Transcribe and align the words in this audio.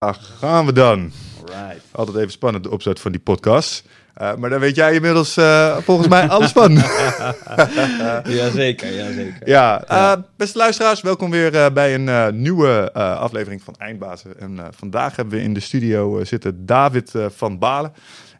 Ah, 0.00 0.14
gaan 0.14 0.66
we 0.66 0.72
dan. 0.72 1.12
Alright. 1.40 1.84
Altijd 1.90 2.16
even 2.16 2.30
spannend 2.30 2.64
de 2.64 2.70
opzet 2.70 3.00
van 3.00 3.12
die 3.12 3.20
podcast. 3.20 3.84
Uh, 4.20 4.34
maar 4.34 4.50
daar 4.50 4.60
weet 4.60 4.74
jij 4.74 4.94
inmiddels 4.94 5.36
uh, 5.36 5.76
volgens 5.76 6.08
mij 6.08 6.28
alles 6.28 6.52
van. 6.52 6.72
jazeker, 8.38 8.94
jazeker. 8.94 9.48
Ja, 9.48 9.84
uh, 9.90 10.22
beste 10.36 10.58
luisteraars, 10.58 11.00
welkom 11.00 11.30
weer 11.30 11.72
bij 11.72 11.94
een 11.94 12.40
nieuwe 12.42 12.92
aflevering 12.92 13.62
van 13.62 13.74
Eindbazen. 13.78 14.40
En 14.40 14.58
vandaag 14.70 15.16
hebben 15.16 15.38
we 15.38 15.44
in 15.44 15.54
de 15.54 15.60
studio 15.60 16.24
zitten 16.24 16.66
David 16.66 17.12
van 17.28 17.58
Balen. 17.58 17.92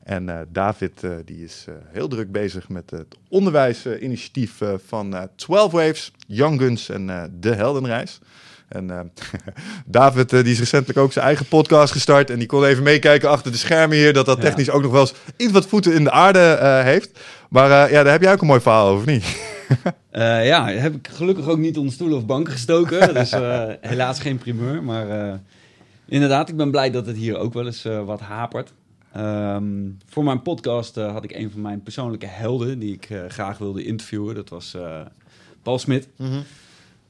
En 0.02 0.48
David 0.52 1.00
die 1.24 1.44
is 1.44 1.66
heel 1.92 2.08
druk 2.08 2.32
bezig 2.32 2.68
met 2.68 2.90
het 2.90 3.16
onderwijsinitiatief 3.28 4.60
van 4.86 5.28
12 5.36 5.72
Waves, 5.72 6.12
Young 6.26 6.60
Guns 6.60 6.88
en 6.88 7.30
De 7.40 7.54
Heldenreis. 7.54 8.20
En 8.68 8.88
uh, 8.88 9.00
David 9.86 10.32
uh, 10.32 10.42
die 10.42 10.52
is 10.52 10.58
recentelijk 10.58 10.98
ook 10.98 11.12
zijn 11.12 11.24
eigen 11.24 11.46
podcast 11.46 11.92
gestart. 11.92 12.30
En 12.30 12.38
die 12.38 12.46
kon 12.46 12.64
even 12.64 12.82
meekijken 12.82 13.28
achter 13.28 13.52
de 13.52 13.58
schermen 13.58 13.96
hier. 13.96 14.12
Dat 14.12 14.26
dat 14.26 14.40
technisch 14.40 14.70
ook 14.70 14.82
nog 14.82 14.92
wel 14.92 15.00
eens 15.00 15.14
iets 15.36 15.52
wat 15.52 15.66
voeten 15.66 15.94
in 15.94 16.04
de 16.04 16.10
aarde 16.10 16.58
uh, 16.62 16.82
heeft. 16.82 17.20
Maar 17.48 17.90
ja, 17.90 18.02
daar 18.02 18.12
heb 18.12 18.22
jij 18.22 18.32
ook 18.32 18.40
een 18.40 18.46
mooi 18.46 18.60
verhaal 18.60 18.88
over, 18.88 19.06
niet? 19.06 19.24
ja, 20.50 20.68
heb 20.68 20.94
ik 20.94 21.08
gelukkig 21.12 21.46
ook 21.46 21.58
niet 21.58 21.78
onder 21.78 21.92
stoelen 21.92 22.18
of 22.18 22.26
banken 22.26 22.52
gestoken. 22.52 23.14
dus 23.14 23.30
helaas 23.80 24.20
geen 24.20 24.38
primeur. 24.38 24.82
Maar 24.82 25.40
inderdaad, 26.06 26.48
ik 26.48 26.56
ben 26.56 26.70
blij 26.70 26.90
dat 26.90 27.06
het 27.06 27.16
hier 27.16 27.36
ook 27.38 27.52
wel 27.52 27.66
eens 27.66 27.86
wat 28.04 28.20
hapert. 28.20 28.72
Um, 29.16 29.98
voor 30.08 30.24
mijn 30.24 30.42
podcast 30.42 30.94
had 30.94 31.24
ik 31.24 31.32
een 31.32 31.50
van 31.50 31.60
mijn 31.60 31.82
persoonlijke 31.82 32.26
helden 32.26 32.78
die 32.78 32.92
ik 32.92 33.08
graag 33.28 33.58
wilde 33.58 33.84
interviewen. 33.84 34.34
Dat 34.34 34.48
was 34.48 34.76
Paul 35.62 35.78
Smit. 35.78 36.08
Mm 36.16 36.30
-hmm 36.30 36.42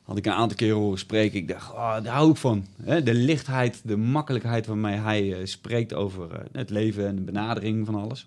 had 0.08 0.16
ik 0.16 0.26
een 0.26 0.32
aantal 0.32 0.56
keren 0.56 0.76
horen 0.76 0.98
spreken. 0.98 1.38
Ik 1.38 1.48
dacht, 1.48 1.70
oh, 1.70 2.02
daar 2.02 2.14
hou 2.14 2.30
ik 2.30 2.36
van. 2.36 2.66
De 3.04 3.14
lichtheid, 3.14 3.80
de 3.84 3.96
makkelijkheid 3.96 4.66
waarmee 4.66 4.96
hij 4.96 5.22
uh, 5.22 5.36
spreekt 5.42 5.94
over 5.94 6.32
uh, 6.32 6.38
het 6.52 6.70
leven 6.70 7.06
en 7.06 7.16
de 7.16 7.22
benadering 7.22 7.86
van 7.86 7.94
alles. 7.94 8.26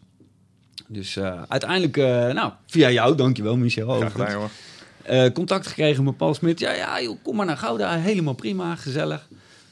Dus 0.87 1.15
uh, 1.15 1.41
uiteindelijk, 1.47 1.95
nou, 2.33 2.51
via 2.65 2.91
jou, 2.91 3.15
dankjewel 3.15 3.57
Michel. 3.57 3.95
Graag 3.95 4.11
gedaan, 4.11 4.31
jongen. 4.31 5.33
contact 5.33 5.67
gekregen 5.67 6.03
met 6.03 6.17
Paul 6.17 6.33
Smit. 6.33 6.59
Ja, 6.59 6.71
ja, 6.71 7.01
joh, 7.01 7.17
kom 7.23 7.35
maar 7.35 7.45
naar 7.45 7.57
Gouda. 7.57 7.97
Helemaal 7.97 8.33
prima, 8.33 8.75
gezellig. 8.75 9.27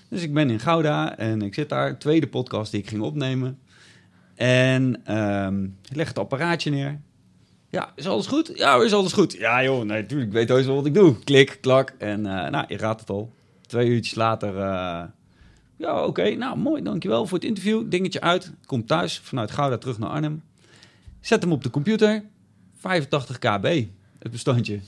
Dus 0.07 0.21
ik 0.21 0.33
ben 0.33 0.49
in 0.49 0.59
Gouda 0.59 1.17
en 1.17 1.41
ik 1.41 1.53
zit 1.53 1.69
daar. 1.69 1.97
Tweede 1.97 2.27
podcast 2.27 2.71
die 2.71 2.81
ik 2.81 2.89
ging 2.89 3.01
opnemen. 3.01 3.59
En 4.35 4.93
ik 5.89 5.95
leg 5.95 6.07
het 6.07 6.19
apparaatje 6.19 6.69
neer. 6.69 6.99
Ja, 7.69 7.91
is 7.95 8.07
alles 8.07 8.27
goed? 8.27 8.51
Ja, 8.55 8.83
is 8.83 8.93
alles 8.93 9.13
goed? 9.13 9.33
Ja, 9.33 9.63
joh, 9.63 9.77
nee, 9.77 10.01
natuurlijk, 10.01 10.29
ik 10.29 10.35
weet 10.35 10.49
heus 10.49 10.65
wel 10.65 10.75
wat 10.75 10.85
ik 10.85 10.93
doe. 10.93 11.19
Klik, 11.23 11.57
klak. 11.61 11.93
En 11.97 12.19
uh, 12.19 12.47
nou, 12.49 12.65
je 12.67 12.77
raadt 12.77 12.99
het 12.99 13.09
al. 13.09 13.33
Twee 13.67 13.87
uurtjes 13.87 14.15
later, 14.15 14.53
uh, 14.53 15.01
ja, 15.75 16.05
oké, 16.05 16.35
nou, 16.35 16.57
mooi, 16.57 16.83
dankjewel 16.83 17.25
voor 17.25 17.37
het 17.37 17.47
interview. 17.47 17.83
Dingetje 17.89 18.21
uit, 18.21 18.51
kom 18.65 18.85
thuis, 18.85 19.21
vanuit 19.23 19.51
Gouda 19.51 19.77
terug 19.77 19.99
naar 19.99 20.09
Arnhem. 20.09 20.43
Zet 21.21 21.41
hem 21.41 21.51
op 21.51 21.63
de 21.63 21.69
computer, 21.69 22.23
85 22.79 23.39
kb, 23.39 23.83
het 24.19 24.31
bestandje. 24.31 24.79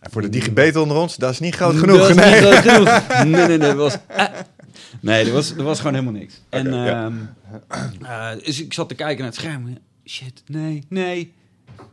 En 0.00 0.10
voor 0.10 0.22
de 0.22 0.28
digibeten 0.28 0.80
onder 0.82 0.96
ons, 0.96 1.16
dat 1.16 1.30
is 1.30 1.38
niet 1.38 1.54
groot 1.54 1.76
genoeg. 1.76 1.98
Dat 1.98 2.14
nee. 2.14 2.30
Niet 2.30 2.40
groot 2.40 2.64
genoeg. 2.68 3.08
Nee, 3.24 3.46
nee, 3.46 3.46
nee, 3.46 3.58
dat 3.58 3.76
was... 3.76 3.96
Uh, 4.10 4.24
nee, 5.00 5.24
er 5.24 5.32
was, 5.32 5.50
er 5.50 5.62
was 5.62 5.78
gewoon 5.78 5.94
helemaal 5.94 6.20
niks. 6.20 6.40
Okay, 6.46 6.60
en 6.60 6.72
ja. 8.00 8.34
uh, 8.36 8.44
dus 8.44 8.60
ik 8.60 8.72
zat 8.72 8.88
te 8.88 8.94
kijken 8.94 9.18
naar 9.18 9.32
het 9.32 9.40
scherm. 9.40 9.78
Shit, 10.04 10.42
nee, 10.46 10.84
nee. 10.88 11.32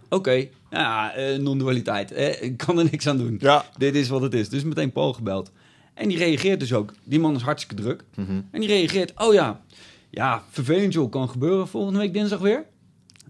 Oké, 0.09 0.47
ja, 0.69 1.17
uh, 1.17 1.37
non-dualiteit. 1.37 2.17
Ik 2.41 2.57
kan 2.57 2.79
er 2.79 2.83
niks 2.91 3.07
aan 3.07 3.17
doen. 3.17 3.37
Ja. 3.39 3.65
Dit 3.77 3.95
is 3.95 4.09
wat 4.09 4.21
het 4.21 4.33
is. 4.33 4.49
Dus 4.49 4.63
meteen 4.63 4.91
Paul 4.91 5.13
gebeld. 5.13 5.51
En 5.93 6.07
die 6.07 6.17
reageert 6.17 6.59
dus 6.59 6.73
ook. 6.73 6.93
Die 7.03 7.19
man 7.19 7.35
is 7.35 7.41
hartstikke 7.41 7.83
druk. 7.83 8.03
Mm 8.15 8.25
-hmm. 8.25 8.47
En 8.51 8.59
die 8.59 8.69
reageert, 8.69 9.13
oh 9.15 9.33
ja, 9.33 9.61
ja, 10.09 10.43
vervelend 10.49 10.93
joh, 10.93 11.11
kan 11.11 11.29
gebeuren 11.29 11.67
volgende 11.67 11.99
week 11.99 12.13
dinsdag 12.13 12.39
weer. 12.39 12.65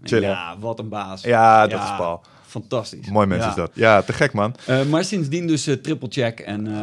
Chillen. 0.02 0.28
Ja, 0.28 0.58
wat 0.58 0.78
een 0.78 0.88
baas. 0.88 1.22
Ja, 1.22 1.66
dat 1.66 1.78
ja, 1.78 1.92
is 1.92 1.96
Paul. 1.96 2.22
Fantastisch. 2.46 3.08
Mooi 3.08 3.26
mensen 3.26 3.46
ja. 3.46 3.50
is 3.50 3.56
dat. 3.56 3.70
Ja, 3.74 4.02
te 4.02 4.12
gek 4.12 4.32
man. 4.32 4.54
Uh, 4.68 4.82
maar 4.82 5.04
sindsdien 5.04 5.46
dus 5.46 5.68
uh, 5.68 5.74
triple 5.74 6.08
check 6.10 6.40
en... 6.40 6.66
Uh, 6.66 6.76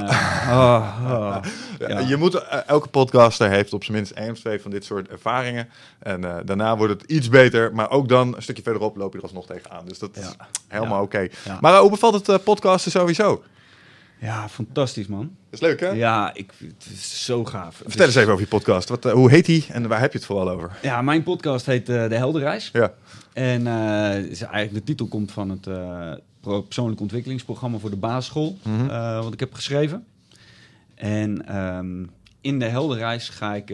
oh, 0.50 1.00
oh, 1.06 1.38
ja. 1.80 2.00
Je 2.00 2.18
moet, 2.18 2.36
elke 2.66 2.88
podcaster 2.88 3.50
heeft 3.50 3.74
op 3.74 3.84
zijn 3.84 3.98
minst 3.98 4.12
één 4.12 4.32
of 4.32 4.40
twee 4.40 4.62
van 4.62 4.72
dit 4.72 4.86
soort 4.86 5.08
ervaringen. 5.08 5.70
En 6.00 6.22
daarna 6.22 6.78
wordt 6.78 7.02
het 7.02 7.12
iets 7.12 7.30
beter. 7.30 7.76
Maar 7.76 7.90
ook 7.90 8.10
dan, 8.10 8.36
een 8.36 8.42
stukje 8.42 8.64
verderop, 8.64 8.96
loop 8.96 9.12
je 9.12 9.18
er 9.18 9.24
alsnog 9.24 9.46
tegenaan. 9.46 9.86
Dus 9.86 10.00
dat 10.00 10.18
is 10.18 10.36
helemaal 10.68 11.02
oké. 11.02 11.30
Okay. 11.46 11.60
Maar 11.62 11.80
hoe 11.80 11.90
bevalt 11.90 12.28
het 12.28 12.44
podcasten 12.44 12.92
sowieso? 12.92 13.44
Ja, 14.20 14.50
fantastisch 14.50 15.08
man. 15.08 15.36
Dat 15.54 15.62
is 15.62 15.68
leuk 15.68 15.80
hè? 15.80 15.90
Ja, 15.90 16.32
ik, 16.34 16.52
het 16.60 16.88
is 16.94 17.26
zo 17.26 17.46
gaaf. 17.46 17.76
Vertel 17.76 17.96
dus, 17.96 18.06
eens 18.06 18.16
even 18.16 18.32
over 18.32 18.44
je 18.44 18.50
podcast. 18.50 18.90
Wat, 18.90 19.04
hoe 19.04 19.30
heet 19.30 19.46
die 19.46 19.66
en 19.70 19.88
waar 19.88 20.00
heb 20.00 20.12
je 20.12 20.18
het 20.18 20.28
vooral 20.28 20.50
over? 20.50 20.72
Ja, 20.82 21.02
mijn 21.02 21.24
podcast 21.24 21.66
heet 21.66 21.86
De 21.86 22.16
Heldenreis. 22.16 22.70
Ja. 22.74 22.94
En 23.34 23.66
uh, 23.66 24.18
is 24.18 24.42
eigenlijk 24.42 24.74
de 24.74 24.84
titel 24.84 25.08
komt 25.08 25.32
van 25.32 25.50
het 25.50 25.68
uh, 25.68 26.14
persoonlijk 26.42 27.02
ontwikkelingsprogramma 27.02 27.78
voor 27.78 27.90
de 27.90 27.96
basisschool, 27.96 28.58
mm 28.64 28.80
-hmm. 28.80 28.90
uh, 28.90 29.24
wat 29.24 29.34
ik 29.34 29.40
heb 29.40 29.54
geschreven. 29.54 30.06
En 30.96 31.58
um, 31.58 32.10
in 32.42 32.60
de 32.60 32.66
heldenreis 32.66 33.30
ga 33.30 33.56
ik 33.56 33.74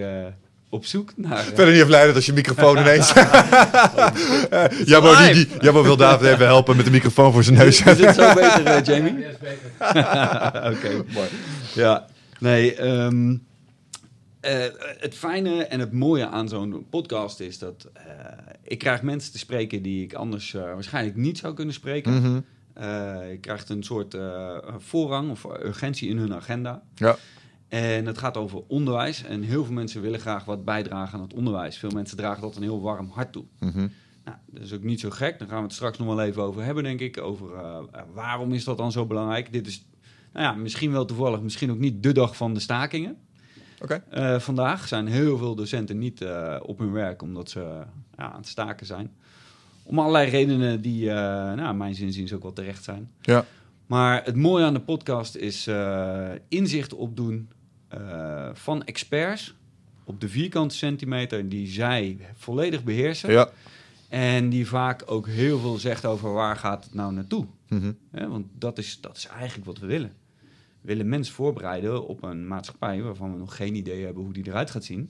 op 0.70 0.86
zoek 0.86 1.12
naar... 1.16 1.44
Verder 1.44 1.74
niet 1.74 1.84
afleiden 1.84 2.16
als 2.16 2.26
je 2.26 2.34
microfoon 2.34 2.78
ineens... 2.84 3.14
Jabbo, 4.86 5.16
die, 5.34 5.48
die, 5.60 5.72
wil 5.72 5.98
David 5.98 6.28
even 6.28 6.46
helpen 6.46 6.76
met 6.76 6.86
de 6.86 6.92
microfoon 6.92 7.34
voor 7.34 7.44
zijn 7.44 7.58
neus. 7.58 7.84
Is 7.84 8.00
het 8.00 8.16
zo 8.16 8.34
beter, 8.34 8.82
Jamie? 8.82 9.18
Ja, 9.18 9.28
is 9.28 9.38
beter. 9.38 9.70
Oké, 10.72 10.76
okay, 10.76 11.04
mooi. 11.14 11.28
Ja, 11.74 12.08
nee... 12.40 12.82
Um, 12.82 13.48
uh, 14.42 14.66
het 14.98 15.16
fijne 15.16 15.64
en 15.64 15.80
het 15.80 15.92
mooie 15.92 16.28
aan 16.28 16.50
zo'n 16.50 16.86
podcast 16.90 17.40
is 17.40 17.58
dat 17.58 17.90
uh, 17.98 18.04
ik 18.64 18.78
krijg 18.78 19.02
mensen 19.02 19.32
te 19.32 19.38
spreken 19.38 19.82
die 19.82 20.04
ik 20.04 20.14
anders 20.14 20.54
uh, 20.54 20.62
waarschijnlijk 20.62 21.16
niet 21.16 21.38
zou 21.38 21.54
kunnen 21.54 21.74
spreken. 21.74 22.14
Mm 22.14 22.22
-hmm. 22.22 22.44
je 23.30 23.38
krijgt 23.42 23.70
een 23.70 23.84
soort 23.84 24.18
voorrang 24.78 25.32
of 25.32 25.44
urgentie 25.44 26.10
in 26.10 26.18
hun 26.18 26.34
agenda. 26.34 26.84
Ja. 26.96 27.18
En 27.68 28.06
het 28.06 28.18
gaat 28.18 28.38
over 28.38 28.64
onderwijs. 28.68 29.24
En 29.24 29.42
heel 29.42 29.66
veel 29.66 29.74
mensen 29.74 30.02
willen 30.02 30.20
graag 30.20 30.46
wat 30.46 30.66
bijdragen 30.66 31.14
aan 31.14 31.24
het 31.24 31.34
onderwijs. 31.34 31.78
Veel 31.78 31.92
mensen 31.92 32.18
dragen 32.18 32.42
dat 32.42 32.56
een 32.56 32.62
heel 32.62 32.82
warm 32.82 33.10
hart 33.10 33.32
toe. 33.32 33.46
Mm 33.60 33.72
-hmm. 33.72 33.92
nou, 34.26 34.38
dat 34.46 34.64
is 34.64 34.74
ook 34.74 34.84
niet 34.84 35.00
zo 35.00 35.10
gek. 35.10 35.40
Daar 35.40 35.48
gaan 35.48 35.58
we 35.58 35.64
het 35.64 35.74
straks 35.74 35.98
nog 35.98 36.08
wel 36.08 36.22
even 36.22 36.42
over 36.44 36.64
hebben, 36.64 36.84
denk 36.84 37.00
ik. 37.00 37.22
Over 37.22 37.50
waarom 38.14 38.54
is 38.54 38.64
dat 38.64 38.78
dan 38.78 38.92
zo 38.92 39.06
belangrijk? 39.06 39.54
Dit 39.54 39.68
is 39.68 39.86
nou 40.34 40.46
ja, 40.46 40.54
misschien 40.54 40.92
wel 40.92 41.06
toevallig, 41.06 41.42
misschien 41.42 41.72
ook 41.72 41.80
niet 41.80 42.04
de 42.04 42.12
dag 42.12 42.36
van 42.36 42.54
de 42.54 42.60
stakingen. 42.60 43.18
Okay. 43.82 44.02
Uh, 44.14 44.40
vandaag 44.40 44.88
zijn 44.88 45.08
heel 45.08 45.38
veel 45.38 45.56
docenten 45.56 45.98
niet 45.98 46.22
uh, 46.22 46.56
op 46.62 46.80
hun 46.80 46.92
werk 46.92 47.22
omdat 47.22 47.50
ze 47.50 47.60
ja, 48.18 48.32
aan 48.32 48.40
het 48.40 48.48
staken 48.48 48.86
zijn. 48.86 49.12
Om 49.84 50.00
allerlei 50.00 50.30
redenen 50.30 50.82
die, 50.82 51.06
uh, 51.06 51.14
nou, 51.54 51.76
mijn 51.76 51.96
zinziens 51.96 52.34
ook 52.34 52.42
wel 52.42 52.54
terecht 52.54 52.84
zijn. 52.84 53.12
Ja. 53.22 53.46
Maar 53.86 54.24
het 54.26 54.36
mooie 54.36 54.66
aan 54.66 54.74
de 54.74 54.80
podcast 54.80 55.36
is 55.36 55.70
inzicht 56.48 56.94
opdoen 56.94 57.50
van 58.54 58.84
experts 58.84 59.54
op 60.04 60.22
de 60.22 60.30
vierkante 60.30 60.76
centimeter 60.76 61.50
die 61.50 61.68
zij 61.68 62.18
volledig 62.36 62.84
beheersen. 62.84 63.32
Ja. 63.32 63.50
En 64.10 64.50
die 64.50 64.68
vaak 64.68 65.04
ook 65.06 65.28
heel 65.28 65.60
veel 65.60 65.78
zegt 65.78 66.06
over 66.06 66.34
waar 66.34 66.56
gaat 66.56 66.84
het 66.84 66.94
nou 66.94 67.14
naartoe. 67.14 67.46
Mm 67.70 67.98
-hmm. 68.12 68.30
want 68.30 68.46
dat 68.54 68.78
is, 68.78 69.02
dat 69.02 69.18
is 69.18 69.28
eigenlijk 69.28 69.66
wat 69.66 69.80
we 69.80 69.86
willen 69.86 70.14
willen 70.82 71.10
mensen 71.10 71.34
voorbereiden 71.34 72.08
op 72.08 72.24
een 72.24 72.48
maatschappij 72.48 73.02
waarvan 73.02 73.32
we 73.32 73.38
nog 73.38 73.56
geen 73.56 73.76
idee 73.76 74.06
hebben 74.06 74.24
hoe 74.24 74.34
die 74.34 74.48
eruit 74.48 74.72
gaat 74.72 74.84
zien. 74.84 75.10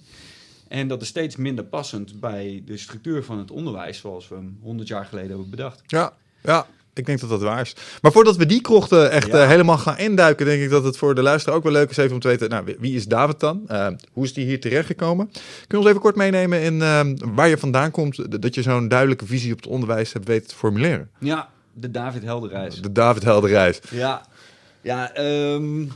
En 0.68 0.88
dat 0.88 1.02
is 1.02 1.08
steeds 1.08 1.36
minder 1.36 1.66
passend 1.66 2.20
bij 2.20 2.62
de 2.66 2.78
structuur 2.78 3.24
van 3.24 3.38
het 3.38 3.52
onderwijs 3.52 3.98
zoals 3.98 4.28
we 4.28 4.36
hem 4.36 4.58
100 4.62 4.88
jaar 4.88 5.06
geleden 5.06 5.30
hebben 5.30 5.50
bedacht. 5.50 5.82
Ja, 5.86 6.14
ja. 6.44 6.68
Ik 6.94 7.06
denk 7.06 7.20
dat 7.20 7.30
dat 7.30 7.42
waar 7.42 7.62
is. 7.62 7.76
Maar 8.02 8.12
voordat 8.12 8.36
we 8.36 8.46
die 8.46 8.62
krochten 8.62 9.12
echt 9.12 9.28
ja. 9.28 9.42
uh, 9.42 9.48
helemaal 9.48 9.78
gaan 9.78 9.98
induiken, 9.98 10.46
denk 10.46 10.62
ik 10.62 10.70
dat 10.70 10.84
het 10.84 10.98
voor 10.98 11.16
de 11.16 11.22
luisteraar 11.22 11.58
ook 11.58 11.64
wel 11.64 11.72
leuk 11.72 11.90
is 11.90 11.98
even 11.98 12.14
om 12.14 12.20
te 12.20 12.28
weten, 12.28 12.50
nou, 12.50 12.76
wie 12.80 12.96
is 12.96 13.06
David 13.06 13.40
dan? 13.40 13.66
Uh, 13.68 13.88
hoe 14.12 14.24
is 14.24 14.34
die 14.34 14.46
hier 14.46 14.60
terechtgekomen? 14.60 15.30
Kun 15.32 15.42
je 15.68 15.78
ons 15.78 15.88
even 15.88 16.02
kort 16.02 16.16
meenemen 16.16 16.62
in 16.62 16.74
uh, 16.74 17.02
waar 17.34 17.48
je 17.48 17.58
vandaan 17.58 17.92
komt, 17.92 18.42
dat 18.42 18.56
je 18.56 18.62
zo'n 18.62 18.88
duidelijke 18.88 19.26
visie 19.26 19.52
op 19.52 19.58
het 19.58 19.68
onderwijs 19.68 20.14
hebt 20.14 20.28
weten 20.28 20.48
te 20.48 20.56
formuleren? 20.56 21.10
Ja, 21.20 21.50
de 21.80 21.92
David 21.92 22.24
Helderreis. 22.24 22.82
De 22.82 22.92
David 22.92 23.24
Helderreis. 23.24 23.80
Ja, 23.92 24.22
ja, 24.82 25.18
um, 25.18 25.92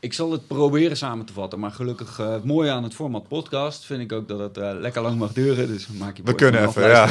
ik 0.00 0.12
zal 0.12 0.32
het 0.32 0.46
proberen 0.46 0.96
samen 0.96 1.26
te 1.26 1.32
vatten. 1.32 1.58
Maar 1.58 1.70
gelukkig, 1.70 2.20
uh, 2.20 2.32
het 2.32 2.44
mooie 2.44 2.70
aan 2.70 2.82
het 2.82 2.94
format 2.94 3.28
podcast 3.28 3.84
vind 3.84 4.00
ik 4.00 4.12
ook 4.12 4.28
dat 4.28 4.38
het 4.38 4.58
uh, 4.58 4.70
lekker 4.80 5.02
lang 5.02 5.18
mag 5.18 5.32
duren. 5.32 5.66
Dus 5.66 5.86
maak 5.86 6.16
je 6.16 6.22
We 6.22 6.34
kunnen 6.34 6.68
even, 6.68 6.88
ja. 6.88 7.08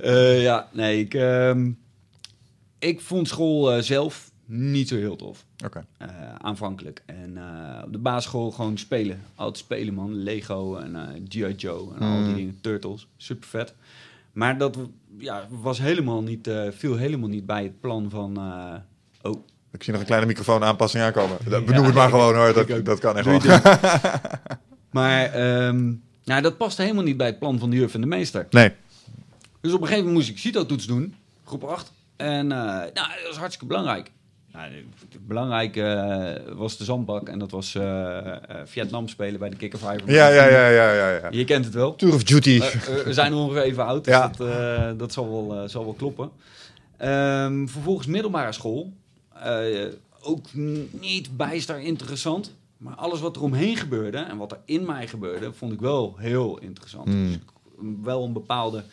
uh, 0.00 0.42
ja, 0.48 0.68
nee, 0.72 1.00
ik, 1.00 1.14
um, 1.14 1.78
ik 2.78 3.00
vond 3.00 3.28
school 3.28 3.82
zelf 3.82 4.30
niet 4.44 4.88
zo 4.88 4.96
heel 4.96 5.16
tof. 5.16 5.44
Okay. 5.64 5.84
aanvankelijk. 6.38 7.02
En 7.06 7.38
op 7.84 7.92
de 7.92 7.98
basisschool 7.98 8.50
gewoon 8.50 8.78
spelen. 8.78 9.20
Altijd 9.34 9.58
spelen, 9.58 9.94
man. 9.94 10.14
Lego 10.14 10.76
en 10.76 11.26
G.I. 11.28 11.54
Joe 11.56 11.94
en 11.94 12.06
mm. 12.06 12.16
al 12.16 12.24
die 12.24 12.34
dingen. 12.34 12.58
Turtles. 12.60 13.06
Super 13.16 13.48
vet. 13.48 13.74
Maar 14.32 14.58
dat 14.58 14.78
ja, 15.18 15.46
was 15.48 15.78
helemaal 15.78 16.22
niet, 16.22 16.46
uh, 16.48 16.62
viel 16.70 16.96
helemaal 16.96 17.28
niet 17.28 17.46
bij 17.46 17.62
het 17.62 17.80
plan 17.80 18.10
van... 18.10 18.34
Uh, 18.38 19.30
oh, 19.32 19.44
Ik 19.72 19.82
zie 19.82 19.92
nog 19.92 20.00
een 20.00 20.06
kleine 20.06 20.26
microfoon 20.26 20.64
aanpassing 20.64 21.02
aankomen. 21.02 21.36
Dat- 21.44 21.52
Ja, 21.60 21.66
Benoem 21.66 21.84
het 21.84 21.94
maar 21.94 22.04
ik- 22.04 22.10
gewoon 22.10 22.34
hoor, 22.34 22.52
dat, 22.52 22.84
dat 22.84 22.98
kan 22.98 23.16
echt 23.16 23.26
wel. 23.26 23.60
Maar 24.90 25.24
ehm, 25.24 25.92
nou, 26.24 26.42
dat 26.42 26.56
paste 26.56 26.82
helemaal 26.82 27.04
niet 27.04 27.16
bij 27.16 27.26
het 27.26 27.38
plan 27.38 27.58
van 27.58 27.70
de 27.70 27.76
juf 27.76 27.94
en 27.94 28.00
de 28.00 28.06
meester. 28.06 28.46
Nee, 28.50 28.72
Dus 29.60 29.72
op 29.72 29.80
een 29.80 29.86
gegeven 29.86 30.06
moment 30.08 30.14
moest 30.14 30.28
ik 30.28 30.38
CITO-toets 30.38 30.86
doen, 30.86 31.14
groep 31.44 31.64
8. 31.64 31.92
En 32.16 32.52
eh, 32.52 32.58
nou, 32.58 32.92
dat 32.92 33.26
was 33.26 33.36
hartstikke 33.36 33.66
belangrijk. 33.66 34.10
Nou, 34.58 34.70
belangrijk 35.26 35.76
eh, 35.76 36.54
was 36.54 36.76
de 36.76 36.84
zandbak 36.84 37.28
en 37.28 37.38
dat 37.38 37.50
was 37.50 37.74
eh, 37.74 38.18
eh, 38.18 38.36
Vietnam 38.64 39.08
spelen 39.08 39.38
bij 39.40 39.48
de 39.50 39.56
Kick 39.56 39.74
of 39.74 39.80
Ivory. 39.80 40.12
ja, 40.12 40.28
ja, 40.28 40.48
ja, 40.48 40.68
ja, 40.68 40.92
ja. 40.92 41.10
ja. 41.10 41.28
Je 41.30 41.44
kent 41.44 41.64
het 41.64 41.74
wel. 41.74 41.94
Tour 41.94 42.14
of 42.14 42.24
Duty. 42.24 42.60
We 43.04 43.12
zijn 43.12 43.34
ongeveer 43.34 43.62
even 43.62 43.84
oud, 43.84 44.04
dus 44.04 44.14
Ja. 44.14 44.30
dat, 44.36 44.98
dat 44.98 45.12
zal 45.12 45.30
wel, 45.30 45.68
zal 45.68 45.84
wel 45.84 45.92
kloppen. 45.92 46.30
Ehm, 46.96 47.66
vervolgens 47.66 48.06
middelbare 48.06 48.52
school. 48.52 48.92
Ook 50.20 50.46
niet 50.90 51.36
bijster 51.36 51.80
interessant. 51.80 52.54
Maar 52.76 52.94
alles 52.94 53.20
wat 53.20 53.36
er 53.36 53.42
omheen 53.42 53.76
gebeurde 53.76 54.18
en 54.18 54.36
wat 54.36 54.52
er 54.52 54.58
in 54.64 54.84
mij 54.84 55.08
gebeurde, 55.08 55.52
vond 55.52 55.72
ik 55.72 55.80
wel 55.80 56.14
heel 56.18 56.58
interessant. 56.58 57.08
Hmm. 57.08 57.28
Dus 57.28 57.38
wel 58.02 58.24
een 58.24 58.32
bepaalde 58.32 58.84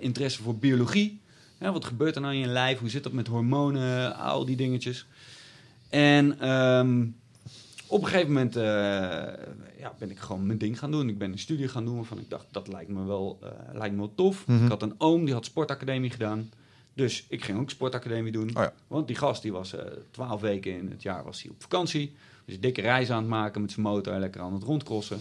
interesse 0.00 0.42
voor 0.42 0.56
biologie. 0.56 1.20
Ja, 1.60 1.72
wat 1.72 1.84
gebeurt 1.84 2.14
er 2.14 2.20
nou 2.20 2.34
in 2.34 2.40
je 2.40 2.46
lijf? 2.46 2.78
Hoe 2.78 2.88
zit 2.88 3.02
dat 3.02 3.12
met 3.12 3.26
hormonen? 3.26 4.16
Al 4.16 4.44
die 4.44 4.56
dingetjes. 4.56 5.06
En 5.88 6.40
ehm, 6.40 7.06
op 7.86 8.02
een 8.02 8.08
gegeven 8.08 8.32
moment 8.32 8.56
eh, 8.56 8.62
ja, 9.78 9.94
ben 9.98 10.10
ik 10.10 10.18
gewoon 10.18 10.46
mijn 10.46 10.58
ding 10.58 10.78
gaan 10.78 10.90
doen. 10.90 11.08
Ik 11.08 11.18
ben 11.18 11.32
een 11.32 11.38
studie 11.38 11.68
gaan 11.68 11.84
doen 11.84 11.96
waarvan 11.96 12.18
ik 12.18 12.30
dacht, 12.30 12.46
dat 12.50 12.68
lijkt 12.68 12.90
me 12.90 13.04
wel, 13.04 13.38
eh, 13.42 13.48
lijkt 13.72 13.94
me 13.94 14.00
wel 14.00 14.14
tof. 14.14 14.46
Mhm. 14.46 14.64
Ik 14.64 14.70
had 14.70 14.82
een 14.82 14.94
oom, 14.98 15.24
die 15.24 15.34
had 15.34 15.44
sportacademie 15.44 16.10
gedaan. 16.10 16.50
Dus 16.94 17.26
ik 17.28 17.44
ging 17.44 17.58
ook 17.58 17.70
sportacademie 17.70 18.32
doen. 18.32 18.48
Oh 18.48 18.62
ja. 18.62 18.72
Want 18.86 19.06
die 19.06 19.16
gast 19.16 19.42
die 19.42 19.52
was 19.52 19.74
eh, 19.74 19.84
twaalf 20.10 20.40
weken 20.40 20.76
in 20.78 20.90
het 20.90 21.02
jaar 21.02 21.24
was 21.24 21.42
hij 21.42 21.50
op 21.50 21.62
vakantie. 21.62 22.14
Dus 22.44 22.60
dikke 22.60 22.80
reis 22.80 23.10
aan 23.10 23.18
het 23.18 23.28
maken 23.28 23.60
met 23.60 23.70
zijn 23.70 23.86
motor, 23.86 24.18
lekker 24.18 24.40
aan 24.40 24.52
het 24.52 24.62
rondcrossen. 24.62 25.18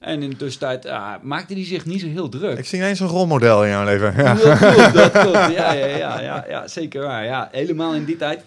En 0.00 0.22
in 0.22 0.30
de 0.30 0.36
tussentijd 0.36 0.82
ja, 0.84 1.20
maakte 1.22 1.54
hij 1.54 1.64
zich 1.64 1.84
niet 1.86 2.00
zo 2.00 2.06
heel 2.06 2.28
druk. 2.28 2.58
Ik 2.58 2.64
zie 2.64 2.78
ineens 2.78 3.00
een 3.00 3.06
rolmodel 3.06 3.64
in 3.64 3.70
jouw 3.70 3.84
leven. 3.84 4.14
Ja. 4.16 4.34
Dat 4.34 4.58
klopt, 4.58 4.94
dat 5.02 5.10
klopt. 5.10 5.34
Ja, 5.34 5.72
ja, 5.72 5.86
ja, 5.86 6.20
ja, 6.20 6.44
ja, 6.48 6.68
zeker 6.68 7.02
waar. 7.02 7.24
Ja, 7.24 7.48
helemaal 7.52 7.94
in 7.94 8.04
die 8.04 8.16
tijd. 8.16 8.44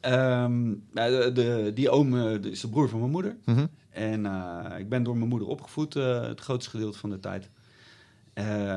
Ehm, 0.00 0.72
de, 0.92 1.30
de- 1.34 1.70
die 1.74 1.90
oom 1.90 2.18
eh, 2.18 2.50
is 2.52 2.60
de 2.60 2.68
broer 2.68 2.88
van 2.88 2.98
mijn 2.98 3.10
moeder. 3.10 3.36
Mhm. 3.44 3.66
En 3.90 4.26
eh, 4.26 4.78
ik 4.78 4.88
ben 4.88 5.02
door 5.02 5.16
mijn 5.16 5.28
moeder 5.28 5.48
opgevoed 5.48 5.96
eh, 5.96 6.20
het 6.22 6.40
grootste 6.40 6.70
gedeelte 6.70 6.98
van 6.98 7.10
de 7.10 7.20
tijd. 7.20 7.48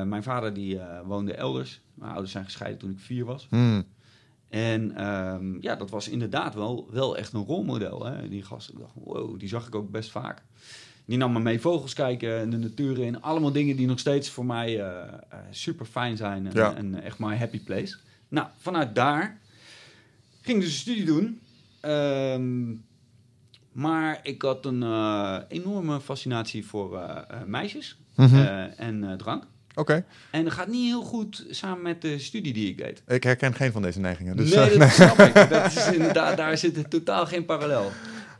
Mijn 0.04 0.22
vader 0.22 0.52
die 0.54 0.80
woonde 1.04 1.34
elders. 1.34 1.80
Mijn 1.94 2.10
ouders 2.10 2.32
zijn 2.32 2.44
gescheiden 2.44 2.78
toen 2.78 2.90
ik 2.90 2.98
vier 2.98 3.24
was. 3.24 3.46
Hmm. 3.50 3.84
En 4.48 4.96
ehm, 4.96 5.60
ja, 5.60 5.74
dat 5.76 5.90
was 5.90 6.08
inderdaad 6.08 6.54
wel, 6.54 6.88
wel 6.90 7.16
echt 7.16 7.32
een 7.32 7.44
rolmodel. 7.44 8.04
Hè? 8.06 8.28
Die 8.28 8.42
gast, 8.42 8.68
ik 8.68 8.78
dacht, 8.78 8.92
wow, 8.94 9.38
die 9.38 9.48
zag 9.48 9.66
ik 9.66 9.74
ook 9.74 9.90
best 9.90 10.10
vaak. 10.10 10.42
Die 11.12 11.20
nam 11.20 11.32
me 11.32 11.40
mee 11.40 11.60
vogels 11.60 11.94
kijken 11.94 12.38
en 12.40 12.50
de 12.50 12.56
natuur 12.56 12.98
in. 12.98 13.20
Allemaal 13.22 13.52
dingen 13.52 13.76
die 13.76 13.86
nog 13.86 13.98
steeds 13.98 14.30
voor 14.30 14.44
mij 14.44 14.80
eh, 14.80 14.86
eh, 15.02 15.38
super 15.50 15.86
fijn 15.86 16.16
zijn. 16.16 16.46
En, 16.46 16.52
Ja. 16.54 16.74
en 16.74 17.02
echt 17.02 17.18
maar 17.18 17.38
happy 17.38 17.60
place. 17.60 17.96
Nou, 18.28 18.46
vanuit 18.58 18.94
daar 18.94 19.38
ging 20.42 20.56
ik 20.58 20.62
dus 20.64 20.72
een 20.72 20.78
studie 20.78 21.04
doen. 21.04 21.40
Ehm, 21.80 22.70
maar 23.72 24.20
ik 24.22 24.42
had 24.42 24.66
een 24.66 24.82
eh, 24.82 25.36
enorme 25.48 26.00
fascinatie 26.00 26.66
voor 26.66 26.96
eh, 26.98 27.16
eh, 27.28 27.36
meisjes 27.46 27.96
Mhm. 28.14 28.34
eh, 28.36 28.80
en 28.80 29.04
eh, 29.10 29.12
drank. 29.16 29.44
Oké, 29.74 30.04
En 30.30 30.44
dat 30.44 30.52
gaat 30.52 30.68
niet 30.68 30.84
heel 30.86 31.02
goed 31.02 31.44
samen 31.50 31.82
met 31.82 32.02
de 32.02 32.18
studie 32.18 32.52
die 32.52 32.68
ik 32.68 32.78
deed. 32.78 33.02
ik 33.06 33.22
herken 33.22 33.54
geen 33.54 33.72
van 33.72 33.82
deze 33.82 34.00
neigingen. 34.00 34.36
Dus, 34.36 34.54
nee, 34.54 34.70
eh, 34.70 34.78
dat 34.78 34.90
snap 35.14 35.18
ik. 35.18 35.34
Dat 35.50 35.66
is 35.76 35.92
inderdaad, 35.92 36.36
daar 36.36 36.58
zit 36.58 36.90
totaal 36.90 37.26
geen 37.26 37.44
parallel. 37.44 37.90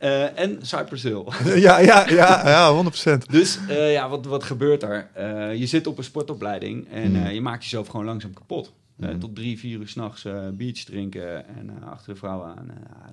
Eh, 0.02 0.38
en 0.38 0.58
Cypress 0.62 1.02
Hill. 1.02 1.24
ja, 1.66 1.78
ja, 1.78 2.08
ja, 2.08 2.48
ja, 2.48 2.84
100%. 3.14 3.16
Dus 3.30 3.58
eh, 3.68 3.92
ja, 3.92 4.08
wat, 4.08 4.24
wat 4.26 4.42
gebeurt 4.44 4.82
er? 4.82 5.10
Eh, 5.14 5.54
je 5.58 5.66
zit 5.66 5.86
op 5.86 5.98
een 5.98 6.04
sportopleiding 6.04 6.88
en 6.88 7.10
Mm. 7.10 7.16
eh, 7.16 7.32
je 7.34 7.40
maakt 7.40 7.62
jezelf 7.62 7.86
gewoon 7.88 8.06
langzaam 8.06 8.32
kapot. 8.34 8.72
Eh, 9.00 9.08
Mm. 9.08 9.18
tot 9.18 9.34
drie, 9.34 9.58
vier 9.58 9.78
uur 9.80 9.88
s'nachts 9.88 10.26
biertje 10.52 10.84
drinken 10.84 11.46
en 11.46 11.82
achter 11.82 12.12
de 12.12 12.18
vrouw 12.18 12.42
aan. 12.42 12.66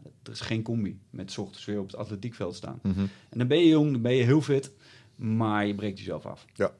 Dat, 0.04 0.12
er 0.24 0.32
is 0.32 0.40
geen 0.42 0.62
combi 0.62 1.00
met 1.10 1.32
's 1.32 1.38
ochtends 1.38 1.66
weer 1.66 1.80
op 1.80 1.88
het 1.88 1.96
atletiekveld 1.96 2.56
staan. 2.56 2.80
Mhm. 2.84 3.00
En 3.30 3.38
dan 3.38 3.48
ben 3.48 3.58
je 3.60 3.68
jong, 3.68 3.92
dan 3.92 4.02
ben 4.02 4.14
je 4.16 4.24
heel 4.24 4.42
fit, 4.42 4.72
maar 5.16 5.66
je 5.66 5.76
breekt 5.76 5.98
jezelf 6.00 6.26
af. 6.26 6.46
Ja. 6.54 6.72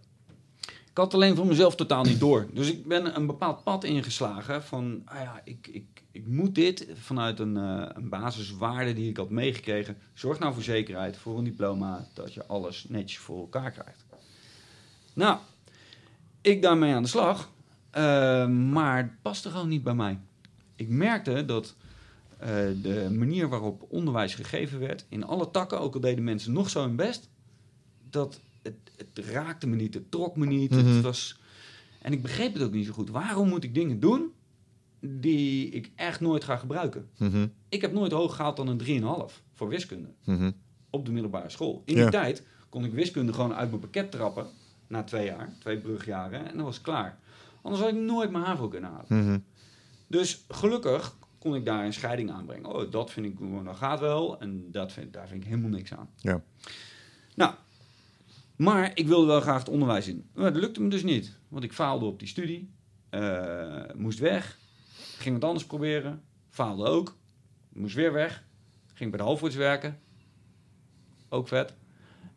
Ik 0.66 0.98
had 1.06 1.14
alleen 1.14 1.36
voor 1.36 1.46
mezelf 1.48 1.76
totaal 1.76 2.04
niet 2.04 2.20
door. 2.20 2.48
Dus 2.54 2.72
ik 2.72 2.86
ben 2.88 3.16
een 3.16 3.26
bepaald 3.26 3.64
pad 3.64 3.84
ingeslagen 3.84 4.64
van, 4.64 5.02
ah 5.06 5.22
ja, 5.22 5.42
ik, 5.44 5.68
ik, 5.72 5.99
ik 6.12 6.28
moet 6.28 6.56
dit 6.56 6.88
vanuit 6.94 7.40
een, 7.40 7.58
eh, 7.58 7.90
een 7.94 8.10
basiswaarde 8.10 8.94
die 8.94 9.10
ik 9.10 9.18
had 9.18 9.30
meegekregen. 9.30 9.98
Zorg 10.14 10.40
nou 10.40 10.54
voor 10.54 10.64
zekerheid, 10.64 11.18
voor 11.18 11.38
een 11.38 11.44
diploma, 11.44 12.08
dat 12.14 12.34
je 12.34 12.46
alles 12.46 12.86
netjes 12.88 13.20
voor 13.20 13.40
elkaar 13.40 13.72
krijgt. 13.72 14.06
Nou, 15.14 15.40
ik 16.42 16.62
daarmee 16.62 16.94
aan 16.94 17.04
de 17.04 17.10
slag, 17.10 17.50
eh, 17.90 18.48
maar 18.48 18.98
het 18.98 19.22
paste 19.22 19.50
gewoon 19.50 19.68
niet 19.68 19.84
bij 19.84 19.94
mij. 19.94 20.20
Ik 20.76 20.90
merkte 20.90 21.46
dat 21.46 21.76
eh, 22.38 22.48
de 22.82 23.10
manier 23.18 23.50
waarop 23.50 23.86
onderwijs 23.90 24.36
gegeven 24.36 24.80
werd, 24.80 25.06
in 25.10 25.24
alle 25.24 25.52
takken, 25.52 25.80
ook 25.80 25.94
al 25.94 26.00
deden 26.00 26.24
mensen 26.24 26.54
nog 26.54 26.70
zo 26.70 26.82
hun 26.82 26.96
best, 26.96 27.30
dat 28.10 28.40
het, 28.62 28.76
het 28.96 29.26
raakte 29.26 29.68
me 29.68 29.76
niet, 29.76 29.94
het 29.94 30.12
trok 30.12 30.36
me 30.36 30.46
niet. 30.46 30.72
Mhm. 30.72 30.86
Het 30.86 31.02
was, 31.02 31.40
en 32.02 32.14
ik 32.14 32.22
begreep 32.22 32.54
het 32.54 32.64
ook 32.64 32.72
niet 32.72 32.86
zo 32.86 32.94
goed. 32.94 33.10
Waarom 33.10 33.50
moet 33.50 33.64
ik 33.64 33.74
dingen 33.74 34.00
doen 34.00 34.32
die 35.00 35.70
ik 35.70 35.92
echt 35.96 36.20
nooit 36.20 36.44
ga 36.44 36.56
gebruiken? 36.58 37.10
Mhm. 37.18 37.48
Ik 37.70 37.82
heb 37.82 37.92
nooit 37.94 38.12
hoog 38.12 38.36
gehaald 38.36 38.58
dan 38.58 38.68
een 38.68 38.78
3,5 38.78 39.42
voor 39.54 39.68
wiskunde 39.70 40.10
Mhm. 40.26 40.52
op 40.90 41.06
de 41.06 41.12
middelbare 41.12 41.50
school. 41.50 41.82
In 41.86 41.96
Ja. 41.96 42.02
die 42.02 42.12
tijd 42.12 42.44
kon 42.70 42.86
ik 42.86 42.92
wiskunde 42.94 43.34
gewoon 43.34 43.54
uit 43.54 43.70
mijn 43.70 43.82
pakket 43.82 44.12
trappen 44.12 44.48
na 44.88 45.04
twee 45.04 45.26
jaar, 45.26 45.54
twee 45.60 45.78
brugjaren, 45.78 46.48
en 46.50 46.56
dan 46.56 46.66
was 46.66 46.76
het 46.76 46.84
klaar. 46.84 47.20
Anders 47.62 47.84
had 47.84 47.92
ik 47.94 48.00
nooit 48.00 48.32
mijn 48.32 48.44
HAVO 48.44 48.68
kunnen 48.68 48.90
halen. 48.90 49.06
Mhm. 49.26 49.40
Dus 50.08 50.46
gelukkig 50.48 51.18
kon 51.40 51.56
ik 51.56 51.66
daar 51.66 51.86
een 51.86 51.94
scheiding 51.94 52.32
aanbrengen. 52.32 52.76
Oh, 52.76 52.92
dat 52.92 53.12
vind 53.12 53.26
ik, 53.26 53.40
nou 53.40 53.76
gaat 53.76 54.00
wel. 54.00 54.40
En 54.40 54.72
dat 54.72 54.92
vind, 54.92 55.14
daar 55.14 55.28
vind 55.28 55.42
ik 55.44 55.50
helemaal 55.50 55.70
niks 55.70 55.94
aan. 55.94 56.10
Ja. 56.18 56.42
Nou, 57.36 57.54
maar 58.56 58.92
ik 58.94 59.08
wilde 59.08 59.26
wel 59.28 59.42
graag 59.42 59.60
het 59.60 59.70
onderwijs 59.70 60.08
in. 60.08 60.30
Maar 60.34 60.54
dat 60.54 60.62
lukte 60.62 60.82
me 60.82 60.90
dus 60.90 61.04
niet. 61.04 61.38
Want 61.48 61.64
ik 61.64 61.74
faalde 61.74 62.06
op 62.06 62.20
die 62.20 62.28
studie. 62.28 62.70
eh, 63.10 63.82
moest 63.96 64.20
weg. 64.20 64.58
Ging 65.20 65.40
wat 65.40 65.44
anders 65.44 65.66
proberen. 65.66 66.22
Faalde 66.50 66.86
ook. 66.86 67.16
Moest 67.74 67.96
weer 67.96 68.14
weg. 68.14 68.44
Ging 68.94 69.10
bij 69.10 69.20
de 69.20 69.26
Halfords 69.26 69.56
werken. 69.56 70.00
Ook 71.30 71.48
vet. 71.48 71.74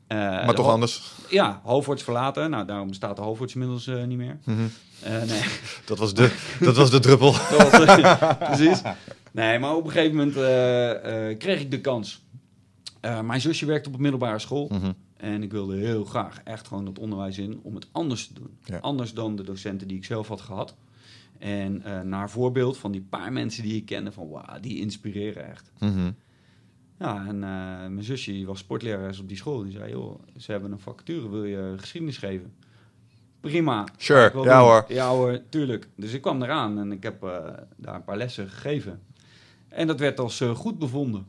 Eh, 0.07 0.19
Maar 0.19 0.55
toch 0.55 0.69
anders. 0.69 1.13
Ja, 1.31 1.61
Halfords 1.65 2.03
verlaten. 2.03 2.51
Nou, 2.51 2.67
daarom 2.67 2.89
bestaat 2.89 3.17
de 3.17 3.23
Halfords 3.23 3.53
inmiddels 3.55 3.87
eh, 3.87 4.05
niet 4.05 4.19
meer. 4.19 4.39
Mhm. 4.45 4.61
Eh, 5.03 5.23
nee. 5.23 5.43
Dat, 5.85 5.99
was 5.99 6.15
de, 6.15 6.37
dat 6.61 6.77
was 6.77 6.91
de 6.91 6.99
druppel. 6.99 7.33
Dat 7.59 7.71
was, 7.71 8.17
precies. 8.51 8.83
Nee, 9.33 9.59
maar 9.59 9.75
op 9.75 9.85
een 9.85 9.91
gegeven 9.91 10.17
moment 10.17 10.35
kreeg 11.39 11.61
ik 11.61 11.71
de 11.71 11.81
kans. 11.81 12.23
Mijn 13.01 13.41
zusje 13.41 13.67
werkte 13.67 13.89
op 13.89 13.95
een 13.95 14.03
middelbare 14.03 14.39
school. 14.39 14.69
Mhm. 14.73 14.93
En 15.17 15.43
ik 15.43 15.53
wilde 15.53 15.77
heel 15.77 16.05
graag 16.05 16.41
echt 16.45 16.69
gewoon 16.69 16.87
het 16.87 16.99
onderwijs 16.99 17.39
in 17.39 17.61
om 17.63 17.75
het 17.75 17.87
anders 17.93 18.27
te 18.27 18.35
doen. 18.35 18.59
Ja. 18.65 18.79
Anders 18.79 19.15
dan 19.15 19.37
de 19.37 19.43
docenten 19.43 19.89
die 19.89 19.97
ik 19.97 20.05
zelf 20.05 20.29
had 20.29 20.41
gehad. 20.41 20.75
En 21.43 21.83
eh, 21.83 22.01
naar 22.01 22.31
voorbeeld 22.31 22.79
van 22.79 22.93
die 22.93 23.07
paar 23.09 23.33
mensen 23.33 23.63
die 23.63 23.77
ik 23.77 23.85
kende, 23.87 24.13
van 24.13 24.29
wauw, 24.29 24.61
die 24.61 24.79
inspireren 24.79 25.51
echt. 25.51 25.73
Mhm. 25.79 26.11
Ja, 26.99 27.27
en 27.27 27.35
eh, 27.35 27.89
mijn 27.89 28.03
zusje 28.03 28.33
die 28.33 28.47
was 28.47 28.59
sportlerares 28.59 29.19
op 29.19 29.29
die 29.29 29.37
school. 29.37 29.63
Die 29.63 29.73
zei, 29.73 29.91
joh, 29.91 30.23
ze 30.37 30.51
hebben 30.51 30.73
een 30.73 30.79
vacature, 30.79 31.29
wil 31.29 31.45
je 31.45 31.75
geschiedenis 31.77 32.19
geven? 32.19 32.55
Prima. 33.41 33.87
Sure, 33.97 34.21
ja 34.21 34.31
doen. 34.31 34.49
hoor. 34.49 34.85
Ja 34.89 35.09
hoor, 35.09 35.41
tuurlijk. 35.49 35.89
Dus 35.97 36.13
ik 36.13 36.21
kwam 36.23 36.43
eraan 36.43 36.79
en 36.79 36.93
ik 36.93 37.03
heb 37.03 37.23
eh, 37.23 37.39
daar 37.77 37.95
een 37.95 38.05
paar 38.05 38.17
lessen 38.17 38.49
gegeven. 38.49 39.01
En 39.69 39.87
dat 39.87 40.01
werd 40.01 40.21
als 40.21 40.41
goed 40.55 40.79
bevonden. 40.79 41.27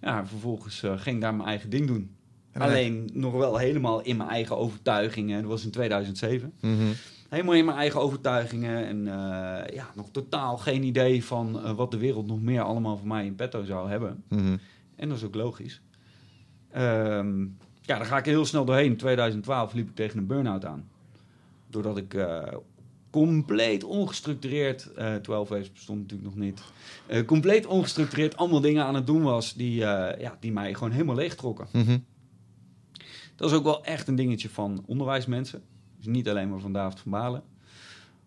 Ja, 0.00 0.26
vervolgens 0.26 0.80
ging 0.80 1.16
ik 1.16 1.20
daar 1.20 1.34
mijn 1.34 1.48
eigen 1.48 1.70
ding 1.70 1.86
doen. 1.86 2.14
Alleen 2.52 3.10
nog 3.12 3.32
wel 3.32 3.56
helemaal 3.56 4.00
in 4.00 4.16
mijn 4.16 4.28
eigen 4.28 4.56
overtuigingen. 4.56 5.40
Dat 5.40 5.50
was 5.50 5.64
in 5.64 5.70
2007. 5.70 6.52
Mhm. 6.60 6.92
Helemaal 7.30 7.54
in 7.54 7.64
mijn 7.64 7.76
eigen 7.76 8.00
overtuigingen. 8.00 8.86
En 8.86 9.06
eh, 9.06 9.74
ja, 9.74 9.90
nog 9.94 10.10
totaal 10.10 10.58
geen 10.58 10.82
idee 10.82 11.24
van 11.24 11.62
eh, 11.62 11.72
wat 11.72 11.90
de 11.90 11.98
wereld 11.98 12.26
nog 12.26 12.40
meer 12.40 12.62
allemaal 12.62 12.96
voor 12.96 13.06
mij 13.06 13.26
in 13.26 13.34
petto 13.34 13.64
zou 13.64 13.88
hebben. 13.90 14.24
Mhm. 14.28 14.56
En 14.96 15.08
dat 15.08 15.18
is 15.18 15.24
ook 15.24 15.34
logisch. 15.34 15.80
Ehm, 16.70 17.40
ja, 17.80 17.96
daar 17.96 18.04
ga 18.04 18.18
ik 18.18 18.24
heel 18.24 18.44
snel 18.44 18.64
doorheen. 18.64 18.90
In 18.90 18.96
2012 18.96 19.72
liep 19.72 19.88
ik 19.88 19.94
tegen 19.94 20.18
een 20.18 20.26
burn-out 20.26 20.64
aan. 20.64 20.88
Doordat 21.66 21.96
ik 21.96 22.14
eh, 22.14 22.42
compleet 23.10 23.84
ongestructureerd, 23.84 24.92
eh 24.92 25.14
12 25.14 25.48
Waves 25.48 25.72
bestond 25.72 26.00
natuurlijk 26.00 26.34
nog 26.34 26.44
niet, 26.44 26.62
compleet 27.26 27.66
ongestructureerd 27.66 28.36
allemaal 28.36 28.60
dingen 28.60 28.84
aan 28.84 28.94
het 28.94 29.06
doen 29.06 29.22
was 29.22 29.54
die, 29.54 29.74
ja, 29.74 30.36
die 30.40 30.52
mij 30.52 30.74
gewoon 30.74 30.92
helemaal 30.92 31.14
leegtrokken. 31.14 31.66
Mhm. 31.72 31.98
Dat 33.36 33.50
is 33.50 33.56
ook 33.56 33.64
wel 33.64 33.84
echt 33.84 34.08
een 34.08 34.16
dingetje 34.16 34.48
van 34.48 34.82
onderwijsmensen. 34.86 35.62
Dus 36.00 36.06
niet 36.12 36.28
alleen 36.28 36.48
maar 36.50 36.60
van 36.60 36.72
David 36.72 37.00
van 37.00 37.10
Balen. 37.10 37.42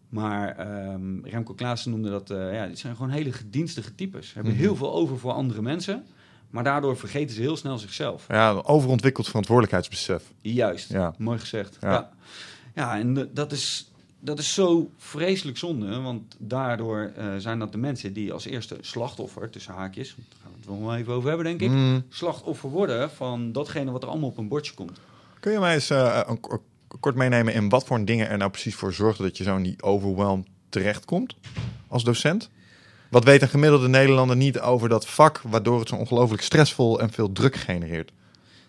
Maar 0.10 0.58
ehm, 0.58 1.20
Remco 1.24 1.54
Klaassen 1.54 1.92
noemde 1.92 2.10
dat, 2.10 2.30
eh, 2.30 2.54
ja, 2.54 2.68
dit 2.68 2.80
zijn 2.80 2.96
gewoon 2.96 3.12
hele 3.12 3.32
gedienstige 3.32 3.96
types. 3.96 4.34
Hebben 4.34 4.54
Mhm. 4.54 4.62
heel 4.62 4.76
veel 4.76 4.94
over 4.94 5.20
voor 5.20 5.32
andere 5.32 5.62
mensen, 5.62 6.04
maar 6.50 6.64
daardoor 6.64 6.98
vergeten 6.98 7.36
ze 7.36 7.42
heel 7.42 7.58
snel 7.58 7.78
zichzelf. 7.78 8.26
Ja, 8.28 8.50
een 8.50 8.66
overontwikkeld 8.66 9.28
verantwoordelijkheidsbesef. 9.28 10.24
Juist, 10.42 10.90
Ja. 10.90 11.14
mooi 11.18 11.40
gezegd. 11.40 11.78
Ja. 11.82 11.92
Ja, 11.92 12.10
ja. 12.76 13.00
en 13.00 13.30
dat 13.34 13.52
is, 13.52 13.92
dat 14.20 14.40
is 14.40 14.54
zo 14.54 14.90
vreselijk 14.98 15.58
zonde, 15.58 16.00
want 16.02 16.36
daardoor 16.40 17.12
eh, 17.16 17.26
zijn 17.38 17.60
dat 17.60 17.72
de 17.72 17.78
mensen 17.78 18.14
die 18.14 18.34
als 18.34 18.46
eerste 18.46 18.78
slachtoffer, 18.82 19.50
tussen 19.50 19.74
haakjes, 19.74 20.16
daar 20.16 20.26
gaan 20.42 20.52
we 20.52 20.72
het 20.72 20.80
wel 20.86 20.96
even 20.96 21.14
over 21.14 21.28
hebben 21.28 21.46
denk 21.46 21.62
ik, 21.62 21.70
Mm. 21.70 22.04
slachtoffer 22.10 22.70
worden 22.70 23.10
van 23.12 23.52
datgene 23.52 23.92
wat 23.92 24.04
er 24.04 24.10
allemaal 24.10 24.30
op 24.30 24.38
een 24.38 24.48
bordje 24.48 24.74
komt. 24.74 25.00
Kun 25.40 25.52
je 25.52 25.60
mij 25.60 25.74
eens 25.74 25.90
eh, 25.90 26.20
een, 26.28 26.40
ko- 26.40 26.64
kort 27.00 27.16
meenemen 27.16 27.54
in 27.54 27.70
wat 27.70 27.86
voor 27.86 28.06
dingen 28.06 28.30
er 28.30 28.38
nou 28.38 28.52
precies 28.52 28.76
voor 28.76 28.94
zorgen 28.94 29.24
dat 29.24 29.38
je 29.38 29.44
zo 29.44 29.56
in 29.56 29.64
die 29.64 29.82
overwhelm 29.84 30.46
terechtkomt 30.70 31.36
als 31.88 32.04
docent? 32.04 32.50
Wat 33.10 33.24
weet 33.24 33.42
een 33.42 33.48
gemiddelde 33.48 33.88
Nederlander 33.88 34.36
niet 34.36 34.60
over 34.60 34.90
dat 34.90 35.08
vak, 35.08 35.42
waardoor 35.42 35.80
het 35.80 35.90
zo 35.90 35.96
ongelooflijk 35.96 36.42
stressvol 36.42 37.00
en 37.00 37.12
veel 37.12 37.32
druk 37.32 37.56
genereert? 37.56 38.12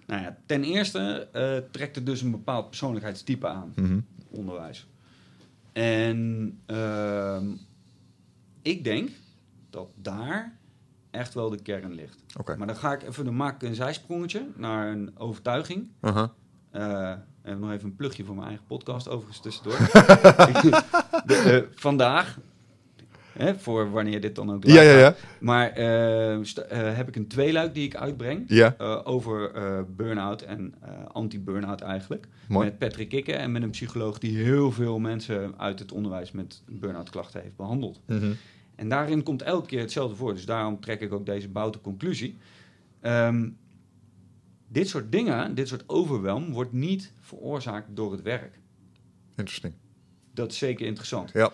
Nou 0.07 0.23
ja, 0.23 0.37
ten 0.47 0.65
eerste 0.65 1.29
eh, 1.33 1.57
trekt 1.71 1.95
het 1.95 2.07
dus 2.07 2.23
een 2.23 2.31
bepaald 2.31 2.69
persoonlijkheidstype 2.69 3.49
aan. 3.49 3.73
Mhm. 3.77 3.99
onderwijs. 4.31 4.87
En 5.73 6.61
ehm, 6.67 7.47
ik 8.63 8.85
denk 8.85 9.11
dat 9.71 9.89
daar 9.95 10.59
echt 11.11 11.35
wel 11.35 11.51
de 11.51 11.63
kern 11.63 11.95
ligt. 11.95 12.19
Oké. 12.39 12.57
Maar 12.57 12.67
dan 12.67 12.77
ga 12.77 12.93
ik 12.93 13.03
even, 13.03 13.25
dan 13.25 13.37
maak 13.37 13.63
ik 13.63 13.69
een 13.69 13.75
zijsprongetje 13.75 14.47
naar 14.57 14.93
een 14.93 15.19
overtuiging. 15.19 15.89
Eh, 16.71 17.13
en 17.45 17.61
nog 17.61 17.71
even 17.73 17.89
een 17.89 17.97
plugje 17.97 18.25
voor 18.25 18.35
mijn 18.35 18.47
eigen 18.47 18.67
podcast 18.67 19.09
overigens 19.09 19.41
tussendoor. 19.41 19.79
de, 21.27 21.35
eh, 21.35 21.79
vandaag, 21.81 22.39
hè, 23.33 23.59
voor 23.59 23.91
wanneer 23.91 24.21
dit 24.21 24.35
dan 24.35 24.53
ook 24.53 24.65
Ja, 24.65 24.83
ja, 24.83 24.93
luistert. 24.93 25.21
ja. 25.23 25.29
Maar 25.41 25.71
eh, 25.71 26.33
eh, 26.35 26.97
heb 26.97 27.09
ik 27.09 27.17
een 27.17 27.27
tweeluik 27.27 27.75
die 27.75 27.85
ik 27.85 27.97
uitbreng. 27.97 28.45
Ja, 28.47 28.75
over 29.05 29.51
burn-out 29.97 30.43
en 30.43 30.75
anti-burn-out 31.13 31.81
eigenlijk. 31.81 32.27
mooi. 32.49 32.67
Met 32.67 32.79
Patrick 32.79 33.09
Kikke 33.09 33.33
en 33.33 33.53
met 33.53 33.63
een 33.63 33.71
psycholoog 33.71 34.19
die 34.19 34.37
heel 34.37 34.73
veel 34.73 34.99
mensen 34.99 35.55
uit 35.59 35.79
het 35.79 35.93
onderwijs 35.93 36.33
met 36.33 36.63
burn-out 36.69 37.11
klachten 37.11 37.41
heeft 37.41 37.57
behandeld. 37.57 38.01
Mhm. 38.07 38.33
En 38.75 38.89
daarin 38.89 39.23
komt 39.23 39.43
elke 39.43 39.67
keer 39.67 39.81
hetzelfde 39.81 40.17
voor. 40.17 40.35
Dus 40.35 40.47
daarom 40.47 40.81
trek 40.81 41.01
ik 41.01 41.13
ook 41.13 41.27
deze 41.27 41.49
boute 41.49 41.81
conclusie. 41.81 42.37
Ehm, 43.01 43.49
dit 44.69 44.89
soort 44.89 45.13
dingen, 45.13 45.55
dit 45.55 45.69
soort 45.69 45.85
overwhelm, 45.87 46.53
wordt 46.53 46.73
niet 46.73 47.13
veroorzaakt 47.35 47.97
door 47.97 48.13
het 48.13 48.23
werk. 48.23 48.59
Interesting. 49.37 49.75
Dat 50.35 50.51
is 50.51 50.59
zeker 50.59 50.87
interessant. 50.87 51.31
Ja. 51.33 51.53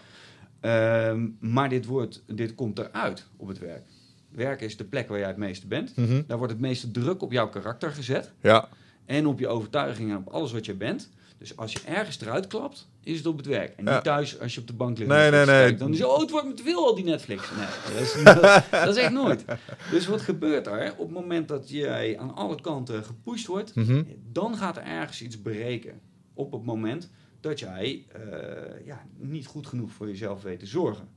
Ehm, 0.61 1.29
maar 1.39 1.69
dit, 1.69 1.87
wordt, 1.87 2.23
dit 2.27 2.55
komt 2.55 2.79
eruit 2.79 3.27
op 3.37 3.49
het 3.49 3.59
werk. 3.59 3.89
Werk 4.29 4.61
is 4.61 4.77
de 4.77 4.85
plek 4.85 5.09
waar 5.09 5.19
jij 5.19 5.29
het 5.29 5.37
meeste 5.37 5.67
bent. 5.67 5.97
Mhm. 5.97 6.23
Daar 6.27 6.39
wordt 6.39 6.53
het 6.53 6.63
meeste 6.63 6.91
druk 6.91 7.23
op 7.23 7.33
jouw 7.33 7.49
karakter 7.49 7.93
gezet. 7.93 8.33
Ja, 8.41 8.69
En 9.05 9.27
op 9.27 9.39
je 9.39 9.49
overtuiging 9.49 10.11
en 10.11 10.17
op 10.17 10.29
alles 10.29 10.53
wat 10.53 10.67
je 10.67 10.75
bent. 10.75 11.11
Dus 11.39 11.57
als 11.57 11.73
je 11.73 11.81
ergens 11.87 12.21
eruit 12.21 12.47
klapt, 12.47 12.89
is 13.03 13.17
het 13.17 13.27
op 13.27 13.37
het 13.37 13.47
werk. 13.47 13.77
En 13.77 13.85
Ja. 13.85 13.95
niet 13.95 14.05
thuis 14.05 14.41
als 14.41 14.55
je 14.55 14.61
op 14.61 14.67
de 14.67 14.73
bank 14.73 14.99
ligt. 14.99 15.11
Nee, 15.11 15.31
nee, 15.31 15.45
nee. 15.47 15.47
kijkt. 15.47 15.79
Dan 15.79 15.93
is 15.93 15.99
het, 15.99 16.09
oh, 16.09 16.21
het 16.21 16.31
wordt 16.31 16.47
me 16.47 16.55
te 16.55 16.63
veel 16.63 16.87
al 16.87 16.95
die 16.95 17.05
Netflix. 17.05 17.43
Nee, 17.57 17.67
dat 17.95 18.03
is, 18.03 18.23
dat, 18.41 18.65
dat 18.71 18.97
is 18.97 19.03
echt 19.03 19.13
nooit. 19.13 19.45
Dus 19.91 20.07
wat 20.07 20.21
gebeurt 20.21 20.67
er? 20.67 20.93
Op 20.97 20.99
het 21.07 21.11
moment 21.17 21.49
dat 21.49 21.71
jij 21.71 22.19
aan 22.19 22.35
alle 22.35 22.61
kanten 22.61 23.05
gepusht 23.05 23.47
wordt, 23.47 23.75
Mhm. 23.75 24.03
dan 24.33 24.57
gaat 24.57 24.77
er 24.77 24.83
ergens 24.83 25.23
iets 25.23 25.41
breken. 25.41 26.01
Op 26.35 26.53
het 26.53 26.65
moment 26.65 27.11
dat 27.41 27.59
jij 27.59 28.07
eh, 28.13 28.87
ja, 28.87 29.07
niet 29.19 29.47
goed 29.47 29.67
genoeg 29.67 29.91
voor 29.93 30.07
jezelf 30.09 30.43
weet 30.43 30.59
te 30.59 30.67
zorgen. 30.67 31.09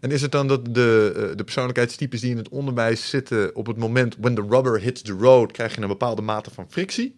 En 0.00 0.10
is 0.10 0.22
het 0.22 0.32
dan 0.32 0.48
dat 0.48 0.74
de, 0.74 1.12
eh, 1.30 1.36
de 1.36 1.44
persoonlijkheidstypes 1.44 2.20
die 2.20 2.30
in 2.30 2.36
het 2.36 2.48
onderwijs 2.48 3.08
zitten, 3.10 3.54
op 3.56 3.66
het 3.66 3.76
moment 3.76 4.16
when 4.20 4.34
the 4.34 4.46
rubber 4.48 4.80
hits 4.80 5.02
the 5.02 5.12
road, 5.12 5.52
krijg 5.52 5.74
je 5.74 5.80
een 5.82 5.88
bepaalde 5.88 6.22
mate 6.22 6.50
van 6.50 6.66
frictie? 6.70 7.16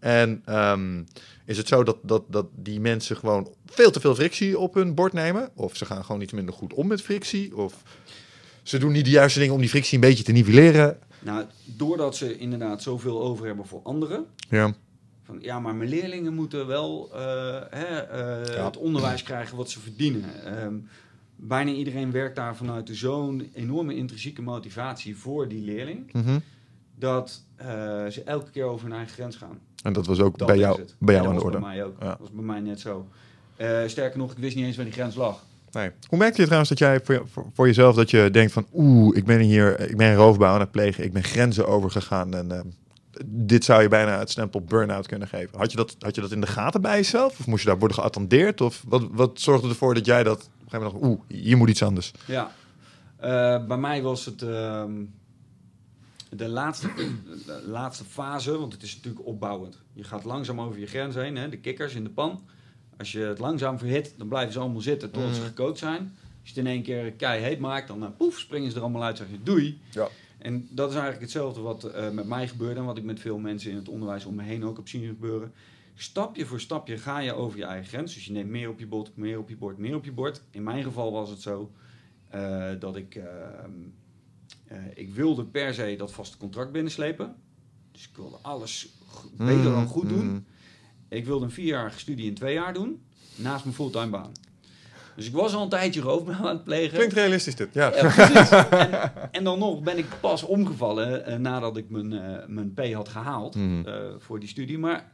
En 0.00 0.42
ehm, 0.44 1.02
is 1.44 1.56
het 1.56 1.68
zo 1.68 1.82
dat, 1.84 1.96
dat, 2.02 2.22
dat 2.28 2.46
die 2.54 2.80
mensen 2.80 3.16
gewoon 3.16 3.48
veel 3.66 3.90
te 3.90 4.00
veel 4.00 4.14
frictie 4.14 4.58
op 4.58 4.74
hun 4.74 4.94
bord 4.94 5.12
nemen? 5.12 5.50
Of 5.54 5.76
ze 5.76 5.84
gaan 5.84 6.04
gewoon 6.04 6.20
iets 6.20 6.32
minder 6.32 6.54
goed 6.54 6.72
om 6.74 6.86
met 6.86 7.02
frictie? 7.02 7.56
Of 7.56 7.82
ze 8.62 8.78
doen 8.78 8.92
niet 8.92 9.04
de 9.04 9.10
juiste 9.10 9.38
dingen 9.38 9.54
om 9.54 9.60
die 9.60 9.68
frictie 9.68 9.94
een 9.94 10.00
beetje 10.08 10.24
te 10.24 10.32
nivelleren? 10.32 10.98
Nou, 11.20 11.44
doordat 11.64 12.16
ze 12.16 12.38
inderdaad 12.38 12.82
zoveel 12.82 13.22
over 13.22 13.46
hebben 13.46 13.66
voor 13.66 13.80
anderen, 13.84 14.26
Ja, 14.50 14.74
Van, 15.24 15.38
ja, 15.40 15.60
maar 15.60 15.74
mijn 15.74 15.88
leerlingen 15.88 16.34
moeten 16.34 16.66
wel 16.66 17.10
eh, 17.14 17.20
hè, 17.70 17.84
eh, 17.98 18.54
Ja. 18.56 18.64
het 18.64 18.76
onderwijs 18.76 19.22
krijgen 19.22 19.56
wat 19.56 19.70
ze 19.70 19.80
verdienen. 19.80 20.44
Ehm, 20.44 20.74
bijna 21.36 21.70
iedereen 21.70 22.10
werkt 22.10 22.36
daar 22.36 22.56
vanuit 22.56 22.86
de 22.86 22.94
zo'n 22.94 23.50
enorme 23.54 23.94
intrinsieke 23.96 24.42
motivatie 24.42 25.16
voor 25.16 25.48
die 25.48 25.62
leerling, 25.62 26.12
Mhm. 26.12 26.38
Dat 26.98 27.42
eh, 27.56 27.66
ze 28.06 28.22
elke 28.24 28.50
keer 28.50 28.64
over 28.64 28.86
hun 28.86 28.96
eigen 28.96 29.14
grens 29.14 29.36
gaan. 29.36 29.58
en 29.82 29.92
dat 29.92 30.06
was 30.06 30.20
ook 30.20 30.38
Dat 30.38 30.46
bij 30.48 30.58
jou, 30.58 30.84
bij 30.98 31.14
jou 31.14 31.26
dat 31.26 31.26
aan 31.26 31.38
de 31.38 31.44
was 31.44 31.52
orde. 31.54 31.58
bij 31.58 31.68
mij 31.68 31.84
ook. 31.84 31.96
Ja. 32.00 32.08
Dat 32.08 32.18
was 32.18 32.30
bij 32.30 32.44
mij 32.44 32.60
net 32.60 32.80
zo. 32.80 33.08
Eh, 33.56 33.78
sterker 33.86 34.18
nog, 34.18 34.32
ik 34.32 34.38
wist 34.38 34.56
niet 34.56 34.64
eens 34.64 34.76
waar 34.76 34.84
die 34.84 34.94
grens 34.94 35.14
lag. 35.14 35.44
Nee. 35.72 35.90
Hoe 36.08 36.18
merkte 36.18 36.36
je 36.38 36.44
trouwens 36.44 36.68
dat 36.70 36.78
jij 36.78 37.00
voor, 37.04 37.22
voor, 37.32 37.46
voor 37.54 37.66
jezelf 37.66 37.94
dat 37.94 38.10
je 38.10 38.28
denkt 38.32 38.52
van 38.52 38.66
oeh, 38.72 39.16
ik 39.16 39.24
ben 39.24 39.38
hier, 39.40 39.80
ik 39.80 39.96
ben 39.96 40.14
roofbouw 40.14 40.54
aan 40.54 40.60
het 40.60 40.70
plegen, 40.70 41.04
ik 41.04 41.12
ben 41.12 41.22
grenzen 41.24 41.66
overgegaan 41.66 42.34
en 42.34 42.52
ehm, 42.52 42.66
dit 43.26 43.64
zou 43.64 43.82
je 43.82 43.88
bijna 43.88 44.18
het 44.18 44.30
stempel 44.30 44.60
burn-out 44.60 45.06
kunnen 45.06 45.28
geven. 45.28 45.58
Had 45.58 45.70
je, 45.70 45.76
dat, 45.76 45.96
had 45.98 46.14
je 46.14 46.20
dat 46.20 46.30
in 46.32 46.40
de 46.40 46.46
gaten 46.46 46.80
bij 46.80 46.96
jezelf? 46.96 47.38
Of 47.38 47.46
moest 47.46 47.62
je 47.62 47.68
daar 47.68 47.78
worden 47.78 47.96
geattendeerd? 47.96 48.60
Of 48.60 48.82
wat, 48.88 49.06
wat 49.10 49.40
zorgde 49.40 49.68
ervoor 49.68 49.94
dat 49.94 50.06
jij 50.06 50.22
dat 50.22 50.36
op 50.36 50.42
een 50.42 50.70
gegeven 50.70 50.92
moment 50.92 51.02
dacht, 51.02 51.12
oeh, 51.30 51.42
hier 51.42 51.56
moet 51.56 51.68
iets 51.68 51.82
anders? 51.82 52.12
Ja. 52.26 52.50
Eh, 53.16 53.66
bij 53.66 53.76
mij 53.76 54.02
was 54.02 54.24
het 54.24 54.42
ehm, 54.42 54.90
de, 56.36 56.48
laatste, 56.48 56.88
de 57.46 57.62
laatste 57.66 58.04
fase, 58.04 58.58
want 58.58 58.72
het 58.72 58.82
is 58.82 58.96
natuurlijk 58.96 59.26
opbouwend. 59.26 59.78
Je 59.92 60.04
gaat 60.04 60.24
langzaam 60.24 60.60
over 60.60 60.78
je 60.80 60.86
grens 60.86 61.14
heen, 61.14 61.36
hè, 61.36 61.48
de 61.48 61.58
kikkers 61.58 61.94
in 61.94 62.04
de 62.04 62.10
pan. 62.10 62.42
Als 62.98 63.12
je 63.12 63.18
het 63.20 63.38
langzaam 63.38 63.78
verhit, 63.78 64.14
dan 64.16 64.28
blijven 64.28 64.52
ze 64.52 64.58
allemaal 64.58 64.80
zitten 64.80 65.10
totdat 65.10 65.34
ze 65.34 65.40
Mhm. 65.40 65.48
gekookt 65.48 65.78
zijn. 65.78 66.00
Als 66.40 66.52
je 66.52 66.58
het 66.58 66.58
in 66.58 66.66
één 66.66 66.82
keer 66.82 67.12
kei 67.12 67.42
heet 67.42 67.58
maakt, 67.58 67.88
dan 67.88 68.02
eh, 68.04 68.08
poef, 68.16 68.38
springen 68.38 68.70
ze 68.70 68.76
er 68.76 68.82
allemaal 68.82 69.02
uit 69.02 69.20
en 69.20 69.26
zeg 69.26 69.36
je 69.36 69.42
doei. 69.42 69.80
Ja. 69.90 70.08
En 70.38 70.68
dat 70.70 70.88
is 70.88 70.94
eigenlijk 70.94 71.22
hetzelfde 71.24 71.60
wat 71.60 71.84
eh, 71.84 72.10
met 72.10 72.26
mij 72.26 72.48
gebeurde 72.48 72.80
en 72.80 72.86
wat 72.86 72.96
ik 72.98 73.04
met 73.04 73.20
veel 73.20 73.38
mensen 73.38 73.70
in 73.70 73.76
het 73.76 73.88
onderwijs 73.88 74.24
om 74.24 74.34
me 74.34 74.42
heen 74.42 74.64
ook 74.64 74.76
heb 74.76 74.88
zien 74.88 75.06
gebeuren. 75.06 75.52
Stapje 75.94 76.46
voor 76.46 76.60
stapje 76.60 76.98
ga 76.98 77.18
je 77.18 77.32
over 77.32 77.58
je 77.58 77.64
eigen 77.64 77.88
grens. 77.88 78.14
Dus 78.14 78.24
je 78.24 78.32
neemt 78.32 78.50
meer 78.50 78.68
op 78.68 78.78
je 78.78 78.86
bord, 78.86 79.16
meer 79.16 79.38
op 79.38 79.48
je 79.48 79.56
bord, 79.56 79.78
meer 79.78 79.94
op 79.94 80.04
je 80.04 80.12
bord. 80.12 80.42
In 80.50 80.62
mijn 80.62 80.82
geval 80.82 81.12
was 81.12 81.30
het 81.30 81.40
zo 81.40 81.70
eh, 82.28 82.70
dat 82.78 82.96
ik, 82.96 83.14
ehm, 83.14 83.26
eh, 83.26 83.64
ik 84.94 85.14
wilde 85.14 85.44
per 85.44 85.74
se 85.74 85.94
dat 85.98 86.12
vaste 86.12 86.36
contract 86.36 86.72
binnenslepen. 86.72 87.34
Dus 87.92 88.02
ik 88.08 88.16
wilde 88.16 88.36
alles 88.42 88.88
go- 89.08 89.30
beter 89.36 89.64
dan 89.64 89.86
goed 89.86 90.08
doen. 90.08 90.26
Mm. 90.26 90.44
Ik 91.08 91.24
wilde 91.24 91.44
een 91.44 91.50
vierjarige 91.50 91.98
studie 91.98 92.26
in 92.26 92.34
twee 92.34 92.54
jaar 92.54 92.74
doen, 92.74 93.02
naast 93.36 93.64
mijn 93.64 93.76
fulltime 93.76 94.08
baan. 94.10 94.32
Dus 95.16 95.26
ik 95.26 95.32
was 95.32 95.54
al 95.54 95.62
een 95.62 95.68
tijdje 95.68 96.00
roofbouw 96.00 96.34
aan 96.34 96.46
het 96.56 96.64
plegen. 96.64 96.96
Klinkt 96.96 97.14
realistisch 97.14 97.56
dit, 97.56 97.74
ja. 97.74 97.94
Ja, 97.94 98.08
precies. 98.12 98.50
en, 98.90 99.32
en 99.32 99.44
dan 99.44 99.58
nog 99.58 99.82
ben 99.82 99.98
ik 99.98 100.06
pas 100.20 100.42
omgevallen 100.42 101.26
eh, 101.26 101.36
nadat 101.36 101.76
ik 101.76 101.90
mijn, 101.90 102.12
eh, 102.12 102.46
mijn 102.46 102.72
P 102.74 102.92
had 102.92 103.08
gehaald 103.08 103.56
eh, 103.56 103.94
voor 104.18 104.40
die 104.40 104.48
studie. 104.48 104.78
Maar 104.78 105.10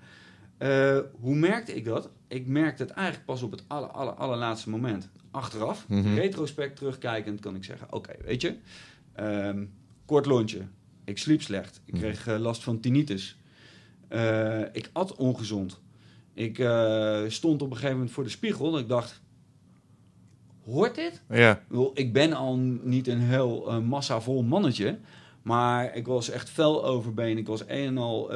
eh, 0.58 0.98
hoe 1.20 1.34
merkte 1.34 1.74
ik 1.74 1.84
dat? 1.84 2.08
Ik 2.28 2.46
merkte 2.46 2.82
het 2.82 2.92
eigenlijk 2.92 3.26
pas 3.26 3.42
op 3.42 3.50
het 3.50 3.64
aller, 3.66 3.88
aller, 3.88 4.12
allerlaatste 4.14 4.70
moment. 4.70 5.08
Achteraf, 5.30 5.86
retrospect 6.14 6.76
terugkijkend, 6.76 7.40
kan 7.40 7.54
ik 7.54 7.64
zeggen... 7.64 7.86
Oké, 7.92 8.12
weet 8.24 8.40
je, 8.42 8.54
ehm, 9.20 9.64
kort 10.04 10.26
lontje. 10.26 10.58
Ik 11.04 11.18
sliep 11.18 11.42
slecht. 11.42 11.80
Ik 11.84 11.92
Mhm. 11.94 12.02
kreeg 12.02 12.26
eh, 12.26 12.38
last 12.38 12.62
van 12.62 12.80
tinnitus. 12.80 13.38
Eh, 14.08 14.60
ik 14.72 14.90
at 14.92 15.14
ongezond. 15.16 15.80
Ik 16.34 16.58
eh, 16.58 17.22
stond 17.28 17.62
op 17.62 17.68
een 17.70 17.74
gegeven 17.76 17.96
moment 17.96 18.14
voor 18.14 18.24
de 18.24 18.30
spiegel 18.30 18.74
en 18.76 18.80
ik 18.82 18.88
dacht... 18.88 19.20
Hoort 20.64 20.94
dit? 20.94 21.22
Ja, 21.28 21.62
Ik 21.94 22.12
ben 22.12 22.32
al 22.32 22.56
niet 22.82 23.06
een 23.08 23.20
heel 23.20 23.82
massavol 23.82 24.42
mannetje. 24.42 24.98
Maar 25.42 25.94
ik 25.96 26.06
was 26.06 26.30
echt 26.30 26.48
fel 26.50 26.84
overbeen. 26.84 27.38
Ik 27.38 27.46
was 27.46 27.60
een 27.60 27.86
en 27.86 27.98
al 27.98 28.30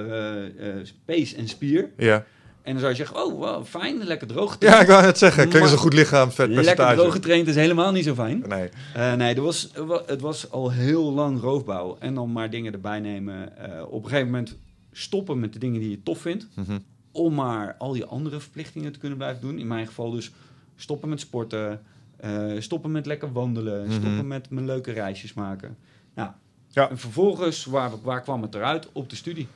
pees 1.04 1.34
en 1.34 1.48
spier. 1.48 1.90
ja. 1.96 2.24
En 2.64 2.70
dan 2.72 2.78
zou 2.78 2.90
je 2.90 2.96
zeggen, 2.96 3.16
oh, 3.24 3.64
fijn, 3.64 4.04
lekker 4.04 4.26
droog. 4.26 4.56
ja, 4.58 4.80
ik 4.80 4.86
wou 4.86 5.02
net 5.02 5.18
zeggen, 5.18 5.44
als 5.44 5.54
Maar- 5.60 5.72
een 5.72 5.78
goed 5.78 5.92
lichaam, 5.94 6.30
vet 6.30 6.38
lekker 6.48 6.54
percentage. 6.64 6.96
droog 6.96 7.12
getraind 7.12 7.46
is 7.46 7.54
helemaal 7.54 7.92
niet 7.92 8.04
zo 8.04 8.14
fijn. 8.14 8.44
Nee, 8.48 8.68
Eh, 8.94 9.12
nee, 9.14 9.34
er 9.34 9.42
was, 9.42 9.70
het 10.06 10.20
was 10.20 10.50
al 10.50 10.70
heel 10.70 11.12
lang 11.12 11.40
roofbouw. 11.40 11.96
En 12.00 12.14
dan 12.14 12.32
maar 12.32 12.50
dingen 12.50 12.72
erbij 12.72 13.00
nemen. 13.00 13.58
Eh, 13.58 13.82
op 13.88 14.02
een 14.02 14.08
gegeven 14.08 14.30
moment 14.30 14.56
stoppen 14.92 15.40
met 15.40 15.52
de 15.52 15.58
dingen 15.58 15.80
die 15.80 15.90
je 15.90 16.02
tof 16.02 16.18
vindt. 16.18 16.46
Mhm. 16.54 16.78
Om 17.12 17.34
maar 17.34 17.74
al 17.78 17.92
die 17.92 18.04
andere 18.04 18.40
verplichtingen 18.40 18.92
te 18.92 18.98
kunnen 18.98 19.18
blijven 19.18 19.40
doen. 19.40 19.58
In 19.58 19.66
mijn 19.66 19.86
geval 19.86 20.10
dus 20.10 20.30
stoppen 20.76 21.08
met 21.08 21.20
sporten. 21.20 21.82
eh, 22.16 22.52
stoppen 22.58 22.92
met 22.92 23.06
lekker 23.06 23.32
wandelen. 23.32 23.82
Mhm. 23.86 23.92
Stoppen 23.92 24.26
met 24.26 24.50
mijn 24.50 24.66
leuke 24.66 24.92
reisjes 24.92 25.34
maken. 25.34 25.76
Nou, 26.14 26.30
Ja. 26.68 26.90
en 26.90 26.98
vervolgens, 26.98 27.64
waar, 27.64 27.90
waar 28.02 28.20
kwam 28.22 28.42
het 28.42 28.54
eruit? 28.54 28.88
Op 28.92 29.10
de 29.10 29.16
studie. 29.16 29.48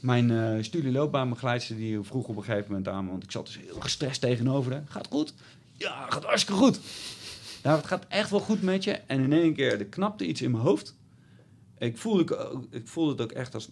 Mijn 0.00 0.30
eh 0.30 0.62
studieloopbaanbegeleidster 0.62 1.76
die 1.76 2.00
vroeg 2.02 2.28
op 2.28 2.36
een 2.36 2.44
gegeven 2.44 2.66
moment 2.68 2.88
aan 2.88 3.08
want 3.08 3.22
ik 3.22 3.30
zat 3.30 3.46
dus 3.46 3.58
heel 3.58 3.80
gestrest 3.80 4.20
tegenover 4.20 4.72
haar. 4.72 4.82
Gaat 4.88 5.06
goed? 5.10 5.34
Ja, 5.72 6.06
gaat 6.10 6.24
hartstikke 6.24 6.60
goed. 6.60 6.80
Nou, 7.62 7.76
het 7.76 7.86
gaat 7.86 8.06
echt 8.08 8.30
wel 8.30 8.40
goed 8.40 8.62
met 8.62 8.84
je. 8.84 8.90
En 8.92 9.20
in 9.20 9.32
één 9.32 9.54
keer, 9.54 9.78
er 9.78 9.86
knapte 9.86 10.26
iets 10.26 10.42
in 10.42 10.50
mijn 10.50 10.62
hoofd. 10.62 10.96
Ik 11.78 11.96
voelde, 11.98 12.22
het 12.34 12.50
ook- 12.50 12.66
ik 12.70 12.88
voelde 12.88 13.10
het 13.12 13.20
ook 13.20 13.32
echt 13.32 13.54
als... 13.54 13.70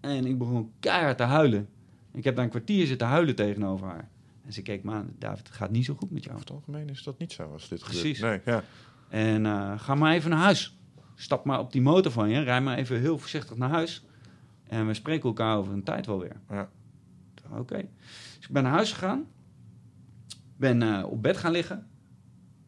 En 0.00 0.26
ik 0.26 0.38
begon 0.38 0.72
keihard 0.80 1.16
te 1.16 1.22
huilen. 1.22 1.68
Ik 2.12 2.24
heb 2.24 2.34
daar 2.34 2.44
een 2.44 2.50
kwartier 2.50 2.86
zitten 2.86 3.06
huilen 3.06 3.34
tegenover 3.34 3.86
haar. 3.86 4.08
En 4.44 4.52
ze 4.52 4.62
keek 4.62 4.84
me 4.84 4.92
aan. 4.92 5.14
David, 5.18 5.46
het 5.46 5.56
gaat 5.56 5.70
niet 5.70 5.84
zo 5.84 5.94
goed 5.94 6.10
met 6.10 6.24
jou. 6.24 6.34
Over 6.36 6.46
het 6.48 6.56
algemeen 6.56 6.88
is 6.88 7.02
dat 7.02 7.18
niet 7.18 7.32
zo 7.32 7.52
als 7.52 7.68
dit 7.68 7.80
Precies. 7.80 8.18
gebeurt. 8.18 8.44
Nee, 8.44 8.54
ja. 8.54 8.64
En 9.08 9.46
eh, 9.46 9.72
ga 9.80 9.94
maar 9.94 10.12
even 10.14 10.30
naar 10.30 10.38
huis. 10.38 10.76
Stap 11.14 11.44
maar 11.44 11.58
op 11.58 11.72
die 11.72 11.80
motor 11.82 12.12
van 12.12 12.28
je. 12.28 12.40
Rij 12.40 12.60
maar 12.60 12.76
even 12.78 13.00
heel 13.00 13.18
voorzichtig 13.18 13.56
naar 13.56 13.70
huis. 13.70 14.04
En 14.66 14.86
we 14.86 14.94
spreken 14.94 15.28
elkaar 15.28 15.56
over 15.56 15.72
een 15.72 15.82
tijd 15.82 16.06
wel 16.06 16.20
weer. 16.20 16.36
Ja. 16.50 16.68
Oké. 17.58 17.76
Dus 18.36 18.46
ik 18.46 18.50
ben 18.50 18.62
naar 18.62 18.72
huis 18.72 18.92
gegaan. 18.92 19.26
Ben 20.56 20.82
eh, 20.82 21.04
op 21.10 21.22
bed 21.22 21.36
gaan 21.36 21.52
liggen. 21.52 21.76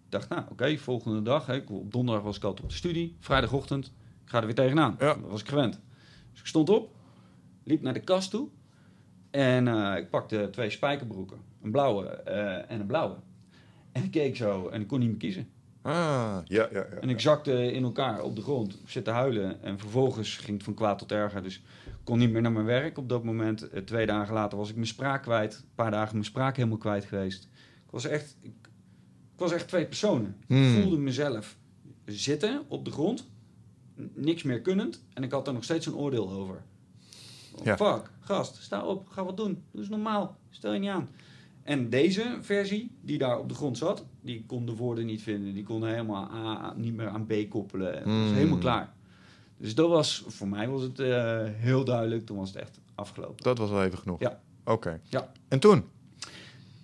Ik 0.05 0.14
dacht, 0.14 0.28
nou 0.28 0.43
oké, 0.50 0.76
volgende 0.76 1.23
dag. 1.23 1.47
Hè, 1.47 1.55
ik- 1.55 1.71
op 1.71 1.93
donderdag 1.93 2.25
was 2.25 2.37
ik 2.37 2.43
altijd 2.45 2.62
op 2.64 2.71
de 2.71 2.76
studie. 2.76 3.17
Vrijdagochtend, 3.21 3.87
ik 4.25 4.31
ga 4.31 4.38
er 4.40 4.47
weer 4.47 4.55
tegenaan. 4.55 4.97
Ja. 4.99 5.14
Dat 5.14 5.31
was 5.31 5.40
ik 5.40 5.49
gewend. 5.49 5.81
Dus 6.31 6.40
ik 6.40 6.47
stond 6.47 6.69
op. 6.69 6.95
Liep 7.64 7.83
naar 7.83 7.93
de 7.95 8.00
kast 8.00 8.31
toe. 8.31 8.49
En 9.31 9.69
eh, 9.69 9.97
ik 9.99 10.11
pakte 10.11 10.49
twee 10.52 10.71
spijkerbroeken. 10.71 11.38
Een 11.62 11.71
blauwe 11.71 12.07
eh, 12.07 12.71
en 12.71 12.81
een 12.81 12.87
blauwe. 12.87 13.14
En 13.93 14.05
ik 14.05 14.11
keek 14.11 14.37
zo 14.37 14.69
en 14.69 14.81
ik 14.81 14.87
kon 14.87 14.99
niet 14.99 15.09
meer 15.09 15.19
kiezen. 15.19 15.49
Ah, 15.83 15.93
ja, 16.45 16.69
ja, 16.73 16.78
ja. 16.78 16.83
En 17.00 17.09
ik 17.09 17.21
zakte 17.21 17.73
in 17.73 17.83
elkaar 17.83 18.23
op 18.23 18.37
de 18.37 18.43
grond, 18.43 18.78
zitten 18.87 19.12
huilen. 19.12 19.62
En 19.62 19.78
vervolgens 19.78 20.37
ging 20.37 20.57
het 20.57 20.62
van 20.62 20.75
kwaad 20.75 20.99
tot 20.99 21.12
erger. 21.12 21.43
Dus 21.43 21.57
ik 21.57 21.62
kon 22.09 22.19
niet 22.19 22.31
meer 22.31 22.43
naar 22.43 22.53
mijn 22.53 22.65
werk 22.65 22.99
op 22.99 23.09
dat 23.09 23.25
moment. 23.25 23.69
Eh, 23.69 23.83
twee 23.83 24.07
dagen 24.07 24.35
later 24.35 24.59
was 24.59 24.69
ik 24.69 24.75
mijn 24.75 24.87
spraak 24.87 25.23
kwijt. 25.23 25.55
Een 25.55 25.75
paar 25.75 25.91
dagen 25.91 26.12
mijn 26.12 26.25
spraak 26.25 26.57
helemaal 26.57 26.79
kwijt 26.79 27.05
geweest. 27.05 27.49
Ik 27.85 27.91
was 27.91 28.05
echt, 28.05 28.37
ik, 28.41 28.53
ik 29.33 29.38
was 29.38 29.53
echt 29.53 29.69
twee 29.69 29.87
personen. 29.87 30.37
Hmm. 30.47 30.77
Ik 30.77 30.83
voelde 30.83 30.99
mezelf 30.99 31.57
zitten 32.05 32.62
op 32.69 32.85
de 32.85 32.91
grond, 32.91 33.29
niks 34.15 34.43
meer 34.43 34.61
kunnend. 34.61 35.05
En 35.12 35.23
ik 35.23 35.33
had 35.33 35.47
er 35.47 35.53
nog 35.53 35.65
steeds 35.65 35.87
een 35.87 35.95
oordeel 35.95 36.31
over. 36.31 36.62
Ja. 37.65 37.77
Fuck, 37.77 38.11
gast, 38.21 38.62
sta 38.62 38.85
op, 38.87 39.09
ga 39.09 39.25
wat 39.25 39.37
doen. 39.37 39.62
Doe 39.71 39.81
eens 39.81 39.91
normaal, 39.91 40.38
stel 40.50 40.73
je 40.73 40.79
niet 40.81 40.91
aan. 40.91 41.09
En 41.62 41.91
deze 41.91 42.38
versie, 42.41 42.97
die 43.00 43.19
daar 43.19 43.38
op 43.38 43.49
de 43.49 43.55
grond 43.55 43.79
zat, 43.79 44.05
die 44.21 44.45
kon 44.47 44.67
de 44.67 44.77
woorden 44.77 45.07
niet 45.07 45.23
vinden. 45.23 45.55
Die 45.55 45.65
kon 45.65 45.87
helemaal 45.87 46.31
A, 46.33 46.75
niet 46.77 46.95
meer 46.95 47.09
aan 47.09 47.27
B 47.27 47.33
koppelen. 47.49 47.95
Het 47.95 48.05
was 48.05 48.12
Hmm. 48.15 48.35
helemaal 48.35 48.59
klaar. 48.59 48.97
Dus 49.59 49.75
dat 49.75 49.88
was, 49.88 50.25
voor 50.27 50.49
mij 50.49 50.69
was 50.69 50.83
het 50.83 50.99
eh, 51.00 51.38
heel 51.45 51.85
duidelijk. 51.85 52.27
Toen 52.27 52.37
was 52.37 52.49
het 52.49 52.59
echt 52.62 52.79
afgelopen. 52.95 53.45
Dat 53.45 53.59
was 53.59 53.71
wel 53.71 53.83
even 53.85 53.99
genoeg. 53.99 54.21
Ja. 54.21 54.41
Oké. 54.65 55.00
Ja. 55.09 55.31
En 55.49 55.59
toen? 55.59 55.85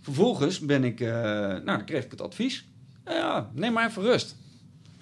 Vervolgens 0.00 0.58
ben 0.60 0.84
ik, 0.84 1.00
eh, 1.00 1.08
nou, 1.12 1.64
dan 1.64 1.84
kreeg 1.84 2.04
ik 2.04 2.10
het 2.10 2.20
advies. 2.20 2.68
Nou 3.04 3.16
ja, 3.16 3.50
neem 3.54 3.72
maar 3.72 3.88
even 3.88 4.02
rust. 4.02 4.36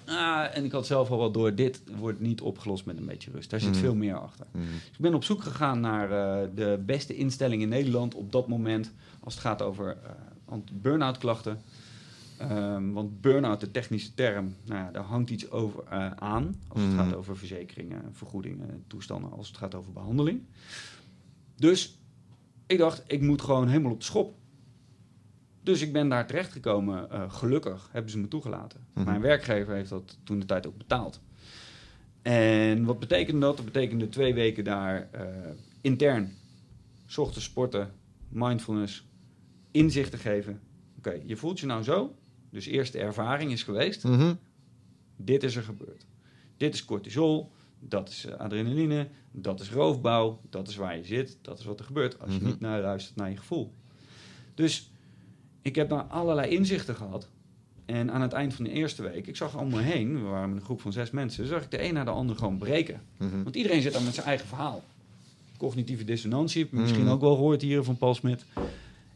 Ah, 0.05 0.45
en 0.57 0.63
ik 0.65 0.71
had 0.71 0.85
zelf 0.85 1.09
al 1.09 1.17
wel 1.17 1.31
door, 1.31 1.55
dit 1.55 1.81
wordt 1.97 2.19
niet 2.19 2.41
opgelost 2.41 2.85
met 2.85 2.97
een 2.97 3.05
beetje 3.05 3.31
rust. 3.31 3.49
Daar 3.49 3.59
zit 3.59 3.69
Mhm. 3.71 3.79
veel 3.79 3.95
meer 3.95 4.15
achter. 4.19 4.45
Mhm. 4.51 4.63
Dus 4.65 4.87
ik 4.93 4.99
ben 4.99 5.13
op 5.13 5.23
zoek 5.23 5.43
gegaan 5.43 5.79
naar 5.79 6.11
eh, 6.11 6.47
de 6.55 6.81
beste 6.85 7.15
instelling 7.15 7.61
in 7.61 7.69
Nederland 7.69 8.15
op 8.15 8.31
dat 8.31 8.47
moment. 8.47 8.91
Als 9.19 9.33
het 9.33 9.43
gaat 9.43 9.61
over 9.61 9.97
burn-out 10.73 11.17
klachten. 11.17 11.61
Ehm, 12.49 12.91
want 12.91 13.21
burn-out, 13.21 13.59
de 13.59 13.71
technische 13.71 14.13
term, 14.13 14.55
nou 14.65 14.79
ja, 14.85 14.91
daar 14.91 15.03
hangt 15.03 15.29
iets 15.29 15.51
over 15.51 15.83
eh, 15.89 16.11
aan. 16.11 16.55
Als 16.67 16.81
het 16.81 16.89
Mhm. 16.91 16.99
gaat 17.03 17.13
over 17.15 17.37
verzekeringen, 17.37 18.01
vergoedingen, 18.11 18.83
toestanden. 18.87 19.31
Als 19.31 19.47
het 19.47 19.57
gaat 19.57 19.75
over 19.75 19.93
behandeling. 19.93 20.41
Dus 21.55 21.97
ik 22.67 22.77
dacht, 22.77 23.03
ik 23.07 23.21
moet 23.21 23.41
gewoon 23.41 23.67
helemaal 23.67 23.91
op 23.91 23.99
de 23.99 24.05
schop. 24.05 24.35
Dus 25.63 25.81
ik 25.81 25.93
ben 25.93 26.09
daar 26.09 26.27
terechtgekomen. 26.27 27.11
eh 27.11 27.31
gelukkig 27.31 27.89
hebben 27.91 28.11
ze 28.11 28.19
me 28.19 28.27
toegelaten. 28.27 28.79
Mhm. 28.93 29.05
Mijn 29.05 29.21
werkgever 29.21 29.73
heeft 29.75 29.89
dat 29.89 30.17
toen 30.23 30.39
de 30.39 30.45
tijd 30.45 30.67
ook 30.67 30.77
betaald. 30.77 31.21
En 32.21 32.85
wat 32.85 32.99
betekende 32.99 33.39
dat? 33.39 33.55
Dat 33.55 33.65
betekende 33.65 34.09
twee 34.09 34.33
weken 34.33 34.63
daar 34.63 35.07
eh, 35.11 35.25
intern. 35.81 36.31
ochtends 37.17 37.43
sporten, 37.45 37.91
mindfulness, 38.29 39.07
inzichten 39.71 40.19
geven. 40.19 40.59
Oké, 40.97 41.19
je 41.25 41.35
voelt 41.37 41.59
je 41.59 41.65
nou 41.65 41.83
zo. 41.83 42.15
Dus 42.53 42.65
eerst 42.65 42.91
de 42.93 42.99
ervaring 42.99 43.51
is 43.51 43.63
geweest. 43.63 44.03
Mhm. 44.03 44.33
Dit 45.17 45.43
is 45.43 45.55
er 45.55 45.63
gebeurd. 45.63 46.05
Dit 46.57 46.73
is 46.73 46.85
cortisol, 46.85 47.51
dat 47.79 48.09
is 48.09 48.25
eh, 48.25 48.35
adrenaline, 48.35 49.07
dat 49.31 49.59
is 49.59 49.71
roofbouw, 49.71 50.39
dat 50.49 50.67
is 50.67 50.75
waar 50.75 50.97
je 50.97 51.03
zit, 51.03 51.37
dat 51.41 51.59
is 51.59 51.65
wat 51.65 51.79
er 51.79 51.85
gebeurt 51.85 52.19
als 52.21 52.31
je 52.31 52.37
Mhm. 52.39 52.45
niet 52.45 52.59
naar 52.59 52.81
luistert 52.81 53.15
naar 53.15 53.29
je 53.29 53.37
gevoel. 53.37 53.73
Dus 54.55 54.91
ik 55.61 55.75
heb 55.75 55.89
daar 55.89 56.03
allerlei 56.03 56.49
inzichten 56.55 56.95
gehad. 56.95 57.29
En 57.85 58.11
aan 58.11 58.21
het 58.21 58.33
eind 58.33 58.53
van 58.53 58.63
de 58.63 58.71
eerste 58.71 59.01
week, 59.01 59.27
ik 59.27 59.35
zag 59.35 59.57
om 59.59 59.69
me 59.69 59.81
heen, 59.81 60.13
we 60.23 60.29
waren 60.29 60.49
met 60.49 60.57
een 60.57 60.65
groep 60.65 60.81
van 60.81 60.91
zes 60.93 61.11
mensen, 61.11 61.47
zag 61.47 61.63
ik 61.63 61.71
de 61.71 61.83
een 61.83 61.93
naar 61.93 62.05
de 62.05 62.11
ander 62.11 62.35
gewoon 62.35 62.57
breken. 62.57 63.01
Mhm. 63.17 63.43
Want 63.43 63.55
iedereen 63.55 63.81
zit 63.81 63.93
daar 63.93 64.01
met 64.03 64.13
zijn 64.13 64.25
eigen 64.27 64.47
verhaal. 64.47 64.83
Cognitieve 65.57 66.03
dissonantie, 66.03 66.61
heb 66.61 66.71
je 66.71 66.77
misschien 66.77 67.07
ook 67.07 67.21
wel 67.21 67.35
gehoord 67.35 67.61
hier 67.61 67.83
van 67.83 67.97
Paul 67.97 68.13
Smit. 68.15 68.45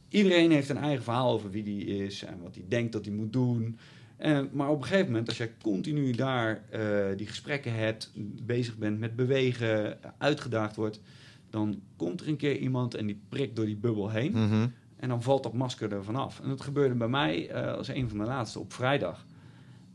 Iedereen 0.10 0.52
heeft 0.52 0.70
een 0.70 0.78
eigen 0.78 1.04
verhaal 1.04 1.32
over 1.32 1.50
wie 1.50 1.63
die 1.63 1.86
is 1.86 2.24
en 2.24 2.41
wat 2.41 2.56
hij 2.56 2.65
denkt 2.67 2.91
dat 2.91 3.06
hij 3.06 3.13
moet 3.13 3.34
doen. 3.34 3.78
En, 4.17 4.50
maar 4.54 4.70
op 4.70 4.78
een 4.78 4.84
gegeven 4.88 5.06
moment, 5.06 5.28
als 5.28 5.38
jij 5.38 5.52
continu 5.62 6.12
daar 6.12 6.63
eh, 6.70 7.17
die 7.17 7.28
gesprekken 7.28 7.74
hebt, 7.74 8.12
bezig 8.46 8.78
bent 8.78 9.00
met 9.00 9.15
bewegen, 9.15 10.00
uitgedaagd 10.17 10.76
wordt, 10.76 11.02
dan 11.50 11.82
komt 11.96 12.22
er 12.22 12.28
een 12.28 12.38
keer 12.38 12.58
iemand 12.58 12.96
en 12.96 13.06
die 13.06 13.22
prikt 13.30 13.56
door 13.56 13.65
die 13.65 13.78
bubbel 13.78 14.10
heen. 14.10 14.32
Mhm. 14.32 14.67
En 14.96 15.10
dan 15.10 15.24
valt 15.24 15.43
dat 15.43 15.54
masker 15.54 15.91
er 15.93 16.04
vanaf. 16.04 16.39
En 16.39 16.50
dat 16.50 16.62
gebeurde 16.62 16.96
bij 16.96 17.08
mij 17.08 17.50
eh, 17.50 17.74
als 17.74 17.88
een 17.88 18.10
van 18.10 18.17
de 18.17 18.24
laatste 18.24 18.60
op 18.60 18.74
vrijdag. 18.74 19.26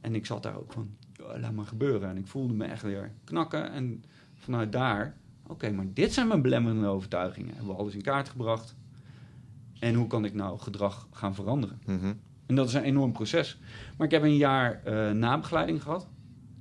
En 0.00 0.14
ik 0.14 0.26
zat 0.26 0.42
daar 0.42 0.56
ook 0.56 0.72
van, 0.72 0.96
"Ja, 1.12 1.38
laat 1.38 1.52
maar 1.52 1.64
gebeuren. 1.64 2.08
En 2.08 2.16
ik 2.16 2.26
voelde 2.26 2.54
me 2.54 2.64
echt 2.64 2.82
weer 2.82 3.12
knakken. 3.24 3.72
En 3.72 4.04
vanuit 4.34 4.72
daar, 4.72 5.16
oké, 5.46 5.70
maar 5.70 5.86
dit 5.94 6.12
zijn 6.12 6.28
mijn 6.28 6.42
belemmerende 6.42 6.86
overtuigingen. 6.86 7.54
Hebben 7.54 7.74
we 7.74 7.80
alles 7.80 7.94
in 7.94 8.02
kaart 8.02 8.28
gebracht. 8.28 8.74
En 9.82 9.94
hoe 9.94 10.06
kan 10.06 10.24
ik 10.24 10.34
nou 10.34 10.58
gedrag 10.58 11.08
gaan 11.10 11.34
veranderen? 11.34 11.80
Mhm. 11.86 12.12
En 12.46 12.54
dat 12.54 12.68
is 12.68 12.74
een 12.74 12.82
enorm 12.82 13.12
proces. 13.12 13.60
Maar 13.96 14.06
ik 14.06 14.12
heb 14.12 14.22
een 14.22 14.36
jaar 14.36 14.82
eh, 14.84 15.10
nabegeleiding 15.10 15.82
gehad. 15.82 16.08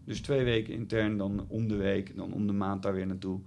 Dus 0.06 0.22
twee 0.22 0.44
weken 0.44 0.74
intern, 0.74 1.18
dan 1.18 1.46
om 1.48 1.68
de 1.68 1.76
week, 1.76 2.16
dan 2.16 2.34
om 2.34 2.48
de 2.48 2.54
maand 2.54 2.84
daar 2.84 2.94
weer 2.94 3.08
naartoe. 3.08 3.40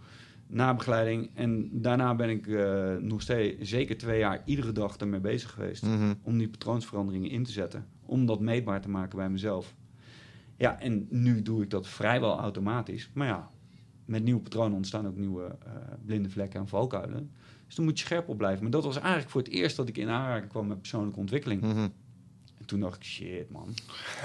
Nabegeleiding. 0.47 1.31
En 1.35 1.69
daarna 1.73 2.15
ben 2.15 2.31
ik 2.31 2.47
eh, 2.47 2.97
nog 2.97 3.23
steeds 3.23 3.71
zeker 3.71 3.99
twee 3.99 4.19
jaar 4.19 4.43
iedere 4.45 4.73
dag 4.73 4.97
ermee 4.97 5.21
bezig 5.21 5.51
geweest. 5.51 5.83
Mhm. 5.87 6.15
Om 6.23 6.39
die 6.39 6.49
patroonsveranderingen 6.49 7.31
in 7.31 7.45
te 7.45 7.53
zetten. 7.53 7.87
Om 8.07 8.27
dat 8.27 8.41
meetbaar 8.41 8.81
te 8.81 8.91
maken 8.91 9.19
bij 9.19 9.31
mezelf. 9.31 9.75
Ja, 10.57 10.81
en 10.81 11.07
nu 11.11 11.43
doe 11.43 11.63
ik 11.63 11.71
dat 11.71 11.89
vrijwel 11.89 12.39
automatisch. 12.39 13.11
Maar 13.15 13.27
ja, 13.27 13.51
met 14.05 14.23
nieuwe 14.23 14.41
patronen 14.41 14.77
ontstaan 14.77 15.07
ook 15.07 15.17
nieuwe 15.17 15.57
eh, 15.65 15.73
blinde 16.05 16.31
vlekken 16.31 16.61
en 16.61 16.69
valkuilen. 16.69 17.31
Dus 17.75 17.83
dan 17.83 17.93
moet 17.93 18.01
je 18.01 18.07
scherp 18.07 18.29
op 18.29 18.39
blijven. 18.39 18.63
Maar 18.63 18.71
dat 18.71 18.85
was 18.85 18.97
eigenlijk 18.99 19.31
voor 19.31 19.41
het 19.41 19.51
eerst 19.51 19.77
dat 19.77 19.89
ik 19.89 19.97
in 19.97 20.09
aanraking 20.09 20.51
kwam 20.51 20.67
met 20.67 20.81
persoonlijke 20.81 21.19
ontwikkeling. 21.19 21.61
Mhm. 21.63 21.79
En 22.59 22.65
toen 22.67 22.81
dacht 22.81 22.97
ik, 22.97 23.03
shit 23.05 23.51
man, 23.51 23.75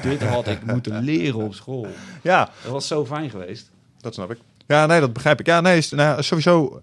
dit 0.02 0.24
had 0.24 0.48
ik 0.48 0.66
moeten 0.66 1.04
leren 1.12 1.40
op 1.40 1.54
school. 1.54 1.88
Ja, 2.24 2.52
Dat 2.64 2.72
was 2.72 2.88
zo 2.88 3.06
fijn 3.06 3.30
geweest. 3.30 3.72
dat 3.98 4.14
snap 4.14 4.32
ik. 4.32 4.38
Ja, 4.68 4.86
nee, 4.86 5.00
dat 5.00 5.14
begrijp 5.14 5.40
ik. 5.40 5.46
Ja, 5.46 5.62
nee, 5.62 5.86
nou, 5.90 6.24
sowieso. 6.24 6.80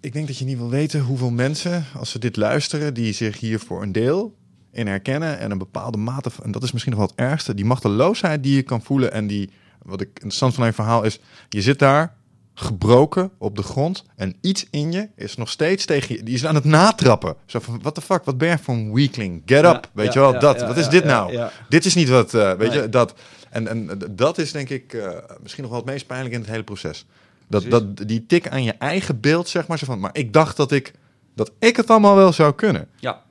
Ik 0.00 0.12
denk 0.12 0.26
dat 0.26 0.38
je 0.38 0.44
niet 0.44 0.56
wil 0.58 0.70
weten 0.70 1.00
hoeveel 1.00 1.30
mensen, 1.30 1.84
als 1.94 2.10
ze 2.10 2.18
dit 2.18 2.36
luisteren, 2.36 2.94
die 2.94 3.12
zich 3.12 3.40
hier 3.40 3.58
voor 3.58 3.82
een 3.82 3.92
deel 3.92 4.34
in 4.70 4.86
herkennen 4.86 5.38
en 5.38 5.50
een 5.50 5.58
bepaalde 5.58 5.98
mate 5.98 6.30
van, 6.30 6.44
en 6.44 6.52
dat 6.52 6.62
is 6.62 6.72
misschien 6.72 6.92
nog 6.92 7.00
wel 7.00 7.10
het 7.16 7.18
ergste, 7.30 7.54
die 7.54 7.64
machteloosheid 7.64 8.42
die 8.42 8.54
je 8.54 8.62
kan 8.62 8.82
voelen 8.82 9.12
en 9.12 9.26
die, 9.26 9.50
wat 9.82 10.00
ik 10.00 10.08
interessant 10.08 10.54
van 10.54 10.62
mijn 10.62 10.74
verhaal 10.74 11.02
is, 11.02 11.18
je 11.48 11.62
zit 11.62 11.78
daar 11.78 12.16
gebroken 12.58 13.30
op 13.38 13.56
de 13.56 13.62
grond 13.62 14.04
en 14.16 14.36
iets 14.40 14.66
in 14.70 14.92
je 14.92 15.08
is 15.16 15.36
nog 15.36 15.48
steeds 15.50 15.84
tegen 15.84 16.16
je, 16.16 16.22
die 16.22 16.34
is 16.34 16.46
aan 16.46 16.54
het 16.54 16.64
natrappen. 16.64 17.34
Zo 17.46 17.58
van, 17.58 17.78
what 17.82 17.94
the 17.94 18.00
fuck, 18.00 18.24
wat 18.24 18.38
ben 18.38 18.48
je 18.48 18.58
voor 18.58 18.74
een 18.74 18.94
weakling? 18.94 19.42
Get 19.46 19.60
Ja, 19.62 19.74
up, 19.74 19.90
weet 19.92 20.06
ja, 20.06 20.12
je 20.12 20.30
wel, 20.30 20.40
dat, 20.40 20.60
wat 20.60 20.76
is 20.76 20.88
dit 20.88 21.04
nou? 21.04 21.48
Dit 21.68 21.84
is 21.84 21.94
niet 21.94 22.08
wat, 22.08 22.34
eh, 22.34 22.52
weet 22.52 22.70
Nee. 22.70 22.80
je, 22.82 22.88
dat. 22.88 23.14
En, 23.50 23.68
en 23.68 23.98
dat 24.10 24.38
is 24.38 24.52
denk 24.52 24.68
ik 24.68 24.92
eh, 24.94 25.08
misschien 25.42 25.62
nog 25.62 25.72
wel 25.72 25.80
het 25.80 25.90
meest 25.90 26.06
pijnlijk 26.06 26.34
in 26.34 26.40
het 26.40 26.50
hele 26.50 26.62
proces. 26.62 27.06
Dat, 27.48 27.70
dat, 27.70 27.96
die 28.08 28.26
tik 28.26 28.48
aan 28.48 28.62
je 28.62 28.72
eigen 28.78 29.20
beeld, 29.20 29.48
zeg 29.48 29.66
maar, 29.66 29.78
zo 29.78 29.86
van, 29.86 30.00
maar 30.00 30.10
ik 30.16 30.32
dacht 30.32 30.56
dat 30.56 30.72
ik, 30.72 30.92
dat 31.34 31.50
ik 31.58 31.76
het 31.76 31.90
allemaal 31.90 32.16
wel 32.16 32.32
zou 32.32 32.54
kunnen. 32.54 32.88
Ja, 32.96 33.22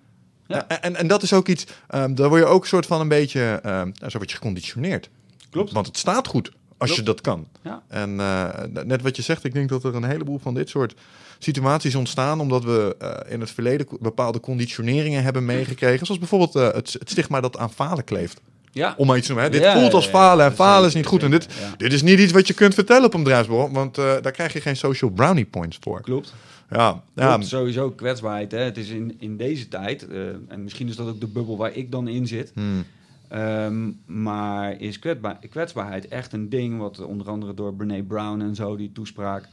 Ja. 0.48 0.68
En, 0.68 0.82
en, 0.82 0.96
en 0.96 1.08
dat 1.08 1.24
is 1.24 1.34
ook 1.34 1.48
iets, 1.48 1.66
ehm 1.88 2.14
daar 2.16 2.30
word 2.30 2.42
je 2.42 2.48
ook 2.48 2.62
een 2.62 2.68
soort 2.68 2.86
van 2.86 3.02
een 3.02 3.08
beetje, 3.08 3.60
ehm 3.64 3.92
nou, 4.00 4.10
zo 4.12 4.18
word 4.18 4.30
je 4.32 4.36
geconditioneerd. 4.38 5.10
Klopt. 5.50 5.72
Want 5.72 5.86
het 5.88 5.98
staat 5.98 6.28
goed 6.28 6.52
als 6.78 6.90
Klopt. 6.90 6.96
je 6.96 7.14
dat 7.14 7.22
kan. 7.22 7.48
Ja. 7.62 7.84
En 7.88 8.20
eh, 8.20 8.84
net 8.84 9.02
wat 9.02 9.16
je 9.16 9.22
zegt, 9.22 9.44
ik 9.44 9.54
denk 9.54 9.70
dat 9.70 9.84
er 9.84 9.96
een 9.96 10.04
heleboel 10.04 10.40
van 10.40 10.54
dit 10.54 10.70
soort 10.70 10.96
situaties 11.40 11.96
ontstaan 11.96 12.40
omdat 12.40 12.64
we 12.64 12.96
eh, 13.00 13.34
in 13.34 13.40
het 13.40 13.52
verleden 13.52 13.88
bepaalde 14.00 14.40
conditioneringen 14.40 15.24
hebben 15.24 15.46
meegekregen. 15.46 16.06
Zoals 16.06 16.20
bijvoorbeeld 16.20 16.56
eh, 16.56 16.64
het, 16.64 16.96
het 17.00 17.10
stigma 17.10 17.42
dat 17.42 17.58
aan 17.58 17.72
falen 17.72 18.04
kleeft. 18.04 18.42
Ja. 18.72 18.94
Om 18.98 19.08
maar 19.08 19.18
iets 19.18 19.28
te 19.28 19.34
noemen. 19.34 19.52
Hè. 19.52 19.58
Dit 19.58 19.68
Ja, 19.68 19.80
voelt 19.80 19.94
als 19.94 20.08
falen 20.08 20.46
en 20.46 20.54
falen 20.56 20.88
is 20.88 20.94
niet 20.94 21.06
goed. 21.06 21.24
En 21.24 21.32
dit, 21.32 21.48
dit 21.78 21.94
is 21.94 22.02
niet 22.02 22.20
iets 22.20 22.32
wat 22.32 22.48
je 22.48 22.54
kunt 22.54 22.74
vertellen 22.74 23.06
op 23.06 23.14
een 23.14 23.24
bedrijfsborrel, 23.24 23.72
want 23.72 23.96
daar 23.96 24.32
krijg 24.32 24.54
je 24.54 24.62
geen 24.62 24.76
social 24.78 25.12
brownie 25.12 25.46
points 25.46 25.78
voor. 25.82 26.02
Klopt. 26.02 26.34
Ja, 26.70 27.02
ja, 27.16 27.28
Klopt, 27.34 27.48
sowieso 27.48 27.92
kwetsbaarheid. 27.92 28.52
Hè. 28.52 28.60
Het 28.60 28.78
is 28.78 28.90
in, 28.90 29.16
in 29.20 29.38
deze 29.38 29.68
tijd, 29.68 30.08
en 30.48 30.64
misschien 30.64 30.88
is 30.88 30.96
dat 30.96 31.08
ook 31.08 31.20
de 31.20 31.28
bubbel 31.28 31.58
waar 31.58 31.74
ik 31.74 31.92
dan 31.92 32.08
in 32.08 32.28
zit, 32.28 32.52
hmm, 32.54 32.86
Ehm, 33.28 33.92
maar 34.06 34.82
is 34.82 35.00
kwetsbaar, 35.00 35.40
kwetsbaarheid 35.50 36.08
echt 36.08 36.34
een 36.34 36.50
ding 36.50 36.78
wat 36.78 37.00
onder 37.00 37.30
andere 37.30 37.54
door 37.54 37.74
Brene 37.74 38.04
Brown 38.04 38.42
en 38.42 38.56
zo, 38.56 38.76
die 38.76 38.92
toespraak, 38.92 39.50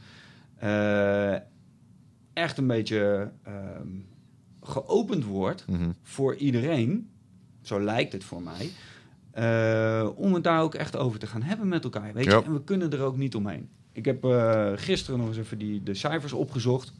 eh, 0.55 1.33
echt 2.33 2.57
een 2.57 2.67
beetje 2.67 3.31
ehm, 3.43 3.87
geopend 4.61 5.25
wordt 5.25 5.65
mhm. 5.67 5.89
voor 6.01 6.35
iedereen, 6.35 7.09
zo 7.61 7.79
lijkt 7.79 8.13
het 8.13 8.23
voor 8.23 8.41
mij, 8.41 8.69
eh, 9.31 10.09
om 10.15 10.33
het 10.33 10.43
daar 10.43 10.61
ook 10.61 10.75
echt 10.75 10.95
over 10.95 11.19
te 11.19 11.27
gaan 11.27 11.41
hebben 11.41 11.67
met 11.67 11.83
elkaar. 11.83 12.13
Weet 12.13 12.25
je? 12.25 12.43
En 12.43 12.53
we 12.53 12.63
kunnen 12.63 12.91
er 12.91 13.01
ook 13.01 13.17
niet 13.17 13.35
omheen. 13.35 13.69
Ik 13.91 14.05
heb 14.05 14.23
eh, 14.23 14.71
gisteren 14.75 15.19
nog 15.19 15.27
eens 15.27 15.37
even 15.37 15.57
die, 15.57 15.83
de 15.83 15.93
cijfers 15.93 16.33
opgezocht. 16.33 16.93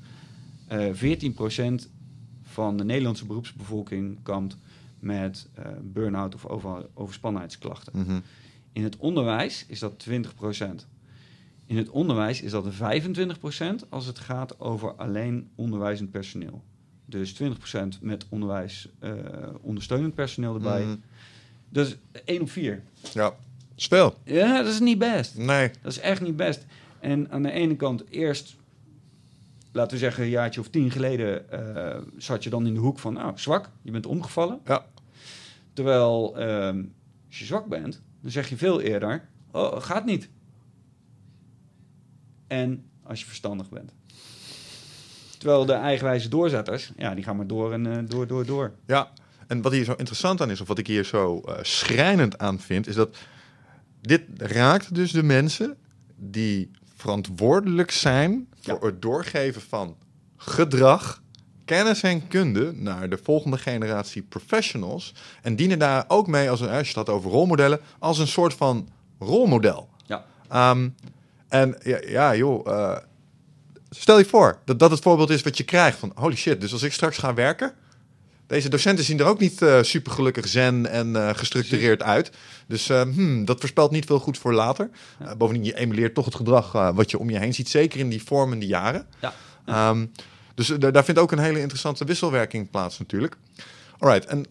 Eh 0.67 0.93
14% 0.93 1.89
van 2.43 2.77
de 2.77 2.83
Nederlandse 2.83 3.25
beroepsbevolking 3.25 4.17
kampt 4.23 4.57
met 5.03 5.47
eh 5.53 5.65
burn-out 5.81 6.35
of 6.35 6.45
over, 6.45 6.85
overspannenheidsklachten. 6.93 7.93
Mhm. 7.99 8.19
In 8.73 8.83
het 8.83 8.97
onderwijs 8.97 9.65
is 9.67 9.79
dat 9.79 9.99
20%. 9.99 10.87
In 11.65 11.77
het 11.77 11.89
onderwijs 11.89 12.41
is 12.41 12.51
dat 12.51 12.65
25% 12.73 13.89
als 13.89 14.05
het 14.05 14.19
gaat 14.19 14.59
over 14.59 14.93
alleen 14.95 15.49
onderwijzend 15.55 16.11
personeel. 16.11 16.63
Dus 17.05 17.33
20% 17.33 18.01
met 18.01 18.25
onderwijs 18.29 18.89
eh, 18.99 19.11
ondersteunend 19.61 20.15
personeel 20.15 20.53
erbij. 20.53 20.83
Mhm. 20.83 20.95
Dus 21.69 21.97
1 22.25 22.41
op 22.41 22.49
4. 22.49 22.83
Ja, 23.13 23.33
speel. 23.75 24.15
Ja, 24.23 24.63
dat 24.63 24.73
is 24.73 24.79
niet 24.79 24.97
best. 24.97 25.37
Nee. 25.37 25.71
Dat 25.81 25.91
is 25.91 25.99
echt 25.99 26.21
niet 26.21 26.35
best. 26.35 26.65
En 26.99 27.31
aan 27.31 27.43
de 27.43 27.51
ene 27.51 27.75
kant 27.75 28.03
eerst, 28.09 28.55
laten 29.71 29.91
we 29.91 29.97
zeggen 29.97 30.23
een 30.23 30.29
jaartje 30.29 30.59
of 30.59 30.69
tien 30.69 30.91
geleden, 30.91 31.51
eh, 31.51 32.01
zat 32.17 32.43
je 32.43 32.49
dan 32.49 32.67
in 32.67 32.73
de 32.73 32.79
hoek 32.79 32.99
van, 32.99 33.13
nou, 33.13 33.31
zwak, 33.35 33.69
je 33.81 33.91
bent 33.91 34.05
omgevallen. 34.05 34.59
Ja. 34.65 34.85
Terwijl, 35.73 36.37
ehm, 36.37 36.83
als 37.27 37.39
je 37.39 37.45
zwak 37.45 37.65
bent, 37.67 38.01
dan 38.21 38.31
zeg 38.31 38.49
je 38.49 38.57
veel 38.57 38.81
eerder, 38.81 39.29
oh, 39.51 39.81
gaat 39.81 40.05
niet. 40.05 40.29
En 42.47 42.85
als 43.03 43.19
je 43.19 43.25
verstandig 43.25 43.69
bent. 43.69 43.91
Terwijl 45.37 45.65
de 45.65 45.73
eigenwijze 45.73 46.29
doorzetters, 46.29 46.91
ja, 46.97 47.15
die 47.15 47.23
gaan 47.23 47.35
maar 47.35 47.47
door 47.47 47.73
en 47.73 47.97
eh, 47.97 48.03
door, 48.07 48.27
door, 48.27 48.45
door. 48.45 48.73
Ja, 48.87 49.11
en 49.47 49.61
wat 49.61 49.71
hier 49.71 49.83
zo 49.83 49.93
interessant 49.97 50.41
aan 50.41 50.51
is, 50.51 50.61
of 50.61 50.67
wat 50.67 50.77
ik 50.77 50.87
hier 50.87 51.03
zo 51.03 51.39
eh, 51.39 51.55
schrijnend 51.61 52.37
aan 52.37 52.59
vind, 52.59 52.87
is 52.87 52.95
dat 52.95 53.17
dit 54.01 54.21
raakt 54.37 54.95
dus 54.95 55.11
de 55.11 55.23
mensen 55.23 55.77
die 56.15 56.71
verantwoordelijk 56.95 57.91
zijn 57.91 58.47
voor 58.61 58.79
Ja. 58.81 58.85
het 58.85 59.01
doorgeven 59.01 59.61
van 59.61 59.97
gedrag, 60.37 61.22
kennis 61.65 62.03
en 62.03 62.27
kunde 62.27 62.73
naar 62.75 63.09
de 63.09 63.19
volgende 63.23 63.57
generatie 63.57 64.21
professionals. 64.21 65.13
En 65.41 65.55
dienen 65.55 65.79
daar 65.79 66.05
ook 66.07 66.27
mee, 66.27 66.49
als, 66.49 66.61
een, 66.61 66.69
als 66.69 66.89
je 66.89 66.99
het 66.99 67.07
had 67.07 67.09
over 67.09 67.31
rolmodellen, 67.31 67.79
als 67.99 68.19
een 68.19 68.27
soort 68.27 68.53
van 68.53 68.89
rolmodel. 69.19 69.89
Ja. 70.05 70.25
Ehm, 70.49 70.89
en 71.47 71.75
ja, 71.83 71.99
ja 72.07 72.35
joh, 72.35 72.67
eh, 72.67 72.97
stel 73.89 74.17
je 74.17 74.25
voor 74.25 74.59
dat 74.65 74.79
dat 74.79 74.91
het 74.91 74.99
voorbeeld 74.99 75.29
is 75.29 75.41
wat 75.41 75.57
je 75.57 75.63
krijgt 75.63 75.97
van 75.97 76.11
holy 76.15 76.35
shit, 76.35 76.61
dus 76.61 76.71
als 76.71 76.83
ik 76.83 76.93
straks 76.93 77.17
ga 77.17 77.33
werken, 77.33 77.73
deze 78.47 78.69
docenten 78.69 79.05
zien 79.05 79.19
er 79.19 79.25
ook 79.25 79.39
niet 79.39 79.61
eh 79.61 79.81
super 79.81 80.11
gelukkig 80.11 80.47
zen 80.47 80.89
en 80.89 81.15
eh, 81.15 81.29
gestructureerd 81.35 82.03
uit. 82.03 82.31
Dus 82.67 82.87
hmm, 82.87 83.45
dat 83.45 83.59
voorspelt 83.59 83.91
niet 83.91 84.05
veel 84.05 84.19
goed 84.19 84.37
voor 84.37 84.53
later. 84.53 84.89
Bovendien, 85.37 85.65
je 85.65 85.75
emuleert 85.75 86.13
toch 86.13 86.25
het 86.25 86.35
gedrag 86.35 86.71
wat 86.71 87.11
je 87.11 87.19
om 87.19 87.29
je 87.29 87.39
heen 87.39 87.53
ziet, 87.53 87.69
zeker 87.69 87.99
in 87.99 88.09
die 88.09 88.23
vormende 88.23 88.65
jaren. 88.65 89.07
Ja. 89.19 89.33
Ehm, 89.65 90.05
dus 90.55 90.69
eh, 90.69 90.91
daar- 90.91 91.03
vindt 91.03 91.19
ook 91.19 91.31
een 91.31 91.39
hele 91.39 91.59
interessante 91.59 92.05
wisselwerking 92.05 92.69
plaats 92.69 92.99
natuurlijk. 92.99 93.37
Alright, 93.99 94.25
en 94.25 94.45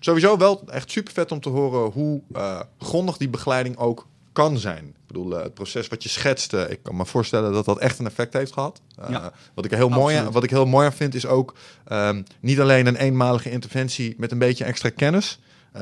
sowieso 0.00 0.36
wel 0.38 0.62
echt 0.70 0.90
super 0.90 1.12
vet 1.12 1.32
om 1.32 1.40
te 1.40 1.48
horen 1.48 1.90
hoe 1.90 2.20
eh, 2.32 2.60
grondig 2.78 3.16
die 3.16 3.28
begeleiding 3.28 3.76
ook 3.76 4.06
kan 4.32 4.58
zijn. 4.58 4.84
Ik 4.84 5.06
bedoel, 5.06 5.36
eh, 5.36 5.42
het 5.42 5.54
proces 5.54 5.88
wat 5.88 6.02
je 6.02 6.08
schetste, 6.08 6.66
ik 6.70 6.82
kan 6.82 6.96
me 6.96 7.06
voorstellen 7.06 7.52
dat 7.52 7.64
dat 7.64 7.78
echt 7.78 7.98
een 7.98 8.06
effect 8.06 8.32
heeft 8.32 8.52
gehad. 8.52 8.80
Eh, 8.98 9.10
Ja. 9.10 9.32
wat, 9.54 9.64
ik 9.64 9.70
heel 9.70 9.88
mooi 9.88 10.16
aan, 10.16 10.32
wat 10.32 10.44
ik 10.44 10.50
heel 10.50 10.66
mooi 10.66 10.86
aan 10.86 10.92
vind 10.92 11.14
is 11.14 11.26
ook 11.26 11.54
ehm, 11.84 12.22
niet 12.40 12.60
alleen 12.60 12.86
een 12.86 12.96
eenmalige 12.96 13.50
interventie 13.50 14.14
met 14.18 14.32
een 14.32 14.38
beetje 14.38 14.64
extra 14.64 14.90
kennis, 14.90 15.38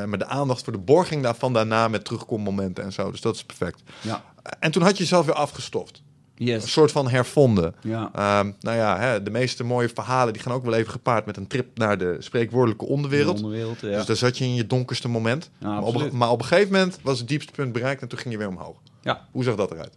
maar 0.06 0.18
de 0.18 0.26
aandacht 0.26 0.64
voor 0.64 0.72
de 0.72 0.78
borging 0.78 1.22
daarvan 1.22 1.52
daarna 1.52 1.88
met 1.88 2.04
terugkommomenten 2.04 2.84
en 2.84 2.92
zo. 2.92 3.10
Dus 3.10 3.20
dat 3.20 3.34
is 3.34 3.44
perfect. 3.44 3.82
Ja. 4.00 4.24
En 4.58 4.70
toen 4.70 4.82
had 4.82 4.96
je 4.96 5.02
jezelf 5.02 5.26
weer 5.26 5.34
afgestoft. 5.34 6.02
Een 6.38 6.46
Yes. 6.46 6.72
soort 6.72 6.92
van 6.92 7.08
hervonden. 7.08 7.74
Ja. 7.82 8.10
Ehm, 8.14 8.50
nou 8.60 8.76
ja, 8.76 8.98
hè, 8.98 9.22
de 9.22 9.30
meeste 9.30 9.64
mooie 9.64 9.88
verhalen 9.88 10.32
die 10.32 10.42
gaan 10.42 10.52
ook 10.52 10.64
wel 10.64 10.74
even 10.74 10.90
gepaard 10.92 11.26
met 11.26 11.36
een 11.36 11.46
trip 11.46 11.78
naar 11.78 11.98
de 11.98 12.16
spreekwoordelijke 12.18 12.84
onderwereld. 12.84 13.36
De 13.38 13.42
onderwereld, 13.44 13.80
ja. 13.80 13.88
Dus 13.96 14.06
daar 14.06 14.16
zat 14.16 14.38
je 14.38 14.44
in 14.44 14.54
je 14.54 14.66
donkerste 14.66 15.08
moment. 15.08 15.50
Ja, 15.58 15.68
maar, 15.68 15.78
op, 15.82 15.86
absoluut. 15.94 16.12
maar 16.12 16.30
op 16.30 16.40
een 16.40 16.46
gegeven 16.46 16.72
moment 16.72 16.98
was 17.02 17.18
het 17.18 17.28
diepste 17.28 17.52
punt 17.52 17.72
bereikt 17.72 18.02
en 18.02 18.08
toen 18.08 18.18
ging 18.18 18.32
je 18.32 18.38
weer 18.38 18.48
omhoog. 18.48 18.76
Ja. 19.00 19.26
Hoe 19.30 19.44
zag 19.44 19.54
dat 19.56 19.70
eruit? 19.70 19.96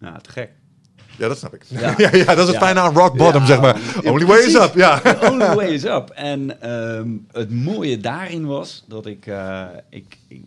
ja, 0.00 0.16
te 0.16 0.30
gek. 0.30 0.50
Ja, 1.18 1.28
dat 1.28 1.38
snap 1.38 1.54
ik. 1.54 1.64
Ja, 1.68 1.94
Ja. 1.98 2.34
dat 2.34 2.48
is 2.48 2.54
het 2.54 2.62
aan 2.62 2.94
rock 2.94 3.16
bottom, 3.16 3.46
zeg 3.46 3.60
maar. 3.60 3.80
Only 4.04 4.26
way 4.26 4.38
is 4.38 4.54
up, 4.54 4.74
ja. 4.74 4.98
The 5.00 5.18
only 5.30 5.54
way 5.54 5.66
is 5.68 5.84
up. 5.84 6.10
En 6.10 6.60
ehm, 6.62 7.08
het 7.32 7.50
mooie 7.50 7.98
daarin 7.98 8.46
was 8.46 8.84
dat 8.88 9.06
ik, 9.06 9.26
eh, 9.26 9.66
ik, 9.90 10.16
ik... 10.28 10.42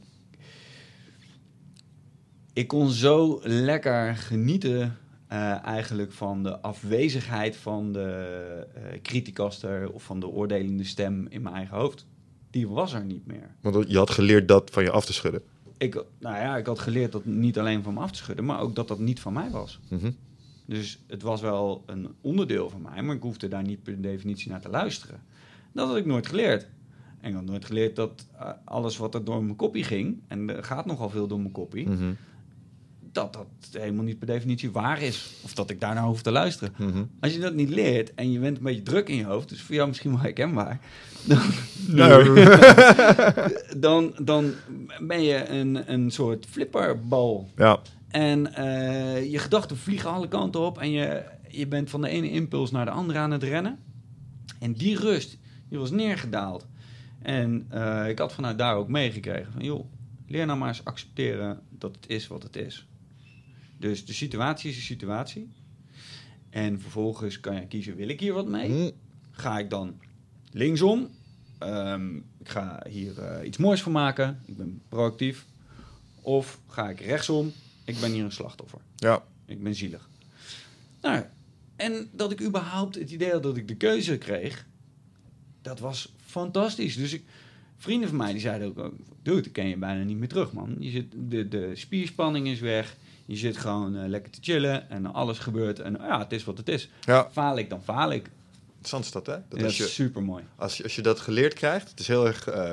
Ik 2.53 2.67
kon 2.67 2.89
zo 2.89 3.39
lekker 3.43 4.15
genieten 4.15 4.97
eh, 5.33 5.63
eigenlijk 5.63 6.11
van 6.11 6.43
de 6.43 6.59
afwezigheid 6.59 7.55
van 7.57 7.91
de 7.91 8.67
eh 8.75 9.01
criticaster 9.01 9.91
of 9.91 10.03
van 10.03 10.19
de 10.19 10.27
oordelende 10.27 10.83
stem 10.83 11.25
in 11.29 11.41
mijn 11.41 11.55
eigen 11.55 11.77
hoofd. 11.77 12.05
Die 12.49 12.67
was 12.67 12.93
er 12.93 13.05
niet 13.05 13.25
meer. 13.25 13.55
Want 13.61 13.91
je 13.91 13.97
had 13.97 14.09
geleerd 14.09 14.47
dat 14.47 14.69
van 14.69 14.83
je 14.83 14.91
af 14.91 15.05
te 15.05 15.13
schudden. 15.13 15.41
Ik, 15.77 15.93
nou 16.19 16.35
ja, 16.35 16.57
ik 16.57 16.65
had 16.65 16.79
geleerd 16.79 17.11
dat 17.11 17.25
niet 17.25 17.59
alleen 17.59 17.83
van 17.83 17.93
me 17.93 17.99
af 17.99 18.11
te 18.11 18.17
schudden, 18.17 18.45
maar 18.45 18.59
ook 18.59 18.75
dat 18.75 18.87
dat 18.87 18.99
niet 18.99 19.19
van 19.19 19.33
mij 19.33 19.49
was. 19.49 19.79
Mhm. 19.89 20.11
Dus 20.65 20.99
het 21.07 21.21
was 21.21 21.41
wel 21.41 21.83
een 21.85 22.07
onderdeel 22.21 22.69
van 22.69 22.81
mij, 22.81 23.01
maar 23.01 23.15
ik 23.15 23.21
hoefde 23.21 23.47
daar 23.47 23.63
niet 23.63 23.83
per 23.83 24.01
definitie 24.01 24.49
naar 24.49 24.61
te 24.61 24.69
luisteren. 24.69 25.21
Dat 25.71 25.87
had 25.87 25.97
ik 25.97 26.05
nooit 26.05 26.27
geleerd. 26.27 26.67
En 27.21 27.29
ik 27.29 27.35
had 27.35 27.45
nooit 27.45 27.65
geleerd 27.65 27.95
dat 27.95 28.27
eh, 28.37 28.49
alles 28.63 28.97
wat 28.97 29.15
er 29.15 29.23
door 29.23 29.43
mijn 29.43 29.55
koppie 29.55 29.83
ging, 29.83 30.21
en 30.27 30.49
er 30.49 30.63
gaat 30.63 30.85
nogal 30.85 31.09
veel 31.09 31.27
door 31.27 31.39
mijn 31.39 31.51
koppie, 31.51 31.89
Mhm. 31.89 32.11
Dat 33.13 33.33
dat 33.33 33.47
helemaal 33.71 34.03
niet 34.03 34.17
per 34.17 34.27
definitie 34.27 34.71
waar 34.71 35.01
is. 35.01 35.33
Of 35.43 35.53
dat 35.53 35.69
ik 35.69 35.79
daarnaar 35.79 36.03
hoef 36.03 36.21
te 36.21 36.31
luisteren. 36.31 36.73
Mhm. 36.77 37.03
Als 37.19 37.33
je 37.33 37.39
dat 37.39 37.53
niet 37.53 37.69
leert 37.69 38.13
en 38.13 38.31
je 38.31 38.39
bent 38.39 38.57
een 38.57 38.63
beetje 38.63 38.83
druk 38.83 39.09
in 39.09 39.15
je 39.15 39.25
hoofd, 39.25 39.49
dus 39.49 39.61
voor 39.61 39.75
jou 39.75 39.87
misschien 39.87 40.11
wel 40.11 40.19
herkenbaar, 40.19 40.79
dan, 41.23 41.41
dan, 43.77 44.15
dan 44.21 44.53
ben 44.99 45.21
je 45.21 45.47
een, 45.47 45.91
een 45.91 46.11
soort 46.11 46.45
flipperbal. 46.45 47.49
ja. 47.55 47.79
En 48.07 48.55
eh, 48.55 49.31
je 49.31 49.39
gedachten 49.39 49.77
vliegen 49.77 50.09
alle 50.09 50.27
kanten 50.27 50.61
op 50.61 50.77
en 50.77 50.91
je, 50.91 51.23
je 51.47 51.67
bent 51.67 51.89
van 51.89 52.01
de 52.01 52.09
ene 52.09 52.29
impuls 52.31 52.71
naar 52.71 52.85
de 52.85 52.91
andere 52.91 53.19
aan 53.19 53.31
het 53.31 53.43
rennen. 53.43 53.79
En 54.59 54.73
die 54.73 54.99
rust, 54.99 55.37
die 55.69 55.79
was 55.79 55.91
neergedaald. 55.91 56.67
En 57.21 57.65
eh, 57.69 58.09
ik 58.09 58.19
had 58.19 58.33
vanuit 58.33 58.57
daar 58.57 58.75
ook 58.75 58.87
meegekregen 58.87 59.51
van, 59.51 59.63
joh, 59.63 59.85
leer 60.27 60.45
nou 60.45 60.59
maar 60.59 60.67
eens 60.67 60.85
accepteren 60.85 61.59
dat 61.69 61.95
het 61.95 62.09
is 62.09 62.27
wat 62.27 62.43
het 62.43 62.55
is. 62.55 62.87
Dus 63.83 64.05
de 64.05 64.13
situatie 64.13 64.69
is 64.69 64.75
de 64.75 64.81
situatie. 64.81 65.49
En 66.49 66.81
vervolgens 66.81 67.39
kan 67.39 67.55
je 67.55 67.67
kiezen, 67.67 67.95
wil 67.95 68.07
ik 68.07 68.19
hier 68.19 68.33
wat 68.33 68.47
mee? 68.47 68.69
Mhm. 68.69 68.89
Ga 69.31 69.59
ik 69.59 69.69
dan 69.69 69.99
linksom? 70.51 71.09
Ehm, 71.57 72.15
ik 72.15 72.49
ga 72.49 72.85
hier 72.89 73.19
eh, 73.19 73.47
iets 73.47 73.57
moois 73.57 73.81
van 73.81 73.91
maken. 73.91 74.41
Ik 74.45 74.57
ben 74.57 74.81
proactief. 74.89 75.45
Of 76.21 76.59
ga 76.67 76.89
ik 76.89 76.99
rechtsom? 76.99 77.51
Ik 77.85 77.99
ben 77.99 78.11
hier 78.11 78.23
een 78.23 78.31
slachtoffer. 78.31 78.79
ja. 78.95 79.23
Ik 79.45 79.63
ben 79.63 79.75
zielig. 79.75 80.09
Nou, 81.01 81.23
en 81.75 82.09
dat 82.11 82.31
ik 82.31 82.41
überhaupt 82.41 82.95
het 82.95 83.11
idee 83.11 83.31
had 83.31 83.43
dat 83.43 83.57
ik 83.57 83.67
de 83.67 83.75
keuze 83.75 84.17
kreeg, 84.17 84.65
dat 85.61 85.79
was 85.79 86.13
fantastisch. 86.25 86.95
Dus 86.95 87.13
ik, 87.13 87.23
vrienden 87.77 88.09
van 88.09 88.17
mij 88.17 88.31
die 88.31 88.41
zeiden 88.41 88.67
ook, 88.67 88.77
oh, 88.77 88.93
dude, 89.21 89.41
dat 89.41 89.51
ken 89.51 89.67
je 89.67 89.77
bijna 89.77 90.03
niet 90.03 90.17
meer 90.17 90.27
terug, 90.27 90.53
man. 90.53 90.75
Je 90.79 90.89
zit, 90.89 91.05
de, 91.15 91.47
de 91.47 91.71
spierspanning 91.73 92.47
is 92.47 92.59
weg. 92.59 92.97
Je 93.25 93.35
zit 93.35 93.57
gewoon 93.57 93.95
eh, 93.95 94.07
lekker 94.07 94.31
te 94.31 94.39
chillen 94.41 94.89
en 94.89 95.13
alles 95.13 95.39
gebeurt. 95.39 95.79
En 95.79 95.97
ja, 96.01 96.19
het 96.19 96.31
is 96.31 96.43
wat 96.43 96.57
het 96.57 96.69
is. 96.69 96.89
ja. 97.01 97.29
Faal 97.31 97.57
ik, 97.57 97.69
dan 97.69 97.83
faal 97.83 98.11
ik. 98.11 98.29
Interessant 98.67 99.05
is 99.05 99.11
dat, 99.11 99.25
hè? 99.25 99.59
Dat 99.59 99.71
is 99.71 99.93
super 99.93 100.23
mooi. 100.23 100.43
als, 100.55 100.77
je, 100.77 100.83
als 100.83 100.95
je 100.95 101.01
dat 101.01 101.19
geleerd 101.19 101.53
krijgt, 101.53 101.89
het 101.89 101.99
is 101.99 102.07
heel 102.07 102.27
erg... 102.27 102.47
eh, 102.47 102.71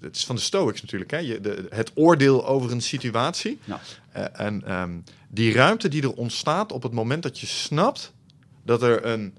het 0.00 0.16
is 0.16 0.26
van 0.26 0.36
de 0.36 0.40
Stoics 0.42 0.82
natuurlijk, 0.82 1.10
hè? 1.10 1.18
Je, 1.18 1.40
de, 1.40 1.66
het 1.70 1.90
oordeel 1.94 2.46
over 2.46 2.70
een 2.72 2.80
situatie. 2.82 3.58
Ja. 3.64 3.80
Eh, 4.12 4.24
en 4.46 4.64
ehm, 4.64 4.98
die 5.28 5.52
ruimte 5.52 5.88
die 5.88 6.02
er 6.02 6.12
ontstaat 6.14 6.72
op 6.72 6.82
het 6.82 6.92
moment 6.92 7.22
dat 7.22 7.38
je 7.38 7.46
snapt 7.46 8.12
dat 8.64 8.82
er 8.82 9.04
een. 9.04 9.34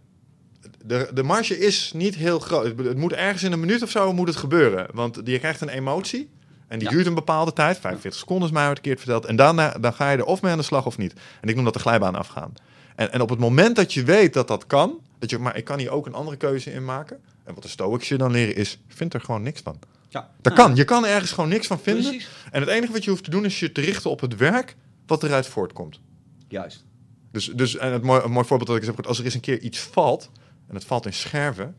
De, 0.85 1.09
de 1.13 1.23
marge 1.23 1.59
is 1.59 1.91
niet 1.93 2.15
heel 2.15 2.39
groot. 2.39 2.65
Het, 2.65 2.77
het 2.77 2.97
moet 2.97 3.13
ergens 3.13 3.43
in 3.43 3.51
een 3.51 3.59
minuut 3.59 3.81
of 3.83 3.89
zo 3.91 4.13
moet 4.13 4.27
het 4.27 4.37
gebeuren. 4.37 4.87
Want 4.93 5.19
je 5.23 5.39
krijgt 5.39 5.61
een 5.61 5.69
emotie. 5.69 6.29
En 6.67 6.79
die 6.79 6.87
Ja. 6.87 6.93
duurt 6.93 7.07
een 7.07 7.13
bepaalde 7.13 7.53
tijd, 7.53 7.77
45 7.79 8.19
seconden 8.19 8.47
is 8.47 8.53
mij 8.53 8.67
ooit 8.67 8.77
een 8.77 8.83
keer 8.83 8.97
verteld. 8.97 9.25
En 9.25 9.35
daarna 9.35 9.69
dan 9.71 9.93
ga 9.93 10.09
je 10.11 10.17
er 10.17 10.25
of 10.25 10.41
mee 10.41 10.51
aan 10.51 10.57
de 10.57 10.63
slag 10.63 10.85
of 10.85 10.97
niet. 10.97 11.13
En 11.41 11.49
ik 11.49 11.55
noem 11.55 11.63
dat 11.63 11.73
de 11.73 11.79
glijbaan 11.79 12.15
afgaan. 12.15 12.53
En, 12.95 13.11
en 13.13 13.21
op 13.21 13.29
het 13.29 13.39
moment 13.39 13.75
dat 13.75 13.93
je 13.93 14.03
weet 14.03 14.33
dat 14.33 14.47
dat 14.47 14.67
kan, 14.67 14.99
dat 15.19 15.29
je, 15.29 15.37
maar 15.37 15.57
ik 15.57 15.63
kan 15.63 15.79
hier 15.79 15.89
ook 15.89 16.05
een 16.05 16.13
andere 16.13 16.37
keuze 16.37 16.71
in 16.71 16.85
maken. 16.85 17.19
En 17.43 17.53
wat 17.53 17.63
de 17.63 17.69
Stoics 17.69 18.07
je 18.07 18.17
dan 18.17 18.31
leren 18.31 18.55
is, 18.55 18.79
vind 18.87 19.13
er 19.13 19.21
gewoon 19.21 19.41
niks 19.41 19.61
van. 19.61 19.79
Ja. 20.09 20.29
Dat 20.41 20.53
kan. 20.53 20.75
Je 20.75 20.83
kan 20.83 21.05
ergens 21.05 21.31
gewoon 21.31 21.49
niks 21.49 21.67
van 21.67 21.79
vinden. 21.79 22.03
Precies. 22.03 22.29
En 22.51 22.59
het 22.61 22.69
enige 22.69 22.91
wat 22.91 23.03
je 23.03 23.09
hoeft 23.09 23.23
te 23.23 23.29
doen 23.29 23.45
is 23.45 23.59
je 23.59 23.71
te 23.71 23.81
richten 23.81 24.09
op 24.09 24.19
het 24.19 24.35
werk 24.35 24.75
wat 25.05 25.23
eruit 25.23 25.47
voortkomt. 25.47 25.99
Juist. 26.47 26.85
Dus, 27.31 27.45
dus 27.55 27.77
en 27.77 27.91
het 27.91 28.03
mooi, 28.03 28.21
een 28.23 28.31
mooi 28.31 28.45
voorbeeld 28.47 28.69
dat 28.69 28.77
ik 28.77 28.83
zeg, 28.83 29.05
als 29.05 29.19
er 29.19 29.25
eens 29.25 29.33
een 29.33 29.39
keer 29.39 29.59
iets 29.59 29.79
valt, 29.79 30.29
en 30.67 30.75
het 30.75 30.85
valt 30.85 31.05
in 31.05 31.13
scherven, 31.13 31.75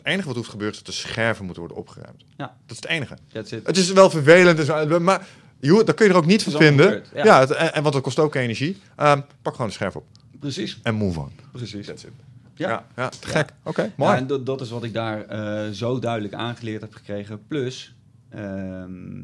het 0.00 0.08
enige 0.12 0.26
wat 0.26 0.34
hoeft 0.36 0.46
te 0.46 0.52
gebeuren 0.52 0.76
is 0.78 0.84
dat 0.84 0.94
de 0.94 1.00
scherven 1.00 1.44
moeten 1.44 1.62
worden 1.62 1.80
opgeruimd. 1.82 2.24
Ja. 2.36 2.46
Dat 2.46 2.70
is 2.70 2.76
het 2.76 2.86
enige. 2.86 3.16
Het 3.62 3.76
is 3.76 3.92
wel 3.92 4.10
vervelend, 4.10 4.58
en 4.58 4.64
zo, 4.64 5.00
maar 5.00 5.26
joh, 5.60 5.84
daar 5.86 5.94
kun 5.94 6.06
je 6.06 6.12
er 6.12 6.18
ook 6.18 6.26
niet 6.26 6.42
van 6.42 6.52
vinden. 6.52 6.86
gebeurd, 6.86 7.10
ja. 7.14 7.24
ja, 7.24 7.40
het- 7.40 7.50
en, 7.50 7.74
en 7.74 7.82
want 7.82 7.94
dat 7.94 8.02
kost 8.02 8.18
ook 8.18 8.34
energie. 8.34 8.76
Ehm, 8.96 9.20
pak 9.42 9.52
gewoon 9.52 9.66
de 9.66 9.72
scherf 9.72 9.96
op 9.96 10.04
Precies. 10.40 10.78
en 10.82 10.94
move 10.94 11.20
on. 11.20 11.30
Precies. 11.52 11.86
That's 11.86 12.04
it. 12.04 12.10
Ja. 12.54 12.68
Ja, 12.68 12.86
ja, 12.96 13.08
te 13.08 13.26
gek. 13.28 13.52
Oké, 13.62 13.92
mooi. 13.96 14.16
en 14.16 14.26
dat, 14.26 14.46
dat 14.46 14.60
is 14.60 14.70
wat 14.70 14.84
ik 14.84 14.92
daar 14.92 15.24
eh, 15.26 15.70
zo 15.70 15.98
duidelijk 15.98 16.34
aangeleerd 16.34 16.80
heb 16.80 16.94
gekregen. 16.94 17.46
Plus, 17.46 17.94
ehm, 18.28 19.22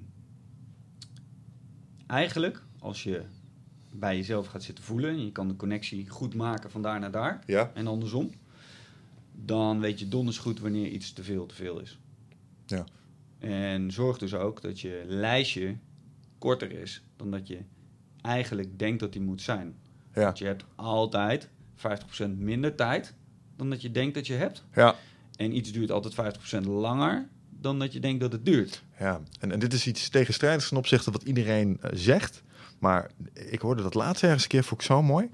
eigenlijk, 2.06 2.62
als 2.78 3.02
je 3.02 3.22
bij 3.92 4.16
jezelf 4.16 4.46
gaat 4.46 4.62
zitten 4.62 4.84
voelen... 4.84 5.10
en 5.10 5.24
je 5.24 5.32
kan 5.32 5.48
de 5.48 5.56
connectie 5.56 6.08
goed 6.08 6.34
maken 6.34 6.70
van 6.70 6.82
daar 6.82 7.00
naar 7.00 7.10
daar... 7.10 7.40
Ja, 7.46 7.70
en 7.74 7.86
andersom... 7.86 8.30
dan 9.44 9.80
weet 9.80 9.98
je 9.98 10.08
donders 10.08 10.38
goed 10.38 10.60
wanneer 10.60 10.88
iets 10.88 11.12
te 11.12 11.24
veel 11.24 11.46
te 11.46 11.54
veel 11.54 11.80
is. 11.80 11.98
Ja. 12.66 12.84
En 13.38 13.90
zorg 13.90 14.18
dus 14.18 14.34
ook 14.34 14.62
dat 14.62 14.80
je 14.80 15.04
lijstje 15.06 15.76
korter 16.38 16.72
is... 16.72 17.02
dan 17.16 17.30
dat 17.30 17.46
je 17.46 17.58
eigenlijk 18.20 18.78
denkt 18.78 19.00
dat 19.00 19.12
die 19.12 19.22
moet 19.22 19.42
zijn. 19.42 19.76
ja, 20.14 20.22
Want 20.22 20.38
je 20.38 20.44
hebt 20.44 20.64
altijd 20.74 21.48
50% 21.76 22.28
minder 22.36 22.74
tijd... 22.74 23.14
dan 23.56 23.70
dat 23.70 23.82
je 23.82 23.90
denkt 23.90 24.14
dat 24.14 24.26
je 24.26 24.34
hebt... 24.34 24.64
ja. 24.74 24.94
en 25.36 25.56
iets 25.56 25.72
duurt 25.72 25.90
altijd 25.90 26.36
50% 26.64 26.66
langer 26.66 27.28
dan 27.60 27.78
dat 27.78 27.92
je 27.92 28.00
denkt 28.00 28.20
dat 28.20 28.32
het 28.32 28.44
duurt. 28.44 28.82
Ja, 28.98 29.20
en, 29.40 29.52
en 29.52 29.58
dit 29.58 29.72
is 29.72 29.86
iets 29.86 30.08
tegenstrijdigs 30.08 30.68
ten 30.68 30.76
opzichte 30.76 31.10
wat 31.10 31.22
iedereen 31.22 31.78
eh, 31.80 31.90
zegt. 31.94 32.42
Maar 32.78 33.10
ik 33.32 33.60
hoorde 33.60 33.82
dat 33.82 33.94
laatst 33.94 34.22
ergens 34.22 34.42
een 34.42 34.48
keer, 34.48 34.64
vond 34.64 34.80
ik 34.80 34.86
zo 34.86 35.02
mooi. 35.02 35.30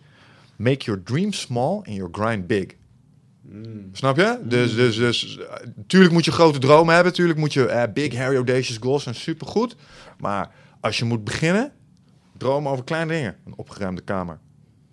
Make 0.56 0.84
your 0.84 1.02
dream 1.02 1.32
small 1.32 1.76
and 1.76 1.94
your 1.94 2.08
grind 2.12 2.46
big. 2.46 2.66
Snap 3.92 4.16
je? 4.16 4.38
Dus, 4.42 4.74
dus, 4.74 4.96
dus 4.96 5.38
eh, 5.38 5.44
tuurlijk 5.86 6.12
moet 6.12 6.24
je 6.24 6.32
grote 6.32 6.58
dromen 6.58 6.94
hebben. 6.94 7.12
Tuurlijk 7.12 7.38
moet 7.38 7.52
je 7.52 7.66
eh, 7.66 7.92
big, 7.92 8.14
hairy, 8.14 8.36
audacious 8.36 8.78
goals 8.80 9.02
zijn 9.02 9.14
supergoed. 9.14 9.76
Maar 10.18 10.50
als 10.80 10.98
je 10.98 11.04
moet 11.04 11.24
beginnen, 11.24 11.72
dromen 12.36 12.72
over 12.72 12.84
kleine 12.84 13.12
dingen. 13.12 13.36
Een 13.46 13.56
opgeruimde 13.56 14.02
kamer. 14.02 14.38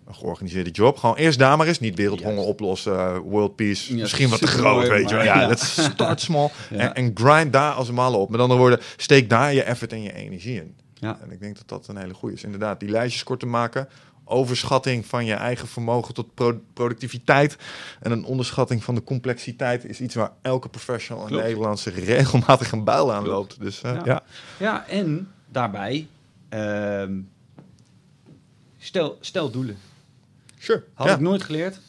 Een 0.06 0.14
georganiseerde 0.14 0.70
job. 0.70 0.96
Gewoon 0.96 1.16
eerst 1.16 1.38
daar 1.38 1.56
maar 1.56 1.66
eens. 1.66 1.80
Niet 1.80 1.96
wereldhonger 1.96 2.44
oplossen, 2.44 2.98
eh, 2.98 3.18
world 3.18 3.56
peace. 3.56 3.94
Ja, 3.94 4.00
Misschien 4.00 4.28
wat 4.28 4.40
te 4.40 4.46
groot, 4.46 4.88
weet 4.88 5.08
je 5.08 5.14
wel. 5.14 5.24
Ja, 5.24 5.40
ja. 5.40 5.46
dat 5.46 5.60
start 5.60 6.20
small. 6.20 6.50
Ja. 6.70 6.78
En, 6.78 6.94
en 6.94 7.10
grind 7.14 7.52
daar 7.52 7.72
als 7.72 7.88
een 7.88 7.94
malle 7.94 8.16
op. 8.16 8.30
Met 8.30 8.40
andere 8.40 8.60
woorden, 8.60 8.80
steek 8.96 9.30
daar 9.30 9.54
je 9.54 9.62
effort 9.62 9.92
en 9.92 10.02
je 10.02 10.14
energie 10.14 10.54
in. 10.54 10.74
Ja. 10.94 11.18
En 11.22 11.32
ik 11.32 11.40
denk 11.40 11.56
dat 11.56 11.68
dat 11.68 11.88
een 11.88 11.96
hele 11.96 12.14
goede 12.14 12.34
is. 12.34 12.44
Inderdaad, 12.44 12.80
die 12.80 12.88
lijstjes 12.88 13.22
kort 13.22 13.40
te 13.40 13.46
maken. 13.46 13.88
Overschatting 14.30 15.06
van 15.06 15.24
je 15.24 15.34
eigen 15.34 15.68
vermogen 15.68 16.14
tot 16.14 16.34
pro- 16.34 16.60
productiviteit. 16.72 17.56
En 18.00 18.10
een 18.12 18.24
onderschatting 18.24 18.84
van 18.84 18.94
de 18.94 19.02
complexiteit 19.04 19.84
is 19.84 20.00
iets 20.00 20.14
waar 20.14 20.32
elke 20.42 20.68
professional 20.68 21.22
in 21.22 21.28
Klopt. 21.28 21.44
Nederland 21.44 21.78
zich 21.78 22.04
regelmatig 22.04 22.72
een 22.72 22.84
buil 22.84 23.12
aan 23.12 23.22
Klopt. 23.24 23.36
loopt. 23.50 23.60
Dus 23.60 23.82
eh, 23.82 23.92
Ja. 23.94 24.02
ja. 24.04 24.22
Ja, 24.58 24.86
en 24.88 25.28
daarbij, 25.48 26.06
ehm, 26.48 27.18
stel, 28.78 29.18
stel 29.20 29.50
doelen. 29.50 29.76
Sure. 30.58 30.84
Had 30.94 31.06
ja. 31.06 31.14
ik 31.14 31.20
nooit 31.20 31.42
geleerd. 31.42 31.80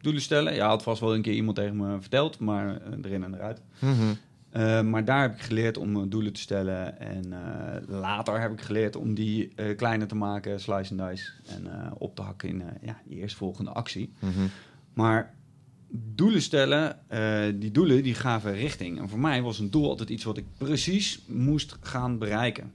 Doelen 0.00 0.22
stellen. 0.22 0.54
Ja, 0.54 0.68
had 0.68 0.82
vast 0.82 1.00
wel 1.00 1.14
een 1.14 1.22
keer 1.22 1.32
iemand 1.34 1.56
tegen 1.56 1.76
me 1.76 1.96
verteld, 2.00 2.38
maar 2.38 2.68
eh, 2.76 2.92
erin 3.02 3.24
en 3.24 3.34
eruit. 3.34 3.60
Mhm. 3.78 4.14
Eh, 4.50 4.82
maar 4.82 5.04
daar 5.04 5.20
heb 5.20 5.34
ik 5.34 5.40
geleerd 5.40 5.76
om 5.76 5.96
eh, 5.96 6.02
doelen 6.08 6.32
te 6.32 6.40
stellen. 6.40 7.00
En 7.00 7.32
eh, 7.32 7.88
later 7.88 8.40
heb 8.40 8.52
ik 8.52 8.60
geleerd 8.60 8.96
om 8.96 9.14
die 9.14 9.52
eh, 9.54 9.76
kleiner 9.76 10.06
te 10.06 10.14
maken, 10.14 10.60
slice 10.60 10.94
and 10.94 11.10
dice. 11.10 11.32
En 11.46 11.92
op 11.98 12.16
te 12.16 12.22
hakken 12.22 12.48
in 12.48 12.62
ja, 12.82 13.00
die 13.04 13.18
eerstvolgende 13.18 13.70
actie. 13.70 14.12
Mhm. 14.18 14.46
Maar 14.94 15.34
doelen 15.90 16.42
stellen, 16.42 16.98
die 17.60 17.70
doelen 17.70 18.02
die 18.02 18.14
gaven 18.14 18.54
richting. 18.54 18.98
En 18.98 19.08
voor 19.08 19.18
mij 19.18 19.42
was 19.42 19.58
een 19.58 19.70
doel 19.70 19.88
altijd 19.88 20.10
iets 20.10 20.24
wat 20.24 20.36
ik 20.36 20.44
precies 20.58 21.22
moest 21.26 21.76
gaan 21.80 22.18
bereiken. 22.18 22.72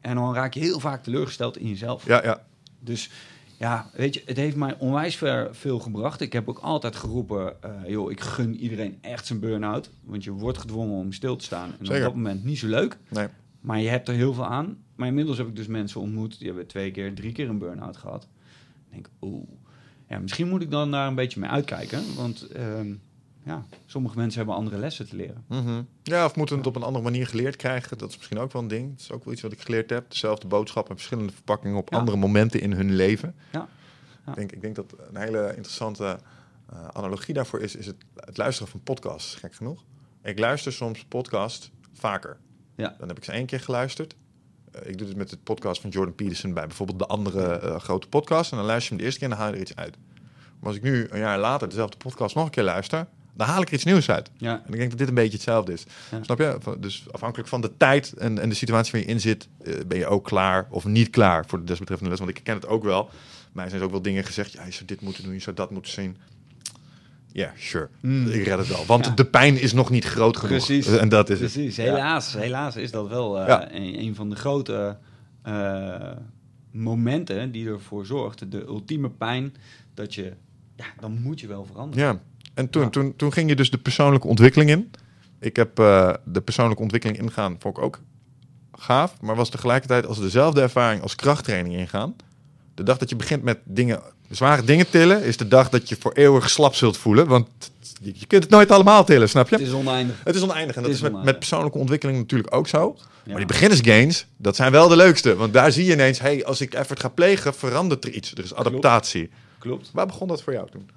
En 0.00 0.14
dan 0.14 0.34
raak 0.34 0.54
je 0.54 0.60
heel 0.60 0.80
vaak 0.80 1.02
teleurgesteld 1.02 1.56
in 1.56 1.68
jezelf. 1.68 2.06
Ja, 2.06 2.22
ja. 2.24 2.46
Dus 2.80 3.10
ja, 3.58 3.90
weet 3.92 4.14
je, 4.14 4.22
het 4.24 4.36
heeft 4.36 4.56
mij 4.56 4.78
onwijs 4.78 5.22
veel 5.50 5.78
gebracht. 5.78 6.20
Ik 6.20 6.32
heb 6.32 6.48
ook 6.48 6.58
altijd 6.58 6.96
geroepen, 6.96 7.62
eh, 7.62 7.70
joh, 7.86 8.10
ik 8.10 8.20
gun 8.20 8.56
iedereen 8.56 8.98
echt 9.00 9.26
zijn 9.26 9.40
burn-out. 9.40 9.90
Want 10.04 10.24
je 10.24 10.30
wordt 10.30 10.58
gedwongen 10.58 10.96
om 10.96 11.12
stil 11.12 11.36
te 11.36 11.44
staan. 11.44 11.70
En 11.78 11.86
Zeker. 11.86 11.96
op 11.96 12.02
dat 12.02 12.14
moment 12.14 12.44
niet 12.44 12.58
zo 12.58 12.66
leuk. 12.66 12.98
Nee. 13.08 13.26
Maar 13.60 13.80
je 13.80 13.88
hebt 13.88 14.08
er 14.08 14.14
heel 14.14 14.34
veel 14.34 14.46
aan. 14.46 14.78
Maar 14.94 15.08
inmiddels 15.08 15.38
heb 15.38 15.46
ik 15.48 15.56
dus 15.56 15.66
mensen 15.66 16.00
ontmoet, 16.00 16.38
die 16.38 16.46
hebben 16.46 16.66
twee 16.66 16.90
keer, 16.90 17.14
drie 17.14 17.32
keer 17.32 17.48
een 17.48 17.58
burn-out 17.58 17.96
gehad. 17.96 18.22
Ik 18.22 18.92
denk, 18.92 19.08
oeh, 19.20 19.48
ja, 20.08 20.18
misschien 20.18 20.48
moet 20.48 20.62
ik 20.62 20.70
dan 20.70 20.90
daar 20.90 21.08
een 21.08 21.14
beetje 21.14 21.40
mee 21.40 21.50
uitkijken. 21.50 22.02
Want 22.16 22.46
ehm, 22.46 22.94
ja, 23.48 23.66
sommige 23.86 24.16
mensen 24.16 24.38
hebben 24.38 24.56
andere 24.56 24.76
lessen 24.78 25.08
te 25.08 25.16
leren. 25.16 25.44
Mhm. 25.48 25.82
Ja, 26.02 26.24
of 26.24 26.36
moeten 26.36 26.56
het 26.56 26.66
op 26.66 26.76
een 26.76 26.82
andere 26.82 27.04
manier 27.04 27.26
geleerd 27.26 27.56
krijgen. 27.56 27.98
Dat 27.98 28.08
is 28.10 28.16
misschien 28.16 28.38
ook 28.38 28.52
wel 28.52 28.62
een 28.62 28.68
ding. 28.68 28.90
Dat 28.90 29.00
is 29.00 29.12
ook 29.12 29.24
wel 29.24 29.32
iets 29.32 29.42
wat 29.42 29.52
ik 29.52 29.60
geleerd 29.60 29.90
heb. 29.90 30.10
Dezelfde 30.10 30.46
boodschap 30.46 30.88
en 30.88 30.94
verschillende 30.96 31.32
verpakkingen 31.32 31.76
op 31.76 31.90
Ja. 31.90 31.98
andere 31.98 32.16
momenten 32.16 32.60
in 32.60 32.72
hun 32.72 32.94
leven. 32.94 33.34
Ja. 33.52 33.68
Ja. 34.26 34.30
Ik, 34.32 34.34
denk, 34.38 34.52
ik 34.52 34.60
denk 34.60 34.74
dat 34.76 34.94
een 35.12 35.20
hele 35.20 35.48
interessante 35.48 36.18
eh, 36.72 36.88
analogie 36.92 37.34
daarvoor 37.34 37.60
is, 37.60 37.76
is 37.76 37.86
het, 37.86 37.96
het 38.14 38.36
luisteren 38.36 38.70
van 38.70 38.80
podcasts, 38.82 39.34
gek 39.34 39.54
genoeg. 39.54 39.84
Ik 40.22 40.38
luister 40.38 40.72
soms 40.72 41.04
podcast 41.04 41.70
vaker. 41.92 42.36
Ja. 42.76 42.94
Dan 42.98 43.08
heb 43.08 43.16
ik 43.16 43.24
ze 43.24 43.32
één 43.32 43.46
keer 43.46 43.60
geluisterd. 43.60 44.14
Eh, 44.72 44.90
ik 44.90 44.98
doe 44.98 45.06
dit 45.06 45.16
met 45.16 45.30
de 45.30 45.36
podcast 45.36 45.80
van 45.80 45.90
Jordan 45.90 46.14
Peterson 46.14 46.52
bij 46.54 46.66
bijvoorbeeld 46.66 46.98
de 46.98 47.06
andere 47.06 47.58
eh, 47.58 47.76
grote 47.80 48.08
podcast. 48.08 48.50
En 48.50 48.56
dan 48.56 48.66
luister 48.66 48.84
je 48.84 48.88
hem 48.88 48.98
de 48.98 49.04
eerste 49.04 49.20
keer 49.20 49.28
en 49.30 49.34
dan 49.36 49.44
haal 49.44 49.54
je 49.54 49.60
er 49.60 49.68
iets 49.68 49.76
uit. 49.76 49.96
Maar 50.58 50.68
als 50.68 50.76
ik 50.76 50.82
nu 50.82 51.06
een 51.10 51.18
jaar 51.18 51.38
later 51.38 51.68
dezelfde 51.68 51.96
podcast 51.96 52.34
nog 52.34 52.44
een 52.44 52.50
keer 52.50 52.62
luister, 52.64 53.06
dan 53.38 53.46
haal 53.46 53.60
ik 53.62 53.68
er 53.68 53.74
iets 53.74 53.84
nieuws 53.84 54.10
uit. 54.10 54.30
Ja, 54.36 54.62
En 54.66 54.72
ik 54.72 54.78
denk 54.78 54.90
dat 54.90 54.98
dit 54.98 55.08
een 55.08 55.14
beetje 55.14 55.32
hetzelfde 55.32 55.72
is. 55.72 55.84
Ja. 56.10 56.22
Snap 56.22 56.38
je? 56.38 56.58
Dus 56.78 57.04
afhankelijk 57.10 57.48
van 57.48 57.60
de 57.60 57.76
tijd 57.76 58.12
en, 58.12 58.38
en 58.38 58.48
de 58.48 58.54
situatie 58.54 58.92
waar 58.92 59.00
je 59.00 59.06
in 59.06 59.20
zit, 59.20 59.48
eh, 59.64 59.74
ben 59.86 59.98
je 59.98 60.06
ook 60.06 60.24
klaar 60.24 60.66
of 60.70 60.84
niet 60.84 61.10
klaar 61.10 61.46
voor 61.46 61.58
de 61.58 61.64
desbetreffende 61.64 62.10
les. 62.10 62.18
Want 62.24 62.36
ik 62.38 62.44
ken 62.44 62.54
het 62.54 62.66
ook 62.66 62.82
wel. 62.84 63.10
Mij 63.52 63.68
zijn 63.68 63.80
er 63.80 63.86
ook 63.86 63.92
wel 63.92 64.02
dingen 64.02 64.24
gezegd. 64.24 64.52
Ja, 64.52 64.64
je 64.64 64.72
zou 64.72 64.84
dit 64.84 65.00
moeten 65.00 65.22
doen, 65.24 65.32
je 65.32 65.38
zou 65.40 65.56
dat 65.56 65.70
moeten 65.70 65.92
zien. 65.92 66.16
Ja, 67.32 67.52
sure. 67.56 67.88
Mm. 68.00 68.26
Ik 68.28 68.44
red 68.44 68.58
het 68.58 68.68
wel. 68.68 68.86
Want 68.86 69.04
Ja. 69.06 69.10
de 69.12 69.24
pijn 69.24 69.60
is 69.60 69.72
nog 69.72 69.90
niet 69.90 70.04
groot 70.04 70.36
genoeg. 70.36 70.66
Precies. 70.66 70.86
En 71.02 71.08
dat 71.08 71.30
is 71.30 71.40
het. 71.40 71.52
precies. 71.52 71.76
Helaas, 71.76 72.32
helaas 72.34 72.76
is 72.76 72.90
dat 72.90 73.08
wel 73.08 73.40
eh, 73.40 73.80
een 73.98 74.14
van 74.14 74.30
de 74.30 74.36
grote 74.36 74.96
eh, 75.42 76.10
momenten 76.70 77.52
die 77.52 77.68
ervoor 77.68 78.06
zorgt. 78.06 78.50
De 78.50 78.64
ultieme 78.66 79.10
pijn 79.10 79.54
dat 79.94 80.14
je, 80.14 80.32
ja, 80.76 80.84
dan 81.00 81.20
moet 81.22 81.40
je 81.40 81.46
wel 81.46 81.64
veranderen. 81.64 82.04
Ja, 82.06 82.20
en 82.58 82.70
toen, 82.70 82.82
Ja. 82.82 82.88
Toen, 82.88 83.16
toen 83.16 83.32
ging 83.32 83.48
je 83.48 83.56
dus 83.56 83.70
de 83.70 83.78
persoonlijke 83.78 84.26
ontwikkeling 84.26 84.70
in. 84.70 84.90
Ik 85.40 85.56
heb 85.56 85.78
eh, 85.78 86.12
de 86.24 86.40
persoonlijke 86.40 86.82
ontwikkeling 86.82 87.18
ingaan, 87.18 87.56
vond 87.58 87.76
ik 87.76 87.82
ook 87.82 88.00
gaaf. 88.72 89.20
Maar 89.20 89.36
was 89.36 89.50
tegelijkertijd 89.50 90.06
als 90.06 90.20
dezelfde 90.20 90.60
ervaring 90.60 91.02
als 91.02 91.14
krachttraining 91.14 91.74
ingaan. 91.74 92.16
De 92.74 92.82
dag 92.82 92.98
dat 92.98 93.08
je 93.08 93.16
begint 93.16 93.42
met 93.42 93.58
dingen, 93.64 94.00
zware 94.30 94.64
dingen 94.64 94.90
tillen, 94.90 95.22
is 95.22 95.36
de 95.36 95.48
dag 95.48 95.68
dat 95.68 95.88
je 95.88 95.96
voor 96.00 96.12
eeuwig 96.12 96.50
slap 96.50 96.74
zult 96.74 96.96
voelen. 96.96 97.26
Want 97.26 97.48
je, 98.00 98.12
je 98.14 98.26
kunt 98.26 98.42
het 98.42 98.52
nooit 98.52 98.70
allemaal 98.70 99.04
tillen, 99.04 99.28
snap 99.28 99.48
je? 99.48 99.56
Het 99.56 99.66
is 99.66 99.72
oneindig. 99.72 100.20
Het 100.24 100.34
is 100.34 100.42
oneindig. 100.42 100.76
En 100.76 100.82
dat 100.82 100.90
is 100.90 100.96
is 100.96 101.02
met, 101.02 101.24
met 101.24 101.38
persoonlijke 101.38 101.78
ontwikkeling 101.78 102.18
natuurlijk 102.18 102.54
ook 102.54 102.68
zo. 102.68 102.96
Ja. 102.96 103.04
Maar 103.24 103.36
die 103.36 103.46
beginnersgains, 103.46 104.26
dat 104.36 104.56
zijn 104.56 104.72
wel 104.72 104.88
de 104.88 104.96
leukste. 104.96 105.36
Want 105.36 105.52
daar 105.52 105.72
zie 105.72 105.84
je 105.84 105.92
ineens, 105.92 106.18
hey, 106.18 106.44
als 106.44 106.60
ik 106.60 106.74
effort 106.74 107.00
ga 107.00 107.08
plegen, 107.08 107.54
verandert 107.54 108.04
er 108.04 108.10
iets. 108.10 108.32
Er 108.32 108.44
is 108.44 108.54
adaptatie. 108.54 109.30
Klopt. 109.58 109.90
Waar 109.92 110.06
begon 110.06 110.28
dat 110.28 110.42
voor 110.42 110.52
jou 110.52 110.70
toen? 110.70 110.90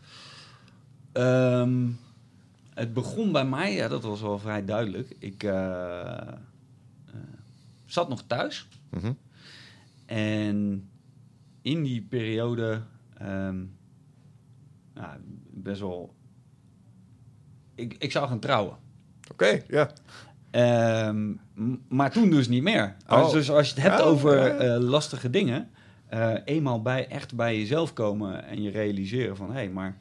Ehm, 1.12 1.88
het 2.74 2.94
begon 2.94 3.32
bij 3.32 3.46
mij, 3.46 3.74
ja, 3.74 3.88
dat 3.88 4.04
was 4.04 4.22
wel 4.22 4.40
vrij 4.40 4.66
duidelijk. 4.66 5.16
Ik 5.20 5.44
eh, 5.44 6.18
eh, 6.18 6.34
zat 7.86 8.10
nog 8.10 8.24
thuis. 8.28 8.68
Mhm. 8.90 9.12
En 10.06 10.90
in 11.62 11.84
die 11.84 12.02
periode, 12.02 12.82
ehm, 13.18 13.60
ja, 14.96 15.18
best 15.50 15.82
wel. 15.82 16.14
Ik, 17.76 17.96
ik 18.00 18.12
zou 18.12 18.28
gaan 18.28 18.40
trouwen. 18.40 18.78
Oké, 19.32 19.62
ja. 19.68 19.92
Ehm, 20.52 21.34
maar 21.88 22.12
toen 22.12 22.30
dus 22.30 22.48
niet 22.48 22.64
meer. 22.64 22.96
Oh. 23.08 23.32
Dus 23.32 23.52
als 23.52 23.68
je 23.68 23.74
het 23.74 23.84
hebt 23.84 23.98
Ja, 23.98 24.04
over 24.04 24.58
eh, 24.58 24.80
lastige 24.80 25.30
dingen, 25.30 25.70
eenmaal 26.46 26.82
bij, 26.82 27.08
echt 27.08 27.36
bij 27.36 27.58
jezelf 27.58 27.94
komen 27.94 28.46
en 28.46 28.62
je 28.62 28.70
realiseren 28.70 29.36
van 29.36 29.48
hé, 29.48 29.54
hey, 29.54 29.70
maar 29.70 29.98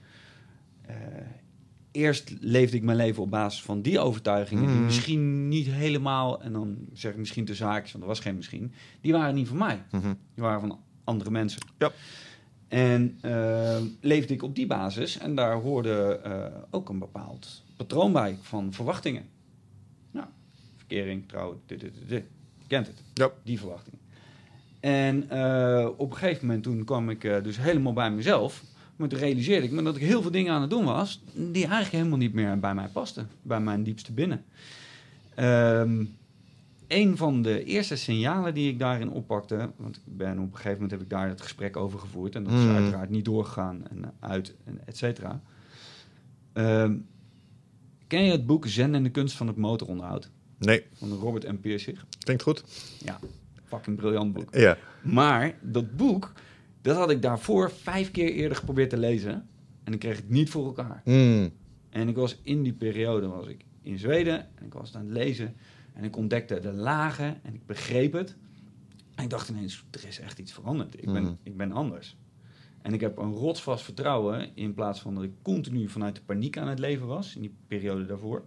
eerst 1.92 2.34
leefde 2.40 2.76
ik 2.76 2.82
mijn 2.82 2.96
leven 2.96 3.22
op 3.22 3.30
basis 3.30 3.62
van 3.62 3.82
die 3.82 3.98
overtuigingen, 3.98 4.66
die 4.66 4.74
Mhm. 4.74 4.84
misschien 4.84 5.48
niet 5.48 5.66
helemaal, 5.66 6.42
en 6.42 6.52
dan 6.52 6.76
zeg 6.92 7.12
ik 7.12 7.18
misschien 7.18 7.44
te 7.44 7.54
zaakjes, 7.54 7.92
want 7.92 8.04
er 8.04 8.10
was 8.10 8.20
geen 8.20 8.36
misschien, 8.36 8.72
die 9.00 9.12
waren 9.12 9.34
niet 9.34 9.48
van 9.48 9.56
mij. 9.56 9.82
Mhm. 9.90 10.14
Die 10.34 10.44
waren 10.44 10.60
van 10.60 10.80
andere 11.04 11.30
mensen. 11.30 11.60
Ja. 11.78 11.90
En 12.68 13.18
eh, 13.20 13.76
leefde 14.00 14.34
ik 14.34 14.42
op 14.42 14.54
die 14.54 14.66
basis 14.66 15.18
en 15.18 15.34
daar 15.34 15.54
hoorde 15.54 16.20
eh, 16.24 16.44
ook 16.70 16.88
een 16.88 16.98
bepaald 16.98 17.62
patroon 17.76 18.12
bij 18.12 18.38
van 18.40 18.72
verwachtingen. 18.72 19.24
Nou, 20.10 20.26
verkering, 20.76 21.28
trouwen, 21.28 21.60
dit, 21.66 21.80
dit, 21.80 21.92
dit, 22.08 22.24
kent 22.66 22.86
het. 22.86 23.02
Ja. 23.14 23.30
Die 23.44 23.58
verwachtingen. 23.58 23.98
En 24.80 25.30
eh, 25.30 25.88
op 25.96 26.10
een 26.10 26.16
gegeven 26.16 26.46
moment 26.46 26.62
toen 26.62 26.84
kwam 26.84 27.10
ik 27.10 27.24
eh, 27.24 27.42
dus 27.42 27.58
helemaal 27.58 27.92
bij 27.92 28.10
mezelf. 28.10 28.64
Maar 29.00 29.08
toen 29.08 29.18
realiseerde 29.18 29.66
ik 29.66 29.72
me 29.72 29.82
dat 29.82 29.96
ik 29.96 30.02
heel 30.02 30.22
veel 30.22 30.30
dingen 30.30 30.52
aan 30.52 30.60
het 30.60 30.70
doen 30.70 30.84
was... 30.84 31.22
die 31.34 31.62
eigenlijk 31.62 31.92
helemaal 31.92 32.18
niet 32.18 32.32
meer 32.34 32.58
bij 32.58 32.74
mij 32.74 32.88
pasten. 32.88 33.28
Bij 33.42 33.60
mijn 33.60 33.82
diepste 33.82 34.12
binnen. 34.12 34.44
Ehm 35.34 36.04
een 36.88 37.16
van 37.16 37.42
de 37.42 37.64
eerste 37.64 37.96
signalen 37.96 38.54
die 38.54 38.68
ik 38.72 38.78
daarin 38.78 39.10
oppakte... 39.10 39.70
want 39.76 39.96
ik 39.96 40.02
ben 40.16 40.38
op 40.38 40.44
een 40.44 40.50
gegeven 40.56 40.72
moment 40.72 40.90
heb 40.90 41.00
ik 41.00 41.08
daar 41.10 41.28
het 41.28 41.40
gesprek 41.40 41.76
over 41.76 41.98
gevoerd... 41.98 42.34
en 42.34 42.44
dat 42.44 42.52
is 42.52 42.58
Mm. 42.60 42.74
uiteraard 42.74 43.10
niet 43.10 43.24
doorgegaan 43.24 43.82
en 43.90 44.12
uit, 44.20 44.54
en 44.64 44.80
et 44.86 44.96
cetera. 44.96 45.40
Ehm, 46.52 46.96
ken 48.06 48.24
je 48.24 48.30
het 48.30 48.46
boek 48.46 48.66
Zen 48.66 48.94
en 48.94 49.02
de 49.02 49.10
kunst 49.10 49.36
van 49.36 49.46
het 49.46 49.56
motoronderhoud? 49.56 50.30
Nee, 50.58 50.84
Van 50.92 51.12
Robert 51.12 51.52
M. 51.52 51.56
Pirsig. 51.60 52.04
klinkt 52.18 52.42
goed. 52.42 52.64
Fucking 53.64 53.96
briljant 53.96 54.32
boek. 54.32 54.54
Ja. 54.54 54.76
Maar 55.02 55.54
dat 55.62 55.96
boek, 55.96 56.32
dat 56.82 56.96
had 56.96 57.10
ik 57.10 57.22
daarvoor 57.22 57.70
vijf 57.70 58.10
keer 58.10 58.32
eerder 58.32 58.56
geprobeerd 58.56 58.90
te 58.90 58.98
lezen. 58.98 59.48
En 59.84 59.92
ik 59.92 59.98
kreeg 59.98 60.16
het 60.16 60.28
niet 60.28 60.50
voor 60.50 60.66
elkaar. 60.66 61.02
Mm. 61.04 61.50
En 61.90 62.08
ik 62.08 62.16
was 62.16 62.38
in 62.42 62.62
die 62.62 62.72
periode 62.72 63.26
was 63.26 63.46
ik 63.46 63.64
in 63.82 63.98
Zweden 63.98 64.48
en 64.58 64.66
ik 64.66 64.72
was 64.72 64.88
het 64.88 64.96
aan 64.96 65.04
het 65.04 65.12
lezen. 65.12 65.54
En 65.94 66.04
ik 66.04 66.16
ontdekte 66.16 66.60
de 66.60 66.72
lagen 66.72 67.44
en 67.44 67.54
ik 67.54 67.66
begreep 67.66 68.12
het. 68.12 68.36
En 69.14 69.24
ik 69.24 69.30
dacht 69.30 69.48
ineens, 69.48 69.84
er 69.90 70.06
is 70.08 70.20
echt 70.20 70.38
iets 70.38 70.52
veranderd. 70.52 70.94
Ik 71.02 71.12
ben, 71.12 71.22
Mhm. 71.22 71.32
ik 71.42 71.56
ben 71.56 71.72
anders. 71.72 72.16
En 72.82 72.92
ik 72.92 73.00
heb 73.00 73.18
een 73.18 73.32
rotsvast 73.32 73.84
vertrouwen 73.84 74.48
in 74.54 74.74
plaats 74.74 75.00
van 75.00 75.14
dat 75.14 75.24
ik 75.24 75.32
continu 75.42 75.88
vanuit 75.88 76.14
de 76.14 76.22
paniek 76.26 76.58
aan 76.58 76.68
het 76.68 76.78
leven 76.78 77.06
was. 77.06 77.34
In 77.34 77.40
die 77.40 77.54
periode 77.66 78.06
daarvoor. 78.06 78.44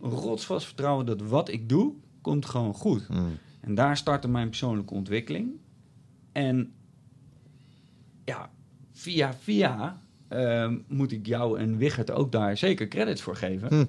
Een 0.00 0.10
rotsvast 0.10 0.66
vertrouwen 0.66 1.06
dat 1.06 1.20
wat 1.20 1.48
ik 1.48 1.68
doe, 1.68 1.94
komt 2.20 2.46
gewoon 2.46 2.74
goed. 2.74 3.08
Mm. 3.08 3.38
En 3.60 3.74
daar 3.74 3.96
startte 3.96 4.28
mijn 4.28 4.48
persoonlijke 4.48 4.94
ontwikkeling. 4.94 5.50
En 6.32 6.72
ja, 8.26 8.50
via 8.92 9.34
via 9.42 10.02
ehm, 10.28 10.78
moet 10.88 11.12
ik 11.12 11.26
jou 11.26 11.58
en 11.58 11.76
Wigert 11.76 12.10
ook 12.10 12.32
daar 12.32 12.56
zeker 12.56 12.88
credits 12.88 13.22
voor 13.22 13.36
geven. 13.36 13.68
Hm. 13.68 13.84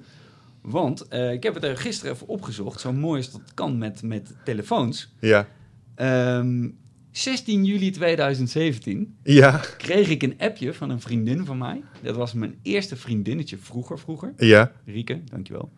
Want 0.60 1.08
eh, 1.08 1.32
ik 1.32 1.42
heb 1.42 1.54
het 1.54 1.64
er 1.64 1.76
gisteren 1.76 2.14
even 2.14 2.28
opgezocht, 2.28 2.80
zo 2.80 2.92
mooi 2.92 3.16
als 3.16 3.30
dat 3.32 3.54
kan 3.54 3.78
met, 3.78 4.02
met 4.02 4.34
telefoons. 4.44 5.12
Ja. 5.20 5.46
Ehm, 5.94 6.68
16 7.10 7.64
juli 7.64 7.90
2017 7.90 9.16
Ja. 9.22 9.60
kreeg 9.76 10.08
ik 10.08 10.22
een 10.22 10.34
appje 10.38 10.74
van 10.74 10.90
een 10.90 11.00
vriendin 11.00 11.44
van 11.44 11.58
mij. 11.58 11.82
Dat 12.02 12.16
was 12.16 12.32
mijn 12.32 12.58
eerste 12.62 12.96
vriendinnetje 12.96 13.56
vroeger, 13.56 13.98
vroeger. 13.98 14.32
Ja. 14.36 14.72
Rieke, 14.84 15.20
dankjewel. 15.24 15.72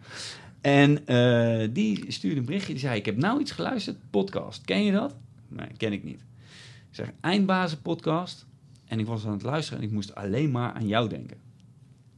En 0.61 1.07
eh, 1.07 1.69
die 1.73 2.05
stuurde 2.09 2.39
een 2.41 2.45
berichtje. 2.45 2.73
Die 2.73 2.83
zei: 2.83 2.99
Ik 2.99 3.07
heb 3.07 3.17
nou 3.17 3.41
iets 3.41 3.51
geluisterd, 3.51 3.97
podcast. 4.11 4.65
Ken 4.65 4.85
je 4.85 4.93
dat? 4.93 5.17
Nee, 5.49 5.67
ken 5.77 5.93
ik 5.93 6.05
niet. 6.05 6.21
Ik 6.91 6.97
zeg: 6.97 7.11
Eindbazen 7.21 7.83
podcast. 7.83 8.47
En 8.91 8.99
ik 8.99 9.07
was 9.07 9.27
aan 9.27 9.33
het 9.33 9.43
luisteren 9.43 9.81
en 9.83 9.87
ik 9.89 9.93
moest 9.93 10.15
alleen 10.15 10.51
maar 10.51 10.73
aan 10.73 10.87
jou 10.87 11.09
denken. 11.09 11.37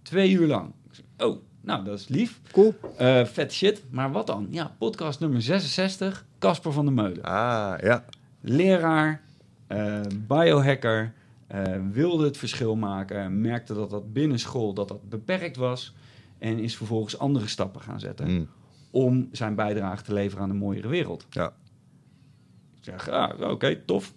Twee 0.03 0.31
uur 0.33 0.47
lang. 0.47 0.73
Oh, 1.19 1.43
nou, 1.61 1.85
dat 1.85 1.99
is 1.99 2.09
lief. 2.09 2.41
Cool. 2.53 2.75
Eh, 2.97 3.25
vet 3.25 3.53
shit. 3.53 3.83
Maar 3.91 4.13
wat 4.13 4.27
dan? 4.27 4.47
Ja, 4.51 4.75
podcast 4.79 5.21
nummer 5.21 5.43
66. 5.43 6.27
Casper 6.39 6.73
van 6.73 6.85
der 6.85 6.95
Meulen. 6.95 7.23
Ah, 7.23 7.75
ja. 7.81 8.05
Leraar, 8.41 9.23
eh, 9.67 10.01
biohacker, 10.27 11.13
eh, 11.47 11.63
wilde 11.93 12.25
het 12.25 12.37
verschil 12.37 12.77
maken, 12.77 13.41
merkte 13.41 13.75
dat 13.75 13.91
dat 13.91 14.13
binnen 14.13 14.39
school 14.39 14.75
dat 14.75 14.89
dat 14.89 15.09
beperkt 15.09 15.57
was 15.57 15.95
en 16.39 16.59
is 16.59 16.77
vervolgens 16.77 17.19
andere 17.19 17.47
stappen 17.49 17.81
gaan 17.81 18.01
zetten 18.01 18.31
Mm. 18.35 18.49
om 18.91 19.29
zijn 19.33 19.55
bijdrage 19.55 20.03
te 20.03 20.13
leveren 20.13 20.45
aan 20.45 20.51
een 20.51 20.57
mooiere 20.57 20.89
wereld. 20.89 21.27
Ja. 21.31 21.47
Ik 22.77 22.85
zeg, 22.85 23.09
ah, 23.09 23.51
oké, 23.51 23.77
tof. 23.77 24.15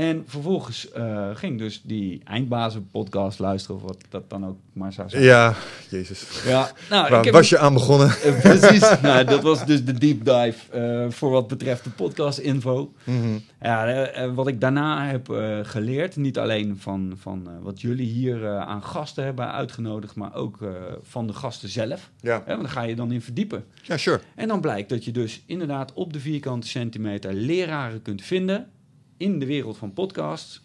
En 0.00 0.24
vervolgens 0.26 0.90
eh, 0.90 1.30
ging 1.34 1.58
dus 1.58 1.82
die 1.84 2.20
eindbazen 2.24 2.88
podcast 2.90 3.38
luisteren, 3.38 3.76
of 3.76 3.82
wat 3.82 3.98
dat 4.08 4.30
dan 4.30 4.46
ook 4.46 4.56
maar 4.72 4.92
zou 4.92 5.08
zijn. 5.08 5.22
Ja, 5.22 5.54
jezus. 5.90 6.42
Ja, 6.44 6.70
nou, 6.90 7.10
Waar 7.10 7.30
was 7.30 7.48
je 7.48 7.58
aan 7.58 7.72
begonnen? 7.72 8.08
Eh, 8.08 8.40
precies. 8.40 8.94
nou, 9.02 9.24
dat 9.24 9.42
was 9.42 9.66
dus 9.66 9.84
de 9.84 9.92
deep 9.92 10.24
dive 10.24 10.72
eh, 10.72 11.10
voor 11.10 11.30
wat 11.30 11.48
betreft 11.48 11.84
de 11.84 11.90
podcast 11.90 12.38
info. 12.38 12.92
Mhm. 13.04 13.38
Ja, 13.62 14.32
wat 14.34 14.46
ik 14.46 14.60
daarna 14.60 15.06
heb 15.06 15.28
geleerd, 15.62 16.16
niet 16.16 16.38
alleen 16.38 16.78
van, 16.78 17.12
van 17.20 17.48
wat 17.62 17.80
jullie 17.80 18.08
hier 18.08 18.48
aan 18.48 18.82
gasten 18.82 19.24
hebben 19.24 19.52
uitgenodigd, 19.52 20.14
maar 20.14 20.34
ook 20.34 20.58
van 21.02 21.26
de 21.26 21.32
gasten 21.32 21.68
zelf. 21.68 22.10
Ja. 22.20 22.42
Want 22.46 22.60
daar 22.60 22.70
ga 22.70 22.82
je 22.82 22.96
dan 22.96 23.12
in 23.12 23.22
verdiepen. 23.22 23.64
Ja, 23.82 23.96
sure. 23.96 24.20
En 24.34 24.48
dan 24.48 24.60
blijkt 24.60 24.88
dat 24.88 25.04
je 25.04 25.10
dus 25.10 25.42
inderdaad 25.46 25.92
op 25.92 26.12
de 26.12 26.20
vierkante 26.20 26.68
centimeter 26.68 27.32
leraren 27.32 28.02
kunt 28.02 28.22
vinden 28.22 28.70
in 29.20 29.38
de 29.38 29.46
wereld 29.46 29.76
van 29.76 29.92
podcasts, 29.92 30.60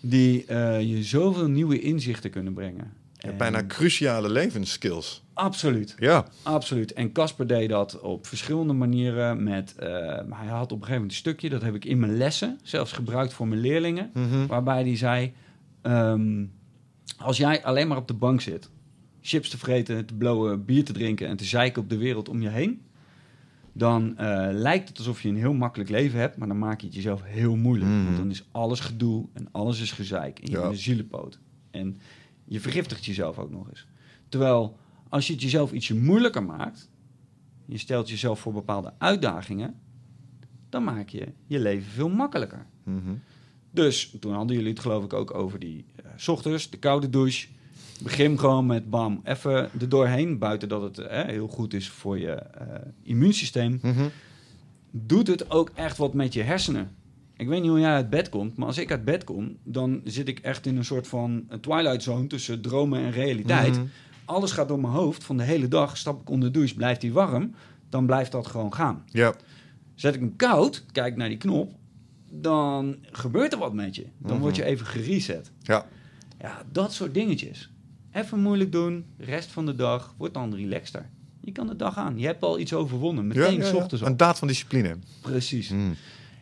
die 0.00 0.44
eh, 0.44 0.80
je 0.80 1.02
zoveel 1.02 1.48
nieuwe 1.48 1.80
inzichten 1.80 2.30
kunnen 2.30 2.52
brengen. 2.52 2.92
En- 3.18 3.36
bijna 3.36 3.66
cruciale 3.66 4.30
levensskills. 4.30 5.22
Absoluut. 5.32 5.94
Ja. 5.98 6.26
Absoluut. 6.42 6.92
En 6.92 7.12
Casper 7.12 7.46
deed 7.46 7.68
dat 7.68 8.00
op 8.00 8.26
verschillende 8.26 8.72
manieren. 8.72 9.42
Met, 9.42 9.74
eh, 9.78 9.88
hij 10.30 10.46
had 10.46 10.62
op 10.62 10.70
een 10.70 10.84
gegeven 10.84 10.92
moment 10.92 11.10
een 11.10 11.16
stukje, 11.16 11.48
dat 11.48 11.62
heb 11.62 11.74
ik 11.74 11.84
in 11.84 11.98
mijn 11.98 12.16
lessen, 12.16 12.58
zelfs 12.62 12.92
gebruikt 12.92 13.32
voor 13.32 13.48
mijn 13.48 13.60
leerlingen, 13.60 14.10
Mhm. 14.14 14.46
waarbij 14.46 14.82
hij 14.82 14.96
zei: 14.96 15.32
ehm, 15.82 16.44
Als 17.16 17.36
jij 17.36 17.64
alleen 17.64 17.88
maar 17.88 17.96
op 17.96 18.08
de 18.08 18.14
bank 18.14 18.40
zit, 18.40 18.70
chips 19.20 19.48
te 19.48 19.58
vreten, 19.58 20.06
te 20.06 20.14
blowen, 20.14 20.64
bier 20.64 20.84
te 20.84 20.92
drinken 20.92 21.28
en 21.28 21.36
te 21.36 21.44
zeiken 21.44 21.82
op 21.82 21.88
de 21.90 21.96
wereld 21.96 22.28
om 22.28 22.42
je 22.42 22.48
heen, 22.48 22.80
dan 23.78 24.16
eh, 24.16 24.48
lijkt 24.52 24.88
het 24.88 24.98
alsof 24.98 25.22
je 25.22 25.28
een 25.28 25.36
heel 25.36 25.52
makkelijk 25.52 25.90
leven 25.90 26.18
hebt, 26.20 26.36
maar 26.36 26.48
dan 26.48 26.58
maak 26.58 26.80
je 26.80 26.86
het 26.86 26.94
jezelf 26.94 27.22
heel 27.24 27.56
moeilijk. 27.56 27.90
Mhm. 27.90 28.04
Want 28.04 28.16
dan 28.16 28.30
is 28.30 28.48
alles 28.50 28.80
gedoe 28.80 29.26
en 29.32 29.48
alles 29.52 29.80
is 29.80 29.92
gezeik 29.92 30.38
en 30.38 30.46
je 30.46 30.52
Ja. 30.52 30.60
bent 30.60 30.72
een 30.72 30.78
zielepoot. 30.78 31.38
En 31.70 31.96
je 32.44 32.60
vergiftigt 32.60 33.04
jezelf 33.04 33.38
ook 33.38 33.50
nog 33.50 33.68
eens. 33.68 33.86
Terwijl 34.28 34.76
als 35.08 35.26
je 35.26 35.32
het 35.32 35.42
jezelf 35.42 35.72
ietsje 35.72 35.94
moeilijker 35.96 36.42
maakt, 36.42 36.90
je 37.66 37.78
stelt 37.78 38.08
jezelf 38.08 38.40
voor 38.40 38.52
bepaalde 38.52 38.92
uitdagingen, 38.98 39.74
dan 40.68 40.84
maak 40.84 41.08
je 41.08 41.26
je 41.46 41.58
leven 41.58 41.90
veel 41.90 42.08
makkelijker. 42.08 42.66
Mhm. 42.84 43.14
Dus 43.70 44.16
toen 44.20 44.32
hadden 44.34 44.56
jullie 44.56 44.70
het 44.70 44.80
geloof 44.80 45.04
ik 45.04 45.12
ook 45.12 45.34
over 45.34 45.58
die 45.58 45.84
eh, 45.96 46.28
ochtends, 46.28 46.70
de 46.70 46.76
koude 46.78 47.10
douche. 47.10 47.48
Begin 48.02 48.38
gewoon 48.38 48.66
met 48.66 48.90
bam, 48.90 49.20
even 49.24 49.52
er 49.80 49.88
doorheen. 49.88 50.38
Buiten 50.38 50.68
dat 50.68 50.82
het 50.82 50.98
eh, 50.98 51.24
heel 51.24 51.48
goed 51.48 51.74
is 51.74 51.88
voor 51.88 52.18
je 52.18 52.30
eh, 52.32 52.66
immuunsysteem. 53.02 53.78
Mhm. 53.82 54.08
Doet 54.90 55.26
het 55.26 55.50
ook 55.50 55.70
echt 55.74 55.96
wat 55.96 56.14
met 56.14 56.32
je 56.32 56.42
hersenen. 56.42 56.90
Ik 57.36 57.48
weet 57.48 57.60
niet 57.60 57.70
hoe 57.70 57.80
jij 57.80 57.92
uit 57.92 58.10
bed 58.10 58.28
komt, 58.28 58.56
maar 58.56 58.66
als 58.66 58.78
ik 58.78 58.90
uit 58.90 59.04
bed 59.04 59.24
kom, 59.24 59.56
dan 59.62 60.00
zit 60.04 60.28
ik 60.28 60.38
echt 60.38 60.66
in 60.66 60.76
een 60.76 60.84
soort 60.84 61.06
van 61.08 61.48
twilight 61.60 62.02
zone 62.02 62.26
tussen 62.26 62.60
dromen 62.60 63.00
en 63.00 63.10
realiteit. 63.10 63.74
Mhm. 63.76 63.84
Alles 64.24 64.52
gaat 64.52 64.68
door 64.68 64.80
mijn 64.80 64.92
hoofd 64.92 65.24
van 65.24 65.36
de 65.36 65.42
hele 65.42 65.68
dag. 65.68 65.96
Stap 65.96 66.20
ik 66.20 66.30
onder 66.30 66.52
de 66.52 66.58
douche, 66.58 66.74
blijft 66.74 67.00
die 67.00 67.12
warm, 67.12 67.54
dan 67.88 68.06
blijft 68.06 68.32
dat 68.32 68.46
gewoon 68.46 68.74
gaan. 68.74 69.04
Ja. 69.06 69.34
Zet 69.94 70.14
ik 70.14 70.20
hem 70.20 70.36
koud, 70.36 70.84
kijk 70.92 71.16
naar 71.16 71.28
die 71.28 71.36
knop, 71.38 71.72
dan 72.30 72.96
gebeurt 73.12 73.52
er 73.52 73.58
wat 73.58 73.72
met 73.74 73.94
je. 73.96 74.06
Dan 74.18 74.32
Mhm. 74.32 74.40
word 74.40 74.56
je 74.56 74.64
even 74.64 74.86
gereset. 74.86 75.50
Ja. 75.62 75.86
Ja, 76.40 76.62
dat 76.72 76.92
soort 76.92 77.14
dingetjes. 77.14 77.70
Even 78.12 78.40
moeilijk 78.40 78.72
doen, 78.72 79.04
rest 79.18 79.50
van 79.50 79.66
de 79.66 79.74
dag, 79.74 80.14
wordt 80.18 80.34
dan 80.34 80.54
relaxter. 80.54 81.06
Je 81.40 81.52
kan 81.52 81.66
de 81.66 81.76
dag 81.76 81.96
aan. 81.96 82.18
Je 82.18 82.26
hebt 82.26 82.42
al 82.42 82.58
iets 82.58 82.74
overwonnen, 82.74 83.26
meteen 83.26 83.58
ja, 83.58 83.66
ja. 83.66 83.74
ochtends. 83.74 84.04
Een 84.04 84.16
daad 84.16 84.38
van 84.38 84.48
discipline. 84.48 84.96
Precies. 85.20 85.68
Mm. 85.68 85.94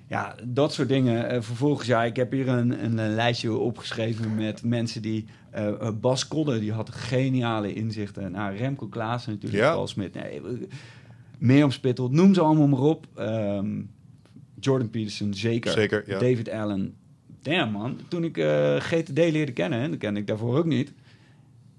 Ja, 0.09 0.35
dat 0.45 0.73
soort 0.73 0.89
dingen. 0.89 1.29
Eh, 1.29 1.43
vervolgens, 1.43 1.87
ja, 1.87 2.05
ik 2.05 2.17
heb 2.17 2.33
hier 2.33 2.49
een, 2.49 2.85
een, 2.85 2.99
een 2.99 3.15
lijstje 3.15 3.57
opgeschreven 3.57 4.35
met 4.35 4.63
mensen 4.63 5.03
die... 5.03 5.25
eh, 5.51 5.69
eh, 5.69 5.89
Bas 6.01 6.29
Kodde, 6.29 6.59
die 6.61 6.73
had 6.73 6.91
geniale 6.91 7.73
inzichten. 7.73 8.33
Nou, 8.33 8.57
Remco 8.57 8.87
Klaassen 8.87 9.33
natuurlijk, 9.33 9.63
Ja. 9.63 9.73
Paul 9.73 9.87
Smit. 9.87 10.15
Nee, 10.15 10.41
Mirjam 11.39 11.71
Spittel, 11.71 12.09
noem 12.11 12.35
ze 12.35 12.41
allemaal 12.41 12.67
maar 12.69 12.81
op. 12.81 13.07
Ehm, 13.15 13.81
Jordan 14.61 14.91
Peterson, 14.91 15.35
zeker. 15.35 15.73
Zeker. 15.73 16.05
David 16.09 16.51
Allen. 16.51 16.95
Damn, 17.43 17.73
man. 17.73 18.01
Toen 18.09 18.25
ik 18.25 18.39
eh, 18.39 18.77
GTD 18.77 19.19
leerde 19.19 19.53
kennen, 19.53 19.79
en 19.81 19.91
dat 19.91 19.99
kende 19.99 20.21
ik 20.21 20.27
daarvoor 20.27 20.59
ook 20.59 20.64
niet... 20.67 20.93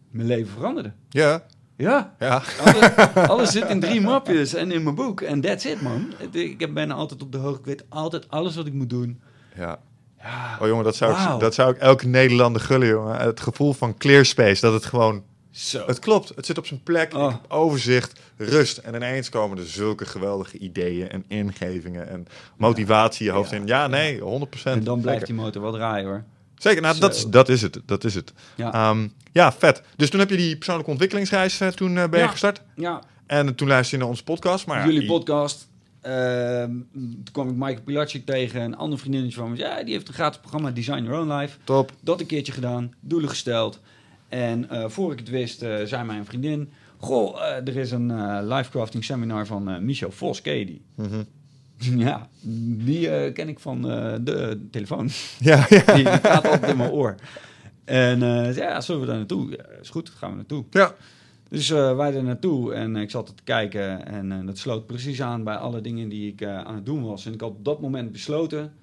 Mijn 0.09 0.27
leven 0.27 0.53
veranderde. 0.53 0.91
Ja. 1.09 1.43
Ja, 1.77 2.15
Ja. 2.19 2.41
alles, 2.65 2.89
alles 3.29 3.51
zit 3.51 3.69
in 3.69 3.79
drie 3.79 4.01
mapjes 4.01 4.53
en 4.53 4.71
in 4.71 4.83
mijn 4.83 4.95
boek. 4.95 5.21
En 5.21 5.41
that's 5.41 5.65
it, 5.65 5.81
man. 5.81 6.13
Ik 6.31 6.73
ben 6.73 6.91
altijd 6.91 7.21
op 7.21 7.31
de 7.31 7.37
hoogte. 7.37 7.59
Ik 7.59 7.65
weet 7.65 7.83
altijd 7.89 8.29
alles 8.29 8.55
wat 8.55 8.65
ik 8.65 8.73
moet 8.73 8.89
doen. 8.89 9.19
Ja. 9.55 9.79
Ja, 10.21 10.57
Oh 10.61 10.67
jongen, 10.67 10.83
dat 10.83 10.95
zou, 10.95 11.33
ik, 11.33 11.39
dat 11.39 11.53
zou 11.53 11.71
ik 11.73 11.77
elke 11.77 12.07
Nederlander 12.07 12.61
gullen, 12.61 12.87
jongen. 12.87 13.15
Het 13.17 13.39
gevoel 13.39 13.73
van 13.73 13.97
clear 13.97 14.25
space, 14.25 14.61
dat 14.61 14.73
het 14.73 14.85
gewoon 14.85 15.23
Zo. 15.51 15.83
Het 15.85 15.99
klopt, 15.99 16.31
het 16.35 16.45
zit 16.45 16.57
op 16.57 16.65
zijn 16.65 16.83
plek, 16.83 17.13
Oh. 17.13 17.27
heb 17.31 17.39
overzicht, 17.51 18.19
rust. 18.37 18.77
En 18.77 18.95
ineens 18.95 19.29
komen 19.29 19.57
er 19.57 19.67
zulke 19.67 20.05
geweldige 20.05 20.57
ideeën 20.57 21.09
en 21.09 21.23
ingevingen 21.27 22.09
en 22.09 22.27
motivatie 22.57 23.25
je 23.25 23.31
hoofd 23.31 23.49
Ja. 23.49 23.57
in. 23.57 23.67
Ja, 23.67 23.87
nee, 23.87 24.19
100%. 24.19 24.77
En 24.77 24.83
dan 24.83 25.01
blijft 25.01 25.25
die 25.25 25.35
motor 25.35 25.61
wel 25.61 25.71
draaien 25.71 26.05
hoor. 26.07 26.23
Zeker, 26.57 26.81
nou, 26.81 26.99
dat, 26.99 27.15
is, 27.15 27.25
dat 27.25 27.49
is 27.49 27.61
het. 27.61 27.79
Dat 27.85 28.03
is 28.03 28.15
het. 28.15 28.33
Ja. 28.55 28.73
Ehm, 28.73 29.07
ja, 29.31 29.51
vet. 29.51 29.81
Dus 29.95 30.09
toen 30.09 30.19
heb 30.19 30.29
je 30.29 30.37
die 30.37 30.55
persoonlijke 30.55 30.91
ontwikkelingsreis 30.91 31.59
eh, 31.59 31.67
toen 31.67 31.97
eh, 31.97 32.09
ben 32.09 32.19
je 32.19 32.27
gestart. 32.27 32.61
Ja, 32.75 33.01
En 33.25 33.55
toen 33.55 33.67
luisterde 33.67 33.95
je 33.95 34.01
naar 34.01 34.11
onze 34.11 34.23
podcast. 34.23 34.65
Maar 34.65 34.85
jullie 34.85 35.05
podcast. 35.07 35.67
Ehm, 36.01 36.71
toen 36.93 37.27
kwam 37.31 37.49
ik 37.49 37.55
Michael 37.55 37.81
Pilacic 37.81 38.25
tegen, 38.25 38.61
een 38.61 38.77
ander 38.77 38.99
vriendinnetje 38.99 39.39
van 39.39 39.51
me. 39.51 39.57
Ja, 39.57 39.83
die 39.83 39.93
heeft 39.93 40.07
een 40.07 40.13
gratis 40.13 40.39
programma 40.39 40.71
Design 40.71 41.03
Your 41.03 41.19
Own 41.19 41.33
Life. 41.33 41.57
Top. 41.63 41.91
Dat 42.01 42.19
een 42.19 42.25
keertje 42.25 42.51
gedaan, 42.53 42.93
doelen 42.99 43.29
gesteld. 43.29 43.79
En 44.29 44.69
eh 44.69 44.85
voor 44.87 45.11
ik 45.11 45.19
het 45.19 45.29
wist, 45.29 45.61
eh, 45.61 45.75
zei 45.83 46.03
mijn 46.03 46.25
vriendin... 46.25 46.69
Goh, 46.99 47.41
eh, 47.41 47.67
er 47.67 47.77
is 47.77 47.91
een 47.91 48.11
eh 48.11 48.39
livecrafting 48.41 49.03
seminar 49.03 49.45
van 49.45 49.69
eh, 49.69 49.79
Michel 49.79 50.11
Vos, 50.11 50.41
ken 50.41 50.55
je 50.55 50.65
die? 50.65 50.81
Mhm. 50.95 51.23
Ja, 52.07 52.29
die 52.85 53.09
eh, 53.09 53.33
ken 53.33 53.49
ik 53.49 53.59
van 53.59 53.91
eh, 53.91 54.15
de 54.21 54.67
telefoon. 54.71 55.09
Ja, 55.39 55.65
ja. 55.69 55.83
Die, 55.95 56.03
die 56.03 56.05
gaat 56.05 56.45
altijd 56.45 56.71
in 56.71 56.77
mijn 56.77 56.91
oor. 56.91 57.15
En 57.85 58.23
eh, 58.23 58.43
zei, 58.43 58.59
ja, 58.59 58.81
zullen 58.81 59.01
we 59.01 59.07
daar 59.07 59.17
naartoe? 59.17 59.49
Ja, 59.49 59.65
is 59.81 59.89
goed, 59.89 60.09
gaan 60.09 60.29
we 60.29 60.35
naartoe. 60.35 60.63
ja. 60.69 60.95
Dus 61.49 61.69
eh, 61.69 61.95
wij 61.95 62.15
er 62.15 62.23
naartoe 62.23 62.73
en 62.73 62.95
ik 62.95 63.11
zat 63.11 63.37
te 63.37 63.43
kijken 63.43 64.05
en 64.05 64.31
eh, 64.31 64.45
dat 64.45 64.57
sloot 64.57 64.85
precies 64.85 65.21
aan 65.21 65.43
bij 65.43 65.55
alle 65.55 65.81
dingen 65.81 66.09
die 66.09 66.31
ik 66.31 66.41
eh, 66.41 66.57
aan 66.57 66.75
het 66.75 66.85
doen 66.85 67.03
was. 67.03 67.25
En 67.25 67.33
ik 67.33 67.41
had 67.41 67.49
op 67.49 67.65
dat 67.65 67.81
moment 67.81 68.11
besloten, 68.11 68.73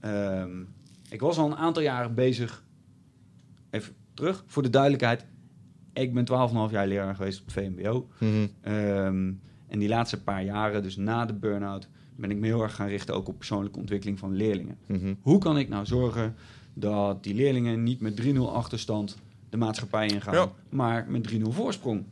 ehm, 0.00 0.60
ik 1.08 1.20
was 1.20 1.38
al 1.38 1.46
een 1.46 1.56
aantal 1.56 1.82
jaren 1.82 2.14
bezig, 2.14 2.64
even 3.70 3.94
terug 4.14 4.44
voor 4.46 4.62
de 4.62 4.70
duidelijkheid, 4.70 5.26
ik 5.92 6.14
ben 6.14 6.24
12,5 6.24 6.72
jaar 6.72 6.86
leraar 6.86 7.14
geweest 7.14 7.40
op 7.40 7.44
het 7.44 7.54
VMBO. 7.54 8.08
Mhm. 8.18 8.46
Ehm, 8.60 9.32
en 9.68 9.78
die 9.78 9.88
laatste 9.88 10.22
paar 10.22 10.44
jaren, 10.44 10.82
dus 10.82 10.96
na 10.96 11.26
de 11.26 11.34
burn-out, 11.34 11.88
ben 12.22 12.30
ik 12.30 12.36
me 12.36 12.46
heel 12.46 12.62
erg 12.62 12.74
gaan 12.74 12.88
richten 12.88 13.14
ook 13.14 13.28
op 13.28 13.38
persoonlijke 13.38 13.78
ontwikkeling 13.78 14.18
van 14.18 14.34
leerlingen. 14.36 14.76
Mhm. 14.86 15.14
Hoe 15.20 15.38
kan 15.38 15.58
ik 15.58 15.68
nou 15.68 15.86
zorgen 15.86 16.34
dat 16.74 17.22
die 17.24 17.34
leerlingen 17.34 17.82
niet 17.82 18.00
met 18.00 18.16
3-0 18.16 18.52
achterstand 18.52 19.16
de 19.50 19.56
maatschappij 19.56 20.06
ingaan, 20.06 20.34
Ja. 20.34 20.52
maar 20.68 21.06
met 21.08 21.22
3-0 21.22 21.52
voorsprong? 21.52 22.04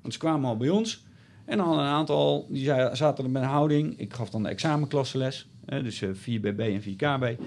Want 0.00 0.12
ze 0.12 0.18
kwamen 0.18 0.48
al 0.48 0.56
bij 0.56 0.68
ons 0.68 1.04
en 1.44 1.56
dan 1.58 1.72
een 1.72 1.78
aantal 1.86 2.46
die 2.50 2.64
zaten 2.92 3.24
er 3.24 3.30
met 3.30 3.42
een 3.42 3.48
houding. 3.48 3.98
Ik 3.98 4.12
gaf 4.14 4.30
dan 4.30 4.42
de 4.42 4.48
examenklassenles, 4.48 5.48
hè, 5.64 5.82
dus 5.82 6.02
eh, 6.02 6.10
4BB 6.14 6.58
en 6.60 6.82
4KB. 6.82 7.40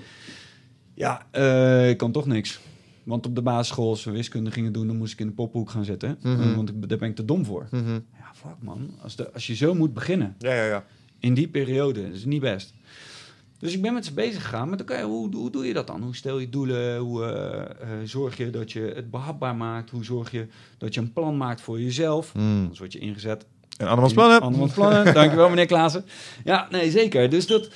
Ja, 0.94 1.26
eh, 1.32 1.90
ik 1.90 1.98
kan 1.98 2.12
toch 2.12 2.26
niks. 2.26 2.60
Want 3.04 3.26
op 3.26 3.36
de 3.36 3.42
basisschool, 3.42 3.90
als 3.90 4.04
we 4.04 4.12
wiskunde 4.12 4.52
gingen 4.52 4.74
doen, 4.74 4.88
dan 4.88 4.98
moest 4.98 5.14
ik 5.14 5.20
in 5.20 5.28
de 5.28 5.34
pophoek 5.34 5.70
gaan 5.70 5.86
zitten. 5.86 6.18
Mhm. 6.22 6.56
Want 6.56 6.72
daar 6.90 6.98
ben 6.98 7.10
ik 7.10 7.16
te 7.16 7.26
dom 7.26 7.46
voor. 7.46 7.68
Mhm. 7.72 7.92
Ja, 7.94 8.32
fuck 8.34 8.56
man. 8.60 8.90
Als, 9.02 9.16
de, 9.16 9.32
als 9.34 9.48
je 9.48 9.56
zo 9.56 9.74
moet 9.74 9.94
beginnen, 9.94 10.36
Ja, 10.40 10.54
ja, 10.54 10.64
ja. 10.66 10.86
In 11.24 11.34
die 11.34 11.48
periode. 11.48 12.02
Dat 12.02 12.14
is 12.16 12.26
niet 12.26 12.42
best. 12.42 12.74
Dus 13.60 13.74
ik 13.74 13.82
ben 13.82 13.94
met 13.94 14.06
ze 14.06 14.14
bezig 14.14 14.42
gegaan. 14.42 14.70
Maar 14.70 14.98
je, 14.98 15.04
hoe, 15.04 15.36
hoe 15.36 15.52
doe 15.52 15.66
je 15.68 15.74
dat 15.74 15.88
dan? 15.88 16.02
Hoe 16.02 16.16
stel 16.16 16.40
je 16.40 16.50
doelen? 16.50 16.98
Hoe 16.98 17.24
eh, 17.24 17.62
eh, 17.62 18.00
zorg 18.04 18.38
je 18.38 18.50
dat 18.50 18.72
je 18.72 18.92
het 18.96 19.12
behapbaar 19.12 19.56
maakt? 19.56 19.90
Hoe 19.90 20.04
zorg 20.04 20.32
je 20.32 20.48
dat 20.78 20.94
je 20.94 21.02
een 21.02 21.14
plan 21.14 21.38
maakt 21.38 21.62
voor 21.62 21.82
jezelf? 21.82 22.34
Mm. 22.36 22.62
Anders 22.62 22.80
word 22.80 22.94
je 22.94 23.00
ingezet. 23.00 23.46
En 23.78 23.86
andermans 23.86 24.14
plannen. 24.14 24.42
Andermans 24.42 24.74
plannen. 24.74 25.14
Dankjewel, 25.14 25.50
meneer 25.54 25.66
Klaassen. 25.66 26.06
Ja, 26.44 26.68
nee, 26.72 26.92
zeker. 26.92 27.30
Dus 27.30 27.48
dat, 27.48 27.70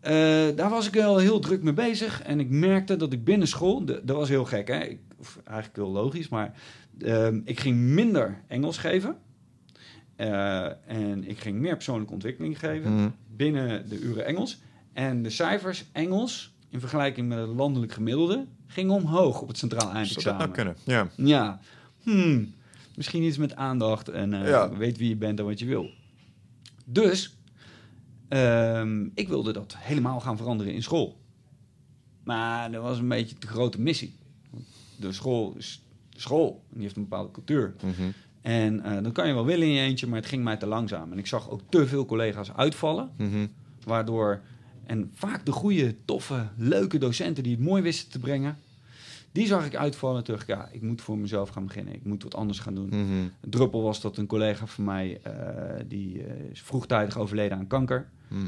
eh, 0.00 0.12
daar 0.56 0.70
was 0.70 0.86
ik 0.86 0.94
wel 0.94 1.18
heel 1.18 1.38
druk 1.40 1.62
mee 1.62 1.72
bezig. 1.72 2.22
En 2.22 2.40
ik 2.40 2.50
merkte 2.50 2.96
dat 2.96 3.12
ik 3.12 3.24
binnen 3.24 3.48
school... 3.48 3.84
de- 3.84 4.00
Dat 4.04 4.16
was 4.16 4.28
heel 4.28 4.44
gek, 4.44 4.68
hè? 4.68 4.78
Ik, 4.84 4.98
of 5.18 5.38
eigenlijk 5.44 5.76
heel 5.76 5.90
logisch, 5.90 6.28
maar... 6.28 6.54
ehm, 7.00 7.40
ik 7.44 7.60
ging 7.60 7.76
minder 7.78 8.40
Engels 8.48 8.78
geven. 8.78 9.16
Eh, 10.16 10.64
en 10.86 11.28
ik 11.28 11.38
ging 11.38 11.58
meer 11.58 11.74
persoonlijke 11.74 12.12
ontwikkeling 12.12 12.58
geven 12.58 12.94
Mhm. 12.94 13.08
binnen 13.36 13.88
de 13.88 13.98
uren 14.00 14.26
Engels. 14.26 14.58
En 14.92 15.22
de 15.22 15.30
cijfers 15.30 15.84
Engels, 15.92 16.54
in 16.68 16.80
vergelijking 16.80 17.28
met 17.28 17.38
het 17.38 17.48
landelijk 17.48 17.92
gemiddelde, 17.92 18.46
gingen 18.66 18.94
omhoog 18.94 19.40
op 19.40 19.48
het 19.48 19.58
centraal 19.58 19.80
Zou 19.80 19.92
dat 19.92 20.02
eindexamen. 20.02 20.38
nou 20.40 20.50
kunnen? 20.50 20.76
Ja. 20.84 21.08
Ja, 21.16 21.60
hmm. 22.02 22.54
misschien 22.96 23.22
iets 23.22 23.36
met 23.36 23.56
aandacht 23.56 24.08
en 24.08 24.34
eh, 24.34 24.48
Ja. 24.48 24.76
weet 24.76 24.98
wie 24.98 25.08
je 25.08 25.16
bent 25.16 25.38
en 25.38 25.44
wat 25.44 25.58
je 25.58 25.66
wil. 25.66 25.90
Dus, 26.84 27.36
ehm, 28.28 29.04
ik 29.14 29.28
wilde 29.28 29.52
dat 29.52 29.74
helemaal 29.78 30.20
gaan 30.20 30.36
veranderen 30.36 30.72
in 30.74 30.82
school. 30.82 31.18
Maar 32.24 32.70
dat 32.72 32.82
was 32.82 32.98
een 32.98 33.08
beetje 33.08 33.38
te 33.38 33.46
grote 33.46 33.80
missie. 33.80 34.14
De 34.96 35.12
school 35.12 35.54
is 35.56 35.82
de 36.10 36.20
school 36.20 36.62
en 36.68 36.72
die 36.74 36.82
heeft 36.82 36.96
een 36.96 37.02
bepaalde 37.02 37.30
cultuur. 37.30 37.74
Mhm. 37.82 37.92
En 38.44 38.82
eh 38.84 39.02
dan 39.02 39.12
kan 39.12 39.26
je 39.28 39.34
wel 39.34 39.44
willen 39.44 39.66
in 39.66 39.72
je 39.72 39.80
eentje, 39.80 40.06
maar 40.06 40.18
het 40.18 40.28
ging 40.28 40.44
mij 40.44 40.56
te 40.56 40.66
langzaam. 40.66 41.12
En 41.12 41.18
ik 41.18 41.26
zag 41.26 41.50
ook 41.50 41.60
te 41.68 41.86
veel 41.86 42.06
collega's 42.06 42.52
uitvallen. 42.52 43.10
Mhm. 43.16 43.46
Waardoor, 43.84 44.40
en 44.86 45.10
vaak 45.14 45.46
de 45.46 45.52
goede, 45.52 45.94
toffe, 46.04 46.48
leuke 46.56 46.98
docenten 46.98 47.42
die 47.42 47.52
het 47.52 47.64
mooi 47.64 47.82
wisten 47.82 48.10
te 48.10 48.18
brengen, 48.18 48.56
die 49.32 49.46
zag 49.46 49.66
ik 49.66 49.76
uitvallen. 49.76 50.24
Dacht 50.24 50.42
ik, 50.42 50.48
ja, 50.48 50.68
ik 50.72 50.82
moet 50.82 51.02
voor 51.02 51.18
mezelf 51.18 51.48
gaan 51.48 51.66
beginnen. 51.66 51.94
Ik 51.94 52.04
moet 52.04 52.22
wat 52.22 52.34
anders 52.34 52.58
gaan 52.58 52.74
doen. 52.74 52.88
Mhm. 52.88 53.12
Een 53.40 53.50
druppel 53.50 53.82
was 53.82 54.00
dat 54.00 54.16
een 54.16 54.26
collega 54.26 54.66
van 54.66 54.84
mij, 54.84 55.20
eh, 55.22 55.32
die 55.86 56.22
eh, 56.22 56.50
is 56.50 56.62
vroegtijdig 56.62 57.18
overleden 57.18 57.58
aan 57.58 57.66
kanker. 57.66 58.08
Mhm. 58.28 58.46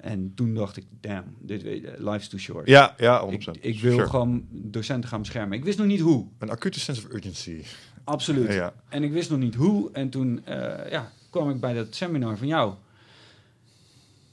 En 0.00 0.32
toen 0.34 0.54
dacht 0.54 0.76
ik, 0.76 0.84
damn, 1.00 1.24
dit, 1.40 1.62
life's 1.98 2.28
too 2.28 2.38
short. 2.40 2.68
Ja, 2.68 2.94
ja, 2.98 3.20
100%. 3.20 3.56
ik, 3.56 3.64
ik 3.64 3.80
wil 3.80 3.92
Sure. 3.92 4.06
gewoon 4.08 4.46
docenten 4.50 5.08
gaan 5.08 5.20
beschermen. 5.20 5.58
Ik 5.58 5.64
wist 5.64 5.78
nog 5.78 5.86
niet 5.86 6.00
hoe. 6.00 6.26
Een 6.38 6.50
acute 6.50 6.80
sense 6.80 7.06
of 7.06 7.12
urgency. 7.12 7.62
Absoluut. 8.08 8.52
Ja. 8.52 8.72
En 8.88 9.02
ik 9.02 9.12
wist 9.12 9.30
nog 9.30 9.38
niet 9.38 9.54
hoe. 9.54 9.88
En 9.92 10.08
toen 10.10 10.40
eh, 10.44 10.90
ja, 10.90 11.10
kwam 11.30 11.50
ik 11.50 11.60
bij 11.60 11.72
dat 11.74 11.86
seminar 11.90 12.36
van 12.36 12.46
jou. 12.46 12.72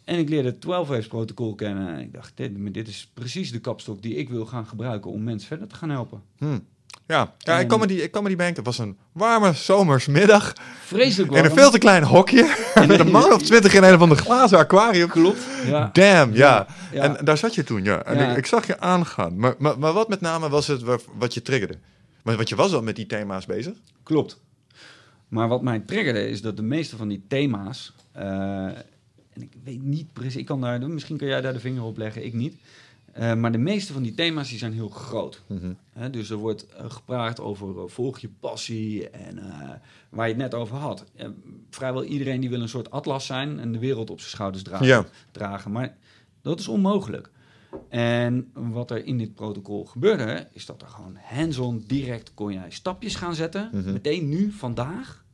En 0.04 0.18
ik 0.20 0.30
leerde 0.30 0.48
het 0.50 0.62
12 0.62 0.88
waves 0.88 1.08
protocol 1.08 1.56
kennen. 1.56 1.88
En 1.94 2.00
ik 2.00 2.14
dacht, 2.14 2.32
dit, 2.36 2.74
dit 2.74 2.88
is 2.88 3.10
precies 3.14 3.52
de 3.52 3.60
kapstok 3.60 4.02
die 4.02 4.16
ik 4.16 4.30
wil 4.30 4.46
gaan 4.46 4.66
gebruiken 4.68 5.12
om 5.12 5.24
mensen 5.24 5.48
verder 5.48 5.68
te 5.68 5.76
gaan 5.76 5.90
helpen. 5.90 6.22
Hm. 6.38 6.60
Ja, 7.08 7.34
ja 7.38 7.54
ik, 7.56 7.62
En- 7.62 7.68
kwam 7.68 7.80
me 7.80 7.88
die, 7.88 8.02
ik 8.04 8.22
me 8.22 8.28
die 8.28 8.38
bank. 8.38 8.56
Het 8.56 8.66
was 8.66 8.78
een 8.78 8.98
warme 9.12 9.54
zomersmiddag. 9.54 10.54
Vreselijk 10.86 11.32
In 11.32 11.38
een 11.38 11.44
warm. 11.44 11.56
veel 11.58 11.72
te 11.72 11.78
klein 11.78 12.04
hokje. 12.04 12.56
met 12.88 13.00
een 13.00 13.12
man 13.12 13.34
of 13.34 13.42
twintig 13.42 13.74
in 13.74 13.84
een 13.84 13.98
van 14.00 14.10
de 14.10 14.16
glazen 14.16 14.58
aquarium. 14.58 15.10
Klopt. 15.10 15.44
Ja. 15.66 15.90
Damn, 15.94 16.34
ja. 16.34 16.68
Ja. 16.92 17.02
En 17.18 17.26
daar 17.26 17.38
zat 17.38 17.56
je 17.56 17.64
toen, 17.64 17.84
ja. 17.84 18.04
En 18.04 18.30
ik, 18.30 18.38
ik 18.38 18.46
zag 18.46 18.68
je 18.68 18.80
aangaan. 18.80 19.38
Maar, 19.38 19.56
maar, 19.58 19.80
maar 19.80 19.94
wat 19.94 20.10
met 20.10 20.22
name 20.22 20.50
was 20.50 20.68
het 20.68 20.82
wa- 20.82 20.98
wat 21.18 21.34
je 21.34 21.42
triggerde? 21.42 21.78
Want 22.26 22.38
want 22.38 22.50
je 22.50 22.56
was 22.56 22.74
al 22.74 22.82
met 22.82 22.96
die 22.96 23.06
thema's 23.06 23.46
bezig. 23.46 23.78
Klopt. 24.04 24.42
Maar 25.28 25.48
wat 25.48 25.62
mij 25.62 25.80
triggerde 25.80 26.28
is 26.30 26.42
dat 26.42 26.58
de 26.58 26.64
meeste 26.64 26.98
van 26.98 27.08
die 27.08 27.24
thema's. 27.28 27.94
eh, 28.12 28.66
en 29.34 29.42
ik 29.42 29.54
weet 29.64 29.84
niet 29.84 30.14
precies, 30.14 30.36
ik 30.36 30.46
kan 30.46 30.62
daar, 30.62 30.90
misschien 30.90 31.18
kan 31.18 31.28
jij 31.28 31.42
daar 31.42 31.54
de 31.54 31.60
vinger 31.60 31.84
op 31.84 31.98
leggen, 31.98 32.26
ik 32.26 32.34
niet. 32.34 32.56
Eh, 33.12 33.34
maar 33.34 33.52
de 33.52 33.58
meeste 33.58 33.94
van 33.94 34.04
die 34.04 34.14
thema's 34.14 34.50
die 34.50 34.58
zijn 34.58 34.74
heel 34.74 34.90
groot. 34.90 35.42
Hè, 35.94 36.10
dus 36.10 36.30
er 36.30 36.38
wordt 36.38 36.68
eh, 36.68 36.92
gepraat 36.92 37.40
over 37.40 37.90
volg 37.90 38.20
je 38.20 38.30
passie 38.40 39.10
en 39.10 39.40
waar 40.10 40.28
je 40.28 40.34
het 40.34 40.42
net 40.42 40.54
over 40.54 40.78
had. 40.78 41.06
Vrijwel 41.70 42.04
iedereen 42.04 42.42
die 42.42 42.50
wil 42.50 42.62
een 42.62 42.70
soort 42.70 42.92
atlas 42.92 43.26
zijn 43.26 43.60
en 43.60 43.72
de 43.72 43.80
wereld 43.80 44.10
op 44.10 44.20
zijn 44.20 44.32
schouders 44.32 44.64
dragen. 44.64 44.86
Ja. 44.86 45.06
dragen. 45.32 45.72
Maar 45.72 45.98
dat 46.42 46.60
is 46.60 46.68
onmogelijk. 46.68 47.30
En 47.90 48.52
wat 48.54 48.92
er 48.92 49.06
in 49.06 49.18
dit 49.18 49.34
protocol 49.34 49.86
gebeurde, 49.86 50.48
is 50.52 50.66
dat 50.66 50.82
er 50.82 50.88
gewoon 50.88 51.18
hands-on 51.22 51.84
direct 51.88 52.34
kon 52.34 52.54
jij 52.54 52.72
stapjes 52.72 53.16
gaan 53.16 53.36
zetten. 53.36 53.70
Mhm. 53.74 53.94
Meteen 53.94 54.30
nu, 54.30 54.52
vandaag, 54.52 55.26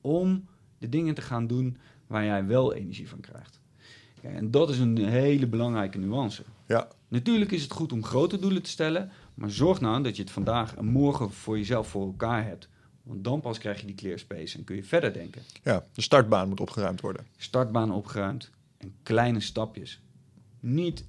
om 0.00 0.48
de 0.78 0.88
dingen 0.88 1.14
te 1.14 1.22
gaan 1.22 1.46
doen 1.46 1.76
waar 2.06 2.24
jij 2.24 2.46
wel 2.46 2.74
energie 2.74 3.08
van 3.08 3.20
krijgt. 3.20 3.60
Kijk, 4.20 4.34
en 4.34 4.50
dat 4.50 4.70
is 4.70 4.78
een 4.78 4.96
hele 4.96 5.46
belangrijke 5.46 5.98
nuance. 5.98 6.42
Ja. 6.66 6.88
Natuurlijk 7.08 7.50
is 7.50 7.62
het 7.62 7.72
goed 7.72 7.92
om 7.92 8.04
grote 8.04 8.38
doelen 8.38 8.62
te 8.62 8.70
stellen, 8.70 9.10
maar 9.34 9.50
zorg 9.50 9.80
nou 9.80 10.02
dat 10.02 10.16
je 10.16 10.22
het 10.22 10.30
vandaag 10.30 10.76
en 10.76 10.84
morgen 10.84 11.32
voor 11.32 11.58
jezelf 11.58 11.88
voor 11.88 12.06
elkaar 12.06 12.44
hebt. 12.44 12.68
Want 13.02 13.24
dan 13.24 13.40
pas 13.40 13.58
krijg 13.58 13.80
je 13.80 13.86
die 13.86 13.94
clear 13.94 14.18
space 14.18 14.58
en 14.58 14.64
kun 14.64 14.76
je 14.76 14.84
verder 14.84 15.12
denken. 15.12 15.42
ja, 15.62 15.84
de 15.92 16.02
startbaan 16.02 16.48
moet 16.48 16.60
opgeruimd 16.60 17.00
worden. 17.00 17.26
Startbaan 17.36 17.92
opgeruimd 17.92 18.50
en 18.78 18.94
kleine 19.02 19.40
stapjes. 19.40 20.00
Niet, 20.60 21.04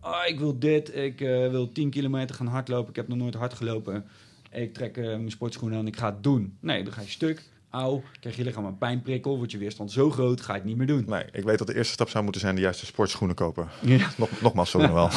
ah, 0.00 0.26
ik 0.26 0.38
wil 0.38 0.58
dit, 0.58 0.96
ik 0.96 1.20
eh, 1.20 1.48
wil 1.50 1.72
10 1.72 1.90
kilometer 1.90 2.34
gaan 2.36 2.46
hardlopen, 2.46 2.90
ik 2.90 2.96
heb 2.96 3.08
nog 3.08 3.18
nooit 3.18 3.34
hard 3.34 3.54
gelopen. 3.54 4.04
Ik 4.52 4.74
trek 4.74 4.96
eh, 4.96 5.04
mijn 5.04 5.30
sportschoenen 5.30 5.78
aan 5.78 5.84
en 5.84 5.92
ik 5.92 5.98
ga 5.98 6.06
het 6.06 6.22
doen. 6.22 6.56
Nee, 6.60 6.84
dan 6.84 6.92
ga 6.92 7.00
je 7.00 7.08
stuk, 7.08 7.42
auw, 7.70 8.02
krijg 8.20 8.36
je 8.36 8.44
lichaam 8.44 8.64
een 8.64 8.78
pijnprikkel, 8.78 9.36
wordt 9.36 9.52
je 9.52 9.58
weerstand 9.58 9.92
zo 9.92 10.10
groot, 10.10 10.40
ga 10.40 10.52
je 10.52 10.58
het 10.58 10.68
niet 10.68 10.76
meer 10.76 10.86
doen. 10.86 11.04
Nee, 11.06 11.24
ik 11.32 11.44
weet 11.44 11.58
dat 11.58 11.66
de 11.66 11.74
eerste 11.74 11.92
stap 11.92 12.08
zou 12.08 12.22
moeten 12.22 12.40
zijn 12.40 12.54
de 12.54 12.60
juiste 12.60 12.86
sportschoenen 12.86 13.36
kopen. 13.36 13.68
Ja. 13.80 14.08
Nog, 14.16 14.40
nogmaals, 14.40 14.70
sorry 14.70 14.86
nog 14.86 14.94
wel. 14.94 15.10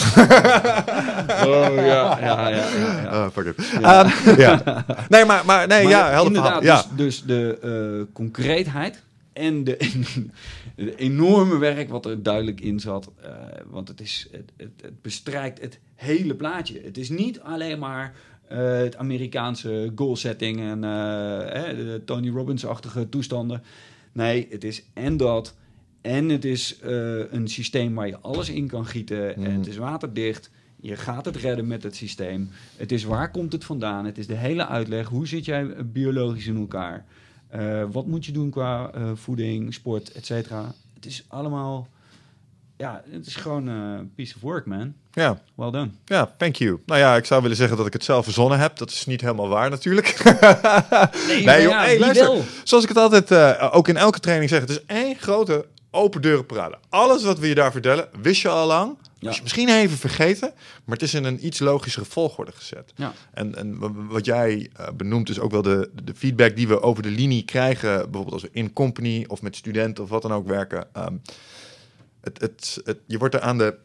Oh 1.31 1.75
ja, 1.75 2.19
ja, 2.19 2.19
ja. 2.19 2.49
ja, 2.49 3.01
ja. 3.01 3.07
Ah, 3.07 3.31
fuck 3.33 3.45
it. 3.45 3.57
Ehm, 3.81 4.39
ja. 4.39 4.85
Nee, 5.09 5.25
maar, 5.25 5.45
maar 5.45 5.67
nee, 5.67 5.83
Maar 5.83 5.91
ja, 5.91 6.09
helder 6.09 6.27
inderdaad, 6.27 6.61
verhaal. 6.63 6.83
Ja. 6.89 6.95
dus, 6.95 7.23
dus 7.23 7.23
de 7.23 8.07
concreetheid 8.13 9.03
en 9.33 9.63
de, 9.63 9.77
de 10.75 10.95
enorme 10.95 11.57
werk 11.57 11.89
wat 11.89 12.05
er 12.05 12.23
duidelijk 12.23 12.61
in 12.61 12.79
zat. 12.79 13.11
eh, 13.21 13.31
want 13.65 13.87
het, 13.87 14.01
is, 14.01 14.27
het, 14.31 14.51
het, 14.57 14.71
het 14.81 15.01
bestrijkt 15.01 15.61
het 15.61 15.79
hele 15.95 16.35
plaatje. 16.35 16.81
Het 16.83 16.97
is 16.97 17.09
niet 17.09 17.39
alleen 17.39 17.79
maar 17.79 18.15
eh, 18.47 18.77
het 18.77 18.95
Amerikaanse 18.95 19.91
goal 19.95 20.15
setting 20.15 20.59
en 20.59 20.83
eh, 20.83 21.75
de 21.75 22.01
Tony 22.05 22.29
Robbins-achtige 22.29 23.09
toestanden. 23.09 23.63
Nee, 24.11 24.47
het 24.49 24.63
is 24.63 24.83
en 24.93 25.17
dat. 25.17 25.55
En 26.01 26.29
het 26.29 26.45
is 26.45 26.79
eh, 26.79 27.31
een 27.31 27.47
systeem 27.47 27.95
waar 27.95 28.07
je 28.07 28.19
alles 28.19 28.49
in 28.49 28.67
kan 28.67 28.85
gieten. 28.85 29.35
En 29.35 29.41
Mhm. 29.41 29.57
het 29.57 29.67
is 29.67 29.77
waterdicht. 29.77 30.49
Je 30.79 30.95
gaat 30.95 31.25
het 31.25 31.35
redden 31.35 31.67
met 31.67 31.83
het 31.83 31.95
systeem. 31.95 32.49
Het 32.75 32.91
is 32.91 33.03
waar 33.03 33.31
komt 33.31 33.51
het 33.51 33.63
vandaan? 33.63 34.05
Het 34.05 34.17
is 34.17 34.27
de 34.27 34.35
hele 34.35 34.67
uitleg. 34.67 35.07
Hoe 35.07 35.27
zit 35.27 35.45
jij 35.45 35.85
biologisch 35.85 36.47
in 36.47 36.57
elkaar? 36.57 37.05
Eh, 37.51 37.83
wat 37.91 38.05
moet 38.05 38.25
je 38.25 38.31
doen 38.31 38.49
qua 38.49 38.89
eh, 38.93 39.01
voeding, 39.13 39.73
sport, 39.73 40.11
et 40.11 40.25
cetera? 40.25 40.73
Het 40.93 41.05
is 41.05 41.23
allemaal... 41.27 41.87
Ja, 42.77 43.03
het 43.09 43.25
is 43.25 43.35
gewoon 43.35 43.67
een 43.67 44.11
piece 44.15 44.35
of 44.35 44.41
work, 44.41 44.65
man. 44.65 44.93
Ja, 45.11 45.41
Well 45.55 45.71
done. 45.71 45.89
ja, 46.05 46.33
thank 46.37 46.55
you. 46.55 46.81
Nou 46.85 46.99
ja, 46.99 47.15
ik 47.15 47.25
zou 47.25 47.41
willen 47.41 47.57
zeggen 47.57 47.77
dat 47.77 47.85
ik 47.85 47.93
het 47.93 48.03
zelf 48.03 48.23
verzonnen 48.23 48.59
heb. 48.59 48.77
Dat 48.77 48.89
is 48.91 49.05
niet 49.05 49.21
helemaal 49.21 49.47
waar 49.47 49.69
natuurlijk. 49.69 50.07
Nee, 51.27 51.45
Nee, 51.45 51.61
joh, 51.61 51.71
ja, 51.71 51.79
hey, 51.81 51.89
wie 51.89 51.99
luister. 51.99 52.27
wel? 52.27 52.43
Zoals 52.63 52.83
ik 52.83 52.89
het 52.89 52.97
altijd 52.97 53.31
eh, 53.31 53.69
ook 53.75 53.87
in 53.87 53.97
elke 53.97 54.19
training 54.19 54.49
zeg, 54.49 54.59
het 54.59 54.69
is 54.69 54.85
één 54.85 55.15
grote 55.15 55.65
open 55.91 56.21
deuren 56.21 56.45
parade. 56.45 56.77
Alles 56.89 57.23
wat 57.23 57.39
we 57.39 57.47
je 57.47 57.55
daar 57.55 57.71
vertellen, 57.71 58.07
wist 58.21 58.41
je 58.41 58.49
al 58.49 58.67
lang. 58.67 58.97
Ja. 59.21 59.31
Je 59.31 59.39
misschien 59.41 59.69
even 59.69 59.97
vergeten, 59.97 60.51
maar 60.85 60.95
het 60.97 61.01
is 61.01 61.13
in 61.13 61.23
een 61.23 61.45
iets 61.45 61.59
logischere 61.59 62.05
volgorde 62.05 62.51
gezet. 62.51 62.93
Ja. 62.95 63.13
En, 63.33 63.55
en 63.55 63.77
wat 64.07 64.25
jij 64.25 64.69
eh, 64.75 64.87
benoemt 64.93 65.29
is 65.29 65.39
ook 65.39 65.51
wel 65.51 65.61
de, 65.61 65.89
de 66.03 66.13
feedback 66.15 66.55
die 66.55 66.67
we 66.67 66.81
over 66.81 67.03
de 67.03 67.09
linie 67.09 67.43
krijgen. 67.45 67.95
Bijvoorbeeld 67.95 68.33
als 68.33 68.41
we 68.41 68.49
in 68.51 68.73
company 68.73 69.25
of 69.27 69.41
met 69.41 69.55
studenten 69.55 70.03
of 70.03 70.09
wat 70.09 70.21
dan 70.21 70.33
ook 70.33 70.47
werken. 70.47 70.87
Ehm, 70.93 71.15
het, 72.21 72.41
het, 72.41 72.81
het, 72.83 72.97
je 73.07 73.17
wordt 73.17 73.35
er 73.35 73.41
aan 73.41 73.57
de 73.57 73.75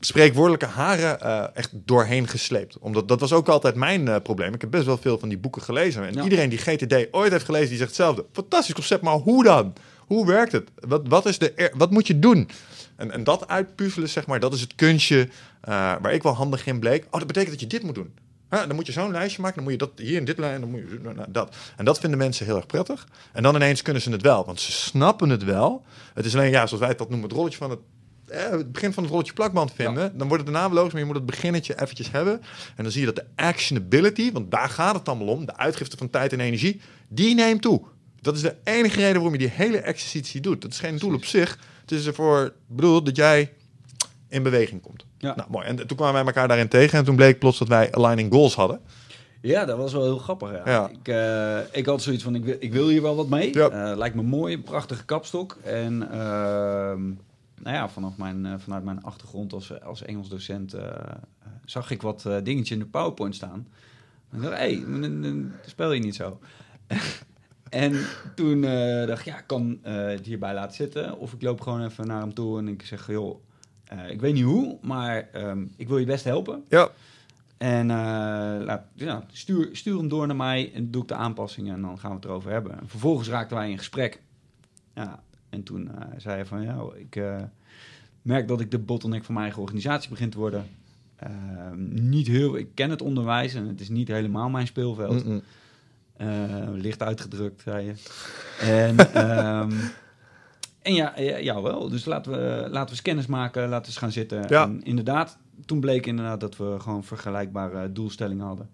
spreekwoordelijke 0.00 0.66
haren 0.66 1.20
eh, 1.20 1.44
echt 1.54 1.70
doorheen 1.72 2.28
gesleept. 2.28 2.78
Omdat 2.78 3.08
dat 3.08 3.20
was 3.20 3.32
ook 3.32 3.48
altijd 3.48 3.74
mijn 3.74 4.08
eh, 4.08 4.16
probleem. 4.22 4.54
Ik 4.54 4.60
heb 4.60 4.70
best 4.70 4.84
wel 4.84 4.98
veel 4.98 5.18
van 5.18 5.28
die 5.28 5.38
boeken 5.38 5.62
gelezen. 5.62 6.06
En 6.06 6.14
Ja. 6.14 6.22
iedereen 6.22 6.48
die 6.48 6.58
GTD 6.58 7.08
ooit 7.10 7.32
heeft 7.32 7.44
gelezen, 7.44 7.68
die 7.68 7.76
zegt 7.76 7.88
hetzelfde. 7.88 8.24
Fantastisch 8.32 8.74
concept, 8.74 9.02
maar 9.02 9.14
hoe 9.14 9.44
dan? 9.44 9.72
Hoe 9.98 10.26
werkt 10.26 10.52
het? 10.52 10.70
Wat, 10.74 11.08
wat, 11.08 11.26
is 11.26 11.38
de, 11.38 11.70
wat 11.76 11.90
moet 11.90 12.06
je 12.06 12.18
doen? 12.18 12.48
En, 12.96 13.10
en 13.10 13.24
dat 13.24 13.48
uitpuzzelen, 13.48 14.08
zeg 14.08 14.26
maar, 14.26 14.40
dat 14.40 14.54
is 14.54 14.60
het 14.60 14.74
kunstje 14.74 15.28
eh, 15.60 15.70
waar 16.00 16.12
ik 16.12 16.22
wel 16.22 16.34
handig 16.34 16.66
in 16.66 16.78
bleek. 16.78 17.04
Oh, 17.04 17.18
dat 17.18 17.26
betekent 17.26 17.50
dat 17.50 17.60
je 17.60 17.66
dit 17.66 17.82
moet 17.82 17.94
doen. 17.94 18.14
Huh, 18.50 18.66
dan 18.66 18.74
moet 18.74 18.86
je 18.86 18.92
zo'n 18.92 19.10
lijstje 19.10 19.42
maken, 19.42 19.56
dan 19.56 19.64
moet 19.64 19.80
je 19.80 19.86
dat 19.86 19.90
hier 19.96 20.16
in 20.16 20.24
dit 20.24 20.38
lijn, 20.38 20.60
dan 20.60 20.70
moet 20.70 20.80
je 20.80 20.98
nou, 21.02 21.16
dat. 21.28 21.56
En 21.76 21.84
dat 21.84 21.98
vinden 21.98 22.18
mensen 22.18 22.46
heel 22.46 22.56
erg 22.56 22.66
prettig. 22.66 23.08
En 23.32 23.42
dan 23.42 23.54
ineens 23.54 23.82
kunnen 23.82 24.02
ze 24.02 24.10
het 24.10 24.22
wel, 24.22 24.44
want 24.44 24.60
ze 24.60 24.72
snappen 24.72 25.28
het 25.28 25.44
wel. 25.44 25.84
Het 26.14 26.24
is 26.24 26.34
alleen, 26.34 26.50
ja, 26.50 26.66
zoals 26.66 26.80
wij 26.80 26.88
het 26.88 26.98
dat 26.98 27.08
noemen, 27.08 27.28
het 27.28 27.36
rolletje 27.36 27.58
van 27.58 27.70
het, 27.70 27.78
eh, 28.26 28.50
het 28.50 28.72
begin 28.72 28.92
van 28.92 29.02
het 29.02 29.12
rolletje 29.12 29.32
plakband 29.32 29.72
vinden. 29.72 30.18
Dan 30.18 30.28
wordt 30.28 30.44
het 30.44 30.52
daarna 30.52 30.74
logisch, 30.74 30.92
maar 30.92 31.00
je 31.00 31.06
moet 31.06 31.16
het 31.16 31.26
beginnetje 31.26 31.82
eventjes 31.82 32.10
hebben. 32.10 32.40
En 32.76 32.82
dan 32.82 32.92
zie 32.92 33.00
je 33.00 33.06
dat 33.06 33.16
de 33.16 33.42
actionability, 33.42 34.32
want 34.32 34.50
daar 34.50 34.68
gaat 34.68 34.94
het 34.94 35.08
allemaal 35.08 35.26
om, 35.26 35.46
de 35.46 35.56
uitgifte 35.56 35.96
van 35.96 36.10
tijd 36.10 36.32
en 36.32 36.40
energie, 36.40 36.80
die 37.08 37.34
neemt 37.34 37.62
toe. 37.62 37.82
Dat 38.20 38.34
is 38.34 38.40
de 38.40 38.56
enige 38.64 38.96
reden 38.96 39.14
waarom 39.14 39.32
je 39.32 39.38
die 39.38 39.52
hele 39.52 39.78
exercitie 39.78 40.40
doet. 40.40 40.62
Dat 40.62 40.70
is 40.70 40.78
geen 40.78 40.98
doel 40.98 41.14
op 41.14 41.24
zich. 41.24 41.58
Het 41.84 41.92
is 41.92 42.06
ervoor 42.06 42.52
bedoeld 42.66 43.06
dat 43.06 43.16
jij 43.16 43.52
in 44.28 44.42
beweging 44.42 44.80
komt. 44.80 45.04
Ja. 45.18 45.34
Nou, 45.36 45.50
mooi. 45.50 45.66
En 45.66 45.76
toen 45.86 45.96
kwamen 45.96 46.14
wij 46.14 46.24
elkaar 46.24 46.48
daarin 46.48 46.68
tegen. 46.68 46.98
En 46.98 47.04
toen 47.04 47.16
bleek 47.16 47.38
plots 47.38 47.58
dat 47.58 47.68
wij 47.68 47.92
aligning 47.92 48.32
goals 48.32 48.54
hadden. 48.54 48.80
Ja, 49.40 49.64
dat 49.64 49.76
was 49.78 49.92
wel 49.92 50.02
heel 50.02 50.18
grappig. 50.18 50.50
Ja. 50.50 50.62
Ja. 50.64 50.88
Ik, 50.88 51.08
eh, 51.08 51.78
ik 51.78 51.86
had 51.86 52.02
zoiets 52.02 52.22
van, 52.22 52.34
ik 52.34 52.44
wil, 52.44 52.56
ik 52.58 52.72
wil 52.72 52.88
hier 52.88 53.02
wel 53.02 53.16
wat 53.16 53.28
mee. 53.28 53.54
Ja. 53.54 53.68
Eh, 53.68 53.96
lijkt 53.96 54.14
me 54.14 54.22
mooi, 54.22 54.54
een 54.54 54.62
prachtige 54.62 55.04
kapstok. 55.04 55.56
En 55.62 56.10
ehm, 56.10 57.02
nou 57.62 57.76
ja, 57.76 57.88
vanaf 57.88 58.16
mijn, 58.16 58.46
eh, 58.46 58.54
vanuit 58.58 58.84
mijn 58.84 59.02
achtergrond 59.02 59.52
als, 59.52 59.82
als 59.82 60.02
Engels 60.02 60.28
docent 60.28 60.76
zag 61.64 61.90
ik 61.90 62.02
wat 62.02 62.22
dingetjes 62.42 62.70
in 62.70 62.78
de 62.78 62.86
PowerPoint 62.86 63.34
staan. 63.34 63.66
En 64.30 64.36
ik 64.36 64.42
dacht, 64.42 64.58
hé, 64.58 64.82
hey, 64.84 65.44
speel 65.66 65.92
je 65.92 66.00
niet 66.00 66.14
zo. 66.14 66.38
en 67.74 68.06
toen 68.34 68.64
eh, 68.64 69.06
dacht 69.06 69.20
ik, 69.20 69.26
ja, 69.26 69.38
ik 69.38 69.46
kan 69.46 69.78
eh, 69.82 70.06
het 70.06 70.26
hierbij 70.26 70.54
laten 70.54 70.74
zitten. 70.74 71.18
Of 71.18 71.32
ik 71.32 71.42
loop 71.42 71.60
gewoon 71.60 71.84
even 71.84 72.06
naar 72.06 72.20
hem 72.20 72.34
toe 72.34 72.58
en 72.58 72.68
ik 72.68 72.82
zeg, 72.82 73.06
joh, 73.06 73.40
eh, 73.84 74.10
ik 74.10 74.20
weet 74.20 74.34
niet 74.34 74.44
hoe, 74.44 74.78
maar 74.82 75.28
ehm, 75.32 75.64
ik 75.76 75.88
wil 75.88 75.98
je 75.98 76.06
best 76.06 76.24
helpen. 76.24 76.64
Ja. 76.68 76.88
En 77.56 77.86
laat, 78.64 78.82
ja, 78.94 79.24
stuur, 79.32 79.68
stuur 79.72 79.98
hem 79.98 80.08
door 80.08 80.26
naar 80.26 80.36
mij 80.36 80.72
en 80.74 80.90
doe 80.90 81.02
ik 81.02 81.08
de 81.08 81.14
aanpassingen 81.14 81.74
en 81.74 81.82
dan 81.82 81.98
gaan 81.98 82.10
we 82.10 82.16
het 82.16 82.24
erover 82.24 82.50
hebben. 82.50 82.80
En 82.80 82.88
vervolgens 82.88 83.28
raakten 83.28 83.56
wij 83.56 83.70
in 83.70 83.78
gesprek. 83.78 84.20
Ja, 84.94 85.22
en 85.48 85.62
toen 85.62 85.90
zei 86.16 86.34
hij 86.34 86.46
van 86.46 86.62
ja, 86.62 86.82
ik 86.96 87.22
merk 88.22 88.48
dat 88.48 88.60
ik 88.60 88.70
de 88.70 88.78
bottleneck 88.78 89.24
van 89.24 89.34
mijn 89.34 89.46
eigen 89.46 89.62
organisatie 89.62 90.10
begin 90.10 90.30
te 90.30 90.38
worden. 90.38 90.66
Eh, 91.16 91.30
niet 91.88 92.26
heel, 92.26 92.56
ik 92.56 92.68
ken 92.74 92.90
het 92.90 93.02
onderwijs 93.02 93.54
en 93.54 93.66
het 93.66 93.80
is 93.80 93.88
niet 93.88 94.08
helemaal 94.08 94.48
mijn 94.48 94.66
speelveld. 94.66 95.24
Licht 96.74 97.02
uitgedrukt, 97.02 97.62
zei 97.62 97.86
je. 97.86 97.94
En, 98.60 99.14
ehm, 99.14 99.72
en 100.82 100.94
ja, 100.94 101.12
ja, 101.16 101.36
ja, 101.36 101.62
wel. 101.62 101.88
Dus 101.88 102.04
laten 102.04 102.32
we, 102.32 102.66
laten 102.70 102.84
we 102.84 102.90
eens 102.90 103.02
kennis 103.02 103.26
maken, 103.26 103.62
laten 103.62 103.80
we 103.80 103.86
eens 103.86 103.96
gaan 103.96 104.12
zitten. 104.12 104.44
Ja. 104.48 104.62
En 104.62 104.82
inderdaad, 104.82 105.38
toen 105.66 105.80
bleek 105.80 106.06
inderdaad 106.06 106.40
dat 106.40 106.56
we 106.56 106.76
gewoon 106.78 107.04
vergelijkbare 107.04 107.92
doelstellingen 107.92 108.46
hadden. 108.46 108.70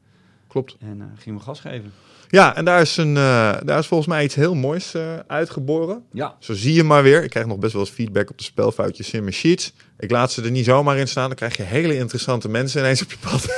Klopt. 0.46 0.76
En 0.80 1.00
eh, 1.00 1.06
gingen 1.16 1.38
we 1.38 1.44
gas 1.44 1.60
geven. 1.60 1.92
Ja, 2.30 2.56
en 2.56 2.64
daar 2.64 2.80
is, 2.80 2.96
een, 2.96 3.16
eh, 3.16 3.52
daar 3.64 3.78
is 3.78 3.86
volgens 3.86 4.08
mij 4.08 4.24
iets 4.24 4.34
heel 4.34 4.54
moois 4.54 4.94
eh, 4.94 5.02
uitgeboren. 5.26 6.02
Ja, 6.12 6.34
Zo 6.38 6.54
zie 6.54 6.74
je 6.74 6.84
maar 6.84 7.02
weer. 7.02 7.24
Ik 7.24 7.30
krijg 7.30 7.46
nog 7.46 7.58
best 7.58 7.72
wel 7.72 7.82
eens 7.82 7.90
feedback 7.90 8.30
op 8.30 8.38
de 8.38 8.44
spelfoutjes 8.44 9.10
in 9.10 9.22
mijn 9.22 9.34
sheets. 9.34 9.72
Ik 10.00 10.10
laat 10.10 10.32
ze 10.32 10.42
er 10.42 10.50
niet 10.50 10.64
zomaar 10.64 10.96
in 10.96 11.08
staan. 11.08 11.26
Dan 11.26 11.36
krijg 11.36 11.56
je 11.56 11.62
hele 11.62 11.96
interessante 11.96 12.48
mensen 12.48 12.80
ineens 12.80 13.02
op 13.02 13.10
je 13.10 13.16
pad. 13.20 13.48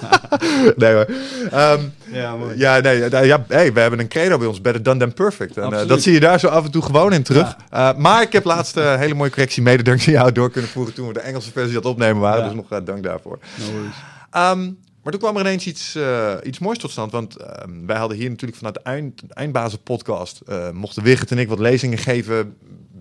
nee 0.76 0.92
hoor. 0.92 1.06
Ehm, 1.50 1.80
ja 2.12 2.36
mooi. 2.36 2.58
ja, 2.58 2.80
nee, 2.80 3.26
ja, 3.26 3.44
hey, 3.48 3.72
we 3.72 3.80
hebben 3.80 4.00
een 4.00 4.08
credo 4.08 4.38
bij 4.38 4.46
ons. 4.46 4.60
Better 4.60 4.82
done 4.82 4.98
than 4.98 5.14
perfect. 5.14 5.56
En, 5.56 5.72
eh, 5.72 5.88
dat 5.88 6.02
zie 6.02 6.12
je 6.12 6.20
daar 6.20 6.40
zo 6.40 6.48
af 6.48 6.64
en 6.64 6.70
toe 6.70 6.82
gewoon 6.82 7.12
in 7.12 7.22
terug. 7.22 7.56
Eh, 7.70 7.96
maar 7.96 8.22
ik 8.22 8.32
heb 8.32 8.44
laatst 8.44 8.76
een 8.76 8.98
hele 8.98 9.14
mooie 9.14 9.30
correctie 9.30 9.62
mede 9.62 9.82
dankzij 9.82 10.12
jou 10.12 10.32
door 10.32 10.50
kunnen 10.50 10.70
voeren... 10.70 10.94
toen 10.94 11.06
we 11.06 11.12
de 11.12 11.20
Engelse 11.20 11.52
versie 11.52 11.70
aan 11.70 11.82
het 11.82 11.86
opnemen 11.86 12.20
waren. 12.20 12.42
Ja. 12.42 12.46
Dus 12.46 12.56
nog 12.56 12.70
eh, 12.70 12.78
dank 12.84 13.02
daarvoor. 13.02 13.38
No 13.54 13.64
worries. 13.72 13.94
Ehm, 14.30 14.70
maar 15.06 15.14
toen 15.14 15.24
kwam 15.24 15.36
er 15.36 15.46
ineens 15.46 15.66
iets, 15.66 15.94
eh, 15.94 16.34
iets 16.42 16.58
moois 16.58 16.78
tot 16.78 16.90
stand. 16.90 17.12
Want 17.12 17.36
ehm, 17.36 17.86
wij 17.86 17.96
hadden 17.96 18.16
hier 18.16 18.30
natuurlijk 18.30 18.58
vanuit 18.58 18.74
de 18.74 18.82
eind, 18.82 19.22
Eindbazen 19.28 19.82
podcast... 19.82 20.40
eh, 20.40 20.70
mochten 20.70 21.02
Wigert 21.02 21.30
en 21.30 21.38
ik 21.38 21.48
wat 21.48 21.58
lezingen 21.58 21.98
geven 21.98 22.56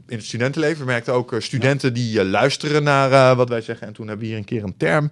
in 0.08 0.18
het 0.18 0.26
studentenleven. 0.26 0.80
We 0.80 0.86
merkten 0.86 1.14
ook 1.14 1.34
eh, 1.34 1.40
studenten 1.40 1.94
die 1.94 2.26
luisteren 2.26 2.84
naar 2.84 3.36
wat 3.36 3.50
wij 3.50 3.62
zeggen. 3.62 3.88
En 3.88 3.94
toen 3.94 4.08
hebben 4.08 4.26
we 4.26 4.32
hier 4.32 4.40
een 4.40 4.46
keer 4.46 4.64
een 4.64 4.78
term... 4.78 5.10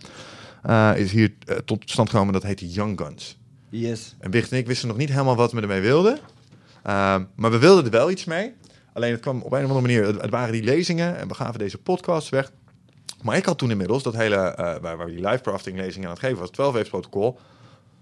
is 0.95 1.11
hier 1.11 1.33
tot 1.65 1.83
stand 1.85 2.09
gekomen, 2.09 2.33
dat 2.33 2.43
heet 2.43 2.73
Young 2.73 2.99
Guns. 2.99 3.37
Yes. 3.69 4.15
En 4.19 4.31
Wigert 4.31 4.51
en 4.51 4.57
ik 4.57 4.67
wisten 4.67 4.87
nog 4.87 4.97
niet 4.97 5.09
helemaal 5.09 5.35
wat 5.35 5.51
we 5.51 5.61
ermee 5.61 5.81
wilden. 5.81 6.19
Ehm, 6.83 7.23
maar 7.35 7.51
we 7.51 7.57
wilden 7.57 7.85
er 7.85 7.91
wel 7.91 8.11
iets 8.11 8.25
mee. 8.25 8.53
Alleen 8.93 9.11
het 9.11 9.21
kwam 9.21 9.41
op 9.41 9.51
een 9.51 9.63
of 9.63 9.69
andere 9.69 9.81
manier... 9.81 10.05
Het, 10.05 10.21
het 10.21 10.29
waren 10.29 10.51
die 10.51 10.63
lezingen 10.63 11.17
en 11.17 11.27
we 11.27 11.33
gaven 11.33 11.59
deze 11.59 11.77
podcast 11.77 12.29
weg. 12.29 12.51
Maar 13.23 13.37
ik 13.37 13.45
had 13.45 13.57
toen 13.57 13.71
inmiddels 13.71 14.03
dat 14.03 14.15
hele... 14.15 14.35
eh, 14.35 14.75
waar, 14.81 14.97
waar 14.97 15.07
die 15.07 15.27
live 15.27 15.41
crafting 15.41 15.77
lezingen 15.77 16.07
aan 16.07 16.13
het 16.13 16.23
geven 16.23 16.39
was... 16.39 16.49
12 16.49 16.73
waves 16.73 16.89
protocol... 16.89 17.39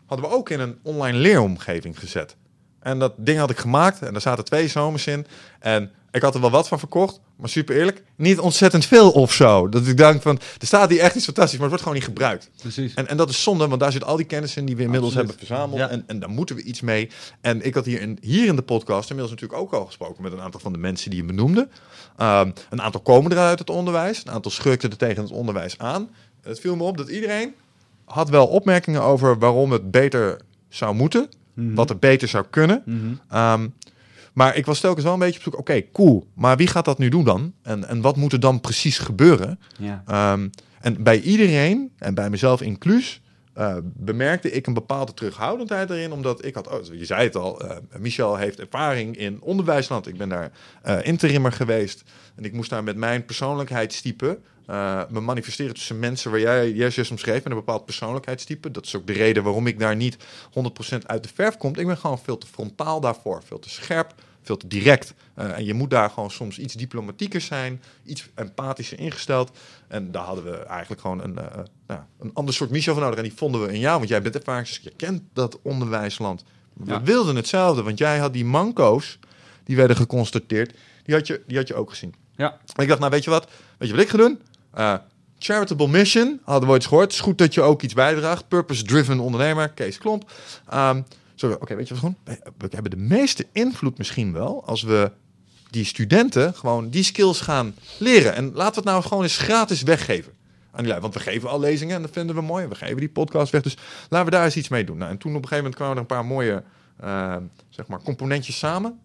hadden 0.05 0.29
we 0.29 0.35
ook 0.35 0.49
in 0.49 0.59
een 0.59 0.79
online 0.83 1.17
leeromgeving 1.17 1.99
gezet. 1.99 2.35
En 2.79 2.99
dat 2.99 3.13
ding 3.17 3.39
had 3.39 3.49
ik 3.49 3.57
gemaakt 3.57 4.01
en 4.01 4.11
daar 4.11 4.21
zaten 4.21 4.45
twee 4.45 4.67
zomers 4.67 5.07
in. 5.07 5.27
En 5.59 5.91
ik 6.11 6.21
had 6.21 6.35
er 6.35 6.41
wel 6.41 6.51
wat 6.51 6.67
van 6.67 6.79
verkocht, 6.79 7.19
maar 7.35 7.49
super 7.49 7.75
eerlijk, 7.75 8.03
niet 8.15 8.39
ontzettend 8.39 8.85
veel 8.85 9.11
of 9.11 9.33
zo. 9.33 9.69
Dat 9.69 9.87
ik 9.87 9.97
denk 9.97 10.21
van, 10.21 10.39
er 10.59 10.67
staat 10.67 10.89
hier 10.89 10.99
echt 10.99 11.15
iets 11.15 11.25
fantastisch, 11.25 11.59
maar 11.59 11.69
het 11.69 11.81
wordt 11.81 11.83
gewoon 11.83 11.97
niet 11.97 12.17
gebruikt. 12.17 12.49
Precies. 12.61 12.93
En, 12.93 13.07
en 13.07 13.17
dat 13.17 13.29
is 13.29 13.43
zonde, 13.43 13.67
want 13.67 13.79
daar 13.79 13.91
zit 13.91 14.03
al 14.03 14.15
die 14.15 14.25
kennis 14.25 14.55
in 14.55 14.65
die 14.65 14.75
we 14.75 14.83
inmiddels 14.83 15.15
Absoluut. 15.15 15.29
hebben 15.29 15.47
verzameld. 15.47 15.79
Ja. 15.79 15.89
En, 15.89 16.03
en 16.07 16.19
daar 16.19 16.29
moeten 16.29 16.55
we 16.55 16.63
iets 16.63 16.81
mee. 16.81 17.09
En 17.41 17.65
ik 17.65 17.73
had 17.73 17.85
hier 17.85 18.01
in, 18.01 18.17
hier 18.21 18.47
in 18.47 18.55
de 18.55 18.61
podcast 18.61 19.09
inmiddels 19.09 19.39
natuurlijk 19.39 19.61
ook 19.61 19.79
al 19.79 19.85
gesproken 19.85 20.23
met 20.23 20.31
een 20.31 20.41
aantal 20.41 20.59
van 20.59 20.73
de 20.73 20.79
mensen 20.79 21.09
die 21.09 21.19
je 21.19 21.25
benoemde. 21.25 21.67
Um, 22.21 22.53
een 22.69 22.81
aantal 22.81 23.01
komen 23.01 23.31
eruit 23.31 23.49
uit 23.49 23.59
het 23.59 23.69
onderwijs. 23.69 24.21
Een 24.25 24.31
aantal 24.31 24.51
schurkten 24.51 24.89
er 24.89 24.97
tegen 24.97 25.23
het 25.23 25.31
onderwijs 25.31 25.77
aan. 25.77 26.09
Het 26.41 26.59
viel 26.59 26.75
me 26.75 26.83
op 26.83 26.97
dat 26.97 27.09
iedereen 27.09 27.53
had 28.05 28.29
wel 28.29 28.47
opmerkingen 28.47 29.01
over 29.01 29.39
waarom 29.39 29.71
het 29.71 29.91
beter 29.91 30.41
zou 30.69 30.95
moeten. 30.95 31.29
Mhm. 31.53 31.73
Wat 31.73 31.89
er 31.89 31.97
beter 31.97 32.27
zou 32.27 32.45
kunnen. 32.49 32.83
Ehm, 33.29 33.67
maar 34.33 34.55
ik 34.55 34.65
was 34.65 34.79
telkens 34.79 35.03
wel 35.03 35.13
een 35.13 35.19
beetje 35.19 35.37
op 35.37 35.43
zoek. 35.43 35.57
Oké, 35.57 35.81
cool. 35.91 36.27
Maar 36.33 36.57
wie 36.57 36.67
gaat 36.67 36.85
dat 36.85 36.97
nu 36.97 37.09
doen 37.09 37.23
dan? 37.23 37.53
En, 37.61 37.87
en 37.87 38.01
wat 38.01 38.15
moet 38.15 38.33
er 38.33 38.39
dan 38.39 38.59
precies 38.59 38.97
gebeuren? 38.97 39.59
Ja. 39.77 40.03
Ehm, 40.05 40.47
en 40.81 41.03
bij 41.03 41.21
iedereen, 41.21 41.91
en 41.97 42.13
bij 42.13 42.29
mezelf 42.29 42.61
inclus, 42.61 43.21
eh, 43.53 43.77
bemerkte 43.83 44.51
ik 44.51 44.67
een 44.67 44.73
bepaalde 44.73 45.13
terughoudendheid 45.13 45.89
erin. 45.89 46.11
Omdat 46.11 46.45
ik 46.45 46.55
had, 46.55 46.67
oh, 46.67 46.85
je 46.93 47.05
zei 47.05 47.23
het 47.23 47.35
al, 47.35 47.61
eh, 47.61 47.77
Michel 47.97 48.35
heeft 48.35 48.59
ervaring 48.59 49.17
in 49.17 49.41
onderwijsland. 49.41 50.07
Ik 50.07 50.17
ben 50.17 50.29
daar 50.29 50.51
eh 50.81 51.05
interimmer 51.05 51.51
geweest. 51.51 52.03
En 52.35 52.43
ik 52.43 52.53
moest 52.53 52.69
daar 52.69 52.83
met 52.83 52.95
mijn 52.95 53.25
persoonlijkheidstype 53.25 54.39
me 55.09 55.19
manifesteren 55.19 55.73
tussen 55.73 55.99
mensen 55.99 56.31
waar 56.31 56.39
jij 56.39 56.69
juist 56.69 57.11
omschreef 57.11 57.43
met 57.43 57.45
een 57.45 57.59
bepaald 57.59 57.85
persoonlijkheidstype. 57.85 58.71
Dat 58.71 58.85
is 58.85 58.95
ook 58.95 59.07
de 59.07 59.13
reden 59.13 59.43
waarom 59.43 59.67
ik 59.67 59.79
daar 59.79 59.95
niet 59.95 60.17
100% 60.53 61.05
uit 61.05 61.23
de 61.23 61.29
verf 61.33 61.57
kom. 61.57 61.75
Ik 61.75 61.87
ben 61.87 61.97
gewoon 61.97 62.19
veel 62.19 62.37
te 62.37 62.47
frontaal 62.47 62.99
daarvoor, 62.99 63.41
veel 63.45 63.59
te 63.59 63.69
scherp, 63.69 64.13
veel 64.41 64.57
te 64.57 64.67
direct. 64.67 65.13
Eh, 65.35 65.57
en 65.57 65.65
je 65.65 65.73
moet 65.73 65.89
daar 65.89 66.09
gewoon 66.09 66.31
soms 66.31 66.59
iets 66.59 66.73
diplomatieker 66.73 67.41
zijn, 67.41 67.81
iets 68.05 68.29
empathischer 68.35 68.99
ingesteld. 68.99 69.51
En 69.87 70.11
daar 70.11 70.23
hadden 70.23 70.43
we 70.43 70.57
eigenlijk 70.57 71.01
gewoon 71.01 71.23
een, 71.23 71.37
eh, 71.37 71.59
nou, 71.87 71.99
een 72.19 72.31
ander 72.33 72.53
soort 72.53 72.69
Michel 72.69 72.93
van 72.93 73.03
nodig. 73.03 73.17
En 73.17 73.23
die 73.23 73.33
vonden 73.33 73.61
we 73.65 73.73
in 73.73 73.79
jou, 73.79 73.97
want 73.97 74.09
jij 74.09 74.21
bent 74.21 74.35
ervarings, 74.35 74.79
je 74.83 74.93
kent 74.95 75.21
dat 75.33 75.59
onderwijsland. 75.61 76.43
We 76.73 76.91
Ja. 76.91 77.01
wilden 77.03 77.35
hetzelfde, 77.35 77.83
want 77.83 77.97
jij 77.97 78.17
had 78.17 78.33
die 78.33 78.45
manco's, 78.45 79.19
die 79.63 79.75
werden 79.75 79.95
geconstateerd, 79.95 80.73
die 81.03 81.15
had 81.15 81.27
je, 81.27 81.41
die 81.47 81.57
had 81.57 81.67
je 81.67 81.75
ook 81.75 81.89
gezien. 81.89 82.13
Ja, 82.35 82.51
En 82.75 82.83
ik 82.83 82.87
dacht, 82.87 82.99
nou 82.99 83.11
weet 83.11 83.23
je 83.23 83.29
wat, 83.29 83.47
weet 83.77 83.89
je 83.89 83.95
wat 83.95 84.03
ik 84.03 84.09
ga 84.09 84.17
doen? 84.17 84.39
Eh, 84.73 84.95
charitable 85.39 85.87
mission, 85.87 86.39
hadden 86.43 86.67
we 86.67 86.73
ooit 86.73 86.85
gehoord. 86.85 87.03
Het 87.05 87.13
is 87.13 87.19
goed 87.19 87.37
dat 87.37 87.53
je 87.53 87.61
ook 87.61 87.81
iets 87.81 87.93
bijdraagt. 87.93 88.47
Purpose-driven 88.47 89.19
ondernemer, 89.19 89.69
Kees 89.69 89.97
Klomp. 89.97 90.31
Ehm, 90.69 91.01
Oké, 91.43 91.75
weet 91.75 91.87
je 91.87 91.93
wat 91.93 92.03
gewoon? 92.03 92.17
We, 92.57 92.67
hebben 92.69 92.91
de 92.91 92.97
meeste 92.97 93.45
invloed 93.51 93.97
misschien 93.97 94.33
wel 94.33 94.65
als 94.65 94.81
we 94.81 95.11
die 95.69 95.85
studenten 95.85 96.53
gewoon 96.53 96.89
die 96.89 97.03
skills 97.03 97.41
gaan 97.41 97.75
leren. 97.97 98.35
En 98.35 98.51
laten 98.53 98.73
we 98.73 98.79
het 98.79 98.83
nou 98.89 99.03
gewoon 99.03 99.23
eens 99.23 99.37
gratis 99.37 99.81
weggeven. 99.81 100.33
Aan 100.71 100.79
die 100.79 100.89
lui. 100.89 101.01
Want 101.01 101.13
we 101.13 101.19
geven 101.19 101.49
al 101.49 101.59
lezingen 101.59 101.95
en 101.95 102.01
dat 102.01 102.11
vinden 102.11 102.35
we 102.35 102.41
mooi. 102.41 102.67
We 102.67 102.75
geven 102.75 102.97
die 102.97 103.09
podcast 103.09 103.51
weg. 103.51 103.61
Dus 103.61 103.77
laten 104.09 104.25
we 104.25 104.31
daar 104.31 104.45
eens 104.45 104.55
iets 104.55 104.69
mee 104.69 104.83
doen. 104.83 104.97
Nou, 104.97 105.11
en 105.11 105.17
toen 105.17 105.35
op 105.35 105.41
een 105.41 105.47
gegeven 105.47 105.63
moment 105.63 105.75
kwamen 105.75 105.95
er 105.95 106.01
een 106.01 106.07
paar 106.07 106.25
mooie 106.25 106.63
eh, 106.99 107.35
zeg 107.69 107.87
maar, 107.87 108.01
componentjes 108.01 108.57
samen. 108.57 108.99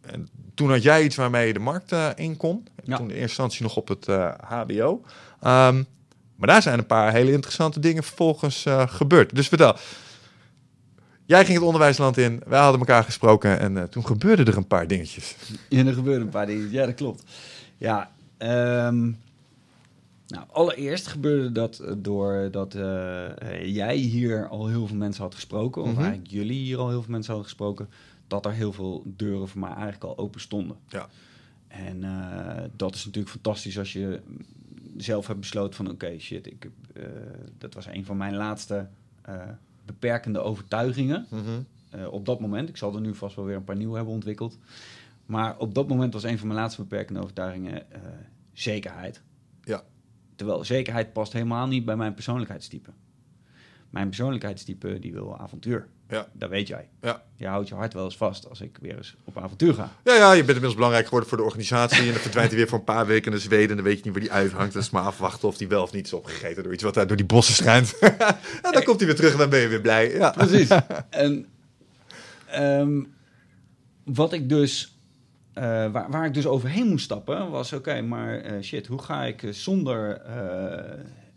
En 0.00 0.28
toen 0.54 0.70
had 0.70 0.82
jij 0.82 1.04
iets 1.04 1.16
waarmee 1.16 1.46
je 1.46 1.52
de 1.52 1.58
markt 1.58 1.92
eh, 1.92 2.08
in 2.14 2.36
kon. 2.36 2.66
Ja. 2.84 2.96
Toen 2.96 3.04
in 3.04 3.10
eerste 3.10 3.28
instantie 3.28 3.62
nog 3.62 3.76
op 3.76 3.88
het 3.88 4.08
eh, 4.08 4.32
HBO. 4.38 5.02
Ehm, 5.40 5.82
maar 6.36 6.48
daar 6.48 6.62
zijn 6.62 6.78
een 6.78 6.86
paar 6.86 7.12
hele 7.12 7.32
interessante 7.32 7.80
dingen 7.80 8.02
vervolgens 8.02 8.64
eh, 8.66 8.82
gebeurd. 8.86 9.34
Dus 9.34 9.48
vertel. 9.48 9.76
Jij 11.30 11.44
ging 11.44 11.56
het 11.56 11.66
onderwijsland 11.66 12.16
in. 12.16 12.42
Wij 12.46 12.60
hadden 12.60 12.80
elkaar 12.80 13.04
gesproken. 13.04 13.58
En 13.60 13.76
eh, 13.76 13.82
toen 13.82 14.06
gebeurden 14.06 14.46
er 14.46 14.56
een 14.56 14.66
paar 14.66 14.86
dingetjes. 14.86 15.36
Ja, 15.68 15.86
er 15.86 15.92
gebeuren 15.92 16.22
een 16.22 16.28
paar 16.28 16.46
dingen. 16.46 16.70
Ja, 16.70 16.86
dat 16.86 16.94
klopt. 16.94 17.24
Ja, 17.76 18.10
ehm, 18.36 19.10
nou, 20.26 20.44
allereerst 20.50 21.06
gebeurde 21.06 21.52
dat 21.52 21.78
eh, 21.78 21.92
doordat 21.98 22.74
eh, 22.74 23.26
eh, 23.52 23.74
jij 23.74 23.96
hier 23.96 24.48
al 24.48 24.66
heel 24.68 24.86
veel 24.86 24.96
mensen 24.96 25.22
had 25.22 25.34
gesproken, 25.34 25.82
of 25.82 25.88
Mhm. 25.92 26.00
eigenlijk 26.00 26.30
jullie 26.30 26.58
hier 26.58 26.78
al 26.78 26.88
heel 26.88 27.02
veel 27.02 27.10
mensen 27.12 27.32
hadden 27.32 27.48
gesproken, 27.50 27.88
dat 28.26 28.46
er 28.46 28.52
heel 28.52 28.72
veel 28.72 29.02
deuren 29.06 29.48
voor 29.48 29.60
mij 29.60 29.70
eigenlijk 29.70 30.04
al 30.04 30.18
open 30.18 30.40
stonden. 30.40 30.76
Ja. 30.88 31.08
En 31.68 32.00
dat 32.76 32.94
is 32.94 33.04
natuurlijk 33.04 33.32
fantastisch 33.32 33.78
als 33.78 33.92
je 33.92 34.20
zelf 34.96 35.26
hebt 35.26 35.40
besloten 35.40 35.74
van 35.74 35.90
oké, 35.90 36.18
shit, 36.18 36.46
ik, 36.46 36.70
dat 37.58 37.74
was 37.74 37.86
een 37.86 38.04
van 38.04 38.16
mijn 38.16 38.34
laatste 38.34 38.86
beperkende 39.84 40.38
overtuigingen. 40.38 41.26
Eh, 41.90 42.12
op 42.12 42.26
dat 42.26 42.40
moment, 42.40 42.68
ik 42.68 42.76
zal 42.76 42.94
er 42.94 43.00
nu 43.00 43.14
vast 43.14 43.36
wel 43.36 43.44
weer 43.44 43.56
een 43.56 43.64
paar 43.64 43.76
nieuwe 43.76 43.96
hebben 43.96 44.14
ontwikkeld. 44.14 44.58
Maar 45.26 45.58
op 45.58 45.74
dat 45.74 45.88
moment 45.88 46.12
was 46.12 46.22
een 46.22 46.38
van 46.38 46.46
mijn 46.46 46.60
laatste 46.60 46.82
beperkende 46.82 47.20
overtuigingen 47.20 47.92
eh, 47.92 48.00
zekerheid. 48.52 49.22
Ja. 49.64 49.82
Terwijl 50.36 50.64
zekerheid 50.64 51.12
past 51.12 51.32
helemaal 51.32 51.66
niet 51.66 51.84
bij 51.84 51.96
mijn 51.96 52.14
persoonlijkheidstype. 52.14 52.90
Mijn 53.90 54.06
persoonlijkheidstype 54.06 54.98
die 54.98 55.12
wil 55.12 55.38
avontuur. 55.38 55.86
Ja. 56.08 56.26
Dat 56.32 56.50
weet 56.50 56.68
jij. 56.68 56.88
Ja. 57.02 57.22
Je 57.34 57.46
houdt 57.46 57.68
je 57.68 57.74
hart 57.74 57.94
wel 57.94 58.04
eens 58.04 58.16
vast 58.16 58.48
als 58.48 58.60
ik 58.60 58.78
weer 58.80 58.96
eens 58.96 59.16
op 59.24 59.38
avontuur 59.38 59.74
ga. 59.74 59.92
Ja, 60.04 60.14
ja, 60.14 60.30
je 60.30 60.36
bent 60.36 60.46
inmiddels 60.46 60.74
belangrijk 60.74 61.04
geworden 61.04 61.28
voor 61.28 61.38
de 61.38 61.44
organisatie. 61.44 61.98
En 61.98 62.12
dan 62.12 62.14
verdwijnt 62.14 62.50
hij 62.50 62.58
weer 62.58 62.68
voor 62.68 62.78
een 62.78 62.84
paar 62.84 63.06
weken 63.06 63.30
naar 63.30 63.40
Zweden. 63.40 63.70
En 63.70 63.76
dan 63.76 63.84
weet 63.84 63.96
je 63.96 64.04
niet 64.04 64.12
waar 64.12 64.22
die 64.22 64.32
uithangt. 64.32 64.72
Dus 64.72 64.90
maar 64.90 65.02
afwachten 65.02 65.48
of 65.48 65.56
die 65.56 65.68
wel 65.68 65.82
of 65.82 65.92
niet 65.92 66.06
is 66.06 66.12
opgegeten 66.12 66.62
door 66.62 66.72
iets 66.72 66.82
wat 66.82 66.94
daar 66.94 67.06
door 67.06 67.16
die 67.16 67.26
bossen 67.26 67.54
schijnt. 67.54 67.98
en 68.62 68.72
dan 68.72 68.82
komt 68.82 68.98
hij 68.98 69.06
weer 69.06 69.16
terug 69.16 69.32
en 69.32 69.38
dan 69.38 69.50
ben 69.50 69.60
je 69.60 69.68
weer 69.68 69.80
blij. 69.80 70.12
Ja. 70.12 70.30
Precies. 70.30 70.68
en 71.10 71.46
ehm, 72.46 73.02
wat 74.04 74.32
ik 74.32 74.48
dus, 74.48 74.98
eh, 75.52 75.64
waar, 75.64 76.10
waar 76.10 76.26
ik 76.26 76.34
dus 76.34 76.46
overheen 76.46 76.88
moest 76.88 77.04
stappen, 77.04 77.50
was 77.50 77.72
oké, 77.72 78.00
maar 78.00 78.40
eh, 78.40 78.62
shit, 78.62 78.86
hoe 78.86 79.02
ga 79.02 79.24
ik 79.24 79.42
eh, 79.42 79.52
zonder 79.52 80.22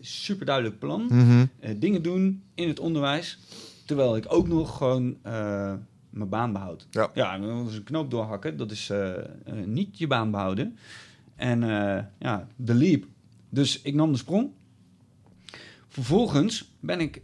super 0.05 0.45
duidelijk 0.45 0.79
plan 0.79 1.05
Mhm. 1.09 1.45
eh, 1.59 1.75
dingen 1.79 2.01
doen 2.01 2.43
in 2.55 2.67
het 2.67 2.79
onderwijs, 2.79 3.39
terwijl 3.85 4.15
ik 4.15 4.25
ook 4.27 4.47
nog 4.47 4.77
gewoon 4.77 5.17
eh, 5.21 5.73
mijn 6.09 6.29
baan 6.29 6.53
behoud. 6.53 6.87
Ja. 6.91 7.11
ja, 7.13 7.37
dat 7.37 7.69
is 7.69 7.75
een 7.75 7.83
knoop 7.83 8.11
doorhakken, 8.11 8.57
dat 8.57 8.71
is 8.71 8.89
eh, 8.89 9.11
niet 9.65 9.97
je 9.97 10.07
baan 10.07 10.31
behouden. 10.31 10.77
En 11.35 11.59
ja, 12.19 12.47
de 12.55 12.73
leap. 12.73 13.05
Dus 13.49 13.81
ik 13.81 13.93
nam 13.93 14.11
de 14.11 14.17
sprong. 14.17 14.49
Vervolgens 15.87 16.71
ben 16.79 16.99
ik 16.99 17.21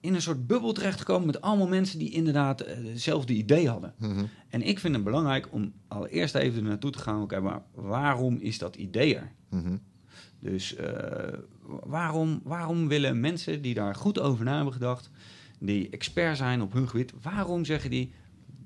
in 0.00 0.14
een 0.14 0.22
soort 0.22 0.46
bubbel 0.46 0.72
terechtgekomen 0.72 1.26
met 1.26 1.40
allemaal 1.40 1.68
mensen 1.68 1.98
die 1.98 2.10
inderdaad 2.10 2.64
hetzelfde 2.66 3.32
idee 3.32 3.68
hadden. 3.68 3.94
Mhm. 3.98 4.24
En 4.48 4.62
ik 4.62 4.78
vind 4.78 4.94
het 4.94 5.04
belangrijk 5.04 5.48
om 5.52 5.72
allereerst 5.88 6.34
even 6.34 6.62
naartoe 6.62 6.90
te 6.90 6.98
gaan. 6.98 7.22
Oké, 7.22 7.40
maar 7.40 7.62
waarom 7.74 8.36
is 8.36 8.58
dat 8.58 8.76
idee 8.76 9.16
er? 9.16 9.32
Mhm. 9.50 9.76
Dus 10.40 10.74
eh, 10.74 11.38
waarom, 11.66 12.40
waarom 12.44 12.88
willen 12.88 13.20
mensen 13.20 13.62
die 13.62 13.74
daar 13.74 13.94
goed 13.94 14.20
over 14.20 14.44
na 14.44 14.54
hebben 14.54 14.72
gedacht, 14.72 15.10
die 15.58 15.90
expert 15.90 16.36
zijn 16.36 16.62
op 16.62 16.72
hun 16.72 16.88
gebied, 16.88 17.12
waarom 17.22 17.64
zeggen 17.64 17.90
die 17.90 18.12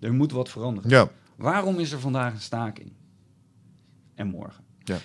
er 0.01 0.13
moet 0.13 0.33
wat 0.33 0.51
veranderen? 0.51 0.91
Ja. 0.91 1.11
Waarom 1.37 1.79
is 1.79 1.93
er 1.93 2.01
vandaag 2.01 2.33
een 2.33 2.41
staking? 2.41 2.93
En 4.15 4.27
morgen? 4.27 4.65
Ja. 4.79 4.99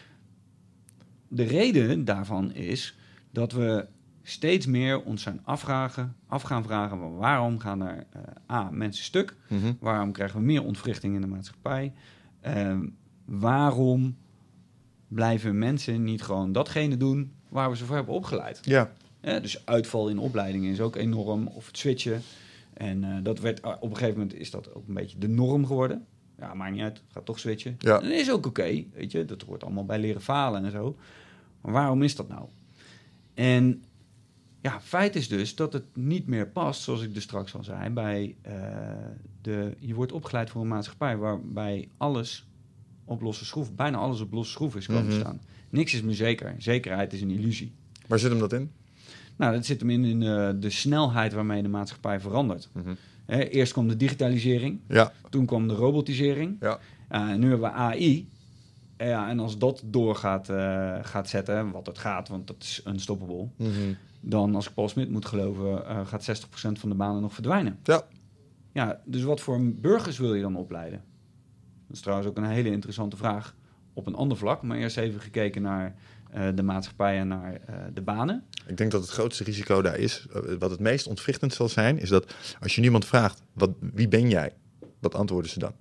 De 1.28 1.44
reden 1.44 2.06
daarvan 2.06 2.54
is 2.54 2.98
dat 3.32 3.52
we 3.52 3.88
steeds 4.24 4.66
meer 4.66 5.04
ons 5.04 5.22
zijn 5.22 5.40
afvragen, 5.44 6.16
af 6.28 6.42
gaan 6.42 6.64
vragen 6.64 7.18
waarom 7.18 7.60
gaan 7.60 7.82
er 7.82 8.06
eh, 8.10 8.56
A, 8.56 8.70
mensen 8.72 9.04
stuk? 9.04 9.36
Mhm. 9.48 9.74
Waarom 9.80 10.12
krijgen 10.12 10.40
we 10.40 10.46
meer 10.46 10.64
ontwrichting 10.64 11.16
in 11.16 11.22
de 11.22 11.28
maatschappij? 11.28 11.94
Ehm, 12.42 12.88
waarom 13.26 14.18
blijven 15.10 15.58
mensen 15.58 16.04
niet 16.04 16.22
gewoon 16.22 16.52
datgene 16.52 16.98
doen 16.98 17.32
waar 17.50 17.70
we 17.70 17.78
ze 17.78 17.86
voor 17.86 17.96
hebben 17.96 18.14
opgeleid? 18.14 18.60
Ja. 18.64 18.92
Ja, 19.22 19.40
dus 19.40 19.66
uitval 19.66 20.10
in 20.10 20.20
opleidingen 20.20 20.72
is 20.72 20.82
ook 20.82 20.96
enorm, 20.96 21.48
of 21.48 21.68
het 21.68 21.78
switchen. 21.78 22.22
En 22.74 23.04
eh, 23.04 23.24
dat 23.24 23.40
werd, 23.40 23.62
ah, 23.62 23.82
op 23.82 23.90
een 23.90 23.98
gegeven 23.98 24.20
moment 24.20 24.38
is 24.38 24.52
dat 24.52 24.74
ook 24.74 24.88
een 24.88 24.94
beetje 24.94 25.18
de 25.18 25.28
norm 25.28 25.66
geworden. 25.66 26.06
Ja, 26.38 26.54
maakt 26.54 26.72
niet 26.72 26.82
uit, 26.82 27.02
gaat 27.08 27.26
toch 27.26 27.40
switchen. 27.40 27.76
Ja. 27.80 28.02
En 28.02 28.10
dat 28.10 28.18
is 28.18 28.32
ook 28.32 28.46
oké, 28.46 28.84
weet 28.94 29.12
je, 29.12 29.26
dat 29.26 29.42
hoort 29.42 29.64
allemaal 29.64 29.86
bij 29.86 30.00
leren 30.00 30.22
falen 30.22 30.66
en 30.66 30.72
zo. 30.72 30.96
Maar 31.62 31.72
waarom 31.72 32.04
is 32.04 32.16
dat 32.16 32.28
nou? 32.28 32.46
En 33.34 33.84
ja, 34.62 34.82
feit 34.82 35.16
is 35.16 35.28
dus 35.28 35.56
dat 35.56 35.74
het 35.74 35.84
niet 35.94 36.28
meer 36.28 36.48
past, 36.48 36.82
zoals 36.82 37.02
ik 37.02 37.14
dus 37.14 37.24
straks 37.24 37.56
al 37.56 37.64
zei, 37.64 37.90
bij 37.90 38.36
eh, 38.42 38.54
de, 39.42 39.76
je 39.80 39.94
wordt 39.94 40.12
opgeleid 40.12 40.50
voor 40.50 40.62
een 40.62 40.68
maatschappij 40.68 41.18
waarbij 41.18 41.90
alles 41.98 42.48
op 43.10 43.22
losse 43.22 43.46
schroef, 43.46 43.74
bijna 43.76 43.98
alles 43.98 44.22
op 44.22 44.32
losse 44.32 44.52
schroef 44.52 44.76
is 44.76 44.86
komen 44.86 45.06
Mhm. 45.06 45.20
staan. 45.20 45.40
Niks 45.70 45.94
is 45.94 46.02
meer 46.02 46.16
zeker. 46.16 46.56
Zekerheid 46.58 47.14
is 47.14 47.22
een 47.22 47.30
illusie. 47.32 47.72
Waar 48.08 48.20
zit 48.20 48.30
hem 48.30 48.40
dat 48.40 48.54
in? 48.54 48.72
Nou, 49.36 49.54
dat 49.54 49.66
zit 49.66 49.80
hem 49.80 49.90
in, 49.90 50.04
in 50.06 50.24
eh, 50.24 50.50
de 50.60 50.70
snelheid 50.70 51.34
waarmee 51.34 51.62
de 51.62 51.68
maatschappij 51.68 52.20
verandert. 52.20 52.70
Mhm. 52.72 52.94
Hè, 53.26 53.44
eerst 53.44 53.72
kwam 53.74 53.88
de 53.88 53.98
digitalisering, 53.98 54.80
Ja. 54.88 55.12
toen 55.30 55.46
kwam 55.46 55.68
de 55.68 55.74
robotisering. 55.74 56.56
Ja. 56.60 56.80
Uh, 57.12 57.30
en 57.30 57.40
nu 57.40 57.50
hebben 57.50 57.70
we 57.70 57.76
AI. 57.76 58.28
Eh, 58.98 59.08
Ja, 59.08 59.30
en 59.30 59.40
als 59.40 59.58
dat 59.58 59.82
door 59.86 60.16
gaat, 60.16 60.50
eh, 60.50 60.98
gaat 61.02 61.30
zetten, 61.30 61.72
wat 61.72 61.86
het 61.86 61.98
gaat, 61.98 62.28
want 62.28 62.48
dat 62.48 62.56
is 62.60 62.82
unstoppable, 62.88 63.48
Mhm. 63.56 63.72
dan 64.22 64.56
als 64.56 64.68
ik 64.68 64.74
Paul 64.74 64.90
Smit 64.90 65.10
moet 65.10 65.26
geloven, 65.26 65.86
eh, 65.88 66.08
gaat 66.08 66.24
60% 66.24 66.80
van 66.80 66.90
de 66.90 66.96
banen 66.96 67.22
nog 67.22 67.34
verdwijnen. 67.34 67.80
Ja. 67.84 68.04
Ja, 68.72 69.00
dus 69.06 69.24
wat 69.24 69.42
voor 69.42 69.62
burgers 69.62 70.18
wil 70.18 70.34
je 70.34 70.42
dan 70.42 70.56
opleiden? 70.56 71.02
Dat 71.90 71.98
is 71.98 72.04
trouwens 72.04 72.30
ook 72.30 72.38
een 72.38 72.44
hele 72.44 72.72
interessante 72.72 73.18
vraag 73.18 73.56
op 73.94 74.08
een 74.08 74.16
ander 74.16 74.38
vlak, 74.38 74.62
maar 74.62 74.78
eerst 74.78 74.98
even 74.98 75.22
gekeken 75.22 75.62
naar 75.62 75.96
eh, 76.32 76.48
de 76.56 76.64
maatschappij 76.64 77.18
en 77.18 77.28
naar 77.28 77.54
eh, 77.54 77.76
de 77.94 78.02
banen. 78.02 78.44
Ik 78.68 78.78
denk 78.78 78.92
dat 78.92 79.02
het 79.02 79.10
grootste 79.10 79.44
risico 79.44 79.82
daar 79.82 79.98
is, 79.98 80.28
eh, 80.34 80.42
wat 80.60 80.72
het 80.72 80.80
meest 80.80 81.08
ontwrichtend 81.08 81.54
zal 81.54 81.70
zijn, 81.70 82.00
is 82.00 82.10
dat 82.10 82.34
als 82.62 82.76
je 82.76 82.82
niemand 82.82 83.06
vraagt, 83.06 83.42
wat, 83.54 83.70
wie 83.80 84.08
ben 84.08 84.30
jij? 84.30 84.54
Wat 85.00 85.16
antwoorden 85.16 85.52
ze 85.52 85.60
dan? 85.60 85.74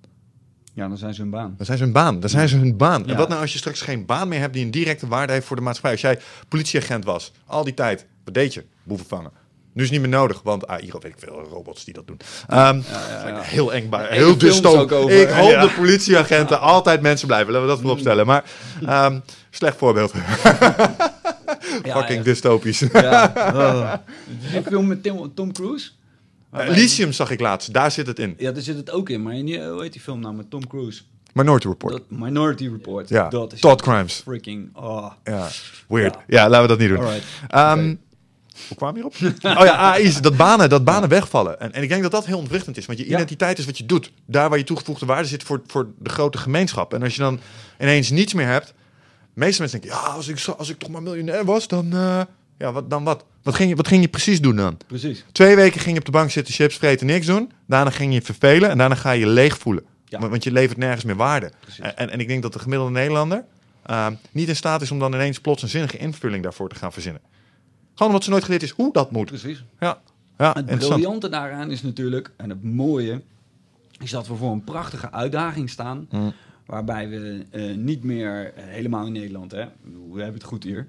Ja, 0.73 0.87
dan 0.87 0.97
zijn 0.97 1.13
ze 1.13 1.21
hun 1.21 1.29
baan. 1.29 1.53
Dan 1.57 1.65
zijn 1.65 1.77
ze 1.77 1.83
hun 1.83 1.93
baan. 1.93 2.19
Dan 2.19 2.29
zijn 2.29 2.49
ze 2.49 2.57
hun 2.57 2.77
baan. 2.77 3.07
En 3.07 3.17
wat 3.17 3.29
nou 3.29 3.41
als 3.41 3.51
je 3.51 3.57
straks 3.57 3.81
geen 3.81 4.05
baan 4.05 4.27
meer 4.27 4.39
hebt 4.39 4.53
die 4.53 4.65
een 4.65 4.71
directe 4.71 5.07
waarde 5.07 5.33
heeft 5.33 5.45
voor 5.45 5.55
de 5.55 5.61
maatschappij? 5.61 5.91
Als 5.91 6.01
jij 6.01 6.19
politieagent 6.47 7.05
was, 7.05 7.31
al 7.45 7.63
die 7.63 7.73
tijd, 7.73 8.05
wat 8.23 8.33
deed 8.33 8.53
je? 8.53 8.65
Boeven 8.83 9.07
vangen. 9.07 9.31
Nu 9.73 9.83
is 9.83 9.89
het 9.89 9.99
niet 9.99 10.09
meer 10.09 10.19
nodig, 10.19 10.41
want 10.43 10.67
ah, 10.67 10.79
hier 10.81 10.91
weet 10.99 11.03
ik 11.11 11.15
veel 11.17 11.47
robots 11.51 11.83
die 11.85 11.93
dat 11.93 12.07
doen. 12.07 12.19
Ehm, 12.47 12.57
ja, 12.91 13.27
ja. 13.27 13.41
Heel 13.41 13.73
eng, 13.73 13.89
bij- 13.89 14.07
Enge 14.07 14.13
heel 14.17 14.37
dystopisch. 14.37 15.13
Ik 15.21 15.29
hoop 15.29 15.51
dat 15.51 15.75
politieagenten 15.75 16.59
altijd 16.59 17.01
mensen 17.01 17.27
blijven. 17.27 17.51
Laten 17.53 17.67
we 17.67 17.73
dat 17.73 17.81
voorop 17.81 17.99
stellen. 17.99 18.25
Maar 18.25 18.43
ehm, 18.85 19.19
slecht 19.49 19.77
voorbeeld. 19.77 20.11
Fucking 21.83 22.23
dystopisch. 22.23 22.79
Ja. 22.93 24.03
Is 24.45 24.51
die 24.51 24.61
film 24.63 24.87
met 24.87 25.03
Tim, 25.03 25.31
Tom 25.35 25.51
Cruise? 25.53 25.89
Waarbij- 26.49 26.75
Elysium 26.75 27.11
zag 27.11 27.31
ik 27.31 27.39
laatst. 27.39 27.73
Daar 27.73 27.91
zit 27.91 28.07
het 28.07 28.19
in. 28.19 28.35
Ja, 28.37 28.51
daar 28.51 28.61
zit 28.61 28.75
het 28.77 28.91
ook 28.91 29.09
in. 29.09 29.21
Maar 29.23 29.33
in 29.33 29.45
die- 29.45 29.63
hoe 29.63 29.81
heet 29.81 29.91
die 29.91 30.01
film 30.01 30.19
nou 30.19 30.35
met 30.35 30.49
Tom 30.49 30.67
Cruise? 30.67 31.01
Minority 31.33 31.67
Report. 31.67 31.93
Dat 31.93 32.01
Minority 32.07 32.67
Report. 32.67 33.09
ja. 33.09 33.27
Dat 33.29 33.53
is 33.53 33.59
Thought 33.59 33.81
Crimes. 33.81 34.13
freaking... 34.25 34.69
Oh. 34.75 35.11
Ja. 35.23 35.47
Weird. 35.87 36.15
Ja. 36.27 36.49
Laten 36.49 36.61
we 36.61 36.67
dat 36.67 36.79
niet 36.79 36.89
doen. 36.89 36.97
Alright. 36.97 37.23
Ehm, 37.47 37.79
Oké. 37.89 37.97
Hoe 38.67 38.77
kwam 38.77 38.95
je 38.95 38.95
hierop? 38.95 39.15
oh 39.59 39.65
ja, 39.65 39.75
AI, 39.75 40.13
dat 40.21 40.37
banen, 40.37 40.69
dat 40.69 40.83
banen 40.83 41.09
wegvallen. 41.09 41.59
En, 41.59 41.73
en 41.73 41.83
ik 41.83 41.89
denk 41.89 42.01
dat 42.01 42.11
dat 42.11 42.25
heel 42.25 42.37
ontwrichtend 42.37 42.77
is. 42.77 42.85
Want 42.85 42.99
je 42.99 43.05
identiteit 43.05 43.57
is 43.59 43.65
wat 43.65 43.77
je 43.77 43.85
doet. 43.85 44.11
Daar 44.25 44.49
waar 44.49 44.57
je 44.57 44.63
toegevoegde 44.63 45.05
waarde 45.05 45.27
zit 45.27 45.43
voor, 45.43 45.61
voor 45.67 45.87
de 45.99 46.09
grote 46.09 46.37
gemeenschap. 46.37 46.93
En 46.93 47.03
als 47.03 47.15
je 47.15 47.21
dan 47.21 47.39
ineens 47.79 48.09
niets 48.09 48.33
meer 48.33 48.47
hebt. 48.47 48.73
Meeste 49.33 49.61
mensen 49.61 49.81
denken, 49.81 49.99
ja, 49.99 50.05
als 50.07 50.27
ik, 50.27 50.45
als 50.57 50.69
ik 50.69 50.77
toch 50.77 50.89
maar 50.89 51.01
miljonair 51.03 51.45
was, 51.45 51.67
dan... 51.67 51.93
eh, 51.93 52.21
ja, 52.57 52.71
wat, 52.71 52.89
dan 52.89 53.03
wat? 53.03 53.25
Wat 53.43 53.55
ging, 53.55 53.69
je, 53.69 53.75
wat 53.75 53.87
ging 53.87 54.01
je 54.01 54.07
precies 54.07 54.41
doen 54.41 54.55
dan? 54.55 54.77
Precies. 54.87 55.25
Twee 55.31 55.55
weken 55.55 55.79
ging 55.79 55.93
je 55.93 55.99
op 55.99 56.05
de 56.05 56.11
bank 56.11 56.31
zitten, 56.31 56.53
chips 56.53 56.75
vreten, 56.77 57.05
niks 57.07 57.25
doen. 57.25 57.51
Daarna 57.67 57.89
ging 57.91 58.13
je 58.13 58.21
vervelen 58.21 58.69
en 58.69 58.77
daarna 58.77 58.95
ga 58.95 59.11
je 59.11 59.19
je 59.19 59.27
leeg 59.27 59.57
voelen. 59.57 59.83
Ja. 60.05 60.19
Want- 60.19 60.31
Want 60.31 60.43
je 60.43 60.51
levert 60.51 60.77
nergens 60.77 61.03
meer 61.03 61.15
waarde. 61.15 61.51
En, 61.79 61.97
en, 61.97 62.09
en 62.09 62.19
ik 62.19 62.27
denk 62.27 62.41
dat 62.41 62.53
de 62.53 62.59
gemiddelde 62.59 62.91
Nederlander 62.93 63.43
eh, 63.85 64.07
niet 64.31 64.47
in 64.47 64.55
staat 64.55 64.81
is 64.81 64.91
om 64.91 64.99
dan 64.99 65.13
ineens 65.13 65.39
plots 65.39 65.61
een 65.61 65.69
zinnige 65.69 65.97
invulling 65.97 66.43
daarvoor 66.43 66.69
te 66.69 66.75
gaan 66.75 66.93
verzinnen. 66.93 67.21
Gewoon 67.99 68.13
omdat 68.13 68.27
ze 68.27 68.33
nooit 68.33 68.43
geleerd 68.43 68.63
is 68.63 68.69
hoe 68.69 68.93
dat 68.93 69.11
moet. 69.11 69.25
Precies. 69.25 69.63
Ja, 69.79 70.01
ja 70.37 70.53
Het 70.65 70.77
briljante 70.77 71.29
daaraan 71.29 71.71
is 71.71 71.81
natuurlijk, 71.81 72.31
en 72.37 72.49
het 72.49 72.63
mooie, 72.63 73.21
is 73.99 74.11
dat 74.11 74.27
we 74.27 74.35
voor 74.35 74.51
een 74.51 74.63
prachtige 74.63 75.11
uitdaging 75.11 75.69
staan. 75.69 76.07
Mm. 76.09 76.33
Waarbij 76.65 77.09
we 77.09 77.45
eh, 77.49 77.75
niet 77.75 78.03
meer, 78.03 78.53
eh, 78.55 78.63
helemaal 78.65 79.05
in 79.05 79.11
Nederland, 79.11 79.51
hè, 79.51 79.65
we 80.11 80.21
hebben 80.21 80.33
het 80.33 80.43
goed 80.43 80.63
hier. 80.63 80.87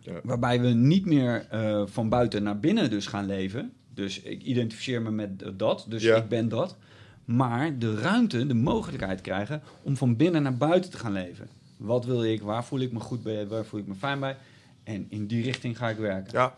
Ja. 0.00 0.20
Waarbij 0.22 0.60
we 0.60 0.68
niet 0.68 1.06
meer 1.06 1.46
eh, 1.50 1.82
van 1.86 2.08
buiten 2.08 2.42
naar 2.42 2.60
binnen 2.60 2.90
dus 2.90 3.06
gaan 3.06 3.26
leven. 3.26 3.72
Dus 3.94 4.20
ik 4.20 4.42
identificeer 4.42 5.02
me 5.02 5.10
met 5.10 5.44
dat, 5.56 5.86
dus 5.88 6.02
Ja. 6.02 6.16
ik 6.16 6.28
ben 6.28 6.48
dat. 6.48 6.76
Maar 7.24 7.78
de 7.78 7.94
ruimte, 7.94 8.46
de 8.46 8.54
mogelijkheid 8.54 9.20
krijgen 9.20 9.62
om 9.82 9.96
van 9.96 10.16
binnen 10.16 10.42
naar 10.42 10.56
buiten 10.56 10.90
te 10.90 10.98
gaan 10.98 11.12
leven. 11.12 11.48
Wat 11.76 12.04
wil 12.04 12.24
ik, 12.24 12.42
waar 12.42 12.64
voel 12.64 12.80
ik 12.80 12.92
me 12.92 13.00
goed 13.00 13.22
bij, 13.22 13.46
waar 13.46 13.64
voel 13.64 13.80
ik 13.80 13.86
me 13.86 13.94
fijn 13.94 14.20
bij? 14.20 14.36
En 14.84 15.06
in 15.08 15.26
die 15.26 15.42
richting 15.42 15.76
ga 15.78 15.88
ik 15.88 15.96
werken. 15.96 16.32
Ja. 16.38 16.54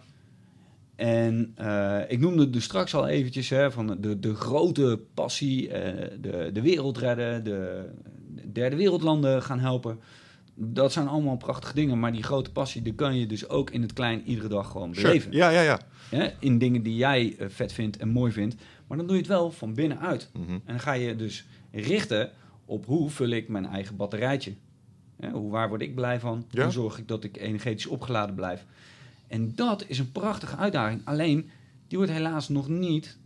En 0.96 1.52
eh, 1.54 2.00
ik 2.08 2.18
noemde 2.20 2.40
het 2.42 2.52
dus 2.52 2.64
straks 2.64 2.94
al 2.94 3.06
eventjes, 3.06 3.48
hè, 3.48 3.72
van 3.72 3.96
de, 4.00 4.18
de 4.20 4.34
grote 4.34 5.00
passie, 5.14 5.68
eh, 5.70 6.10
de, 6.20 6.50
de 6.52 6.60
wereld 6.60 6.98
redden, 6.98 7.44
de, 7.44 7.88
de 8.34 8.52
derde 8.52 8.76
wereldlanden 8.76 9.42
gaan 9.42 9.58
helpen. 9.60 10.00
Dat 10.54 10.92
zijn 10.92 11.08
allemaal 11.08 11.36
prachtige 11.36 11.74
dingen, 11.74 11.98
maar 11.98 12.12
die 12.12 12.22
grote 12.22 12.52
passie, 12.52 12.82
die 12.82 12.94
kan 12.94 13.18
je 13.18 13.26
dus 13.26 13.48
ook 13.48 13.70
in 13.70 13.82
het 13.82 13.92
klein 13.92 14.22
iedere 14.24 14.48
dag 14.48 14.70
gewoon 14.70 14.94
Sure. 14.94 15.06
beleven. 15.06 15.32
Ja, 15.32 15.48
ja, 15.50 15.60
ja. 15.60 15.80
Hè, 16.10 16.28
in 16.40 16.58
dingen 16.58 16.82
die 16.82 16.96
jij 16.96 17.34
eh, 17.38 17.46
vet 17.48 17.72
vindt 17.72 17.96
en 17.96 18.08
mooi 18.08 18.32
vindt. 18.32 18.56
Maar 18.86 18.96
dan 18.96 19.06
doe 19.06 19.16
je 19.16 19.22
het 19.22 19.30
wel 19.30 19.50
van 19.50 19.74
binnenuit. 19.74 20.30
Mhm. 20.32 20.50
En 20.52 20.60
dan 20.66 20.80
ga 20.80 20.92
je 20.92 21.16
dus 21.16 21.44
richten 21.72 22.30
op 22.64 22.86
hoe 22.86 23.10
vul 23.10 23.28
ik 23.28 23.48
mijn 23.48 23.66
eigen 23.66 23.96
batterijtje. 23.96 24.52
Hè, 25.16 25.30
hoe, 25.30 25.50
waar 25.50 25.68
word 25.68 25.80
ik 25.80 25.94
blij 25.94 26.20
van? 26.20 26.44
Ja. 26.50 26.62
Hoe 26.62 26.72
zorg 26.72 26.98
ik 26.98 27.08
dat 27.08 27.24
ik 27.24 27.36
energetisch 27.36 27.86
opgeladen 27.86 28.34
blijf? 28.34 28.64
En 29.26 29.54
dat 29.54 29.84
is 29.88 29.98
een 29.98 30.12
prachtige 30.12 30.56
uitdaging. 30.56 31.00
Alleen, 31.04 31.50
die 31.88 31.98
wordt 31.98 32.12
helaas 32.12 32.48
nog 32.48 32.68
niet 32.68 33.18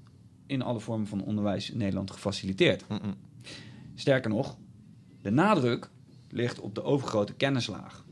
in 0.47 0.62
alle 0.62 0.80
vormen 0.80 1.07
van 1.07 1.24
onderwijs 1.24 1.70
in 1.70 1.78
Nederland 1.78 2.11
gefaciliteerd. 2.11 2.84
Sterker 3.95 4.30
nog, 4.30 4.57
de 5.22 5.30
nadruk 5.30 5.91
ligt 6.28 6.61
op 6.61 6.74
de 6.74 6.82
overgrote 6.82 7.34
kennislaag. 7.34 8.05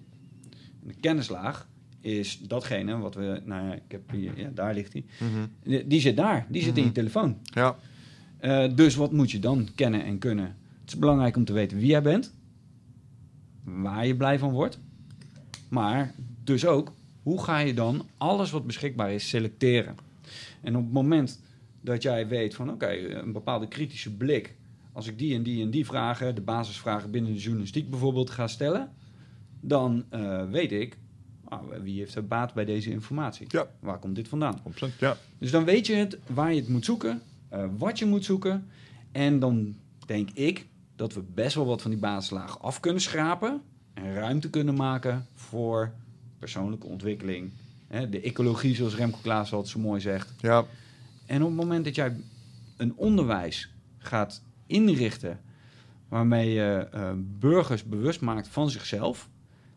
En 0.83 0.89
de 0.89 0.95
kennislaag 1.01 1.68
is 2.01 2.41
datgene 2.41 2.99
wat 2.99 3.14
we, 3.14 3.41
nou 3.45 3.66
ja, 3.66 3.74
ik 3.74 3.83
heb 3.89 4.11
hier, 4.11 4.39
ja, 4.39 4.51
daar 4.55 4.74
ligt 4.74 4.93
die. 4.93 5.05
Mhm. 5.20 5.47
Die, 5.62 5.87
die 5.87 6.01
zit 6.01 6.16
daar, 6.16 6.47
die 6.49 6.62
zit 6.62 6.76
in 6.76 6.85
je 6.85 6.93
telefoon. 6.93 7.39
Ja. 7.43 7.76
Eh, 8.39 8.74
dus 8.74 8.95
wat 8.95 9.12
moet 9.12 9.31
je 9.31 9.39
dan 9.39 9.68
kennen 9.74 10.05
en 10.05 10.18
kunnen? 10.18 10.57
Het 10.81 10.93
is 10.93 10.99
belangrijk 10.99 11.37
om 11.37 11.45
te 11.45 11.53
weten 11.53 11.79
wie 11.79 11.87
jij 11.87 12.03
bent, 12.03 12.35
waar 13.83 14.07
je 14.07 14.16
blij 14.16 14.39
van 14.39 14.51
wordt, 14.51 14.79
maar 15.69 16.14
dus 16.45 16.66
ook 16.66 16.93
hoe 17.23 17.43
ga 17.43 17.59
je 17.59 17.75
dan 17.75 18.07
alles 18.16 18.51
wat 18.51 18.66
beschikbaar 18.66 19.12
is 19.12 19.29
selecteren. 19.29 19.97
En 20.61 20.77
op 20.77 20.83
het 20.83 20.93
moment 20.93 21.41
dat 21.81 22.03
jij 22.03 22.29
weet 22.29 22.55
van 22.55 22.71
oké, 22.71 22.91
een 22.91 23.33
bepaalde 23.33 23.69
kritische 23.69 24.16
blik, 24.16 24.55
als 24.93 25.07
ik 25.07 25.19
die 25.19 25.35
en 25.35 25.43
die 25.43 25.62
en 25.62 25.71
die 25.71 25.87
vragen, 25.87 26.35
de 26.35 26.41
basisvragen 26.41 27.11
binnen 27.11 27.33
de 27.33 27.39
journalistiek 27.39 27.91
bijvoorbeeld 27.91 28.31
ga 28.31 28.47
stellen, 28.47 28.91
dan 29.61 30.05
eh, 30.09 30.51
weet 30.51 30.73
ik 30.73 30.97
ah, 31.49 31.62
wie 31.83 31.99
heeft 31.99 32.14
er 32.14 32.27
baat 32.27 32.55
bij 32.55 32.64
deze 32.64 32.91
informatie. 32.91 33.47
Ja. 33.49 33.66
Waar 33.81 33.99
komt 33.99 34.14
dit 34.14 34.29
vandaan? 34.29 34.59
100%. 34.59 34.99
Ja. 34.99 35.16
Dus 35.39 35.51
dan 35.51 35.64
weet 35.64 35.87
je 35.87 35.95
het, 35.95 36.19
waar 36.27 36.53
je 36.53 36.61
het 36.61 36.69
moet 36.69 36.85
zoeken, 36.85 37.23
eh, 37.49 37.64
wat 37.79 37.99
je 37.99 38.07
moet 38.07 38.25
zoeken. 38.25 38.66
En 39.12 39.39
dan 39.39 39.75
denk 40.07 40.31
ik 40.31 40.66
dat 40.99 41.15
we 41.15 41.23
best 41.35 41.55
wel 41.55 41.67
wat 41.67 41.83
van 41.83 41.91
die 41.91 42.01
basislaag 42.01 42.63
af 42.63 42.81
kunnen 42.81 43.03
schrapen. 43.03 43.63
En 43.95 44.15
ruimte 44.15 44.51
kunnen 44.51 44.75
maken 44.75 45.27
voor 45.35 45.93
persoonlijke 46.39 46.87
ontwikkeling. 46.87 47.53
De 47.89 48.21
ecologie, 48.21 48.75
zoals 48.75 48.97
Remco 48.97 49.19
Klaas 49.23 49.53
altijd 49.53 49.73
zo 49.73 49.79
mooi 49.79 50.01
zegt. 50.01 50.35
Ja. 50.41 50.65
En 51.27 51.43
op 51.43 51.49
het 51.49 51.57
moment 51.57 51.85
dat 51.85 51.95
jij 51.95 52.17
een 52.77 52.97
onderwijs 52.97 53.71
gaat 53.99 54.43
inrichten... 54.67 55.41
waarmee 56.09 56.51
je 56.51 56.89
eh, 56.93 57.11
burgers 57.17 57.85
bewust 57.85 58.21
maakt 58.21 58.49
van 58.49 58.71
zichzelf... 58.71 59.29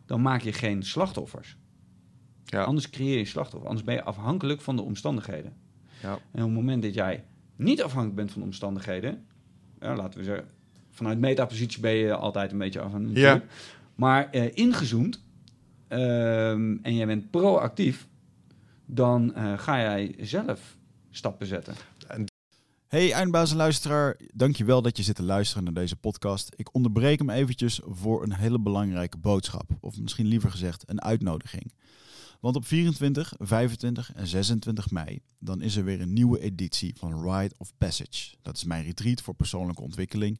dan 0.05 0.21
maak 0.21 0.41
je 0.41 0.53
geen 0.53 0.83
slachtoffers. 0.83 1.57
Ja. 2.45 2.63
Anders 2.63 2.89
creëer 2.89 3.17
je 3.17 3.25
slachtoffer. 3.25 3.69
Anders 3.69 3.85
ben 3.85 3.95
je 3.95 4.03
afhankelijk 4.03 4.61
van 4.61 4.75
de 4.75 4.81
omstandigheden. 4.81 5.53
Ja. 6.01 6.11
En 6.11 6.41
op 6.41 6.49
het 6.49 6.57
moment 6.57 6.83
dat 6.83 6.93
jij 6.93 7.23
niet 7.55 7.83
afhankelijk 7.83 8.15
bent 8.15 8.31
van 8.31 8.41
de 8.41 8.47
omstandigheden, 8.47 9.25
ja, 9.79 9.95
laten 9.95 10.19
we 10.19 10.25
zeggen, 10.25 10.47
vanuit 10.91 11.19
metapositie 11.19 11.81
ben 11.81 11.91
je 11.91 12.15
altijd 12.15 12.51
een 12.51 12.57
beetje 12.57 12.81
afhankelijk. 12.81 13.17
Ja. 13.17 13.33
natuurlijk. 13.33 13.53
Maar 13.95 14.29
eh, 14.29 14.49
ingezoomd 14.53 15.23
ehm, 15.87 16.77
en 16.81 16.95
jij 16.95 17.05
bent 17.05 17.31
proactief, 17.31 18.07
dan 18.85 19.33
eh, 19.33 19.57
ga 19.57 19.79
jij 19.79 20.15
zelf 20.19 20.77
stappen 21.09 21.47
zetten. 21.47 21.73
Hey 22.91 23.11
eindbazenluisteraar, 23.11 24.19
dankjewel 24.33 24.81
dat 24.81 24.97
je 24.97 25.03
zit 25.03 25.15
te 25.15 25.23
luisteren 25.23 25.63
naar 25.63 25.73
deze 25.73 25.95
podcast. 25.95 26.53
Ik 26.55 26.75
onderbreek 26.75 27.19
hem 27.19 27.29
eventjes 27.29 27.79
voor 27.85 28.23
een 28.23 28.33
hele 28.33 28.59
belangrijke 28.59 29.17
boodschap. 29.17 29.69
Of 29.79 29.99
misschien 29.99 30.25
liever 30.25 30.51
gezegd 30.51 30.89
een 30.89 31.01
uitnodiging. 31.01 31.73
Want 32.39 32.55
op 32.55 32.65
24, 32.65 33.33
25 33.39 34.13
en 34.13 34.27
26 34.27 34.91
mei, 34.91 35.19
dan 35.39 35.61
is 35.61 35.75
er 35.75 35.83
weer 35.83 36.01
een 36.01 36.13
nieuwe 36.13 36.39
editie 36.39 36.93
van 36.97 37.31
Rite 37.31 37.55
of 37.57 37.71
Passage. 37.77 38.35
Dat 38.41 38.55
is 38.55 38.63
mijn 38.63 38.83
retreat 38.83 39.21
voor 39.21 39.33
persoonlijke 39.33 39.81
ontwikkeling. 39.81 40.39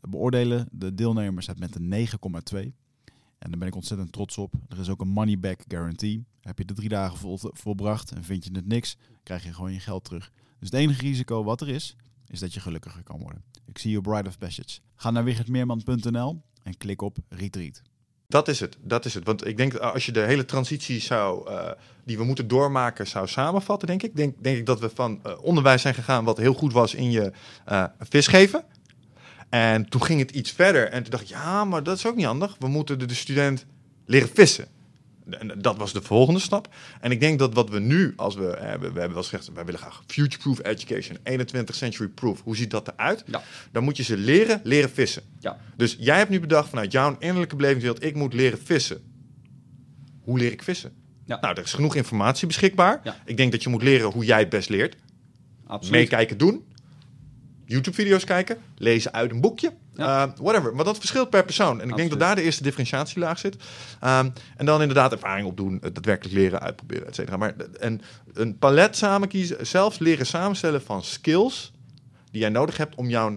beoordelen 0.00 0.68
de 0.72 0.94
deelnemers 0.94 1.48
met 1.58 1.74
een 1.74 2.08
9,2. 2.54 2.72
En 3.38 3.50
daar 3.50 3.58
ben 3.58 3.68
ik 3.68 3.74
ontzettend 3.74 4.12
trots 4.12 4.38
op. 4.38 4.54
Er 4.68 4.78
is 4.78 4.88
ook 4.88 5.00
een 5.00 5.08
money 5.08 5.38
back 5.38 5.60
guarantee. 5.68 6.24
Heb 6.40 6.58
je 6.58 6.64
de 6.64 6.74
drie 6.74 6.88
dagen 6.88 7.18
vol, 7.18 7.38
volbracht 7.42 8.10
en 8.10 8.24
vind 8.24 8.44
je 8.44 8.50
het 8.52 8.66
niks, 8.66 8.96
krijg 9.22 9.44
je 9.44 9.54
gewoon 9.54 9.72
je 9.72 9.80
geld 9.80 10.04
terug. 10.04 10.32
Dus 10.58 10.70
het 10.70 10.80
enige 10.80 11.00
risico 11.00 11.44
wat 11.44 11.60
er 11.60 11.68
is, 11.68 11.96
is 12.26 12.40
dat 12.40 12.54
je 12.54 12.60
gelukkiger 12.60 13.02
kan 13.02 13.20
worden. 13.20 13.42
Ik 13.66 13.78
zie 13.78 13.90
je 13.90 14.00
Bride 14.00 14.28
of 14.28 14.38
Passage. 14.38 14.80
Ga 14.94 15.10
naar 15.10 15.24
wichertmeerman.nl 15.24 16.42
en 16.62 16.76
klik 16.76 17.02
op 17.02 17.18
Retreat. 17.28 17.82
Dat 18.26 18.48
is 18.48 18.60
het, 18.60 18.76
dat 18.80 19.04
is 19.04 19.14
het. 19.14 19.24
Want 19.24 19.46
ik 19.46 19.56
denk 19.56 19.74
als 19.74 20.06
je 20.06 20.12
de 20.12 20.20
hele 20.20 20.44
transitie 20.44 21.00
zou, 21.00 21.50
eh, 21.50 21.70
die 22.04 22.18
we 22.18 22.24
moeten 22.24 22.48
doormaken 22.48 23.06
zou 23.06 23.26
samenvatten, 23.26 23.88
denk 23.88 24.02
ik, 24.02 24.16
denk, 24.16 24.42
denk 24.42 24.58
ik 24.58 24.66
dat 24.66 24.80
we 24.80 24.90
van 24.94 25.20
eh, 25.22 25.32
onderwijs 25.42 25.82
zijn 25.82 25.94
gegaan 25.94 26.24
wat 26.24 26.36
heel 26.36 26.54
goed 26.54 26.72
was 26.72 26.94
in 26.94 27.10
je 27.10 27.32
eh, 27.64 27.84
vis 27.98 28.26
geven. 28.26 28.64
En 29.48 29.88
toen 29.88 30.02
ging 30.02 30.20
het 30.20 30.30
iets 30.30 30.50
verder 30.50 30.88
en 30.88 31.02
toen 31.02 31.10
dacht 31.10 31.22
ik, 31.22 31.28
ja, 31.28 31.64
maar 31.64 31.82
dat 31.82 31.96
is 31.96 32.06
ook 32.06 32.16
niet 32.16 32.24
handig. 32.24 32.56
We 32.58 32.68
moeten 32.68 32.98
de, 32.98 33.06
de 33.06 33.14
student 33.14 33.66
leren 34.06 34.28
vissen. 34.34 34.66
en 35.30 35.52
dat 35.58 35.76
was 35.76 35.92
de 35.92 36.02
volgende 36.02 36.40
stap. 36.40 36.74
En 37.00 37.10
ik 37.10 37.20
denk 37.20 37.38
dat 37.38 37.54
wat 37.54 37.70
we 37.70 37.78
nu, 37.78 38.12
als 38.16 38.34
we, 38.34 38.42
we, 38.42 38.78
we 38.78 39.00
hebben 39.00 39.12
wel 39.12 39.22
gezegd, 39.22 39.50
wij 39.54 39.64
willen 39.64 39.80
graag 39.80 40.02
future-proof 40.06 40.62
education, 40.62 41.18
21st 41.30 41.74
century 41.74 42.08
proof. 42.08 42.42
Hoe 42.42 42.56
ziet 42.56 42.70
dat 42.70 42.88
eruit? 42.88 43.24
Ja. 43.26 43.42
Dan 43.72 43.84
moet 43.84 43.96
je 43.96 44.02
ze 44.02 44.16
leren, 44.16 44.60
leren 44.64 44.90
vissen. 44.90 45.22
Ja. 45.40 45.58
Dus 45.76 45.96
jij 45.98 46.16
hebt 46.16 46.30
nu 46.30 46.40
bedacht 46.40 46.68
vanuit 46.68 46.92
jouw 46.92 47.16
innerlijke 47.18 47.56
belevingswereld, 47.56 48.04
ik 48.04 48.14
moet 48.14 48.32
leren 48.32 48.58
vissen. 48.64 49.00
Hoe 50.20 50.38
leer 50.38 50.52
ik 50.52 50.62
vissen? 50.62 50.92
Ja. 51.24 51.38
Nou, 51.40 51.56
er 51.56 51.62
is 51.62 51.72
genoeg 51.72 51.94
informatie 51.94 52.46
beschikbaar. 52.46 53.20
Ik 53.24 53.36
denk 53.36 53.52
dat 53.52 53.62
je 53.62 53.68
moet 53.68 53.82
leren 53.82 54.10
hoe 54.10 54.24
jij 54.24 54.38
het 54.38 54.48
best 54.48 54.68
leert. 54.68 54.96
Absoluut. 55.66 56.00
Meekijken 56.00 56.38
doen. 56.38 56.64
YouTube-video's 57.68 58.24
kijken. 58.24 58.58
Lezen 58.76 59.12
uit 59.12 59.30
een 59.30 59.40
boekje. 59.40 59.72
Ja. 59.94 60.26
Uh, 60.26 60.32
whatever. 60.36 60.74
Maar 60.74 60.84
dat 60.84 60.98
verschilt 60.98 61.30
per 61.30 61.44
persoon. 61.44 61.80
En 61.80 61.88
ik 61.88 61.96
denk 61.96 62.10
dat 62.10 62.18
daar 62.18 62.34
de 62.34 62.42
eerste 62.42 62.62
differentiatielaag 62.62 63.38
zit. 63.38 63.54
Um, 64.04 64.32
en 64.56 64.66
dan 64.66 64.80
inderdaad 64.80 65.12
ervaring 65.12 65.46
opdoen. 65.46 65.78
Het 65.80 65.94
daadwerkelijk 65.94 66.36
leren, 66.36 66.60
uitproberen, 66.60 67.06
et 67.06 67.14
cetera. 67.14 67.36
Maar 67.36 67.54
en 67.80 68.00
een 68.32 68.58
palet 68.58 68.96
samen 68.96 69.28
kiezen. 69.28 69.66
Zelfs 69.66 69.98
leren 69.98 70.26
samenstellen 70.26 70.82
van 70.82 71.04
skills 71.04 71.72
die 72.30 72.40
jij 72.40 72.50
nodig 72.50 72.76
hebt 72.76 72.94
om 72.94 73.08
jouw 73.08 73.36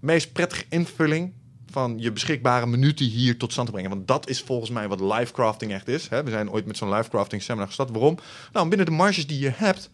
meest 0.00 0.32
prettige 0.32 0.64
invulling 0.68 1.32
van 1.70 1.96
je 1.98 2.12
beschikbare 2.12 2.66
minuten 2.66 3.06
hier 3.06 3.36
tot 3.38 3.52
stand 3.52 3.66
te 3.66 3.72
brengen. 3.72 3.90
Want 3.90 4.08
dat 4.08 4.28
is 4.28 4.40
volgens 4.40 4.70
mij 4.70 4.88
wat 4.88 5.00
livecrafting 5.00 5.72
echt 5.72 5.88
is. 5.88 6.08
Hè? 6.08 6.22
We 6.22 6.30
zijn 6.30 6.50
ooit 6.50 6.66
met 6.66 6.76
zo'n 6.76 6.92
livecrafting 6.92 7.42
seminar 7.42 7.66
gestart. 7.66 7.90
Waarom? 7.90 8.18
Nou, 8.52 8.68
binnen 8.68 8.86
de 8.86 8.92
marges 8.92 9.26
die 9.26 9.38
je 9.38 9.52
hebt, 9.54 9.90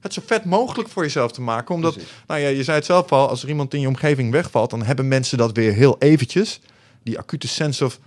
het 0.00 0.12
zo 0.12 0.22
vet 0.26 0.44
mogelijk 0.44 0.88
voor 0.88 1.02
jezelf 1.02 1.32
te 1.32 1.40
maken. 1.40 1.74
Omdat, 1.74 1.92
Precies. 1.92 2.12
nou 2.26 2.40
ja, 2.40 2.48
je 2.48 2.62
zei 2.64 2.76
het 2.76 2.86
zelf 2.86 3.12
al, 3.12 3.28
als 3.28 3.42
er 3.42 3.48
iemand 3.48 3.74
in 3.74 3.80
je 3.80 3.88
omgeving 3.88 4.32
wegvalt, 4.32 4.70
dan 4.70 4.82
hebben 4.82 5.08
mensen 5.08 5.38
dat 5.38 5.56
weer 5.56 5.72
heel 5.72 5.96
eventjes. 5.98 6.60
Die 7.02 7.18
acute 7.18 7.48
sense 7.48 7.84
of, 7.84 7.98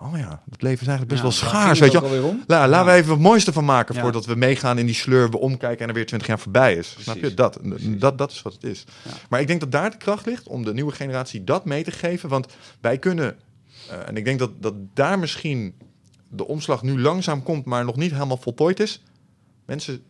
oh 0.00 0.18
ja, 0.18 0.42
het 0.50 0.62
leven 0.62 0.80
is 0.80 0.86
eigenlijk 0.86 1.08
best 1.08 1.22
Ja, 1.22 1.22
wel 1.22 1.50
schaars, 1.50 1.78
weet 1.78 1.92
je 1.92 2.00
wel. 2.00 2.36
La, 2.46 2.68
laten 2.68 2.92
we 2.92 2.98
even 2.98 3.10
het 3.10 3.20
mooiste 3.20 3.52
van 3.52 3.64
maken 3.64 3.94
Ja. 3.94 4.00
voordat 4.00 4.26
we 4.26 4.34
meegaan 4.34 4.78
in 4.78 4.86
die 4.86 4.94
sleur, 4.94 5.30
we 5.30 5.38
omkijken 5.38 5.82
en 5.82 5.88
er 5.88 5.94
weer 5.94 6.06
20 6.06 6.28
jaar 6.28 6.38
voorbij 6.38 6.74
is. 6.74 6.96
Snap 6.98 7.16
je? 7.16 7.34
Dat, 7.34 7.58
Precies. 7.62 7.98
dat, 7.98 8.18
dat 8.18 8.30
is 8.30 8.42
wat 8.42 8.52
het 8.52 8.64
is. 8.64 8.84
Maar 9.28 9.40
ik 9.40 9.46
denk 9.46 9.60
dat 9.60 9.72
daar 9.72 9.90
de 9.90 9.96
kracht 9.96 10.26
ligt 10.26 10.46
om 10.48 10.64
de 10.64 10.74
nieuwe 10.74 10.92
generatie 10.92 11.44
dat 11.44 11.64
mee 11.64 11.84
te 11.84 11.90
geven. 11.90 12.28
Want 12.28 12.46
wij 12.80 12.98
kunnen, 12.98 13.36
eh, 13.90 14.08
en 14.08 14.16
ik 14.16 14.24
denk 14.24 14.38
dat, 14.38 14.50
dat 14.62 14.74
daar 14.94 15.18
misschien 15.18 15.74
de 16.28 16.46
omslag 16.46 16.82
nu 16.82 17.00
langzaam 17.00 17.42
komt, 17.42 17.64
maar 17.64 17.84
nog 17.84 17.96
niet 17.96 18.12
helemaal 18.12 18.36
voltooid 18.36 18.80
is. 18.80 19.02
Mensen 19.66 20.02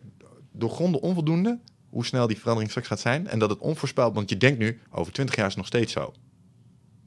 doorgronden 0.51 1.01
onvoldoende 1.01 1.59
hoe 1.89 2.05
snel 2.05 2.27
die 2.27 2.37
verandering 2.37 2.69
straks 2.69 2.87
gaat 2.87 2.99
zijn. 2.99 3.27
En 3.27 3.39
dat 3.39 3.49
het 3.49 3.59
onvoorspelbaar, 3.59 4.13
want 4.13 4.29
je 4.29 4.37
denkt 4.37 4.59
nu, 4.59 4.79
over 4.91 5.13
20 5.13 5.35
jaar 5.35 5.45
is 5.45 5.51
het 5.51 5.61
nog 5.61 5.71
steeds 5.71 5.93
zo. 5.93 6.13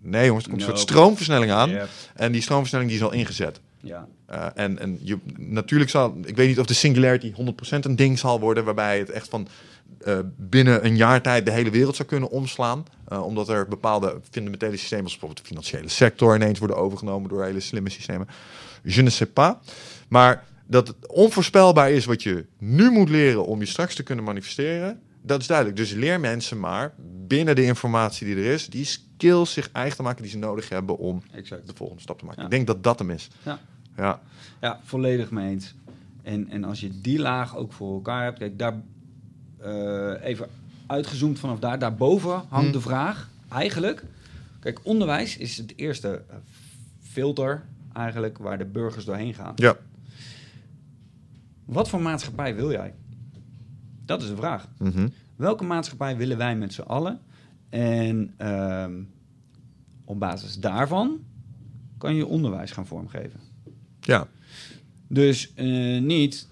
Nee 0.00 0.26
jongens, 0.26 0.44
er 0.44 0.50
komt 0.50 0.62
een 0.62 0.68
soort 0.68 0.80
stroomversnelling 0.80 1.52
aan. 1.52 1.70
En 2.14 2.32
die 2.32 2.42
stroomversnelling 2.42 2.90
die 2.90 3.00
is 3.00 3.06
al 3.06 3.12
ingezet. 3.12 3.60
Ja. 3.80 4.08
Uh, 4.30 4.46
en 4.54 4.78
en 4.78 4.98
je, 5.02 5.18
natuurlijk 5.36 5.90
zal, 5.90 6.16
ik 6.24 6.36
weet 6.36 6.48
niet 6.48 6.58
of 6.58 6.66
de 6.66 6.74
singularity 6.74 7.32
100% 7.32 7.34
een 7.80 7.96
ding 7.96 8.18
zal 8.18 8.40
worden, 8.40 8.64
waarbij 8.64 8.98
het 8.98 9.10
echt 9.10 9.28
van 9.28 9.48
uh, 10.06 10.18
binnen 10.36 10.84
een 10.84 10.96
jaar 10.96 11.22
tijd 11.22 11.44
de 11.44 11.52
hele 11.52 11.70
wereld 11.70 11.96
zou 11.96 12.08
kunnen 12.08 12.30
omslaan. 12.30 12.84
Uh, 13.12 13.24
omdat 13.24 13.48
er 13.48 13.68
bepaalde 13.68 14.20
fundamentele 14.30 14.76
systemen, 14.76 15.10
zoals 15.10 15.18
bijvoorbeeld 15.18 15.48
de 15.48 15.54
financiële 15.54 15.88
sector, 15.88 16.34
ineens 16.34 16.58
worden 16.58 16.76
overgenomen 16.76 17.28
door 17.28 17.44
hele 17.44 17.60
slimme 17.60 17.90
systemen. 17.90 18.28
Je 18.82 19.02
ne 19.02 19.10
sais 19.10 19.30
pas. 19.32 19.54
Maar 20.08 20.44
dat 20.72 20.88
het 20.88 21.06
onvoorspelbaar 21.06 21.90
is 21.90 22.04
wat 22.04 22.22
je 22.22 22.46
nu 22.58 22.90
moet 22.90 23.08
leren 23.08 23.46
om 23.46 23.60
je 23.60 23.66
straks 23.66 23.94
te 23.94 24.02
kunnen 24.02 24.24
manifesteren, 24.24 25.00
dat 25.22 25.40
is 25.40 25.46
duidelijk. 25.46 25.76
Dus 25.76 25.92
leer 25.92 26.20
mensen 26.20 26.60
maar 26.60 26.94
binnen 27.26 27.54
de 27.54 27.64
informatie 27.64 28.26
die 28.26 28.36
er 28.44 28.52
is, 28.52 28.66
die 28.68 28.84
skills 28.84 29.52
zich 29.52 29.70
eigen 29.72 29.96
te 29.96 30.02
maken 30.02 30.22
die 30.22 30.30
ze 30.30 30.38
nodig 30.38 30.68
hebben 30.68 30.98
om 30.98 31.22
Exact. 31.32 31.66
de 31.66 31.72
volgende 31.74 32.02
stap 32.02 32.18
te 32.18 32.24
maken. 32.24 32.38
Ja. 32.40 32.46
Ik 32.48 32.54
denk 32.54 32.66
dat 32.66 32.82
dat 32.82 32.98
hem 32.98 33.10
is. 33.10 33.28
Ja. 33.42 33.58
Ja. 33.96 34.20
Ja, 34.60 34.80
volledig 34.84 35.30
mee 35.30 35.50
eens. 35.50 35.74
En, 36.22 36.48
en 36.48 36.64
als 36.64 36.80
je 36.80 37.00
die 37.00 37.18
laag 37.18 37.56
ook 37.56 37.72
voor 37.72 37.94
elkaar 37.94 38.24
hebt, 38.24 38.38
kijk, 38.38 38.58
daar 38.58 38.80
eh, 39.58 40.12
even 40.28 40.46
uitgezoomd 40.86 41.38
vanaf 41.38 41.58
daar, 41.58 41.78
daarboven 41.78 42.30
hangt 42.32 42.48
Hmm. 42.50 42.72
de 42.72 42.80
vraag 42.80 43.28
eigenlijk. 43.48 44.04
Kijk, 44.60 44.80
onderwijs 44.82 45.36
is 45.36 45.56
het 45.56 45.72
eerste 45.76 46.22
filter 47.02 47.62
eigenlijk 47.92 48.38
waar 48.38 48.58
de 48.58 48.64
burgers 48.64 49.04
doorheen 49.04 49.34
gaan. 49.34 49.52
Ja. 49.56 49.76
Wat 51.64 51.88
voor 51.88 52.00
maatschappij 52.00 52.54
wil 52.54 52.70
jij? 52.70 52.94
Dat 54.04 54.22
is 54.22 54.28
de 54.28 54.36
vraag. 54.36 54.68
Mhm. 54.78 55.08
Welke 55.36 55.64
maatschappij 55.64 56.16
willen 56.16 56.36
wij 56.36 56.56
met 56.56 56.72
z'n 56.72 56.80
allen? 56.80 57.20
En 57.68 58.34
ehm, 58.36 59.02
op 60.04 60.18
basis 60.18 60.58
daarvan 60.58 61.20
kan 61.98 62.14
je 62.14 62.26
onderwijs 62.26 62.70
gaan 62.70 62.86
vormgeven. 62.86 63.40
Ja. 64.00 64.28
Dus 65.08 65.54
eh, 65.54 66.00
niet, 66.00 66.48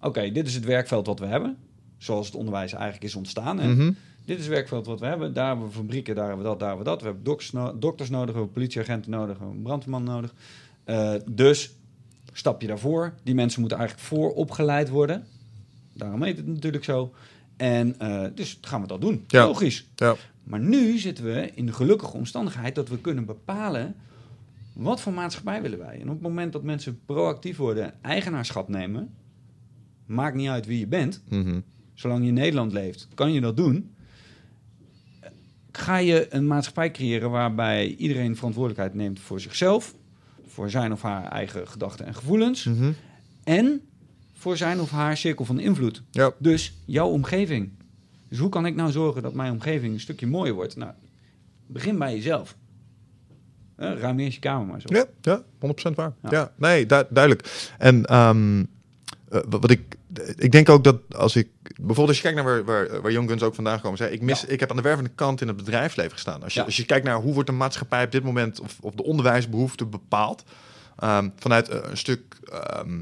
oké, 0.00 0.30
dit 0.32 0.46
is 0.46 0.54
het 0.54 0.64
werkveld 0.64 1.06
wat 1.06 1.18
we 1.18 1.26
hebben. 1.26 1.56
Zoals 1.96 2.26
het 2.26 2.34
onderwijs 2.34 2.72
eigenlijk 2.72 3.04
is 3.04 3.14
ontstaan. 3.14 3.58
Hè? 3.58 3.68
Mhm. 3.68 3.92
Dit 4.24 4.38
is 4.38 4.44
het 4.44 4.54
werkveld 4.54 4.86
wat 4.86 5.00
we 5.00 5.06
hebben. 5.06 5.32
Daar 5.32 5.46
hebben 5.46 5.66
we 5.66 5.72
fabrieken, 5.72 6.14
daar 6.14 6.26
hebben 6.26 6.44
we 6.44 6.50
dat, 6.50 6.58
daar 6.58 6.68
hebben 6.68 6.86
we 6.86 6.90
dat. 6.92 7.00
We 7.00 7.06
hebben 7.06 7.24
dokters, 7.24 7.52
no- 7.52 7.78
dokters 7.78 8.10
nodig, 8.10 8.26
we 8.28 8.36
hebben 8.36 8.52
politieagenten 8.52 9.10
nodig, 9.10 9.32
we 9.32 9.38
hebben 9.38 9.56
een 9.56 9.62
brandweerman 9.62 10.04
nodig. 10.04 10.34
Eh, 10.84 11.14
dus 11.30 11.74
stap 12.38 12.60
je 12.60 12.66
daarvoor. 12.66 13.14
Die 13.22 13.34
mensen 13.34 13.60
moeten 13.60 13.78
eigenlijk 13.78 14.08
vooropgeleid 14.08 14.88
worden. 14.88 15.26
Daarom 15.92 16.22
heet 16.22 16.36
het 16.36 16.46
natuurlijk 16.46 16.84
zo. 16.84 17.12
En 17.56 17.98
eh, 17.98 18.24
dus 18.34 18.58
gaan 18.60 18.80
we 18.80 18.86
dat 18.86 19.00
doen. 19.00 19.24
Ja. 19.26 19.46
Logisch. 19.46 19.86
Ja. 19.96 20.14
Maar 20.44 20.60
nu 20.60 20.98
zitten 20.98 21.24
we 21.24 21.50
in 21.54 21.66
de 21.66 21.72
gelukkige 21.72 22.16
omstandigheid 22.16 22.74
dat 22.74 22.88
we 22.88 22.98
kunnen 22.98 23.24
bepalen 23.24 23.94
wat 24.72 25.00
voor 25.00 25.12
maatschappij 25.12 25.62
willen 25.62 25.78
wij. 25.78 25.94
En 26.00 26.08
op 26.08 26.14
het 26.14 26.22
moment 26.22 26.52
dat 26.52 26.62
mensen 26.62 27.00
proactief 27.06 27.56
worden, 27.56 28.02
eigenaarschap 28.02 28.68
nemen, 28.68 29.14
maakt 30.06 30.36
niet 30.36 30.48
uit 30.48 30.66
wie 30.66 30.78
je 30.78 30.86
bent, 30.86 31.22
Mhm. 31.28 31.60
zolang 31.94 32.22
je 32.22 32.28
in 32.28 32.34
Nederland 32.34 32.72
leeft, 32.72 33.08
kan 33.14 33.32
je 33.32 33.40
dat 33.40 33.56
doen. 33.56 33.90
Ga 35.72 35.96
je 35.96 36.26
een 36.34 36.46
maatschappij 36.46 36.90
creëren 36.90 37.30
waarbij 37.30 37.86
iedereen 37.94 38.36
verantwoordelijkheid 38.36 38.94
neemt 38.94 39.20
voor 39.20 39.40
zichzelf, 39.40 39.94
voor 40.58 40.70
zijn 40.70 40.92
of 40.92 41.02
haar 41.02 41.24
eigen 41.24 41.68
gedachten 41.68 42.06
en 42.06 42.14
gevoelens 42.14 42.64
Mhm. 42.64 42.90
en 43.44 43.80
voor 44.32 44.56
zijn 44.56 44.80
of 44.80 44.90
haar 44.90 45.16
cirkel 45.16 45.44
van 45.44 45.58
invloed. 45.60 46.02
Ja. 46.10 46.32
Dus 46.38 46.74
jouw 46.84 47.08
omgeving. 47.08 47.70
Dus 48.28 48.38
hoe 48.38 48.48
kan 48.48 48.66
ik 48.66 48.74
nou 48.74 48.90
zorgen 48.90 49.22
dat 49.22 49.34
mijn 49.34 49.52
omgeving 49.52 49.94
een 49.94 50.00
stukje 50.00 50.26
mooier 50.26 50.54
wordt? 50.54 50.76
Nou, 50.76 50.92
begin 51.66 51.98
bij 51.98 52.14
jezelf. 52.14 52.56
Ruim 53.76 54.18
eerst 54.18 54.34
je 54.34 54.40
kamer 54.40 54.66
maar 54.66 54.80
zo. 54.80 54.94
Ja, 54.94 55.04
ja, 55.20 55.42
100% 55.58 55.96
waar. 55.96 56.12
Ja, 56.22 56.28
Ja. 56.30 56.52
nee, 56.56 56.86
du- 56.86 57.04
duidelijk. 57.10 57.70
En 57.78 58.04
ehm, 58.04 58.64
eh, 59.28 59.40
wat 59.48 59.70
ik, 59.70 59.96
ik 60.36 60.52
denk 60.52 60.68
ook 60.68 60.84
dat 60.84 60.96
als 61.16 61.36
ik, 61.36 61.48
bijvoorbeeld 61.62 62.08
als 62.08 62.16
je 62.16 62.22
kijkt 62.22 62.36
naar 62.36 62.46
waar, 62.46 62.64
waar, 62.64 63.00
waar 63.02 63.12
Young 63.12 63.28
Guns 63.28 63.42
ook 63.42 63.54
vandaan 63.54 63.80
komen, 63.80 63.98
zei, 63.98 64.12
ik 64.12 64.22
mis, 64.22 64.44
ik 64.44 64.60
heb 64.60 64.70
aan 64.70 64.76
de 64.76 64.82
wervende 64.82 65.10
kant 65.14 65.40
in 65.40 65.48
het 65.48 65.56
bedrijfsleven 65.56 66.12
gestaan. 66.12 66.42
Als 66.42 66.52
je, 66.54 66.60
Ja. 66.60 66.66
als 66.66 66.76
je 66.76 66.84
kijkt 66.84 67.06
naar 67.06 67.16
hoe 67.20 67.32
wordt 67.34 67.48
de 67.48 67.54
maatschappij 67.54 68.04
op 68.04 68.12
dit 68.12 68.22
moment 68.24 68.60
of, 68.60 68.76
of 68.80 68.94
de 68.94 69.04
onderwijsbehoefte 69.04 69.84
bepaald, 69.84 70.44
ehm, 70.98 71.28
vanuit 71.38 71.68
eh, 71.68 71.78
een 71.82 71.96
stuk 71.96 72.20
ehm, 72.52 73.00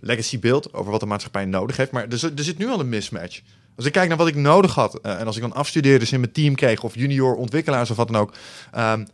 legacy 0.00 0.38
beeld 0.38 0.72
over 0.74 0.90
wat 0.90 1.00
de 1.00 1.06
maatschappij 1.06 1.44
nodig 1.44 1.76
heeft. 1.76 1.90
Maar 1.90 2.08
er, 2.08 2.18
zit- 2.18 2.38
er 2.38 2.44
zit 2.44 2.58
nu 2.58 2.68
al 2.68 2.80
een 2.80 2.88
mismatch. 2.88 3.40
Als 3.76 3.86
ik 3.86 3.92
kijk 3.92 4.08
naar 4.08 4.16
wat 4.16 4.28
ik 4.28 4.34
nodig 4.34 4.74
had 4.74 5.00
en 5.00 5.26
als 5.26 5.36
ik 5.36 5.42
dan 5.42 5.52
afstudeerders 5.52 6.12
in 6.12 6.20
mijn 6.20 6.32
team 6.32 6.54
kreeg 6.54 6.82
of 6.82 6.94
junior 6.94 7.34
ontwikkelaars 7.34 7.90
of 7.90 7.96
wat 7.96 8.06
dan 8.08 8.16
ook, 8.20 8.32
ehm, 8.72 9.04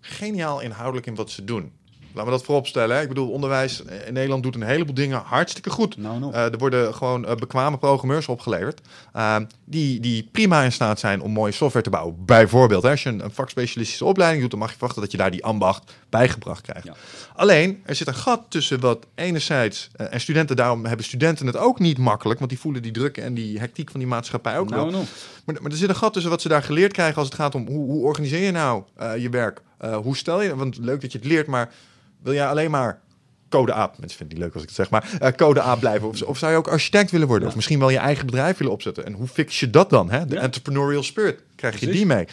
geniaal 0.00 0.60
inhoudelijk 0.60 1.06
in 1.06 1.14
wat 1.14 1.30
ze 1.30 1.44
doen. 1.44 1.72
Laten 2.14 2.30
we 2.30 2.36
dat 2.36 2.46
vooropstellen. 2.46 2.96
Hè? 2.96 3.02
Ik 3.02 3.08
bedoel, 3.08 3.30
onderwijs 3.30 3.82
in 4.06 4.12
Nederland 4.12 4.42
doet 4.42 4.54
een 4.54 4.62
heleboel 4.62 4.94
dingen 4.94 5.22
hartstikke 5.24 5.70
goed. 5.70 5.96
Nou, 5.96 6.18
nog. 6.18 6.34
Uh, 6.34 6.52
er 6.52 6.58
worden 6.58 6.94
gewoon 6.94 7.24
uh, 7.24 7.34
bekwame 7.34 7.78
programmeurs 7.78 8.28
opgeleverd. 8.28 8.80
Uh, 9.16 9.36
die, 9.64 10.00
die 10.00 10.28
prima 10.32 10.62
in 10.62 10.72
staat 10.72 11.00
zijn 11.00 11.20
om 11.20 11.30
mooie 11.30 11.52
software 11.52 11.84
te 11.84 11.90
bouwen. 11.90 12.24
Bijvoorbeeld, 12.24 12.82
hè, 12.82 12.90
als 12.90 13.02
je 13.02 13.08
een, 13.08 13.24
een 13.24 13.30
vakspecialistische 13.30 14.04
opleiding 14.04 14.40
doet, 14.40 14.50
dan 14.50 14.60
mag 14.60 14.68
je 14.68 14.76
verwachten 14.76 15.02
dat 15.02 15.10
je 15.10 15.16
daar 15.16 15.30
die 15.30 15.44
ambacht 15.44 15.92
bijgebracht 16.08 16.60
krijgt. 16.60 16.86
Ja. 16.86 16.94
Alleen, 17.36 17.82
er 17.84 17.94
zit 17.94 18.06
een 18.06 18.14
gat 18.14 18.42
tussen 18.48 18.80
wat 18.80 19.06
enerzijds. 19.14 19.90
Uh, 19.96 20.06
en 20.10 20.20
studenten, 20.20 20.56
daarom 20.56 20.84
hebben 20.86 21.04
studenten 21.04 21.46
het 21.46 21.56
ook 21.56 21.78
niet 21.78 21.98
makkelijk. 21.98 22.38
Want 22.38 22.50
die 22.50 22.60
voelen 22.60 22.82
die 22.82 22.92
druk 22.92 23.18
en 23.18 23.34
die 23.34 23.58
hectiek 23.58 23.90
van 23.90 24.00
die 24.00 24.08
maatschappij 24.08 24.58
ook 24.58 24.68
nou, 24.68 24.82
wel. 24.82 24.90
nog. 24.98 25.08
Maar, 25.44 25.56
maar 25.62 25.70
er 25.70 25.76
zit 25.76 25.88
een 25.88 25.94
gat 25.94 26.12
tussen 26.12 26.30
wat 26.30 26.42
ze 26.42 26.48
daar 26.48 26.62
geleerd 26.62 26.92
krijgen 26.92 27.16
als 27.16 27.26
het 27.26 27.36
gaat 27.36 27.54
om 27.54 27.66
hoe, 27.66 27.90
hoe 27.90 28.04
organiseer 28.04 28.44
je 28.44 28.50
nou 28.50 28.82
je 29.18 29.28
werk? 29.28 29.62
Uh, 29.84 29.96
hoe 29.96 30.16
stel 30.16 30.42
je, 30.42 30.56
want 30.56 30.78
leuk 30.78 31.00
dat 31.00 31.12
je 31.12 31.18
het 31.18 31.26
leert, 31.26 31.46
maar 31.46 31.70
wil 32.24 32.32
jij 32.32 32.46
alleen 32.46 32.70
maar 32.70 33.02
code 33.48 33.74
A, 33.74 33.92
mensen 33.98 34.18
vinden 34.18 34.18
het 34.18 34.28
niet 34.28 34.38
leuk 34.38 34.52
als 34.54 34.62
ik 34.62 34.68
het 34.68 34.76
zeg, 34.76 34.90
maar 34.90 35.10
uh, 35.22 35.28
code 35.36 35.62
A 35.62 35.74
blijven? 35.76 36.08
Of, 36.08 36.22
of 36.22 36.38
zou 36.38 36.52
je 36.52 36.58
ook 36.58 36.68
architect 36.68 37.10
willen 37.10 37.26
worden? 37.26 37.44
Ja. 37.44 37.48
Of 37.50 37.56
misschien 37.56 37.78
wel 37.78 37.90
je 37.90 37.98
eigen 37.98 38.26
bedrijf 38.26 38.58
willen 38.58 38.72
opzetten? 38.72 39.04
En 39.06 39.12
hoe 39.12 39.26
fix 39.26 39.60
je 39.60 39.70
dat 39.70 39.90
dan? 39.90 40.10
Hè? 40.10 40.26
De 40.26 40.34
Ja. 40.34 40.40
entrepreneurial 40.40 41.02
spirit, 41.02 41.42
krijg 41.56 41.80
je 41.80 41.86
die 41.86 42.06
mee? 42.06 42.26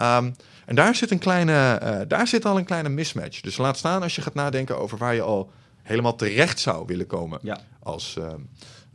Um, 0.00 0.34
en 0.66 0.74
daar 0.74 0.94
zit, 0.94 1.10
een 1.10 1.18
kleine, 1.18 1.80
uh, 1.82 1.98
daar 2.08 2.26
zit 2.26 2.44
al 2.44 2.58
een 2.58 2.64
kleine 2.64 2.88
mismatch. 2.88 3.40
Dus 3.40 3.56
laat 3.56 3.76
staan 3.76 4.02
als 4.02 4.14
je 4.14 4.22
gaat 4.22 4.34
nadenken 4.34 4.78
over 4.78 4.98
waar 4.98 5.14
je 5.14 5.22
al 5.22 5.50
helemaal 5.82 6.16
terecht 6.16 6.58
zou 6.60 6.86
willen 6.86 7.06
komen 7.06 7.38
Ja. 7.42 7.58
als, 7.82 8.16
uh, 8.18 8.24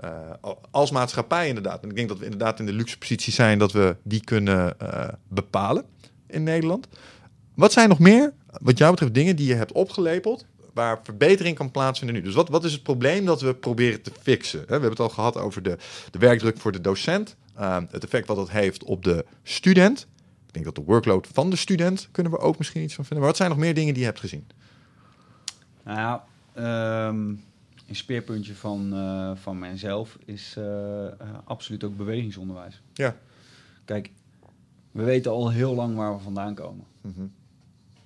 uh, 0.04 0.10
als 0.72 0.91
maatschappij 0.91 1.47
inderdaad. 1.47 1.84
En 1.84 1.89
ik 1.89 1.95
denk 1.95 2.08
dat 2.10 2.18
we 2.18 2.24
inderdaad 2.24 2.60
in 2.60 2.66
de 2.66 2.74
luxe 2.74 2.97
positie 2.97 3.34
zijn 3.34 3.60
dat 3.60 3.72
we 3.72 3.95
die 4.04 4.24
kunnen 4.24 4.76
bepalen 5.28 5.84
in 6.28 6.43
Nederland. 6.43 6.88
Wat 7.62 7.72
zijn 7.72 7.89
nog 7.89 7.99
meer, 7.99 8.34
wat 8.62 8.78
jou 8.78 8.91
betreft, 8.91 9.14
dingen 9.14 9.36
die 9.36 9.47
je 9.47 9.53
hebt 9.53 9.72
opgelepeld, 9.72 10.45
waar 10.74 10.99
verbetering 11.03 11.55
kan 11.55 11.72
plaatsvinden 11.72 12.16
nu. 12.16 12.22
Dus 12.24 12.34
wat, 12.34 12.49
wat 12.49 12.64
is 12.64 12.72
het 12.72 12.84
probleem 12.84 13.26
dat 13.26 13.41
we 13.41 13.55
proberen 13.55 14.01
te 14.01 14.12
fixen? 14.22 14.59
We 14.59 14.72
hebben 14.72 14.89
het 14.89 14.99
al 14.99 15.09
gehad 15.09 15.38
over 15.38 15.64
de, 15.64 15.78
de 16.12 16.20
werkdruk 16.20 16.57
voor 16.57 16.72
de 16.72 16.82
docent. 16.82 17.36
ehm, 17.55 17.86
het 17.89 18.03
effect 18.03 18.28
wat 18.28 18.36
dat 18.36 18.49
heeft 18.49 18.84
op 18.84 19.03
de 19.03 19.26
student. 19.43 20.07
Ik 20.47 20.53
denk 20.53 20.66
dat 20.66 20.76
de 20.76 20.84
workload 20.84 21.28
van 21.34 21.49
de 21.49 21.55
student 21.55 22.09
kunnen 22.12 22.32
we 22.32 22.38
ook 22.38 22.57
misschien 22.57 22.82
iets 22.82 22.93
van 22.93 23.05
vinden. 23.05 23.20
Maar 23.20 23.32
wat 23.32 23.38
zijn 23.38 23.49
nog 23.49 23.59
meer 23.59 23.74
dingen 23.74 23.93
die 23.93 24.01
je 24.01 24.09
hebt 24.09 24.20
gezien? 24.20 24.47
Nou 25.84 25.97
ja, 25.97 26.24
ehm, 26.53 27.30
een 27.88 27.95
speerpuntje 27.95 28.55
van, 28.55 28.93
eh, 28.93 29.32
van 29.36 29.59
mijzelf 29.59 30.18
is 30.26 30.53
eh, 30.57 31.05
eh, 31.07 31.14
absoluut 31.43 31.84
ook 31.84 31.97
bewegingsonderwijs. 31.97 32.82
Ja. 32.93 33.16
Kijk, 33.86 34.12
we 34.91 35.03
weten 35.03 35.32
al 35.32 35.49
heel 35.49 35.76
lang 35.76 35.95
waar 35.95 36.16
we 36.16 36.24
vandaan 36.24 36.55
komen. 36.55 36.86
Mhm. 37.01 37.26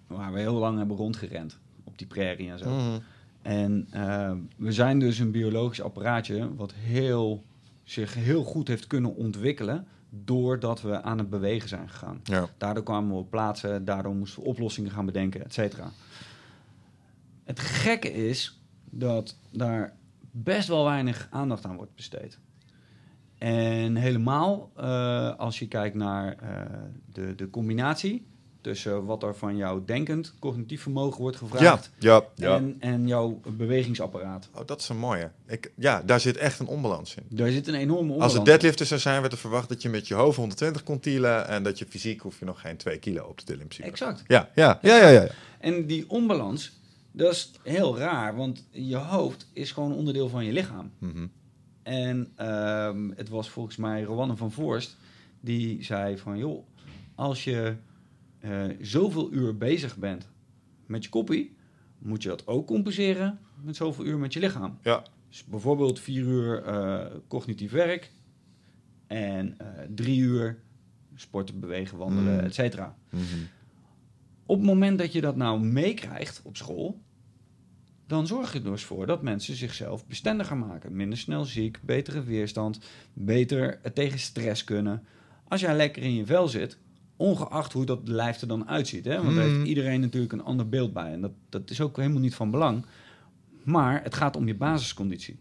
Waar 0.07 0.33
we 0.33 0.39
heel 0.39 0.53
lang 0.53 0.77
hebben 0.77 0.97
rondgerend 0.97 1.57
op 1.83 1.97
die 1.97 2.07
prairie 2.07 2.49
en 2.49 2.59
zo. 2.59 2.69
Mhm. 2.69 2.99
En 3.41 3.87
eh, 3.91 4.31
we 4.57 4.71
zijn 4.71 4.99
dus 4.99 5.19
een 5.19 5.31
biologisch 5.31 5.81
apparaatje 5.81 6.55
wat 6.55 6.73
heel, 6.73 7.43
zich 7.83 8.13
heel 8.13 8.43
goed 8.43 8.67
heeft 8.67 8.87
kunnen 8.87 9.15
ontwikkelen 9.15 9.87
doordat 10.09 10.81
we 10.81 11.01
aan 11.01 11.17
het 11.17 11.29
bewegen 11.29 11.69
zijn 11.69 11.89
gegaan. 11.89 12.19
Ja. 12.23 12.49
Daardoor 12.57 12.83
kwamen 12.83 13.09
we 13.09 13.15
op 13.15 13.29
plaatsen, 13.29 13.85
daardoor 13.85 14.15
moesten 14.15 14.41
we 14.43 14.49
oplossingen 14.49 14.91
gaan 14.91 15.05
bedenken, 15.05 15.45
et 15.45 15.53
cetera. 15.53 15.91
Het 17.43 17.59
gekke 17.59 18.13
is 18.13 18.61
dat 18.89 19.37
daar 19.51 19.95
best 20.31 20.67
wel 20.67 20.83
weinig 20.83 21.27
aandacht 21.31 21.65
aan 21.65 21.75
wordt 21.75 21.95
besteed. 21.95 22.39
En 23.37 23.95
helemaal 23.95 24.71
eh, 24.75 25.35
als 25.35 25.59
je 25.59 25.67
kijkt 25.67 25.95
naar 25.95 26.35
eh, 26.37 26.79
de, 27.11 27.35
de 27.35 27.49
combinatie 27.49 28.25
tussen 28.65 29.05
wat 29.05 29.23
er 29.23 29.35
van 29.35 29.57
jouw 29.57 29.85
denkend 29.85 30.33
cognitief 30.39 30.81
vermogen 30.81 31.21
wordt 31.21 31.39
Ja, 31.39 31.47
gevraagd 31.47 31.89
ja, 31.99 32.23
ja. 32.35 32.55
en, 32.55 32.75
en 32.79 33.07
jouw 33.07 33.41
bewegingsapparaat. 33.47 34.49
Oh, 34.53 34.61
dat 34.65 34.81
is 34.81 34.89
een 34.89 34.97
mooie. 34.97 35.31
Ik, 35.47 35.71
ja, 35.75 36.01
daar 36.05 36.19
zit 36.19 36.37
echt 36.37 36.59
een 36.59 36.67
onbalans 36.67 37.15
in. 37.15 37.23
Daar 37.29 37.49
zit 37.51 37.67
een 37.67 37.73
enorme 37.73 37.99
Als 37.99 38.09
onbalans. 38.11 38.33
het 38.33 38.45
deadliften 38.45 38.85
zou 38.85 38.99
zijn, 38.99 39.21
werd 39.21 39.33
er 39.33 39.39
verwacht 39.39 39.69
dat 39.69 39.81
je 39.81 39.89
met 39.89 40.07
je 40.07 40.13
hoofd 40.13 40.37
120 40.37 40.83
kon 40.83 40.99
tielen 40.99 41.47
en 41.47 41.63
dat 41.63 41.79
je 41.79 41.85
fysiek 41.89 42.21
hoef 42.21 42.39
je 42.39 42.45
nog 42.45 42.61
geen 42.61 42.77
2 42.77 42.97
kilo 42.97 43.23
op 43.23 43.37
te 43.37 43.45
tillen 43.45 43.61
in 43.61 43.67
principe. 43.67 43.89
Exact. 43.89 44.23
Ja, 44.27 44.49
ja, 44.55 44.79
ja, 44.81 44.97
ja, 44.97 45.07
ja. 45.07 45.27
En 45.59 45.85
die 45.85 46.09
onbalans, 46.09 46.71
dat 47.11 47.31
is 47.31 47.51
heel 47.63 47.97
raar, 47.97 48.35
want 48.35 48.63
je 48.71 48.95
hoofd 48.95 49.47
is 49.53 49.71
gewoon 49.71 49.93
onderdeel 49.93 50.29
van 50.29 50.45
je 50.45 50.51
lichaam. 50.51 50.91
Mhm. 50.99 51.27
En 51.83 52.31
ehm, 52.35 53.09
het 53.15 53.29
was 53.29 53.49
volgens 53.49 53.75
mij 53.75 54.03
Rowanne 54.03 54.35
van 54.35 54.51
Voorst 54.51 54.95
die 55.39 55.83
zei 55.83 56.17
van... 56.17 56.37
joh, 56.37 56.63
als 57.15 57.43
je 57.43 57.75
eh, 58.45 58.75
zoveel 58.81 59.33
uur 59.33 59.57
bezig 59.57 59.97
bent 59.97 60.27
met 60.85 61.03
je 61.03 61.09
koppie... 61.09 61.55
moet 61.97 62.23
je 62.23 62.29
dat 62.29 62.47
ook 62.47 62.67
compenseren 62.67 63.39
met 63.63 63.75
zoveel 63.75 64.05
uur 64.05 64.17
met 64.17 64.33
je 64.33 64.39
lichaam. 64.39 64.77
Ja. 64.81 65.03
Dus 65.29 65.43
bijvoorbeeld 65.43 65.99
vier 65.99 66.23
uur 66.23 66.63
eh, 66.63 67.05
cognitief 67.27 67.71
werk... 67.71 68.11
en 69.07 69.57
eh, 69.57 69.67
drie 69.95 70.19
uur 70.19 70.63
sporten, 71.15 71.59
bewegen, 71.59 71.97
wandelen, 71.97 72.33
Mm. 72.33 72.39
et 72.39 72.53
cetera. 72.53 72.97
Mhm. 73.09 73.23
Op 74.45 74.57
het 74.57 74.65
moment 74.65 74.99
dat 74.99 75.11
je 75.11 75.21
dat 75.21 75.35
nou 75.35 75.59
meekrijgt 75.59 76.41
op 76.43 76.57
school, 76.57 77.01
dan 78.07 78.27
zorg 78.27 78.53
je 78.53 78.59
er 78.59 78.65
dus 78.65 78.83
voor 78.83 79.05
dat 79.05 79.21
mensen 79.21 79.55
zichzelf 79.55 80.07
bestendiger 80.07 80.57
maken. 80.57 80.95
Minder 80.95 81.17
snel 81.17 81.45
ziek, 81.45 81.79
betere 81.81 82.23
weerstand, 82.23 82.79
beter 83.13 83.79
tegen 83.93 84.19
stress 84.19 84.63
kunnen. 84.63 85.03
Als 85.47 85.61
jij 85.61 85.75
lekker 85.75 86.03
in 86.03 86.13
je 86.13 86.25
vel 86.25 86.47
zit, 86.47 86.77
ongeacht 87.15 87.73
hoe 87.73 87.85
dat 87.85 87.99
lijf 88.03 88.41
er 88.41 88.47
dan 88.47 88.67
uitziet. 88.69 89.05
Hè? 89.05 89.15
Want 89.23 89.35
daar 89.35 89.45
Hmm. 89.45 89.55
heeft 89.55 89.67
iedereen 89.67 89.99
natuurlijk 90.01 90.33
een 90.33 90.43
ander 90.43 90.69
beeld 90.69 90.93
bij. 90.93 91.11
En 91.11 91.21
dat, 91.21 91.31
dat 91.49 91.69
is 91.69 91.81
ook 91.81 91.97
helemaal 91.97 92.21
niet 92.21 92.35
van 92.35 92.51
belang. 92.51 92.85
Maar 93.63 94.03
het 94.03 94.15
gaat 94.15 94.35
om 94.35 94.47
je 94.47 94.55
basisconditie. 94.55 95.39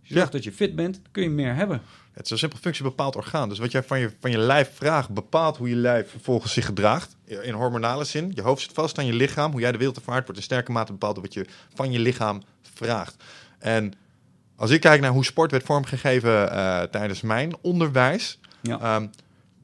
Als 0.00 0.08
je 0.08 0.14
Ja. 0.14 0.26
dat 0.26 0.44
je 0.44 0.52
fit 0.52 0.74
bent, 0.76 1.00
kun 1.10 1.22
je 1.22 1.30
meer 1.30 1.54
hebben. 1.54 1.80
Het 2.12 2.24
is 2.24 2.30
een 2.30 2.38
simpel 2.38 2.58
functie 2.58 2.84
bepaald 2.84 3.16
orgaan. 3.16 3.48
Dus 3.48 3.58
wat 3.58 3.72
jij 3.72 3.82
van 3.82 3.98
je, 3.98 4.10
van 4.20 4.30
je 4.30 4.38
lijf 4.38 4.70
vraagt, 4.74 5.10
bepaalt 5.10 5.56
hoe 5.56 5.68
je 5.68 5.74
lijf 5.76 6.10
vervolgens 6.10 6.52
zich 6.52 6.64
gedraagt. 6.66 7.16
In 7.42 7.52
hormonale 7.54 8.04
zin. 8.04 8.32
Je 8.34 8.42
hoofd 8.42 8.62
zit 8.62 8.72
vast 8.72 8.98
aan 8.98 9.06
je 9.06 9.12
lichaam. 9.12 9.50
Hoe 9.52 9.60
jij 9.60 9.72
de 9.72 9.78
wereld 9.78 9.96
ervaart 9.96 10.22
wordt 10.24 10.36
in 10.38 10.44
sterke 10.44 10.72
mate 10.72 10.92
bepaald 10.92 11.14
door 11.14 11.24
wat 11.24 11.34
je 11.34 11.46
van 11.74 11.92
je 11.92 11.98
lichaam 11.98 12.42
vraagt. 12.62 13.24
En 13.58 13.92
als 14.56 14.70
ik 14.70 14.80
kijk 14.80 15.00
naar 15.00 15.10
hoe 15.10 15.24
sport 15.24 15.50
werd 15.50 15.64
vormgegeven 15.64 16.50
eh, 16.50 16.82
tijdens 16.82 17.20
mijn 17.20 17.56
onderwijs. 17.60 18.38
Ja. 18.62 18.80
Ehm, 18.80 19.06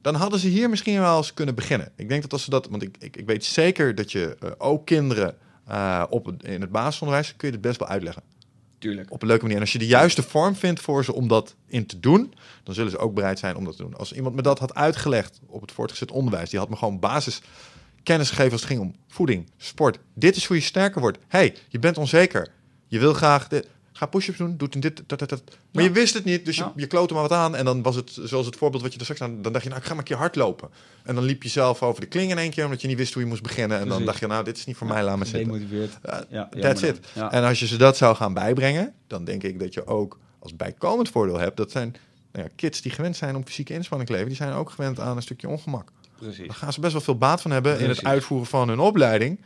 dan 0.03 0.15
hadden 0.15 0.39
ze 0.39 0.47
hier 0.47 0.69
misschien 0.69 0.99
wel 0.99 1.17
eens 1.17 1.33
kunnen 1.33 1.55
beginnen. 1.55 1.91
Ik 1.95 2.09
denk 2.09 2.21
dat 2.21 2.33
als 2.33 2.43
ze 2.43 2.49
dat, 2.49 2.67
want 2.67 2.83
ik, 2.83 2.95
ik, 2.99 3.17
ik 3.17 3.25
weet 3.25 3.45
zeker 3.45 3.95
dat 3.95 4.11
je 4.11 4.35
eh, 4.39 4.51
ook 4.57 4.85
kinderen 4.85 5.35
eh, 5.67 6.03
op 6.09 6.33
in 6.43 6.61
het 6.61 6.71
basisonderwijs 6.71 7.35
kun 7.35 7.47
je 7.47 7.53
het 7.53 7.63
best 7.63 7.79
wel 7.79 7.87
uitleggen 7.87 8.23
Tuurlijk. 8.77 9.11
op 9.11 9.21
een 9.21 9.27
leuke 9.27 9.41
manier. 9.41 9.57
En 9.57 9.63
als 9.63 9.71
je 9.71 9.79
de 9.79 9.87
juiste 9.87 10.23
vorm 10.23 10.55
vindt 10.55 10.81
voor 10.81 11.03
ze 11.03 11.13
om 11.13 11.27
dat 11.27 11.55
in 11.67 11.85
te 11.85 11.99
doen, 11.99 12.33
dan 12.63 12.73
zullen 12.73 12.91
ze 12.91 12.97
ook 12.97 13.13
bereid 13.13 13.39
zijn 13.39 13.55
om 13.55 13.65
dat 13.65 13.75
te 13.75 13.83
doen. 13.83 13.97
Als 13.97 14.13
iemand 14.13 14.35
me 14.35 14.41
dat 14.41 14.59
had 14.59 14.75
uitgelegd 14.75 15.39
op 15.47 15.61
het 15.61 15.71
voortgezet 15.71 16.11
onderwijs, 16.11 16.49
die 16.49 16.59
had 16.59 16.69
me 16.69 16.75
gewoon 16.75 16.99
basis 16.99 17.41
kennis 18.03 18.29
gegeven 18.29 18.51
als 18.51 18.61
het 18.61 18.69
ging 18.69 18.81
om 18.81 18.95
voeding, 19.07 19.49
sport. 19.57 19.99
Dit 20.13 20.35
is 20.35 20.45
hoe 20.45 20.55
je 20.55 20.61
sterker 20.61 21.01
wordt. 21.01 21.17
hey, 21.27 21.55
je 21.67 21.79
bent 21.79 21.97
onzeker. 21.97 22.47
Je 22.87 22.99
wil 22.99 23.13
graag 23.13 23.47
dit. 23.47 23.67
Ga 23.95 24.05
push-ups 24.05 24.37
doen, 24.37 24.57
doet 24.57 24.81
dit, 24.81 25.03
dat, 25.07 25.19
dat, 25.19 25.29
dat. 25.29 25.41
Maar 25.71 25.83
Ja. 25.83 25.89
je 25.89 25.95
wist 25.95 26.13
het 26.13 26.23
niet, 26.25 26.45
dus 26.45 26.55
je, 26.55 26.63
Ja. 26.63 26.73
je 26.75 26.87
er 26.87 27.13
maar 27.13 27.21
wat 27.21 27.31
aan. 27.31 27.55
En 27.55 27.65
dan 27.65 27.81
was 27.81 27.95
het 27.95 28.17
zoals 28.23 28.45
het 28.45 28.55
voorbeeld 28.55 28.81
wat 28.83 28.91
je 28.93 28.97
er 28.99 29.03
straks 29.05 29.21
aan... 29.21 29.41
Dan 29.41 29.51
dacht 29.51 29.63
je, 29.63 29.69
nou, 29.69 29.81
ik 29.81 29.87
ga 29.87 29.93
maar 29.93 30.03
een 30.03 30.07
keer 30.09 30.17
hardlopen. 30.17 30.69
En 31.03 31.15
dan 31.15 31.23
liep 31.23 31.43
je 31.43 31.49
zelf 31.49 31.83
over 31.83 32.01
de 32.01 32.07
kling 32.07 32.31
in 32.31 32.37
één 32.37 32.49
keer, 32.51 32.65
omdat 32.65 32.81
je 32.81 32.87
niet 32.87 32.97
wist 32.97 33.13
hoe 33.13 33.23
je 33.23 33.27
moest 33.29 33.41
beginnen. 33.41 33.79
En 33.79 33.87
dan 33.87 34.05
dacht 34.05 34.19
je, 34.19 34.27
nou, 34.27 34.43
dit 34.43 34.57
is 34.57 34.65
niet 34.65 34.75
voor 34.77 34.87
mij, 34.87 35.03
laat 35.03 35.17
me 35.17 35.25
zitten. 35.25 35.51
Demotiveerd. 35.51 35.97
Ja, 36.03 36.25
Ja, 36.29 36.49
that's 36.59 36.81
it. 36.81 36.99
En 37.29 37.43
als 37.43 37.59
je 37.59 37.67
ze 37.67 37.77
dat 37.77 37.97
zou 37.97 38.15
gaan 38.15 38.33
bijbrengen, 38.33 38.93
dan 39.07 39.23
denk 39.23 39.43
ik 39.43 39.59
dat 39.59 39.73
je 39.73 39.87
ook 39.87 40.19
als 40.39 40.55
bijkomend 40.55 41.09
voordeel 41.09 41.39
hebt. 41.39 41.57
Dat 41.57 41.71
zijn 41.71 41.95
nou 42.31 42.45
ja, 42.45 42.51
kids 42.55 42.81
die 42.81 42.91
gewend 42.91 43.15
zijn 43.17 43.35
om 43.35 43.45
fysieke 43.45 43.73
inspanning 43.73 44.09
te 44.09 44.15
leveren. 44.15 44.37
Die 44.37 44.47
zijn 44.47 44.57
ook 44.59 44.69
gewend 44.69 44.99
aan 44.99 45.15
een 45.15 45.21
stukje 45.21 45.47
ongemak. 45.47 45.91
Precies. 46.17 46.47
Daar 46.47 46.55
gaan 46.55 46.73
ze 46.73 46.79
best 46.79 46.93
wel 46.93 47.01
veel 47.01 47.17
baat 47.17 47.41
van 47.41 47.51
hebben 47.51 47.79
in 47.79 47.89
het 47.89 48.03
uitvoeren 48.03 48.47
van 48.47 48.69
hun 48.69 48.79
opleiding. 48.79 49.39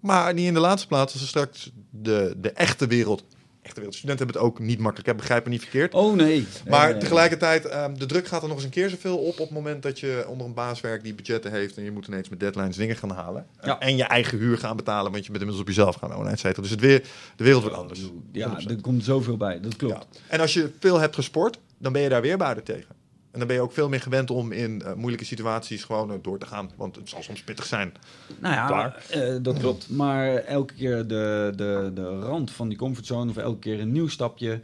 Maar 0.00 0.34
niet 0.34 0.46
in 0.46 0.54
de 0.54 0.60
laatste 0.60 0.88
plaats, 0.88 1.12
als 1.12 1.22
ze 1.22 1.28
straks 1.28 1.70
de, 1.90 2.34
de 2.36 2.50
echte 2.50 2.86
wereld. 2.86 3.24
Echte 3.62 3.76
wereld. 3.76 3.94
Studenten 3.96 4.26
hebben 4.26 4.42
het 4.42 4.52
ook 4.52 4.58
niet 4.58 4.78
makkelijk. 4.78 5.08
Ik 5.08 5.16
begrijp 5.16 5.44
me 5.44 5.50
niet 5.50 5.60
verkeerd. 5.60 5.94
Oh 5.94 6.14
nee. 6.14 6.46
Maar 6.68 6.90
nee, 6.90 7.00
tegelijkertijd, 7.00 7.64
ehm, 7.64 7.94
de 7.94 8.06
druk 8.06 8.26
gaat 8.26 8.42
er 8.42 8.48
nog 8.48 8.56
eens 8.56 8.64
een 8.64 8.70
keer 8.70 8.90
zoveel 8.90 9.18
op 9.18 9.28
op 9.32 9.38
het 9.38 9.50
moment 9.50 9.82
dat 9.82 10.00
je 10.00 10.24
onder 10.28 10.46
een 10.46 10.54
baas 10.54 10.80
werkt 10.80 11.04
die 11.04 11.14
budgetten 11.14 11.50
heeft 11.50 11.76
en 11.76 11.84
je 11.84 11.90
moet 11.90 12.06
ineens 12.06 12.28
met 12.28 12.40
deadlines 12.40 12.76
dingen 12.76 12.96
gaan 12.96 13.10
halen. 13.10 13.46
Ja. 13.62 13.80
En 13.80 13.96
je 13.96 14.04
eigen 14.04 14.38
huur 14.38 14.58
gaan 14.58 14.76
betalen, 14.76 15.12
want 15.12 15.26
je 15.26 15.30
bent 15.30 15.42
inmiddels 15.42 15.68
op 15.68 15.74
jezelf 15.74 15.94
gaan 15.94 16.12
wonen, 16.12 16.32
et 16.32 16.38
cetera. 16.38 16.62
Dus 16.62 16.70
het 16.70 16.80
weer, 16.80 17.02
de 17.36 17.44
wereld 17.44 17.62
wordt 17.62 17.76
anders. 17.76 18.00
Ja, 18.32 18.48
100%. 18.48 18.70
er 18.70 18.80
komt 18.80 19.04
zoveel 19.04 19.36
bij. 19.36 19.60
Dat 19.60 19.76
klopt. 19.76 20.06
Ja. 20.10 20.20
En 20.28 20.40
als 20.40 20.52
je 20.52 20.70
veel 20.80 20.98
hebt 20.98 21.14
gesport, 21.14 21.58
dan 21.78 21.92
ben 21.92 22.02
je 22.02 22.08
daar 22.08 22.22
weerbaarder 22.22 22.64
tegen. 22.64 23.01
En 23.32 23.38
dan 23.38 23.46
ben 23.46 23.56
je 23.56 23.62
ook 23.62 23.72
veel 23.72 23.88
meer 23.88 24.00
gewend 24.00 24.30
om 24.30 24.52
in 24.52 24.82
eh, 24.82 24.94
moeilijke 24.94 25.24
situaties 25.24 25.84
gewoon 25.84 26.12
eh, 26.12 26.16
door 26.22 26.38
te 26.38 26.46
gaan. 26.46 26.70
Want 26.76 26.96
het 26.96 27.08
zal 27.08 27.22
soms 27.22 27.42
pittig 27.42 27.64
zijn. 27.66 27.92
Nou 28.40 28.54
ja, 28.54 28.66
Klaar. 28.66 29.04
eh, 29.10 29.36
dat 29.42 29.58
klopt. 29.58 29.90
Maar 29.90 30.34
elke 30.34 30.74
keer 30.74 31.06
de, 31.06 31.52
de, 31.56 31.90
de 31.94 32.18
rand 32.18 32.50
van 32.50 32.68
die 32.68 32.78
comfortzone 32.78 33.30
of 33.30 33.36
elke 33.36 33.58
keer 33.58 33.80
een 33.80 33.92
nieuw 33.92 34.08
stapje, 34.08 34.60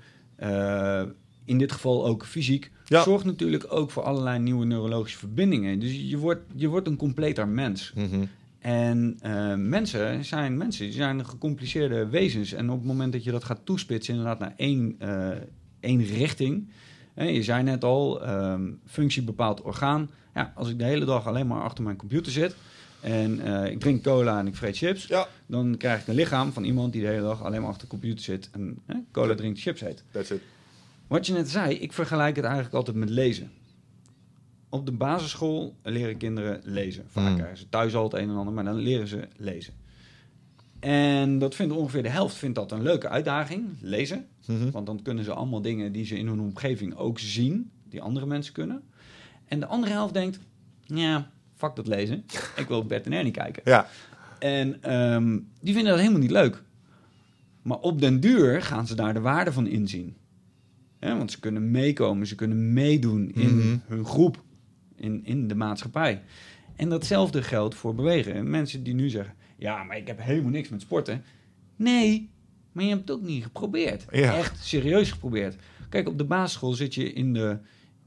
in 1.45 1.59
dit 1.59 1.73
geval 1.73 2.07
ook 2.07 2.25
fysiek, 2.27 2.71
Ja. 2.87 3.03
zorgt 3.03 3.25
natuurlijk 3.25 3.66
ook 3.73 3.91
voor 3.91 4.03
allerlei 4.03 4.39
nieuwe 4.39 4.64
neurologische 4.66 5.19
verbindingen. 5.19 5.79
Dus 5.79 5.93
je 5.95 6.19
wordt, 6.19 6.43
je 6.55 6.69
wordt 6.69 6.87
een 6.87 6.97
completer 6.97 7.49
mens. 7.49 7.93
En 8.59 9.19
eh, 9.21 9.55
mensen 9.55 10.25
zijn 10.25 10.57
mensen, 10.57 10.85
die 10.85 10.95
zijn 10.95 11.27
gecompliceerde 11.27 12.07
wezens. 12.09 12.53
En 12.53 12.71
op 12.71 12.79
het 12.79 12.87
moment 12.87 13.12
dat 13.12 13.25
je 13.25 13.31
dat 13.31 13.45
gaat 13.45 13.61
toespitsen 13.64 14.14
inderdaad 14.14 14.39
naar 14.39 14.55
één, 14.57 14.97
één 15.81 16.05
richting. 16.05 16.69
Je 17.27 17.43
zei 17.43 17.62
net 17.62 17.85
al, 17.85 18.23
ehm, 18.25 18.71
functie 18.87 19.23
bepaalt 19.23 19.62
orgaan. 19.62 20.11
Ja, 20.35 20.53
als 20.57 20.69
ik 20.69 20.79
de 20.79 20.85
hele 20.85 21.05
dag 21.05 21.27
alleen 21.27 21.47
maar 21.47 21.62
achter 21.62 21.85
mijn 21.85 21.97
computer 21.97 22.33
zit 22.33 22.55
en 23.01 23.41
eh, 23.41 23.71
ik 23.71 23.81
drink 23.81 24.03
cola 24.03 24.39
en 24.39 24.47
ik 24.47 24.57
vreet 24.57 24.77
chips, 24.77 25.07
Ja, 25.07 25.29
dan 25.47 25.77
krijg 25.77 26.01
ik 26.01 26.07
een 26.07 26.14
lichaam 26.14 26.53
van 26.53 26.64
iemand 26.64 26.93
die 26.93 27.03
de 27.03 27.09
hele 27.09 27.23
dag 27.23 27.43
alleen 27.45 27.61
maar 27.61 27.71
achter 27.71 27.83
de 27.85 27.91
computer 27.91 28.25
zit 28.25 28.49
en 28.53 28.79
hè, 28.87 28.95
cola 29.12 29.35
drinkt, 29.35 29.61
chips 29.61 29.81
eet. 29.81 30.05
that's 30.11 30.31
it. 30.31 30.41
Wat 31.07 31.27
je 31.27 31.33
net 31.33 31.51
zei, 31.51 31.75
ik 31.75 31.93
vergelijk 31.93 32.37
het 32.37 32.45
eigenlijk 32.45 32.75
altijd 32.75 32.97
met 32.97 33.11
lezen. 33.11 33.51
Op 34.69 34.87
de 34.87 34.93
basisschool 34.93 35.75
leren 35.83 36.16
kinderen 36.16 36.61
lezen. 36.64 37.05
Vaak 37.09 37.29
Mm. 37.31 37.37
krijgen 37.37 37.59
ze 37.59 37.69
thuis 37.69 37.95
al 37.95 38.05
het 38.05 38.12
een 38.14 38.29
en 38.29 38.37
ander, 38.37 38.55
maar 38.55 38.64
dan 38.64 38.75
leren 38.77 39.07
ze 39.09 39.29
lezen. 39.37 39.75
En 40.81 41.39
dat 41.39 41.55
vindt 41.55 41.75
ongeveer 41.75 42.03
de 42.03 42.09
helft 42.09 42.35
vindt 42.37 42.55
dat 42.55 42.73
een 42.73 42.83
leuke 42.83 43.09
uitdaging, 43.09 43.64
lezen. 43.81 44.27
Mhm. 44.49 44.70
Want 44.70 44.86
dan 44.86 45.03
kunnen 45.03 45.24
ze 45.24 45.32
allemaal 45.32 45.62
dingen 45.62 45.92
die 45.92 46.05
ze 46.05 46.18
in 46.18 46.26
hun 46.26 46.40
omgeving 46.40 46.94
ook 46.94 47.18
zien, 47.18 47.70
die 47.88 48.03
andere 48.03 48.26
mensen 48.26 48.53
kunnen. 48.53 48.82
En 49.44 49.61
de 49.61 49.66
andere 49.66 49.92
helft 49.92 50.14
denkt, 50.14 50.38
ja, 50.86 51.30
fuck 51.55 51.76
dat 51.76 51.86
lezen. 51.86 52.24
Ik 52.57 52.66
wil 52.68 52.84
Bert 52.86 53.07
en 53.07 53.12
Ernie 53.12 53.32
kijken. 53.32 53.62
Ja, 53.64 53.86
En 54.38 54.82
ehm, 54.82 55.38
die 55.61 55.74
vinden 55.74 55.90
dat 55.92 56.01
helemaal 56.01 56.20
niet 56.20 56.30
leuk. 56.30 56.62
Maar 57.62 57.78
op 57.78 58.01
den 58.01 58.20
duur 58.20 58.62
gaan 58.62 58.86
ze 58.86 58.94
daar 58.94 59.14
de 59.14 59.20
waarde 59.20 59.53
van 59.53 59.66
inzien. 59.66 60.16
Want 61.01 61.30
ze 61.30 61.40
kunnen 61.40 61.70
meekomen, 61.70 62.26
ze 62.26 62.34
kunnen 62.34 62.72
meedoen 62.72 63.30
in 63.34 63.57
Mhm. 63.57 63.76
hun 63.86 64.05
groep, 64.05 64.42
in, 64.96 65.24
in 65.24 65.49
de 65.49 65.55
maatschappij. 65.55 66.22
En 66.76 66.88
datzelfde 66.88 67.42
geldt 67.42 67.74
voor 67.74 67.94
bewegen. 67.94 68.34
En 68.34 68.51
mensen 68.51 68.82
die 68.82 68.94
nu 68.94 69.09
zeggen, 69.09 69.34
ja, 69.57 69.82
maar 69.84 69.96
ik 69.96 70.07
heb 70.07 70.20
helemaal 70.22 70.51
niks 70.51 70.68
met 70.68 70.80
sporten. 70.80 71.22
Nee, 71.76 72.30
maar 72.79 72.87
je 72.87 72.95
hebt 72.97 73.09
het 73.09 73.18
ook 73.18 73.24
niet 73.26 73.43
geprobeerd. 73.43 74.05
Ja. 74.11 74.37
Echt 74.37 74.64
serieus 74.64 75.11
geprobeerd. 75.11 75.57
Kijk, 75.89 76.09
op 76.09 76.18
de 76.18 76.24
basisschool 76.24 76.72
zit 76.72 76.95
je 76.95 77.12
in 77.12 77.33
de... 77.33 77.59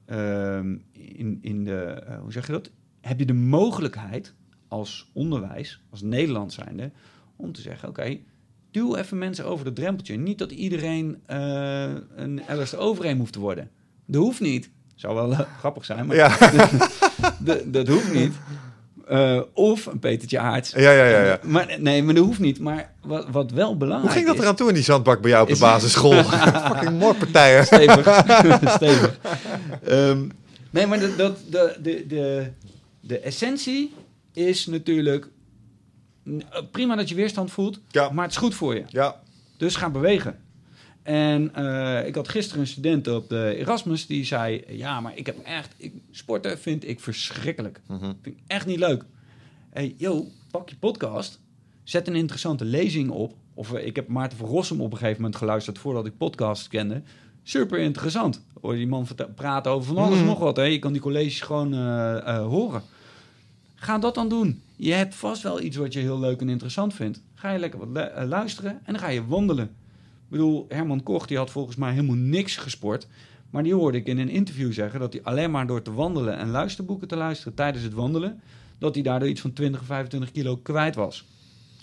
ehm, 0.06 0.76
in, 0.92 1.38
in 1.42 1.64
de 1.64 1.82
eh, 1.82 2.20
hoe 2.20 2.32
zeg 2.32 2.46
je 2.46 2.52
dat? 2.52 2.70
Heb 3.02 3.20
je 3.20 3.26
de 3.26 3.34
mogelijkheid 3.34 4.34
als 4.68 5.10
onderwijs, 5.14 5.82
als 5.90 6.02
Nederland 6.02 6.54
zijnde... 6.54 6.92
om 7.36 7.52
te 7.52 7.62
zeggen, 7.62 7.90
oké, 7.90 8.18
duw 8.72 8.96
even 8.96 9.18
mensen 9.18 9.46
over 9.46 9.66
het 9.66 9.76
drempeltje. 9.76 10.18
Niet 10.18 10.38
dat 10.38 10.52
iedereen 10.52 11.18
eh, 11.26 11.94
een 12.16 12.42
Alice 12.48 12.78
overheen 12.78 13.18
hoeft 13.18 13.34
te 13.34 13.40
worden. 13.40 13.70
Dat 14.06 14.22
hoeft 14.22 14.40
niet. 14.42 14.70
Zou 14.96 15.16
wel 15.16 15.32
eh, 15.32 15.40
grappig 15.58 15.86
zijn, 15.86 16.06
maar 16.06 16.16
Ja, 16.16 16.38
dat- 17.40 17.74
dat 17.74 17.88
hoeft 17.88 18.14
niet. 18.14 18.34
Eh, 19.12 19.42
of 19.54 19.86
een 19.86 20.00
Petertje 20.00 20.40
Aarts. 20.40 20.72
ja, 20.72 20.92
ja. 20.92 21.06
ja, 21.06 21.24
ja. 21.24 21.40
Maar, 21.44 21.76
nee, 21.80 22.04
maar 22.04 22.14
dat 22.14 22.26
hoeft 22.26 22.40
niet. 22.40 22.60
Maar 22.60 22.92
wat, 23.04 23.26
wat 23.32 23.52
wel 23.52 23.78
belangrijk 23.78 24.04
Hoe 24.14 24.16
ging 24.16 24.26
dat 24.26 24.36
is... 24.36 24.42
eraan 24.42 24.56
toe 24.56 24.68
in 24.68 24.74
die 24.74 24.84
zandbak 24.84 25.22
bij 25.22 25.30
jou 25.30 25.42
op 25.42 25.48
de 25.48 25.54
Is- 25.54 25.60
basisschool? 25.60 26.24
Fucking 26.74 27.00
moordpartijen. 27.00 27.66
Stevig. 27.66 28.06
Stevig. 28.76 29.20
Ehm, 29.84 30.28
nee, 30.70 30.86
maar 30.88 31.00
de, 31.00 31.16
dat, 31.16 31.38
de, 31.50 31.76
de, 31.82 32.06
de, 32.08 32.48
de 33.00 33.20
essentie 33.20 33.94
is 34.34 34.66
natuurlijk... 34.66 35.28
n- 36.30 36.44
Prima 36.72 36.96
dat 36.96 37.10
je 37.10 37.16
weerstand 37.16 37.52
voelt, 37.52 37.80
Ja. 37.90 38.10
maar 38.10 38.24
het 38.24 38.34
is 38.34 38.40
goed 38.40 38.56
voor 38.56 38.76
je. 38.76 38.84
Ja, 38.88 39.16
Dus 39.58 39.76
ga 39.76 39.90
bewegen. 39.90 40.40
En 41.04 41.56
eh, 41.56 42.08
ik 42.08 42.16
had 42.16 42.28
gisteren 42.30 42.62
een 42.62 42.68
student 42.68 43.08
op 43.08 43.30
de 43.30 43.56
Erasmus 43.58 44.06
die 44.08 44.26
zei: 44.26 44.64
Ja, 44.68 45.02
maar 45.02 45.18
ik 45.18 45.26
heb 45.26 45.40
echt. 45.44 45.74
Ik, 45.78 45.94
sporten 46.12 46.60
vind 46.60 46.88
ik 46.88 47.00
verschrikkelijk. 47.00 47.82
Mhm. 47.88 48.00
Vind 48.22 48.36
ik 48.38 48.44
echt 48.48 48.66
niet 48.66 48.80
leuk. 48.80 49.04
Hey, 49.70 49.96
yo, 49.98 50.28
pak 50.52 50.70
je 50.70 50.76
podcast. 50.76 51.40
Zet 51.84 52.08
een 52.08 52.16
interessante 52.16 52.66
lezing 52.66 53.10
op. 53.10 53.34
Of 53.54 53.74
eh, 53.74 53.86
ik 53.86 53.96
heb 53.96 54.08
Maarten 54.08 54.38
van 54.38 54.48
Rossum 54.48 54.82
op 54.82 54.92
een 54.92 54.98
gegeven 54.98 55.22
moment 55.22 55.36
geluisterd 55.40 55.78
voordat 55.80 56.06
ik 56.06 56.18
podcast 56.18 56.68
kende. 56.68 57.02
Super 57.44 57.80
interessant. 57.80 58.42
Hoor 58.62 58.76
die 58.76 58.88
man 58.88 59.08
praten 59.36 59.72
over 59.72 59.88
van 59.94 60.04
alles 60.04 60.18
Mhm. 60.18 60.28
nog 60.28 60.40
wat. 60.40 60.56
Hè? 60.56 60.64
Je 60.64 60.80
kan 60.80 60.92
die 60.92 61.02
colleges 61.02 61.42
gewoon 61.42 61.74
eh, 61.74 62.46
horen. 62.46 62.82
Ga 63.76 63.98
dat 63.98 64.16
dan 64.16 64.30
doen. 64.30 64.62
Je 64.76 64.94
hebt 64.94 65.16
vast 65.16 65.42
wel 65.42 65.62
iets 65.62 65.78
wat 65.78 65.94
je 65.94 66.00
heel 66.00 66.20
leuk 66.20 66.42
en 66.42 66.50
interessant 66.50 66.94
vindt. 66.94 67.22
Ga 67.36 67.52
je 67.52 67.60
lekker 67.60 67.80
wat 67.80 67.88
lu- 68.18 68.26
luisteren 68.26 68.72
en 68.72 68.94
dan 68.94 69.00
ga 69.02 69.08
je 69.10 69.26
wandelen. 69.26 69.76
Ik 70.32 70.38
bedoel, 70.38 70.66
Herman 70.70 71.04
Koch 71.04 71.26
die 71.26 71.38
had 71.38 71.50
volgens 71.50 71.76
mij 71.76 71.92
helemaal 71.92 72.16
niks 72.16 72.58
gesport. 72.58 73.08
Maar 73.50 73.64
die 73.64 73.74
hoorde 73.74 73.98
ik 73.98 74.08
in 74.08 74.18
een 74.18 74.30
interview 74.30 74.74
zeggen 74.74 75.00
dat 75.00 75.14
hij 75.14 75.24
alleen 75.24 75.52
maar 75.52 75.68
door 75.68 75.82
te 75.82 75.94
wandelen 75.94 76.38
en 76.38 76.50
luisterboeken 76.50 77.08
te 77.08 77.16
luisteren 77.16 77.54
tijdens 77.54 77.84
het 77.84 77.94
wandelen, 77.94 78.42
dat 78.80 78.94
hij 78.94 79.04
daardoor 79.04 79.30
iets 79.30 79.42
van 79.42 79.54
20, 79.54 79.84
25 79.86 80.32
kilo 80.32 80.56
kwijt 80.58 80.96
was. 80.96 81.26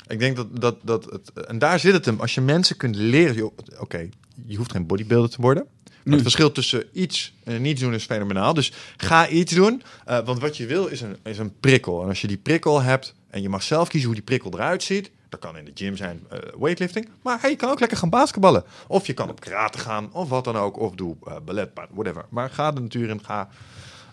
ik 0.06 0.18
denk 0.18 0.36
dat, 0.36 0.60
dat, 0.60 0.76
dat 0.82 1.04
het... 1.04 1.32
En 1.32 1.58
daar 1.58 1.80
zit 1.80 1.92
het 1.92 2.04
hem. 2.04 2.20
Als 2.20 2.34
je 2.34 2.40
mensen 2.40 2.76
kunt 2.76 2.96
leren... 2.96 3.50
Oké, 3.78 4.08
je 4.46 4.56
hoeft 4.56 4.72
geen 4.72 4.86
bodybuilder 4.86 5.30
te 5.30 5.40
worden. 5.40 5.66
Maar 6.04 6.12
het 6.14 6.22
verschil 6.22 6.52
tussen 6.52 6.84
iets 6.92 7.32
en 7.44 7.62
niets 7.62 7.80
doen 7.80 7.94
is 7.94 8.04
fenomenaal. 8.04 8.54
Dus 8.54 8.72
ga 8.96 9.28
iets 9.28 9.54
doen. 9.54 9.82
eh, 10.04 10.24
want 10.24 10.40
wat 10.40 10.56
je 10.56 10.66
wil 10.66 10.86
is 10.86 11.00
een, 11.00 11.16
is 11.24 11.38
een 11.38 11.52
prikkel. 11.60 12.02
En 12.02 12.08
als 12.08 12.20
je 12.20 12.26
die 12.26 12.36
prikkel 12.36 12.82
hebt 12.82 13.14
en 13.30 13.42
je 13.42 13.48
mag 13.48 13.62
zelf 13.62 13.88
kiezen 13.88 14.06
hoe 14.08 14.16
die 14.16 14.26
prikkel 14.26 14.52
eruit 14.52 14.82
ziet. 14.82 15.10
Dat 15.28 15.40
kan 15.40 15.56
in 15.56 15.64
de 15.64 15.70
gym 15.74 15.96
zijn, 15.96 16.26
eh, 16.30 16.38
weightlifting. 16.58 17.08
Maar 17.22 17.40
hey, 17.40 17.50
je 17.50 17.56
kan 17.56 17.70
ook 17.70 17.80
lekker 17.80 17.98
gaan 17.98 18.10
basketballen. 18.10 18.64
Of 18.86 19.06
je 19.06 19.12
kan 19.12 19.28
op 19.30 19.40
karate 19.40 19.78
gaan, 19.78 20.12
of 20.12 20.28
wat 20.28 20.44
dan 20.44 20.56
ook. 20.56 20.78
Of 20.78 20.94
doe 20.94 21.16
eh, 21.26 21.36
ballet, 21.44 21.70
whatever. 21.90 22.24
Maar 22.28 22.50
ga 22.50 22.72
de 22.72 22.80
natuur 22.80 23.08
in, 23.08 23.24
ga, 23.24 23.48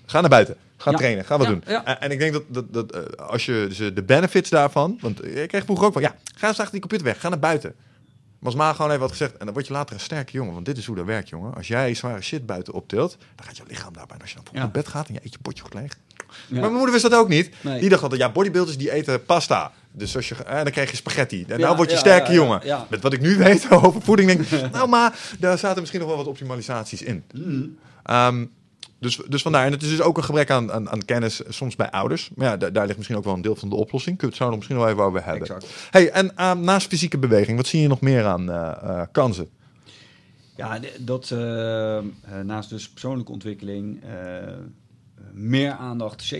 ga 0.05 0.21
naar 0.21 0.29
buiten. 0.29 0.55
Ga 0.77 0.91
Ja. 0.91 0.97
trainen, 0.97 1.25
ga 1.25 1.37
wat 1.37 1.47
Ja, 1.47 1.51
doen. 1.53 1.63
ja. 1.67 1.85
En, 1.85 2.01
en 2.01 2.11
ik 2.11 2.19
denk 2.19 2.33
dat, 2.33 2.43
dat, 2.47 2.73
dat 2.73 2.91
eh, 2.91 3.27
als 3.27 3.45
je 3.45 3.65
dus, 3.67 3.77
de 3.93 4.03
benefits 4.03 4.49
daarvan... 4.49 4.97
Want 5.01 5.25
ik 5.25 5.47
kreeg 5.47 5.63
vroeger 5.63 5.85
ook 5.85 5.93
van, 5.93 6.01
ja, 6.01 6.15
ga 6.35 6.47
eens 6.47 6.57
achter 6.57 6.71
die 6.71 6.79
computer 6.79 7.05
weg. 7.07 7.19
Ga 7.19 7.29
naar 7.29 7.39
buiten. 7.39 7.75
Maar 8.39 8.53
als 8.53 8.55
Ma 8.55 8.73
gewoon 8.73 8.89
even 8.89 9.01
wat 9.01 9.11
gezegd, 9.11 9.37
en 9.37 9.45
dan 9.45 9.53
word 9.53 9.67
je 9.67 9.73
later 9.73 9.95
een 9.95 10.01
sterke 10.01 10.31
jongen. 10.31 10.53
Want 10.53 10.65
dit 10.65 10.77
is 10.77 10.85
hoe 10.85 10.95
dat 10.95 11.05
werkt, 11.05 11.29
jongen. 11.29 11.53
Als 11.53 11.67
jij 11.67 11.93
zware 11.93 12.21
shit 12.21 12.45
buiten 12.45 12.73
optilt, 12.73 13.17
dan 13.35 13.45
gaat 13.45 13.57
je 13.57 13.63
lichaam 13.67 13.93
daarbij. 13.93 14.15
En 14.15 14.21
als 14.21 14.31
je 14.31 14.37
dan 14.43 14.53
naar 14.61 14.71
bed 14.71 14.87
gaat 14.87 15.07
en 15.07 15.13
je 15.13 15.19
eet 15.23 15.31
je 15.33 15.39
potje 15.41 15.63
goed 15.63 15.73
leeg. 15.73 15.97
Maar 16.49 16.59
mijn 16.59 16.71
moeder 16.73 16.91
wist 16.91 17.03
dat 17.03 17.13
ook 17.13 17.27
niet. 17.27 17.55
Nee. 17.63 17.79
Die 17.79 17.89
dacht 17.89 18.03
altijd, 18.03 18.21
ja, 18.21 18.31
bodybuilders 18.31 18.77
die 18.77 18.91
eten 18.91 19.25
pasta. 19.25 19.71
Dus 19.97 20.15
als 20.15 20.29
je, 20.29 20.35
eh, 20.35 20.55
dan 20.55 20.71
krijg 20.71 20.89
je 20.89 20.95
spaghetti. 20.95 21.45
En 21.47 21.59
nou 21.59 21.75
word 21.75 21.91
je 21.91 21.97
sterke 21.97 22.33
jongen. 22.33 22.61
Met 22.89 23.01
wat 23.01 23.13
ik 23.13 23.21
nu 23.21 23.37
weet 23.43 23.69
over 23.69 24.01
voeding, 24.01 24.27
denk 24.27 24.41
ik, 24.41 24.71
nou 24.71 24.89
maar, 24.89 25.19
daar 25.39 25.57
zaten 25.57 25.79
misschien 25.79 25.99
nog 25.99 26.09
wel 26.09 26.17
wat 26.17 26.27
optimalisaties 26.27 27.01
in. 27.01 27.23
Mm. 27.33 27.77
Ehm, 28.03 28.45
dus, 28.99 29.19
dus 29.27 29.41
vandaar, 29.41 29.65
en 29.65 29.71
het 29.71 29.81
is 29.81 29.89
dus 29.89 30.01
ook 30.01 30.17
een 30.17 30.23
gebrek 30.23 30.49
aan, 30.49 30.71
aan, 30.71 30.89
aan 30.89 31.05
kennis, 31.05 31.43
eh, 31.43 31.51
soms 31.51 31.75
bij 31.75 31.91
ouders. 31.91 32.29
Maar 32.35 32.47
ja, 32.47 32.57
daar, 32.57 32.73
daar 32.73 32.85
ligt 32.85 32.97
misschien 32.97 33.17
ook 33.17 33.23
wel 33.23 33.33
een 33.33 33.41
deel 33.41 33.55
van 33.55 33.69
de 33.69 33.75
oplossing. 33.75 34.17
Kunnen 34.17 34.37
we 34.37 34.43
het 34.43 34.51
zo 34.51 34.57
misschien 34.57 34.77
wel 34.77 34.89
even 34.89 35.03
over 35.03 35.23
hebben. 35.23 35.41
Exact. 35.41 35.87
Hey, 35.91 36.11
en 36.11 36.37
ehm, 36.37 36.59
naast 36.59 36.87
fysieke 36.87 37.17
beweging, 37.17 37.57
wat 37.57 37.67
zie 37.67 37.81
je 37.81 37.87
nog 37.87 38.01
meer 38.01 38.25
aan 38.25 38.51
eh, 38.51 38.71
eh, 38.81 39.07
kansen? 39.11 39.49
Ja, 40.55 40.79
dat 40.99 41.29
naast 42.43 42.69
dus 42.69 42.89
persoonlijke 42.89 43.31
ontwikkeling, 43.31 44.03
meer 45.33 45.71
aandacht. 45.71 46.33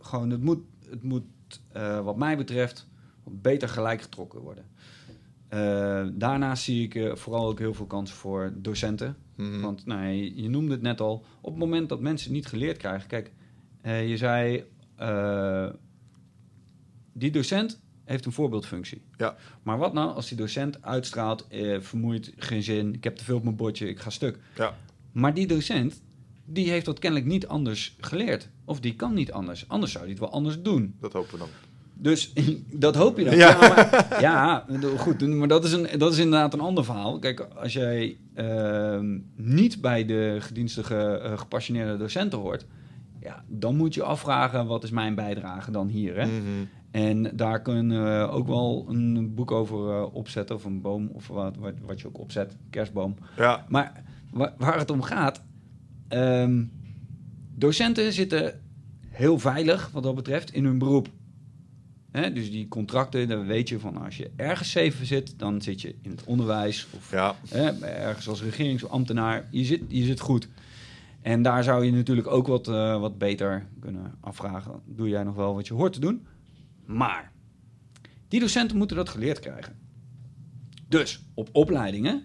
Gewoon, 0.00 0.30
het 0.30 0.42
moet, 0.42 0.58
het 0.90 1.02
moet 1.02 1.24
wat 2.02 2.16
mij 2.16 2.36
betreft, 2.36 2.86
beter 3.30 3.68
gelijk 3.68 4.02
getrokken 4.02 4.40
worden. 4.40 4.64
Eh, 5.48 6.06
daarnaast 6.12 6.62
zie 6.62 6.84
ik 6.84 6.94
eh, 6.94 7.14
vooral 7.14 7.46
ook 7.46 7.58
heel 7.58 7.74
veel 7.74 7.86
kansen 7.86 8.16
voor 8.16 8.52
docenten. 8.56 9.16
Mhm. 9.34 9.60
Want 9.60 9.86
nou, 9.86 10.06
je, 10.06 10.42
je 10.42 10.48
noemde 10.48 10.72
het 10.72 10.82
net 10.82 11.00
al, 11.00 11.24
op 11.40 11.50
het 11.50 11.58
moment 11.58 11.88
dat 11.88 12.00
mensen 12.00 12.32
niet 12.32 12.46
geleerd 12.46 12.76
krijgen. 12.76 13.08
Kijk, 13.08 13.32
eh, 13.80 14.08
je 14.08 14.16
zei, 14.16 14.64
die 17.12 17.30
docent 17.30 17.80
heeft 18.04 18.26
een 18.26 18.32
voorbeeldfunctie. 18.32 19.02
Ja. 19.16 19.36
Maar 19.62 19.78
wat 19.78 19.92
nou 19.92 20.14
als 20.14 20.28
die 20.28 20.36
docent 20.36 20.82
uitstraalt, 20.82 21.46
vermoeid, 21.78 22.32
geen 22.36 22.62
zin, 22.62 22.94
ik 22.94 23.04
heb 23.04 23.16
te 23.16 23.24
veel 23.24 23.36
op 23.36 23.42
mijn 23.42 23.56
bordje, 23.56 23.88
ik 23.88 24.00
ga 24.00 24.10
stuk. 24.10 24.38
Ja. 24.56 24.76
Maar 25.12 25.34
die 25.34 25.46
docent, 25.46 26.02
die 26.44 26.70
heeft 26.70 26.84
dat 26.84 26.98
kennelijk 26.98 27.28
niet 27.28 27.46
anders 27.46 27.96
geleerd. 28.00 28.48
Of 28.64 28.80
die 28.80 28.94
kan 28.94 29.14
niet 29.14 29.32
anders. 29.32 29.68
Anders 29.68 29.92
zou 29.92 30.04
hij 30.04 30.12
het 30.12 30.22
wel 30.22 30.32
anders 30.32 30.62
doen. 30.62 30.94
Dat 31.00 31.12
hopen 31.12 31.32
we 31.32 31.38
dan. 31.38 31.48
Dus 31.98 32.32
dat 32.86 32.94
hoop 32.96 33.18
je 33.18 33.24
dan. 33.24 33.36
Ja. 33.36 33.48
Ja, 33.50 33.58
maar, 33.68 34.16
ja 34.20 34.64
goed, 34.96 35.26
maar 35.28 35.48
dat 35.48 35.64
is, 35.64 35.72
een, 35.72 35.98
dat 35.98 36.12
is 36.12 36.18
inderdaad 36.18 36.52
een 36.54 36.60
ander 36.60 36.84
verhaal. 36.84 37.18
Kijk, 37.18 37.40
als 37.40 37.72
jij 37.72 38.16
ehm, 38.34 39.18
niet 39.36 39.80
bij 39.80 40.04
de 40.04 40.36
gedienstige, 40.40 41.18
eh, 41.18 41.38
gepassioneerde 41.38 41.96
docenten 41.96 42.38
hoort... 42.38 42.66
Ja, 43.20 43.44
dan 43.46 43.76
moet 43.76 43.94
je 43.94 44.02
afvragen, 44.02 44.66
wat 44.66 44.84
is 44.84 44.90
mijn 44.90 45.14
bijdrage 45.14 45.70
dan 45.70 45.88
hier? 45.88 46.16
Hè? 46.16 46.26
Mhm. 46.26 46.64
En 46.90 47.36
daar 47.36 47.62
kunnen 47.62 48.04
we 48.04 48.28
ook 48.30 48.46
wel 48.46 48.86
een 48.88 49.34
boek 49.34 49.50
over 49.50 49.90
eh, 49.90 50.14
opzetten, 50.14 50.56
of 50.56 50.64
een 50.64 50.80
boom, 50.80 51.10
of 51.12 51.26
wat, 51.28 51.56
wat, 51.56 51.72
wat 51.86 52.00
je 52.00 52.06
ook 52.06 52.18
opzet, 52.18 52.56
kerstboom. 52.70 53.16
Ja, 53.36 53.64
Maar 53.68 54.02
wa- 54.30 54.54
waar 54.58 54.78
het 54.78 54.90
om 54.90 55.02
gaat, 55.02 55.42
ehm, 56.08 56.64
docenten 57.54 58.12
zitten 58.12 58.60
heel 59.08 59.38
veilig 59.38 59.90
wat 59.92 60.02
dat 60.02 60.14
betreft 60.14 60.52
in 60.52 60.64
hun 60.64 60.78
beroep. 60.78 61.08
Hè, 62.16 62.32
dus 62.32 62.50
die 62.50 62.68
contracten, 62.68 63.28
dan 63.28 63.46
weet 63.46 63.68
je 63.68 63.78
van 63.78 63.96
als 63.96 64.16
je 64.16 64.30
ergens 64.36 64.70
zeven 64.70 65.06
zit, 65.06 65.38
dan 65.38 65.62
zit 65.62 65.80
je 65.80 65.94
in 66.02 66.10
het 66.10 66.24
onderwijs 66.24 66.86
of 66.96 67.10
ja. 67.10 67.34
hè, 67.48 67.80
ergens 67.80 68.28
als 68.28 68.42
regeringsambtenaar. 68.42 69.48
Je 69.50 69.64
zit, 69.64 69.82
je 69.88 70.04
zit 70.04 70.20
goed. 70.20 70.48
En 71.22 71.42
daar 71.42 71.64
zou 71.64 71.84
je 71.84 71.92
natuurlijk 71.92 72.26
ook 72.26 72.46
wat, 72.46 72.68
eh, 72.68 73.00
wat 73.00 73.18
beter 73.18 73.66
kunnen 73.80 74.14
afvragen. 74.20 74.80
Doe 74.84 75.08
jij 75.08 75.22
nog 75.22 75.34
wel 75.34 75.54
wat 75.54 75.66
je 75.66 75.74
hoort 75.74 75.92
te 75.92 76.00
doen? 76.00 76.26
Maar 76.84 77.32
die 78.28 78.40
docenten 78.40 78.76
moeten 78.76 78.96
dat 78.96 79.08
geleerd 79.08 79.40
krijgen. 79.40 79.78
Dus 80.88 81.22
op 81.34 81.48
opleidingen 81.52 82.22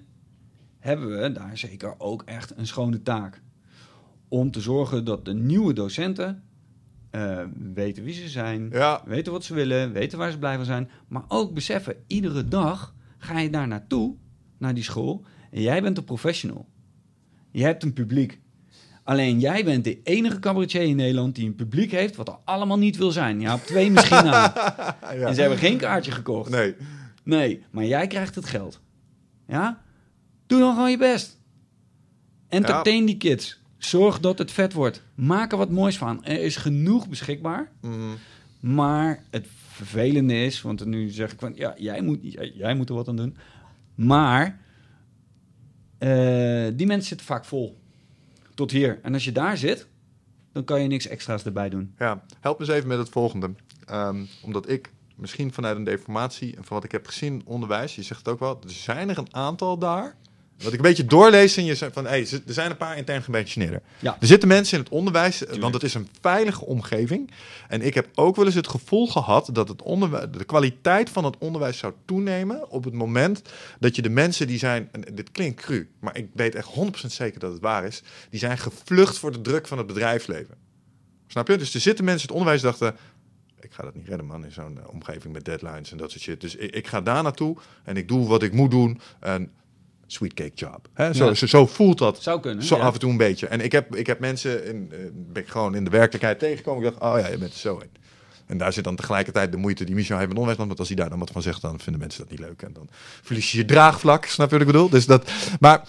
hebben 0.80 1.22
we 1.22 1.32
daar 1.32 1.58
zeker 1.58 1.96
ook 1.98 2.24
echt 2.26 2.58
een 2.58 2.68
schone 2.68 3.02
taak. 3.02 3.42
Om 4.28 4.52
te 4.52 4.62
zorgen 4.62 5.06
dat 5.06 5.26
de 5.26 5.34
nieuwe 5.34 5.74
docenten 5.74 6.44
eh, 7.12 7.44
weten 7.74 8.04
wie 8.04 8.14
ze 8.14 8.30
zijn, 8.30 8.70
Ja. 8.72 9.02
weten 9.06 9.32
wat 9.32 9.44
ze 9.44 9.54
willen, 9.54 9.92
weten 9.92 10.18
waar 10.18 10.32
ze 10.32 10.38
blij 10.38 10.56
van 10.56 10.66
zijn. 10.66 10.90
Maar 11.08 11.24
ook 11.28 11.54
beseffen, 11.54 11.96
iedere 12.08 12.48
dag 12.48 12.96
ga 13.18 13.40
je 13.40 13.50
daar 13.50 13.68
naartoe, 13.68 14.16
naar 14.58 14.74
die 14.74 14.84
school. 14.84 15.26
En 15.52 15.62
jij 15.62 15.82
bent 15.82 15.98
een 15.98 16.04
professional. 16.04 16.68
Je 17.52 17.64
hebt 17.64 17.84
een 17.84 17.94
publiek. 17.94 18.40
Alleen 19.04 19.40
jij 19.40 19.64
bent 19.64 19.84
de 19.84 20.02
enige 20.04 20.40
cabaretier 20.40 20.82
in 20.82 20.96
Nederland 20.96 21.36
die 21.36 21.46
een 21.48 21.56
publiek 21.56 21.92
heeft 21.92 22.16
wat 22.16 22.28
er 22.28 22.38
allemaal 22.46 22.78
niet 22.78 22.98
wil 22.98 23.12
zijn. 23.12 23.40
Je 23.40 23.48
hebt 23.50 23.68
twee 23.68 23.92
misschien 23.92 24.18
aan. 24.34 24.52
ja. 24.56 24.98
En 25.02 25.36
ze 25.36 25.42
hebben 25.42 25.60
geen 25.60 25.78
kaartje 25.78 26.12
gekocht. 26.12 26.50
Nee. 26.50 26.76
Nee, 27.24 27.64
maar 27.72 27.86
jij 27.86 28.08
krijgt 28.08 28.36
het 28.36 28.46
geld. 28.46 28.82
Ja? 29.48 29.82
Doe 30.48 30.60
dan 30.60 30.74
gewoon 30.74 30.92
je 30.92 30.98
best. 30.98 31.40
Entertain 32.48 33.06
die 33.06 33.18
kids. 33.18 33.61
Zorg 33.86 34.20
dat 34.20 34.38
het 34.38 34.52
vet 34.52 34.74
wordt. 34.74 35.04
Maak 35.16 35.52
er 35.52 35.58
wat 35.58 35.70
moois 35.70 35.98
van. 35.98 36.26
Er 36.26 36.42
is 36.42 36.56
genoeg 36.56 37.10
beschikbaar. 37.10 37.72
Mhm. 37.82 37.96
Maar 38.60 39.24
het 39.30 39.48
vervelende 39.68 40.44
is, 40.44 40.62
want 40.62 40.86
nu 40.86 41.10
zeg 41.10 41.32
ik 41.32 41.40
van 41.40 41.54
ja, 41.56 41.74
jij 41.78 42.02
moet, 42.02 42.20
jij, 42.22 42.52
jij 42.56 42.76
moet 42.76 42.90
er 42.90 42.96
wat 42.96 43.08
aan 43.08 43.16
doen. 43.16 43.38
Maar 43.96 44.60
eh, 45.98 46.68
die 46.74 46.88
mensen 46.88 47.08
zitten 47.08 47.26
vaak 47.26 47.46
vol. 47.46 47.80
Tot 48.56 48.72
hier. 48.72 49.00
En 49.02 49.14
als 49.14 49.24
je 49.24 49.32
daar 49.32 49.58
zit, 49.58 49.88
dan 50.52 50.64
kan 50.64 50.82
je 50.82 50.88
niks 50.88 51.08
extra's 51.08 51.46
erbij 51.46 51.70
doen. 51.70 51.94
Ja, 51.98 52.24
help 52.40 52.60
me 52.60 52.66
eens 52.66 52.74
even 52.74 52.88
met 52.88 52.98
het 52.98 53.10
volgende. 53.10 53.52
Ehm, 53.86 54.26
omdat 54.42 54.70
ik 54.70 54.92
misschien 55.16 55.54
vanuit 55.54 55.78
een 55.78 55.84
deformatie 55.84 56.56
en 56.56 56.64
van 56.64 56.76
wat 56.76 56.84
ik 56.86 56.92
heb 56.92 57.08
gezien 57.08 57.42
onderwijs, 57.46 57.96
je 57.96 58.04
zegt 58.04 58.26
het 58.26 58.34
ook 58.34 58.40
wel, 58.40 58.60
er 58.64 58.72
zijn 58.72 59.10
er 59.10 59.18
een 59.18 59.36
aantal 59.36 59.78
daar. 59.78 60.16
Wat 60.64 60.74
ik 60.74 60.80
een 60.80 60.86
beetje 60.86 61.06
doorlees 61.06 61.58
en 61.58 61.66
je 61.66 61.76
zegt 61.76 61.94
van, 61.94 62.06
hey, 62.06 62.20
er 62.20 62.54
zijn 62.54 62.72
een 62.72 62.78
paar 62.78 62.98
intern 62.98 63.24
gepensioneerden. 63.24 63.82
Ja. 64.00 64.18
Er 64.20 64.28
zitten 64.28 64.48
mensen 64.48 64.78
in 64.78 64.84
het 64.84 64.94
onderwijs, 64.94 65.44
want 65.60 65.74
het 65.74 65.84
is 65.84 65.94
een 65.94 66.08
veilige 66.22 66.66
omgeving. 66.66 67.32
En 67.68 67.82
ik 67.82 67.94
heb 67.94 68.08
ook 68.16 68.36
wel 68.36 68.46
eens 68.46 68.56
het 68.56 68.68
gevoel 68.68 69.08
gehad 69.08 69.50
dat 69.54 69.68
het 69.68 69.82
onderwijs, 69.82 70.26
de 70.38 70.44
kwaliteit 70.44 71.10
van 71.10 71.26
het 71.26 71.38
onderwijs 71.38 71.78
zou 71.78 71.94
toenemen 72.06 72.70
op 72.70 72.84
het 72.84 72.94
moment 72.94 73.42
dat 73.80 73.96
je 73.96 74.02
de 74.02 74.10
mensen 74.10 74.48
die 74.48 74.58
zijn, 74.58 74.90
en 74.92 75.16
dit 75.16 75.32
klinkt 75.32 75.62
cru, 75.62 75.90
maar 76.00 76.18
ik 76.18 76.28
weet 76.34 76.56
echt 76.56 76.70
100% 76.76 77.06
zeker 77.08 77.40
dat 77.40 77.52
het 77.52 77.62
waar 77.62 77.86
is, 77.86 78.02
die 78.30 78.40
zijn 78.40 78.58
gevlucht 78.58 79.18
voor 79.18 79.32
de 79.32 79.42
druk 79.42 79.68
van 79.68 79.78
het 79.78 79.88
bedrijfsleven. 79.88 80.56
Snap 81.28 81.48
je? 81.48 81.58
Dus 81.58 81.74
er 81.74 81.80
zitten 81.80 82.06
mensen 82.06 82.30
in 82.30 82.36
het 82.36 82.44
onderwijs 82.44 82.62
die 82.62 82.70
dachten, 82.70 83.00
ik 83.60 83.74
ga 83.74 83.84
dat 83.84 83.96
niet 83.96 84.08
redden, 84.08 84.26
man, 84.26 84.46
in 84.46 84.52
zo'n 84.52 84.80
eh, 84.80 84.94
omgeving 84.94 85.34
met 85.34 85.46
deadlines 85.46 85.92
en 85.92 85.98
dat 85.98 86.12
soort 86.12 86.24
shit. 86.24 86.42
Dus 86.42 86.56
ik, 86.56 86.76
ik 86.76 86.88
ga 86.88 87.02
daar 87.02 87.24
naartoe 87.24 87.58
en 87.84 87.98
ik 87.98 88.08
doe 88.08 88.28
wat 88.28 88.44
ik 88.44 88.54
moet 88.54 88.72
doen. 88.72 89.00
En 89.20 89.52
sweet 90.12 90.34
cake 90.34 90.56
job. 90.56 90.88
Hè? 90.94 91.14
Zo, 91.14 91.26
Ja. 91.26 91.34
zo, 91.34 91.46
zo 91.48 91.66
voelt 91.66 91.98
dat. 91.98 92.22
Zou 92.22 92.40
kunnen. 92.40 92.64
Zo 92.64 92.76
ja. 92.76 92.82
af 92.82 92.94
en 92.94 93.00
toe 93.00 93.12
een 93.12 93.18
beetje. 93.18 93.48
En 93.48 93.62
ik 93.62 93.72
heb, 93.72 93.96
ik 93.96 94.08
heb 94.08 94.20
mensen 94.20 94.66
in, 94.66 94.90
eh, 94.92 94.98
ben 95.14 95.44
ik 95.44 95.50
gewoon 95.50 95.76
in 95.76 95.84
de 95.84 95.90
werkelijkheid 95.90 96.40
tegengekomen. 96.40 96.86
Ik 96.86 96.94
dacht, 96.94 97.14
oh 97.14 97.20
ja, 97.20 97.28
je 97.28 97.38
bent 97.38 97.54
er 97.54 97.60
zo 97.60 97.78
in. 97.78 97.90
En 98.46 98.58
daar 98.58 98.74
zit 98.74 98.84
dan 98.84 98.96
tegelijkertijd 98.96 99.52
de 99.52 99.58
moeite 99.58 99.84
die 99.84 99.96
Michel 99.96 100.18
heeft 100.18 100.30
met 100.30 100.38
onderwijs. 100.38 100.68
Want 100.68 100.80
als 100.80 100.88
hij 100.88 100.98
daar 100.98 101.10
dan 101.10 101.20
wat 101.20 101.32
van 101.32 101.42
zegt, 101.42 101.62
dan 101.62 101.80
vinden 101.80 102.02
mensen 102.02 102.22
dat 102.22 102.32
niet 102.32 102.40
leuk. 102.40 102.62
En 102.62 102.74
dan 102.74 102.88
verlies 103.22 103.52
je 103.52 103.58
je 103.58 103.66
draagvlak. 103.66 104.26
Snap 104.26 104.48
je 104.50 104.52
wat 104.52 104.62
ik 104.68 104.72
bedoel? 104.72 104.90
Dus 104.90 105.06
dat, 105.06 105.32
maar 105.60 105.84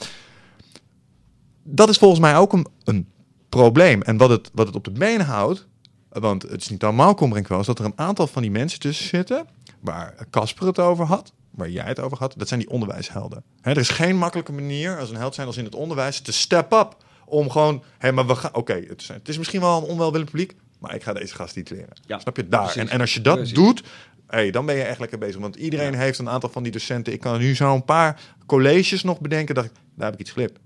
dat 1.63 1.89
is 1.89 1.97
volgens 1.99 2.21
mij 2.21 2.37
ook 2.37 2.53
een, 2.53 2.67
een 2.85 3.09
probleem. 3.49 4.03
En 4.03 4.17
wat 4.17 4.31
het, 4.31 4.51
wat 4.55 4.67
het 4.67 4.77
op 4.77 4.85
de 4.85 4.91
been 4.91 5.21
houdt, 5.21 5.67
want 6.09 6.43
het 6.43 6.61
is 6.61 6.69
niet 6.69 6.85
allemaal 6.85 7.15
kommer 7.15 7.37
en 7.37 7.43
kwel, 7.43 7.61
is 7.61 7.67
dat 7.67 7.79
er 7.79 7.85
een 7.85 7.99
aantal 7.99 8.27
van 8.27 8.43
die 8.43 8.51
mensen 8.51 8.81
tussen 8.81 9.07
zitten, 9.09 9.47
waar 9.81 10.15
Casper 10.31 10.67
het 10.67 10.79
over 10.79 11.05
had, 11.05 11.33
waar 11.53 11.69
jij 11.71 11.85
het 11.85 12.01
over 12.01 12.19
had, 12.19 12.35
dat 12.37 12.49
zijn 12.49 12.61
die 12.61 12.71
onderwijshelden. 12.71 13.43
Hè, 13.61 13.71
er 13.71 13.79
is 13.79 13.89
geen 13.89 14.17
makkelijke 14.17 14.53
manier 14.53 14.99
als 14.99 15.11
een 15.11 15.17
held 15.17 15.35
zijn 15.35 15.47
als 15.47 15.57
in 15.57 15.65
het 15.65 15.75
onderwijs 15.75 16.21
te 16.21 16.33
step 16.33 16.73
up 16.73 16.97
om 17.25 17.51
gewoon, 17.51 17.83
hé, 17.99 18.13
maar 18.13 18.27
we 18.27 18.35
gaan, 18.35 18.55
oké, 18.55 18.73
het, 18.89 19.01
is- 19.01 19.09
het 19.09 19.29
is 19.29 19.39
misschien 19.39 19.61
wel 19.61 19.77
een 19.77 19.89
onwelwillend 19.89 20.31
publiek, 20.31 20.55
maar 20.79 20.95
ik 20.95 21.03
ga 21.03 21.13
deze 21.13 21.35
gast 21.35 21.57
iets 21.57 21.71
leren. 21.71 21.93
Ja, 22.07 22.19
Snap 22.19 22.37
je? 22.37 22.49
Daar. 22.49 22.77
En, 22.77 22.89
en 22.89 23.01
als 23.01 23.15
je 23.15 23.21
dat 23.21 23.35
Precies. 23.37 23.55
doet, 23.55 23.83
hey, 24.27 24.51
dan 24.51 24.67
ben 24.67 24.75
je 24.75 24.83
echt 24.83 24.99
lekker 24.99 25.19
bezig. 25.19 25.41
Want 25.41 25.57
iedereen 25.57 25.95
heeft 25.95 26.19
een 26.19 26.29
aantal 26.29 26.51
van 26.51 26.63
die 26.63 26.73
docenten. 26.73 27.13
Ik 27.13 27.21
kan 27.21 27.39
nu 27.39 27.55
zo 27.55 27.75
een 27.75 27.85
paar 27.85 28.21
colleges 28.47 29.03
nog 29.03 29.21
bedenken, 29.21 29.55
dat 29.55 29.65
ik, 29.65 29.71
daar 29.95 30.05
heb 30.05 30.15
ik 30.15 30.21
iets 30.21 30.31
glipt. 30.31 30.59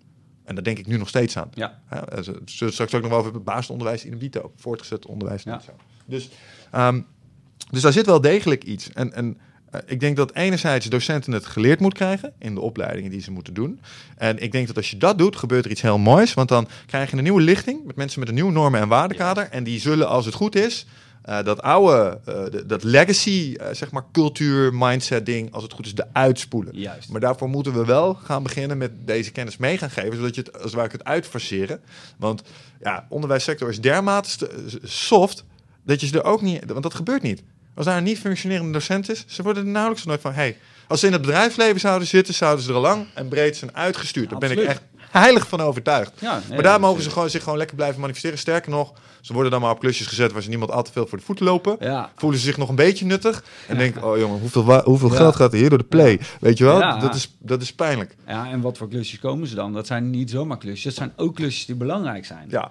En 0.44 0.54
daar 0.54 0.64
denk 0.64 0.78
ik 0.78 0.86
nu 0.86 0.96
nog 0.96 1.08
steeds 1.08 1.36
aan. 1.36 1.50
Ja. 1.54 1.80
Ja, 1.90 2.22
ze- 2.22 2.22
ze 2.44 2.56
zullen 2.56 2.72
straks 2.72 2.94
ook 2.94 3.00
nog 3.02 3.10
wel 3.10 3.18
over 3.18 3.34
het 3.34 3.44
basisonderwijs 3.44 4.04
in 4.04 4.18
dito, 4.18 4.52
voortgezet 4.56 5.06
onderwijs. 5.06 5.42
Ja. 5.42 5.58
zo. 5.60 5.70
Dus, 6.04 6.28
ehm, 6.70 7.00
dus 7.70 7.82
daar 7.82 7.92
zit 7.92 8.06
wel 8.06 8.20
degelijk 8.20 8.64
iets. 8.64 8.92
En, 8.92 9.12
en 9.12 9.38
ik 9.86 10.01
denk 10.01 10.16
dat 10.16 10.34
enerzijds 10.34 10.86
docenten 10.86 11.32
het 11.32 11.47
geleerd 11.47 11.80
moet 11.80 11.94
krijgen 11.94 12.32
in 12.38 12.55
de 12.55 12.60
opleidingen 12.60 13.10
die 13.10 13.20
ze 13.20 13.30
moeten 13.30 13.55
doen. 13.55 13.80
En 14.16 14.38
ik 14.38 14.52
denk 14.52 14.66
dat 14.66 14.76
als 14.76 14.90
je 14.90 14.97
dat 14.97 15.18
doet, 15.18 15.36
gebeurt 15.36 15.64
er 15.64 15.70
iets 15.70 15.82
heel 15.82 15.98
moois. 15.98 16.34
Want 16.34 16.48
dan 16.48 16.68
krijg 16.86 17.10
je 17.10 17.16
een 17.16 17.22
nieuwe 17.22 17.40
lichting 17.40 17.84
met 17.84 17.97
mensen 17.97 18.20
met 18.20 18.28
een 18.28 18.34
nieuw 18.34 18.51
normen- 18.51 18.80
en 18.80 18.88
waardekader. 18.88 19.48
En 19.51 19.64
die 19.64 19.80
zullen, 19.80 20.09
als 20.09 20.24
het 20.24 20.34
goed 20.34 20.56
is, 20.56 20.86
eh, 21.22 21.43
dat 21.43 21.62
oude, 21.62 22.20
eh, 22.24 22.60
dat 22.66 22.82
legacy, 22.82 23.55
eh, 23.56 23.66
zeg 23.72 23.90
maar, 23.90 24.05
cultuur, 24.12 24.74
mindset 24.74 25.26
ding, 25.26 25.52
als 25.52 25.62
het 25.62 25.72
goed 25.72 25.86
is, 25.86 25.94
de 25.94 26.06
uitspoelen. 26.12 26.78
Juist. 26.78 27.09
Maar 27.09 27.20
daarvoor 27.20 27.48
moeten 27.48 27.72
we 27.72 27.84
wel 27.84 28.14
gaan 28.14 28.43
beginnen 28.43 28.78
met 28.78 28.90
deze 29.05 29.32
kennis 29.32 29.56
mee 29.56 29.78
gaan 29.78 29.90
geven, 29.90 30.16
zodat 30.16 30.34
je 30.34 30.40
het, 30.40 30.62
als 30.62 30.72
ware, 30.72 30.88
kunt 30.88 31.05
uitfaseren. 31.05 31.80
Want 32.16 32.43
ja, 32.80 33.06
onderwijssector 33.09 33.68
is 33.68 33.80
dermate 33.80 34.51
soft, 34.82 35.44
dat 35.84 36.01
je 36.01 36.06
ze 36.06 36.18
er 36.18 36.24
ook 36.24 36.43
niet, 36.43 36.64
want 36.66 36.82
dat 36.82 36.94
gebeurt 36.94 37.22
niet. 37.22 37.43
Als 37.77 37.86
daar 37.86 37.97
een 37.97 38.05
niet 38.05 38.19
functionerende 38.19 38.73
docent 38.73 39.11
is, 39.11 39.24
ze 39.27 39.43
worden 39.43 39.65
er 39.65 39.70
nauwelijks 39.70 40.05
nooit 40.05 40.20
van, 40.20 40.32
hey, 40.32 40.57
als 40.89 41.01
ze 41.01 41.07
in 41.07 41.12
het 41.12 41.20
bedrijfsleven 41.20 41.81
zouden 41.81 42.09
zitten, 42.09 42.35
zouden 42.35 42.65
ze 42.65 42.70
er 42.70 42.77
al 42.77 42.81
lang 42.81 43.07
en 43.15 43.28
breed 43.28 43.57
zijn 43.57 43.77
uitgestuurd. 43.77 44.31
Daar 44.31 44.39
ben 44.39 44.51
ik 44.51 44.59
echt 44.59 44.82
heilig 45.11 45.48
van 45.48 45.61
overtuigd. 45.61 46.12
Ja, 46.19 46.35
nee, 46.39 46.55
maar 46.55 46.62
daar 46.62 46.81
mogen 46.81 47.03
ze 47.03 47.11
gewoon, 47.11 47.31
zich 47.31 47.43
gewoon 47.43 47.59
lekker 47.59 47.77
blijven 47.77 48.01
manifesteren. 48.01 48.39
Sterker 48.39 48.70
nog, 48.70 48.93
ze 49.20 49.32
worden 49.32 49.51
dan 49.51 49.61
maar 49.61 49.70
op 49.70 49.81
klusjes 49.81 50.07
gezet 50.07 50.32
waar 50.32 50.43
ze 50.43 50.48
niemand 50.48 50.70
al 50.70 50.82
te 50.82 50.93
veel 50.93 51.07
voor 51.07 51.19
de 51.19 51.24
voeten 51.24 51.44
lopen. 51.44 51.77
Ja. 51.81 52.11
Voelen 52.16 52.39
ze 52.39 52.44
zich 52.44 52.57
nog 52.57 52.69
een 52.69 52.74
beetje 52.74 53.05
nuttig. 53.05 53.44
En 53.66 53.78
denken, 53.78 54.05
oh 54.05 54.19
jongen, 54.19 54.40
hoeveel, 54.40 54.82
hoeveel 54.82 55.09
geld 55.09 55.36
gaat 55.36 55.53
er 55.53 55.59
hier 55.59 55.69
door 55.69 55.78
de 55.78 55.85
play? 55.85 56.20
Weet 56.40 56.59
je 56.59 56.65
wel? 56.65 57.01
Dat, 57.01 57.15
is, 57.15 57.36
dat 57.39 57.62
is 57.62 57.73
pijnlijk. 57.73 58.16
Ja, 58.27 58.51
en 58.51 58.61
wat 58.61 58.78
voor 58.78 58.89
klusjes 58.89 59.20
komen 59.20 59.48
ze 59.48 59.55
dan? 59.55 59.73
Dat 59.73 59.86
zijn 59.86 60.11
niet 60.11 60.31
zomaar 60.31 60.59
klusjes. 60.59 60.85
Dat 60.85 60.94
zijn 60.94 61.12
ook 61.16 61.35
klusjes 61.35 61.66
die 61.66 61.74
belangrijk 61.74 62.24
zijn. 62.24 62.47
Ja. 62.48 62.70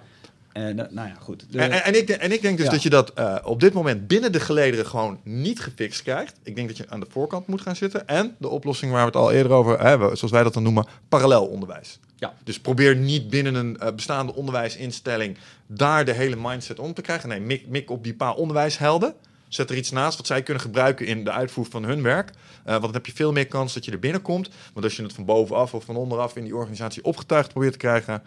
En, 0.56 0.78
eh, 0.86 0.90
nou 0.92 1.08
ja, 1.08 1.14
goed. 1.20 1.46
De- 1.52 1.58
En, 1.58 1.84
en, 1.84 1.94
ik, 1.98 2.06
denk- 2.06 2.20
en 2.20 2.32
ik 2.32 2.42
denk 2.42 2.56
dus 2.56 2.66
Ja. 2.66 2.72
dat 2.72 2.82
je 2.82 2.90
dat 2.90 3.10
eh, 3.12 3.36
op 3.42 3.60
dit 3.60 3.72
moment 3.72 4.06
binnen 4.06 4.32
de 4.32 4.40
gelederen 4.40 4.86
gewoon 4.86 5.20
niet 5.24 5.60
gefixt 5.60 6.02
krijgt. 6.02 6.34
Ik 6.42 6.54
denk 6.56 6.68
dat 6.68 6.76
je 6.76 6.84
aan 6.88 7.00
de 7.00 7.06
voorkant 7.10 7.46
moet 7.46 7.60
gaan 7.60 7.76
zitten. 7.76 8.06
En 8.08 8.34
de 8.38 8.48
oplossing 8.48 8.92
waar 8.92 9.00
we 9.00 9.06
het 9.06 9.16
al 9.16 9.32
eerder 9.32 9.52
over 9.52 9.80
hebben, 9.80 10.16
zoals 10.16 10.32
wij 10.32 10.42
dat 10.42 10.54
dan 10.54 10.62
noemen, 10.62 10.86
parallel 11.08 11.46
onderwijs. 11.46 11.98
ja. 12.18 12.34
Dus 12.44 12.60
probeer 12.60 12.96
niet 12.96 13.30
binnen 13.30 13.54
een 13.54 13.78
eh, 13.78 13.92
bestaande 13.94 14.34
onderwijsinstelling 14.34 15.36
daar 15.66 16.04
de 16.04 16.12
hele 16.12 16.36
mindset 16.38 16.78
om 16.78 16.94
te 16.94 17.02
krijgen. 17.02 17.28
Nee, 17.28 17.40
mik, 17.40 17.66
mik 17.68 17.90
op 17.90 18.04
die 18.04 18.14
paar 18.14 18.34
onderwijshelden. 18.34 19.14
Zet 19.48 19.70
er 19.70 19.76
iets 19.76 19.90
naast 19.90 20.16
wat 20.16 20.26
zij 20.26 20.42
kunnen 20.42 20.62
gebruiken 20.62 21.06
in 21.06 21.24
de 21.24 21.30
uitvoer 21.32 21.66
van 21.70 21.84
hun 21.84 22.02
werk. 22.02 22.30
Want 22.64 22.82
dan 22.82 22.92
heb 22.92 23.06
je 23.06 23.12
veel 23.14 23.32
meer 23.32 23.46
kans 23.46 23.74
dat 23.74 23.84
je 23.84 23.90
er 23.90 23.98
binnenkomt. 23.98 24.48
Want 24.72 24.84
als 24.84 24.96
je 24.96 25.02
het 25.02 25.12
van 25.12 25.24
bovenaf 25.24 25.74
of 25.74 25.84
van 25.84 25.96
onderaf 25.96 26.36
in 26.36 26.44
die 26.44 26.56
organisatie 26.56 27.04
opgetuigd 27.04 27.48
probeert 27.50 27.72
te 27.72 27.78
krijgen, 27.78 28.22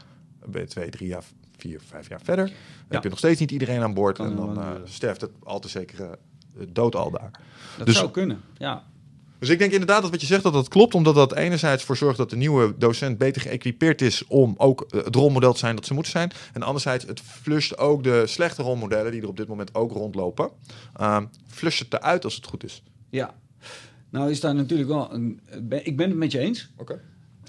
ben 0.46 0.62
je 0.62 0.68
twee, 0.68 0.90
drie 0.90 1.08
jaar, 1.08 1.24
vier, 1.60 1.80
vijf 1.86 2.10
jaar 2.10 2.22
verder. 2.24 2.46
Dan 2.46 2.56
heb 2.88 3.04
je 3.04 3.10
nog 3.10 3.18
steeds 3.18 3.40
niet 3.40 3.52
iedereen 3.52 3.82
aan 3.82 3.94
boord. 3.94 4.18
Kan 4.18 4.26
en 4.30 4.36
dan 4.36 4.60
eh, 4.60 4.68
sterft 4.84 5.22
het 5.22 5.32
al 5.44 5.60
te 5.60 5.68
zeker 5.68 6.02
eh, 6.02 6.10
dood 6.70 6.96
al 6.96 7.12
daar. 7.12 7.32
Dat 7.78 7.86
Dus- 7.88 7.96
zou 7.98 8.12
kunnen, 8.12 8.42
ja. 8.58 8.84
Dus 9.40 9.50
ik 9.50 9.60
denk 9.60 9.72
inderdaad 9.72 10.02
dat 10.02 10.12
wat 10.12 10.22
je 10.22 10.28
zegt, 10.28 10.44
dat 10.44 10.54
dat 10.54 10.68
klopt. 10.68 10.94
Omdat 10.96 11.16
dat 11.16 11.36
enerzijds 11.36 11.84
voor 11.84 11.98
zorgt 11.98 12.18
dat 12.18 12.30
de 12.30 12.36
nieuwe 12.36 12.74
docent 12.78 13.18
beter 13.18 13.42
geëquipeerd 13.42 14.02
is 14.02 14.26
om 14.28 14.54
ook 14.58 14.86
eh, 14.90 15.04
het 15.04 15.16
rolmodel 15.16 15.54
te 15.54 15.60
zijn 15.60 15.76
dat 15.76 15.86
ze 15.86 15.94
moeten 15.94 16.12
zijn. 16.12 16.32
En 16.54 16.64
anderzijds, 16.64 17.06
het 17.06 17.22
flusht 17.22 17.78
ook 17.78 18.04
de 18.04 18.28
slechte 18.28 18.62
rolmodellen 18.62 19.12
die 19.12 19.22
er 19.22 19.28
op 19.28 19.38
dit 19.38 19.48
moment 19.48 19.76
ook 19.76 19.92
rondlopen. 19.92 20.50
ehm 20.96 21.26
flusht 21.48 21.80
het 21.80 21.94
eruit 21.94 22.24
als 22.24 22.36
het 22.36 22.46
goed 22.46 22.64
is. 22.64 22.84
Ja. 23.10 23.34
Nou 24.10 24.30
is 24.32 24.40
daar 24.40 24.56
natuurlijk 24.56 24.90
wel 24.90 25.14
een... 25.14 25.40
Ik 25.84 25.98
ben 25.98 26.10
het 26.10 26.18
met 26.18 26.32
je 26.32 26.40
eens. 26.40 26.70
Oké. 26.78 27.02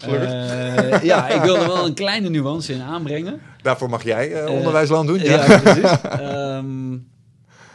Eh, 0.02 1.02
ja, 1.02 1.28
ik 1.28 1.42
wil 1.42 1.56
er 1.56 1.66
wel 1.66 1.86
een 1.86 1.94
kleine 1.94 2.28
nuance 2.28 2.72
in 2.72 2.80
aanbrengen. 2.80 3.40
Daarvoor 3.62 3.90
mag 3.90 4.02
jij 4.04 4.32
Eh, 4.44 4.52
onderwijsland 4.54 5.08
doen. 5.08 5.18
Ja. 5.18 5.44
Ja, 5.46 5.60
precies. 5.60 6.00
Ehm, 6.02 6.88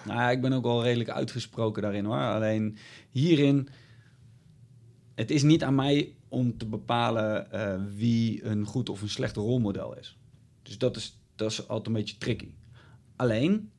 nou 0.05 0.19
ja, 0.19 0.31
ik 0.31 0.41
ben 0.41 0.53
ook 0.53 0.63
wel 0.63 0.83
redelijk 0.83 1.09
uitgesproken 1.09 1.81
daarin 1.81 2.05
hoor. 2.05 2.17
Alleen 2.17 2.77
hierin, 3.09 3.67
het 5.15 5.31
is 5.31 5.43
niet 5.43 5.63
aan 5.63 5.75
mij 5.75 6.13
om 6.29 6.57
te 6.57 6.65
bepalen 6.65 7.47
wie 7.95 8.45
een 8.45 8.65
goed 8.65 8.89
of 8.89 9.01
een 9.01 9.09
slecht 9.09 9.35
rolmodel 9.35 9.97
is. 9.97 10.17
Dus 10.63 10.77
dat 10.77 10.95
is, 10.95 11.19
dat 11.35 11.51
is 11.51 11.67
altijd 11.67 11.87
een 11.87 11.93
beetje 11.93 12.17
tricky. 12.17 12.49
Alleen, 13.15 13.69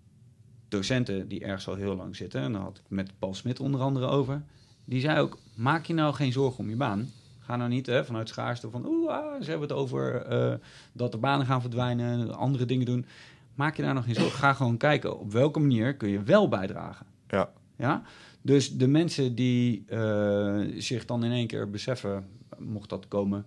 docenten 0.69 1.29
die 1.29 1.41
ergens 1.45 1.69
al 1.69 1.75
heel 1.75 1.97
lang 1.97 2.17
zitten, 2.17 2.41
en 2.41 2.53
daar 2.53 2.63
had 2.63 2.79
ik 2.79 2.85
met 2.89 3.11
Paul 3.19 3.35
Smit 3.35 3.61
onder 3.61 3.81
andere 3.81 4.07
over, 4.07 4.43
die 4.85 5.01
zei 5.01 5.21
ook, 5.21 5.39
maak 5.55 5.85
je 5.87 5.95
nou 5.95 6.15
geen 6.15 6.33
zorgen 6.33 6.59
om 6.65 6.69
je 6.71 6.77
baan. 6.77 7.11
Ga 7.47 7.57
nou 7.57 7.69
niet 7.71 7.87
hè, 7.87 8.05
vanuit 8.05 8.29
schaarste 8.29 8.71
van, 8.71 8.87
oeh, 8.87 9.11
ah, 9.11 9.43
ze 9.43 9.51
hebben 9.51 9.69
het 9.69 9.77
over 9.79 10.23
eh, 10.23 10.55
dat 10.93 11.13
de 11.13 11.19
banen 11.19 11.47
gaan 11.47 11.61
verdwijnen, 11.61 12.35
andere 12.35 12.65
dingen 12.67 12.87
doen. 12.87 13.07
Maak 13.55 13.77
je 13.77 13.83
daar 13.83 13.95
nog 13.95 14.05
geen 14.05 14.15
zorgen. 14.15 14.39
Ga 14.39 14.53
gewoon 14.53 14.77
kijken 14.77 15.19
op 15.21 15.33
welke 15.33 15.61
manier 15.61 15.97
kun 15.97 16.09
je 16.09 16.23
wel 16.23 16.49
bijdragen. 16.49 17.07
Ja. 17.29 17.51
Ja? 17.77 18.03
Dus 18.43 18.77
de 18.77 18.87
mensen 18.89 19.35
die 19.35 19.85
eh, 19.89 20.61
zich 20.77 21.05
dan 21.05 21.25
in 21.25 21.31
één 21.33 21.47
keer 21.47 21.71
beseffen, 21.71 22.27
mocht 22.59 22.89
dat 22.89 23.09
komen. 23.09 23.47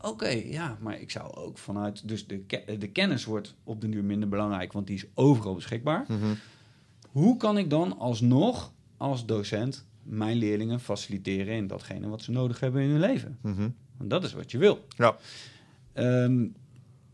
Oké, 0.00 0.28
ja, 0.28 0.76
maar 0.80 1.00
ik 1.00 1.10
zou 1.10 1.34
ook 1.34 1.58
vanuit. 1.58 2.08
Dus 2.08 2.26
de, 2.26 2.38
ke- 2.38 2.76
de 2.78 2.88
kennis 2.88 3.24
wordt 3.24 3.54
op 3.64 3.80
de 3.80 3.88
duur 3.88 4.04
minder 4.04 4.28
belangrijk, 4.28 4.72
want 4.72 4.86
die 4.86 4.96
is 4.96 5.06
overal 5.14 5.54
beschikbaar. 5.54 6.04
Mhm. 6.08 6.34
Hoe 7.10 7.36
kan 7.36 7.58
ik 7.58 7.70
dan 7.70 7.98
alsnog 7.98 8.72
als 8.96 9.26
docent 9.26 9.84
mijn 10.08 10.36
leerlingen 10.36 10.80
faciliteren 10.80 11.54
in 11.54 11.66
datgene 11.66 12.08
wat 12.08 12.22
ze 12.22 12.30
nodig 12.30 12.60
hebben 12.60 12.82
in 12.82 12.90
hun 12.90 13.00
leven? 13.00 13.38
Mhm. 13.40 13.68
Want 13.96 14.10
dat 14.10 14.24
is 14.24 14.32
wat 14.32 14.50
je 14.50 14.58
wil. 14.58 14.86
Ja. 14.96 15.16
Ehm, 15.92 16.46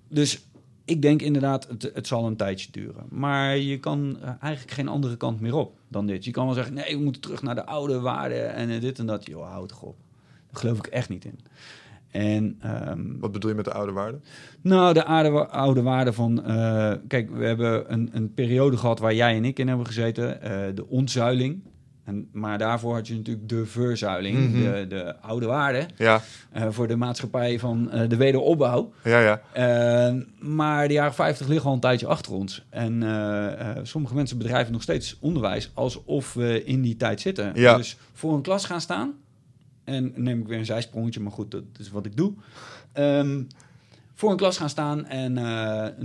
dus 0.09 0.47
ik 0.85 1.02
denk 1.02 1.23
inderdaad, 1.23 1.69
het, 1.69 1.90
het 1.94 2.06
zal 2.06 2.27
een 2.27 2.36
tijdje 2.36 2.69
duren. 2.70 3.05
Maar 3.09 3.56
je 3.56 3.78
kan 3.78 4.16
eh, 4.23 4.28
eigenlijk 4.40 4.73
geen 4.74 4.89
andere 4.89 5.16
kant 5.16 5.40
meer 5.40 5.55
op 5.55 5.78
dan 5.89 6.06
dit. 6.06 6.24
Je 6.24 6.31
kan 6.31 6.44
wel 6.44 6.55
zeggen, 6.55 6.74
nee, 6.74 6.97
we 6.97 7.02
moeten 7.02 7.20
terug 7.23 7.43
naar 7.43 7.55
de 7.55 7.66
oude 7.66 8.01
waarden 8.01 8.55
en 8.55 8.70
eh, 8.70 8.81
dit 8.81 8.98
en 8.98 9.06
dat. 9.06 9.27
Joh, 9.27 9.51
houd 9.51 9.69
toch 9.69 9.82
op. 9.82 9.97
Daar 10.51 10.60
geloof 10.60 10.78
ik 10.78 10.86
echt 10.86 11.09
niet 11.09 11.24
in. 11.24 11.39
En 12.10 12.56
ehm, 12.60 13.19
Wat 13.19 13.32
bedoel 13.32 13.51
je 13.51 13.56
met 13.56 13.64
de 13.64 13.73
oude 13.73 13.93
waarde? 13.93 14.20
nou, 14.60 14.94
de 14.94 15.05
oude, 15.05 15.47
oude 15.48 15.82
waarde 15.82 16.12
van... 16.12 16.44
eh, 16.44 16.93
kijk, 17.09 17.31
we 17.31 17.44
hebben 17.44 17.93
een, 17.93 18.10
een 18.12 18.35
periode 18.35 18.77
gehad 18.77 18.98
waar 18.98 19.14
jij 19.14 19.36
en 19.36 19.44
ik 19.44 19.59
in 19.59 19.69
hebben 19.69 19.86
gezeten. 19.86 20.40
de 20.74 20.86
ontzuiling. 20.89 21.62
En, 22.05 22.29
maar 22.33 22.59
daarvoor 22.59 22.95
had 22.95 23.07
je 23.07 23.15
natuurlijk 23.15 23.49
de 23.49 23.66
verzuiling, 23.66 24.39
Mhm. 24.39 24.53
de, 24.62 24.87
de 24.89 25.16
oude 25.20 25.47
waarde, 25.47 25.87
Ja, 25.97 26.20
eh, 26.51 26.66
voor 26.70 26.89
de 26.89 26.97
maatschappij 26.97 27.59
van 27.59 27.91
eh, 27.91 28.09
de 28.09 28.16
wederopbouw. 28.16 28.93
ja, 29.05 29.19
ja. 29.20 29.41
Eh, 29.53 30.15
maar 30.39 30.89
de 30.89 30.95
jaren 30.95 31.15
50 31.15 31.47
liggen 31.49 31.69
al 31.69 31.74
een 31.74 31.81
tijdje 31.81 32.07
achter 32.07 32.33
ons. 32.33 32.65
En 32.70 33.03
sommige 33.83 34.15
mensen 34.15 34.39
bedrijven 34.39 34.73
nog 34.73 34.83
steeds 34.83 35.16
onderwijs 35.20 35.70
alsof 35.74 36.35
we 36.35 36.65
in 36.65 36.83
die 36.83 36.97
tijd 36.97 37.20
zitten. 37.20 37.53
Ja. 37.55 37.77
Dus 37.77 37.97
voor 38.12 38.35
een 38.35 38.43
klas 38.43 38.65
gaan 38.65 38.81
staan. 38.81 39.12
En 39.85 40.12
neem 40.16 40.41
ik 40.41 40.47
weer 40.47 40.59
een 40.59 40.65
zijsprongetje, 40.66 41.20
maar 41.20 41.33
goed, 41.33 41.51
dat 41.51 41.62
is 41.79 41.91
wat 41.91 42.07
ik 42.07 42.16
doe. 42.16 42.33
Ehm, 42.93 43.43
voor 44.15 44.31
een 44.31 44.37
klas 44.37 44.57
gaan 44.59 44.69
staan 44.69 45.07
en 45.07 45.33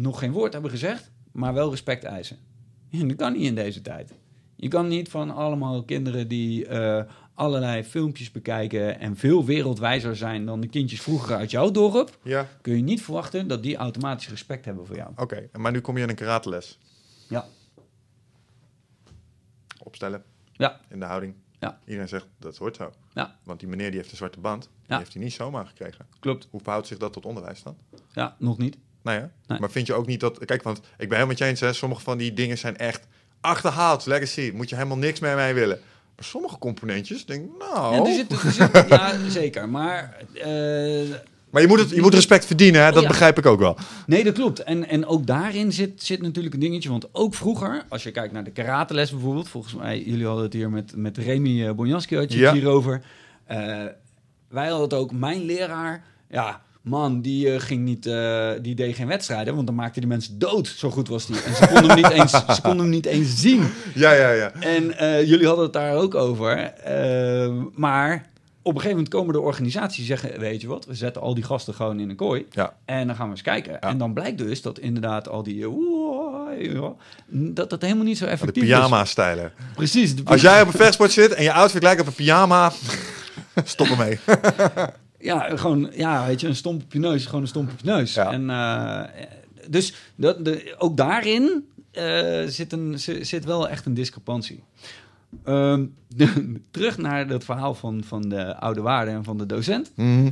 nog 0.01 0.19
geen 0.19 0.31
woord 0.31 0.53
hebben 0.53 0.71
gezegd, 0.71 1.11
maar 1.31 1.53
wel 1.53 1.69
respect 1.69 2.03
eisen. 2.03 2.37
En 2.91 3.07
dat 3.07 3.17
kan 3.17 3.33
niet 3.33 3.41
in 3.41 3.55
deze 3.55 3.81
tijd. 3.81 4.11
Je 4.59 4.67
kan 4.67 4.87
niet 4.87 5.09
van 5.09 5.31
allemaal 5.31 5.83
kinderen 5.83 6.27
die 6.27 6.67
eh, 6.67 7.03
allerlei 7.33 7.83
filmpjes 7.83 8.31
bekijken 8.31 8.99
en 8.99 9.17
veel 9.17 9.45
wereldwijzer 9.45 10.15
zijn 10.15 10.45
dan 10.45 10.59
de 10.61 10.67
kindjes 10.67 11.01
vroeger 11.01 11.35
uit 11.35 11.51
jouw 11.51 11.71
dorp 11.71 12.17
Ja, 12.23 12.47
kun 12.61 12.75
je 12.75 12.81
niet 12.83 13.01
verwachten 13.03 13.47
dat 13.47 13.63
die 13.63 13.75
automatisch 13.75 14.29
respect 14.29 14.65
hebben 14.65 14.85
voor 14.85 14.95
jou. 14.95 15.11
oké. 15.15 15.49
Maar 15.57 15.71
nu 15.71 15.79
kom 15.81 15.97
je 15.97 16.03
in 16.03 16.09
een 16.09 16.15
karateles. 16.15 16.79
Ja. 17.29 17.45
Opstellen, 19.83 20.23
Ja, 20.53 20.79
in 20.89 20.99
de 20.99 21.05
houding. 21.05 21.33
Ja. 21.59 21.79
Iedereen 21.85 22.07
zegt, 22.07 22.27
dat 22.39 22.57
hoort 22.57 22.75
zo. 22.75 22.91
Ja. 23.13 23.35
Want 23.43 23.59
die 23.59 23.69
meneer 23.69 23.87
die 23.89 23.97
heeft 23.99 24.11
een 24.11 24.17
zwarte 24.17 24.39
band. 24.39 24.61
Die 24.63 24.71
Ja. 24.87 24.97
heeft 24.97 25.13
hij 25.13 25.23
niet 25.23 25.33
zomaar 25.33 25.65
gekregen. 25.65 26.05
klopt. 26.19 26.47
Hoe 26.51 26.61
verhoudt 26.61 26.87
zich 26.87 26.97
dat 26.97 27.13
tot 27.13 27.25
onderwijs 27.25 27.63
dan? 27.63 27.77
Ja, 28.11 28.35
nog 28.39 28.57
niet. 28.57 28.77
Nou 29.01 29.17
ja, 29.19 29.31
Nee. 29.47 29.59
maar 29.59 29.71
vind 29.71 29.87
je 29.87 29.93
ook 29.93 30.05
niet 30.07 30.19
dat... 30.19 30.45
Kijk, 30.45 30.63
want 30.63 30.77
ik 30.77 30.83
ben 30.97 31.07
helemaal 31.07 31.27
met 31.27 31.37
je 31.37 31.45
eens, 31.45 31.59
hè. 31.59 31.73
Sommige 31.73 32.01
van 32.01 32.17
die 32.17 32.33
dingen 32.33 32.57
zijn 32.57 32.77
echt 32.77 33.07
achterhaald. 33.41 34.05
Legacy, 34.05 34.51
moet 34.55 34.69
je 34.69 34.75
helemaal 34.75 34.97
niks 34.97 35.19
mee 35.19 35.35
mee 35.35 35.53
willen. 35.53 35.79
Maar 36.15 36.25
sommige 36.25 36.57
componentjes, 36.57 37.25
denk 37.25 37.43
ik, 37.45 37.51
nou... 37.59 37.95
Ja, 37.95 38.05
er 38.09 38.13
zit, 38.13 38.31
er 38.31 38.51
zit, 38.51 38.85
ja, 38.89 39.29
zeker. 39.29 39.69
Maar 39.69 40.17
eh, 40.33 41.09
Maar 41.49 41.61
je 41.61 41.67
moet, 41.67 41.79
het, 41.79 41.89
je 41.89 42.01
moet 42.01 42.13
respect 42.13 42.45
verdienen, 42.45 42.83
hè. 42.83 42.91
Dat 42.91 43.01
Ja. 43.01 43.07
begrijp 43.07 43.37
ik 43.37 43.45
ook 43.45 43.59
wel. 43.59 43.77
nee, 44.05 44.23
dat 44.23 44.33
klopt. 44.33 44.63
En, 44.63 44.87
en 44.87 45.05
ook 45.05 45.25
daarin 45.27 45.71
zit, 45.71 46.03
zit 46.03 46.21
natuurlijk 46.21 46.53
een 46.53 46.59
dingetje. 46.59 46.89
Want 46.89 47.07
ook 47.11 47.33
vroeger, 47.35 47.83
als 47.89 48.03
je 48.03 48.11
kijkt 48.11 48.33
naar 48.33 48.43
de 48.43 48.51
karateles 48.51 49.11
bijvoorbeeld. 49.11 49.49
Volgens 49.49 49.73
mij, 49.73 50.03
jullie 50.03 50.25
hadden 50.25 50.43
het 50.43 50.53
hier 50.53 50.69
met, 50.69 50.95
met 50.95 51.17
Remy 51.17 51.65
eh, 51.67 51.71
Bonjaski 51.73 52.15
had 52.15 52.31
je 52.33 52.39
Ja. 52.39 52.45
het 52.45 52.53
hierover. 52.53 53.01
Eh, 53.45 53.57
wij 54.49 54.67
hadden 54.67 54.81
het 54.81 54.93
ook, 54.93 55.11
mijn 55.11 55.41
leraar... 55.45 56.03
Ja, 56.29 56.61
man, 56.87 57.21
die, 57.21 57.51
eh, 57.53 57.59
ging 57.59 57.83
niet, 57.83 58.05
eh, 58.05 58.49
die 58.61 58.75
deed 58.75 58.95
geen 58.95 59.07
wedstrijden. 59.07 59.55
Want 59.55 59.67
dan 59.67 59.75
maakte 59.75 59.99
die 59.99 60.09
mensen 60.09 60.39
dood. 60.39 60.67
Zo 60.67 60.89
goed 60.89 61.07
was 61.07 61.25
die. 61.25 61.41
En 61.41 61.55
ze 61.55 61.67
konden 61.67 61.85
hem 61.89 61.95
niet 61.95 62.09
eens, 62.11 62.31
ze 62.55 62.61
konden 62.61 62.79
hem 62.79 62.89
niet 62.89 63.05
eens 63.05 63.41
zien. 63.41 63.67
Ja, 63.93 64.11
ja, 64.11 64.29
ja. 64.31 64.51
En 64.59 64.97
eh, 64.97 65.27
jullie 65.27 65.45
hadden 65.47 65.63
het 65.63 65.73
daar 65.73 65.95
ook 65.95 66.15
over. 66.15 66.73
Maar 67.75 68.25
op 68.61 68.73
een 68.73 68.81
gegeven 68.81 68.97
moment 69.03 69.09
komen 69.09 69.33
de 69.33 69.39
organisaties 69.41 70.05
zeggen... 70.05 70.39
weet 70.39 70.61
je 70.61 70.67
wat, 70.67 70.85
we 70.85 70.93
zetten 70.95 71.21
al 71.21 71.33
die 71.33 71.43
gasten 71.43 71.73
gewoon 71.73 71.99
in 71.99 72.09
een 72.09 72.15
kooi... 72.15 72.45
Ja. 72.51 72.73
en 72.85 73.07
dan 73.07 73.15
gaan 73.15 73.25
we 73.25 73.31
eens 73.31 73.41
kijken. 73.41 73.81
En 73.81 73.97
dan 73.97 74.13
blijkt 74.13 74.37
dus 74.37 74.61
dat 74.61 74.79
inderdaad 74.79 75.29
al 75.29 75.43
die... 75.43 75.63
eh, 75.65 76.83
dat 77.29 77.69
dat 77.69 77.81
helemaal 77.81 78.03
niet 78.03 78.17
zo 78.17 78.25
De 78.25 78.31
effectief 78.31 78.63
is. 78.63 78.69
pyjama-stijlen. 78.69 79.51
Precies. 79.75 80.15
de- 80.15 80.21
Als 80.25 80.41
jij 80.41 80.61
op 80.61 80.67
een 80.67 80.73
vechtsport 80.73 81.11
zit 81.11 81.33
en 81.33 81.43
je 81.43 81.51
outfit 81.53 81.83
lijkt 81.83 82.01
op 82.01 82.07
een 82.07 82.13
pyjama... 82.13 82.71
Stop 83.63 83.87
ermee. 83.87 84.19
Ja, 85.19 85.57
gewoon, 85.57 85.89
ja, 85.93 86.25
weet 86.25 86.41
je, 86.41 86.47
een 86.47 86.55
stomp 86.55 86.83
op 86.83 86.93
je 86.93 86.99
neus, 86.99 87.25
gewoon 87.25 87.41
een 87.41 87.47
stomp 87.47 87.71
op 87.71 87.79
je 87.79 87.85
neus. 87.85 88.13
Ja. 88.13 88.31
En, 88.31 88.49
eh, 88.49 89.23
dus 89.69 89.93
dat, 90.15 90.45
de, 90.45 90.75
ook 90.77 90.97
daarin 90.97 91.67
eh, 91.91 92.43
zit, 92.45 92.71
een, 92.73 92.99
zi- 92.99 93.23
zit 93.23 93.45
wel 93.45 93.69
echt 93.69 93.85
een 93.85 93.93
discrepantie. 93.93 94.63
Ehm, 95.43 95.85
terug 96.71 96.97
naar 96.97 97.27
dat 97.27 97.43
verhaal 97.43 97.73
van, 97.75 98.03
van 98.03 98.21
de 98.29 98.55
oude 98.55 98.81
waarde 98.81 99.11
en 99.11 99.23
van 99.23 99.37
de 99.37 99.45
docent. 99.45 99.91
Mhm. 99.95 100.29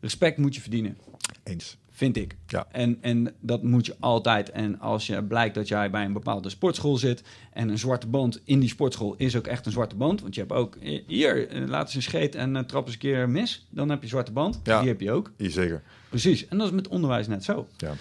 Respect 0.00 0.38
moet 0.38 0.54
je 0.54 0.60
verdienen, 0.60 0.96
Eens. 1.44 1.76
Vind 1.96 2.16
ik. 2.16 2.36
Ja. 2.46 2.66
En, 2.72 2.98
en 3.00 3.34
dat 3.40 3.62
moet 3.62 3.86
je 3.86 3.96
altijd. 4.00 4.50
En 4.50 4.80
als 4.80 5.06
je 5.06 5.24
blijkt 5.24 5.54
dat 5.54 5.68
jij 5.68 5.90
bij 5.90 6.04
een 6.04 6.12
bepaalde 6.12 6.48
sportschool 6.48 6.96
zit 6.96 7.22
en 7.52 7.68
een 7.68 7.78
zwarte 7.78 8.06
band 8.06 8.40
in 8.44 8.60
die 8.60 8.68
sportschool 8.68 9.14
is 9.16 9.36
ook 9.36 9.46
echt 9.46 9.66
een 9.66 9.72
zwarte 9.72 9.96
band. 9.96 10.20
Want 10.20 10.34
je 10.34 10.40
hebt 10.40 10.52
ook 10.52 10.76
eh, 10.76 11.02
hier, 11.06 11.48
eh, 11.48 11.68
laat 11.68 11.86
eens 11.86 11.94
een 11.94 12.02
scheet 12.02 12.34
en 12.34 12.56
eh, 12.56 12.62
trap 12.62 12.84
eens 12.84 12.92
een 12.92 13.00
keer 13.00 13.28
mis. 13.28 13.66
Dan 13.70 13.88
heb 13.88 14.02
je 14.02 14.08
zwarte 14.08 14.32
band. 14.32 14.60
Ja. 14.64 14.78
Die 14.80 14.88
heb 14.88 15.00
je 15.00 15.10
ook. 15.10 15.32
Hier 15.36 15.50
zeker. 15.50 15.82
Precies. 16.08 16.48
En 16.48 16.58
dat 16.58 16.66
is 16.66 16.72
met 16.72 16.88
onderwijs 16.88 17.26
net 17.26 17.44
zo. 17.44 17.66
Ja. 17.76 17.94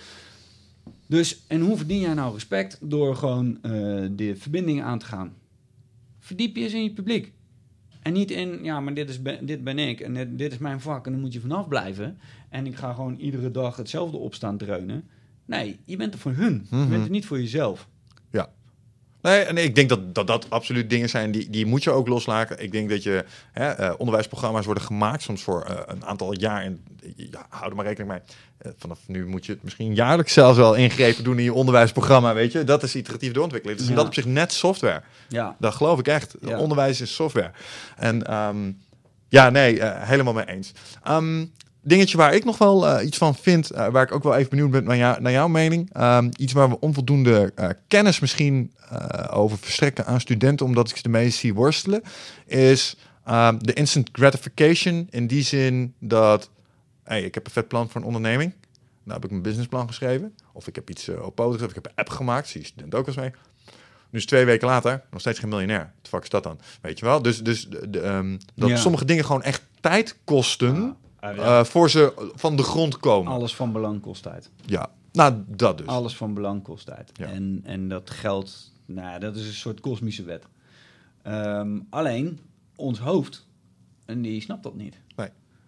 Dus, 1.08 1.44
en 1.48 1.62
hoe 1.62 1.78
verdien 1.78 2.00
jij 2.00 2.14
nou 2.14 2.34
respect? 2.34 2.78
Door 2.82 3.16
gewoon 3.16 3.58
eh, 3.62 3.72
de 4.12 4.36
verbindingen 4.36 4.84
aan 4.84 5.00
te 5.00 5.06
gaan. 5.06 5.34
Verdiep 6.20 6.56
je 6.56 6.64
eens 6.64 6.74
in 6.74 6.84
je 6.84 6.94
publiek. 6.94 7.34
En 8.06 8.14
niet 8.14 8.32
in, 8.32 8.64
ja, 8.64 8.80
maar 8.80 8.94
dit, 8.94 9.10
is 9.10 9.22
ben, 9.22 9.46
dit 9.46 9.64
ben 9.64 9.80
ik 9.80 10.00
en 10.00 10.14
dit, 10.14 10.38
dit 10.38 10.52
is 10.52 10.58
mijn 10.58 10.80
vak 10.82 11.06
en 11.06 11.12
dan 11.12 11.22
moet 11.22 11.34
je 11.34 11.40
vanaf 11.40 11.68
blijven. 11.68 12.18
En 12.50 12.66
ik 12.66 12.76
ga 12.76 12.94
gewoon 12.94 13.16
iedere 13.16 13.52
dag 13.52 13.76
hetzelfde 13.76 14.18
opstaan 14.18 14.58
dreunen. 14.58 15.04
Nee, 15.46 15.80
je 15.86 15.96
bent 15.98 16.14
er 16.14 16.20
voor 16.20 16.32
hun. 16.32 16.68
Je 16.70 16.76
Mhm. 16.76 16.90
bent 16.90 17.04
er 17.06 17.10
niet 17.12 17.26
voor 17.26 17.40
jezelf. 17.40 17.88
Nee, 19.26 19.40
en 19.44 19.58
ik 19.58 19.76
denk 19.76 19.90
dat, 19.90 20.16
dat 20.16 20.28
dat 20.28 20.50
absoluut 20.50 20.90
dingen 20.90 21.10
zijn 21.10 21.32
die, 21.32 21.50
die 21.50 21.66
moet 21.66 21.84
je 21.84 21.92
ook 21.92 22.08
loslaten. 22.08 22.64
Ik 22.64 22.72
denk 22.72 22.90
dat 22.90 23.04
je 23.04 23.26
hè, 23.52 23.70
eh, 23.70 23.94
onderwijsprogramma's 23.98 24.66
worden 24.66 24.84
gemaakt, 24.84 25.22
soms 25.22 25.44
voor 25.44 25.62
eh, 25.64 25.76
een 25.86 26.06
aantal 26.06 26.40
jaar. 26.40 26.62
En 26.62 26.84
ja, 27.16 27.46
hou 27.50 27.70
er 27.70 27.76
maar 27.76 27.86
rekening 27.86 28.12
mee. 28.12 28.22
Eh, 28.58 28.72
vanaf 28.78 29.00
nu 29.08 29.26
moet 29.28 29.46
je 29.46 29.52
het 29.52 29.64
misschien 29.64 29.96
jaarlijks 29.96 30.34
zelfs 30.34 30.58
wel 30.58 30.74
ingrepen 30.76 31.24
doen 31.24 31.38
in 31.38 31.44
je 31.44 31.54
onderwijsprogramma, 31.54 32.34
weet 32.34 32.52
je. 32.52 32.64
Dat 32.64 32.84
is 32.84 32.96
iteratief 32.96 33.32
doorontwikkelen. 33.32 33.78
Dus 33.78 33.86
in 33.86 33.92
Ja. 33.92 33.98
dat 33.98 34.08
op 34.08 34.14
zich 34.14 34.26
net 34.26 34.54
software. 34.54 35.02
Ja, 35.30 35.56
Dat 35.60 35.74
geloof 35.76 36.00
ik 36.00 36.08
echt. 36.08 36.36
Ja. 36.42 36.60
Onderwijs 36.60 37.02
is 37.02 37.16
software. 37.16 37.52
En 37.96 38.24
ehm, 38.24 38.72
ja, 39.30 39.50
nee, 39.50 39.84
helemaal 39.84 40.34
mee 40.34 40.48
eens. 40.48 40.72
Ehm, 41.04 41.46
dingetje 41.86 42.18
waar 42.18 42.34
ik 42.34 42.46
nog 42.46 42.58
wel 42.58 42.88
eh, 42.88 43.06
iets 43.06 43.18
van 43.18 43.36
vind, 43.36 43.72
eh, 43.72 43.88
waar 43.88 44.04
ik 44.04 44.12
ook 44.12 44.24
wel 44.24 44.36
even 44.36 44.50
benieuwd 44.50 44.72
ben 44.72 44.84
naar, 44.84 44.98
jou, 44.98 45.22
naar 45.22 45.32
jouw 45.32 45.48
mening. 45.48 45.90
Ehm, 45.94 46.30
iets 46.38 46.54
waar 46.54 46.70
we 46.70 46.80
onvoldoende 46.80 47.52
eh, 47.56 47.70
kennis 47.88 48.20
misschien 48.20 48.74
over 49.32 49.58
verstrekken 49.58 50.06
aan 50.06 50.20
studenten, 50.20 50.66
omdat 50.66 50.90
ik 50.90 50.96
ze 50.96 51.04
de 51.04 51.10
meest 51.10 51.38
zie 51.40 51.54
worstelen, 51.54 52.02
is 52.46 52.96
ehm, 53.26 53.58
de 53.60 53.74
instant 53.74 54.10
gratification. 54.12 55.08
In 55.10 55.28
die 55.28 55.44
zin 55.44 55.94
dat, 56.00 56.50
hey, 57.04 57.22
ik 57.22 57.34
heb 57.34 57.46
een 57.46 57.52
vet 57.52 57.68
plan 57.68 57.90
voor 57.90 58.02
een 58.02 58.08
onderneming. 58.08 58.54
Nou 59.04 59.14
heb 59.14 59.24
ik 59.24 59.30
mijn 59.30 59.42
businessplan 59.42 59.88
geschreven. 59.88 60.36
Of 60.54 60.68
ik 60.68 60.76
heb 60.76 60.90
iets 60.90 61.10
op 61.10 61.36
poten 61.36 61.54
gezet. 61.54 61.68
Of 61.70 61.76
ik 61.78 61.84
heb 61.84 61.86
een 61.86 61.98
app 62.04 62.10
gemaakt. 62.10 62.48
Zie 62.48 62.62
je 62.62 62.68
student 62.68 62.96
ook 62.96 63.08
eens 63.08 63.16
mee. 63.16 63.32
Nu 64.10 64.20
is 64.20 64.26
twee 64.26 64.46
weken 64.46 64.68
later 64.68 65.04
nog 65.12 65.20
steeds 65.20 65.40
geen 65.40 65.50
miljonair. 65.50 65.92
Wat 66.02 66.10
fuck 66.10 66.24
is 66.24 66.30
dat 66.30 66.44
dan? 66.44 66.60
Weet 66.82 67.00
je 67.00 67.06
wel? 67.06 67.22
Dus, 67.22 67.44
dus 67.44 67.70
de, 67.70 67.90
de, 67.90 68.00
ehm, 68.00 68.38
dat 68.56 68.70
Ja. 68.70 68.76
sommige 68.76 69.06
dingen 69.06 69.26
gewoon 69.26 69.44
echt 69.44 69.62
tijd 69.80 70.18
kosten... 70.24 70.96
Ah, 71.26 71.60
eh, 71.60 71.64
voor 71.66 71.90
ze 71.90 72.32
van 72.36 72.56
de 72.56 72.64
grond 72.64 72.98
komen. 72.98 73.32
alles 73.32 73.56
van 73.56 73.72
belang 73.72 74.02
kost 74.02 74.24
tijd. 74.24 74.50
Ja, 74.66 74.90
nou 75.12 75.44
dat 75.48 75.78
dus. 75.78 75.88
Alles 75.88 76.16
van 76.16 76.34
belang 76.34 76.64
kost 76.64 76.86
tijd. 76.86 77.12
Ja. 77.14 77.26
En, 77.26 77.62
en 77.64 77.90
dat 77.90 78.10
geldt, 78.10 78.72
nou, 78.86 79.10
ja, 79.10 79.20
dat 79.20 79.36
is 79.36 79.48
een 79.48 79.54
soort 79.54 79.80
kosmische 79.80 80.24
wet. 80.24 80.46
Ehm, 81.22 81.80
alleen, 81.90 82.40
ons 82.76 83.00
hoofd, 83.00 83.48
en 84.06 84.22
die 84.22 84.42
snapt 84.42 84.64
dat 84.64 84.76
niet. 84.76 85.00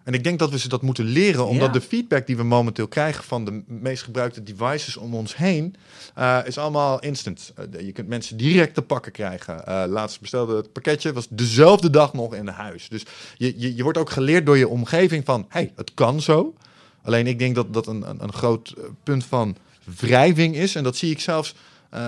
En 0.08 0.14
ik 0.14 0.24
denk 0.24 0.38
dat 0.38 0.50
we 0.50 0.58
ze 0.58 0.68
dat 0.68 0.82
moeten 0.82 1.04
leren, 1.04 1.46
omdat 1.46 1.66
Ja. 1.66 1.72
de 1.72 1.80
feedback 1.80 2.26
die 2.26 2.36
we 2.36 2.42
momenteel 2.42 2.88
krijgen 2.88 3.24
van 3.24 3.44
de 3.44 3.62
meest 3.66 4.02
gebruikte 4.02 4.42
devices 4.42 4.96
om 4.96 5.14
ons 5.14 5.36
heen, 5.36 5.74
eh, 6.14 6.38
is 6.44 6.58
allemaal 6.58 7.00
instant. 7.00 7.52
Eh, 7.56 7.80
je 7.86 7.92
kunt 7.92 8.08
mensen 8.08 8.36
direct 8.36 8.74
te 8.74 8.82
pakken 8.82 9.12
krijgen. 9.12 9.66
Eh, 9.66 9.84
laatst 9.88 10.20
bestelde 10.20 10.56
het 10.56 10.72
pakketje, 10.72 11.12
was 11.12 11.26
dezelfde 11.30 11.90
dag 11.90 12.12
nog 12.12 12.34
in 12.34 12.46
huis. 12.46 12.88
Dus 12.88 13.02
je, 13.36 13.54
je, 13.56 13.76
je 13.76 13.82
wordt 13.82 13.98
ook 13.98 14.10
geleerd 14.10 14.46
door 14.46 14.58
je 14.58 14.68
omgeving 14.68 15.24
van, 15.24 15.46
hey, 15.48 15.72
het 15.76 15.94
kan 15.94 16.20
zo. 16.20 16.54
Alleen 17.02 17.26
ik 17.26 17.38
denk 17.38 17.54
dat 17.54 17.72
dat 17.74 17.86
een, 17.86 18.08
een, 18.08 18.22
een 18.22 18.32
groot 18.32 18.74
punt 19.02 19.24
van 19.24 19.56
wrijving 19.98 20.56
is. 20.56 20.74
En 20.74 20.82
dat 20.84 20.96
zie 20.96 21.10
ik 21.10 21.20
zelfs 21.20 21.54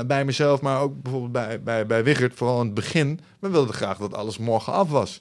bij 0.07 0.25
mezelf, 0.25 0.61
maar 0.61 0.81
ook 0.81 1.03
bijvoorbeeld 1.03 1.33
bij, 1.33 1.63
bij, 1.63 1.87
bij 1.87 2.05
Wigert, 2.05 2.35
vooral 2.35 2.59
in 2.61 2.65
het 2.67 2.75
begin. 2.75 3.21
We 3.39 3.49
wilden 3.49 3.75
graag 3.75 3.99
dat 3.99 4.15
alles 4.15 4.39
morgen 4.39 4.73
af 4.73 4.89
was. 4.89 5.21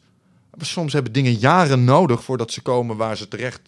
Maar 0.58 0.66
soms 0.66 0.94
hebben 0.94 1.12
dingen 1.12 1.34
jaren 1.34 1.84
nodig 1.84 2.24
voordat 2.24 2.52
ze 2.52 2.62
komen 2.62 2.98
waar 2.98 3.18
ze 3.18 3.28
terecht 3.28 3.62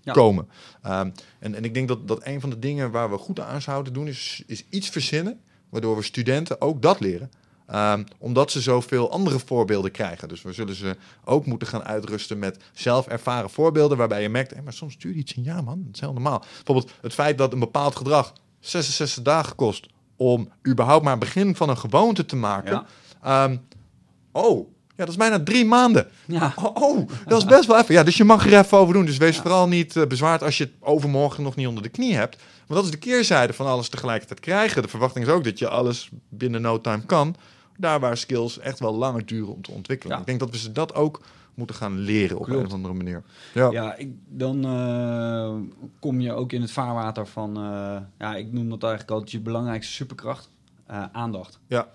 Ja. 0.00 0.12
komen. 0.12 0.48
Ehm, 0.82 1.10
en, 1.38 1.54
en 1.54 1.64
ik 1.64 1.74
denk 1.74 1.88
dat, 1.88 2.08
dat 2.08 2.26
een 2.26 2.40
van 2.40 2.50
de 2.50 2.58
dingen 2.58 2.90
waar 2.90 3.10
we 3.10 3.18
goed 3.18 3.40
aan 3.40 3.62
zouden 3.62 3.92
doen, 3.92 4.06
is, 4.06 4.42
is 4.46 4.64
iets 4.70 4.88
verzinnen, 4.88 5.40
waardoor 5.68 5.96
we 5.96 6.02
studenten 6.02 6.60
ook 6.60 6.82
dat 6.82 7.00
leren. 7.00 7.30
Ehm, 7.66 8.04
omdat 8.18 8.50
ze 8.50 8.60
zoveel 8.60 9.10
andere 9.10 9.38
voorbeelden 9.38 9.90
krijgen. 9.90 10.28
Dus 10.28 10.42
we 10.42 10.52
zullen 10.52 10.74
ze 10.74 10.96
ook 11.24 11.46
moeten 11.46 11.68
gaan 11.68 11.84
uitrusten 11.84 12.38
met 12.38 12.56
zelf 12.72 13.06
ervaren 13.06 13.50
voorbeelden, 13.50 13.96
waarbij 13.98 14.22
je 14.22 14.28
merkt, 14.28 14.54
hé, 14.54 14.62
maar 14.62 14.72
soms 14.72 14.98
duurt 14.98 15.16
iets 15.16 15.36
een 15.36 15.42
jaar, 15.42 15.64
man. 15.64 15.82
Dat 15.84 15.94
is 15.94 16.00
heel 16.00 16.12
normaal. 16.12 16.38
Bijvoorbeeld 16.54 16.90
het 17.00 17.14
feit 17.14 17.38
dat 17.38 17.52
een 17.52 17.58
bepaald 17.58 17.96
gedrag 17.96 18.32
66 18.60 19.22
dagen 19.22 19.54
kost 19.54 19.86
om 20.16 20.48
überhaupt 20.68 21.04
maar 21.04 21.12
een 21.12 21.18
begin 21.18 21.56
van 21.56 21.68
een 21.68 21.78
gewoonte 21.78 22.24
te 22.26 22.36
maken. 22.36 22.72
Ja. 23.22 23.44
Ehm, 23.44 23.56
oh, 24.32 24.68
ja, 24.96 25.04
dat 25.04 25.08
is 25.08 25.16
bijna 25.16 25.42
drie 25.42 25.64
maanden. 25.64 26.08
Ja, 26.26 26.52
Oh, 26.56 26.76
oh, 26.82 27.08
dat 27.26 27.38
is 27.38 27.44
best 27.44 27.66
wel 27.66 27.78
even. 27.78 27.94
Ja, 27.94 28.02
dus 28.02 28.16
je 28.16 28.24
mag 28.24 28.46
er 28.46 28.58
even 28.58 28.78
over 28.78 28.94
doen. 28.94 29.04
Dus 29.04 29.16
wees 29.16 29.38
vooral 29.38 29.68
niet 29.68 29.96
eh, 29.96 30.06
bezwaard 30.06 30.42
als 30.42 30.58
je 30.58 30.64
het 30.64 30.72
overmorgen 30.80 31.42
nog 31.42 31.56
niet 31.56 31.66
onder 31.66 31.82
de 31.82 31.88
knie 31.88 32.14
hebt. 32.14 32.36
Want 32.66 32.80
dat 32.80 32.84
is 32.84 32.90
de 32.90 33.06
keerzijde 33.08 33.52
van 33.52 33.66
alles 33.66 33.88
tegelijkertijd 33.88 34.40
krijgen. 34.40 34.82
De 34.82 34.88
verwachting 34.88 35.26
is 35.26 35.30
ook 35.32 35.44
dat 35.44 35.58
je 35.58 35.68
alles 35.68 36.10
binnen 36.28 36.60
no 36.62 36.80
time 36.80 37.02
kan. 37.06 37.36
daar 37.76 38.00
waar 38.00 38.16
skills 38.16 38.58
echt 38.58 38.78
wel 38.78 38.94
langer 38.94 39.26
duren 39.26 39.54
om 39.54 39.62
te 39.62 39.70
ontwikkelen. 39.70 40.14
Ja. 40.14 40.20
Ik 40.20 40.26
denk 40.26 40.40
dat 40.40 40.50
we 40.50 40.58
ze 40.58 40.72
dat 40.72 40.94
ook 40.94 41.20
moeten 41.54 41.76
gaan 41.76 41.98
leren 41.98 42.36
op 42.38 42.44
Klopt. 42.44 42.60
een 42.60 42.66
of 42.66 42.72
andere 42.72 42.94
manier. 42.94 43.22
Ja, 43.54 43.70
Ja, 43.70 43.94
ik, 43.96 44.08
dan 44.28 44.64
eh, 44.64 45.54
kom 46.00 46.20
je 46.20 46.32
ook 46.32 46.52
in 46.52 46.60
het 46.60 46.70
vaarwater 46.70 47.26
van, 47.26 47.56
eh, 47.56 47.96
ja, 48.18 48.34
ik 48.36 48.52
noem 48.52 48.68
dat 48.70 48.82
eigenlijk 48.82 49.12
altijd 49.12 49.30
je 49.30 49.40
belangrijkste 49.40 49.92
superkracht, 49.92 50.50
aandacht. 51.12 51.58
Ja. 51.66 51.88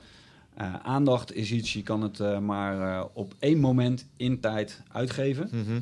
Eh, 0.59 0.73
aandacht 0.73 1.33
is 1.35 1.51
iets, 1.51 1.73
je 1.73 1.83
kan 1.83 2.01
het 2.01 2.19
eh, 2.19 2.39
maar 2.39 2.97
eh, 2.99 3.05
op 3.13 3.35
één 3.39 3.59
moment 3.59 4.07
in 4.15 4.39
tijd 4.39 4.81
uitgeven 4.91 5.49
Mhm. 5.51 5.81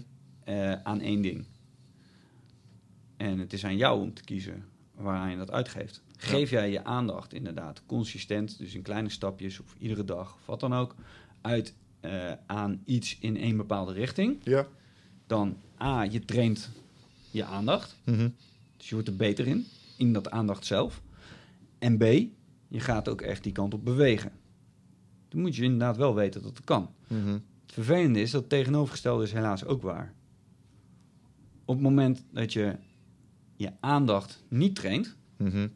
aan 0.83 1.01
één 1.01 1.21
ding. 1.21 1.45
En 3.17 3.39
het 3.39 3.53
is 3.53 3.65
aan 3.65 3.77
jou 3.77 4.01
om 4.01 4.13
te 4.13 4.23
kiezen 4.23 4.65
waaraan 4.95 5.31
je 5.31 5.37
dat 5.37 5.51
uitgeeft. 5.51 6.01
Geef 6.17 6.49
jij 6.49 6.71
je 6.71 6.83
aandacht 6.83 7.33
inderdaad 7.33 7.81
consistent, 7.85 8.57
dus 8.57 8.73
in 8.75 8.81
kleine 8.81 9.09
stapjes 9.09 9.59
of 9.59 9.75
iedere 9.79 10.05
dag 10.05 10.33
of 10.33 10.45
wat 10.45 10.59
dan 10.59 10.73
ook, 10.73 10.95
uit 11.41 11.73
aan 12.45 12.81
iets 12.85 13.17
in 13.19 13.37
één 13.37 13.57
bepaalde 13.57 13.93
richting, 13.93 14.37
ja. 14.43 14.67
dan 15.27 15.57
A, 15.81 16.01
je 16.03 16.25
traint 16.25 16.69
je 17.31 17.43
aandacht. 17.43 17.95
Mhm. 18.03 18.29
Dus 18.77 18.87
je 18.89 18.93
wordt 18.93 19.09
er 19.09 19.15
beter 19.15 19.47
in, 19.47 19.65
in 19.97 20.13
dat 20.13 20.29
aandacht 20.29 20.65
zelf. 20.65 21.01
En 21.79 21.97
B, 21.97 22.03
je 22.67 22.79
gaat 22.79 23.09
ook 23.09 23.21
echt 23.21 23.43
die 23.43 23.51
kant 23.51 23.73
op 23.73 23.85
bewegen. 23.85 24.31
Dan 25.37 25.45
moet 25.45 25.55
je 25.55 25.63
inderdaad 25.63 25.97
wel 25.97 26.15
weten 26.15 26.41
dat 26.41 26.57
het 26.57 26.65
kan. 26.65 26.89
Mhm. 27.07 27.27
Het 27.65 27.73
vervelende 27.73 28.21
is 28.21 28.31
dat 28.31 28.41
het 28.41 28.49
tegenovergestelde 28.49 29.23
is 29.23 29.31
helaas 29.31 29.65
ook 29.65 29.81
waar. 29.81 30.13
Op 31.65 31.73
het 31.75 31.83
moment 31.83 32.23
dat 32.31 32.53
je 32.53 32.75
je 33.55 33.71
aandacht 33.79 34.43
niet 34.47 34.75
traint, 34.75 35.15
Mhm. 35.37 35.67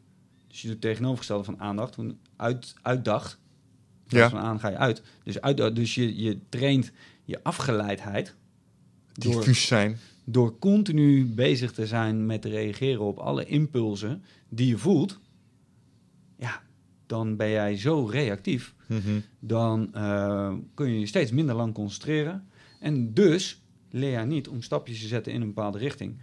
dus 0.48 0.60
je 0.60 0.66
doet 0.66 0.70
het 0.76 0.80
tegenovergestelde 0.80 1.44
van 1.44 1.60
aandacht, 1.60 1.96
uit, 2.36 2.74
uitdacht. 2.82 3.38
Ja. 4.06 4.28
van 4.30 4.38
aan 4.38 4.60
ga 4.60 4.68
je 4.68 4.76
uit. 4.76 5.02
Dus, 5.22 5.40
uit, 5.40 5.76
dus 5.76 5.94
je, 5.94 6.16
je 6.22 6.38
traint 6.48 6.92
je 7.24 7.42
afgeleidheid 7.42 8.34
door, 9.12 9.34
Diffuus 9.34 9.66
zijn. 9.66 9.98
door 10.24 10.58
continu 10.58 11.26
bezig 11.26 11.72
te 11.72 11.86
zijn 11.86 12.26
met 12.26 12.44
reageren 12.44 13.00
op 13.00 13.18
alle 13.18 13.44
impulsen 13.44 14.22
die 14.48 14.66
je 14.66 14.78
voelt. 14.78 15.18
Ja, 16.38 16.62
dan 17.06 17.36
ben 17.36 17.50
jij 17.50 17.76
zo 17.76 18.04
reactief 18.04 18.74
Mhm. 18.92 19.20
dan 19.38 19.94
eh, 19.94 20.52
kun 20.74 20.88
je 20.88 21.00
je 21.00 21.06
steeds 21.06 21.30
minder 21.30 21.54
lang 21.54 21.74
concentreren. 21.74 22.46
En 22.80 23.14
dus 23.14 23.62
leer 23.90 24.18
je 24.20 24.26
niet 24.26 24.48
om 24.48 24.62
stapjes 24.62 25.00
te 25.00 25.06
zetten 25.06 25.32
in 25.32 25.40
een 25.40 25.46
bepaalde 25.46 25.78
richting. 25.78 26.18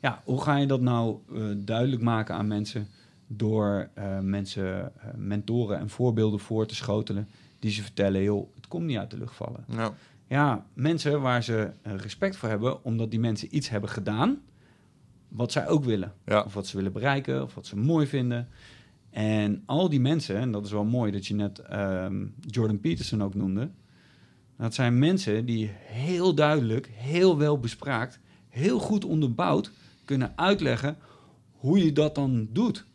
Ja, 0.00 0.22
hoe 0.24 0.42
ga 0.42 0.56
je 0.56 0.66
dat 0.66 0.80
nou 0.80 1.18
eh, 1.34 1.42
duidelijk 1.56 2.02
maken 2.02 2.34
aan 2.34 2.46
mensen 2.46 2.86
door 3.26 3.88
eh, 3.94 4.18
mensen, 4.18 4.92
mentoren 5.16 5.78
en 5.78 5.88
voorbeelden 5.88 6.40
voor 6.40 6.66
te 6.66 6.74
schotelen 6.74 7.28
die 7.58 7.70
ze 7.70 7.82
vertellen, 7.82 8.22
joh, 8.22 8.54
het 8.54 8.68
komt 8.68 8.84
niet 8.84 8.98
uit 8.98 9.10
de 9.10 9.18
lucht 9.18 9.34
vallen. 9.34 9.64
Ja, 10.26 10.66
mensen 10.72 11.20
waar 11.20 11.42
ze 11.42 11.70
respect 11.82 12.36
voor 12.36 12.48
hebben, 12.48 12.84
omdat 12.84 13.10
die 13.10 13.20
mensen 13.20 13.56
iets 13.56 13.68
hebben 13.68 13.90
gedaan 13.90 14.40
wat 15.28 15.52
zij 15.52 15.68
ook 15.68 15.84
willen. 15.84 16.12
Ja. 16.24 16.42
Of 16.42 16.54
wat 16.54 16.66
ze 16.66 16.76
willen 16.76 16.92
bereiken, 16.92 17.42
of 17.42 17.54
wat 17.54 17.66
ze 17.66 17.76
mooi 17.76 18.06
vinden. 18.06 18.48
En 19.14 19.62
al 19.66 19.88
die 19.88 20.00
mensen, 20.00 20.36
en 20.36 20.50
dat 20.50 20.64
is 20.64 20.72
wel 20.72 20.84
mooi 20.84 21.12
dat 21.12 21.26
je 21.26 21.34
net 21.34 21.58
ehm, 21.58 22.26
Jordan 22.40 22.80
Peterson 22.80 23.22
ook 23.22 23.34
noemde. 23.34 23.70
Dat 24.58 24.74
zijn 24.74 24.98
mensen 24.98 25.46
die 25.46 25.70
heel 25.76 26.34
duidelijk, 26.34 26.90
heel 26.92 27.38
wel 27.38 27.58
bespraakt, 27.58 28.20
heel 28.48 28.78
goed 28.78 29.04
onderbouwd 29.04 29.70
kunnen 30.04 30.32
uitleggen 30.36 30.96
hoe 31.52 31.84
je 31.84 31.92
dat 31.92 32.14
dan 32.14 32.48
doet. 32.52 32.86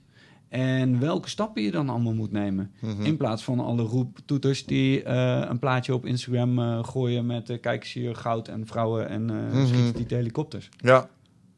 En 0.47 0.99
welke 0.99 1.29
stappen 1.29 1.61
je 1.61 1.71
dan 1.71 1.89
allemaal 1.89 2.13
moet 2.13 2.31
nemen. 2.31 2.71
mhm. 2.81 3.01
In 3.01 3.17
plaats 3.17 3.43
van 3.43 3.59
alle 3.59 3.83
roeptoeters 3.83 4.65
die 4.65 5.03
eh, 5.03 5.45
een 5.49 5.59
plaatje 5.59 5.93
op 5.93 6.05
Instagram 6.05 6.59
eh, 6.59 6.83
gooien 6.83 7.25
met 7.25 7.49
eh, 7.49 7.59
kijk 7.59 7.83
eens 7.83 7.93
hier 7.93 8.15
goud 8.15 8.47
en 8.47 8.67
vrouwen 8.67 9.09
en 9.09 9.51
schieten 9.67 10.07
die 10.07 10.17
helikopters. 10.17 10.69
ja. 10.77 11.09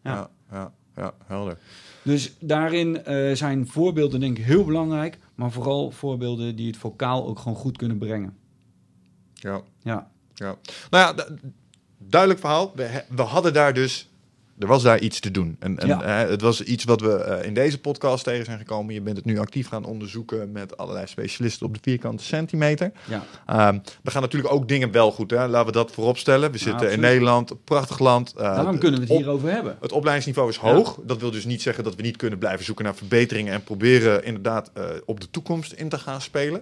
Ja. 0.03 0.11
Ja. 0.11 0.29
Ja. 0.51 0.71
ja, 0.95 1.13
helder. 1.25 1.57
Dus 2.03 2.34
daarin 2.40 3.03
eh, 3.06 3.36
zijn 3.36 3.68
voorbeelden 3.68 4.19
denk 4.19 4.38
ik 4.38 4.45
heel 4.45 4.65
belangrijk, 4.65 5.18
maar 5.36 5.52
vooral 5.52 5.91
voorbeelden 5.91 6.56
die 6.56 6.68
het 6.68 6.78
vocaal 6.78 7.28
ook 7.28 7.40
gewoon 7.40 7.57
goed 7.57 7.78
kunnen 7.78 7.98
brengen. 7.98 8.38
Ja. 9.34 9.61
Ja, 9.84 10.11
Ja. 10.34 10.56
Nou 10.90 11.03
ja, 11.06 11.14
du- 11.14 11.38
duidelijk 11.98 12.40
verhaal. 12.40 12.72
We, 12.76 13.03
we 13.10 13.22
hadden 13.22 13.53
daar 13.53 13.73
dus... 13.73 14.10
Er 14.61 14.67
was 14.67 14.83
daar 14.83 14.99
iets 14.99 15.19
te 15.19 15.31
doen. 15.31 15.55
En, 15.59 15.79
en 15.79 15.88
Ja. 15.88 16.01
het 16.27 16.41
was 16.41 16.61
iets 16.63 16.83
wat 16.83 17.01
we 17.01 17.13
eh, 17.13 17.45
in 17.47 17.53
deze 17.53 17.79
podcast 17.79 18.23
tegen 18.23 18.45
zijn 18.45 18.57
gekomen. 18.57 18.93
Je 18.93 19.01
bent 19.01 19.17
het 19.17 19.25
nu 19.25 19.39
actief 19.39 19.67
gaan 19.67 19.85
onderzoeken 19.85 20.51
met 20.51 20.77
allerlei 20.77 21.07
specialisten 21.07 21.65
op 21.65 21.73
de 21.73 21.79
vierkante 21.81 22.23
centimeter. 22.23 22.91
ja. 23.07 23.23
Ehm, 23.45 23.79
we 24.03 24.11
gaan 24.11 24.21
natuurlijk 24.21 24.53
ook 24.53 24.67
dingen 24.67 24.91
wel 24.91 25.11
goed. 25.11 25.31
Hè? 25.31 25.47
Laten 25.47 25.65
we 25.65 25.71
dat 25.71 25.91
voorop 25.91 26.17
stellen. 26.17 26.51
We 26.51 26.57
zitten 26.57 26.91
in. 26.91 26.99
Nederland, 26.99 27.63
prachtig 27.63 27.99
land. 27.99 28.33
Eh, 28.33 28.43
daarom 28.55 28.77
kunnen 28.77 28.99
we 28.99 29.05
het 29.07 29.15
hierover 29.17 29.51
hebben. 29.51 29.77
Het 29.81 29.91
opleidingsniveau 29.91 30.49
is 30.49 30.55
Ja. 30.55 30.61
hoog. 30.61 30.99
Dat 31.05 31.19
wil 31.19 31.31
dus 31.31 31.45
niet 31.45 31.61
zeggen 31.61 31.83
dat 31.83 31.95
we 31.95 32.01
niet 32.01 32.17
kunnen 32.17 32.39
blijven 32.39 32.65
zoeken 32.65 32.85
naar 32.85 32.95
verbeteringen 32.95 33.53
en 33.53 33.63
proberen 33.63 34.23
inderdaad 34.23 34.71
eh, 34.73 34.83
op 35.05 35.19
de 35.19 35.29
toekomst 35.29 35.71
in 35.71 35.89
te 35.89 35.97
gaan 35.99 36.21
spelen. 36.21 36.61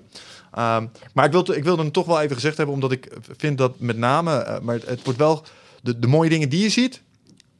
Ehm, 0.51 0.85
maar 1.13 1.26
ik 1.26 1.31
wilde, 1.31 1.55
ik 1.57 1.63
wilde 1.63 1.81
hem 1.81 1.91
toch 1.91 2.05
wel 2.05 2.21
even 2.21 2.35
gezegd 2.35 2.57
hebben, 2.57 2.76
omdat 2.76 2.91
ik 2.91 3.11
vind 3.38 3.57
dat 3.57 3.80
met 3.80 3.97
name, 3.97 4.59
maar 4.63 4.76
het, 4.76 4.85
het 4.85 5.03
wordt 5.03 5.19
wel, 5.19 5.43
de, 5.81 5.99
de 5.99 6.07
mooie 6.07 6.30
dingen 6.30 6.49
die 6.49 6.61
je 6.63 6.69
ziet, 6.69 7.01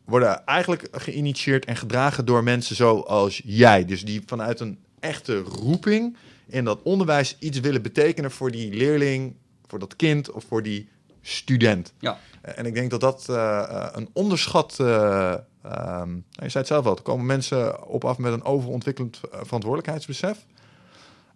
worden 0.10 0.46
eigenlijk 0.46 0.88
geïnitieerd 0.92 1.66
en 1.66 1.76
gedragen 1.76 2.26
door 2.26 2.44
mensen 2.44 2.76
zoals 2.76 3.42
jij. 3.46 3.86
Dus 3.86 4.06
die 4.06 4.22
vanuit 4.26 4.60
een 4.60 4.80
echte 5.00 5.40
roeping 5.40 6.18
in 6.48 6.66
dat 6.66 6.82
onderwijs 6.84 7.36
iets 7.40 7.60
willen 7.60 7.82
betekenen 7.82 8.32
voor 8.32 8.52
die 8.52 8.74
leerling, 8.74 9.36
voor 9.68 9.80
dat 9.80 9.96
kind 9.96 10.32
of 10.32 10.44
voor 10.44 10.64
die 10.64 10.90
student. 11.22 11.94
Ja. 12.00 12.20
En 12.42 12.66
ik 12.66 12.74
denk 12.74 12.90
dat 12.90 13.02
dat 13.02 13.26
eh, 13.30 13.60
eh, 13.60 13.88
een 13.92 14.10
onderschat. 14.14 14.80
eh, 14.80 15.34
ehm, 15.62 16.10
nou, 16.10 16.24
je 16.32 16.50
zei 16.50 16.54
het 16.54 16.68
zelf 16.68 16.86
al, 16.86 16.96
er 16.96 17.02
komen 17.02 17.26
mensen 17.26 17.88
op 17.88 18.06
af 18.06 18.18
met 18.18 18.34
een 18.34 18.44
overontwikkelend 18.44 19.20
verantwoordelijkheidsbesef. 19.32 20.46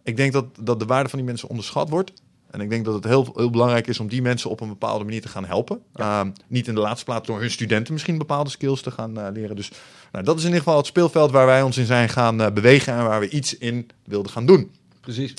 Ik 0.03 0.17
denk 0.17 0.33
dat, 0.33 0.45
dat 0.59 0.79
de 0.79 0.85
waarde 0.85 1.09
van 1.09 1.19
die 1.19 1.27
mensen 1.27 1.49
onderschat 1.49 1.89
wordt. 1.89 2.13
En 2.53 2.61
ik 2.61 2.69
denk 2.69 2.85
dat 2.85 2.93
het 2.93 3.03
heel, 3.03 3.31
heel 3.35 3.49
belangrijk 3.49 3.87
is 3.87 3.99
om 3.99 4.07
die 4.07 4.21
mensen 4.21 4.49
op 4.49 4.61
een 4.61 4.67
bepaalde 4.67 5.03
manier 5.03 5.21
te 5.21 5.27
gaan 5.27 5.45
helpen. 5.45 5.81
Ehm, 5.93 6.29
niet 6.47 6.67
in 6.67 6.75
de 6.75 6.79
laatste 6.79 7.05
plaats 7.05 7.27
door 7.27 7.39
hun 7.39 7.51
studenten 7.51 7.93
misschien 7.93 8.17
bepaalde 8.17 8.49
skills 8.49 8.81
te 8.81 8.91
gaan 8.91 9.19
eh, 9.19 9.27
leren. 9.33 9.55
Dus 9.55 9.71
nou, 10.11 10.25
dat 10.25 10.35
is 10.35 10.41
in 10.41 10.47
ieder 10.47 10.63
geval 10.63 10.77
het 10.77 10.85
speelveld 10.85 11.31
waar 11.31 11.45
wij 11.45 11.61
ons 11.61 11.77
in 11.77 11.85
zijn 11.85 12.09
gaan 12.09 12.41
eh, 12.41 12.51
bewegen 12.51 12.93
en 12.93 13.03
waar 13.03 13.19
we 13.19 13.29
iets 13.29 13.57
in 13.57 13.89
wilden 14.05 14.31
gaan 14.31 14.45
doen. 14.45 14.71
Precies. 15.01 15.33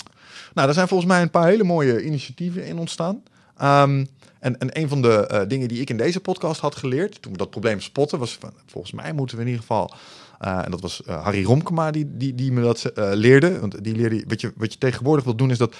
Nou, 0.54 0.68
er 0.68 0.74
zijn 0.74 0.88
volgens 0.88 1.08
mij 1.08 1.22
een 1.22 1.30
paar 1.30 1.46
hele 1.46 1.64
mooie 1.64 2.04
initiatieven 2.04 2.66
in 2.66 2.78
ontstaan. 2.78 3.22
Ehm, 3.56 4.04
en, 4.38 4.58
en 4.58 4.78
een 4.80 4.88
van 4.88 5.02
de 5.02 5.26
eh, 5.26 5.48
dingen 5.48 5.68
die 5.68 5.80
ik 5.80 5.90
in 5.90 5.96
deze 5.96 6.20
podcast 6.20 6.60
had 6.60 6.76
geleerd, 6.76 7.22
toen 7.22 7.32
we 7.32 7.38
dat 7.38 7.50
probleem 7.50 7.80
spotten, 7.80 8.18
was 8.18 8.36
van, 8.40 8.52
volgens 8.66 8.92
mij 8.92 9.12
moeten 9.12 9.36
we 9.36 9.42
in 9.42 9.48
ieder 9.48 9.62
geval, 9.62 9.94
en 10.38 10.70
dat 10.70 10.80
was 10.80 11.02
Harry 11.06 11.44
Romkema 11.44 11.90
die, 11.90 12.16
die, 12.16 12.34
die 12.34 12.52
me 12.52 12.62
dat 12.62 12.92
leerde. 12.94 13.60
Want 13.60 13.84
die 13.84 13.96
leerde, 13.96 14.24
wat 14.28 14.40
je, 14.40 14.52
wat 14.56 14.72
je 14.72 14.78
tegenwoordig 14.78 15.24
wil 15.24 15.34
doen 15.34 15.50
is 15.50 15.58
dat, 15.58 15.74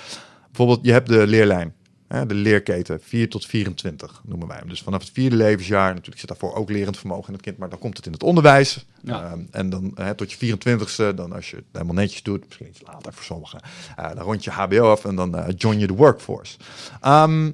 bijvoorbeeld, 0.57 0.87
je 0.87 0.93
hebt 0.93 1.09
de 1.09 1.27
leerlijn. 1.27 1.75
hè, 2.09 2.27
de 2.27 2.35
leerketen, 2.35 3.01
4 3.01 3.29
tot 3.31 3.47
24 3.47 4.23
noemen 4.25 4.49
wij 4.49 4.57
hem. 4.57 4.69
Dus 4.69 4.83
vanaf 4.83 5.01
het 5.01 5.11
vierde 5.13 5.37
levensjaar, 5.37 5.89
natuurlijk 5.89 6.19
zit 6.19 6.29
daarvoor 6.29 6.55
ook 6.55 6.71
lerend 6.71 6.99
vermogen 6.99 7.27
in 7.27 7.33
het 7.33 7.43
kind, 7.43 7.57
maar 7.59 7.69
dan 7.69 7.79
komt 7.79 7.97
het 7.97 8.07
in 8.07 8.13
het 8.13 8.23
onderwijs. 8.23 8.87
Ja. 9.03 9.25
Ehm, 9.25 9.41
en 9.51 9.71
dan 9.71 9.93
hè, 9.95 10.15
tot 10.15 10.33
je 10.33 10.37
24ste, 10.37 11.15
dan 11.15 11.33
als 11.33 11.51
je 11.51 11.57
het 11.57 11.65
helemaal 11.73 11.95
netjes 11.95 12.23
doet, 12.23 12.45
misschien 12.45 12.69
iets 12.69 12.83
later 12.87 13.13
voor 13.13 13.25
sommigen, 13.25 13.61
eh, 13.97 14.09
dan 14.09 14.19
rond 14.19 14.45
je 14.45 14.51
HBO 14.51 14.91
af 14.91 15.05
en 15.05 15.17
dan 15.17 15.37
eh, 15.39 15.55
join 15.57 15.79
je 15.79 15.87
de 15.87 15.95
workforce. 15.95 16.57
Ehm, 17.01 17.51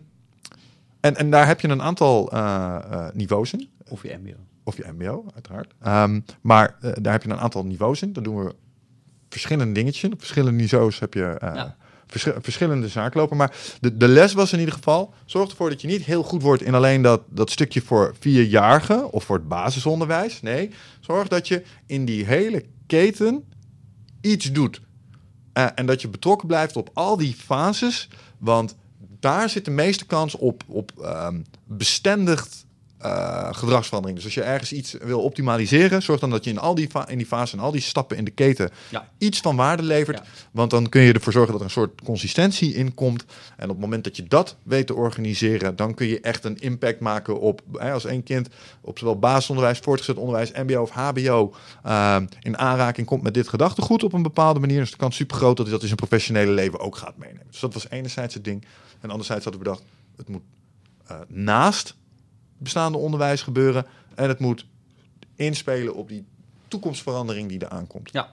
en, 1.01 1.17
en 1.17 1.31
daar 1.31 1.47
heb 1.47 1.61
je 1.61 1.69
een 1.69 1.83
aantal 1.83 2.33
eh, 2.33 3.09
niveaus 3.13 3.53
in. 3.53 3.69
Of 3.89 4.03
je 4.03 4.19
mbo. 4.23 4.37
Of 4.65 4.77
je 4.77 4.85
MBO, 4.99 5.25
uiteraard. 5.35 5.75
Ehm, 5.83 6.21
maar 6.41 6.77
daar 6.81 7.13
heb 7.13 7.23
je 7.23 7.31
een 7.31 7.41
aantal 7.41 7.65
niveaus 7.65 8.03
in. 8.03 8.13
Dan 8.13 8.23
doen 8.23 8.45
we 8.45 8.55
verschillende 9.29 9.75
dingetjes 9.75 10.03
in. 10.03 10.13
Op 10.13 10.19
verschillende 10.19 10.63
niveaus 10.63 10.99
heb 10.99 11.15
je 11.15 11.37
Ja. 11.41 11.77
Verschi- 12.11 12.41
verschillende 12.41 12.89
zaken 12.89 13.21
lopen. 13.21 13.37
Maar 13.37 13.57
de, 13.81 13.97
de 13.97 14.09
les 14.09 14.33
was 14.33 14.53
in 14.53 14.59
ieder 14.59 14.75
geval... 14.75 15.15
zorg 15.25 15.51
ervoor 15.51 15.71
dat 15.71 15.81
je 15.81 15.87
niet 15.87 16.05
heel 16.05 16.23
goed 16.23 16.43
wordt 16.43 16.63
in 16.63 16.75
alleen 16.75 17.03
dat, 17.03 17.23
dat 17.29 17.51
stukje 17.51 17.81
voor 17.83 18.15
vierjarigen... 18.21 19.13
of 19.13 19.25
voor 19.25 19.37
het 19.37 19.49
basisonderwijs. 19.49 20.43
Nee, 20.43 20.71
zorg 21.01 21.29
dat 21.29 21.49
je 21.49 21.63
in 21.87 22.05
die 22.05 22.25
hele 22.25 22.65
keten 22.87 23.45
iets 24.21 24.53
doet. 24.53 24.81
Eh, 25.53 25.67
en 25.75 25.87
dat 25.87 26.01
je 26.01 26.09
betrokken 26.09 26.47
blijft 26.47 26.77
op 26.77 26.91
al 26.93 27.17
die 27.17 27.35
fases. 27.35 28.09
Want 28.39 28.77
daar 29.21 29.49
zit 29.49 29.65
de 29.65 29.71
meeste 29.71 30.07
kans 30.07 30.35
op, 30.37 30.63
op 30.67 30.93
ehm, 31.03 31.41
bestendigd 31.65 32.67
eh, 33.01 33.49
gedragsverandering. 33.51 34.17
Dus 34.19 34.25
als 34.27 34.35
je 34.35 34.43
ergens 34.51 34.73
iets 34.73 34.95
wil 35.03 35.21
optimaliseren, 35.23 36.03
zorg 36.03 36.21
dan 36.21 36.31
dat 36.31 36.45
je 36.45 36.51
in, 36.51 36.59
al 36.59 36.75
die 36.75 36.89
in 37.07 37.19
die 37.19 37.27
fase 37.27 37.57
en 37.57 37.63
al 37.63 37.71
die 37.71 37.81
stappen 37.81 38.17
in 38.17 38.25
de 38.25 38.31
keten 38.31 38.71
Ja. 38.89 39.09
iets 39.19 39.41
van 39.41 39.57
waarde 39.57 39.83
levert. 39.83 40.19
Ja. 40.19 40.25
Want 40.51 40.71
dan 40.71 40.89
kun 40.89 41.01
je 41.03 41.13
ervoor 41.13 41.33
zorgen 41.33 41.53
dat 41.53 41.61
er 41.61 41.67
een 41.67 41.73
soort 41.73 42.01
consistentie 42.05 42.75
in 42.75 42.95
komt. 42.95 43.25
En 43.57 43.65
op 43.65 43.71
het 43.71 43.81
moment 43.81 44.05
dat 44.05 44.17
je 44.17 44.25
dat 44.25 44.57
weet 44.63 44.87
te 44.87 44.95
organiseren, 44.95 45.77
dan 45.77 45.95
kun 45.95 46.07
je 46.07 46.21
echt 46.21 46.45
een 46.45 46.59
impact 46.59 47.01
maken 47.01 47.41
op, 47.41 47.63
hè, 47.73 47.93
als 47.93 48.05
één 48.05 48.23
kind 48.23 48.49
op 48.81 48.99
zowel 48.99 49.19
basisonderwijs, 49.19 49.79
voortgezet 49.79 50.17
onderwijs, 50.17 50.53
MBO 50.53 50.83
of 50.83 50.91
HBO 50.91 51.55
eh, 51.83 52.17
in 52.41 52.59
aanraking 52.59 53.07
komt 53.07 53.23
met 53.23 53.35
dit 53.35 53.49
gedachtegoed 53.49 54.03
op 54.05 54.13
een 54.13 54.23
bepaalde 54.23 54.61
manier. 54.61 54.81
Dus 54.81 54.91
de 54.91 54.97
kans 54.97 55.17
super 55.17 55.37
groot 55.37 55.57
dat 55.57 55.65
hij 55.67 55.75
dat 55.75 55.81
in 55.83 55.89
zijn 55.97 56.09
professionele 56.09 56.53
leven 56.53 56.81
ook 56.81 56.97
gaat 56.97 57.17
meenemen. 57.17 57.47
Dus 57.51 57.61
dat 57.61 57.75
was 57.75 57.91
enerzijds 57.91 58.35
het 58.35 58.45
ding. 58.45 58.65
En 59.01 59.11
anderzijds 59.11 59.45
hadden 59.45 59.63
we 59.63 59.69
bedacht, 59.69 59.85
het 60.17 60.29
moet 60.29 60.43
eh, 61.07 61.17
naast 61.29 61.95
bestaande 62.61 62.99
onderwijs 62.99 63.43
gebeuren. 63.43 63.87
En 64.15 64.29
het 64.29 64.39
moet 64.39 64.65
inspelen 65.37 65.95
op 65.95 66.09
die 66.09 66.25
toekomstverandering 66.69 67.49
die 67.49 67.59
er 67.59 67.69
aankomt. 67.69 68.11
Ja. 68.13 68.29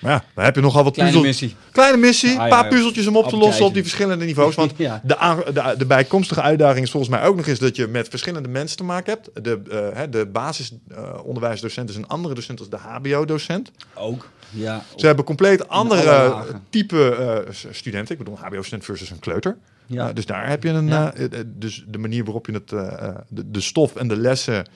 Maar 0.00 0.12
ja, 0.12 0.24
dan 0.34 0.44
heb 0.44 0.54
je 0.54 0.60
nogal 0.60 0.84
wat 0.84 0.92
Kleine 0.92 1.18
puzzels. 1.20 1.40
missie. 1.40 1.58
Kleine 1.72 1.96
missie, 1.96 2.30
een 2.32 2.38
Ah, 2.40 2.48
paar 2.48 2.62
ja. 2.64 2.70
puzzeltjes 2.70 3.06
om 3.06 3.16
op 3.16 3.28
te 3.28 3.36
lossen 3.36 3.64
op 3.64 3.72
die 3.74 3.82
verschillende 3.82 4.24
niveaus. 4.24 4.54
Want 4.54 4.72
Ja. 4.76 5.00
de, 5.04 5.16
de, 5.52 5.74
de 5.78 5.86
bijkomstige 5.86 6.40
uitdaging 6.42 6.84
is 6.84 6.90
volgens 6.90 7.12
mij 7.12 7.22
ook 7.24 7.36
nog 7.36 7.46
eens 7.46 7.58
dat 7.58 7.76
je 7.76 7.86
met 7.86 8.08
verschillende 8.08 8.48
mensen 8.48 8.76
te 8.76 8.84
maken 8.84 9.12
hebt. 9.12 9.44
De, 9.44 9.60
eh, 9.94 10.02
de 10.10 10.26
basisonderwijsdocent 10.26 11.88
is 11.90 11.96
een 11.96 12.06
andere 12.06 12.34
docent 12.34 12.58
als 12.58 12.68
de 12.68 12.76
HBO-docent. 12.76 13.70
Ook. 13.94 14.28
Ja. 14.50 14.84
Ze 14.96 15.06
hebben 15.06 15.24
compleet 15.24 15.68
andere 15.68 16.44
type 16.70 17.14
eh, 17.14 17.52
s- 17.54 17.66
studenten. 17.70 18.12
Ik 18.12 18.18
bedoel, 18.18 18.38
HBO-student 18.38 18.84
versus 18.84 19.10
een 19.10 19.18
kleuter. 19.18 19.56
Ja. 19.86 20.08
Eh, 20.08 20.14
dus 20.14 20.26
daar 20.26 20.48
heb 20.48 20.62
je 20.62 20.68
een. 20.68 20.86
Ja. 20.86 21.14
eh, 21.14 21.24
eh, 21.24 21.46
dus 21.46 21.84
de 21.88 21.98
manier 21.98 22.24
waarop 22.24 22.46
je 22.46 22.52
het, 22.52 22.68
de, 22.68 23.50
de 23.50 23.60
stof 23.60 23.96
en 23.96 24.08
de 24.08 24.16
lessen 24.16 24.66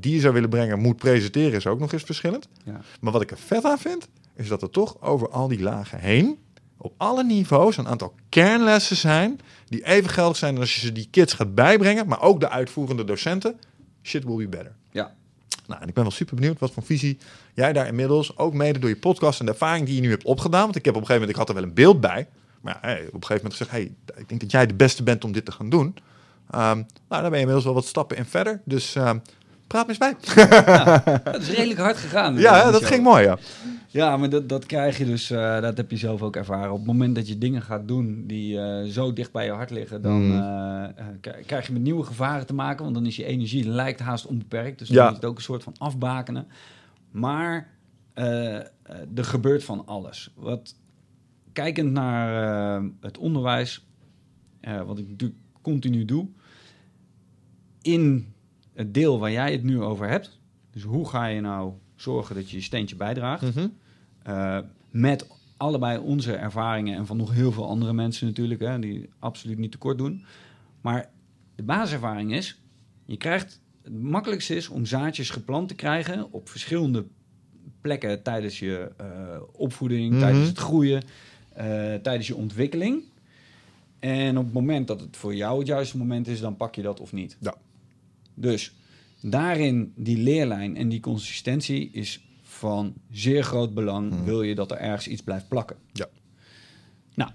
die 0.00 0.14
je 0.14 0.20
zou 0.20 0.34
willen 0.34 0.48
brengen, 0.48 0.78
moet 0.78 0.96
presenteren, 0.96 1.52
is 1.52 1.66
ook 1.66 1.78
nog 1.78 1.92
eens 1.92 2.02
verschillend. 2.02 2.48
Ja. 2.64 2.80
Maar 3.00 3.12
wat 3.12 3.22
ik 3.22 3.30
er 3.30 3.38
vet 3.38 3.64
aan 3.64 3.78
vind, 3.78 4.08
is 4.34 4.48
dat 4.48 4.62
er 4.62 4.70
toch 4.70 5.02
over 5.02 5.28
al 5.28 5.48
die 5.48 5.60
lagen 5.60 5.98
heen, 5.98 6.38
op 6.76 6.94
alle 6.96 7.24
niveaus, 7.24 7.76
een 7.76 7.88
aantal 7.88 8.14
kernlessen 8.28 8.96
zijn 8.96 9.40
die 9.68 9.84
even 9.84 10.10
geldig 10.10 10.36
zijn 10.36 10.58
als 10.58 10.74
je 10.74 10.80
ze 10.80 10.92
die 10.92 11.08
kids 11.10 11.32
gaat 11.32 11.54
bijbrengen, 11.54 12.06
maar 12.06 12.22
ook 12.22 12.40
de 12.40 12.48
uitvoerende 12.48 13.04
docenten. 13.04 13.58
Shit 14.02 14.24
will 14.24 14.36
be 14.36 14.48
better. 14.48 14.72
Ja. 14.90 15.14
Nou, 15.66 15.82
en 15.82 15.88
ik 15.88 15.94
ben 15.94 16.02
wel 16.02 16.12
super 16.12 16.34
benieuwd 16.34 16.58
wat 16.58 16.72
voor 16.72 16.82
visie 16.82 17.18
jij 17.54 17.72
daar 17.72 17.86
inmiddels, 17.86 18.36
ook 18.36 18.54
mede 18.54 18.78
door 18.78 18.88
je 18.88 18.96
podcast 18.96 19.40
en 19.40 19.46
de 19.46 19.52
ervaring 19.52 19.86
die 19.86 19.94
je 19.94 20.00
nu 20.00 20.10
hebt 20.10 20.24
opgedaan. 20.24 20.62
Want 20.62 20.76
ik 20.76 20.84
heb 20.84 20.94
op 20.94 21.00
een 21.00 21.06
gegeven 21.06 21.28
moment, 21.28 21.30
ik 21.30 21.46
had 21.46 21.48
er 21.48 21.54
wel 21.54 21.70
een 21.70 21.74
beeld 21.74 22.00
bij. 22.00 22.28
Maar 22.60 22.78
ja, 22.82 22.88
hey, 22.88 22.98
op 23.06 23.14
een 23.14 23.24
gegeven 23.24 23.34
moment 23.36 23.52
gezegd, 23.52 23.70
hey, 23.70 23.94
ik 24.16 24.28
denk 24.28 24.40
dat 24.40 24.50
jij 24.50 24.66
de 24.66 24.74
beste 24.74 25.02
bent 25.02 25.24
om 25.24 25.32
dit 25.32 25.44
te 25.44 25.52
gaan 25.52 25.68
doen. 25.70 25.94
Ehm, 26.50 26.76
nou, 26.76 26.86
daar 27.08 27.20
ben 27.22 27.30
je 27.30 27.38
inmiddels 27.38 27.64
wel 27.64 27.74
wat 27.74 27.84
stappen 27.86 28.16
in 28.16 28.24
verder. 28.24 28.60
Dus 28.64 28.94
ehm, 28.94 29.18
praat 29.66 29.86
me 29.86 29.88
eens 29.88 29.98
bij. 29.98 30.16
Dat 31.32 31.42
is 31.48 31.50
redelijk 31.50 31.80
hard 31.80 31.96
gegaan. 31.96 32.34
ja, 32.36 32.70
dat 32.70 32.80
show. 32.80 32.90
ging 32.90 33.02
mooi, 33.02 33.22
ja. 33.24 33.38
Ja, 33.92 34.16
maar 34.16 34.28
dat, 34.30 34.48
dat 34.48 34.66
krijg 34.66 34.98
je 34.98 35.04
dus, 35.04 35.30
eh, 35.30 35.60
dat 35.60 35.76
heb 35.76 35.90
je 35.90 35.96
zelf 35.96 36.22
ook 36.22 36.36
ervaren. 36.36 36.70
Op 36.70 36.76
het 36.78 36.86
moment 36.86 37.14
dat 37.14 37.28
je 37.28 37.38
dingen 37.38 37.62
gaat 37.62 37.88
doen 37.88 38.24
die 38.26 38.60
eh, 38.60 38.84
zo 38.90 39.12
dicht 39.12 39.32
bij 39.32 39.44
je 39.44 39.50
hart 39.52 39.70
liggen, 39.70 40.02
dan 40.02 40.26
Mm. 40.26 40.40
eh, 40.40 41.30
krijg 41.46 41.66
je 41.66 41.72
met 41.72 41.82
nieuwe 41.82 42.04
gevaren 42.04 42.46
te 42.46 42.54
maken. 42.54 42.82
Want 42.82 42.94
dan 42.94 43.06
is 43.06 43.16
je 43.16 43.24
energie 43.24 43.68
lijkt 43.68 44.00
haast 44.00 44.26
onbeperkt. 44.26 44.78
Dus 44.78 44.88
dan 44.88 44.96
Ja. 44.96 45.08
is 45.08 45.14
het 45.16 45.24
ook 45.24 45.36
een 45.36 45.42
soort 45.42 45.62
van 45.62 45.74
afbakenen. 45.78 46.46
Maar 47.10 47.68
er 49.14 49.24
gebeurt 49.24 49.64
van 49.64 49.86
alles. 49.86 50.30
Wat, 50.34 50.74
kijkend 51.52 51.92
naar 51.92 52.44
eh, 52.78 52.84
het 53.00 53.18
onderwijs, 53.18 53.86
eh, 54.60 54.82
wat 54.82 54.98
ik 54.98 55.08
natuurlijk 55.08 55.40
continu 55.62 56.04
doe, 56.04 56.28
in 57.82 58.32
het 58.74 58.94
deel 58.94 59.18
waar 59.18 59.30
jij 59.32 59.52
het 59.52 59.62
nu 59.62 59.80
over 59.80 60.08
hebt. 60.08 60.38
Dus 60.70 60.82
hoe 60.82 61.08
ga 61.08 61.26
je 61.26 61.40
nou 61.40 61.72
zorgen 61.94 62.34
dat 62.34 62.50
je 62.50 62.56
je 62.56 62.62
steentje 62.62 62.96
bijdraagt? 62.96 63.54
Mhm. 63.54 63.68
Uh, 64.28 64.58
met 64.90 65.28
allebei 65.56 65.98
onze 65.98 66.32
ervaringen 66.34 66.96
en 66.96 67.06
van 67.06 67.16
nog 67.16 67.32
heel 67.32 67.52
veel 67.52 67.68
andere 67.68 67.92
mensen 67.92 68.26
natuurlijk, 68.26 68.60
hè, 68.60 68.78
die 68.78 69.08
absoluut 69.18 69.58
niet 69.58 69.70
tekort 69.70 69.98
doen. 69.98 70.24
Maar 70.80 71.10
de 71.54 71.62
basiservaring 71.62 72.32
is, 72.34 72.60
je 73.04 73.16
krijgt, 73.16 73.60
het 73.82 74.02
makkelijkste 74.02 74.54
is 74.54 74.68
om 74.68 74.86
zaadjes 74.86 75.30
geplant 75.30 75.68
te 75.68 75.74
krijgen 75.74 76.32
op 76.32 76.48
verschillende 76.48 77.06
plekken 77.80 78.22
tijdens 78.22 78.58
je 78.58 78.90
uh, 79.00 79.06
opvoeding, 79.52 80.10
Mhm. 80.10 80.20
tijdens 80.20 80.48
het 80.48 80.58
groeien, 80.58 81.02
tijdens 82.02 82.26
je 82.26 82.36
ontwikkeling. 82.36 83.02
En 83.98 84.38
op 84.38 84.44
het 84.44 84.52
moment 84.52 84.86
dat 84.86 85.00
het 85.00 85.16
voor 85.16 85.34
jou 85.34 85.58
het 85.58 85.66
juiste 85.66 85.98
moment 85.98 86.28
is, 86.28 86.40
dan 86.40 86.56
pak 86.56 86.74
je 86.74 86.82
dat 86.82 87.00
of 87.00 87.12
niet. 87.12 87.36
Ja. 87.40 87.54
Dus 88.34 88.74
daarin 89.20 89.92
die 89.96 90.18
leerlijn 90.18 90.76
en 90.76 90.88
die 90.88 91.00
consistentie 91.00 91.90
is 91.92 92.24
van 92.42 92.94
zeer 93.10 93.42
groot 93.42 93.74
belang. 93.74 94.10
Hmm. 94.10 94.24
Wil 94.24 94.42
je 94.42 94.54
dat 94.54 94.70
er 94.70 94.76
ergens 94.76 95.08
iets 95.08 95.22
blijft 95.22 95.48
plakken? 95.48 95.76
Ja. 95.92 96.06
Nou, 97.14 97.30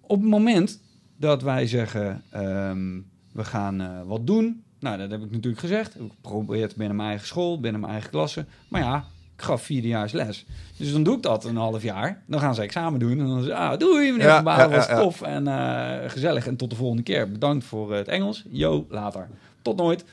op 0.00 0.20
het 0.20 0.30
moment 0.30 0.80
dat 1.16 1.42
wij 1.42 1.66
zeggen, 1.66 2.22
ehm, 2.30 3.00
we 3.32 3.44
gaan 3.44 3.80
uh, 3.80 4.02
wat 4.02 4.26
doen. 4.26 4.62
Nou, 4.78 4.98
dat 4.98 5.10
heb 5.10 5.22
ik 5.22 5.30
natuurlijk 5.30 5.60
gezegd. 5.60 6.00
Ik 6.00 6.12
probeer 6.20 6.62
het 6.62 6.76
binnen 6.76 6.96
mijn 6.96 7.08
eigen 7.08 7.26
school, 7.26 7.60
binnen 7.60 7.80
mijn 7.80 7.92
eigen 7.92 8.10
klasse. 8.10 8.46
Maar 8.68 8.80
ja, 8.80 9.04
ik 9.42 9.48
gaf 9.48 9.62
vierdejaars 9.62 10.12
les. 10.12 10.46
Dus 10.76 10.92
dan 10.92 11.02
doe 11.02 11.16
ik 11.16 11.22
dat 11.22 11.44
een 11.44 11.56
half 11.56 11.82
jaar. 11.82 12.22
Dan 12.26 12.40
gaan 12.40 12.54
ze 12.54 12.62
examen 12.62 13.00
doen. 13.00 13.18
En 13.18 13.26
dan 13.26 13.42
zeg 13.42 13.56
ah, 13.56 13.78
doei 13.78 14.10
meneer 14.10 14.26
Ja, 14.26 14.34
Van 14.34 14.44
Balen, 14.44 14.70
ja, 14.70 14.76
was 14.76 14.86
tof 14.86 15.22
en 15.22 15.46
uh, 15.46 16.10
gezellig. 16.10 16.46
En 16.46 16.56
tot 16.56 16.70
de 16.70 16.76
volgende 16.76 17.02
keer. 17.02 17.30
Bedankt 17.30 17.64
voor 17.64 17.94
het 17.94 18.08
Engels. 18.08 18.44
Yo, 18.48 18.86
later. 18.88 19.28
Tot 19.62 19.76
nooit. 19.76 20.04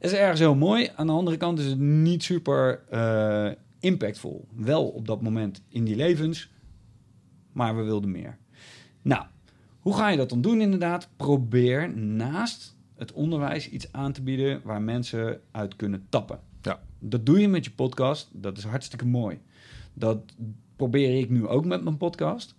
is 0.00 0.12
ergens 0.12 0.40
heel 0.40 0.54
mooi. 0.54 0.90
Aan 0.96 1.06
de 1.06 1.12
andere 1.12 1.36
kant 1.36 1.58
is 1.58 1.64
het 1.64 1.78
niet 1.78 2.22
super 2.22 2.80
uh, 2.92 3.48
impactvol. 3.80 4.48
Wel 4.54 4.88
op 4.88 5.06
dat 5.06 5.22
moment 5.22 5.62
in 5.68 5.84
die 5.84 5.96
levens, 5.96 6.50
maar 7.52 7.76
we 7.76 7.82
wilden 7.82 8.10
meer. 8.10 8.38
Nou, 9.02 9.24
hoe 9.80 9.94
ga 9.94 10.08
je 10.08 10.16
dat 10.16 10.28
dan 10.28 10.40
doen 10.40 10.60
inderdaad? 10.60 11.08
Probeer 11.16 11.96
naast 11.96 12.76
het 12.96 13.12
onderwijs 13.12 13.68
iets 13.68 13.92
aan 13.92 14.12
te 14.12 14.22
bieden 14.22 14.60
waar 14.64 14.82
mensen 14.82 15.40
uit 15.50 15.76
kunnen 15.76 16.06
tappen. 16.08 16.40
Dat 16.98 17.26
doe 17.26 17.40
je 17.40 17.48
met 17.48 17.64
je 17.64 17.70
podcast. 17.70 18.28
Dat 18.32 18.56
is 18.56 18.64
hartstikke 18.64 19.06
mooi. 19.06 19.38
Dat 19.94 20.34
probeer 20.76 21.18
ik 21.18 21.30
nu 21.30 21.46
ook 21.46 21.64
met 21.64 21.84
mijn 21.84 21.96
podcast. 21.96 22.54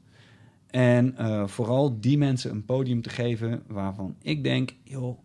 En 0.68 1.16
uh, 1.20 1.48
vooral 1.48 2.00
die 2.00 2.18
mensen 2.18 2.52
een 2.52 2.66
podium 2.66 3.02
te 3.02 3.10
geven 3.10 3.64
waarvan 3.68 4.16
ik 4.22 4.44
denk, 4.44 4.76
joh, 4.84 5.20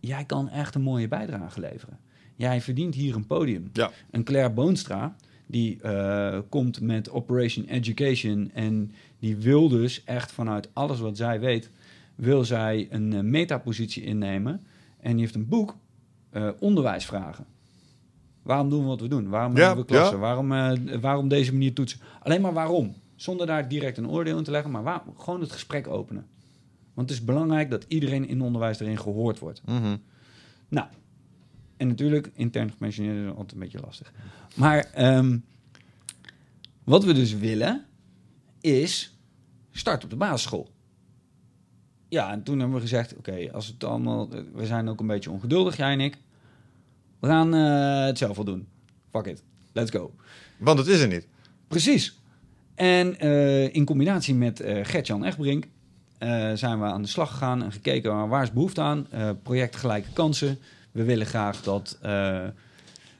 jij 0.00 0.24
kan 0.24 0.48
echt 0.48 0.74
een 0.74 0.82
mooie 0.82 1.08
bijdrage 1.08 1.60
leveren. 1.60 1.98
Jij 2.34 2.60
verdient 2.60 2.94
hier 2.94 3.14
een 3.14 3.26
podium. 3.26 3.70
Ja. 3.72 3.90
Een 4.10 4.24
Claire 4.24 4.52
Boonstra, 4.52 5.16
die 5.46 5.78
uh, 5.82 6.38
komt 6.48 6.80
met 6.80 7.10
Operation 7.10 7.64
Education 7.64 8.50
en 8.54 8.92
die 9.18 9.36
wil 9.36 9.68
dus 9.68 10.04
echt 10.04 10.32
vanuit 10.32 10.68
alles 10.72 11.00
wat 11.00 11.16
zij 11.16 11.40
weet, 11.40 11.70
wil 12.14 12.44
zij 12.44 12.86
een 12.90 13.12
uh, 13.12 13.20
metapositie 13.20 14.02
innemen. 14.02 14.66
En 15.00 15.10
die 15.10 15.20
heeft 15.20 15.34
een 15.34 15.48
boek, 15.48 15.76
Onderwijsvragen. 16.58 17.46
Waarom 18.46 18.70
doen 18.70 18.80
we 18.80 18.86
wat 18.86 19.00
we 19.00 19.08
doen? 19.08 19.28
Waarom 19.28 19.56
Ja, 19.56 19.66
hebben 19.66 19.84
we 19.84 19.90
klassen? 19.90 20.16
ja. 20.16 20.22
Waarom, 20.22 20.52
uh, 20.52 20.94
waarom 21.00 21.28
deze 21.28 21.52
manier 21.52 21.72
toetsen? 21.72 22.00
Alleen 22.20 22.40
maar 22.40 22.52
waarom? 22.52 22.94
Zonder 23.14 23.46
daar 23.46 23.68
direct 23.68 23.98
een 23.98 24.08
oordeel 24.08 24.38
in 24.38 24.44
te 24.44 24.50
leggen, 24.50 24.70
maar 24.70 24.82
waar, 24.82 25.02
gewoon 25.16 25.40
het 25.40 25.52
gesprek 25.52 25.86
openen. 25.86 26.26
Want 26.94 27.08
het 27.08 27.18
is 27.18 27.24
belangrijk 27.24 27.70
dat 27.70 27.84
iedereen 27.88 28.28
in 28.28 28.42
onderwijs 28.42 28.80
erin 28.80 28.98
gehoord 28.98 29.38
wordt. 29.38 29.62
Mm 29.64 29.82
-hmm. 29.82 30.02
Nou, 30.68 30.86
en 31.76 31.88
natuurlijk, 31.88 32.30
intern 32.34 32.70
gepensioneerd 32.70 33.24
is 33.24 33.28
altijd 33.28 33.52
een 33.52 33.58
beetje 33.58 33.80
lastig. 33.80 34.12
Maar 34.54 34.86
um, 35.16 35.44
wat 36.84 37.04
we 37.04 37.12
dus 37.12 37.34
willen, 37.34 37.84
is 38.60 39.18
start 39.70 40.04
op 40.04 40.10
de 40.10 40.16
basisschool. 40.16 40.70
Ja, 42.08 42.32
en 42.32 42.42
toen 42.42 42.58
hebben 42.58 42.76
we 42.76 42.82
gezegd, 42.82 43.16
oké, 43.16 43.30
okay, 43.30 43.48
als 43.48 43.66
het 43.66 43.84
allemaal... 43.84 44.28
We 44.52 44.66
zijn 44.66 44.88
ook 44.88 45.00
een 45.00 45.06
beetje 45.06 45.30
ongeduldig, 45.30 45.76
jij 45.76 45.92
en 45.92 46.00
ik. 46.00 46.18
We 47.20 47.26
gaan 47.26 47.54
uh, 47.54 48.06
het 48.06 48.18
zelf 48.18 48.36
wel 48.36 48.44
doen. 48.44 48.66
Fuck 49.10 49.26
it, 49.26 49.42
let's 49.72 49.90
go. 49.90 50.14
Want 50.58 50.78
het 50.78 50.86
is 50.86 51.00
er 51.00 51.08
niet. 51.08 51.26
Precies. 51.68 52.20
En 52.74 53.26
uh, 53.26 53.74
in 53.74 53.84
combinatie 53.84 54.34
met 54.34 54.60
uh, 54.60 54.84
Gertjan 54.84 55.24
Echtbrink 55.24 55.64
uh, 56.18 56.50
zijn 56.54 56.80
we 56.80 56.86
aan 56.86 57.02
de 57.02 57.08
slag 57.08 57.30
gegaan 57.30 57.62
en 57.62 57.72
gekeken 57.72 58.14
waar, 58.14 58.28
waar 58.28 58.42
is 58.42 58.52
behoefte 58.52 58.80
aan. 58.80 59.06
Uh, 59.14 59.30
project 59.42 59.76
Gelijke 59.76 60.08
Kansen. 60.12 60.58
We 60.92 61.04
willen 61.04 61.26
graag 61.26 61.62
dat... 61.62 61.98
uh, 62.04 62.10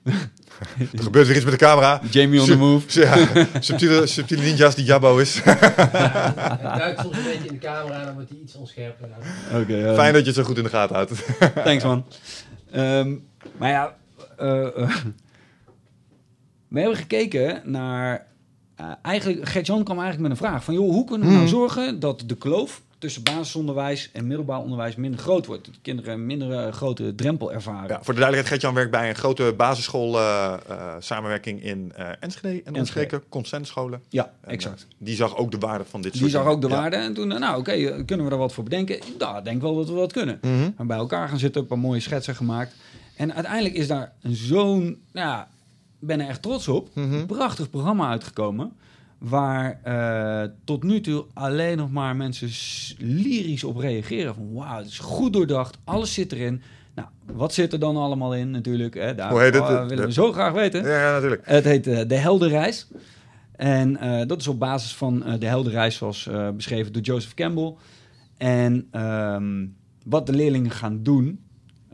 er 0.02 1.02
gebeurt 1.02 1.26
weer 1.26 1.36
iets 1.36 1.44
met 1.44 1.58
de 1.58 1.64
camera. 1.64 2.00
Jamie 2.10 2.40
on 2.40 2.46
the 2.46 2.56
move. 2.56 3.00
Ja, 3.00 3.46
subtiele, 3.60 4.06
subtiele 4.06 4.42
ninjas 4.42 4.74
die 4.74 4.84
Jabbo 4.84 5.18
is. 5.18 5.40
Hij 5.44 6.78
duikt 6.78 7.00
soms 7.00 7.16
een 7.16 7.24
beetje 7.24 7.48
in 7.48 7.52
de 7.52 7.58
camera, 7.58 8.04
dan 8.04 8.14
wordt 8.14 8.28
hij 8.28 8.38
iets 8.38 8.54
onscherper. 8.54 9.08
Oké. 9.50 9.60
Okay, 9.60 9.88
um, 9.88 9.94
Fijn 9.94 10.12
dat 10.12 10.20
je 10.20 10.26
het 10.26 10.36
zo 10.36 10.42
goed 10.42 10.56
in 10.56 10.62
de 10.62 10.68
gaten 10.68 10.94
houdt. 10.94 11.12
Thanks 11.64 11.84
man. 11.84 12.04
Um, 12.74 13.24
maar 13.56 13.70
ja, 13.70 13.96
uh, 14.40 14.90
we 16.68 16.80
hebben 16.80 16.96
gekeken 16.98 17.62
naar... 17.64 18.26
Uh, 18.80 18.92
eigenlijk, 19.02 19.48
Gert-Jan 19.48 19.84
kwam 19.84 19.98
eigenlijk 19.98 20.28
met 20.28 20.38
een 20.40 20.46
vraag 20.46 20.64
van... 20.64 20.74
joh, 20.74 20.90
hoe 20.90 21.04
kunnen 21.04 21.28
we 21.28 21.34
nou 21.34 21.48
zorgen 21.48 22.00
dat 22.00 22.22
de 22.26 22.36
kloof 22.36 22.82
tussen 22.98 23.22
basisonderwijs 23.22 24.10
en 24.12 24.26
middelbaar 24.26 24.58
onderwijs 24.60 24.94
minder 24.96 25.20
groot 25.20 25.46
wordt. 25.46 25.64
Dat 25.64 25.74
de 25.74 25.80
kinderen 25.82 26.12
een 26.12 26.26
minder 26.26 26.52
eh, 26.66 26.72
grote 26.72 27.14
drempel 27.14 27.52
ervaren. 27.52 27.88
Ja, 27.88 28.02
voor 28.02 28.14
de 28.14 28.20
duidelijkheid, 28.20 28.46
Gert-Jan 28.48 28.74
werkt 28.74 28.90
bij 28.90 29.08
een 29.08 29.14
grote 29.14 29.54
basisschool 29.56 30.18
eh, 30.18 30.54
eh, 30.68 30.94
samenwerking 30.98 31.62
in 31.62 31.92
eh, 31.96 32.08
Enschede 32.20 32.62
en 32.64 32.74
omstreken, 32.76 33.22
consentscholen. 33.28 34.02
Ja, 34.08 34.32
En, 34.40 34.50
exact. 34.50 34.80
eh, 34.88 34.94
die 34.98 35.16
zag 35.16 35.36
ook 35.36 35.50
de 35.50 35.58
waarde 35.58 35.84
van 35.84 36.00
dit 36.00 36.12
Die 36.12 36.20
soort 36.20 36.32
zag 36.32 36.40
dingen. 36.42 36.56
ook 36.56 36.62
de 36.62 36.68
Ja. 36.68 36.80
waarde 36.80 36.96
en 36.96 37.14
toen, 37.14 37.32
eh, 37.32 37.38
nou 37.38 37.58
oké, 37.58 37.70
eh, 37.72 38.04
kunnen 38.06 38.26
we 38.26 38.32
er 38.32 38.38
wat 38.38 38.52
voor 38.52 38.64
bedenken? 38.64 38.98
Ja, 39.18 39.38
ik 39.38 39.44
denk 39.44 39.62
wel 39.62 39.76
dat 39.76 39.88
we 39.88 39.94
dat 39.94 40.12
kunnen. 40.12 40.38
Mhm. 40.42 40.70
Maar 40.76 40.86
bij 40.86 40.96
elkaar 40.96 41.28
gaan 41.28 41.38
zitten, 41.38 41.60
een 41.60 41.66
paar 41.66 41.78
mooie 41.78 42.00
schetsen 42.00 42.34
gemaakt. 42.34 42.74
En 43.16 43.34
uiteindelijk 43.34 43.74
is 43.74 43.86
daar 43.88 44.12
zo'n, 44.22 44.82
nou 45.12 45.28
ja, 45.28 45.48
ik 46.00 46.06
ben 46.06 46.20
er 46.20 46.28
echt 46.28 46.42
trots 46.42 46.68
op, 46.68 46.88
Mhm. 46.94 47.12
een 47.14 47.26
prachtig 47.26 47.70
programma 47.70 48.08
uitgekomen. 48.08 48.72
Waar 49.18 49.80
eh, 49.82 50.48
tot 50.64 50.82
nu 50.82 51.00
toe 51.00 51.24
alleen 51.34 51.76
nog 51.76 51.90
maar 51.90 52.16
mensen 52.16 52.48
lyrisch 52.98 53.64
op 53.64 53.76
reageren. 53.76 54.34
Van 54.34 54.52
wauw, 54.52 54.78
het 54.78 54.86
is 54.86 54.98
goed 54.98 55.32
doordacht, 55.32 55.78
alles 55.84 56.14
zit 56.14 56.32
erin. 56.32 56.62
Nou, 56.94 57.08
wat 57.32 57.54
zit 57.54 57.72
er 57.72 57.78
dan 57.78 57.96
allemaal 57.96 58.34
in 58.34 58.50
natuurlijk? 58.50 58.94
Hè? 58.94 59.14
Daar 59.14 59.30
Hoe 59.30 59.40
heet 59.40 59.54
het? 59.54 59.66
De- 59.66 59.84
willen 59.88 60.04
we 60.06 60.12
zo 60.12 60.32
graag 60.32 60.52
weten. 60.52 60.82
Ja, 60.84 61.00
ja, 61.00 61.12
natuurlijk. 61.12 61.42
Het 61.44 61.64
heet 61.64 61.86
eh, 61.86 62.08
De 62.08 62.14
Heldenreis. 62.14 62.86
En 63.56 63.96
eh, 63.96 64.26
dat 64.26 64.40
is 64.40 64.48
op 64.48 64.58
basis 64.58 64.94
van 64.94 65.24
De 65.38 65.46
Heldenreis, 65.46 65.96
zoals 65.96 66.28
beschreven 66.56 66.92
door 66.92 67.02
Joseph 67.02 67.34
Campbell. 67.34 67.74
En 68.36 68.88
ehm, 68.90 69.66
wat 70.04 70.26
de 70.26 70.32
leerlingen 70.32 70.70
gaan 70.70 71.02
doen, 71.02 71.44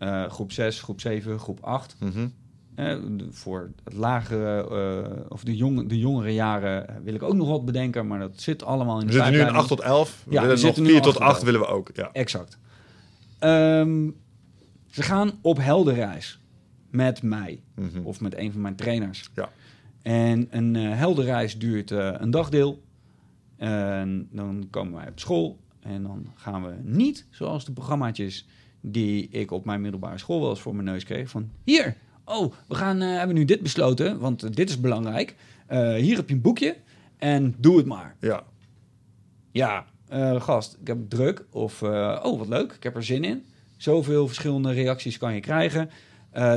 eh, 0.03 0.31
groep 0.31 0.53
6, 0.53 0.81
groep 0.81 1.01
7, 1.01 1.39
groep 1.39 1.59
8. 1.63 1.97
Mhm. 2.01 2.27
eh, 2.75 2.97
voor 3.31 3.71
het 3.85 3.95
lagere, 3.95 4.69
eh, 4.69 5.21
of 5.29 5.45
de, 5.45 5.57
jong, 5.57 5.89
de 5.89 5.99
jongere 5.99 6.35
jaren 6.35 7.01
wil 7.05 7.15
ik 7.15 7.23
ook 7.23 7.35
nog 7.35 7.49
wat 7.49 7.65
bedenken, 7.65 8.07
maar 8.07 8.19
dat 8.19 8.41
zit 8.41 8.65
allemaal 8.65 9.01
in 9.01 9.07
We 9.07 9.13
de 9.13 9.13
zitten 9.13 9.33
nu 9.33 9.39
in 9.39 9.45
pijpleiding. 9.45 9.73
8 9.73 9.87
tot 9.87 9.97
11. 9.97 10.23
We 10.25 10.33
Ja, 10.35 10.41
we 10.41 10.47
willen 10.47 10.49
nog 10.49 10.59
zitten 10.59 10.83
nu 10.83 10.89
4 10.89 10.97
in 10.99 11.03
tot 11.03 11.13
8 11.13 11.19
tot 11.21 11.29
8 11.29 11.35
11. 11.43 11.45
willen 11.45 11.61
we 11.61 11.67
ook. 11.67 11.91
Ja. 11.95 12.11
Exact. 12.13 12.59
Ehm, 13.39 14.11
ze 14.91 15.03
gaan 15.03 15.31
op 15.43 15.59
heldenreis 15.59 16.41
met 16.91 17.23
mij 17.23 17.63
Mhm. 17.75 18.01
of 18.03 18.21
met 18.21 18.37
een 18.37 18.53
van 18.53 18.61
mijn 18.61 18.77
trainers. 18.77 19.31
Ja. 19.35 19.49
En 20.03 20.47
een 20.51 20.75
heldenreis 20.75 21.59
duurt 21.59 21.91
een 21.91 22.31
dagdeel. 22.31 22.83
En 23.57 24.29
dan 24.33 24.67
komen 24.71 24.93
wij 24.95 25.09
op 25.09 25.19
school 25.21 25.59
en 25.81 26.03
dan 26.03 26.27
gaan 26.35 26.63
we 26.63 26.75
niet 26.83 27.27
zoals 27.31 27.65
de 27.65 27.73
programmaatjes 27.73 28.47
die 28.83 29.29
ik 29.31 29.51
op 29.51 29.65
mijn 29.65 29.81
middelbare 29.81 30.19
school 30.19 30.41
wel 30.41 30.51
eens 30.51 30.61
voor 30.61 30.75
mijn 30.75 30.87
neus 30.87 31.05
kreeg. 31.05 31.31
Van 31.31 31.51
hier, 31.65 31.97
oh, 32.25 32.53
we 32.69 32.75
gaan, 32.75 33.01
eh, 33.01 33.17
hebben 33.17 33.37
nu 33.37 33.45
dit 33.45 33.61
besloten, 33.61 34.19
want 34.19 34.43
eh, 34.43 34.51
dit 34.51 34.69
is 34.69 34.81
belangrijk. 34.81 35.35
Eh, 35.67 35.95
hier 35.95 36.17
heb 36.17 36.29
je 36.29 36.35
een 36.35 36.41
boekje 36.41 36.77
en 37.17 37.55
doe 37.59 37.77
het 37.77 37.87
maar. 37.87 38.17
ja. 38.21 38.45
Ja, 39.55 39.87
gast, 40.39 40.77
ik 40.81 40.87
heb 40.87 40.99
druk. 41.09 41.45
Of, 41.51 41.83
oh, 41.83 42.39
wat 42.39 42.49
leuk, 42.49 42.73
ik 42.73 42.83
heb 42.83 42.97
er 42.97 43.05
zin 43.05 43.25
in. 43.25 43.45
Zoveel 43.77 44.27
verschillende 44.27 44.73
reacties 44.73 45.19
kan 45.19 45.35
je 45.35 45.41
krijgen. 45.41 45.91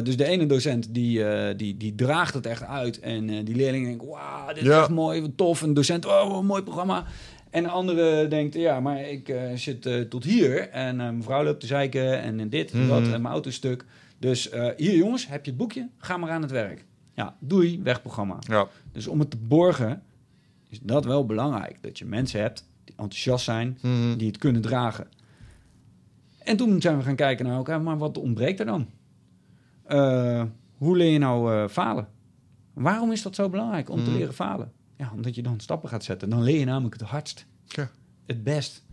Dus 0.03 0.18
de 0.18 0.26
ene 0.26 0.45
docent 0.45 0.93
die, 0.93 1.23
die, 1.56 1.77
die 1.77 1.95
draagt 1.95 2.34
het 2.34 2.45
echt 2.45 2.64
uit. 2.64 2.99
En 2.99 3.45
die 3.45 3.56
leerling 3.56 3.85
denkt, 3.85 4.06
wauw, 4.06 4.53
dit 4.53 4.64
is 4.64 4.69
echt 4.69 4.89
mooi, 4.89 5.22
wat 5.22 5.38
tof. 5.38 5.61
Een 5.61 5.73
docent, 5.73 6.06
oh, 6.06 6.38
een 6.38 6.45
mooi 6.45 6.64
programma. 6.64 7.06
En 7.56 7.64
de 7.64 7.69
andere 7.69 8.27
denkt, 8.27 8.53
ja, 8.53 8.80
maar 8.80 9.02
ik 9.10 9.30
eh, 9.30 9.41
zit 9.56 9.86
eh, 9.86 10.02
tot 10.02 10.23
hier. 10.23 10.69
En 10.69 10.99
eh, 11.02 11.10
mevrouw 11.10 11.44
loopt 11.44 11.60
te 11.60 11.65
zeiken 11.68 12.22
en 12.22 12.49
dit 12.49 12.72
en 12.72 12.88
dat. 12.88 13.02
Mhm. 13.02 13.14
En 13.14 13.22
mijn 13.22 13.34
auto 13.34 13.49
is 13.49 13.56
stuk. 13.56 13.86
Dus 14.19 14.49
hier 14.77 14.95
jongens, 14.95 15.27
heb 15.27 15.45
je 15.45 15.52
het 15.52 15.60
boekje? 15.60 15.90
Ga 15.98 16.18
maar 16.18 16.30
aan 16.30 16.41
het 16.41 16.52
werk. 16.52 16.86
Ja, 17.14 17.36
doei, 17.40 17.80
wegprogramma. 17.84 18.38
ja. 18.40 18.68
Dus 18.91 19.07
om 19.07 19.19
het 19.19 19.30
te 19.30 19.38
borgen 19.38 20.03
is 20.69 20.80
dat 20.82 21.06
wel 21.06 21.26
belangrijk. 21.26 21.77
Dat 21.82 21.98
je 21.98 22.06
mensen 22.06 22.40
hebt 22.41 22.65
die 22.84 22.95
enthousiast 22.98 23.45
zijn, 23.45 23.77
Mhm. 23.82 24.18
die 24.18 24.27
het 24.27 24.38
kunnen 24.38 24.61
dragen. 24.61 25.07
En 26.44 26.57
toen 26.57 26.82
zijn 26.82 26.98
we 26.98 27.03
gaan 27.03 27.15
kijken 27.15 27.45
naar 27.45 27.56
elkaar, 27.56 27.82
maar 27.82 27.98
wat 27.98 28.18
ontbreekt 28.18 28.60
er 28.60 28.65
dan? 28.65 28.88
Hoe 30.77 30.98
leer 30.98 31.11
je 31.11 31.19
nou 31.19 31.68
falen? 31.68 32.07
Waarom 32.73 33.11
is 33.11 33.22
dat 33.22 33.36
zo 33.36 33.49
belangrijk 33.49 33.90
om 33.90 34.03
te 34.03 34.10
Mhm. 34.10 34.18
leren 34.19 34.34
falen? 34.34 34.72
Ja, 34.97 35.11
omdat 35.15 35.35
je 35.35 35.41
dan 35.43 35.59
stappen 35.59 35.89
gaat 35.89 36.03
zetten. 36.03 36.30
Dan 36.30 36.43
leer 36.43 36.59
je 36.59 36.65
namelijk 36.65 36.99
het 36.99 37.09
hardst. 37.09 37.45
Ja. 37.67 37.89
Het 38.26 38.43
best. 38.43 38.84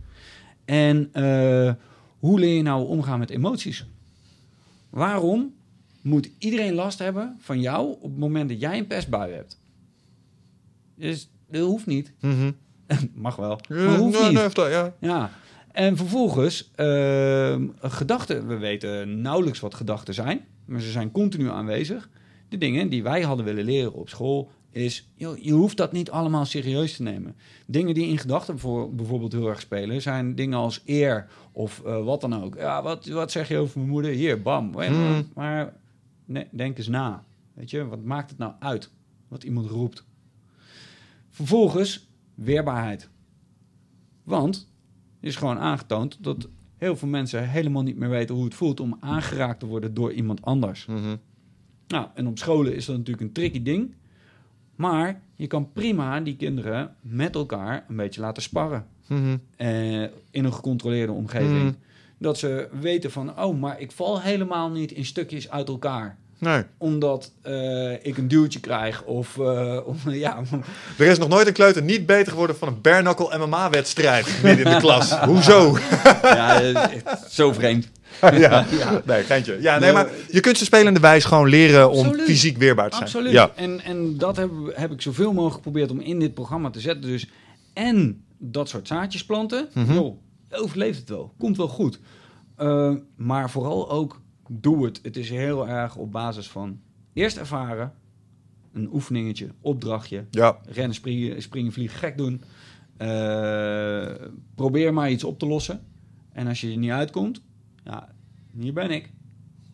En 0.65 1.09
eh, 1.13 1.73
hoe 2.19 2.39
leer 2.39 2.55
je 2.55 2.61
nou 2.61 2.87
omgaan 2.87 3.19
met 3.19 3.29
emoties? 3.29 3.85
Waarom 4.89 5.53
moet 6.01 6.29
iedereen 6.37 6.73
last 6.73 6.99
hebben 6.99 7.37
van 7.39 7.59
jou 7.61 7.87
op 7.87 8.01
het 8.09 8.17
moment 8.19 8.49
dat 8.49 8.59
jij 8.59 8.77
een 8.77 8.87
pestbui 8.87 9.33
hebt? 9.33 9.59
Dus 10.95 11.29
dat 11.49 11.61
hoeft 11.65 11.85
niet. 11.85 12.11
Mhm. 12.19 12.51
Mag 13.13 13.35
wel. 13.35 13.59
Ja, 13.67 13.75
Maar 13.75 13.97
hoeft 13.97 14.19
nee, 14.19 14.29
niet. 14.29 14.37
nee, 14.39 14.49
dat- 14.49 14.69
ja. 14.71 14.93
Ja. 14.99 15.31
En 15.71 15.97
vervolgens, 15.97 16.71
ehm, 16.75 17.67
gedachten. 17.81 18.47
We 18.47 18.57
weten 18.57 19.21
nauwelijks 19.21 19.59
wat 19.59 19.73
gedachten 19.75 20.13
zijn, 20.13 20.45
maar 20.65 20.81
ze 20.81 20.91
zijn 20.91 21.11
continu 21.11 21.49
aanwezig. 21.49 22.09
De 22.49 22.57
dingen 22.57 22.89
die 22.89 23.03
wij 23.03 23.21
hadden 23.21 23.45
willen 23.45 23.63
leren 23.65 23.93
op 23.93 24.09
school 24.09 24.51
is, 24.73 25.07
joh, 25.15 25.37
je 25.37 25.51
hoeft 25.51 25.77
dat 25.77 25.91
niet 25.91 26.11
allemaal 26.11 26.45
serieus 26.45 26.95
te 26.95 27.03
nemen. 27.03 27.35
Dingen 27.65 27.93
die 27.93 28.07
in 28.07 28.17
gedachten 28.17 28.59
voor, 28.59 28.95
bijvoorbeeld 28.95 29.31
heel 29.31 29.49
erg 29.49 29.61
spelen, 29.61 30.01
zijn 30.01 30.35
dingen 30.35 30.57
als 30.57 30.81
eer 30.85 31.27
of 31.51 31.81
eh, 31.85 32.03
wat 32.03 32.21
dan 32.21 32.43
ook. 32.43 32.55
Ja, 32.55 32.83
wat, 32.83 33.05
wat 33.05 33.31
zeg 33.31 33.47
je 33.47 33.57
over 33.57 33.77
mijn 33.77 33.91
moeder? 33.91 34.11
Hier, 34.11 34.41
bam. 34.41 34.73
Hmm. 34.73 35.27
Maar 35.33 35.73
nee, 36.25 36.47
denk 36.51 36.77
eens 36.77 36.87
na. 36.87 37.23
Weet 37.53 37.69
je, 37.69 37.87
wat 37.87 38.03
maakt 38.03 38.29
het 38.29 38.39
nou 38.39 38.53
uit 38.59 38.89
wat 39.27 39.43
iemand 39.43 39.69
roept? 39.69 40.03
Vervolgens, 41.29 42.07
weerbaarheid. 42.35 43.09
Want 44.23 44.55
het 44.55 45.29
is 45.29 45.35
gewoon 45.35 45.59
aangetoond 45.59 46.23
dat 46.23 46.47
heel 46.77 46.95
veel 46.95 47.07
mensen 47.07 47.49
helemaal 47.49 47.83
niet 47.83 47.97
meer 47.97 48.09
weten 48.09 48.35
hoe 48.35 48.43
het 48.43 48.53
voelt 48.53 48.79
om 48.79 48.97
aangeraakt 48.99 49.59
te 49.59 49.65
worden 49.65 49.93
door 49.93 50.13
iemand 50.13 50.41
anders. 50.41 50.85
Mhm. 50.85 51.15
Nou, 51.87 52.07
en 52.13 52.27
op 52.27 52.37
scholen 52.37 52.75
is 52.75 52.85
dat 52.85 52.97
natuurlijk 52.97 53.27
een 53.27 53.33
tricky 53.33 53.61
ding. 53.61 53.95
Maar 54.83 55.21
je 55.35 55.47
kan 55.47 55.71
prima 55.73 56.19
die 56.19 56.35
kinderen 56.35 56.95
met 57.01 57.35
elkaar 57.35 57.85
een 57.89 57.95
beetje 57.95 58.21
laten 58.21 58.43
sparren. 58.43 58.85
Mhm. 59.07 59.37
eh, 59.55 60.01
in 60.31 60.45
een 60.45 60.53
gecontroleerde 60.53 61.11
omgeving. 61.11 61.63
Mhm. 61.63 61.73
Dat 62.17 62.37
ze 62.37 62.67
weten 62.79 63.11
van, 63.11 63.39
oh, 63.39 63.59
maar 63.59 63.79
ik 63.79 63.91
val 63.91 64.21
helemaal 64.21 64.69
niet 64.69 64.91
in 64.91 65.05
stukjes 65.05 65.49
uit 65.49 65.67
elkaar. 65.67 66.17
Nee. 66.37 66.63
Omdat 66.77 67.31
eh, 67.41 68.05
ik 68.05 68.17
een 68.17 68.27
duwtje 68.27 68.59
krijg 68.59 69.03
of, 69.03 69.37
eh, 69.39 69.79
ja, 70.25 70.41
Er 70.97 71.05
is 71.05 71.17
nog 71.17 71.29
nooit 71.29 71.47
een 71.47 71.53
kleuter 71.53 71.83
niet 71.83 72.05
beter 72.05 72.31
geworden 72.31 72.57
van 72.57 72.67
een 72.67 72.81
bare-knuckle 72.81 73.37
MMA-wedstrijd 73.37 74.25
midden 74.43 74.65
in 74.65 74.71
de 74.71 74.79
klas. 74.79 75.11
Hoezo? 75.29 75.77
ja, 76.23 76.75
zo 77.29 77.53
vreemd. 77.53 77.91
ja. 78.37 78.65
Nee, 79.05 79.23
geintje. 79.23 79.57
Ja, 79.61 79.79
nee, 79.79 79.91
maar 79.91 80.09
je 80.31 80.39
kunt 80.39 80.57
ze 80.57 80.65
spelende 80.65 80.99
wijs 80.99 81.25
gewoon 81.25 81.49
leren 81.49 81.91
om 81.91 82.05
Absoluut. 82.05 82.25
fysiek 82.25 82.57
weerbaar 82.57 82.89
te 82.89 82.95
zijn. 82.95 83.07
Absoluut. 83.07 83.31
Ja. 83.31 83.51
En, 83.55 83.81
en 83.81 84.17
dat 84.17 84.37
heb, 84.37 84.49
heb 84.73 84.91
ik 84.91 85.01
zoveel 85.01 85.33
mogelijk 85.33 85.55
geprobeerd 85.55 85.91
om 85.91 85.99
in 85.99 86.19
dit 86.19 86.33
programma 86.33 86.69
te 86.69 86.79
zetten. 86.79 87.01
Dus 87.09 87.27
en 87.73 88.23
dat 88.37 88.69
soort 88.69 88.87
zaadjes 88.87 89.25
planten. 89.25 89.69
Joh, 89.87 90.17
overleeft 90.51 90.99
het 90.99 91.09
wel. 91.09 91.33
Komt 91.37 91.57
wel 91.57 91.67
goed. 91.67 91.99
Eh, 92.55 92.93
maar 93.15 93.49
vooral 93.49 93.91
ook 93.91 94.21
doe 94.49 94.85
het. 94.85 94.99
Het 95.03 95.17
is 95.17 95.29
heel 95.29 95.67
erg 95.67 95.95
op 95.95 96.11
basis 96.11 96.47
van 96.47 96.79
eerst 97.13 97.37
ervaren. 97.37 97.93
Een 98.73 98.89
oefeningetje, 98.93 99.47
opdrachtje. 99.61 100.25
Ja. 100.31 100.57
Rennen, 100.65 100.95
springen, 100.95 101.41
springen 101.41 101.71
vliegen, 101.71 101.97
gek 101.99 102.17
doen. 102.17 102.41
Eh, 102.97 104.11
probeer 104.55 104.93
maar 104.93 105.11
iets 105.11 105.23
op 105.23 105.39
te 105.39 105.45
lossen. 105.45 105.81
En 106.31 106.47
als 106.47 106.61
je 106.61 106.71
er 106.71 106.77
niet 106.77 106.91
uitkomt, 106.91 107.41
ja, 107.83 108.09
hier 108.57 108.73
ben 108.73 108.91
ik. 108.91 109.11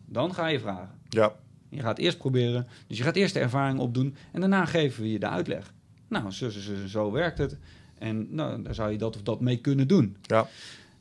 Dan 0.06 0.34
ga 0.34 0.46
je 0.46 0.60
vragen. 0.60 0.98
Ja. 1.08 1.32
Je 1.68 1.80
gaat 1.80 1.98
eerst 1.98 2.18
proberen, 2.18 2.66
dus 2.86 2.98
je 2.98 3.02
gaat 3.04 3.16
eerst 3.16 3.34
de 3.34 3.40
ervaring 3.40 3.78
opdoen 3.78 4.14
en 4.32 4.40
daarna 4.40 4.64
geven 4.64 5.02
we 5.02 5.12
je 5.12 5.18
de 5.18 5.28
uitleg. 5.28 5.74
Nou, 6.08 6.30
zo, 6.30 6.50
zo, 6.50 6.60
zo, 6.60 6.86
zo 6.86 7.10
werkt 7.12 7.38
het. 7.38 7.58
En 7.98 8.34
nou, 8.34 8.62
daar 8.62 8.74
zou 8.74 8.90
je 8.92 8.98
dat 8.98 9.16
of 9.16 9.22
dat 9.22 9.40
mee 9.40 9.56
kunnen 9.56 9.88
doen. 9.88 10.16
Ja. 10.22 10.46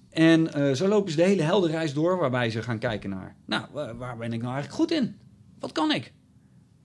En 0.10 0.53
eh, 0.53 0.72
zo 0.72 0.88
lopen 0.88 1.11
ze 1.11 1.18
de 1.18 1.23
hele 1.23 1.41
heldenreis 1.41 1.94
door, 1.94 2.18
waarbij 2.18 2.49
ze 2.49 2.61
gaan 2.64 2.80
kijken 2.80 3.10
naar... 3.10 3.36
Nou, 3.45 3.65
wa- 3.72 3.95
waar 3.95 4.18
ben 4.18 4.34
ik 4.34 4.41
nou 4.41 4.53
eigenlijk 4.53 4.81
goed 4.81 4.91
in? 4.91 5.15
Wat 5.60 5.72
kan 5.72 5.91
ik? 5.91 6.14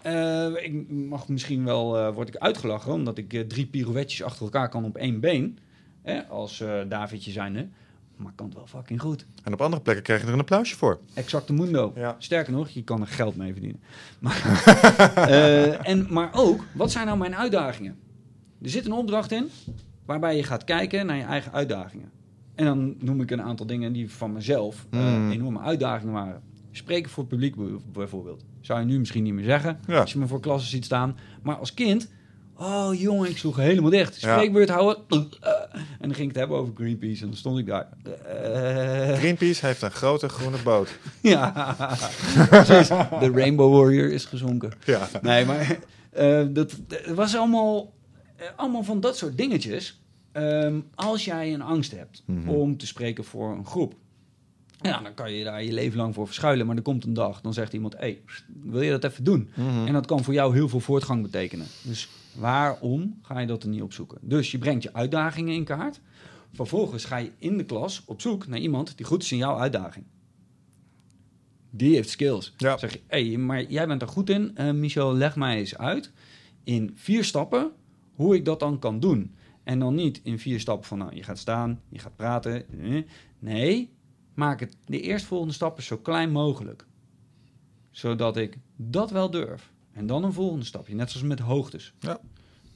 Eh, 0.02 0.50
ik 0.62 0.90
mag 0.90 1.28
misschien 1.28 1.64
wel, 1.64 1.98
eh, 1.98 2.14
word 2.14 2.28
ik 2.28 2.36
uitgelachen, 2.36 2.92
omdat 2.92 3.18
ik 3.18 3.48
drie 3.48 3.66
pirouetjes 3.66 4.22
achter 4.22 4.44
elkaar 4.44 4.68
kan 4.68 4.84
op 4.84 4.96
één 4.96 5.20
been. 5.20 5.58
Hè, 6.02 6.22
als 6.26 6.64
Davidje 6.88 7.30
zijnde. 7.30 7.68
Maar 8.16 8.32
kan 8.34 8.46
het 8.46 8.54
wel 8.54 8.66
fucking 8.66 9.00
goed. 9.00 9.26
En 9.42 9.52
op 9.52 9.60
andere 9.60 9.82
plekken 9.82 10.04
krijg 10.04 10.20
je 10.20 10.26
er 10.26 10.32
een 10.32 10.38
applausje 10.40 10.76
voor. 10.76 10.98
Exacte 11.14 11.52
mundo. 11.52 11.92
Ja. 11.96 12.16
Sterker 12.18 12.52
nog, 12.52 12.68
je 12.68 12.82
kan 12.84 13.00
er 13.00 13.06
geld 13.06 13.36
mee 13.36 13.52
verdienen. 13.52 13.80
Maar, 14.18 14.42
eh, 15.28 15.88
en, 15.88 16.06
maar 16.10 16.30
ook, 16.32 16.64
wat 16.74 16.90
zijn 16.90 17.06
nou 17.06 17.18
mijn 17.18 17.36
uitdagingen? 17.36 17.96
Er 18.62 18.70
zit 18.70 18.86
een 18.86 18.92
opdracht 18.92 19.32
in 19.32 19.48
waarbij 20.04 20.36
je 20.36 20.42
gaat 20.42 20.64
kijken 20.64 21.06
naar 21.06 21.16
je 21.16 21.22
eigen 21.22 21.52
uitdagingen. 21.52 22.10
En 22.54 22.64
dan 22.64 22.94
noem 22.98 23.20
ik 23.20 23.30
een 23.30 23.42
aantal 23.42 23.66
dingen 23.66 23.92
die 23.92 24.10
van 24.10 24.32
mezelf 24.32 24.86
Hmm. 24.90 25.30
enorme 25.30 25.58
uitdagingen 25.60 26.14
waren. 26.14 26.42
Spreken 26.70 27.10
voor 27.10 27.22
het 27.22 27.32
publiek 27.32 27.56
bij- 27.56 27.78
bijvoorbeeld. 27.92 28.44
Zou 28.60 28.80
je 28.80 28.86
nu 28.86 28.98
misschien 28.98 29.22
niet 29.22 29.32
meer 29.34 29.44
zeggen 29.44 29.78
Ja. 29.86 30.00
als 30.00 30.12
je 30.12 30.18
me 30.18 30.26
voor 30.26 30.40
klassen 30.40 30.70
ziet 30.70 30.84
staan. 30.84 31.16
Maar 31.42 31.56
als 31.56 31.74
kind 31.74 32.10
Oh 32.56 32.94
jongen, 33.00 33.30
ik 33.30 33.36
sloeg 33.38 33.56
helemaal 33.56 33.90
dicht. 33.90 34.14
Spreekbeurt 34.14 34.68
houden. 34.68 34.96
En 35.10 36.08
dan 36.10 36.14
ging 36.14 36.18
ik 36.18 36.28
het 36.28 36.36
hebben 36.36 36.56
over 36.56 36.72
Greenpeace. 36.76 37.22
En 37.22 37.28
dan 37.28 37.36
stond 37.36 37.58
ik 37.58 37.66
daar. 37.66 37.88
Eh, 38.26 39.16
Greenpeace 39.18 39.66
heeft 39.66 39.82
een 39.82 39.90
grote 39.90 40.28
groene 40.28 40.56
boot. 40.64 40.98
ja, 41.22 41.76
precies. 42.48 42.88
De 42.88 43.30
Rainbow 43.34 43.72
Warrior 43.80 44.12
is 44.12 44.24
gezonken. 44.24 44.72
Ja. 44.84 45.08
Nee, 45.22 45.44
maar 45.44 45.78
eh, 46.10 46.42
dat, 46.48 46.76
het 46.88 47.14
was 47.14 47.36
allemaal, 47.36 47.92
eh, 48.36 48.46
allemaal 48.56 48.82
van 48.82 49.00
dat 49.00 49.16
soort 49.16 49.36
dingetjes. 49.36 50.00
Ehm, 50.32 50.80
als 50.94 51.24
jij 51.24 51.52
een 51.54 51.62
angst 51.62 51.90
hebt 51.96 52.22
Mhm. 52.26 52.48
om 52.48 52.76
te 52.76 52.86
spreken 52.86 53.24
voor 53.24 53.52
een 53.52 53.66
groep, 53.66 53.94
ja, 54.80 55.00
dan 55.00 55.14
kan 55.14 55.32
je 55.32 55.44
daar 55.44 55.64
je 55.64 55.72
leven 55.72 55.98
lang 55.98 56.14
voor 56.14 56.26
verschuilen. 56.26 56.66
Maar 56.66 56.76
er 56.76 56.82
komt 56.82 57.04
een 57.04 57.14
dag, 57.14 57.40
dan 57.40 57.52
zegt 57.52 57.72
iemand: 57.72 57.94
hey, 57.98 58.20
wil 58.62 58.80
je 58.82 58.90
dat 58.90 59.04
even 59.04 59.24
doen? 59.24 59.50
Mhm. 59.54 59.86
En 59.86 59.92
dat 59.92 60.06
kan 60.06 60.24
voor 60.24 60.34
jou 60.34 60.54
heel 60.54 60.68
veel 60.68 60.80
voortgang 60.80 61.22
betekenen. 61.22 61.66
Dus 61.82 62.08
waarom 62.34 63.18
ga 63.22 63.38
je 63.38 63.46
dat 63.46 63.62
er 63.62 63.68
niet 63.68 63.82
opzoeken? 63.82 64.18
Dus 64.22 64.50
je 64.50 64.58
brengt 64.58 64.82
je 64.82 64.92
uitdagingen 64.92 65.54
in 65.54 65.64
kaart. 65.64 66.00
Vervolgens 66.52 67.04
ga 67.04 67.16
je 67.16 67.30
in 67.38 67.56
de 67.56 67.64
klas 67.64 68.02
op 68.06 68.20
zoek 68.20 68.46
naar 68.46 68.58
iemand 68.58 68.96
die 68.96 69.06
goed 69.06 69.22
is 69.22 69.32
in 69.32 69.38
jouw 69.38 69.58
uitdaging. 69.58 70.04
Die 71.70 71.94
heeft 71.94 72.08
skills. 72.08 72.54
Ja. 72.56 72.78
Zeg 72.78 72.92
je, 72.92 73.00
hey, 73.06 73.36
maar 73.36 73.62
jij 73.62 73.86
bent 73.86 74.02
er 74.02 74.08
goed 74.08 74.30
in. 74.30 74.56
Eh, 74.56 74.70
Michel, 74.72 75.14
leg 75.14 75.36
mij 75.36 75.58
eens 75.58 75.76
uit 75.76 76.12
in 76.64 76.90
vier 76.94 77.24
stappen 77.24 77.72
hoe 78.14 78.34
ik 78.34 78.44
dat 78.44 78.60
dan 78.60 78.78
kan 78.78 79.00
doen. 79.00 79.34
En 79.64 79.78
dan 79.78 79.94
niet 79.94 80.20
in 80.22 80.38
vier 80.38 80.60
stappen 80.60 80.86
van, 80.86 80.98
nou, 80.98 81.14
je 81.14 81.22
gaat 81.22 81.38
staan, 81.38 81.80
je 81.88 81.98
gaat 81.98 82.16
praten. 82.16 82.80
eh. 82.80 83.02
Nee, 83.38 83.92
maak 84.34 84.60
het 84.60 84.76
de 84.84 85.00
eerstvolgende 85.00 85.54
stappen 85.54 85.82
zo 85.82 85.96
klein 85.96 86.30
mogelijk. 86.30 86.86
Zodat 87.90 88.36
ik 88.36 88.58
dat 88.76 89.10
wel 89.10 89.30
durf. 89.30 89.72
En 89.94 90.06
dan 90.06 90.24
een 90.24 90.32
volgende 90.32 90.64
stapje, 90.64 90.94
net 90.94 91.10
zoals 91.10 91.26
met 91.26 91.38
hoogtes. 91.38 91.92
Ja. 92.00 92.18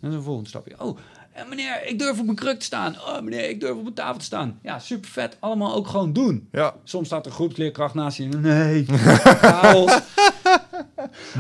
Is 0.03 0.15
een 0.15 0.23
volgende 0.23 0.49
stapje. 0.49 0.74
Oh, 0.81 0.99
eh, 1.32 1.49
meneer, 1.49 1.86
ik 1.86 1.99
durf 1.99 2.19
op 2.19 2.24
mijn 2.24 2.36
kruk 2.36 2.59
te 2.59 2.65
staan. 2.65 2.95
Oh, 2.95 3.20
meneer, 3.20 3.49
ik 3.49 3.61
durf 3.61 3.77
op 3.77 3.82
mijn 3.82 3.95
tafel 3.95 4.19
te 4.19 4.24
staan. 4.24 4.59
Ja, 4.62 4.78
super 4.78 5.11
vet. 5.11 5.36
Allemaal 5.40 5.74
ook 5.74 5.86
gewoon 5.86 6.12
doen. 6.12 6.49
Ja. 6.53 6.74
Soms 6.85 7.07
staat 7.07 7.27
er 7.27 7.32
groepsleerkracht 7.32 7.95
naast 7.95 8.16
je. 8.19 8.24
Nee, 8.28 8.85
chaos. 8.86 9.99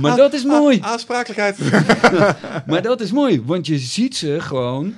Maar 0.00 0.16
dat 0.16 0.32
is 0.32 0.44
mooi. 0.44 0.78
Aansprakelijkheid. 0.80 1.58
Maar 2.66 2.82
dat 2.82 3.00
is 3.00 3.12
mooi, 3.12 3.42
want 3.44 3.66
je 3.66 3.78
ziet 3.78 4.16
ze 4.16 4.36
gewoon 4.40 4.94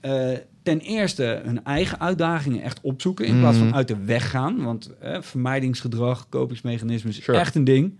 eh, 0.00 0.30
ten 0.62 0.80
eerste 0.80 1.40
hun 1.44 1.64
eigen 1.64 2.00
uitdagingen 2.00 2.62
echt 2.62 2.78
opzoeken 2.82 3.24
in 3.26 3.38
plaats 3.40 3.56
van 3.58 3.66
Mhm. 3.66 3.76
uit 3.76 3.88
de 3.88 4.04
weg 4.04 4.30
gaan. 4.30 4.62
Want 4.64 4.90
eh, 5.00 5.16
vermijdingsgedrag, 5.20 6.28
kopingsmechanismes 6.28 7.18
is 7.18 7.24
Sure. 7.24 7.38
echt 7.38 7.54
een 7.54 7.64
ding. 7.64 7.98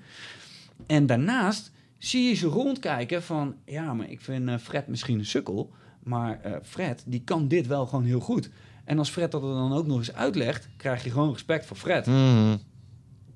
En 0.87 1.07
daarnaast 1.07 1.71
zie 2.01 2.29
je 2.29 2.35
ze 2.35 2.47
rondkijken 2.47 3.23
van, 3.23 3.55
ja, 3.65 3.95
maar 3.95 4.11
ik 4.11 4.21
vind 4.21 4.49
eh, 4.49 4.59
Fred 4.59 4.87
misschien 4.87 5.19
een 5.19 5.27
sukkel, 5.27 5.73
maar 6.03 6.41
eh, 6.43 6.53
Fred 6.63 7.03
die 7.07 7.23
kan 7.25 7.49
dit 7.49 7.67
wel 7.67 7.87
gewoon 7.87 8.05
heel 8.05 8.21
goed. 8.21 8.51
En 8.85 8.99
als 8.99 9.11
Fred 9.11 9.31
dat 9.31 9.43
er 9.43 9.49
dan 9.49 9.73
ook 9.73 9.87
nog 9.87 9.99
eens 9.99 10.15
uitlegt, 10.15 10.69
krijg 10.77 11.05
je 11.05 11.11
gewoon 11.11 11.33
respect 11.33 11.67
voor 11.67 11.77
Fred. 11.77 12.07
Mhm. 12.07 12.57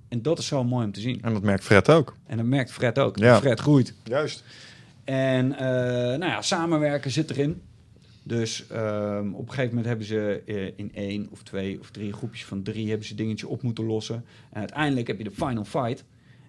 En 0.08 0.22
dat 0.22 0.38
is 0.38 0.46
zo 0.46 0.64
mooi 0.64 0.84
om 0.84 0.92
te 0.92 1.00
zien. 1.00 1.22
En 1.22 1.32
dat 1.32 1.42
merkt 1.42 1.64
Fred 1.64 1.90
ook. 1.90 2.16
En 2.26 2.36
dat 2.36 2.46
merkt 2.46 2.72
Fred 2.72 2.98
ook. 2.98 3.18
Ja. 3.18 3.38
Fred 3.38 3.60
groeit. 3.60 3.94
Juist. 4.04 4.44
En 5.04 5.58
eh, 5.58 5.66
nou 6.18 6.24
ja, 6.24 6.42
samenwerken 6.42 7.10
zit 7.10 7.30
erin. 7.30 7.62
Dus 8.22 8.66
ehm, 8.66 9.32
op 9.32 9.46
een 9.46 9.48
gegeven 9.48 9.68
moment 9.68 9.86
hebben 9.86 10.06
ze 10.06 10.42
in 10.76 10.94
één 10.94 11.28
of 11.30 11.42
twee 11.42 11.80
of 11.80 11.90
drie 11.90 12.12
groepjes 12.12 12.44
van 12.44 12.62
drie 12.62 12.88
hebben 12.88 13.06
ze 13.06 13.14
dingetje 13.14 13.48
op 13.48 13.62
moeten 13.62 13.84
lossen. 13.84 14.24
En 14.50 14.60
uiteindelijk 14.60 15.06
heb 15.06 15.18
je 15.18 15.24
de 15.24 15.30
final 15.30 15.64
fight. 15.64 16.04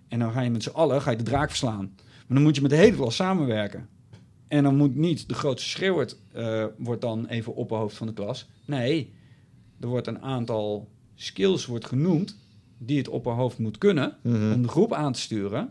En 0.07 0.19
dan 0.19 0.31
ga 0.31 0.41
je 0.41 0.49
met 0.49 0.63
z'n 0.63 0.69
allen 0.69 1.01
ga 1.01 1.11
je 1.11 1.17
de 1.17 1.23
draak 1.23 1.49
verslaan. 1.49 1.95
Maar 2.27 2.37
dan 2.37 2.41
moet 2.41 2.55
je 2.55 2.61
met 2.61 2.69
de 2.71 2.75
hele 2.77 2.95
klas 2.95 3.15
samenwerken. 3.15 3.87
En 4.47 4.63
dan 4.63 4.75
moet 4.75 4.95
niet 4.95 5.27
de 5.27 5.33
grootste 5.33 5.69
schreeuwert 5.69 6.17
eh, 6.31 6.65
wordt 6.77 7.01
dan 7.01 7.25
even 7.27 7.55
opperhoofd 7.55 7.95
van 7.97 8.07
de 8.07 8.13
klas. 8.13 8.49
Nee, 8.65 9.13
er 9.79 9.87
wordt 9.87 10.07
een 10.07 10.21
aantal 10.21 10.89
skills 11.15 11.65
wordt 11.65 11.85
genoemd 11.85 12.37
die 12.77 12.97
het 12.97 13.07
opperhoofd 13.07 13.57
moet 13.57 13.77
kunnen 13.77 14.17
Mhm. 14.23 14.53
om 14.53 14.61
de 14.61 14.67
groep 14.67 14.93
aan 14.93 15.11
te 15.13 15.19
sturen. 15.19 15.69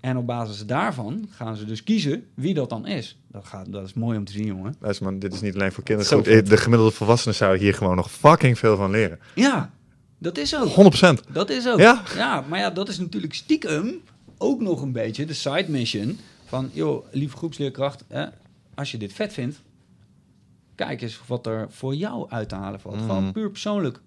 En 0.00 0.16
op 0.16 0.26
basis 0.26 0.66
daarvan 0.66 1.26
gaan 1.30 1.56
ze 1.56 1.64
dus 1.64 1.82
kiezen 1.82 2.24
wie 2.34 2.54
dat 2.54 2.68
dan 2.68 2.86
is. 2.86 3.18
Dat, 3.30 3.44
gaat, 3.44 3.72
dat 3.72 3.84
is 3.86 3.94
mooi 3.94 4.18
om 4.18 4.24
te 4.24 4.32
zien, 4.32 4.46
jongen. 4.46 4.74
Luister 4.80 5.04
man, 5.06 5.18
dit 5.18 5.34
is 5.34 5.40
niet 5.40 5.54
alleen 5.54 5.72
voor 5.72 5.84
kinderen 5.84 6.12
goed. 6.16 6.26
vet. 6.26 6.46
De 6.46 6.56
gemiddelde 6.56 6.92
volwassenen 6.92 7.34
zouden 7.36 7.60
hier 7.60 7.74
gewoon 7.74 7.96
nog 7.96 8.10
fucking 8.10 8.58
veel 8.58 8.76
van 8.76 8.90
leren. 8.90 9.18
Ja, 9.34 9.72
dat 10.18 10.38
is 10.38 10.56
ook. 10.56 10.68
100%. 10.68 11.22
Dat 11.32 11.50
is 11.50 11.68
ook. 11.68 11.78
Ja? 11.78 12.02
ja, 12.16 12.44
maar 12.48 12.58
ja, 12.58 12.70
dat 12.70 12.88
is 12.88 12.98
natuurlijk 12.98 13.34
stiekem 13.34 14.00
ook 14.38 14.60
nog 14.60 14.82
een 14.82 14.92
beetje 14.92 15.26
de 15.26 15.34
side 15.34 15.64
mission 15.68 16.18
van, 16.44 16.70
joh, 16.72 17.06
lieve 17.10 17.36
groepsleerkracht, 17.36 18.04
als 18.74 18.90
je 18.90 18.98
dit 18.98 19.12
vet 19.12 19.32
vindt, 19.32 19.60
kijk 20.74 21.02
eens 21.02 21.20
wat 21.26 21.46
er 21.46 21.66
voor 21.70 21.94
jou 21.94 22.30
uit 22.30 22.48
te 22.48 22.54
halen 22.54 22.80
valt. 22.80 22.94
Mhm. 22.96 23.04
Gewoon 23.04 23.32
puur 23.32 23.50
persoonlijk. 23.50 24.00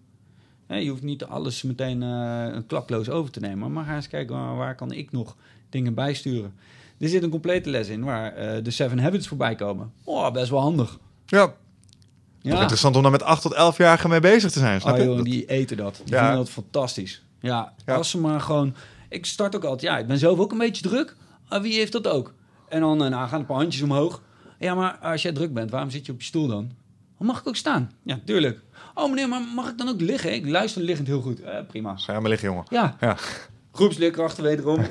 Je 0.68 0.90
hoeft 0.90 1.04
niet 1.04 1.24
alles 1.24 1.62
meteen 1.64 2.04
eh, 2.04 2.46
een 2.52 2.66
klakloos 2.66 3.10
over 3.10 3.32
te 3.32 3.40
nemen, 3.40 3.72
maar 3.74 3.86
ga 3.86 3.96
eens 3.96 4.08
kijken 4.08 4.36
waar, 4.36 4.56
waar 4.56 4.76
kan 4.76 4.92
ik 4.92 5.12
nog 5.12 5.36
dingen 5.70 5.94
bijsturen. 5.94 6.54
Er 6.98 7.10
zit 7.10 7.24
een 7.24 7.30
complete 7.30 7.70
les 7.70 7.88
in 7.88 8.04
waar 8.04 8.34
eh, 8.34 8.64
de 8.64 8.72
Seven 8.72 9.00
Habits 9.00 9.28
voorbij 9.28 9.56
komen. 9.56 9.92
Oh, 10.04 10.32
best 10.32 10.50
wel 10.50 10.60
handig. 10.62 11.00
Ja. 11.26 11.54
Ja, 12.42 12.60
interessant 12.60 12.96
om 12.96 13.02
daar 13.02 13.12
met 13.12 13.24
8 13.24 13.42
tot 13.42 13.54
11-jarigen 13.54 14.10
mee 14.10 14.20
bezig 14.20 14.52
te 14.52 14.60
zijn. 14.60 14.82
Snap 14.82 14.98
Oh, 14.98 15.04
joh, 15.04 15.16
Dat- 15.16 15.26
die 15.26 15.46
eten 15.46 15.78
dat. 15.78 16.02
Die 16.06 16.14
Ja. 16.14 16.20
vinden 16.20 16.38
dat 16.38 16.50
fantastisch. 16.50 17.24
Ja, 17.40 17.74
Ja. 17.86 17.96
als 17.96 18.10
ze 18.10 18.18
maar 18.18 18.42
gewoon... 18.42 18.76
Ik 19.10 19.26
start 19.26 19.56
ook 19.56 19.64
altijd... 19.64 19.82
Ja, 19.82 19.98
ik 19.98 20.08
ben 20.08 20.18
zelf 20.18 20.40
ook 20.40 20.52
een 20.52 20.58
beetje 20.58 20.82
druk. 20.82 21.16
Ah, 21.48 21.62
wie 21.62 21.74
heeft 21.74 21.92
dat 21.92 22.08
ook? 22.08 22.34
En 22.68 22.80
dan 22.80 23.04
eh, 23.04 23.10
nou, 23.10 23.28
gaan 23.28 23.40
een 23.40 23.46
paar 23.46 23.58
handjes 23.58 23.82
omhoog. 23.82 24.22
Ja, 24.60 24.76
maar 24.76 24.98
als 24.98 25.22
jij 25.22 25.32
druk 25.32 25.54
bent, 25.54 25.72
waarom 25.72 25.90
zit 25.90 26.06
je 26.06 26.12
op 26.12 26.20
je 26.20 26.26
stoel 26.26 26.48
dan? 26.48 26.72
Mag 27.18 27.40
ik 27.40 27.48
ook 27.48 27.56
staan? 27.56 27.92
Ja, 28.04 28.20
tuurlijk. 28.26 28.60
Oh 28.94 29.10
meneer, 29.10 29.30
maar 29.30 29.42
mag 29.56 29.70
ik 29.70 29.78
dan 29.78 29.90
ook 29.90 30.02
liggen? 30.02 30.34
Ik 30.34 30.48
luister 30.48 30.82
liggend 30.82 31.08
heel 31.08 31.22
goed. 31.22 31.42
Eh, 31.42 31.60
prima. 31.68 31.96
Ga 31.98 32.20
maar 32.20 32.30
liggen, 32.30 32.50
jongen. 32.50 32.66
Ja. 32.70 32.96
Ja. 33.00 33.18
Groepsleerkrachten 33.72 34.44
wederom. 34.44 34.80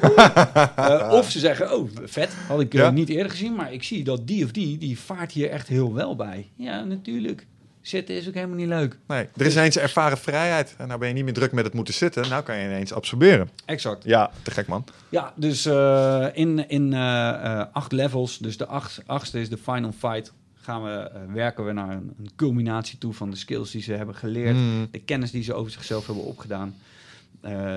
Eh, 0.76 1.08
of 1.12 1.30
ze 1.30 1.38
zeggen, 1.38 1.74
oh, 1.76 1.90
vet. 2.04 2.32
Had 2.46 2.60
ik 2.60 2.92
niet 2.92 3.08
eerder 3.08 3.30
gezien, 3.30 3.54
maar 3.54 3.72
ik 3.72 3.82
zie 3.82 4.04
dat 4.04 4.26
die 4.26 4.44
of 4.44 4.50
die, 4.50 4.78
die 4.78 4.98
vaart 4.98 5.32
hier 5.32 5.50
echt 5.50 5.68
heel 5.68 5.94
wel 5.94 6.16
bij. 6.16 6.50
Ja, 6.56 6.84
natuurlijk. 6.84 7.46
Zitten 7.80 8.14
is 8.14 8.28
ook 8.28 8.34
helemaal 8.34 8.56
niet 8.56 8.66
leuk. 8.68 8.98
Nee, 9.06 9.28
er 9.36 9.46
is 9.46 9.54
eens 9.54 9.78
ervaren 9.78 10.18
vrijheid. 10.18 10.74
En 10.78 10.88
nou 10.88 10.98
ben 11.00 11.08
je 11.08 11.14
niet 11.14 11.24
meer 11.24 11.32
druk 11.32 11.52
met 11.52 11.64
het 11.64 11.74
moeten 11.74 11.94
zitten. 11.94 12.28
Nou 12.28 12.42
kan 12.42 12.56
je 12.58 12.64
ineens 12.64 12.92
absorberen. 12.92 13.50
Exact. 13.64 14.04
Ja, 14.04 14.30
te 14.42 14.50
gek 14.50 14.66
man. 14.66 14.84
Ja, 15.08 15.32
dus 15.36 15.66
eh, 15.66 16.26
in, 16.32 16.68
in 16.68 16.92
eh, 16.92 17.28
eh, 17.28 17.66
acht 17.72 17.92
levels, 17.92 18.38
dus 18.38 18.56
de 18.56 18.66
acht, 18.66 19.00
achtste 19.06 19.40
is 19.40 19.48
de 19.48 19.56
final 19.58 19.92
fight, 19.92 20.32
gaan 20.54 20.82
we, 20.82 21.10
werken 21.32 21.64
we 21.64 21.72
naar 21.72 21.90
een, 21.90 22.14
een 22.18 22.30
culminatie 22.36 22.98
toe 22.98 23.12
van 23.14 23.30
de 23.30 23.36
skills 23.36 23.70
die 23.70 23.82
ze 23.82 23.92
hebben 23.92 24.14
geleerd, 24.14 24.56
Mm. 24.56 24.88
de 24.90 25.00
kennis 25.00 25.30
die 25.30 25.42
ze 25.42 25.54
over 25.54 25.72
zichzelf 25.72 26.06
hebben 26.06 26.24
opgedaan. 26.24 26.74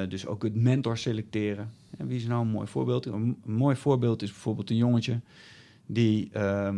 Dus 0.10 0.26
ook 0.26 0.44
het 0.44 0.56
mentor 0.56 0.98
selecteren. 0.98 1.72
En 1.98 2.08
wie 2.08 2.18
is 2.18 2.26
nou 2.26 2.42
een 2.42 2.52
mooi 2.52 2.68
voorbeeld? 2.68 3.06
Een, 3.06 3.14
een 3.46 3.54
mooi 3.54 3.76
voorbeeld 3.76 4.22
is 4.22 4.32
bijvoorbeeld 4.32 4.70
een 4.70 4.76
jongetje 4.76 5.20
die... 5.86 6.30
ehm, 6.34 6.78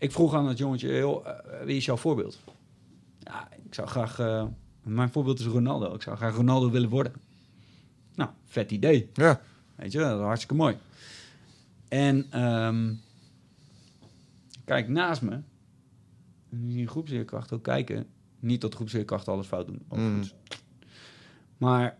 ik 0.00 0.12
vroeg 0.12 0.34
aan 0.34 0.48
het 0.48 0.58
jongetje, 0.58 0.96
joh, 0.96 1.26
eh, 1.26 1.64
wie 1.64 1.76
is 1.76 1.84
jouw 1.84 1.96
voorbeeld? 1.96 2.40
Ja, 3.18 3.48
ik 3.64 3.74
zou 3.74 3.88
graag... 3.88 4.18
eh, 4.18 4.44
mijn 4.82 5.10
voorbeeld 5.10 5.38
is 5.38 5.46
Ronaldo. 5.46 5.94
Ik 5.94 6.02
zou 6.02 6.16
graag 6.16 6.34
Ronaldo 6.36 6.70
willen 6.70 6.88
worden. 6.88 7.12
Nou, 8.14 8.30
vet 8.44 8.70
idee. 8.70 9.10
Ja. 9.12 9.40
Weet 9.74 9.92
je, 9.92 9.98
dat 9.98 10.18
is 10.18 10.24
hartstikke 10.24 10.54
mooi. 10.54 10.76
En 11.88 12.26
ehm, 12.30 12.94
kijk 14.64 14.88
naast 14.88 15.22
me. 15.22 15.40
Je 16.66 16.86
groepsleerkrachten 16.88 17.56
ook 17.56 17.62
kijken. 17.62 18.06
Niet 18.38 18.60
dat 18.60 18.74
groepsleerkrachten 18.74 19.32
alles 19.32 19.46
fout 19.46 19.66
doen. 19.66 19.82
overigens. 19.88 20.34
Maar 21.58 21.98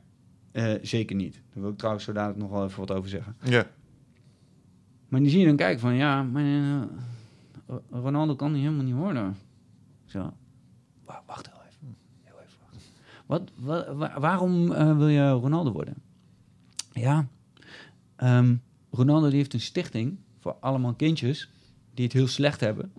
eh, 0.53 0.75
zeker 0.83 1.17
niet. 1.17 1.35
Daar 1.35 1.63
wil 1.63 1.71
ik 1.71 1.79
trouwens 1.79 2.05
zo 2.05 2.13
dadelijk 2.13 2.39
nog 2.39 2.51
wel 2.51 2.65
even 2.65 2.79
wat 2.79 2.91
over 2.91 3.11
zeggen. 3.11 3.37
Ja. 3.43 3.67
Maar 5.09 5.21
die 5.21 5.31
zie 5.31 5.41
je 5.41 5.47
dan 5.47 5.57
kijken 5.57 5.81
van... 5.81 5.95
Ja, 5.95 6.23
maar 6.23 6.45
eh, 6.45 6.83
Ronaldo 7.91 8.35
kan 8.37 8.53
die 8.53 8.63
helemaal 8.63 8.85
niet 8.85 8.95
worden. 8.95 9.37
Zo. 10.05 10.33
Wa- 11.05 11.23
Wacht 11.27 11.47
heel 11.51 11.61
even. 11.71 11.97
Heel 12.23 12.35
even. 12.47 12.81
Wat, 13.27 13.43
wa- 13.57 13.95
wa- 13.95 14.21
waarom 14.21 14.73
eh, 14.73 14.97
wil 14.97 15.09
je 15.09 15.31
Ronaldo 15.31 15.73
worden? 15.73 15.95
Ja, 16.93 17.27
ehm, 18.17 18.55
Ronaldo 18.91 19.29
die 19.29 19.37
heeft 19.37 19.55
een 19.55 19.61
stichting 19.61 20.19
voor 20.39 20.57
allemaal 20.61 20.95
kindjes 20.95 21.51
die 21.95 22.05
het 22.05 22.13
heel 22.13 22.27
slecht 22.27 22.61
hebben. 22.61 22.93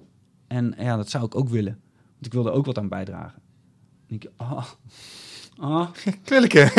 En 0.48 0.74
ja, 0.78 0.96
dat 0.96 1.10
zou 1.10 1.26
ik 1.26 1.36
ook 1.36 1.50
willen. 1.50 1.80
Want 2.14 2.26
ik 2.26 2.34
wil 2.34 2.46
er 2.46 2.52
ook 2.52 2.66
wat 2.66 2.78
aan 2.78 2.88
bijdragen. 2.90 3.42
Ah, 4.36 4.66
ah, 5.58 5.90
Knilleke. 6.26 6.72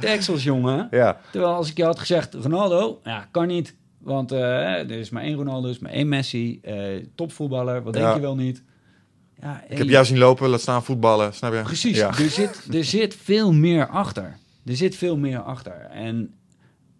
Texels, 0.00 0.42
jongen. 0.42 0.88
ja. 0.90 1.20
Terwijl 1.32 1.54
als 1.54 1.70
ik 1.70 1.76
je 1.76 1.84
had 1.84 1.98
gezegd, 1.98 2.34
Ronaldo, 2.34 3.00
ja, 3.04 3.28
kan 3.30 3.46
niet. 3.46 3.74
Want 4.02 4.32
eh, 4.32 4.40
er 4.78 4.90
is 4.90 5.10
maar 5.10 5.22
één 5.22 5.34
Ronaldo, 5.34 5.66
er 5.66 5.72
is 5.72 5.78
maar 5.78 5.92
één 5.92 6.08
Messi, 6.08 6.58
eh, 6.62 6.76
topvoetballer, 7.14 7.82
wat 7.82 7.92
denk 7.92 8.04
Ja. 8.06 8.14
je 8.14 8.20
wel 8.20 8.36
niet? 8.36 8.62
Ja, 9.40 9.64
Ik 9.68 9.78
heb 9.78 9.88
jou 9.88 10.04
zien 10.04 10.18
lopen, 10.18 10.48
laat 10.48 10.60
staan 10.60 10.84
voetballen. 10.84 11.34
Snap 11.34 11.52
je? 11.52 11.62
Precies, 11.62 11.96
Ja. 11.96 12.08
er, 12.08 12.30
zit, 12.30 12.68
er 12.74 12.84
zit 12.84 13.14
veel 13.16 13.52
meer 13.52 13.86
achter. 13.88 14.36
Er 14.64 14.76
zit 14.76 14.94
veel 14.96 15.16
meer 15.16 15.38
achter. 15.42 15.72
En 15.80 16.34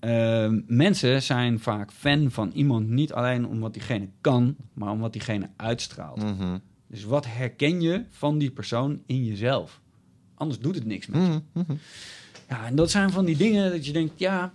Ehm, 0.00 0.60
mensen 0.66 1.22
zijn 1.22 1.60
vaak 1.60 1.90
fan 1.92 2.30
van 2.30 2.50
iemand 2.54 2.88
niet 2.88 3.12
alleen 3.12 3.46
om 3.46 3.60
wat 3.60 3.72
diegene 3.72 4.08
kan, 4.20 4.56
maar 4.72 4.90
om 4.90 5.00
wat 5.00 5.12
diegene 5.12 5.50
uitstraalt. 5.56 6.22
Mhm. 6.22 6.58
Dus 6.86 7.04
wat 7.04 7.26
herken 7.28 7.80
je 7.80 8.04
van 8.10 8.38
die 8.38 8.50
persoon 8.50 9.00
in 9.06 9.24
jezelf? 9.24 9.80
Anders 10.34 10.60
doet 10.60 10.74
het 10.74 10.84
niks 10.84 11.06
met 11.06 11.20
je. 11.20 11.26
Mhm, 11.28 11.40
mhm. 11.52 11.72
Ja, 12.48 12.66
en 12.66 12.74
dat 12.74 12.90
zijn 12.90 13.10
van 13.10 13.24
die 13.24 13.36
dingen 13.36 13.70
dat 13.70 13.86
je 13.86 13.92
denkt, 13.92 14.12
ja, 14.18 14.52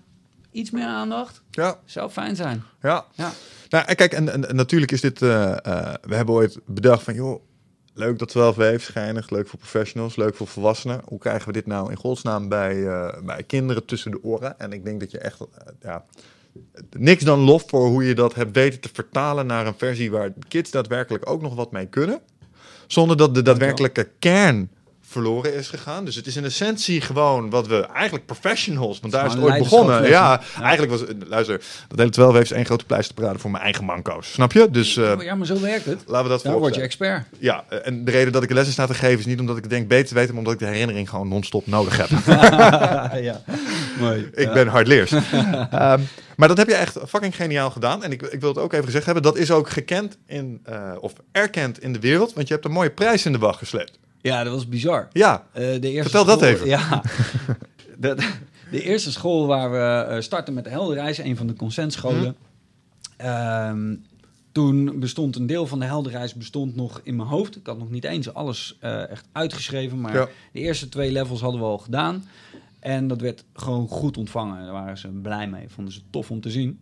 iets 0.58 0.72
meer 0.72 0.86
aandacht 0.86 1.42
Ja, 1.52 1.80
zou 1.86 2.10
fijn 2.10 2.36
zijn. 2.36 2.64
ja. 2.82 3.06
Ja. 3.14 3.32
Nou, 3.70 3.96
kijk, 3.96 4.14
en, 4.14 4.30
en, 4.30 4.50
en 4.50 4.56
natuurlijk 4.56 4.92
is 4.92 5.02
dit... 5.02 5.22
eh, 5.22 5.52
eh, 5.52 5.94
we 6.02 6.16
hebben 6.16 6.36
ooit 6.36 6.60
bedacht 6.66 7.04
van, 7.04 7.14
joh, 7.14 7.42
leuk 7.94 8.20
dat 8.20 8.30
12 8.30 8.56
Wave, 8.56 8.80
schijnig, 8.80 9.30
leuk 9.30 9.48
voor 9.48 9.60
professionals, 9.60 10.16
leuk 10.16 10.36
voor 10.36 10.48
volwassenen. 10.48 11.02
Hoe 11.06 11.20
krijgen 11.20 11.48
we 11.48 11.54
dit 11.54 11.66
nou 11.66 11.90
in 11.92 11.98
godsnaam 11.98 12.50
bij, 12.50 12.88
eh, 12.88 13.22
bij 13.24 13.44
kinderen 13.44 13.86
tussen 13.86 14.12
de 14.12 14.24
oren? 14.24 14.60
En 14.60 14.72
ik 14.74 14.84
denk 14.86 15.00
dat 15.00 15.12
je 15.12 15.18
echt, 15.18 15.40
ja, 15.82 16.04
niks 16.98 17.24
dan 17.24 17.40
lof 17.40 17.64
voor 17.68 17.88
hoe 17.88 18.04
je 18.06 18.16
dat 18.16 18.36
hebt 18.36 18.56
weten 18.56 18.80
te 18.80 18.90
vertalen 18.94 19.46
naar 19.46 19.68
een 19.68 19.78
versie 19.78 20.12
waar 20.12 20.34
kids 20.48 20.72
daadwerkelijk 20.72 21.30
ook 21.30 21.42
nog 21.42 21.56
wat 21.56 21.72
mee 21.72 21.86
kunnen. 21.86 22.20
Zonder 22.88 23.18
dat 23.18 23.36
de 23.36 23.42
daadwerkelijke 23.42 24.10
kern 24.20 24.70
verloren 25.10 25.54
is 25.54 25.68
gegaan. 25.68 26.06
Dus 26.06 26.16
het 26.16 26.28
is 26.28 26.36
in 26.36 26.46
essentie 26.46 27.02
gewoon 27.02 27.50
wat 27.50 27.68
we 27.68 27.86
eigenlijk 27.94 28.26
professionals, 28.26 29.00
want 29.00 29.14
daar 29.14 29.26
is 29.26 29.34
het 29.34 29.42
ooit 29.42 29.58
begonnen. 29.58 30.08
Ja, 30.08 30.42
eigenlijk 30.62 30.92
was 30.92 31.02
het, 31.02 31.16
luister, 31.28 31.62
dat 31.88 32.00
hele 32.00 32.10
12 32.10 32.34
heeft 32.34 32.52
één 32.52 32.66
grote 32.66 32.86
pleisterparade 32.86 33.40
voor 33.40 33.52
mijn 33.52 33.64
eigen 33.64 33.86
manco's. 33.86 34.32
Snap 34.32 34.52
je? 34.52 34.70
Dus 34.72 34.98
eh, 34.98 35.14
ja, 35.20 35.36
maar 35.36 35.48
zo 35.48 35.60
werkt 35.60 35.86
het. 35.86 36.04
laten 36.06 36.24
we 36.24 36.30
dat 36.30 36.44
Daar 36.44 36.60
word 36.60 36.76
je 36.76 36.82
expert. 36.82 37.24
Ja, 37.40 37.64
en 37.84 38.06
de 38.06 38.12
reden 38.12 38.32
dat 38.32 38.44
ik 38.44 38.48
de 38.48 38.54
lessen 38.54 38.74
sta 38.74 38.86
te 38.86 38.94
geven 38.94 39.20
is 39.20 39.26
niet 39.26 39.40
omdat 39.40 39.58
ik 39.58 39.70
denk 39.70 39.88
beter 39.88 40.08
te 40.08 40.14
weten, 40.14 40.30
maar 40.30 40.38
omdat 40.38 40.54
ik 40.54 40.60
de 40.60 40.66
herinnering 40.66 41.10
gewoon 41.10 41.28
non-stop 41.28 41.68
nodig 41.68 41.98
heb. 41.98 42.10
ja, 43.22 43.42
mooi. 44.00 44.30
ik 44.34 44.52
ben 44.54 44.68
hardleers. 44.68 45.12
Ehm, 45.72 46.02
maar 46.36 46.48
dat 46.48 46.58
heb 46.58 46.68
je 46.68 46.74
echt 46.74 46.98
fucking 47.08 47.36
geniaal 47.36 47.70
gedaan. 47.70 48.04
En 48.04 48.12
ik, 48.12 48.22
ik 48.22 48.40
wil 48.40 48.50
het 48.50 48.58
ook 48.58 48.74
even 48.74 48.86
gezegd 48.86 49.06
hebben, 49.06 49.24
dat 49.24 49.38
is 49.38 49.52
ook 49.52 49.70
gekend 49.70 50.18
in, 50.26 50.60
eh, 50.64 50.92
of 51.00 51.14
erkend 51.32 51.82
in 51.82 51.94
de 51.94 52.00
wereld, 52.00 52.34
want 52.34 52.48
je 52.48 52.54
hebt 52.54 52.66
een 52.66 52.72
mooie 52.72 52.90
prijs 52.90 53.26
in 53.26 53.32
de 53.32 53.38
wacht 53.38 53.58
gesleept. 53.58 54.00
Ja, 54.28 54.44
dat 54.44 54.54
was 54.54 54.68
bizar. 54.68 55.08
Ja, 55.12 55.46
Eh, 55.54 55.62
de 55.64 55.92
eerste 55.92 56.02
Vertel 56.12 56.26
dat 56.26 56.42
even. 56.42 56.68
Ja. 56.68 57.02
de, 57.98 58.30
de 58.72 58.82
eerste 58.84 59.12
school 59.12 59.48
waar 59.48 59.72
we 59.72 60.14
eh, 60.14 60.22
startten 60.22 60.54
met 60.54 60.64
de 60.64 60.70
Helderreis, 60.70 61.18
een 61.18 61.38
van 61.38 61.48
de 61.48 61.54
consentscholen. 61.54 62.36
Ehm, 63.18 63.96
toen 64.52 65.00
bestond 65.00 65.36
een 65.36 65.48
deel 65.48 65.68
van 65.68 65.80
de 65.80 65.86
Helderreis 65.86 66.34
bestond 66.34 66.76
nog 66.76 67.02
in 67.04 67.16
mijn 67.16 67.30
hoofd. 67.30 67.56
Ik 67.56 67.68
had 67.68 67.78
nog 67.78 67.90
niet 67.90 68.04
eens 68.04 68.34
alles 68.34 68.78
eh, 68.80 69.10
echt 69.10 69.26
uitgeschreven, 69.32 70.02
maar 70.02 70.14
Ja. 70.16 70.28
de 70.54 70.60
eerste 70.60 70.90
twee 70.90 71.12
levels 71.12 71.42
hadden 71.42 71.60
we 71.60 71.66
al 71.68 71.78
gedaan. 71.78 72.24
En 72.80 73.08
dat 73.08 73.22
werd 73.22 73.44
gewoon 73.54 73.88
goed 73.88 74.18
ontvangen. 74.18 74.64
Daar 74.64 74.72
waren 74.74 74.98
ze 74.98 75.08
blij 75.08 75.48
mee. 75.48 75.70
Vonden 75.70 75.94
ze 75.94 76.02
tof 76.10 76.32
om 76.32 76.42
te 76.42 76.50
zien. 76.50 76.80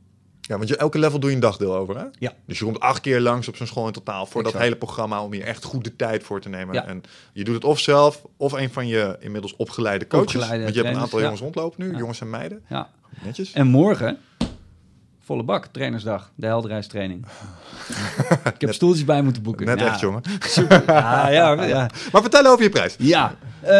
Ja, 0.47 0.57
want 0.57 0.69
je, 0.69 0.77
elke 0.77 0.99
level 0.99 1.19
doe 1.19 1.29
je 1.29 1.35
een 1.35 1.41
dagdeel 1.41 1.75
over, 1.75 1.97
hè? 1.97 2.03
Ja. 2.19 2.33
Dus 2.45 2.59
je 2.59 2.63
komt 2.65 2.79
acht 2.79 3.01
keer 3.01 3.19
langs 3.21 3.47
op 3.47 3.55
zo'n 3.55 3.67
school 3.67 3.87
in 3.87 3.93
totaal 3.93 4.25
voor 4.25 4.43
dat 4.43 4.53
hele 4.53 4.75
programma 4.75 5.23
om 5.23 5.33
hier 5.33 5.43
echt 5.43 5.63
goed 5.63 5.83
de 5.83 5.95
tijd 5.95 6.23
voor 6.23 6.41
te 6.41 6.49
nemen. 6.49 6.73
Ja. 6.73 6.85
En 6.85 7.03
je 7.33 7.43
doet 7.43 7.55
het 7.55 7.63
of 7.63 7.79
zelf, 7.79 8.21
of 8.37 8.51
een 8.51 8.69
van 8.69 8.87
je 8.87 9.17
inmiddels 9.19 9.55
opgeleide 9.55 10.07
coaches. 10.07 10.33
Opgeleide 10.35 10.63
want 10.63 10.75
je 10.75 10.81
hebt 10.81 10.95
een 10.95 11.01
aantal 11.01 11.21
jongens 11.21 11.41
rondlopen 11.41 11.83
nu, 11.85 11.91
Ja. 11.91 11.97
jongens 11.97 12.21
en 12.21 12.29
meiden. 12.29 12.61
Ja. 12.69 12.89
Netjes. 13.23 13.51
En 13.53 13.67
morgen, 13.67 14.17
volle 15.21 15.43
bak, 15.43 15.65
trainersdag. 15.65 16.31
De 16.35 16.45
Helderreis 16.45 16.87
training. 16.87 17.25
Ik 18.55 18.61
heb 18.61 18.73
stoeltjes 18.73 19.05
bij 19.05 19.21
moeten 19.21 19.41
boeken. 19.41 19.65
Net 19.65 19.81
echt, 19.81 19.99
jongen. 19.99 20.21
Super. 20.39 20.83
Ja, 20.87 21.29
ja, 21.29 21.63
ja. 21.75 21.89
Maar 22.11 22.21
vertel 22.21 22.45
over 22.45 22.63
je 22.63 22.69
prijs. 22.69 22.95
Ja, 22.99 23.35
eh, 23.61 23.71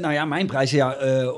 nou 0.00 0.12
ja, 0.12 0.24
mijn 0.24 0.46
prijs, 0.46 0.70
ja, 0.70 0.94
eh, 0.94 1.28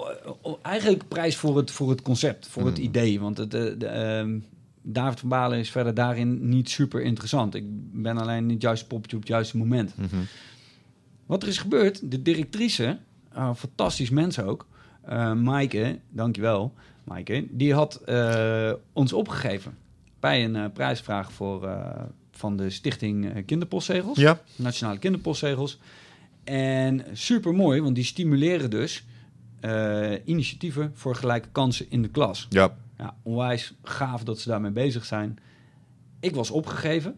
eigenlijk 0.62 1.08
prijs 1.08 1.36
voor 1.36 1.56
het, 1.56 1.70
voor 1.70 1.90
het 1.90 2.02
concept, 2.02 2.48
voor 2.50 2.66
het 2.66 2.78
Mm. 2.78 2.84
idee. 2.84 3.20
Want 3.20 3.38
het, 3.38 3.54
eh, 3.54 3.62
de, 3.78 3.86
ehm, 3.86 4.38
David 4.88 5.20
van 5.20 5.28
Balen 5.28 5.58
is 5.58 5.70
verder 5.70 5.94
daarin 5.94 6.48
niet 6.48 6.70
super 6.70 7.02
interessant. 7.02 7.54
Ik 7.54 7.64
ben 7.92 8.18
alleen 8.18 8.42
niet 8.42 8.52
het 8.52 8.62
juiste 8.62 8.86
poppetje 8.86 9.16
op 9.16 9.22
het 9.22 9.32
juiste 9.32 9.56
moment. 9.56 9.94
Wat 11.26 11.42
er 11.42 11.48
is 11.48 11.58
gebeurd, 11.58 12.10
de 12.10 12.22
directrice, 12.22 12.98
eh, 13.32 13.54
fantastisch 13.54 14.10
mens 14.10 14.40
ook, 14.40 14.66
eh 15.02 15.32
Maaike, 15.32 15.98
dankjewel, 16.10 16.74
Maaike, 17.04 17.46
die 17.50 17.74
had 17.74 17.96
eh, 17.96 18.72
ons 18.92 19.12
opgegeven 19.12 19.76
bij 20.20 20.44
een 20.44 20.56
eh, 20.56 20.64
prijsvraag 20.74 21.32
voor, 21.32 21.78
van 22.30 22.56
de 22.56 22.70
Stichting 22.70 23.44
Kinderpostzegels. 23.46 24.18
Ja. 24.18 24.40
Nationale 24.56 24.98
Kinderpostzegels. 24.98 25.78
En 26.44 27.04
super 27.12 27.54
mooi, 27.54 27.80
want 27.80 27.94
die 27.94 28.04
stimuleren 28.04 28.70
dus 28.70 29.04
initiatieven 30.24 30.92
voor 30.94 31.14
gelijke 31.14 31.48
kansen 31.52 31.86
in 31.88 32.02
de 32.02 32.08
klas. 32.08 32.46
Ja. 32.50 32.76
Ja, 32.98 33.16
onwijs 33.22 33.74
gaaf 33.82 34.24
dat 34.24 34.38
ze 34.40 34.48
daarmee 34.48 34.70
bezig 34.70 35.04
zijn. 35.04 35.38
Ik 36.20 36.34
was 36.34 36.50
opgegeven. 36.50 37.16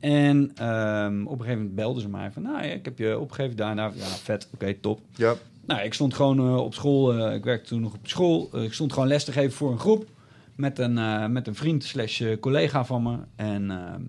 En 0.00 0.50
ehm, 0.54 1.26
op 1.26 1.32
een 1.32 1.38
gegeven 1.38 1.58
moment 1.58 1.74
belden 1.74 2.02
ze 2.02 2.08
mij 2.08 2.30
van... 2.30 2.42
Nou 2.42 2.64
ja, 2.64 2.72
ik 2.72 2.84
heb 2.84 2.98
je 2.98 3.18
opgegeven 3.18 3.56
daar 3.56 3.70
en 3.70 3.76
daar. 3.76 3.96
Ja, 3.96 4.04
vet. 4.04 4.48
Oké, 4.54 4.74
top. 4.74 5.00
Ja. 5.16 5.34
Nou, 5.66 5.80
ik 5.80 5.94
stond 5.94 6.14
gewoon 6.14 6.38
eh, 6.38 6.56
op 6.56 6.74
school. 6.74 7.14
eh, 7.14 7.34
ik 7.34 7.44
werkte 7.44 7.68
toen 7.68 7.80
nog 7.80 7.94
op 7.94 8.08
school. 8.08 8.50
Eh, 8.52 8.62
ik 8.62 8.72
stond 8.72 8.92
gewoon 8.92 9.08
les 9.08 9.24
te 9.24 9.32
geven 9.32 9.52
voor 9.52 9.72
een 9.72 9.78
groep. 9.78 10.08
Met 10.56 10.78
een, 10.78 11.32
met 11.32 11.46
een 11.46 11.54
vriend 11.54 11.84
slash 11.84 12.22
collega 12.40 12.84
van 12.84 13.02
me. 13.02 13.18
En 13.36 13.70
ehm, 13.70 14.02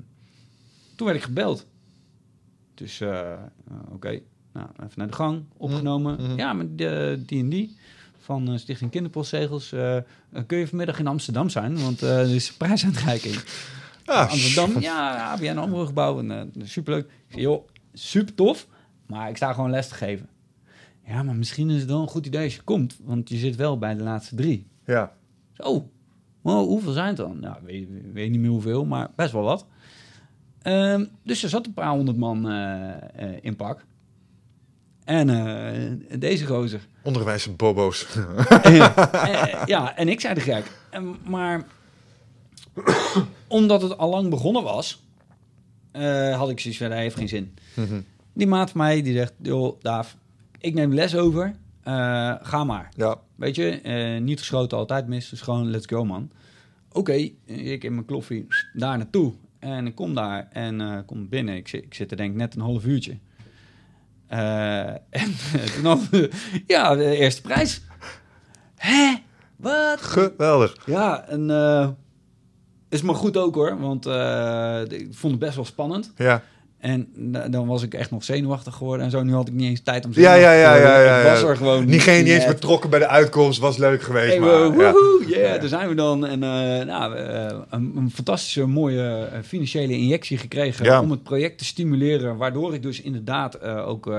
toen 0.95 1.05
werd 1.07 1.17
ik 1.19 1.23
gebeld. 1.23 1.67
Dus 2.73 3.01
oké, 3.91 4.19
nou, 4.53 4.67
even 4.77 4.91
naar 4.95 5.07
de 5.07 5.13
gang. 5.13 5.43
Opgenomen. 5.57 6.21
Mhm. 6.21 6.37
Ja, 6.37 6.53
met 6.53 6.77
die 7.27 7.39
en 7.39 7.49
die. 7.49 7.77
Van 8.25 8.51
eh, 8.51 8.57
Stichting 8.57 8.91
Kinderpostzegels. 8.91 9.71
eh, 9.71 9.97
eh, 9.97 10.03
kun 10.47 10.57
je 10.57 10.67
vanmiddag 10.67 10.99
in 10.99 11.07
Amsterdam 11.07 11.49
zijn? 11.49 11.81
Want 11.81 12.01
er 12.01 12.35
is 12.35 12.49
een 12.49 12.57
prijsuitreiking. 12.57 13.35
Ah, 14.05 14.31
Amsterdam, 14.31 14.81
ja, 14.81 15.31
ABN 15.31 15.57
AMRO 15.57 15.85
gebouw. 15.85 16.19
En, 16.19 16.53
superleuk. 16.63 17.11
Zeg, 17.27 17.41
joh, 17.41 17.67
super 17.93 18.33
tof. 18.33 18.67
Maar 19.07 19.29
ik 19.29 19.35
sta 19.37 19.53
gewoon 19.53 19.69
les 19.69 19.87
te 19.87 19.93
geven. 19.95 20.29
Ja, 21.05 21.23
maar 21.23 21.35
misschien 21.35 21.69
is 21.69 21.79
het 21.79 21.89
wel 21.89 22.01
een 22.01 22.07
goed 22.07 22.25
idee 22.25 22.43
als 22.43 22.55
je 22.55 22.61
komt. 22.61 22.97
Want 23.03 23.29
je 23.29 23.37
zit 23.37 23.55
wel 23.55 23.77
bij 23.77 23.95
de 23.95 24.03
laatste 24.03 24.35
drie. 24.35 24.67
Ja. 24.85 25.11
Zo, 25.53 25.89
wow, 26.41 26.67
hoeveel 26.67 26.91
zijn 26.91 27.07
het 27.07 27.17
dan? 27.17 27.39
Nou, 27.39 27.55
weet, 27.63 27.87
weet 28.13 28.31
niet 28.31 28.39
meer 28.39 28.49
hoeveel, 28.49 28.85
maar 28.85 29.11
best 29.15 29.31
wel 29.31 29.43
wat. 29.43 29.65
Ehm, 30.61 31.05
dus 31.23 31.43
er 31.43 31.49
zat 31.49 31.65
een 31.65 31.73
paar 31.73 31.89
honderd 31.91 32.17
man 32.17 32.51
in 33.41 33.55
pak. 33.55 33.85
En 35.05 35.29
eh, 35.29 36.19
deze 36.19 36.45
gozer. 36.45 36.87
Onderwijze 37.01 37.51
bobo's. 37.51 38.05
Eh, 38.49 39.63
ja, 39.65 39.97
en 39.97 40.07
ik 40.07 40.19
zei 40.19 40.33
de 40.33 40.39
gek. 40.39 40.71
En, 40.89 41.15
maar 41.23 41.63
omdat 43.47 43.81
het 43.81 43.97
al 43.97 44.09
lang 44.09 44.29
begonnen 44.29 44.63
was, 44.63 45.03
eh, 45.91 46.37
had 46.37 46.49
ik 46.49 46.59
zoiets 46.59 46.79
van, 46.79 46.91
hij 46.91 47.01
heeft 47.01 47.15
geen 47.15 47.27
zin. 47.27 47.53
Mhm. 47.73 48.01
Die 48.33 48.47
maat 48.47 48.71
van 48.71 48.81
mij, 48.81 49.01
die 49.01 49.13
zegt, 49.13 49.33
joh, 49.41 49.81
Daaf, 49.81 50.17
ik 50.59 50.73
neem 50.73 50.93
les 50.93 51.15
over. 51.15 51.55
Ga 52.41 52.63
maar. 52.63 52.89
ja. 52.95 53.19
Weet 53.35 53.55
je, 53.55 53.69
niet 54.21 54.39
geschoten, 54.39 54.77
altijd 54.77 55.07
mis. 55.07 55.29
Dus 55.29 55.41
gewoon, 55.41 55.69
let's 55.69 55.85
go, 55.85 56.05
man. 56.05 56.31
Oké, 56.91 57.13
ik 57.45 57.83
in 57.83 57.93
mijn 57.93 58.05
kloffie 58.05 58.47
daar 58.73 58.97
naartoe. 58.97 59.33
En 59.59 59.87
ik 59.87 59.95
kom 59.95 60.13
daar 60.13 60.47
en 60.51 61.03
kom 61.05 61.29
binnen. 61.29 61.55
Ik 61.55 61.67
zit, 61.67 61.83
ik 61.83 61.93
zit 61.93 62.11
er 62.11 62.17
denk 62.17 62.31
ik 62.31 62.37
net 62.37 62.55
een 62.55 62.61
half 62.61 62.85
uurtje. 62.85 63.17
Eh, 64.27 64.87
en 65.21 65.35
toen 65.75 65.85
hadden 65.85 66.09
we, 66.11 66.31
ja, 66.67 66.95
de 66.95 67.15
eerste 67.17 67.41
prijs. 67.41 67.81
Hè? 68.75 69.13
Wat? 69.55 70.01
Geweldig. 70.01 70.77
Ja, 70.85 71.27
en 71.27 71.49
eh, 71.49 71.87
is 72.89 73.01
maar 73.01 73.15
goed 73.15 73.37
ook 73.37 73.55
hoor. 73.55 73.79
Want 73.79 74.05
eh, 74.05 74.81
ik 74.87 75.07
vond 75.11 75.33
het 75.33 75.41
best 75.41 75.55
wel 75.55 75.65
spannend. 75.65 76.13
Ja. 76.15 76.43
En 76.79 77.07
da- 77.15 77.47
dan 77.47 77.67
was 77.67 77.83
ik 77.83 77.93
echt 77.93 78.11
nog 78.11 78.23
zenuwachtig 78.23 78.73
geworden 78.75 79.05
en 79.05 79.11
zo. 79.11 79.23
Nu 79.23 79.33
had 79.33 79.47
ik 79.47 79.53
niet 79.53 79.69
eens 79.69 79.81
tijd 79.83 80.05
om 80.05 80.11
Ja, 80.13 80.33
ja, 80.33 80.51
ja, 80.51 80.73
te 80.73 80.79
worden. 80.79 80.97
ja, 80.97 81.03
ja, 81.03 81.17
Ik 81.19 81.27
was 81.27 81.41
ja. 81.41 81.47
er 81.47 81.57
gewoon 81.57 81.85
Niet, 81.85 82.01
geen, 82.01 82.23
niet 82.23 82.33
eens 82.33 82.45
betrokken 82.45 82.89
bij 82.89 82.99
de 82.99 83.07
uitkomst, 83.07 83.59
was 83.59 83.77
leuk 83.77 84.01
geweest. 84.01 84.39
Maar, 84.39 84.77
ja. 85.27 85.57
daar 85.57 85.67
zijn 85.67 85.89
we 85.89 85.95
dan. 85.95 86.25
En 86.25 86.43
eh, 86.43 86.85
nou, 86.85 87.15
eh, 87.15 87.57
een, 87.69 87.93
een 87.95 88.11
fantastische, 88.13 88.65
mooie 88.65 89.27
eh, 89.31 89.39
financiële 89.43 89.93
injectie 89.97 90.37
gekregen 90.37 90.85
Ja. 90.85 91.01
om 91.01 91.11
het 91.11 91.23
project 91.23 91.57
te 91.57 91.65
stimuleren. 91.65 92.37
Waardoor 92.37 92.73
ik 92.73 92.83
dus 92.83 93.01
inderdaad 93.01 93.61
ook 93.63 94.11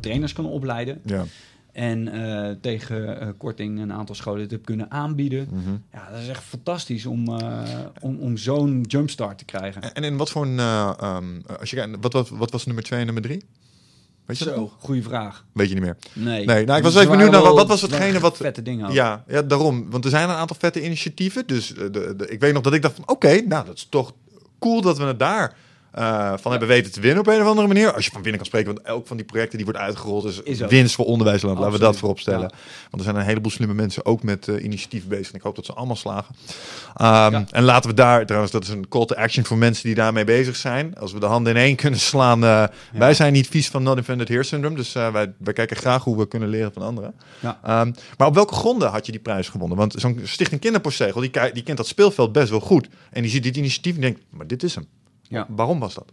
trainers 0.00 0.32
kan 0.32 0.46
opleiden. 0.46 1.00
Ja. 1.04 1.24
En 1.72 2.08
eh, 2.08 2.50
tegen 2.60 3.20
eh, 3.20 3.28
korting 3.38 3.80
een 3.80 3.92
aantal 3.92 4.14
scholen 4.14 4.46
heb 4.48 4.64
kunnen 4.64 4.90
aanbieden. 4.90 5.48
Mhm. 5.50 5.70
Ja, 5.92 6.10
dat 6.10 6.20
is 6.20 6.28
echt 6.28 6.42
fantastisch 6.42 7.06
om, 7.06 7.28
eh, 7.38 7.62
om, 8.00 8.18
om 8.18 8.36
zo'n 8.36 8.80
jumpstart 8.88 9.38
te 9.38 9.44
krijgen. 9.44 9.82
En, 9.82 9.94
en 9.94 10.04
in 10.04 10.16
wat 10.16 10.30
voor 10.30 10.42
een... 10.44 10.58
eh, 10.58 10.92
ehm, 11.00 11.24
als 11.60 11.70
je, 11.70 11.96
wat, 12.00 12.12
wat, 12.12 12.28
wat 12.28 12.50
was 12.50 12.66
nummer 12.66 12.84
twee 12.84 12.98
en 12.98 13.04
nummer 13.04 13.22
drie? 13.22 13.44
Weet 14.26 14.38
je 14.38 14.44
Zo, 14.44 14.72
goede 14.78 15.02
vraag. 15.02 15.44
Weet 15.52 15.68
je 15.68 15.74
niet 15.74 15.82
meer. 15.82 15.96
Nee. 16.12 16.44
Nee, 16.46 16.64
nou, 16.64 16.78
ik 16.78 16.84
was 16.84 16.94
even 16.96 17.10
benieuwd 17.10 17.30
naar 17.30 17.42
wat 17.42 17.66
was 17.68 17.82
hetgene 17.82 18.20
wat- 18.20 18.36
Vette 18.36 18.62
dingen 18.62 18.86
ook. 18.86 18.92
Ja, 18.92 19.24
ja, 19.28 19.42
daarom. 19.42 19.90
Want 19.90 20.04
er 20.04 20.10
zijn 20.10 20.28
een 20.28 20.34
aantal 20.34 20.56
vette 20.58 20.84
initiatieven. 20.84 21.46
Dus 21.46 21.68
de, 21.68 22.14
de, 22.16 22.26
ik 22.28 22.40
weet 22.40 22.52
nog 22.52 22.62
dat 22.62 22.72
ik 22.74 22.82
dacht 22.82 22.94
van... 22.94 23.08
Oké, 23.08 23.40
nou, 23.40 23.66
dat 23.66 23.74
is 23.76 23.86
toch 23.90 24.12
cool 24.58 24.80
dat 24.80 24.98
we 24.98 25.04
het 25.04 25.18
daar 25.18 25.56
eh, 25.92 26.32
van 26.40 26.50
hebben 26.50 26.68
weten 26.68 26.92
te 26.92 27.00
winnen 27.00 27.20
op 27.20 27.26
een 27.26 27.40
of 27.40 27.46
andere 27.46 27.66
manier. 27.66 27.92
Als 27.94 28.04
je 28.04 28.10
van 28.10 28.20
winnen 28.22 28.40
kan 28.40 28.46
spreken, 28.46 28.74
want 28.74 28.86
elk 28.86 29.06
van 29.06 29.16
die 29.16 29.26
projecten 29.26 29.56
die 29.56 29.66
wordt 29.66 29.80
uitgerold 29.80 30.24
is, 30.24 30.40
winst 30.68 30.94
voor 30.94 31.04
onderwijsland. 31.04 31.58
Laten 31.58 31.72
we 31.72 31.78
dat 31.78 31.96
voorop 31.96 32.18
stellen. 32.18 32.40
ja. 32.40 32.50
Want 32.90 32.96
er 32.96 33.02
zijn 33.02 33.16
een 33.16 33.22
heleboel 33.22 33.50
slimme 33.50 33.74
mensen 33.74 34.04
ook 34.06 34.22
met 34.22 34.48
eh, 34.48 34.64
initiatief 34.64 35.06
bezig. 35.06 35.28
En 35.28 35.34
ik 35.34 35.42
hoop 35.42 35.56
dat 35.56 35.64
ze 35.66 35.72
allemaal 35.72 35.96
slagen. 35.96 36.34
Ehm, 36.96 37.32
Ja. 37.32 37.44
En 37.50 37.62
laten 37.62 37.90
we 37.90 37.96
daar, 37.96 38.24
trouwens, 38.26 38.52
dat 38.52 38.62
is 38.62 38.68
een 38.68 38.88
call 38.88 39.04
to 39.04 39.14
action 39.14 39.44
voor 39.44 39.58
mensen 39.58 39.84
die 39.84 39.94
daarmee 39.94 40.24
bezig 40.24 40.56
zijn. 40.56 40.98
Als 40.98 41.12
we 41.12 41.20
de 41.20 41.26
handen 41.26 41.54
in 41.56 41.60
één 41.62 41.76
kunnen 41.76 42.00
slaan. 42.00 42.44
eh, 42.44 42.64
Wij 42.92 43.14
zijn 43.14 43.32
niet 43.32 43.48
vies 43.48 43.68
van 43.68 43.82
Not 43.82 43.96
Invented 43.96 44.28
Here 44.28 44.42
Syndrome. 44.42 44.76
Dus 44.76 44.92
wij, 44.92 45.32
wij 45.38 45.52
kijken 45.52 45.76
graag 45.76 46.04
hoe 46.04 46.16
we 46.18 46.28
kunnen 46.28 46.48
leren 46.48 46.72
van 46.72 46.82
anderen. 46.82 47.14
Ehm, 47.62 47.92
maar 48.18 48.26
op 48.26 48.34
welke 48.34 48.54
gronden 48.54 48.90
had 48.90 49.06
je 49.06 49.12
die 49.12 49.20
prijs 49.20 49.48
gewonnen? 49.48 49.76
Want 49.78 49.94
zo'n 49.98 50.20
Stichting 50.24 50.60
Kinderpostzegel, 50.60 51.20
die, 51.20 51.30
die 51.52 51.62
kent 51.62 51.76
dat 51.76 51.86
speelveld 51.86 52.32
best 52.32 52.50
wel 52.50 52.60
goed. 52.60 52.88
En 53.10 53.22
die 53.22 53.30
ziet 53.30 53.42
dit 53.42 53.56
initiatief 53.56 53.94
en 53.94 54.00
denkt, 54.00 54.20
maar 54.30 54.46
dit 54.46 54.62
is 54.62 54.74
hem. 54.74 54.86
Ja. 55.32 55.46
Waarom 55.48 55.78
was 55.78 55.94
dat? 55.94 56.12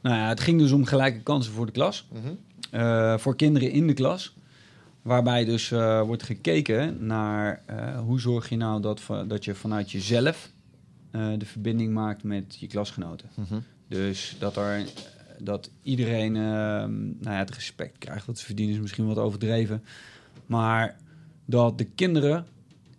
Nou 0.00 0.16
ja, 0.16 0.28
het 0.28 0.40
ging 0.40 0.58
dus 0.58 0.72
om 0.72 0.84
gelijke 0.84 1.20
kansen 1.20 1.52
voor 1.52 1.66
de 1.66 1.72
klas. 1.72 2.08
Eh, 2.70 3.18
voor 3.18 3.36
kinderen 3.36 3.70
in 3.70 3.86
de 3.86 3.92
klas. 3.92 4.36
Waarbij 5.02 5.44
dus 5.44 5.70
eh, 5.70 6.02
wordt 6.02 6.22
gekeken 6.22 7.06
naar 7.06 7.62
eh, 7.66 7.98
hoe 8.00 8.20
zorg 8.20 8.48
je 8.48 8.56
nou 8.56 8.80
dat, 8.80 9.02
dat 9.26 9.44
je 9.44 9.54
vanuit 9.54 9.90
jezelf 9.90 10.52
de 11.38 11.46
verbinding 11.46 11.92
maakt 11.92 12.22
met 12.22 12.56
je 12.58 12.66
klasgenoten. 12.66 13.28
Dus 13.88 14.36
dat, 14.38 14.56
er, 14.56 14.84
dat 15.38 15.70
iedereen 15.82 16.36
ehm, 16.36 17.04
nou 17.04 17.34
ja, 17.34 17.38
het 17.38 17.50
respect 17.50 17.98
krijgt 17.98 18.26
wat 18.26 18.38
ze 18.38 18.44
verdienen 18.44 18.74
is 18.74 18.80
misschien 18.80 19.06
wat 19.06 19.18
overdreven. 19.18 19.84
Maar 20.46 20.96
dat 21.44 21.78
de 21.78 21.84
kinderen 21.84 22.46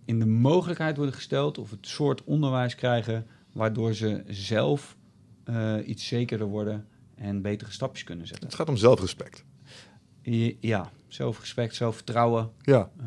in 0.05 0.19
de 0.19 0.25
mogelijkheid 0.25 0.97
worden 0.97 1.15
gesteld 1.15 1.57
of 1.57 1.69
het 1.69 1.87
soort 1.87 2.23
onderwijs 2.23 2.75
krijgen 2.75 3.25
waardoor 3.51 3.93
ze 3.93 4.23
zelf 4.27 4.95
eh, 5.45 5.75
iets 5.85 6.07
zekerder 6.07 6.47
worden 6.47 6.85
en 7.15 7.41
betere 7.41 7.71
stapjes 7.71 8.03
kunnen 8.03 8.27
zetten. 8.27 8.45
Het 8.45 8.55
gaat 8.55 8.69
om 8.69 8.77
zelfrespect. 8.77 9.43
Ja, 10.59 10.91
zelfrespect, 11.07 11.75
zelfvertrouwen, 11.75 12.49
Ja. 12.61 12.89
eh, 12.99 13.05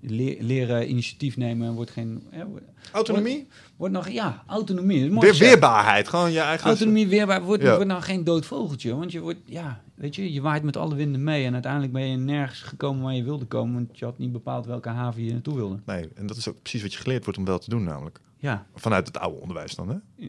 le- 0.00 0.36
leren 0.40 0.90
initiatief 0.90 1.36
nemen 1.36 1.72
wordt 1.74 1.90
geen... 1.90 2.22
wordt- 2.50 2.64
Autonomie? 2.92 3.48
wordt 3.76 3.94
nog, 3.94 4.08
ja, 4.08 4.42
autonomie. 4.46 5.10
mooi 5.10 5.30
Weer, 5.30 5.38
weerbaarheid. 5.40 6.08
Gewoon 6.08 6.32
je 6.32 6.40
eigen... 6.40 6.66
Autonomie 6.66 7.08
weerbaar 7.08 7.42
wordt, 7.42 7.62
Ja. 7.62 7.70
wordt 7.74 7.86
nou 7.86 8.02
geen 8.02 8.24
dood 8.24 8.46
vogeltje. 8.46 8.94
Want 8.96 9.12
je 9.12 9.20
wordt, 9.20 9.40
ja, 9.44 9.82
weet 9.94 10.14
je, 10.16 10.32
je 10.32 10.40
waait 10.40 10.62
met 10.62 10.76
alle 10.76 10.94
winden 10.94 11.24
mee. 11.24 11.44
En 11.44 11.52
uiteindelijk 11.52 11.92
ben 11.92 12.06
je 12.10 12.16
nergens 12.16 12.60
gekomen 12.60 13.02
waar 13.02 13.14
je 13.14 13.24
wilde 13.24 13.44
komen. 13.44 13.74
Want 13.74 13.98
je 13.98 14.04
had 14.04 14.18
niet 14.18 14.32
bepaald 14.32 14.66
welke 14.66 14.88
haven 14.88 15.24
je 15.24 15.32
naartoe 15.32 15.54
wilde. 15.54 15.80
Nee, 15.86 16.08
en 16.14 16.26
dat 16.26 16.36
is 16.36 16.48
ook 16.48 16.60
precies 16.62 16.82
wat 16.82 16.92
je 16.92 16.98
geleerd 16.98 17.24
wordt 17.24 17.38
om 17.38 17.44
wel 17.44 17.58
te 17.58 17.70
doen 17.70 17.84
namelijk. 17.84 18.20
Ja. 18.42 18.66
Vanuit 18.74 19.06
het 19.06 19.18
oude 19.18 19.40
onderwijs 19.40 19.74
dan, 19.74 19.88
hè? 19.88 20.26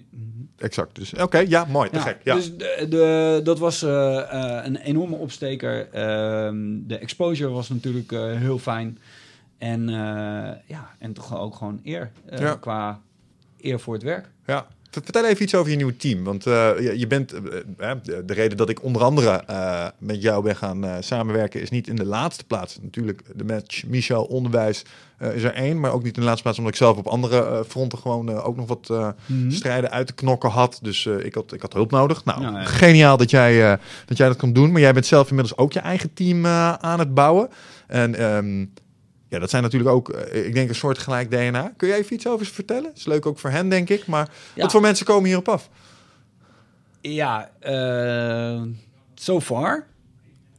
Exact. 0.58 0.96
Dus 0.96 1.14
oké, 1.14 1.38
ja, 1.38 1.66
mooi. 1.66 1.90
Te 1.90 1.96
Ja, 1.96 2.02
gek. 2.02 2.18
Ja. 2.24 2.36
Dus 2.36 2.58
de, 2.58 2.86
de, 2.90 3.42
dat 3.44 3.60
was 3.60 3.82
eh, 3.82 4.20
eh, 4.20 4.66
een 4.66 4.76
enorme 4.76 5.16
opsteker. 5.16 5.90
Ehm, 5.92 6.56
de 6.88 6.98
exposure 6.98 7.50
was 7.50 7.70
natuurlijk 7.70 8.12
eh, 8.12 8.36
heel 8.36 8.60
fijn. 8.60 9.00
En, 9.58 9.88
ja, 10.68 10.96
en 11.00 11.14
toch 11.14 11.40
ook 11.40 11.56
gewoon 11.56 11.80
eer. 11.84 12.12
Ja. 12.30 12.56
Qua 12.56 13.02
eer 13.62 13.80
voor 13.80 13.94
het 13.94 14.04
werk. 14.04 14.30
Ja. 14.46 14.68
Vertel 14.90 15.26
even 15.26 15.44
iets 15.44 15.56
over 15.56 15.72
je 15.72 15.76
nieuwe 15.76 15.96
team. 15.96 16.24
Want 16.24 16.44
je, 16.44 16.94
je 16.96 17.08
bent, 17.08 17.30
de 17.30 18.24
de 18.26 18.34
reden 18.34 18.58
dat 18.58 18.70
ik 18.70 18.84
onder 18.84 19.02
andere 19.02 19.44
met 19.98 20.22
jou 20.22 20.44
ben 20.44 20.56
gaan 20.56 21.04
samenwerken, 21.04 21.62
is 21.62 21.70
niet 21.70 21.88
in 21.88 21.96
de 21.96 22.06
laatste 22.06 22.44
plaats. 22.46 22.80
Natuurlijk, 22.82 23.22
de 23.36 23.44
match 23.44 23.86
Michel 23.86 24.24
Onderwijs 24.24 24.84
eh, 25.24 25.36
is 25.36 25.44
er 25.44 25.54
één, 25.54 25.80
maar 25.80 25.92
ook 25.92 26.04
niet 26.04 26.14
in 26.16 26.20
de 26.20 26.26
laatste 26.26 26.44
plaats 26.44 26.58
omdat 26.58 26.74
ik 26.74 26.80
zelf 26.80 26.98
op 26.98 27.08
andere 27.08 27.46
eh, 27.46 27.60
fronten 27.68 27.98
gewoon 28.00 28.30
eh, 28.30 28.48
ook 28.48 28.56
nog 28.56 28.68
wat 28.68 28.90
Mhm. 29.26 29.52
strijden 29.52 29.92
uit 29.92 30.08
te 30.08 30.14
knokken 30.14 30.50
had. 30.50 30.80
Dus 30.82 31.06
ik, 31.06 31.34
had, 31.36 31.54
ik 31.54 31.62
had 31.62 31.74
hulp 31.74 31.92
nodig. 31.92 32.26
Nou, 32.26 32.42
Ja, 32.42 32.64
geniaal 32.66 33.18
dat 33.18 33.30
jij, 33.30 33.80
dat 34.06 34.18
jij 34.18 34.28
dat 34.28 34.38
kan 34.38 34.54
doen. 34.54 34.72
Maar 34.72 34.82
jij 34.82 34.94
bent 34.94 35.06
zelf 35.06 35.30
inmiddels 35.30 35.58
ook 35.58 35.74
je 35.74 35.80
eigen 35.80 36.14
team 36.14 36.46
aan 36.48 37.00
het 37.00 37.14
bouwen. 37.14 37.50
En 37.88 38.16
ehm, 38.16 38.60
ja, 39.28 39.40
dat 39.40 39.50
zijn 39.50 39.64
natuurlijk 39.64 39.92
ook, 39.92 40.10
ik 40.32 40.54
denk, 40.54 40.70
een 40.70 40.76
soort 40.76 40.98
gelijk 40.98 41.32
DNA. 41.32 41.74
Kun 41.78 41.88
jij 41.88 41.98
even 41.98 42.14
iets 42.14 42.28
over 42.28 42.46
ze 42.46 42.54
vertellen? 42.54 42.92
Is 42.96 43.06
leuk 43.06 43.26
ook 43.26 43.40
voor 43.40 43.50
hen, 43.50 43.70
denk 43.70 43.90
ik. 43.90 44.06
Maar 44.08 44.30
Ja. 44.54 44.62
wat 44.62 44.72
voor 44.72 44.82
mensen 44.82 45.06
komen 45.06 45.26
hierop 45.26 45.50
af? 45.50 45.70
Ja, 47.02 47.50
so 49.16 49.42
far. 49.42 49.86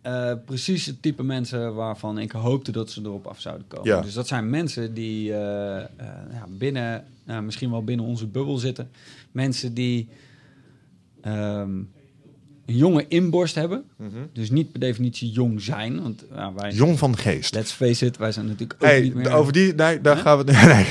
Eh, 0.05 0.33
precies 0.45 0.87
het 0.87 1.03
type 1.03 1.23
mensen 1.23 1.75
waarvan 1.75 2.19
ik 2.19 2.33
hoopte 2.33 2.73
dat 2.73 2.91
ze 2.91 3.01
erop 3.01 3.27
af 3.27 3.41
zouden 3.41 3.67
komen. 3.67 3.87
Ja. 3.87 4.01
Dus 4.01 4.15
dat 4.15 4.27
zijn 4.27 4.51
mensen 4.51 4.95
die 4.95 5.33
eh, 5.33 5.77
eh, 5.77 5.87
ja, 6.33 6.47
binnen, 6.49 7.05
misschien 7.43 7.71
wel 7.71 7.85
binnen 7.85 8.07
onze 8.07 8.27
bubbel 8.27 8.59
zitten. 8.59 8.91
Mensen 9.33 9.75
die 9.75 10.09
ehm, 11.21 11.83
een 12.67 12.77
jonge 12.77 13.05
inborst 13.09 13.55
hebben. 13.55 13.85
Dus 14.33 14.51
niet 14.51 14.71
per 14.73 14.81
definitie 14.81 15.31
jong 15.31 15.63
zijn. 15.63 16.03
Want 16.03 16.25
ja, 16.35 16.53
wij, 16.57 16.71
Jong 16.73 16.99
van 16.99 17.17
geest. 17.17 17.55
let's 17.55 17.73
face 17.73 18.07
it, 18.07 18.17
wij 18.17 18.33
zijn 18.33 18.45
natuurlijk 18.47 18.75
ook 18.83 18.89
Hey, 18.89 19.01
niet 19.01 19.15
meer... 19.15 19.33
over 19.33 19.53
die, 19.53 19.75
nee, 19.75 20.01
daar 20.01 20.17
gaan 20.17 20.39
we. 20.39 20.45
Nee. 20.53 20.85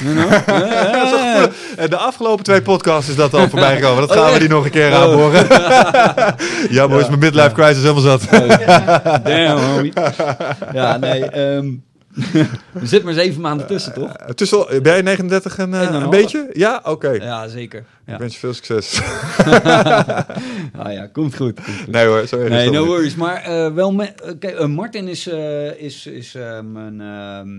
Eh, 1.77 1.89
De 1.89 1.97
afgelopen 1.97 2.43
twee 2.43 2.61
podcasts 2.61 3.09
is 3.09 3.15
dat 3.15 3.33
al 3.33 3.49
voorbij 3.49 3.75
gekomen. 3.75 4.07
Dat 4.07 4.11
gaan 4.11 4.19
Oh, 4.21 4.27
we 4.27 4.33
ja. 4.33 4.39
die 4.39 4.49
nog 4.49 4.65
een 4.65 4.71
keer 4.71 4.89
Oh. 4.91 4.95
aanboren. 5.01 5.47
ja, 6.77 6.87
boys, 6.87 7.07
mijn 7.07 7.19
midlife 7.19 7.51
crisis 7.51 7.81
helemaal 7.81 8.01
zat. 8.01 8.27
Damn, 9.23 9.61
homie. 9.61 9.93
Ja, 10.73 10.97
nee. 10.97 11.25
ehm 11.25 11.67
er 12.81 12.87
zit 12.87 13.03
maar 13.03 13.13
zeven 13.13 13.41
maanden 13.41 13.67
tussen, 13.67 13.93
toch? 13.93 14.13
Eh, 14.13 14.29
Tussen, 14.29 14.65
ben 14.69 14.81
jij 14.93 15.01
39 15.01 15.57
en 15.57 15.73
eh, 15.73 15.81
En 15.81 15.93
een 15.93 16.09
beetje? 16.09 16.49
Ja, 16.53 16.81
oké. 16.83 17.09
Ja, 17.09 17.47
zeker. 17.47 17.85
Ja. 18.05 18.13
Ik 18.13 18.19
wens 18.19 18.33
je 18.33 18.39
veel 18.39 18.53
succes. 18.53 19.01
Ah 20.77 20.93
ja, 20.93 21.07
komt 21.11 21.35
goed. 21.35 21.53
komt 21.63 21.77
goed. 21.77 21.87
nee 21.87 22.05
hoor, 22.05 22.27
sorry. 22.27 22.49
Nee, 22.49 22.69
no 22.69 22.85
worries. 22.85 23.15
Maar 23.15 23.41
eh, 23.43 23.73
wel, 23.73 23.91
me, 23.93 24.05
eh, 24.05 24.31
kijk, 24.39 24.55
eh, 24.55 24.67
Martin 24.67 25.07
is, 25.07 25.27
eh, 25.27 25.81
is, 25.81 26.05
is 26.05 26.35
eh, 26.35 26.59
mijn, 26.61 27.01
ehm, 27.01 27.49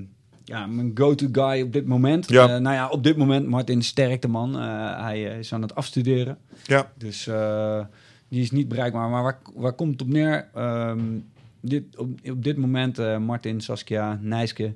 ja, 0.45 0.67
mijn 0.67 0.91
go-to 0.95 1.27
guy 1.33 1.63
op 1.63 1.73
dit 1.73 1.87
moment. 1.87 2.29
Ja. 2.29 2.49
Eh, 2.49 2.61
nou 2.61 2.75
ja, 2.75 2.89
op 2.89 3.05
dit 3.05 3.17
moment, 3.17 3.47
Martin 3.47 3.79
is 3.79 3.87
sterk 3.87 4.23
de 4.23 4.29
man. 4.29 4.59
Eh, 4.59 5.01
hij 5.05 5.31
eh, 5.31 5.39
is 5.39 5.53
aan 5.53 5.63
het 5.63 5.75
afstuderen. 5.75 6.39
Ja, 6.63 6.91
Dus 6.99 7.27
eh, 7.27 7.81
die 8.29 8.43
is 8.43 8.51
niet 8.51 8.69
bereikbaar. 8.69 9.09
Maar 9.09 9.23
waar, 9.23 9.39
waar 9.55 9.73
komt 9.73 9.93
het 9.93 10.03
op 10.03 10.09
neer? 10.09 10.49
Ehm, 10.55 10.99
dit, 11.65 11.97
op, 11.97 12.11
op 12.31 12.45
dit 12.45 12.57
moment, 12.57 12.99
eh, 12.99 13.19
Martin, 13.19 13.61
Saskia, 13.61 14.19
Nijske 14.23 14.75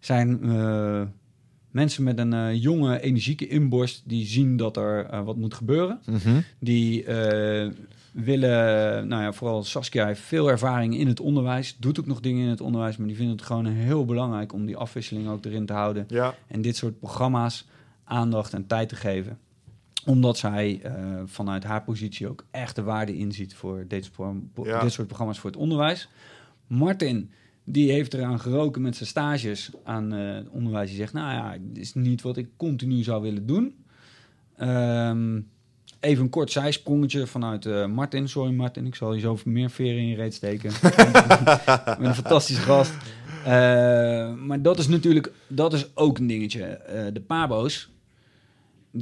zijn 0.00 0.42
eh, 0.42 1.02
mensen 1.70 2.02
met 2.02 2.18
een 2.18 2.32
eh, 2.32 2.62
jonge, 2.62 3.00
energieke 3.00 3.48
inborst 3.48 4.02
die 4.04 4.26
zien 4.26 4.56
dat 4.56 4.76
er 4.76 5.24
wat 5.24 5.36
moet 5.36 5.54
gebeuren. 5.54 6.00
Mhm. 6.06 6.40
Die 6.58 7.04
willen, 8.12 9.08
nou 9.08 9.22
ja, 9.22 9.32
vooral 9.32 9.64
Saskia 9.64 10.06
heeft 10.06 10.20
veel 10.20 10.50
ervaring 10.50 10.98
in 10.98 11.06
het 11.06 11.20
onderwijs, 11.20 11.76
doet 11.78 12.00
ook 12.00 12.06
nog 12.06 12.20
dingen 12.20 12.42
in 12.42 12.50
het 12.50 12.60
onderwijs, 12.60 12.96
maar 12.96 13.06
die 13.06 13.16
vinden 13.16 13.36
het 13.36 13.44
gewoon 13.44 13.66
heel 13.66 14.04
belangrijk 14.04 14.52
om 14.52 14.66
die 14.66 14.76
afwisseling 14.76 15.28
ook 15.28 15.44
erin 15.44 15.66
te 15.66 15.72
houden 15.72 16.04
ja. 16.08 16.34
en 16.46 16.62
dit 16.62 16.76
soort 16.76 16.98
programma's 16.98 17.66
aandacht 18.04 18.52
en 18.52 18.66
tijd 18.66 18.88
te 18.88 18.96
geven. 18.96 19.38
Omdat 20.06 20.38
zij 20.38 20.80
eh, 20.82 20.92
vanuit 21.24 21.64
haar 21.64 21.82
positie 21.82 22.28
ook 22.28 22.44
echt 22.50 22.76
de 22.76 22.82
waarde 22.82 23.16
inziet 23.16 23.54
voor 23.54 23.84
dit, 23.88 24.10
Ja. 24.62 24.80
dit 24.80 24.92
soort 24.92 25.06
programma's 25.06 25.38
voor 25.38 25.50
het 25.50 25.58
onderwijs. 25.58 26.08
Martin, 26.66 27.30
die 27.64 27.92
heeft 27.92 28.14
eraan 28.14 28.40
geroken 28.40 28.82
met 28.82 28.96
zijn 28.96 29.08
stages 29.08 29.70
aan 29.84 30.12
eh, 30.14 30.34
het 30.34 30.48
onderwijs. 30.48 30.88
Die 30.88 30.98
zegt, 30.98 31.12
nou 31.12 31.32
ja, 31.32 31.56
dit 31.60 31.82
is 31.82 31.94
niet 31.94 32.22
wat 32.22 32.36
ik 32.36 32.48
continu 32.56 33.02
zou 33.02 33.22
willen 33.22 33.46
doen. 33.46 33.74
Ehm, 34.56 35.40
even 36.00 36.24
een 36.24 36.30
kort 36.30 36.50
zijsprongetje 36.50 37.26
vanuit 37.26 37.66
eh, 37.66 37.86
Martin. 37.86 38.28
Sorry 38.28 38.52
Martin, 38.54 38.86
ik 38.86 38.94
zal 38.94 39.14
je 39.14 39.20
zo 39.20 39.38
meer 39.44 39.70
veren 39.70 39.98
in 39.98 40.06
je 40.08 40.16
reet 40.16 40.34
steken. 40.34 40.70
Ik 40.80 41.96
ben 41.98 42.04
een 42.04 42.14
fantastische 42.14 42.62
gast. 42.62 42.92
Maar 44.46 44.62
dat 44.62 44.78
is 44.78 44.88
natuurlijk, 44.88 45.32
dat 45.46 45.72
is 45.72 45.96
ook 45.96 46.18
een 46.18 46.26
dingetje. 46.26 46.80
De 47.12 47.20
pabo's, 47.20 47.90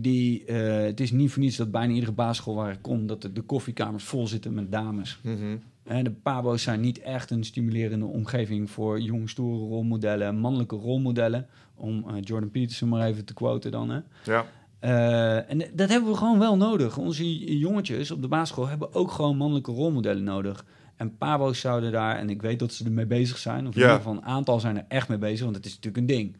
die, 0.02 0.44
eh, 0.44 0.84
het 0.84 1.00
is 1.00 1.10
niet 1.10 1.30
voor 1.30 1.42
niets 1.42 1.56
dat 1.56 1.70
bijna 1.70 1.92
iedere 1.92 2.12
basisschool 2.12 2.54
waar 2.54 2.72
ik 2.72 2.82
kom, 2.82 3.06
dat 3.06 3.22
de, 3.22 3.32
de 3.32 3.42
koffiekamers 3.42 4.04
vol 4.04 4.26
zitten 4.26 4.54
met 4.54 4.72
dames. 4.72 5.18
Mhm. 5.22 5.56
De 6.02 6.10
pabo's 6.10 6.62
zijn 6.62 6.80
niet 6.80 7.00
echt 7.00 7.30
een 7.30 7.44
stimulerende 7.44 8.04
omgeving 8.04 8.70
voor 8.70 9.00
jonge, 9.00 9.28
stoere 9.28 9.66
rolmodellen, 9.66 10.38
mannelijke 10.38 10.76
rolmodellen. 10.76 11.46
Om 11.74 12.04
eh, 12.08 12.14
Jordan 12.20 12.50
Peterson 12.50 12.88
maar 12.88 13.06
even 13.06 13.24
te 13.24 13.34
quoten 13.34 13.70
dan. 13.70 13.90
Hè. 13.90 14.00
Ja. 14.24 14.46
Eh, 14.78 15.50
en 15.50 15.58
dat 15.72 15.88
hebben 15.88 16.10
we 16.10 16.16
gewoon 16.16 16.38
wel 16.38 16.56
nodig. 16.56 16.98
Onze 16.98 17.58
jongetjes 17.58 18.10
op 18.10 18.22
de 18.22 18.28
basisschool 18.28 18.68
hebben 18.68 18.94
ook 18.94 19.10
gewoon 19.10 19.36
mannelijke 19.36 19.72
rolmodellen 19.72 20.24
nodig. 20.24 20.64
En 20.96 21.16
pabo's 21.16 21.60
zouden 21.60 21.92
daar, 21.92 22.16
en 22.16 22.30
ik 22.30 22.42
weet 22.42 22.58
dat 22.58 22.72
ze 22.72 22.84
ermee 22.84 23.06
bezig 23.06 23.38
zijn, 23.38 23.66
of 23.66 23.74
in 23.74 23.80
ieder 23.80 23.96
geval 23.96 24.12
een 24.12 24.24
aantal 24.24 24.60
zijn 24.60 24.76
er 24.76 24.84
echt 24.88 25.08
mee 25.08 25.18
bezig, 25.18 25.44
want 25.44 25.56
het 25.56 25.66
is 25.66 25.74
natuurlijk 25.74 25.96
een 25.96 26.16
ding. 26.16 26.36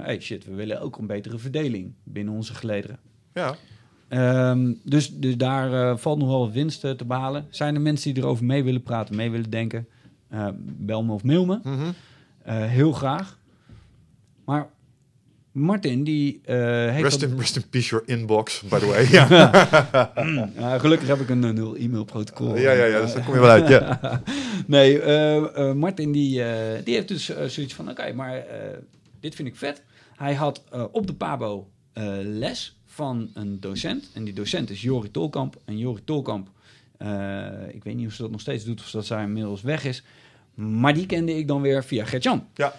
Hey 0.00 0.20
shit, 0.20 0.44
we 0.44 0.54
willen 0.54 0.80
ook 0.80 0.98
een 0.98 1.06
betere 1.06 1.38
verdeling 1.38 1.92
binnen 2.04 2.34
onze 2.34 2.54
gelederen. 2.54 2.98
Ja. 3.32 3.56
Ehm, 4.12 4.72
dus, 4.84 5.14
dus 5.14 5.36
daar 5.36 5.72
eh, 5.72 5.96
valt 5.96 6.18
nog 6.18 6.28
wel 6.28 6.38
wat 6.38 6.52
winst 6.52 6.84
eh, 6.84 6.90
te 6.90 7.04
behalen. 7.04 7.46
Zijn 7.50 7.74
er 7.74 7.80
mensen 7.80 8.14
die 8.14 8.22
erover 8.22 8.44
mee 8.44 8.64
willen 8.64 8.82
praten, 8.82 9.16
mee 9.16 9.30
willen 9.30 9.50
denken? 9.50 9.88
Eh, 10.28 10.48
bel 10.58 11.04
me 11.04 11.12
of 11.12 11.22
mail 11.22 11.44
me. 11.44 11.60
Mhm. 11.62 11.92
Heel 12.68 12.92
graag. 12.92 13.38
Maar 14.44 14.68
Martin, 15.52 16.04
die 16.04 16.40
heeft... 16.44 17.02
Rest 17.02 17.22
in, 17.22 17.38
rest 17.38 17.56
in 17.56 17.68
peace 17.70 17.88
your 17.88 18.02
inbox, 18.06 18.62
by 18.62 18.78
the 18.78 18.86
way. 18.86 19.06
Ja, 20.60 20.78
gelukkig 20.78 21.08
heb 21.08 21.20
ik 21.20 21.28
een 21.28 21.54
nul 21.54 21.76
e-mailprotocol. 21.76 22.56
ja, 22.56 22.72
ja, 22.72 22.84
ja 22.84 23.00
dus 23.00 23.12
daar 23.12 23.24
kom 23.24 23.34
je 23.34 23.40
wel 23.40 23.50
uit. 23.60 23.68
Ja. 23.68 24.22
nee, 24.66 25.74
Martin 25.74 26.12
die, 26.12 26.42
die 26.84 26.94
heeft 26.94 27.08
dus 27.08 27.24
zoiets 27.46 27.74
van, 27.74 27.90
oké, 27.90 28.12
maar 28.12 28.44
dit 29.22 29.34
vind 29.34 29.48
ik 29.48 29.56
vet. 29.56 29.82
Hij 30.16 30.34
had 30.34 30.64
eh, 30.70 30.84
op 30.92 31.06
de 31.06 31.14
Pabo 31.14 31.70
eh, 31.92 32.18
les 32.22 32.76
van 32.86 33.30
een 33.34 33.60
docent. 33.60 34.10
En 34.14 34.24
die 34.24 34.34
docent 34.34 34.70
is 34.70 34.82
Jori 34.82 35.10
Tolkamp. 35.10 35.60
En 35.64 35.78
Jori 35.78 36.04
Tolkamp, 36.04 36.50
eh, 36.98 37.68
ik 37.68 37.84
weet 37.84 37.96
niet 37.96 38.06
of 38.06 38.12
ze 38.12 38.22
dat 38.22 38.30
nog 38.30 38.40
steeds 38.40 38.64
doet 38.64 38.80
of 38.80 38.90
dat 38.90 39.06
zij 39.06 39.22
inmiddels 39.22 39.62
weg 39.62 39.84
is. 39.84 40.02
Maar 40.54 40.94
die 40.94 41.06
kende 41.06 41.36
ik 41.36 41.48
dan 41.48 41.60
weer 41.60 41.84
via 41.84 42.04
Gertjan. 42.04 42.46
Ja. 42.54 42.74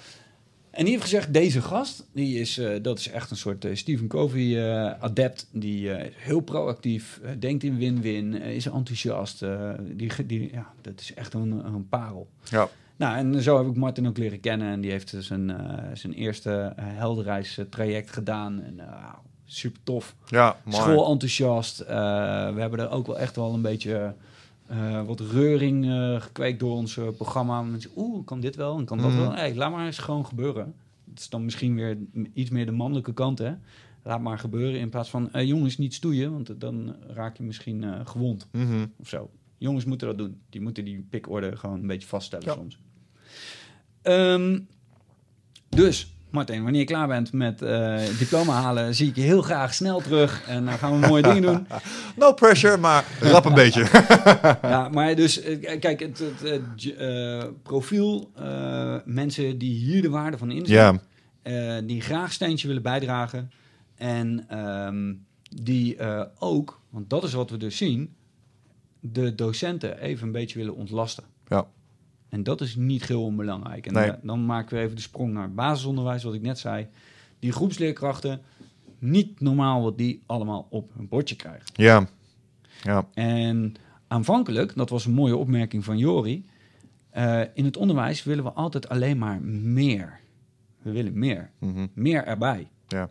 En 0.73 0.83
die 0.83 0.89
heeft 0.89 1.03
gezegd, 1.03 1.33
deze 1.33 1.61
gast, 1.61 2.05
die 2.13 2.39
is, 2.39 2.61
dat 2.81 2.99
is 2.99 3.09
echt 3.09 3.31
een 3.31 3.37
soort 3.37 3.65
eh, 3.65 3.75
Stephen 3.75 4.07
Covey-adept. 4.07 5.47
die 5.51 5.93
eh, 5.93 6.05
is 6.05 6.13
heel 6.17 6.39
proactief, 6.39 7.19
denkt 7.39 7.63
in 7.63 7.77
win-win, 7.77 8.33
is 8.41 8.65
enthousiast. 8.65 9.45
die, 9.81 10.25
die, 10.25 10.49
ja, 10.53 10.73
dat 10.81 10.99
is 10.99 11.13
echt 11.13 11.33
een, 11.33 11.51
een 11.51 11.89
parel. 11.89 12.29
Ja. 12.49 12.69
Nou, 13.03 13.17
en 13.17 13.41
zo 13.41 13.57
heb 13.57 13.67
ik 13.67 13.75
Martin 13.75 14.07
ook 14.07 14.17
leren 14.17 14.39
kennen. 14.39 14.67
En 14.67 14.81
die 14.81 14.91
heeft 14.91 15.11
dus 15.11 15.29
een, 15.29 15.49
eh, 15.49 15.83
zijn 15.93 16.13
eerste 16.13 16.49
uh, 16.79 16.85
helderreis 16.85 17.57
eh, 17.57 17.65
traject 17.65 18.11
gedaan. 18.11 18.61
En 18.61 18.73
uh, 18.77 19.13
super 19.45 19.79
tof. 19.83 20.15
Ja, 20.27 20.57
mooi. 20.63 20.77
Schoolenthousiast. 20.77 21.81
Uh, 21.81 21.87
we 22.53 22.59
hebben 22.61 22.79
er 22.79 22.89
ook 22.89 23.07
wel 23.07 23.19
echt 23.19 23.35
wel 23.35 23.53
een 23.53 23.61
beetje 23.61 24.15
uh, 24.71 25.05
wat 25.05 25.19
reuring 25.19 25.85
uh, 25.85 26.21
gekweekt 26.21 26.59
door 26.59 26.75
ons 26.75 26.95
uh, 26.95 27.07
programma. 27.17 27.61
Mensen, 27.61 27.91
oeh, 27.95 28.25
kan 28.25 28.39
dit 28.39 28.55
wel 28.55 28.77
en 28.77 28.85
kan 28.85 28.97
dat 28.97 29.09
Mhm. 29.11 29.19
wel. 29.19 29.33
Hey, 29.33 29.55
laat 29.55 29.71
maar 29.71 29.85
eens 29.85 29.97
gewoon 29.97 30.25
gebeuren. 30.25 30.73
Het 31.09 31.19
is 31.19 31.29
dan 31.29 31.43
misschien 31.43 31.75
weer 31.75 31.97
iets 32.33 32.49
meer 32.49 32.65
de 32.65 32.71
mannelijke 32.71 33.13
kant, 33.13 33.39
hè. 33.39 33.51
Laat 34.03 34.21
maar 34.21 34.39
gebeuren 34.39 34.79
in 34.79 34.89
plaats 34.89 35.09
van, 35.09 35.31
eh, 35.31 35.47
jongens, 35.47 35.77
niet 35.77 35.93
stoeien, 35.93 36.31
want 36.31 36.59
dan 36.61 36.95
raak 37.07 37.37
je 37.37 37.43
misschien 37.43 37.83
eh, 37.83 37.99
gewond 38.03 38.47
Mhm. 38.51 38.85
of 38.99 39.07
zo. 39.07 39.29
Jongens 39.57 39.85
moeten 39.85 40.07
dat 40.07 40.17
doen. 40.17 40.41
Die 40.49 40.61
moeten 40.61 40.85
die 40.85 41.05
pikorde 41.09 41.57
gewoon 41.57 41.79
een 41.79 41.87
beetje 41.87 42.07
vaststellen 42.07 42.45
Ja. 42.45 42.53
soms. 42.53 42.77
Ehm, 44.03 44.59
dus, 45.69 46.13
Martin, 46.29 46.63
wanneer 46.63 46.79
je 46.79 46.87
klaar 46.87 47.07
bent 47.07 47.33
met 47.33 47.61
eh, 47.61 47.99
diploma 48.19 48.61
halen, 48.61 48.95
zie 48.95 49.09
ik 49.09 49.15
je 49.15 49.21
heel 49.21 49.41
graag 49.41 49.73
snel 49.73 50.01
terug. 50.01 50.47
En 50.47 50.65
dan 50.65 50.77
gaan 50.77 51.01
we 51.01 51.07
mooie 51.07 51.21
dingen 51.21 51.41
doen. 51.41 51.67
No 52.15 52.33
pressure, 52.33 52.77
maar 52.77 53.05
rap 53.19 53.45
een 53.45 53.53
beetje. 53.53 53.85
Ja, 54.61 54.89
maar 54.89 55.15
dus, 55.15 55.41
eh, 55.41 55.79
kijk, 55.79 55.99
het, 55.99 56.23
het, 56.41 56.95
eh, 56.97 57.43
profiel, 57.63 58.31
mensen 59.05 59.57
die 59.57 59.73
hier 59.73 60.01
de 60.01 60.09
waarde 60.09 60.37
van 60.37 60.51
inzien, 60.51 60.99
eh, 61.41 61.77
die 61.83 62.01
graag 62.01 62.31
steentje 62.31 62.67
willen 62.67 62.83
bijdragen. 62.83 63.51
En 63.95 64.45
ehm, 64.47 65.13
die 65.63 65.97
ook, 66.39 66.81
want 66.89 67.09
dat 67.09 67.23
is 67.23 67.33
wat 67.33 67.49
we 67.49 67.57
dus 67.57 67.77
zien, 67.77 68.13
de 68.99 69.35
docenten 69.35 69.99
even 69.99 70.25
een 70.25 70.31
beetje 70.31 70.59
willen 70.59 70.75
ontlasten. 70.75 71.23
Ja. 71.47 71.67
En 72.33 72.43
dat 72.43 72.61
is 72.61 72.75
niet 72.75 73.07
heel 73.07 73.23
onbelangrijk. 73.23 73.85
En 73.87 73.93
Nee. 73.93 74.11
dan 74.23 74.45
maken 74.45 74.77
we 74.77 74.83
even 74.83 74.95
de 74.95 75.01
sprong 75.01 75.33
naar 75.33 75.53
basisonderwijs, 75.53 76.23
wat 76.23 76.33
ik 76.33 76.41
net 76.41 76.59
zei. 76.59 76.87
Die 77.39 77.51
groepsleerkrachten, 77.51 78.41
niet 78.99 79.39
normaal 79.41 79.81
wat 79.83 79.97
die 79.97 80.23
allemaal 80.25 80.67
op 80.69 80.91
hun 80.95 81.07
bordje 81.07 81.35
krijgen. 81.35 81.65
ja, 81.73 82.07
ja. 82.83 83.07
En 83.13 83.73
aanvankelijk, 84.07 84.75
dat 84.75 84.89
was 84.89 85.05
een 85.05 85.13
mooie 85.13 85.35
opmerking 85.37 85.83
van 85.83 85.97
Jori. 85.97 86.45
eh, 87.09 87.41
in 87.53 87.65
het 87.65 87.77
onderwijs 87.77 88.23
willen 88.23 88.43
we 88.43 88.51
altijd 88.51 88.89
alleen 88.89 89.17
maar 89.17 89.41
meer. 89.41 90.19
We 90.81 90.91
willen 90.91 91.19
meer. 91.19 91.51
Mhm. 91.59 91.87
Meer 91.93 92.25
erbij. 92.25 92.67
Ja. 92.87 93.09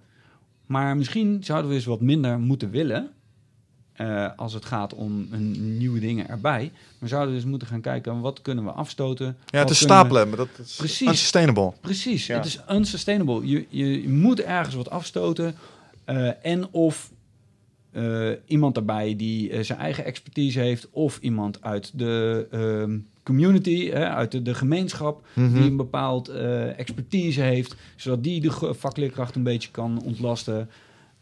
Maar 0.66 0.96
misschien 0.96 1.44
zouden 1.44 1.68
we 1.70 1.76
eens 1.76 1.84
wat 1.84 2.00
minder 2.00 2.38
moeten 2.38 2.70
willen. 2.70 3.10
Eh, 4.02 4.28
als 4.36 4.52
het 4.54 4.64
gaat 4.64 4.94
om 4.94 5.26
een, 5.30 5.76
nieuwe 5.78 6.00
dingen 6.00 6.28
erbij. 6.28 6.70
Maar 6.98 7.08
zouden 7.08 7.34
we 7.34 7.40
dus 7.40 7.50
moeten 7.50 7.68
gaan 7.68 7.80
kijken 7.80 8.20
wat 8.20 8.42
kunnen 8.42 8.64
we 8.64 8.70
afstoten. 8.70 9.36
Ja, 9.46 9.58
het 9.58 9.70
is 9.70 9.78
we- 9.78 9.84
stapelen, 9.84 10.28
maar 10.28 10.36
dat 10.36 10.48
is 10.64 10.76
Precies. 10.76 11.08
unsustainable. 11.08 11.72
Precies, 11.80 12.26
Ja. 12.26 12.36
het 12.36 12.44
is 12.46 12.60
unsustainable. 12.70 13.46
Je, 13.46 13.66
je, 13.68 14.02
je 14.02 14.08
moet 14.08 14.40
ergens 14.40 14.74
wat 14.74 14.90
afstoten. 14.90 15.54
eh, 16.04 16.44
en 16.46 16.68
of 16.72 17.10
eh, 17.92 18.30
iemand 18.46 18.74
daarbij 18.74 19.16
die 19.16 19.62
zijn 19.64 19.78
eigen 19.78 20.04
expertise 20.04 20.60
heeft, 20.60 20.88
of 20.90 21.18
iemand 21.20 21.62
uit 21.62 21.90
de 21.98 22.46
ehm, 22.50 22.98
community, 23.22 23.90
hè, 23.90 24.08
uit 24.08 24.30
de, 24.32 24.42
de 24.42 24.54
gemeenschap, 24.54 25.26
Mhm. 25.34 25.52
die 25.54 25.62
een 25.70 25.76
bepaald 25.76 26.28
eh, 26.28 26.78
expertise 26.78 27.40
heeft, 27.40 27.74
zodat 27.96 28.22
die 28.24 28.40
de 28.40 28.74
vakleerkracht 28.74 29.34
een 29.34 29.42
beetje 29.42 29.70
kan 29.70 30.02
ontlasten. 30.04 30.68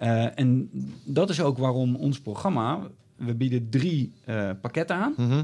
Eh, 0.00 0.38
en 0.38 0.70
dat 1.04 1.30
is 1.30 1.40
ook 1.40 1.58
waarom 1.58 1.96
ons 1.96 2.20
programma, 2.20 2.80
we 3.16 3.34
bieden 3.34 3.70
drie 3.70 4.12
eh, 4.24 4.50
pakketten 4.60 4.96
aan. 4.96 5.14
Mhm. 5.16 5.42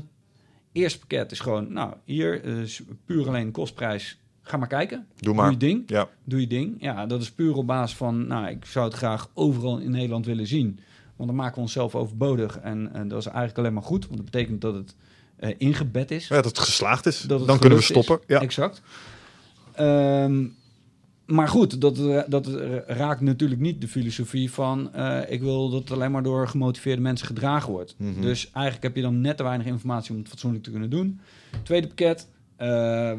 Eerste 0.72 0.98
pakket 0.98 1.32
is 1.32 1.40
gewoon, 1.40 1.72
nou, 1.72 1.94
hier 2.04 2.44
is 2.44 2.82
puur 3.04 3.28
alleen 3.28 3.50
kostprijs. 3.50 4.18
Ga 4.42 4.56
maar 4.56 4.68
kijken. 4.68 5.06
Doe 5.08 5.16
Doe 5.24 5.34
maar. 5.34 5.50
je 5.50 5.56
ding. 5.56 5.82
Ja, 5.90 6.08
Doe 6.24 6.40
je 6.40 6.46
ding. 6.46 6.76
Ja, 6.78 7.06
dat 7.06 7.22
is 7.22 7.30
puur 7.32 7.54
op 7.56 7.66
basis 7.66 7.96
van, 7.96 8.26
nou, 8.26 8.46
ik 8.48 8.64
zou 8.64 8.84
het 8.86 8.94
graag 8.94 9.30
overal 9.34 9.78
in 9.78 9.90
Nederland 9.90 10.26
willen 10.26 10.46
zien. 10.46 10.78
Want 11.16 11.28
dan 11.28 11.38
maken 11.38 11.54
we 11.54 11.60
onszelf 11.60 11.94
overbodig. 11.94 12.58
En, 12.58 12.92
en 12.94 13.08
dat 13.08 13.18
is 13.18 13.26
eigenlijk 13.26 13.58
alleen 13.58 13.72
maar 13.72 13.82
goed. 13.82 14.04
Want 14.06 14.16
dat 14.16 14.24
betekent 14.30 14.60
dat 14.60 14.74
het 14.74 14.94
eh, 15.36 15.54
ingebed 15.58 16.10
is. 16.10 16.28
ja 16.28 16.34
dat 16.34 16.44
het 16.44 16.58
geslaagd 16.58 17.06
is. 17.06 17.20
Dat 17.20 17.38
het 17.38 17.48
Dan 17.48 17.58
kunnen 17.58 17.78
we 17.78 17.84
is. 17.84 17.90
stoppen. 17.90 18.20
Ja. 18.26 18.40
Exact. 18.40 18.82
Ehm, 19.72 20.46
maar 21.26 21.48
goed, 21.48 21.80
dat, 21.80 21.98
eh, 21.98 22.22
dat 22.26 22.46
raakt 22.86 23.20
natuurlijk 23.20 23.60
niet 23.60 23.80
de 23.80 23.88
filosofie 23.88 24.52
van... 24.52 24.94
eh, 24.94 25.20
ik 25.28 25.40
wil 25.40 25.70
dat 25.70 25.80
het 25.80 25.90
alleen 25.90 26.10
maar 26.10 26.22
door 26.22 26.48
gemotiveerde 26.48 27.02
mensen 27.02 27.26
gedragen 27.26 27.72
wordt. 27.72 27.94
Mhm. 27.98 28.20
Dus 28.20 28.50
eigenlijk 28.50 28.84
heb 28.84 28.96
je 28.96 29.02
dan 29.02 29.20
net 29.20 29.36
te 29.36 29.42
weinig 29.42 29.66
informatie 29.66 30.12
om 30.12 30.18
het 30.18 30.28
fatsoenlijk 30.28 30.64
te 30.64 30.70
kunnen 30.70 30.90
doen. 30.90 31.20
Tweede 31.62 31.86
pakket, 31.86 32.28
eh, 32.56 32.66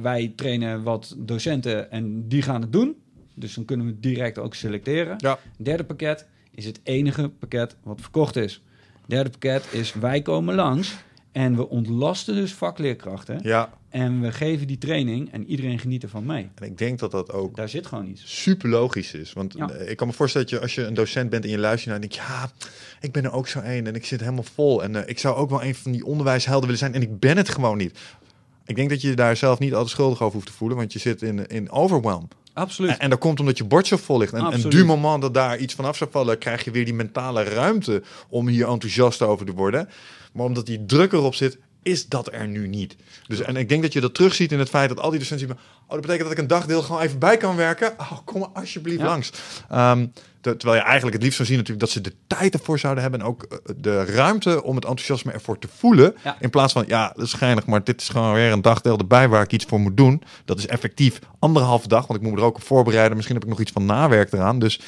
wij 0.02 0.34
trainen 0.36 0.84
wat 0.84 1.16
docenten 1.18 1.92
en 1.92 2.28
die 2.28 2.42
gaan 2.42 2.62
het 2.62 2.72
doen. 2.72 2.96
Dus 3.34 3.54
dan 3.54 3.66
kunnen 3.66 3.86
we 3.86 4.00
direct 4.00 4.38
ook 4.38 4.56
selecteren. 4.56 5.16
Ja. 5.18 5.40
Derde 5.58 5.84
pakket 5.84 6.28
is 6.52 6.66
het 6.66 6.80
enige 6.84 7.30
pakket 7.30 7.76
wat 7.84 8.02
verkocht 8.02 8.36
is. 8.36 8.62
Derde 9.06 9.30
pakket 9.30 9.68
is 9.72 9.94
wij 9.94 10.22
komen 10.22 10.56
langs 10.56 10.96
en 11.38 11.56
we 11.56 11.70
ontlasten 11.70 12.36
dus 12.36 12.54
vakleerkrachten. 12.54 13.40
ja, 13.44 13.70
En 13.90 14.22
we 14.22 14.32
geven 14.32 14.68
die 14.68 14.78
training 14.78 15.32
en 15.32 15.46
iedereen 15.46 15.80
geniet 15.80 16.04
ervan 16.04 16.26
mee. 16.26 16.50
en 16.56 16.66
ik 16.66 16.78
denk 16.78 17.00
dat 17.00 17.12
dat 17.12 17.32
ook 17.32 17.56
Daar 17.56 17.70
zit 17.70 17.86
gewoon 17.86 18.08
iets. 18.08 18.42
super 18.42 18.70
logisch 18.70 19.14
is. 19.14 19.34
Want 19.34 19.54
Ja. 19.58 19.70
eh, 19.70 19.90
ik 19.90 19.98
kan 19.98 20.08
me 20.08 20.14
voorstellen 20.14 20.48
dat 20.48 20.56
je 20.56 20.62
als 20.64 20.76
je 20.76 20.84
een 20.86 20.94
docent 20.94 21.30
bent 21.30 21.44
en 21.44 21.50
je 21.50 21.58
luistert 21.58 21.90
naar, 21.92 22.00
denk 22.00 22.12
je, 22.14 22.20
ja, 22.22 22.52
ik 23.00 23.12
ben 23.12 23.24
er 23.24 23.32
ook 23.32 23.48
zo 23.48 23.60
één 23.60 23.88
en 23.88 23.96
ik 23.96 24.06
zit 24.06 24.20
helemaal 24.20 24.44
vol. 24.54 24.84
En 24.84 24.96
eh, 24.96 25.10
ik 25.10 25.20
zou 25.20 25.36
ook 25.36 25.50
wel 25.50 25.64
een 25.64 25.76
van 25.76 25.92
die 25.92 26.06
onderwijshelden 26.06 26.62
willen 26.64 26.78
zijn 26.78 26.94
en 26.94 27.02
ik 27.02 27.20
ben 27.20 27.38
het 27.38 27.50
gewoon 27.50 27.78
niet. 27.78 28.00
Ik 28.66 28.76
denk 28.76 28.90
dat 28.90 29.02
je 29.02 29.08
je 29.10 29.16
daar 29.16 29.36
zelf 29.38 29.60
niet 29.60 29.74
altijd 29.74 29.90
schuldig 29.92 30.22
over 30.22 30.34
hoeft 30.34 30.48
te 30.48 30.54
voelen, 30.54 30.78
want 30.78 30.94
je 30.94 31.00
zit 31.00 31.22
in, 31.22 31.48
in 31.48 31.72
overwhelm. 31.72 32.28
Absoluut. 32.54 32.92
En, 32.92 33.00
en 33.00 33.10
dat 33.10 33.20
komt 33.20 33.40
omdat 33.40 33.58
je 33.58 33.64
bord 33.64 33.88
zo 33.88 33.98
vol 33.98 34.18
ligt. 34.18 34.34
En, 34.34 34.40
en 34.40 34.46
Absoluut. 34.46 34.72
du 34.72 34.86
moment 34.86 35.22
dat 35.22 35.34
daar 35.34 35.58
iets 35.58 35.74
vanaf 35.74 35.98
zou 35.98 36.10
vallen, 36.12 36.38
krijg 36.38 36.64
je 36.64 36.72
weer 36.72 36.86
die 36.86 36.94
mentale 36.94 37.44
ruimte 37.44 38.04
om 38.30 38.48
hier 38.48 38.68
enthousiast 38.68 39.22
over 39.22 39.46
te 39.46 39.52
worden. 39.54 39.90
Maar 40.38 40.46
omdat 40.46 40.66
die 40.66 40.86
druk 40.86 41.12
erop 41.14 41.36
zit, 41.36 41.58
is 41.84 42.08
dat 42.08 42.34
er 42.34 42.48
nu 42.48 42.68
niet. 42.68 42.96
Dus, 43.28 43.42
en 43.42 43.56
ik 43.56 43.70
denk 43.70 43.82
dat 43.82 43.94
je 43.94 44.02
dat 44.02 44.14
terugziet 44.14 44.52
in 44.52 44.60
het 44.60 44.70
feit 44.70 44.90
dat 44.90 45.00
al 45.00 45.10
die 45.10 45.20
docenten 45.20 45.48
zien... 45.48 45.58
oh, 45.58 45.90
dat 45.90 46.02
betekent 46.02 46.24
dat 46.24 46.32
ik 46.32 46.38
een 46.38 46.48
dagdeel 46.48 46.82
gewoon 46.82 47.02
even 47.02 47.20
bij 47.20 47.38
kan 47.38 47.56
werken. 47.56 47.94
Oh, 47.98 48.12
kom 48.26 48.40
maar 48.40 48.50
alsjeblieft 48.54 49.00
Ja. 49.00 49.06
langs. 49.06 49.32
Ehm, 49.70 50.06
ter- 50.42 50.58
terwijl 50.58 50.80
je 50.80 50.86
eigenlijk 50.86 51.14
het 51.14 51.24
liefst 51.24 51.38
zou 51.38 51.48
zien 51.48 51.58
natuurlijk 51.58 51.86
dat 51.86 51.94
ze 51.96 52.02
de 52.02 52.14
tijd 52.28 52.54
ervoor 52.54 52.80
zouden 52.80 53.02
hebben... 53.04 53.22
en 53.22 53.26
ook 53.28 53.44
eh, 53.44 53.58
de 53.78 54.04
ruimte 54.06 54.64
om 54.64 54.76
het 54.76 54.86
enthousiasme 54.86 55.32
ervoor 55.32 55.60
te 55.60 55.68
voelen. 55.78 56.16
Ja. 56.24 56.38
In 56.40 56.50
plaats 56.50 56.74
van, 56.74 56.84
ja, 56.88 57.12
dat 57.16 57.26
is 57.26 57.30
schijnig, 57.30 57.66
maar 57.66 57.84
dit 57.84 58.02
is 58.02 58.10
gewoon 58.10 58.34
weer 58.34 58.52
een 58.52 58.62
dagdeel 58.62 58.98
erbij 58.98 59.28
waar 59.30 59.44
ik 59.44 59.52
iets 59.54 59.66
voor 59.66 59.80
moet 59.80 59.98
doen. 59.98 60.24
Dat 60.46 60.58
is 60.58 60.68
effectief 60.68 61.20
anderhalve 61.40 61.88
dag, 61.88 62.08
want 62.08 62.20
ik 62.20 62.26
moet 62.26 62.36
me 62.36 62.40
er 62.42 62.46
ook 62.48 62.56
op 62.56 62.64
voorbereiden. 62.64 63.14
Misschien 63.16 63.36
heb 63.36 63.46
ik 63.46 63.52
nog 63.52 63.60
iets 63.62 63.72
van 63.72 63.86
nawerk 63.86 64.34
eraan. 64.34 64.60
Dus 64.60 64.80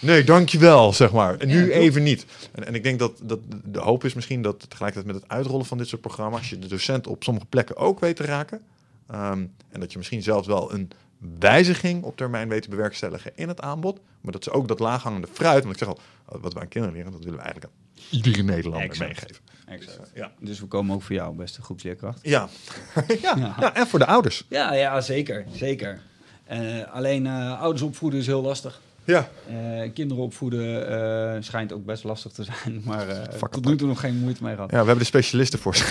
nee, 0.00 0.24
dankjewel, 0.24 0.92
zeg 0.92 1.12
maar. 1.12 1.38
En 1.38 1.48
nu 1.48 1.72
even 1.72 2.02
niet. 2.02 2.26
En, 2.52 2.66
en 2.66 2.74
ik 2.74 2.82
denk 2.82 2.98
dat, 2.98 3.20
dat 3.22 3.40
de 3.64 3.78
hoop 3.78 4.04
is 4.04 4.14
misschien 4.14 4.42
dat 4.42 4.70
tegelijkertijd 4.70 5.12
met 5.12 5.22
het 5.22 5.30
uitrollen 5.30 5.66
van 5.66 5.78
dit 5.78 5.88
soort 5.88 6.00
programma's... 6.00 6.50
je 6.50 6.58
de 6.58 6.66
docent 6.66 7.06
op 7.06 7.22
sommige 7.22 7.46
plekken 7.46 7.76
ook 7.76 8.00
weet 8.00 8.16
te 8.16 8.24
raken. 8.24 8.60
Ehm, 9.06 9.44
en 9.70 9.80
dat 9.80 9.92
je 9.92 9.98
misschien 9.98 10.22
zelfs 10.22 10.46
wel 10.46 10.72
een 10.72 10.90
wijziging 11.38 12.02
op 12.02 12.16
termijn 12.16 12.48
weet 12.48 12.62
te 12.62 12.70
bewerkstelligen 12.70 13.32
in 13.34 13.48
het 13.48 13.60
aanbod. 13.60 14.00
Maar 14.20 14.32
dat 14.32 14.44
ze 14.44 14.50
ook 14.50 14.68
dat 14.68 14.78
laaghangende 14.78 15.28
fruit, 15.32 15.62
want 15.62 15.74
ik 15.74 15.78
zeg 15.78 15.88
al, 15.88 16.00
wat 16.40 16.52
wij 16.52 16.62
aan 16.62 16.68
kinderen 16.68 16.96
leren, 16.96 17.12
dat 17.12 17.24
willen 17.24 17.38
we 17.38 17.44
eigenlijk 17.44 17.72
aan 17.72 18.02
iedere 18.10 18.42
Nederlander 18.42 18.88
Exact. 18.88 19.08
meegeven. 19.08 19.42
Exact. 19.66 20.10
Ja. 20.14 20.32
Dus 20.40 20.60
we 20.60 20.66
komen 20.66 20.94
ook 20.94 21.02
voor 21.02 21.14
jou, 21.14 21.34
beste 21.34 21.62
groepsleerkracht. 21.62 22.18
Ja. 22.22 22.48
ja. 23.22 23.36
Ja. 23.36 23.56
ja, 23.60 23.74
en 23.74 23.86
voor 23.86 23.98
de 23.98 24.06
ouders. 24.06 24.44
Ja, 24.48 24.72
ja 24.72 25.00
zeker. 25.00 25.44
zeker. 25.54 26.00
Eh, 26.44 26.92
alleen 26.92 27.26
eh, 27.26 27.60
ouders 27.60 27.82
opvoeden 27.82 28.20
is 28.20 28.26
heel 28.26 28.42
lastig. 28.42 28.80
Ja, 29.08 29.28
Eh, 29.48 29.90
kinderen 29.94 30.22
opvoeden 30.22 30.88
eh, 31.36 31.42
schijnt 31.42 31.72
ook 31.72 31.84
best 31.84 32.04
lastig 32.04 32.32
te 32.32 32.44
zijn, 32.44 32.80
maar 32.84 33.08
eh 33.08 33.32
Fuck 33.38 33.50
tot 33.50 33.64
nu 33.64 33.76
toe 33.76 33.88
nog 33.88 34.00
geen 34.00 34.16
moeite 34.18 34.42
mee 34.42 34.54
gehad. 34.54 34.70
ja, 34.70 34.78
we 34.80 34.86
hebben 34.86 34.98
de 34.98 35.04
specialisten 35.04 35.58
voor. 35.58 35.76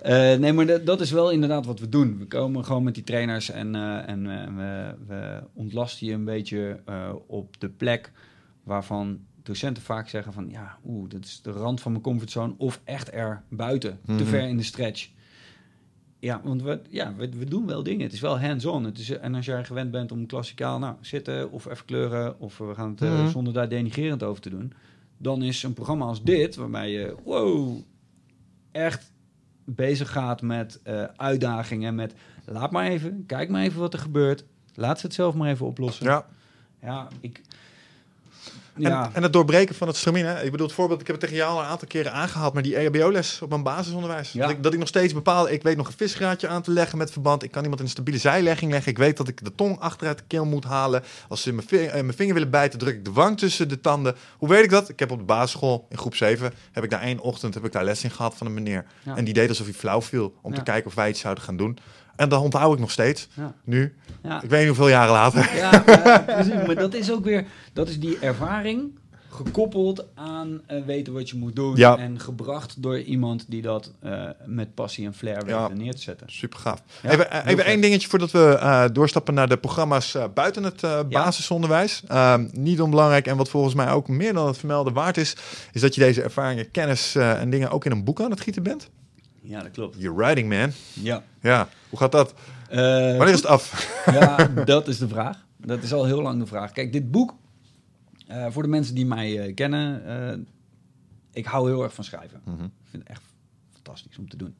Eh, 0.00 0.34
nee, 0.38 0.52
maar 0.52 0.66
dat- 0.66 0.86
dat 0.86 1.00
is 1.00 1.10
wel 1.10 1.30
inderdaad 1.30 1.66
wat 1.66 1.80
we 1.80 1.88
doen. 1.88 2.18
We 2.18 2.26
komen 2.26 2.64
gewoon 2.64 2.82
met 2.82 2.94
die 2.94 3.04
trainers 3.04 3.50
en, 3.50 3.74
eh, 3.74 4.08
en 4.08 4.26
eh, 4.30 4.46
we, 4.56 4.94
we 5.06 5.40
ontlasten 5.54 6.06
je 6.06 6.12
een 6.12 6.24
beetje 6.24 6.80
eh, 6.86 7.12
op 7.26 7.60
de 7.60 7.68
plek 7.68 8.12
waarvan 8.64 9.18
docenten 9.42 9.82
vaak 9.82 10.08
zeggen 10.08 10.32
van 10.32 10.48
ja, 10.50 10.76
oeh, 10.86 11.08
dat 11.10 11.24
is 11.24 11.40
de 11.42 11.50
rand 11.50 11.80
van 11.80 11.90
mijn 11.92 12.04
comfortzone 12.04 12.54
of 12.58 12.80
echt 12.84 13.12
er 13.14 13.42
buiten, 13.48 13.98
Mhm. 14.04 14.18
te 14.18 14.24
ver 14.24 14.42
in 14.48 14.56
de 14.56 14.62
stretch. 14.62 15.08
Ja, 16.20 16.40
want 16.44 16.62
we, 16.62 16.80
ja, 16.88 17.14
we, 17.16 17.28
we 17.28 17.44
doen 17.44 17.66
wel 17.66 17.82
dingen. 17.82 18.02
Het 18.02 18.12
is 18.12 18.20
wel 18.20 18.40
hands-on. 18.40 18.84
Het 18.84 18.98
is, 18.98 19.10
en 19.10 19.34
als 19.34 19.44
jij 19.44 19.64
gewend 19.64 19.90
bent 19.90 20.12
om 20.12 20.26
klassikaal 20.26 20.78
nou, 20.78 20.94
zitten 21.00 21.50
of 21.50 21.66
even 21.66 21.84
kleuren... 21.84 22.40
of 22.40 22.58
we 22.58 22.74
gaan 22.74 22.90
het 22.90 23.02
eh, 23.02 23.18
Mhm. 23.18 23.28
zonder 23.30 23.52
daar 23.52 23.68
denigerend 23.68 24.22
over 24.22 24.42
te 24.42 24.50
doen... 24.50 24.72
dan 25.16 25.42
is 25.42 25.62
een 25.62 25.72
programma 25.74 26.04
als 26.04 26.22
dit, 26.22 26.56
waarbij 26.56 26.90
je 26.90 27.14
wow, 27.24 27.78
echt 28.72 29.12
bezig 29.64 30.10
gaat 30.12 30.42
met 30.42 30.80
eh, 30.82 31.04
uitdagingen... 31.16 31.94
met 31.94 32.14
laat 32.44 32.70
maar 32.70 32.86
even, 32.86 33.24
kijk 33.26 33.48
maar 33.48 33.62
even 33.62 33.80
wat 33.80 33.92
er 33.92 33.98
gebeurt... 33.98 34.44
laat 34.74 35.00
ze 35.00 35.06
het 35.06 35.14
zelf 35.14 35.34
maar 35.34 35.50
even 35.50 35.66
oplossen. 35.66 36.06
Ja. 36.06 36.26
Ja, 36.82 37.08
ik... 37.20 37.40
En, 38.84 38.90
Ja, 38.90 39.10
en 39.12 39.22
het 39.22 39.32
doorbreken 39.32 39.74
van 39.74 39.88
het 39.88 39.96
stramien. 39.96 40.24
Hè? 40.26 40.42
Ik 40.42 40.50
bedoel, 40.50 40.66
het 40.66 40.74
voorbeeld, 40.76 41.00
ik 41.00 41.06
heb 41.06 41.16
het 41.16 41.24
tegen 41.24 41.40
jou 41.40 41.52
al 41.52 41.60
een 41.60 41.66
aantal 41.68 41.88
keren 41.88 42.12
aangehaald, 42.12 42.52
maar 42.54 42.62
die 42.62 42.76
EHBO-les 42.76 43.42
op 43.42 43.48
mijn 43.48 43.62
basisonderwijs. 43.62 44.32
Ja. 44.32 44.40
Dat, 44.40 44.50
ik, 44.50 44.62
dat 44.62 44.72
ik 44.72 44.78
nog 44.78 44.88
steeds 44.88 45.12
bepaal, 45.12 45.48
ik 45.50 45.62
weet 45.62 45.76
nog 45.76 45.86
een 45.86 45.92
visgraadje 45.96 46.48
aan 46.48 46.62
te 46.62 46.70
leggen 46.70 46.98
met 46.98 47.10
verband. 47.12 47.42
Ik 47.42 47.50
kan 47.50 47.62
iemand 47.62 47.80
in 47.80 47.86
een 47.86 47.92
stabiele 47.92 48.18
zijlegging 48.20 48.70
leggen. 48.72 48.90
Ik 48.92 48.98
weet 48.98 49.16
dat 49.16 49.28
ik 49.28 49.44
de 49.44 49.54
tong 49.54 49.78
achteruit 49.80 50.18
de 50.18 50.24
keel 50.26 50.44
moet 50.44 50.64
halen. 50.64 51.02
Als 51.28 51.42
ze 51.42 51.52
mijn, 51.52 51.66
vi- 51.66 51.86
eh, 51.86 51.92
mijn 51.92 52.14
vinger 52.14 52.34
willen 52.34 52.50
bijten, 52.50 52.78
druk 52.78 52.94
ik 52.96 53.04
de 53.04 53.12
wang 53.12 53.38
tussen 53.38 53.68
de 53.68 53.80
tanden. 53.80 54.16
Hoe 54.38 54.48
weet 54.48 54.64
ik 54.64 54.70
dat? 54.70 54.88
Ik 54.88 54.98
heb 54.98 55.10
op 55.10 55.18
de 55.18 55.24
basisschool 55.24 55.86
in 55.90 55.98
groep 55.98 56.14
7, 56.14 56.52
heb 56.72 56.84
ik 56.84 56.90
daar 56.90 57.00
één 57.02 57.18
ochtend 57.20 57.54
heb 57.54 57.64
ik 57.64 57.72
daar 57.72 57.84
les 57.84 58.04
in 58.04 58.10
gehad 58.10 58.34
van 58.36 58.46
een 58.46 58.54
meneer. 58.54 58.84
Ja. 59.02 59.16
En 59.16 59.24
die 59.24 59.34
deed 59.34 59.48
alsof 59.48 59.66
hij 59.66 59.74
flauw 59.74 60.02
viel, 60.02 60.34
om 60.42 60.54
te 60.54 60.62
kijken 60.62 60.86
of 60.86 60.94
wij 60.94 61.08
iets 61.08 61.20
zouden 61.20 61.44
gaan 61.44 61.56
doen. 61.56 61.78
En 62.20 62.28
dat 62.28 62.42
onthoud 62.42 62.72
ik 62.72 62.78
nog 62.78 62.90
steeds, 62.90 63.28
ja. 63.34 63.54
nu. 63.64 63.94
ja. 64.22 64.42
Ik 64.42 64.50
weet 64.50 64.58
niet 64.58 64.68
hoeveel 64.68 64.88
jaren 64.88 65.12
later. 65.12 65.50
Ja, 65.56 65.78
precies. 66.26 66.66
Maar 66.66 66.74
dat 66.74 66.94
is 66.94 67.12
ook 67.12 67.24
weer, 67.24 67.46
dat 67.72 67.88
is 67.88 68.00
die 68.00 68.18
ervaring 68.18 68.98
gekoppeld 69.28 70.04
aan 70.14 70.60
eh, 70.66 70.84
weten 70.86 71.12
wat 71.12 71.30
je 71.30 71.36
moet 71.36 71.56
doen. 71.56 71.76
Ja. 71.76 71.98
En 71.98 72.20
gebracht 72.20 72.82
door 72.82 73.00
iemand 73.00 73.44
die 73.48 73.62
dat 73.62 73.92
eh, 74.00 74.24
met 74.44 74.74
passie 74.74 75.06
en 75.06 75.14
flair 75.14 75.44
weet 75.44 75.74
neer 75.74 75.94
te 75.94 76.00
zetten. 76.00 76.26
Super 76.30 76.58
gaaf. 76.58 76.82
Even 77.02 77.46
even 77.46 77.64
één 77.64 77.80
dingetje 77.80 78.08
voordat 78.08 78.30
we 78.30 78.56
eh, 78.60 78.84
doorstappen 78.92 79.34
naar 79.34 79.48
de 79.48 79.56
programma's 79.56 80.16
buiten 80.34 80.64
het 80.64 81.08
basisonderwijs. 81.08 82.02
Ehm, 82.06 82.48
niet 82.52 82.80
onbelangrijk 82.80 83.26
en 83.26 83.36
wat 83.36 83.48
volgens 83.48 83.74
mij 83.74 83.90
ook 83.90 84.08
meer 84.08 84.32
dan 84.32 84.46
het 84.46 84.58
vermelden 84.58 84.92
waard 84.92 85.16
is, 85.16 85.36
is 85.72 85.80
dat 85.80 85.94
je 85.94 86.00
deze 86.00 86.22
ervaringen, 86.22 86.70
kennis 86.70 87.14
en 87.14 87.50
dingen 87.50 87.70
ook 87.70 87.84
in 87.84 87.90
een 87.90 88.04
boek 88.04 88.20
aan 88.20 88.30
het 88.30 88.40
gieten 88.40 88.62
bent. 88.62 88.90
Ja, 89.50 89.62
dat 89.62 89.70
klopt. 89.70 89.96
You're 90.00 90.16
writing, 90.16 90.48
man. 90.48 90.70
Ja. 90.94 91.22
Ja, 91.40 91.68
hoe 91.88 91.98
gaat 91.98 92.12
dat? 92.12 92.34
Eh, 92.68 92.78
Wanneer 93.16 93.28
is 93.28 93.34
het 93.34 93.46
af? 93.46 93.88
ja, 94.20 94.46
dat 94.64 94.88
is 94.88 94.98
de 94.98 95.08
vraag. 95.08 95.46
Dat 95.56 95.82
is 95.82 95.92
al 95.92 96.04
heel 96.04 96.22
lang 96.22 96.38
de 96.40 96.46
vraag. 96.46 96.72
Kijk, 96.72 96.92
dit 96.92 97.10
boek, 97.10 97.34
eh, 98.26 98.46
voor 98.50 98.62
de 98.62 98.68
mensen 98.68 98.94
die 98.94 99.06
mij 99.06 99.40
eh, 99.46 99.54
kennen, 99.54 100.48
ik 101.32 101.46
hou 101.46 101.68
heel 101.70 101.82
erg 101.82 101.94
van 101.94 102.04
schrijven. 102.04 102.40
Mhm. 102.44 102.64
Ik 102.64 102.70
vind 102.90 103.02
het 103.02 103.12
echt 103.12 103.22
fantastisch 103.72 104.18
om 104.18 104.28
te 104.28 104.36
doen. 104.36 104.54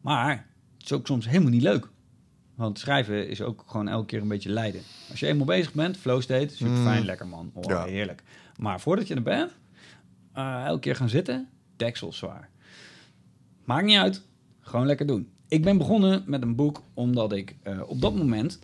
Maar 0.00 0.30
het 0.76 0.84
is 0.84 0.92
ook 0.92 1.06
soms 1.06 1.26
helemaal 1.28 1.50
niet 1.50 1.62
leuk. 1.62 1.88
Want 2.54 2.78
schrijven 2.78 3.28
is 3.28 3.40
ook 3.42 3.64
gewoon 3.66 3.88
elke 3.88 4.06
keer 4.06 4.20
een 4.20 4.28
beetje 4.28 4.50
lijden. 4.50 4.80
Als 5.10 5.20
je 5.20 5.26
eenmaal 5.26 5.46
bezig 5.46 5.72
bent, 5.72 5.96
flow 5.96 6.20
state, 6.22 6.56
super 6.56 6.76
fijn, 6.76 7.00
Mm. 7.00 7.06
lekker 7.06 7.26
man. 7.26 7.50
Oh, 7.54 7.62
Ja. 7.64 7.84
Heerlijk. 7.84 8.22
Maar 8.58 8.80
voordat 8.80 9.06
je 9.08 9.14
er 9.14 9.22
bent, 9.22 9.52
elke 10.34 10.80
keer 10.80 10.96
gaan 10.96 11.08
zitten, 11.08 11.48
deksel 11.76 12.12
zwaar. 12.12 12.48
Maakt 13.66 13.84
niet 13.84 13.96
uit, 13.96 14.22
gewoon 14.60 14.86
lekker 14.86 15.06
doen. 15.06 15.28
Ik 15.48 15.62
ben 15.62 15.78
begonnen 15.78 16.22
met 16.26 16.42
een 16.42 16.54
boek 16.54 16.82
omdat 16.94 17.32
ik 17.32 17.56
eh, 17.62 17.80
op 17.86 18.00
dat 18.00 18.14
moment 18.14 18.58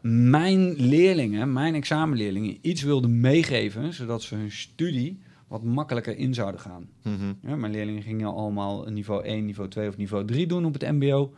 mijn 0.00 0.74
leerlingen, 0.74 1.52
mijn 1.52 1.74
examenleerlingen, 1.74 2.58
iets 2.60 2.82
wilde 2.82 3.08
meegeven, 3.08 3.92
zodat 3.92 4.22
ze 4.22 4.34
hun 4.34 4.52
studie 4.52 5.18
wat 5.48 5.62
makkelijker 5.62 6.16
in 6.16 6.34
zouden 6.34 6.60
gaan. 6.60 6.88
Mhm. 7.02 7.32
Ja, 7.42 7.56
mijn 7.56 7.72
leerlingen 7.72 8.02
gingen 8.02 8.34
allemaal 8.34 8.84
niveau 8.84 9.24
1, 9.24 9.44
niveau 9.44 9.70
2 9.70 9.88
of 9.88 9.96
niveau 9.96 10.24
3 10.24 10.46
doen 10.46 10.64
op 10.64 10.72
het 10.72 10.82
MBO. 10.82 11.32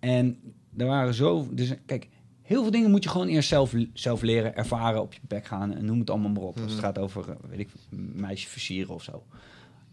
En 0.00 0.38
er 0.76 0.86
waren 0.86 1.14
zo. 1.14 1.48
Dus 1.50 1.74
kijk, 1.86 2.08
heel 2.42 2.62
veel 2.62 2.70
dingen 2.70 2.90
moet 2.90 3.04
je 3.04 3.10
gewoon 3.10 3.28
eerst 3.28 3.48
zelf, 3.48 3.74
zelf 3.92 4.22
leren, 4.22 4.56
ervaren, 4.56 5.02
op 5.02 5.12
je 5.12 5.20
bek 5.28 5.46
gaan 5.46 5.74
en 5.74 5.84
noem 5.84 5.98
het 5.98 6.10
allemaal 6.10 6.30
maar 6.30 6.42
op. 6.42 6.60
Als 6.60 6.72
het 6.72 6.80
gaat 6.80 6.98
over, 6.98 7.30
eh, 7.30 7.36
weet 7.48 7.58
ik, 7.58 7.68
meisje 8.14 8.48
versieren 8.48 8.94
of 8.94 9.02
zo. 9.02 9.24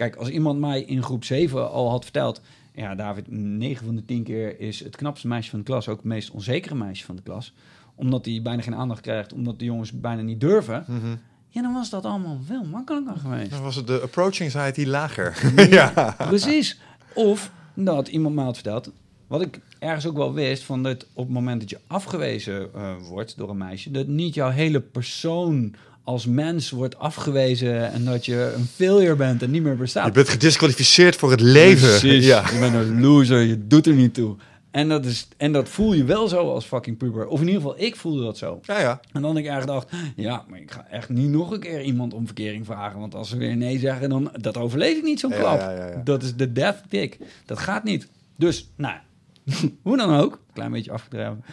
Kijk, 0.02 0.16
als 0.16 0.30
iemand 0.30 0.60
mij 0.60 0.82
in 0.82 1.04
groep 1.04 1.24
7 1.24 1.72
al 1.72 1.90
had 1.90 2.04
verteld. 2.04 2.42
Ja, 2.74 2.96
David, 2.96 3.26
9 3.30 3.86
van 3.86 3.96
de 3.96 4.06
10 4.06 4.24
keer 4.24 4.60
is 4.60 4.80
het 4.80 4.96
knapste 4.96 5.28
meisje 5.28 5.50
van 5.50 5.60
de 5.60 5.66
klas 5.66 5.88
ook 5.88 5.98
het 5.98 6.06
meest 6.06 6.32
onzekere 6.32 6.76
meisje 6.76 7.06
van 7.06 7.16
de 7.16 7.22
klas. 7.22 7.54
Omdat 7.96 8.26
hij 8.26 8.40
bijna 8.44 8.62
geen 8.62 8.76
aandacht 8.76 9.02
krijgt, 9.02 9.34
omdat 9.34 9.60
de 9.60 9.66
jongens 9.66 9.92
bijna 9.92 10.22
niet 10.22 10.40
durven. 10.40 10.84
Mhm. 10.88 11.16
Ja, 11.48 11.62
dan 11.62 11.74
was 11.74 11.90
dat 11.90 12.06
allemaal 12.06 12.40
veel 12.46 12.64
makkelijker 12.64 13.16
geweest. 13.16 13.50
Dan 13.52 13.62
was 13.62 13.76
het 13.76 13.88
de 13.88 14.02
approach 14.02 14.42
anxiety 14.42 14.86
lager. 14.86 15.54
ja. 15.70 16.16
Precies. 16.18 16.80
Of 17.14 17.52
dat 17.74 18.08
iemand 18.08 18.36
me 18.36 18.42
had 18.42 18.56
verteld, 18.56 18.92
wat 19.28 19.42
ik 19.42 19.60
ergens 19.80 20.08
ook 20.08 20.18
wel 20.18 20.34
wist, 20.34 20.64
van 20.64 20.84
dat 20.84 21.06
op 21.14 21.26
het 21.26 21.34
moment 21.34 21.60
dat 21.60 21.70
je 21.70 21.80
afgewezen 21.88 22.74
eh, 22.74 22.96
wordt 23.08 23.38
door 23.38 23.50
een 23.50 23.58
meisje, 23.58 23.92
dat 23.92 24.08
niet 24.08 24.34
jouw 24.34 24.50
hele 24.50 24.80
persoon 24.80 25.76
als 26.04 26.26
mens 26.26 26.70
wordt 26.70 26.98
afgewezen 26.98 27.92
en 27.92 28.06
dat 28.06 28.26
je 28.26 28.54
een 28.56 28.66
failure 28.66 29.16
bent 29.16 29.42
en 29.42 29.52
niet 29.52 29.64
meer 29.64 29.78
bestaat. 29.78 30.06
Je 30.06 30.12
bent 30.12 30.30
gedisqualificeerd 30.30 31.16
voor 31.16 31.32
het 31.32 31.42
leven. 31.42 31.88
Precies. 31.88 32.26
Ja. 32.26 32.44
Je 32.54 32.60
bent 32.60 32.74
een 32.74 33.02
loser, 33.02 33.40
je 33.42 33.68
doet 33.68 33.88
er 33.88 33.94
niet 33.94 34.14
toe. 34.14 34.36
En 34.72 34.90
dat, 34.90 35.06
is, 35.06 35.28
en 35.38 35.52
dat 35.52 35.70
voel 35.70 35.94
je 35.94 36.04
wel 36.04 36.28
zo 36.28 36.54
als 36.54 36.66
fucking 36.66 36.98
puber. 36.98 37.28
Of 37.28 37.40
in 37.42 37.46
ieder 37.48 37.62
geval, 37.62 37.80
ik 37.82 37.96
voelde 37.96 38.24
dat 38.24 38.38
zo. 38.38 38.60
Ja, 38.64 38.80
ja. 38.80 39.00
En 39.12 39.22
dan 39.22 39.38
ik 39.38 39.46
erg 39.46 39.60
gedacht, 39.60 39.92
ja, 40.16 40.46
maar 40.48 40.60
ik 40.60 40.72
ga 40.72 40.88
echt 40.90 41.10
niet 41.10 41.30
nog 41.30 41.52
een 41.52 41.60
keer 41.60 41.82
iemand 41.82 42.14
om 42.14 42.26
verkering 42.26 42.66
vragen. 42.66 43.00
Want 43.00 43.16
als 43.16 43.30
ze 43.30 43.38
weer 43.38 43.56
nee 43.56 43.80
zeggen, 43.80 44.10
dan 44.10 44.32
dat 44.42 44.58
overleef 44.58 44.98
ik 44.98 45.04
niet 45.04 45.20
zo'n 45.20 45.30
Ja, 45.32 45.38
klap. 45.38 45.60
ja. 45.60 46.02
Dat 46.04 46.24
is 46.24 46.36
de 46.36 46.52
death 46.52 46.82
tick. 46.90 47.18
Dat 47.46 47.60
gaat 47.60 47.84
niet. 47.84 48.08
Dus, 48.38 48.70
nou, 48.76 48.96
hoe 49.84 49.98
dan 49.98 50.16
ook, 50.16 50.40
klein 50.54 50.72
beetje 50.72 50.92
afgedreven. 50.92 51.44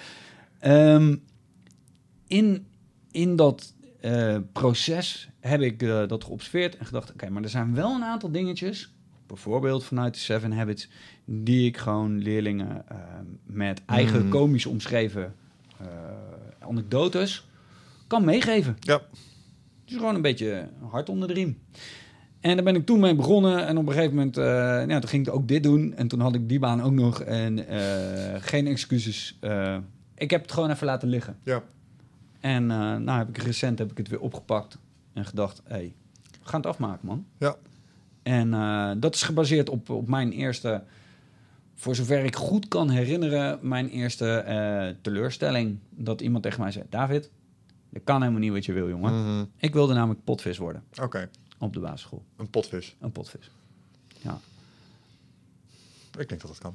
Ehm, 0.59 1.17
in, 2.27 2.67
in 3.11 3.37
dat 3.37 3.73
eh, 4.01 4.37
proces 4.53 5.29
heb 5.41 5.61
ik 5.61 5.83
eh, 5.83 6.07
dat 6.09 6.25
geobserveerd 6.25 6.77
en 6.77 6.87
gedacht, 6.87 7.13
oké, 7.13 7.31
maar 7.31 7.43
er 7.43 7.49
zijn 7.49 7.75
wel 7.75 7.95
een 7.95 8.05
aantal 8.05 8.31
dingetjes, 8.31 8.93
bijvoorbeeld 9.27 9.85
vanuit 9.85 10.15
de 10.15 10.21
Seven 10.21 10.53
Habits, 10.53 10.89
die 11.25 11.67
ik 11.67 11.77
gewoon 11.77 12.19
leerlingen 12.19 12.89
eh, 12.89 12.97
met 13.47 13.83
eigen 13.87 14.21
Mhm. 14.21 14.29
komisch 14.29 14.67
omschreven 14.67 15.35
anekdotes 16.59 17.47
kan 18.07 18.25
meegeven. 18.25 18.77
Ja. 18.81 19.01
Dus 19.85 19.97
gewoon 19.97 20.15
een 20.15 20.23
beetje 20.23 20.69
hard 20.91 21.09
onder 21.09 21.29
de 21.29 21.35
riem. 21.35 21.59
En 22.41 22.55
daar 22.55 22.65
ben 22.65 22.75
ik 22.75 22.87
toen 22.87 23.01
mee 23.01 23.15
begonnen. 23.15 23.67
En 23.67 23.79
op 23.79 23.87
een 23.87 23.93
gegeven 23.93 24.15
moment, 24.17 24.37
eh, 24.37 24.45
ja, 24.89 24.99
toen 24.99 25.09
ging 25.09 25.27
ik 25.27 25.35
ook 25.35 25.49
dit 25.49 25.63
doen. 25.63 25.95
En 25.97 26.09
toen 26.09 26.21
had 26.21 26.35
ik 26.35 26.49
die 26.49 26.59
baan 26.59 26.83
ook 26.83 26.93
nog. 26.93 27.21
En 27.23 27.59
geen 28.41 28.67
excuses. 28.67 29.39
Ik 30.15 30.31
heb 30.31 30.43
het 30.43 30.53
gewoon 30.53 30.71
even 30.71 30.87
laten 30.87 31.09
liggen. 31.09 31.37
Ja. 31.45 31.63
En 32.41 32.71
eh, 32.71 32.97
nou 32.97 33.19
heb 33.19 33.29
ik 33.29 33.39
recent 33.39 33.79
heb 33.79 33.91
ik 33.91 33.97
het 33.97 34.09
weer 34.09 34.21
opgepakt. 34.21 34.79
En 35.13 35.25
gedacht, 35.25 35.61
hé, 35.65 35.75
hey, 35.75 35.95
we 36.43 36.49
gaan 36.49 36.61
het 36.61 36.69
afmaken, 36.69 37.07
man. 37.07 37.27
Ja. 37.39 37.57
En 38.23 38.55
eh, 38.55 38.91
dat 38.97 39.15
is 39.15 39.23
gebaseerd 39.23 39.69
op, 39.69 39.91
op 39.91 40.09
mijn 40.09 40.33
eerste, 40.33 40.83
voor 41.75 41.95
zover 41.95 42.25
ik 42.25 42.37
goed 42.37 42.69
kan 42.69 42.91
herinneren, 42.91 43.59
mijn 43.63 43.89
eerste 43.89 44.37
eh, 44.37 44.95
teleurstelling. 45.03 45.79
Dat 45.91 46.21
iemand 46.21 46.43
tegen 46.43 46.61
mij 46.61 46.71
zei, 46.71 46.85
David, 46.91 47.31
je 47.89 48.01
kan 48.01 48.21
helemaal 48.21 48.41
niet 48.41 48.53
wat 48.53 48.65
je 48.65 48.73
wil, 48.73 48.89
jongen. 48.89 49.23
Mhm. 49.25 49.45
Ik 49.57 49.73
wilde 49.73 49.95
namelijk 49.95 50.25
potvis 50.25 50.59
worden 50.59 50.83
Oké, 51.03 51.31
op 51.59 51.73
de 51.73 51.81
basisschool. 51.81 52.25
een 52.37 52.51
potvis. 52.51 52.97
Een 53.01 53.13
potvis. 53.13 53.51
Ja. 54.21 54.41
Ik 56.19 56.29
denk 56.29 56.41
dat 56.41 56.51
dat 56.51 56.59
kan. 56.59 56.75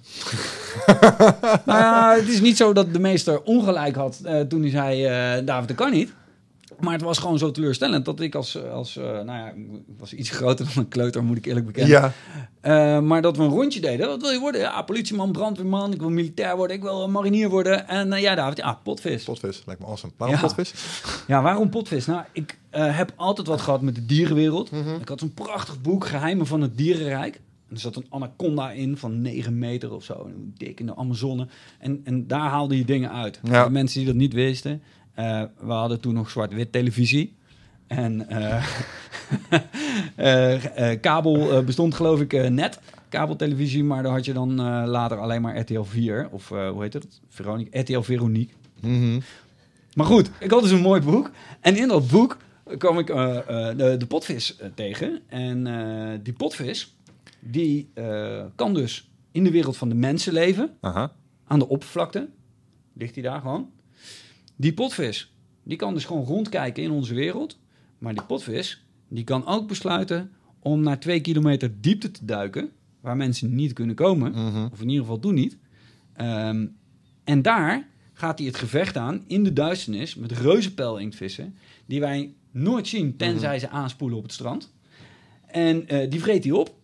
nou 1.66 1.80
ja, 1.80 2.16
het 2.16 2.28
is 2.28 2.42
niet 2.42 2.58
zo 2.58 2.74
dat 2.74 2.94
de 2.94 3.00
meester 3.00 3.42
ongelijk 3.44 3.96
had 3.96 4.20
eh, 4.24 4.40
toen 4.42 4.62
hij 4.62 4.70
zei, 4.70 5.06
eh, 5.06 5.46
David, 5.46 5.68
dat 5.68 5.78
kan 5.78 5.92
niet. 5.92 6.14
Maar 6.80 6.94
het 6.94 7.02
was 7.02 7.18
gewoon 7.18 7.38
zo 7.38 7.52
teleurstellend 7.52 8.06
dat 8.06 8.20
ik 8.20 8.36
als, 8.36 8.64
als 8.64 8.98
eh, 8.98 9.04
nou 9.04 9.26
ja, 9.26 9.48
ik 9.48 9.98
was 9.98 10.14
iets 10.14 10.30
groter 10.30 10.66
dan 10.66 10.84
een 10.84 10.90
kleuter, 10.90 11.24
moet 11.24 11.38
ik 11.38 11.46
eerlijk 11.46 11.66
bekennen. 11.66 12.14
Ja. 12.62 13.00
Maar 13.02 13.22
dat 13.22 13.38
we 13.38 13.44
een 13.44 13.50
rondje 13.50 13.80
deden. 13.82 14.08
Wat 14.08 14.22
wil 14.22 14.32
je 14.32 14.40
worden? 14.40 14.62
Ja, 14.62 14.82
politieman, 14.82 15.32
brandweerman. 15.32 15.94
Ik 15.94 16.00
wil 16.00 16.10
militair 16.10 16.56
worden. 16.56 16.76
Ik 16.76 16.82
wil 16.82 17.10
marinier 17.10 17.50
worden. 17.50 17.88
En 17.88 18.12
ja, 18.12 18.36
David, 18.36 18.58
ja, 18.58 18.80
potvis. 18.84 19.24
Potvis, 19.24 19.62
lijkt 19.66 19.82
me 19.82 19.88
awesome. 19.88 20.14
Waarom 20.18 20.38
Ja. 20.38 20.42
potvis? 20.42 20.74
Ja, 21.28 21.42
waarom 21.42 21.70
potvis? 21.70 22.06
Nou, 22.06 22.24
ik 22.32 22.58
heb 22.72 23.14
altijd 23.16 23.48
wat 23.48 23.62
gehad 23.62 23.82
met 23.82 23.96
de 23.96 24.06
dierenwereld. 24.06 24.72
Mhm. 24.72 24.96
Ik 25.02 25.08
had 25.10 25.20
zo'n 25.20 25.34
prachtig 25.34 25.82
boek, 25.82 26.06
Geheimen 26.06 26.48
van 26.48 26.62
het 26.62 26.78
Dierenrijk. 26.78 27.40
Er 27.74 27.80
zat 27.80 27.96
een 27.96 28.06
anaconda 28.10 28.72
in 28.72 28.98
van 28.98 29.22
9 29.22 29.58
meter 29.58 29.94
of 29.94 30.04
zo. 30.04 30.30
Dik 30.58 30.80
in 30.80 30.86
de 30.86 30.96
Amazone. 30.96 31.48
En, 31.80 32.02
en 32.04 32.28
daar 32.28 32.50
haalde 32.50 32.78
je 32.78 32.86
dingen 32.86 33.12
uit. 33.12 33.40
Ja. 33.44 33.64
De 33.64 33.70
mensen 33.70 33.98
die 33.98 34.08
dat 34.08 34.16
niet 34.16 34.34
wisten. 34.34 34.82
Eh, 35.14 35.42
we 35.60 35.72
hadden 35.72 36.00
toen 36.00 36.14
nog 36.14 36.30
zwart-wit 36.30 36.72
televisie. 36.72 37.36
En 37.88 38.30
eh, 38.30 38.66
eh, 40.76 41.00
kabel 41.02 41.64
bestond 41.64 41.96
geloof 41.96 42.22
ik 42.22 42.50
net, 42.50 42.80
kabeltelevisie, 43.10 43.84
maar 43.84 44.04
daar 44.04 44.12
had 44.12 44.26
je 44.26 44.34
dan 44.34 44.56
later 44.88 45.18
alleen 45.18 45.42
maar 45.42 45.60
RTL 45.60 45.82
4. 45.82 46.28
Of 46.32 46.50
hoe 46.50 46.82
heet 46.82 46.94
het? 46.94 47.20
Veronique, 47.30 47.80
RTL 47.80 48.02
Veronique. 48.02 48.54
Mhm. 48.82 49.20
Maar 49.94 50.06
goed, 50.06 50.30
ik 50.40 50.52
had 50.52 50.62
dus 50.62 50.72
een 50.72 50.82
mooi 50.82 51.02
boek. 51.02 51.32
En 51.60 51.78
in 51.78 51.88
dat 51.88 52.08
boek 52.08 52.38
kwam 52.78 53.00
ik 53.00 53.08
de, 53.08 53.96
de 53.98 54.06
potvis 54.08 54.58
tegen. 54.76 55.20
En 55.28 55.64
die 56.24 56.34
potvis, 56.34 56.93
die 57.52 57.92
eh, 57.94 58.46
kan 58.56 58.74
dus 58.74 59.12
in 59.32 59.44
de 59.44 59.52
wereld 59.52 59.78
van 59.78 59.90
de 59.90 59.96
mensen 59.96 60.34
leven. 60.34 60.78
Aha. 60.80 61.16
Aan 61.44 61.60
de 61.60 61.68
oppervlakte. 61.68 62.30
Ligt 62.94 63.14
hij 63.14 63.24
daar 63.24 63.42
gewoon. 63.42 63.72
Die 64.56 64.74
potvis, 64.74 65.34
die 65.64 65.78
kan 65.78 65.94
dus 65.94 66.06
gewoon 66.06 66.26
rondkijken 66.26 66.84
in 66.84 66.92
onze 66.92 67.14
wereld. 67.14 67.60
Maar 67.98 68.14
die 68.14 68.24
potvis, 68.24 68.86
die 69.08 69.24
kan 69.24 69.46
ook 69.46 69.68
besluiten 69.68 70.32
om 70.60 70.82
naar 70.82 71.00
twee 71.00 71.22
kilometer 71.22 71.82
diepte 71.82 72.12
te 72.12 72.26
duiken. 72.26 72.72
Waar 73.00 73.18
mensen 73.18 73.56
niet 73.56 73.74
kunnen 73.74 73.96
komen. 73.96 74.32
Mhm. 74.32 74.68
Of 74.72 74.82
in 74.82 74.90
ieder 74.90 75.04
geval 75.04 75.20
doen 75.20 75.34
niet. 75.34 75.58
Ehm, 76.14 76.68
en 77.24 77.42
daar 77.42 77.88
gaat 78.14 78.38
hij 78.38 78.48
het 78.48 78.58
gevecht 78.58 78.98
aan 78.98 79.24
in 79.28 79.44
de 79.44 79.54
duisternis 79.54 80.16
met 80.16 80.32
reuzenpijlinktvissen. 80.32 81.56
Die 81.86 82.00
wij 82.00 82.34
nooit 82.52 82.88
zien 82.88 83.16
tenzij 83.18 83.60
ze 83.60 83.70
aanspoelen 83.70 84.18
op 84.18 84.24
het 84.24 84.34
strand. 84.34 84.74
En 85.46 85.88
eh, 85.88 86.10
die 86.10 86.22
vreet 86.22 86.44
hij 86.44 86.54
op. 86.54 86.76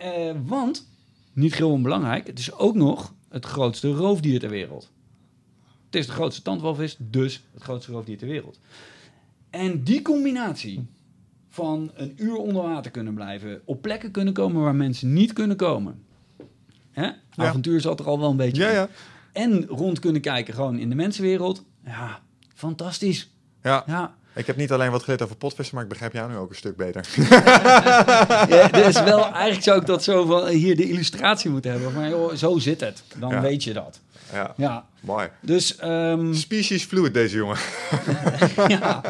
Eh, 0.00 0.34
want, 0.44 0.88
niet 1.32 1.54
heel 1.54 1.70
onbelangrijk, 1.70 2.26
het 2.26 2.38
is 2.38 2.52
ook 2.52 2.74
nog 2.74 3.14
het 3.28 3.44
grootste 3.44 3.90
roofdier 3.90 4.40
ter 4.40 4.50
wereld. 4.50 4.90
Het 5.86 5.94
is 5.94 6.06
de 6.06 6.12
grootste 6.12 6.42
tandwalvis, 6.42 6.96
dus 6.98 7.42
het 7.52 7.62
grootste 7.62 7.92
roofdier 7.92 8.18
ter 8.18 8.28
wereld. 8.28 8.58
En 9.50 9.82
die 9.82 10.02
combinatie 10.02 10.86
van 11.48 11.90
een 11.94 12.12
uur 12.16 12.36
onder 12.36 12.62
water 12.62 12.90
kunnen 12.90 13.14
blijven, 13.14 13.60
op 13.64 13.82
plekken 13.82 14.10
kunnen 14.10 14.32
komen 14.32 14.62
waar 14.62 14.74
mensen 14.74 15.12
niet 15.12 15.32
kunnen 15.32 15.56
komen. 15.56 16.02
Hè? 16.90 17.10
Avontuur 17.34 17.80
zat 17.80 18.00
er 18.00 18.06
al 18.06 18.18
wel 18.18 18.30
een 18.30 18.36
beetje 18.36 18.62
Ja, 18.62 18.70
ja. 18.70 18.88
En 19.32 19.66
rond 19.66 19.98
kunnen 19.98 20.20
kijken 20.20 20.54
gewoon 20.54 20.78
in 20.78 20.88
de 20.88 20.94
mensenwereld. 20.94 21.64
Ja, 21.84 22.20
fantastisch. 22.54 23.30
Ja, 23.62 23.84
Ja, 23.86 24.14
ik 24.34 24.46
heb 24.46 24.56
niet 24.56 24.72
alleen 24.72 24.90
wat 24.90 25.02
geleerd 25.02 25.22
over 25.22 25.36
potvissen, 25.36 25.74
maar 25.74 25.84
ik 25.84 25.90
begrijp 25.90 26.12
jou 26.12 26.30
nu 26.30 26.36
ook 26.36 26.50
een 26.50 26.56
stuk 26.56 26.76
beter. 26.76 27.04
ja 28.48 28.72
is 28.88 29.02
wel, 29.02 29.24
eigenlijk 29.24 29.62
zou 29.62 29.80
ik 29.80 29.86
dat 29.86 30.04
zo 30.04 30.24
van 30.24 30.46
hier 30.48 30.76
de 30.76 30.88
illustratie 30.88 31.50
moeten 31.50 31.70
hebben. 31.70 31.92
Maar 31.92 32.08
joh, 32.08 32.34
zo 32.34 32.58
zit 32.58 32.80
het. 32.80 33.02
Dan 33.18 33.30
Ja. 33.30 33.40
weet 33.40 33.64
je 33.64 33.72
dat. 33.72 34.00
Ja, 34.32 34.54
Ja, 34.56 34.84
mooi. 35.00 35.28
dus... 35.40 35.76
ehm, 35.76 36.32
Species 36.34 36.84
fluid, 36.84 37.14
deze 37.14 37.36
jongen. 37.36 37.56
ja. 38.78 39.00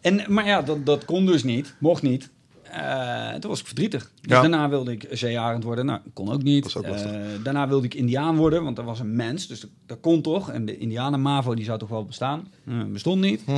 En, 0.00 0.22
maar 0.28 0.46
ja, 0.46 0.62
dat, 0.62 0.86
dat 0.86 1.04
kon 1.04 1.26
dus 1.26 1.42
niet. 1.44 1.74
Mocht 1.78 2.02
niet. 2.02 2.28
Eh, 2.62 3.34
toen 3.34 3.50
was 3.50 3.60
ik 3.60 3.66
verdrietig. 3.66 4.10
Dus 4.20 4.30
Ja. 4.32 4.40
daarna 4.40 4.68
wilde 4.68 4.92
ik 4.92 5.06
zeearend 5.10 5.64
worden. 5.64 5.86
Nou, 5.86 6.00
kon 6.14 6.32
ook 6.32 6.42
niet. 6.42 6.74
Ook. 6.76 6.84
Eh, 6.84 7.10
daarna 7.42 7.68
wilde 7.68 7.86
ik 7.86 7.94
indiaan 7.94 8.36
worden, 8.36 8.64
want 8.64 8.76
dat 8.76 8.84
was 8.84 9.00
een 9.00 9.16
mens. 9.16 9.46
Dus 9.46 9.60
dat, 9.60 9.70
dat 9.86 9.98
kon 10.00 10.22
toch. 10.22 10.50
En 10.50 10.64
de 10.64 10.78
indianen 10.78 11.22
MAVO, 11.22 11.54
die 11.54 11.64
zou 11.64 11.78
toch 11.78 11.88
wel 11.88 12.04
bestaan. 12.04 12.48
Eh, 12.66 12.74
bestond 12.86 13.20
niet. 13.20 13.42
Hm. 13.44 13.52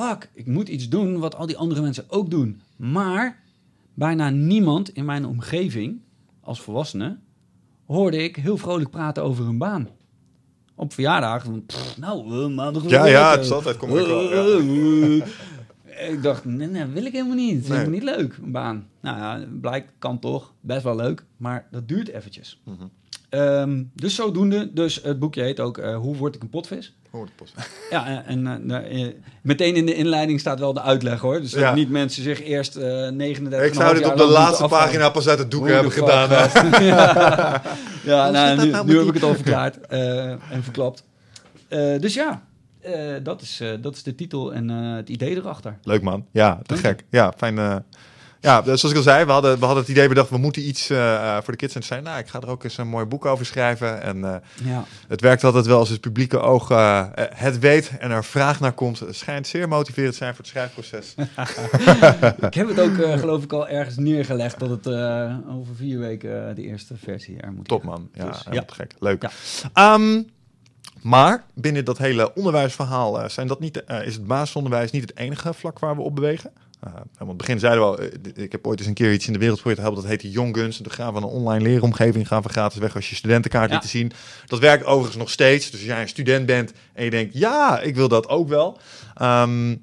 Fuck, 0.00 0.30
ik 0.34 0.46
moet 0.46 0.68
iets 0.68 0.88
doen 0.88 1.18
wat 1.18 1.34
al 1.36 1.46
die 1.46 1.56
andere 1.56 1.80
mensen 1.80 2.04
ook 2.08 2.30
doen. 2.30 2.60
Maar 2.76 3.42
bijna 3.94 4.30
niemand 4.30 4.88
in 4.94 5.04
mijn 5.04 5.26
omgeving, 5.26 6.00
als 6.40 6.60
volwassene, 6.60 7.16
hoorde 7.86 8.22
ik 8.22 8.36
heel 8.36 8.56
vrolijk 8.56 8.90
praten 8.90 9.22
over 9.22 9.44
hun 9.44 9.58
baan. 9.58 9.88
Op 10.74 10.92
verjaardagen, 10.92 11.66
pff, 11.66 11.96
nou, 11.98 12.48
maandag 12.48 12.88
Ja, 12.88 13.06
ja, 13.06 13.30
het 13.30 13.44
is 13.44 13.50
altijd 13.50 13.76
kom 13.76 13.88
ik 13.98 14.06
wel. 14.06 14.50
Ja. 14.56 15.24
Ik 16.08 16.22
dacht, 16.22 16.44
nee, 16.44 16.68
nee, 16.68 16.84
wil 16.84 17.04
ik 17.04 17.12
helemaal 17.12 17.36
niet. 17.36 17.54
Het 17.54 17.62
is 17.62 17.68
Nee. 17.68 17.78
helemaal 17.78 17.98
niet 18.00 18.08
leuk, 18.16 18.36
een 18.42 18.52
baan. 18.52 18.86
Nou 19.00 19.16
ja, 19.18 19.46
blijkt, 19.60 19.92
kan 19.98 20.18
toch, 20.18 20.52
best 20.60 20.82
wel 20.82 20.96
leuk, 20.96 21.24
maar 21.36 21.68
dat 21.70 21.88
duurt 21.88 22.08
eventjes. 22.08 22.60
Mhm. 22.64 22.84
Ehm, 23.28 23.84
dus 23.94 24.14
zodoende, 24.14 24.72
dus 24.72 25.02
het 25.02 25.18
boekje 25.18 25.42
heet 25.42 25.60
ook 25.60 25.78
eh, 25.78 25.96
Hoe 25.96 26.16
word 26.16 26.34
ik 26.34 26.42
een 26.42 26.48
potvis? 26.50 26.97
Hoor 27.10 27.26
de 27.26 27.32
post. 27.36 27.54
Ja, 27.90 28.06
en 28.06 28.24
en, 28.26 28.46
eh, 28.46 28.54
nou, 28.64 28.84
eh, 28.84 29.06
meteen 29.42 29.74
in 29.76 29.86
de 29.86 29.94
inleiding 29.94 30.40
staat 30.40 30.58
wel 30.58 30.72
de 30.72 30.82
uitleg 30.82 31.20
hoor. 31.20 31.40
Dus 31.40 31.50
dat 31.50 31.60
Ja. 31.60 31.74
niet 31.74 31.90
mensen 31.90 32.22
zich 32.22 32.42
eerst 32.42 32.76
eh 32.76 33.08
39 33.08 33.68
Ik 33.68 33.74
zou 33.74 33.94
dit 33.94 34.06
op 34.06 34.16
de 34.16 34.24
laatste 34.26 34.66
pagina 34.68 35.08
pas 35.10 35.28
uit 35.28 35.38
het 35.38 35.50
doek 35.50 35.68
hebben 35.68 35.92
gedaan. 35.92 36.28
ja, 36.84 37.62
ja 38.04 38.30
nou, 38.30 38.60
nu, 38.64 38.70
nou 38.70 38.86
nu 38.86 38.98
heb 38.98 39.06
ik 39.06 39.14
het 39.14 39.22
al 39.22 39.34
verklaard 39.34 39.86
eh, 39.86 40.30
en 40.30 40.62
verklapt. 40.62 41.04
Eh, 41.68 41.98
dus 42.00 42.14
ja, 42.14 42.42
eh, 42.80 42.94
dat, 43.22 43.42
is, 43.42 43.60
eh, 43.60 43.68
dat 43.80 43.94
is 43.94 44.02
de 44.02 44.14
titel 44.14 44.52
en 44.54 44.70
eh, 44.70 44.94
het 44.96 45.08
idee 45.08 45.36
erachter. 45.36 45.78
Leuk 45.82 46.02
man. 46.02 46.26
Ja, 46.32 46.54
te 46.56 46.62
Dank 46.66 46.80
je. 46.80 46.86
gek. 46.86 47.04
Ja, 47.10 47.32
fijn. 47.36 47.84
Ja, 48.48 48.62
dus 48.62 48.80
zoals 48.80 48.94
ik 48.94 48.96
al 48.96 49.12
zei, 49.12 49.24
we 49.24 49.32
hadden, 49.32 49.58
we 49.58 49.64
hadden 49.64 49.82
het 49.82 49.92
idee 49.92 50.08
bedacht, 50.08 50.30
we 50.30 50.38
moeten 50.38 50.68
iets 50.68 50.90
eh, 50.90 51.14
eh, 51.14 51.42
voor 51.42 51.52
de 51.52 51.58
kids. 51.58 51.74
En 51.74 51.82
zei, 51.82 52.00
nou, 52.00 52.18
ik 52.18 52.28
ga 52.28 52.40
er 52.40 52.48
ook 52.48 52.64
eens 52.64 52.78
een 52.78 52.88
mooi 52.88 53.04
boek 53.04 53.24
over 53.24 53.46
schrijven. 53.46 54.02
En 54.02 54.24
eh, 54.24 54.36
Ja, 54.64 54.84
het 55.08 55.20
werkt 55.20 55.44
altijd 55.44 55.66
wel 55.66 55.78
als 55.78 55.88
het 55.88 56.00
publieke 56.00 56.38
oog 56.38 56.68
het 57.34 57.58
weet 57.58 57.90
en 57.98 58.10
er 58.10 58.24
vraag 58.24 58.60
naar 58.60 58.72
komt. 58.72 59.00
Het 59.00 59.16
schijnt 59.16 59.46
zeer 59.46 59.68
motiverend 59.68 60.12
te 60.12 60.18
zijn 60.18 60.34
voor 60.34 60.44
het 60.44 60.52
schrijfproces. 60.52 61.14
ik 62.48 62.54
heb 62.54 62.68
het 62.68 62.80
ook 62.80 62.94
geloof 63.18 63.42
ik 63.42 63.52
al 63.52 63.68
ergens 63.68 63.96
neergelegd 63.96 64.58
dat 64.58 64.70
het 64.70 64.86
over 65.48 65.74
vier 65.76 65.98
weken 65.98 66.54
de 66.54 66.62
eerste 66.62 66.96
versie 66.96 67.40
er 67.40 67.52
moet 67.52 67.68
Top 67.68 67.82
man. 67.82 68.08
Ja, 68.14 68.24
Dus, 68.24 68.46
ja. 68.50 68.64
gek. 68.66 68.94
Leuk. 68.98 69.22
Ja. 69.22 69.30
Ehm, 69.72 70.22
maar 71.02 71.44
binnen 71.54 71.84
dat 71.84 71.98
hele 71.98 72.34
onderwijsverhaal 72.34 73.30
zijn 73.30 73.46
dat 73.46 73.60
niet, 73.60 73.82
is 74.04 74.14
het 74.14 74.26
basisonderwijs 74.26 74.90
niet 74.90 75.02
het 75.02 75.16
enige 75.16 75.54
vlak 75.54 75.78
waar 75.78 75.96
we 75.96 76.02
op 76.02 76.14
bewegen. 76.14 76.52
Uh, 76.86 76.92
want 76.94 77.28
het 77.28 77.36
begin 77.36 77.58
zeiden 77.58 77.80
we 77.82 77.86
al, 77.86 77.98
eh, 77.98 78.08
ik 78.44 78.52
heb 78.52 78.66
ooit 78.66 78.78
eens 78.78 78.88
een 78.88 78.94
keer 78.94 79.12
iets 79.12 79.26
in 79.26 79.32
de 79.32 79.38
wereld 79.38 79.56
geprobeerd 79.58 79.84
te 79.86 79.92
helpen. 79.92 80.08
Dat 80.10 80.20
heette 80.20 80.34
Young 80.34 80.56
Guns. 80.56 80.76
En 80.78 80.82
toen 80.82 80.92
gaan 80.92 81.12
we 81.12 81.18
een 81.18 81.24
online 81.24 81.62
leeromgeving 81.64 82.28
gaan 82.28 82.42
we 82.42 82.48
gratis 82.48 82.78
weg 82.78 82.94
als 82.94 83.10
je 83.10 83.14
studentenkaart 83.16 83.70
Ja. 83.70 83.76
liet 83.76 83.84
zien. 83.90 84.12
Dat 84.46 84.58
werkt 84.58 84.84
overigens 84.84 85.16
nog 85.16 85.30
steeds. 85.30 85.70
Dus 85.70 85.80
als 85.80 85.88
jij 85.88 86.00
een 86.00 86.08
student 86.08 86.46
bent 86.46 86.72
en 86.92 87.04
je 87.04 87.10
denkt, 87.10 87.34
ja, 87.38 87.80
ik 87.80 87.94
wil 87.94 88.08
dat 88.08 88.28
ook 88.28 88.48
wel. 88.48 88.78
Ehm, 89.14 89.76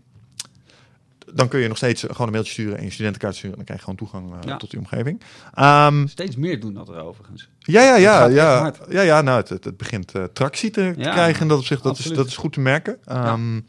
dan 1.33 1.47
kun 1.47 1.59
je 1.59 1.67
nog 1.67 1.77
steeds 1.77 2.01
gewoon 2.01 2.27
een 2.27 2.33
mailtje 2.33 2.51
sturen 2.51 2.77
en 2.77 2.83
je 2.83 2.91
studentenkaart 2.91 3.35
sturen. 3.35 3.57
En 3.59 3.65
dan 3.65 3.75
krijg 3.75 3.79
je 3.79 3.85
gewoon 3.85 4.09
toegang 4.23 4.43
eh, 4.43 4.49
Ja. 4.49 4.57
tot 4.57 4.69
die 4.69 4.79
omgeving. 4.79 5.21
Ehm, 5.53 6.07
Steeds 6.07 6.35
meer 6.35 6.59
doen 6.59 6.73
dat 6.73 6.89
er 6.89 6.95
overigens. 7.03 7.49
ja, 7.59 7.81
ja, 7.81 7.95
ja. 7.95 8.25
ja, 8.27 8.73
ja, 8.89 9.01
ja 9.01 9.21
nou, 9.21 9.37
het, 9.39 9.49
het, 9.49 9.63
het 9.63 9.77
begint 9.77 10.11
tractie 10.33 10.69
te 10.71 10.93
Ja, 10.97 11.11
krijgen. 11.11 11.41
En 11.41 11.47
dat 11.47 11.57
op 11.59 11.65
zich, 11.65 11.81
dat 11.81 11.97
is, 11.97 12.05
dat 12.05 12.27
is 12.27 12.37
goed 12.37 12.53
te 12.53 12.59
merken. 12.59 12.97
Ehm, 13.05 13.59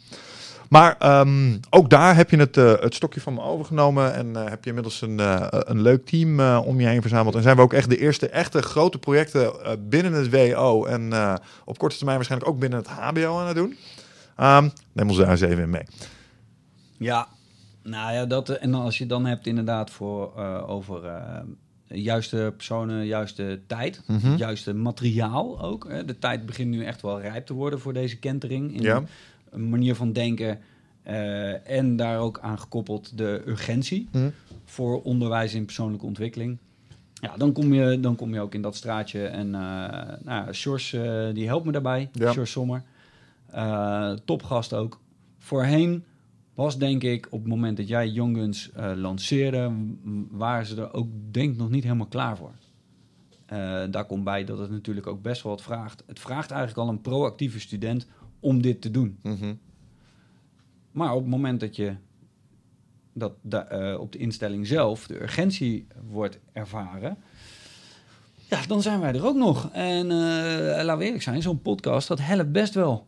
Maar 0.68 0.96
ehm, 0.98 1.56
ook 1.70 1.90
daar 1.90 2.16
heb 2.16 2.30
je 2.30 2.36
het, 2.36 2.56
eh, 2.56 2.72
het 2.80 2.94
stokje 2.94 3.20
van 3.20 3.34
me 3.34 3.40
overgenomen. 3.42 4.14
En 4.14 4.36
eh, 4.36 4.48
heb 4.48 4.62
je 4.62 4.68
inmiddels 4.68 5.00
een, 5.00 5.20
eh, 5.20 5.46
een 5.50 5.82
leuk 5.82 6.06
team 6.06 6.40
om 6.56 6.80
je 6.80 6.86
heen 6.86 7.00
verzameld. 7.00 7.34
En 7.34 7.42
zijn 7.42 7.56
we 7.56 7.62
ook 7.62 7.72
echt 7.72 7.90
de 7.90 7.98
eerste 7.98 8.28
echte 8.28 8.62
grote 8.62 8.98
projecten 8.98 9.52
binnen 9.88 10.12
het 10.12 10.30
WO. 10.30 10.84
En 10.84 11.12
op 11.64 11.78
korte 11.78 11.96
termijn 11.96 12.16
waarschijnlijk 12.16 12.50
ook 12.50 12.58
binnen 12.58 12.78
het 12.78 12.88
HBO 12.88 13.38
aan 13.38 13.46
het 13.46 13.56
doen. 13.56 13.76
Ehm, 14.36 14.68
neem 14.92 15.08
ons 15.08 15.18
daar 15.18 15.30
eens 15.30 15.40
even 15.40 15.62
in 15.62 15.70
mee. 15.70 15.82
Ja, 16.98 17.28
nou 17.82 18.12
ja, 18.12 18.26
dat, 18.26 18.48
en 18.48 18.74
als 18.74 18.98
je 18.98 19.06
dan 19.06 19.26
hebt 19.26 19.46
inderdaad 19.46 19.90
voor, 19.90 20.34
over 20.66 21.00
juiste 21.88 22.52
personen, 22.56 23.06
juiste 23.06 23.60
tijd, 23.66 24.02
Mhm. 24.06 24.36
juiste 24.36 24.74
materiaal 24.74 25.62
ook. 25.62 25.86
Hè. 25.88 26.04
De 26.04 26.18
tijd 26.18 26.46
begint 26.46 26.70
nu 26.70 26.84
echt 26.84 27.02
wel 27.02 27.20
rijp 27.20 27.46
te 27.46 27.54
worden 27.54 27.80
voor 27.80 27.92
deze 27.92 28.18
kentering. 28.18 28.74
In 28.74 28.82
Ja. 28.82 29.02
Een 29.62 29.68
manier 29.68 29.94
van 29.94 30.12
denken 30.12 30.58
eh, 31.02 31.70
en 31.70 31.96
daar 31.96 32.18
ook 32.18 32.38
aan 32.40 32.58
gekoppeld 32.58 33.18
de 33.18 33.42
urgentie 33.46 34.08
Mhm. 34.12 34.30
voor 34.64 35.02
onderwijs 35.02 35.54
in 35.54 35.64
persoonlijke 35.64 36.06
ontwikkeling. 36.06 36.58
Ja, 37.20 37.36
dan 37.36 37.52
kom 37.52 37.72
je, 37.72 38.00
dan 38.00 38.16
kom 38.16 38.34
je 38.34 38.40
ook 38.40 38.54
in 38.54 38.62
dat 38.62 38.76
straatje. 38.76 39.26
En 39.26 39.54
eh 39.54 40.24
nou, 40.24 40.52
eh, 40.92 41.34
die 41.34 41.46
helpt 41.46 41.66
me 41.66 41.72
daarbij. 41.72 42.08
Ja. 42.12 42.44
Sommer. 42.44 42.82
Topgast 44.24 44.74
ook. 44.74 45.00
Voorheen 45.38 46.04
was 46.54 46.78
denk 46.78 47.02
ik 47.02 47.26
op 47.30 47.38
het 47.40 47.48
moment 47.48 47.76
dat 47.76 47.88
jij 47.88 48.08
eh, 48.74 48.92
lanceerde, 48.94 49.72
waren 50.30 50.66
ze 50.66 50.80
er 50.80 50.92
ook 50.92 51.08
denk 51.30 51.52
ik 51.52 51.58
nog 51.58 51.70
niet 51.70 51.82
helemaal 51.82 52.06
klaar 52.06 52.36
voor. 52.36 52.52
Daar 53.90 54.04
komt 54.06 54.24
bij 54.24 54.44
dat 54.44 54.58
het 54.58 54.70
natuurlijk 54.70 55.06
ook 55.06 55.22
best 55.22 55.42
wel 55.42 55.52
wat 55.52 55.62
vraagt. 55.62 56.02
Het 56.06 56.18
vraagt 56.20 56.50
eigenlijk 56.50 56.80
al 56.80 56.94
een 56.94 57.00
proactieve 57.00 57.60
student 57.60 58.06
om 58.46 58.62
dit 58.62 58.80
te 58.80 58.90
doen. 58.90 59.18
Mhm. 59.22 59.54
Maar 60.92 61.12
op 61.14 61.20
het 61.20 61.30
moment 61.30 61.60
dat 61.60 61.76
je 61.76 61.94
dat 63.12 63.32
da- 63.42 63.64
eh, 63.66 64.00
op 64.00 64.12
de 64.12 64.18
instelling 64.18 64.66
zelf 64.66 65.06
de 65.06 65.22
urgentie 65.22 65.86
wordt 66.08 66.38
ervaren, 66.52 67.16
ja, 68.48 68.66
dan 68.66 68.82
zijn 68.82 69.00
wij 69.00 69.14
er 69.14 69.26
ook 69.26 69.36
nog. 69.36 69.70
En 69.72 70.06
laten 70.06 70.98
we 70.98 71.04
eerlijk 71.04 71.22
zijn, 71.22 71.42
zo'n 71.42 71.62
podcast, 71.62 72.08
dat 72.08 72.20
helpt 72.20 72.52
best 72.52 72.74
wel. 72.74 73.06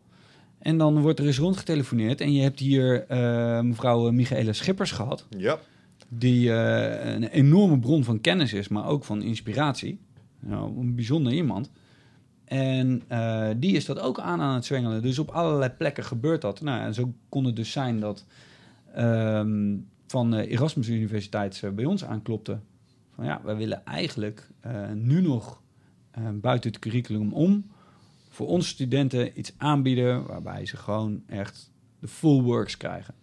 En 0.58 0.78
dan 0.78 1.00
wordt 1.00 1.18
er 1.18 1.26
eens 1.26 1.38
rondgetelefoneerd 1.38 2.20
en 2.20 2.32
je 2.32 2.42
hebt 2.42 2.58
hier 2.60 3.04
eh, 3.06 3.60
mevrouw 3.60 4.10
Michaela 4.10 4.52
Schippers 4.52 4.90
gehad, 4.90 5.26
Ja. 5.36 5.58
die 6.08 6.50
een 6.52 7.24
enorme 7.24 7.78
bron 7.78 8.04
van 8.04 8.20
kennis 8.20 8.52
is, 8.52 8.68
maar 8.68 8.86
ook 8.86 9.04
van 9.04 9.22
inspiratie. 9.22 9.98
Nou, 10.40 10.78
een 10.80 10.94
bijzonder 10.94 11.32
iemand. 11.32 11.70
En 12.48 13.02
eh, 13.08 13.48
die 13.56 13.76
is 13.76 13.84
dat 13.84 13.98
ook 13.98 14.18
aan 14.18 14.40
aan 14.40 14.54
het 14.54 14.64
zwengelen. 14.64 15.02
Dus 15.02 15.18
op 15.18 15.30
allerlei 15.30 15.70
plekken 15.70 16.04
gebeurt 16.04 16.40
dat. 16.40 16.60
Nou, 16.60 16.80
en 16.80 16.94
zo 16.94 17.12
kon 17.28 17.44
het 17.44 17.56
dus 17.56 17.72
zijn 17.72 18.00
dat 18.00 18.24
ehm, 18.94 19.76
van 20.06 20.30
de 20.30 20.46
Erasmus 20.48 20.88
Universiteit 20.88 21.60
eh, 21.62 21.70
bij 21.70 21.84
ons 21.84 22.04
aanklopte. 22.04 22.58
Van 23.14 23.24
ja, 23.24 23.40
wij 23.44 23.56
willen 23.56 23.84
eigenlijk 23.84 24.48
eh, 24.60 24.90
nu 24.92 25.20
nog 25.20 25.62
eh, 26.10 26.22
buiten 26.34 26.70
het 26.70 26.80
curriculum 26.80 27.32
om 27.32 27.70
voor 28.28 28.46
onze 28.46 28.68
studenten 28.68 29.38
iets 29.38 29.52
aanbieden 29.56 30.26
waarbij 30.26 30.66
ze 30.66 30.76
gewoon 30.76 31.22
echt 31.26 31.70
de 31.98 32.08
full 32.08 32.42
works 32.42 32.76
krijgen. 32.76 33.14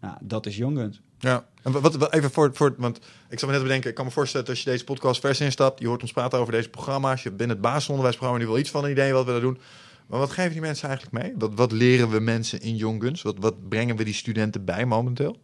Nou, 0.00 0.16
dat 0.20 0.46
is 0.46 0.56
Young 0.56 0.78
Guns. 0.78 1.00
Ja, 1.18 1.48
en 1.62 1.72
wat, 1.72 1.96
wat 1.96 2.12
even 2.12 2.30
voor, 2.30 2.50
voor, 2.54 2.74
want 2.78 3.00
ik 3.28 3.38
zou 3.38 3.50
me 3.50 3.56
net 3.56 3.66
bedenken, 3.66 3.90
ik 3.90 3.96
kan 3.96 4.04
me 4.04 4.10
voorstellen 4.10 4.46
dat 4.46 4.54
als 4.54 4.64
je 4.64 4.70
deze 4.70 4.84
podcast 4.84 5.20
vers 5.20 5.40
instapt, 5.40 5.80
je 5.80 5.86
hoort 5.86 6.02
ons 6.02 6.12
praten 6.12 6.38
over 6.38 6.52
deze 6.52 6.68
programma's, 6.68 7.22
je 7.22 7.30
binnen 7.30 7.56
het 7.56 7.64
basisonderwijsprogramma 7.64 8.42
nu 8.42 8.48
wel 8.50 8.58
iets 8.58 8.70
van 8.70 8.84
een 8.84 8.90
idee 8.90 9.12
wat 9.12 9.24
we 9.24 9.30
daar 9.30 9.40
doen. 9.40 9.58
Maar 10.06 10.18
wat 10.18 10.30
geven 10.30 10.52
die 10.52 10.60
mensen 10.60 10.88
eigenlijk 10.88 11.24
mee? 11.24 11.34
Wat, 11.38 11.54
wat 11.54 11.72
leren 11.72 12.10
we 12.10 12.20
mensen 12.20 12.60
in 12.60 12.76
Young 12.76 13.02
Guns? 13.02 13.22
Wat, 13.22 13.36
wat 13.38 13.68
brengen 13.68 13.96
we 13.96 14.04
die 14.04 14.14
studenten 14.14 14.64
bij 14.64 14.86
momenteel? 14.86 15.38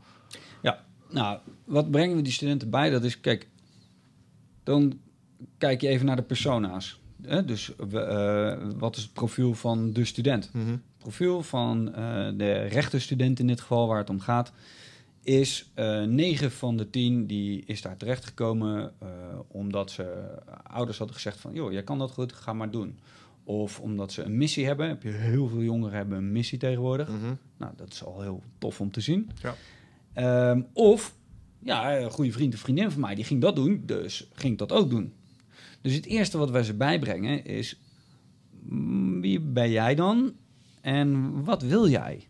Nou, 1.11 1.39
wat 1.65 1.91
brengen 1.91 2.17
we 2.17 2.23
die 2.23 2.33
studenten 2.33 2.71
bij? 2.71 2.91
Dat 2.91 3.05
is, 3.05 3.21
kijk, 3.21 3.49
dan 4.63 4.99
kijk 5.59 5.81
je 5.81 5.89
even 5.89 6.07
naar 6.07 6.17
de 6.17 6.23
persona's. 6.23 7.01
Hè? 7.23 7.45
Dus 7.45 7.73
we, 7.89 8.01
eh, 8.01 8.79
wat 8.79 8.97
is 8.97 9.03
het 9.03 9.13
profiel 9.13 9.55
van 9.55 9.93
de 9.93 10.05
student? 10.05 10.51
Mhm. 10.53 10.77
profiel 10.99 11.43
van 11.43 11.95
eh, 11.95 12.29
de 12.37 12.53
rechtenstudent 12.53 13.39
in 13.39 13.47
dit 13.47 13.61
geval, 13.61 13.87
waar 13.87 13.99
het 13.99 14.11
om 14.11 14.21
gaat, 14.21 14.53
is 15.27 15.71
eh 15.75 16.03
9 16.03 16.51
van 16.53 16.77
de 16.77 16.91
10 16.91 17.27
die 17.27 17.65
is 17.65 17.83
daar 17.83 17.97
terechtgekomen 17.97 18.93
eh 18.99 19.09
omdat 19.49 19.91
ze 19.91 20.37
ouders 20.63 20.99
hadden 20.99 21.17
gezegd 21.17 21.41
van, 21.41 21.53
joh, 21.53 21.73
jij 21.73 21.83
kan 21.83 21.99
dat 21.99 22.11
goed, 22.11 22.33
ga 22.33 22.53
maar 22.53 22.71
doen. 22.71 22.99
Of 23.45 23.81
omdat 23.81 24.13
ze 24.13 24.23
een 24.23 24.37
missie 24.37 24.67
hebben. 24.67 24.89
Heb 24.89 25.03
je 25.03 25.09
heel 25.09 25.49
veel 25.49 25.63
jongeren 25.63 25.97
hebben 25.97 26.19
een 26.19 26.33
missie 26.33 26.59
tegenwoordig. 26.59 27.09
Mhm. 27.09 27.35
Nou, 27.57 27.73
dat 27.77 27.93
is 27.93 28.05
al 28.05 28.21
heel 28.21 28.43
tof 28.59 28.81
om 28.81 28.91
te 28.91 29.01
zien. 29.01 29.31
Ja. 29.43 29.55
Ehm, 30.13 30.63
of, 30.73 31.15
ja, 31.63 31.99
een 31.99 32.11
goede 32.11 32.33
vriend 32.33 32.55
of 32.55 32.61
vriendin 32.61 32.91
van 32.91 33.01
mij, 33.01 33.15
die 33.15 33.25
ging 33.25 33.41
dat 33.41 33.57
doen, 33.57 33.83
dus 33.87 34.29
ging 34.33 34.53
ik 34.53 34.59
dat 34.59 34.73
ook 34.73 34.91
doen. 34.91 35.13
Dus 35.81 35.95
het 35.95 36.07
eerste 36.07 36.39
wat 36.39 36.51
wij 36.51 36.63
ze 36.63 36.75
bijbrengen 36.75 37.45
is, 37.45 37.81
wie 39.21 39.41
ben 39.41 39.71
jij 39.71 39.95
dan 39.95 40.33
en 40.81 41.45
wat 41.45 41.63
wil 41.63 41.89
jij? 41.89 42.27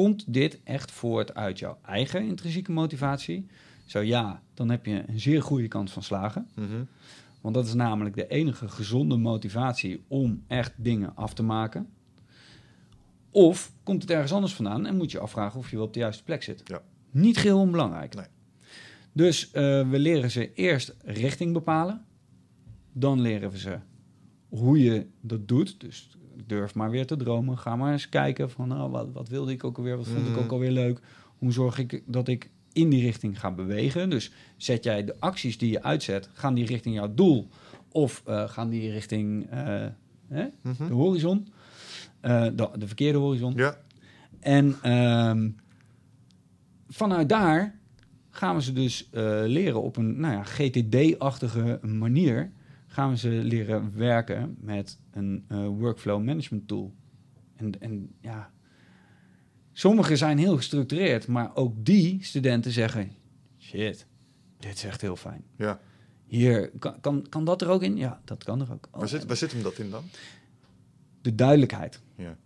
Komt 0.00 0.32
dit 0.32 0.60
echt 0.64 0.90
voort 0.90 1.34
uit 1.34 1.58
jouw 1.58 1.78
eigen 1.82 2.22
intrinsieke 2.22 2.72
motivatie? 2.72 3.46
Zo 3.84 4.00
ja, 4.00 4.42
dan 4.54 4.70
heb 4.70 4.86
je 4.86 5.04
een 5.06 5.20
zeer 5.20 5.42
goede 5.42 5.68
kans 5.68 5.92
van 5.92 6.02
slagen. 6.02 6.48
Mhm. 6.54 6.84
Want 7.40 7.54
dat 7.54 7.66
is 7.66 7.74
namelijk 7.74 8.14
de 8.14 8.26
enige 8.26 8.68
gezonde 8.68 9.16
motivatie 9.16 10.02
om 10.08 10.42
echt 10.46 10.72
dingen 10.76 11.16
af 11.16 11.34
te 11.34 11.42
maken. 11.42 11.88
Of 13.30 13.72
komt 13.82 14.02
het 14.02 14.10
ergens 14.10 14.32
anders 14.32 14.54
vandaan 14.54 14.86
en 14.86 14.96
moet 14.96 15.10
je 15.10 15.18
afvragen 15.18 15.58
of 15.58 15.70
je 15.70 15.76
wel 15.76 15.84
op 15.84 15.92
de 15.92 16.00
juiste 16.00 16.22
plek 16.22 16.42
zit. 16.42 16.62
Ja. 16.64 16.82
Niet 17.10 17.36
geheel 17.36 17.58
onbelangrijk. 17.58 18.14
Nee. 18.14 18.26
Dus 19.12 19.50
eh, 19.50 19.90
we 19.90 19.98
leren 19.98 20.30
ze 20.30 20.52
eerst 20.54 20.94
richting 21.04 21.52
bepalen. 21.52 22.04
Dan 22.92 23.20
leren 23.20 23.50
we 23.50 23.58
ze 23.58 23.78
hoe 24.48 24.82
je 24.82 25.06
dat 25.20 25.48
doet. 25.48 25.80
Dus 25.80 26.16
durf 26.46 26.74
maar 26.74 26.90
weer 26.90 27.06
te 27.06 27.16
dromen. 27.16 27.58
Ga 27.58 27.76
maar 27.76 27.92
eens 27.92 28.08
kijken 28.08 28.50
van 28.50 28.68
nou, 28.68 28.90
wat, 28.90 29.08
wat 29.12 29.28
wilde 29.28 29.52
ik 29.52 29.64
ook 29.64 29.76
alweer, 29.76 29.96
wat 29.96 30.06
vond 30.08 30.26
ik 30.26 30.32
Mhm. 30.32 30.40
ook 30.42 30.52
alweer 30.52 30.70
leuk. 30.70 31.00
Hoe 31.38 31.52
zorg 31.52 31.78
ik 31.78 32.02
dat 32.06 32.28
ik 32.28 32.50
in 32.72 32.88
die 32.90 33.02
richting 33.02 33.40
ga 33.40 33.50
bewegen? 33.50 34.10
Dus 34.10 34.32
zet 34.56 34.84
jij 34.84 35.04
de 35.04 35.14
acties 35.18 35.58
die 35.58 35.70
je 35.70 35.82
uitzet, 35.82 36.28
gaan 36.32 36.54
die 36.54 36.66
richting 36.66 36.94
jouw 36.94 37.14
doel? 37.14 37.48
Of 37.92 38.22
eh, 38.26 38.48
gaan 38.48 38.68
die 38.68 38.90
richting 38.90 39.50
eh, 39.50 39.86
hè, 40.28 40.46
Mhm. 40.62 40.86
de 40.86 40.92
horizon? 40.94 41.48
Eh, 42.20 42.42
de, 42.54 42.68
de 42.78 42.86
verkeerde 42.86 43.18
horizon. 43.18 43.52
Ja, 43.56 43.76
En 44.40 44.76
ehm, 44.82 45.48
vanuit 46.88 47.28
daar 47.28 47.78
gaan 48.30 48.54
we 48.56 48.62
ze 48.62 48.72
dus 48.72 49.08
leren 49.46 49.82
op 49.82 49.96
een 49.96 50.20
nou 50.20 50.34
ja, 50.34 50.42
GTD-achtige 50.44 51.78
manier. 51.82 52.50
Gaan 52.92 53.10
we 53.10 53.16
ze 53.16 53.28
leren 53.28 53.96
werken 53.96 54.56
met 54.60 54.98
een 55.10 55.44
eh, 55.48 55.66
workflow 55.66 56.22
management 56.24 56.68
tool. 56.68 56.94
En, 57.56 57.80
en 57.80 58.14
ja, 58.20 58.50
sommige 59.72 60.16
zijn 60.16 60.38
heel 60.38 60.56
gestructureerd, 60.56 61.26
maar 61.26 61.56
ook 61.56 61.84
die 61.84 62.24
studenten 62.24 62.72
zeggen: 62.72 63.10
shit, 63.58 64.06
dit 64.58 64.74
is 64.74 64.84
echt 64.84 65.00
heel 65.00 65.16
fijn. 65.16 65.44
ja. 65.56 65.80
Hier, 66.26 66.70
kan, 66.78 67.00
kan, 67.00 67.26
kan 67.28 67.44
dat 67.44 67.62
er 67.62 67.68
ook 67.68 67.82
in? 67.82 67.96
Ja, 67.96 68.20
dat 68.24 68.44
kan 68.44 68.60
er 68.60 68.72
ook. 68.72 68.88
Oh, 68.90 68.98
Waar, 68.98 69.08
zit, 69.08 69.26
waar 69.26 69.36
zit 69.36 69.52
hem 69.52 69.62
dat 69.62 69.78
in 69.78 69.90
dan? 69.90 70.04
de 71.22 71.34
duidelijkheid. 71.34 72.00
Ja. 72.16 72.36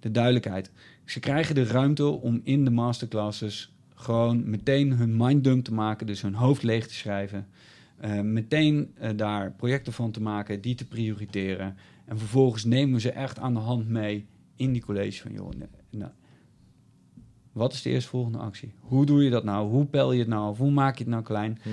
De 0.00 0.10
duidelijkheid. 0.10 0.70
Ze 1.04 1.20
krijgen 1.20 1.54
de 1.54 1.64
ruimte 1.64 2.04
om 2.04 2.40
in 2.44 2.64
de 2.64 2.70
masterclasses 2.70 3.74
gewoon 3.94 4.50
meteen 4.50 4.92
hun 4.92 5.16
minddump 5.16 5.64
te 5.64 5.72
maken, 5.74 6.06
dus 6.06 6.22
hun 6.22 6.34
hoofd 6.34 6.62
leeg 6.62 6.86
te 6.86 6.94
schrijven. 6.94 7.46
Eh, 8.00 8.20
meteen 8.20 8.94
eh, 8.94 9.10
daar 9.16 9.52
projecten 9.52 9.92
van 9.92 10.10
te 10.10 10.22
maken, 10.22 10.60
die 10.60 10.74
te 10.74 10.86
prioriteren. 10.86 11.76
En 12.04 12.18
vervolgens 12.18 12.64
nemen 12.64 12.94
we 12.94 13.00
ze 13.00 13.10
echt 13.10 13.38
aan 13.38 13.54
de 13.54 13.60
hand 13.60 13.88
mee 13.88 14.26
in 14.56 14.72
die 14.72 14.82
college 14.82 15.22
van, 15.22 15.32
joh, 15.32 15.50
nou, 15.90 16.10
wat 17.52 17.72
is 17.72 17.82
de 17.82 17.90
eerstvolgende 17.90 18.38
actie? 18.38 18.72
Hoe 18.80 19.06
doe 19.06 19.24
je 19.24 19.30
dat 19.30 19.44
nou? 19.44 19.68
Hoe 19.68 19.86
pel 19.86 20.12
je 20.12 20.18
het 20.18 20.28
nou? 20.28 20.50
Of 20.50 20.58
hoe 20.58 20.70
maak 20.70 20.96
je 20.96 21.04
het 21.04 21.12
nou 21.12 21.22
klein? 21.22 21.58
Hm. 21.62 21.68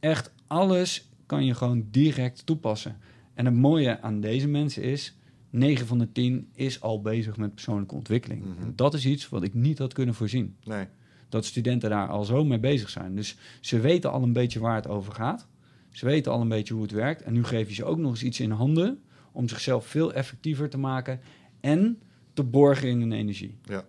echt 0.00 0.32
alles 0.46 1.08
kan 1.26 1.44
je 1.44 1.54
gewoon 1.54 1.86
direct 1.90 2.46
toepassen. 2.46 2.96
En 3.34 3.44
het 3.44 3.54
mooie 3.54 4.00
aan 4.00 4.20
deze 4.20 4.48
mensen 4.48 4.82
is, 4.82 5.16
9 5.50 5.86
van 5.86 5.98
de 5.98 6.12
10 6.12 6.48
is 6.54 6.80
al 6.80 7.00
bezig 7.00 7.36
met 7.36 7.54
persoonlijke 7.54 7.94
ontwikkeling. 7.94 8.44
Mhm. 8.44 8.62
En 8.62 8.72
dat 8.76 8.94
is 8.94 9.06
iets 9.06 9.28
wat 9.28 9.42
ik 9.42 9.54
niet 9.54 9.78
had 9.78 9.92
kunnen 9.92 10.14
voorzien. 10.14 10.56
Nee. 10.64 10.86
Dat 11.28 11.44
studenten 11.44 11.90
daar 11.90 12.08
al 12.08 12.24
zo 12.24 12.44
mee 12.44 12.58
bezig 12.58 12.90
zijn. 12.90 13.14
Dus 13.14 13.36
ze 13.60 13.80
weten 13.80 14.12
al 14.12 14.22
een 14.22 14.32
beetje 14.32 14.60
waar 14.60 14.74
het 14.74 14.88
over 14.88 15.12
gaat. 15.12 15.48
Ze 15.92 16.06
weten 16.06 16.32
al 16.32 16.40
een 16.40 16.48
beetje 16.48 16.74
hoe 16.74 16.82
het 16.82 16.92
werkt. 16.92 17.22
En 17.22 17.32
nu 17.32 17.44
geef 17.44 17.68
je 17.68 17.74
ze 17.74 17.84
ook 17.84 17.98
nog 17.98 18.10
eens 18.10 18.22
iets 18.22 18.40
in 18.40 18.50
handen 18.50 19.02
om 19.32 19.48
zichzelf 19.48 19.86
veel 19.86 20.12
effectiever 20.12 20.68
te 20.68 20.78
maken 20.78 21.20
en 21.60 22.00
te 22.32 22.42
borgen 22.42 22.88
in 22.88 23.00
hun 23.00 23.12
energie. 23.12 23.58
Ja. 23.64 23.84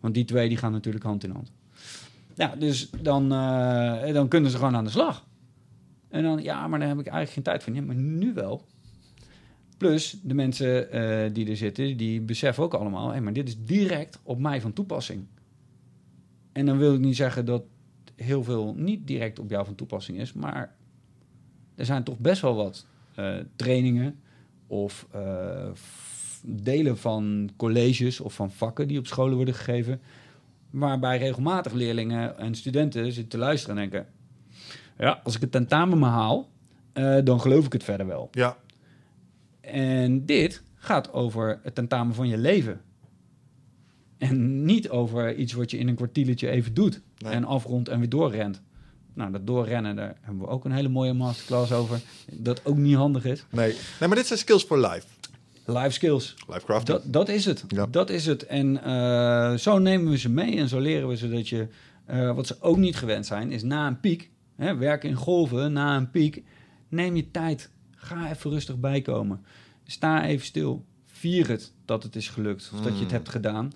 Want 0.00 0.14
die 0.14 0.24
twee 0.24 0.48
die 0.48 0.56
gaan 0.56 0.72
natuurlijk 0.72 1.04
hand 1.04 1.24
in 1.24 1.30
hand. 1.30 1.52
Ja, 2.34 2.56
dus 2.56 2.90
dan, 3.02 3.32
eh, 3.32 4.12
dan 4.12 4.28
kunnen 4.28 4.50
ze 4.50 4.56
gewoon 4.56 4.76
aan 4.76 4.84
de 4.84 4.90
slag. 4.90 5.26
En 6.08 6.22
dan, 6.22 6.42
ja, 6.42 6.68
maar 6.68 6.78
daar 6.78 6.88
heb 6.88 6.98
ik 6.98 7.06
eigenlijk 7.06 7.34
geen 7.34 7.42
tijd 7.42 7.62
voor. 7.62 7.74
Ja, 7.74 7.82
maar 7.82 7.94
nu 7.94 8.34
wel. 8.34 8.64
Plus, 9.76 10.20
de 10.22 10.34
mensen 10.34 10.90
eh, 10.92 11.34
die 11.34 11.48
er 11.48 11.56
zitten, 11.56 11.96
die 11.96 12.20
beseffen 12.20 12.64
ook 12.64 12.74
allemaal... 12.74 13.10
Hey, 13.10 13.20
maar 13.20 13.32
dit 13.32 13.48
is 13.48 13.64
direct 13.64 14.20
op 14.22 14.38
mij 14.38 14.60
van 14.60 14.72
toepassing. 14.72 15.26
En 16.52 16.66
dan 16.66 16.78
wil 16.78 16.94
ik 16.94 17.00
niet 17.00 17.16
zeggen 17.16 17.44
dat 17.44 17.62
heel 18.14 18.44
veel 18.44 18.74
niet 18.74 19.06
direct 19.06 19.38
op 19.38 19.50
jou 19.50 19.64
van 19.64 19.74
toepassing 19.74 20.18
is... 20.18 20.32
maar 20.32 20.76
er 21.78 21.84
zijn 21.84 22.04
toch 22.04 22.18
best 22.18 22.42
wel 22.42 22.54
wat 22.54 22.86
eh, 23.14 23.36
trainingen 23.56 24.20
of 24.66 25.06
eh, 25.10 25.70
delen 26.42 26.98
van 26.98 27.50
colleges 27.56 28.20
of 28.20 28.34
van 28.34 28.50
vakken 28.50 28.88
die 28.88 28.98
op 28.98 29.06
scholen 29.06 29.36
worden 29.36 29.54
gegeven... 29.54 30.00
waarbij 30.70 31.18
regelmatig 31.18 31.72
leerlingen 31.72 32.38
en 32.38 32.54
studenten 32.54 33.04
zitten 33.04 33.28
te 33.28 33.38
luisteren 33.38 33.78
en 33.78 33.90
denken... 33.90 34.12
ja, 34.98 35.20
als 35.24 35.34
ik 35.34 35.40
het 35.40 35.52
tentamen 35.52 35.98
maar 35.98 36.10
haal, 36.10 36.48
eh, 36.92 37.18
dan 37.24 37.40
geloof 37.40 37.66
ik 37.66 37.72
het 37.72 37.84
verder 37.84 38.06
wel. 38.06 38.28
Ja. 38.30 38.56
En 39.60 40.26
dit 40.26 40.62
gaat 40.74 41.12
over 41.12 41.60
het 41.62 41.74
tentamen 41.74 42.14
van 42.14 42.28
je 42.28 42.38
leven. 42.38 42.80
En 44.16 44.64
niet 44.64 44.88
over 44.88 45.34
iets 45.34 45.52
wat 45.52 45.70
je 45.70 45.78
in 45.78 45.88
een 45.88 45.94
kwartiertje 45.94 46.48
even 46.48 46.74
doet. 46.74 47.00
Nee. 47.18 47.32
En 47.32 47.44
afrondt 47.44 47.88
en 47.88 47.98
weer 47.98 48.08
doorrent. 48.08 48.62
Nou, 49.18 49.32
dat 49.32 49.46
doorrennen, 49.46 49.96
daar 49.96 50.16
hebben 50.20 50.42
we 50.42 50.48
ook 50.48 50.64
een 50.64 50.72
hele 50.72 50.88
mooie 50.88 51.12
masterclass 51.12 51.72
over. 51.72 52.00
Dat 52.32 52.60
ook 52.64 52.76
niet 52.76 52.94
handig 52.96 53.24
is. 53.24 53.44
Nee. 53.50 53.72
nee, 54.00 54.08
maar 54.08 54.16
dit 54.16 54.26
zijn 54.26 54.38
skills 54.38 54.62
for 54.64 54.78
life. 54.78 55.06
Life 55.64 55.90
skills. 55.90 56.34
Life 56.48 56.64
crafting. 56.64 56.98
Dat, 56.98 57.12
dat 57.12 57.28
is 57.28 57.44
het. 57.44 57.64
Ja. 57.68 57.86
Dat 57.86 58.10
is 58.10 58.26
het. 58.26 58.46
En 58.46 58.82
eh, 58.84 59.54
zo 59.54 59.78
nemen 59.78 60.10
we 60.10 60.18
ze 60.18 60.28
mee 60.30 60.56
en 60.56 60.68
zo 60.68 60.78
leren 60.80 61.08
we 61.08 61.16
ze 61.16 61.28
dat 61.30 61.48
je... 61.48 61.68
eh, 62.04 62.34
wat 62.34 62.46
ze 62.46 62.56
ook 62.60 62.76
niet 62.76 62.96
gewend 62.96 63.26
zijn, 63.26 63.50
is 63.52 63.62
na 63.62 63.86
een 63.86 64.00
piek... 64.00 64.30
Hè, 64.56 64.76
werken 64.76 65.08
in 65.08 65.14
golven, 65.14 65.72
na 65.72 65.96
een 65.96 66.10
piek... 66.10 66.42
Neem 66.88 67.16
je 67.16 67.30
tijd. 67.30 67.70
Ga 67.96 68.30
even 68.30 68.50
rustig 68.50 68.78
bijkomen. 68.78 69.44
Sta 69.86 70.24
even 70.24 70.46
stil. 70.46 70.84
Vier 71.04 71.48
het 71.48 71.72
dat 71.84 72.02
het 72.02 72.16
is 72.16 72.28
gelukt. 72.28 72.70
Of 72.74 72.80
dat 72.80 72.92
je 72.92 72.98
het 72.98 73.08
Mm. 73.08 73.14
hebt 73.16 73.28
gedaan. 73.28 73.72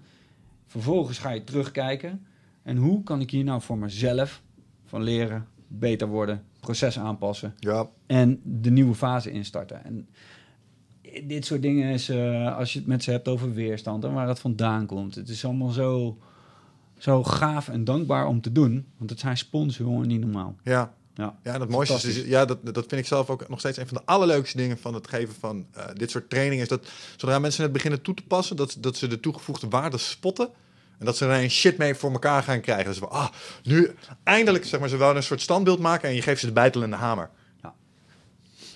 Vervolgens 0.66 1.19
ga 1.19 1.31
je 1.31 1.44
terugkijken. 1.44 2.27
En 2.62 2.77
hoe 2.77 3.02
kan 3.02 3.20
ik 3.20 3.31
hier 3.31 3.44
nou 3.44 3.60
voor 3.62 3.78
mezelf 3.78 4.43
van 4.93 5.02
leren, 5.02 5.47
beter 5.66 6.09
worden, 6.09 6.43
proces 6.60 6.98
aanpassen 6.98 7.55
Ja. 7.59 7.89
en 8.06 8.40
de 8.44 8.70
nieuwe 8.70 8.94
fase 8.94 9.31
instarten. 9.31 9.85
En 9.85 10.09
dit 11.24 11.47
soort 11.47 11.62
dingen 11.62 11.93
is, 11.93 12.09
eh, 12.09 12.56
als 12.56 12.73
je 12.73 12.78
het 12.78 12.89
met 12.89 13.02
ze 13.02 13.10
hebt 13.10 13.28
over 13.28 13.52
weerstand 13.55 14.05
en 14.05 14.12
waar 14.12 14.28
het 14.28 14.39
vandaan 14.39 14.86
komt. 14.86 15.14
Het 15.14 15.28
is 15.28 15.44
allemaal 15.44 15.69
zo, 15.70 16.19
zo 16.98 17.24
gaaf 17.24 17.69
en 17.69 17.85
dankbaar 17.85 18.27
om 18.27 18.40
te 18.40 18.52
doen. 18.52 18.86
Want 18.97 19.10
het 19.10 19.20
zijn 19.20 19.36
sponsoren, 19.36 20.09
niet 20.09 20.20
normaal. 20.20 20.56
Ja. 20.62 20.94
Ja. 21.14 21.39
Ja, 21.43 21.55
en 21.55 21.60
het 21.60 21.70
mooiste 21.70 21.94
is, 21.94 22.01
Fantastisch. 22.02 22.31
ja, 22.31 22.44
dat, 22.44 22.64
dat 22.64 22.86
vind 22.89 23.01
ik 23.01 23.06
zelf 23.06 23.31
ook 23.31 23.48
nog 23.48 23.59
steeds 23.59 23.78
een 23.78 23.86
van 23.86 23.97
de 23.97 24.02
allerleukste 24.12 24.56
dingen 24.56 24.78
van 24.78 24.94
het 24.94 25.09
geven 25.09 25.35
van 25.35 25.66
eh, 25.73 25.85
dit 25.94 26.10
soort 26.10 26.31
trainingen. 26.31 26.62
Is 26.62 26.69
dat 26.69 26.89
zodra 27.16 27.39
mensen 27.39 27.62
het 27.62 27.73
beginnen 27.73 28.02
toe 28.02 28.14
te 28.14 28.23
passen, 28.27 28.56
dat, 28.56 28.77
dat 28.81 28.97
ze 28.97 29.06
de 29.06 29.20
toegevoegde 29.20 29.69
waarde 29.69 29.98
spotten. 29.98 30.48
En 31.02 31.08
dat 31.08 31.16
ze 31.16 31.26
er 31.26 31.42
een 31.42 31.50
shit 31.50 31.76
mee 31.78 31.94
voor 31.94 32.12
elkaar 32.12 32.42
gaan 32.42 32.60
krijgen. 32.60 32.84
Dus 32.84 33.00
ah, 33.00 33.28
nu 33.62 33.94
eindelijk, 34.24 34.64
zeg 34.64 34.80
maar, 34.80 34.88
ze 34.88 34.96
wilden 34.96 35.16
een 35.16 35.22
soort 35.22 35.40
standbeeld 35.40 35.78
maken 35.78 36.08
en 36.08 36.14
je 36.14 36.22
geeft 36.22 36.40
ze 36.40 36.46
de 36.46 36.52
bijtel 36.52 36.82
en 36.82 36.90
de 36.90 36.96
hamer. 36.96 37.30
Ja. 37.62 37.72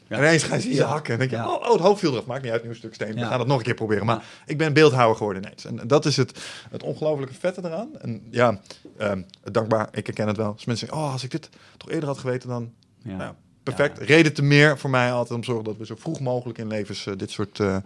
Ja. 0.09 0.17
En 0.17 0.23
ineens 0.23 0.43
gaan 0.43 0.61
ze 0.61 0.69
je 0.69 0.75
Ja. 0.75 0.87
hakken. 0.87 1.13
En 1.13 1.19
denk 1.19 1.31
je, 1.31 1.37
oh, 1.37 1.53
oh, 1.63 1.73
het 1.73 1.81
hoofd 1.81 2.01
viel 2.01 2.13
eraf. 2.13 2.27
Maakt 2.27 2.43
niet 2.43 2.53
uit, 2.53 2.65
nieuw 2.65 2.75
stuk 2.75 2.95
steen. 2.95 3.15
We 3.15 3.21
gaan 3.21 3.39
het 3.39 3.49
nog 3.49 3.59
een 3.59 3.65
keer 3.65 3.75
proberen. 3.75 4.07
Maar 4.07 4.25
ik 4.47 4.59
ben 4.59 4.73
beeldhouwer 4.73 5.17
geworden 5.17 5.43
ineens. 5.43 5.65
En 5.65 5.81
dat 5.89 6.05
is 6.05 6.17
het, 6.17 6.39
het 6.71 6.83
ongelofelijke 6.83 7.35
vette 7.35 7.61
eraan. 7.65 7.89
En 8.01 8.27
ja, 8.31 8.61
ehm, 8.99 9.23
dankbaar, 9.43 9.89
ik 9.93 10.07
herken 10.07 10.27
het 10.27 10.37
wel. 10.37 10.53
Als 10.53 10.65
mensen 10.65 10.87
zeggen, 10.87 11.07
oh, 11.07 11.13
als 11.13 11.25
ik 11.25 11.31
dit 11.31 11.49
toch 11.77 11.91
eerder 11.91 12.09
had 12.09 12.19
geweten, 12.19 12.49
dan 12.49 12.73
Ja. 13.03 13.17
nou, 13.17 13.35
perfect. 13.63 13.99
Reden 13.99 14.33
te 14.33 14.43
meer 14.43 14.79
voor 14.79 14.91
mij 14.91 15.13
altijd 15.13 15.31
om 15.35 15.41
te 15.41 15.47
zorgen 15.47 15.65
dat 15.65 15.77
we 15.77 15.87
zo 15.87 15.95
vroeg 15.99 16.21
mogelijk 16.21 16.59
in 16.59 16.67
levens 16.67 17.07
eh, 17.07 17.15
dit 17.17 17.31
soort 17.31 17.61
eh, 17.61 17.77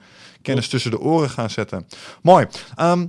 kennis 0.43 0.69
tussen 0.69 0.91
de 0.91 1.01
oren 1.01 1.31
gaan 1.31 1.51
zetten. 1.51 1.87
Mooi. 2.23 2.47
Ehm, 2.77 3.07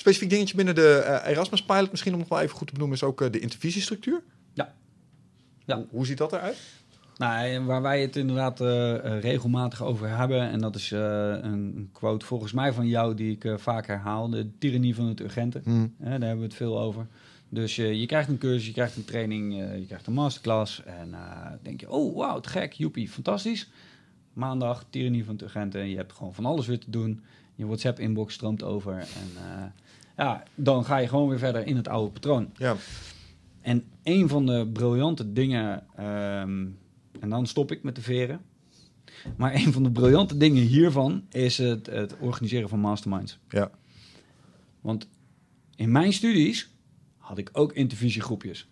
specifiek 0.00 0.30
dingetje 0.30 0.56
binnen 0.56 0.74
de 0.74 0.94
eh, 0.94 1.30
Erasmus 1.30 1.62
Pilot, 1.62 1.90
misschien 1.90 2.12
om 2.12 2.18
nog 2.18 2.28
wel 2.28 2.40
even 2.40 2.56
goed 2.56 2.66
te 2.66 2.72
benoemen, 2.72 2.96
is 2.96 3.04
ook 3.04 3.20
eh, 3.20 3.30
de 3.30 3.40
intervisiestructuur. 3.40 4.22
Ja. 4.52 4.74
Ja. 5.64 5.76
Hoe, 5.76 5.86
hoe 5.90 6.06
ziet 6.06 6.18
dat 6.18 6.32
eruit? 6.32 6.58
Nou, 7.16 7.64
waar 7.64 7.82
wij 7.82 8.00
het 8.00 8.16
inderdaad 8.16 8.60
eh, 8.60 9.20
regelmatig 9.20 9.82
over 9.82 10.08
hebben, 10.08 10.50
en 10.50 10.60
dat 10.60 10.76
is 10.76 10.90
een, 10.90 11.88
quote 11.92 12.26
volgens 12.26 12.52
mij 12.52 12.72
van 12.72 12.86
jou 12.86 13.14
die 13.14 13.38
ik 13.38 13.60
vaak 13.60 13.86
herhaal, 13.86 14.30
de 14.30 14.50
tyrannie 14.58 14.94
van 14.94 15.06
het 15.06 15.20
urgente. 15.20 15.60
Hè, 15.64 15.88
daar 15.98 16.10
hebben 16.10 16.38
we 16.38 16.44
het 16.44 16.54
veel 16.54 16.80
over. 16.80 17.06
Dus 17.48 17.76
je 17.76 18.06
krijgt 18.06 18.28
een 18.28 18.38
cursus, 18.38 18.66
je 18.66 18.72
krijgt 18.72 18.96
een 18.96 19.04
training, 19.04 19.54
je 19.56 19.86
krijgt 19.86 20.06
een 20.06 20.12
masterclass. 20.12 20.82
En 20.84 21.14
denk 21.62 21.80
je, 21.80 21.90
oh 21.90 22.16
wauw, 22.16 22.38
gek, 22.42 22.72
joepie, 22.72 23.08
fantastisch. 23.08 23.70
Maandag, 24.32 24.84
tyrannie 24.90 25.24
van 25.24 25.34
het 25.34 25.42
urgente. 25.42 25.78
Je 25.78 25.96
hebt 25.96 26.12
gewoon 26.12 26.34
van 26.34 26.46
alles 26.46 26.66
weer 26.66 26.78
te 26.78 26.90
doen. 26.90 27.22
Je 27.54 27.66
WhatsApp-inbox 27.66 28.34
stroomt 28.34 28.62
over. 28.62 28.92
En 28.98 29.72
ja, 30.24 30.42
dan 30.54 30.84
ga 30.84 30.96
je 30.96 31.08
gewoon 31.08 31.28
weer 31.28 31.38
verder 31.38 31.66
in 31.66 31.76
het 31.76 31.88
oude 31.88 32.10
patroon. 32.12 32.50
Ja. 32.56 32.76
En 33.60 33.84
een 34.02 34.28
van 34.28 34.46
de 34.46 34.68
briljante 34.72 35.32
dingen, 35.32 35.84
ehm, 35.96 36.66
en 37.20 37.28
dan 37.28 37.46
stop 37.46 37.72
ik 37.72 37.82
met 37.82 37.94
de 37.94 38.02
veren. 38.02 38.40
Maar 39.36 39.54
een 39.54 39.72
van 39.72 39.82
de 39.82 39.90
briljante 39.90 40.36
dingen 40.36 40.62
hiervan 40.62 41.24
is 41.30 41.58
het, 41.58 41.86
het 41.86 42.16
organiseren 42.18 42.68
van 42.68 42.78
masterminds. 42.80 43.38
Ja. 43.48 43.70
Want 44.80 45.08
in 45.76 45.92
mijn 45.92 46.12
studies 46.12 46.70
had 47.16 47.38
ik 47.38 47.50
ook 47.52 47.72
intervisiegroepjes. 47.72 48.68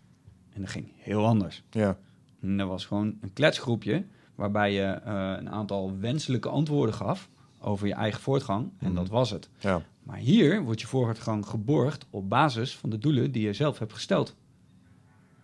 En 0.52 0.60
dat 0.60 0.70
ging 0.70 0.88
heel 0.96 1.26
anders. 1.26 1.62
Ja. 1.70 1.98
En 2.40 2.56
dat 2.56 2.68
was 2.68 2.86
gewoon 2.86 3.16
een 3.20 3.32
kletsgroepje 3.32 4.04
waarbij 4.34 4.72
je 4.72 4.82
eh, 4.82 5.34
een 5.38 5.50
aantal 5.50 5.98
wenselijke 5.98 6.48
antwoorden 6.48 6.94
gaf 6.94 7.28
over 7.60 7.86
je 7.86 7.94
eigen 7.94 8.20
voortgang. 8.20 8.70
En 8.78 8.86
Mhm. 8.86 8.94
dat 8.94 9.08
was 9.08 9.30
het. 9.30 9.48
Ja. 9.58 9.82
Maar 10.08 10.18
hier 10.18 10.62
wordt 10.62 10.80
je 10.80 10.86
voortgang 10.86 11.46
geborgd 11.46 12.06
op 12.10 12.28
basis 12.28 12.76
van 12.76 12.90
de 12.90 12.98
doelen 12.98 13.32
die 13.32 13.42
je 13.42 13.52
zelf 13.52 13.78
hebt 13.78 13.92
gesteld. 13.92 14.36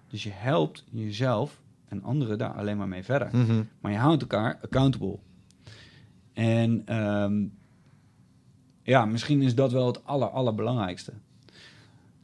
Dus 0.09 0.23
je 0.23 0.31
helpt 0.31 0.85
jezelf 0.91 1.61
en 1.89 2.03
anderen 2.03 2.39
daar 2.39 2.53
alleen 2.53 2.77
maar 2.77 2.89
mee 2.89 3.03
verder. 3.05 3.29
Mhm. 3.33 3.63
Maar 3.81 3.93
je 3.93 3.99
houdt 3.99 4.23
elkaar 4.23 4.59
accountable. 4.63 5.19
En 6.33 6.83
ehm, 6.87 7.45
ja, 8.83 9.05
misschien 9.05 9.43
is 9.43 9.55
dat 9.55 9.73
wel 9.73 9.87
het 9.87 10.05
aller, 10.05 10.29
allerbelangrijkste. 10.29 11.13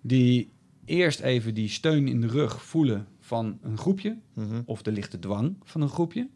Die 0.00 0.50
eerst 0.84 1.20
even 1.20 1.54
die 1.54 1.68
steun 1.68 2.08
in 2.08 2.20
de 2.20 2.26
rug 2.26 2.62
voelen 2.64 3.06
van 3.18 3.58
een 3.62 3.78
groepje, 3.78 4.16
Mhm. 4.32 4.62
of 4.64 4.82
de 4.82 4.92
lichte 4.92 5.18
dwang 5.18 5.56
van 5.62 5.80
een 5.80 5.88
groepje. 5.88 6.28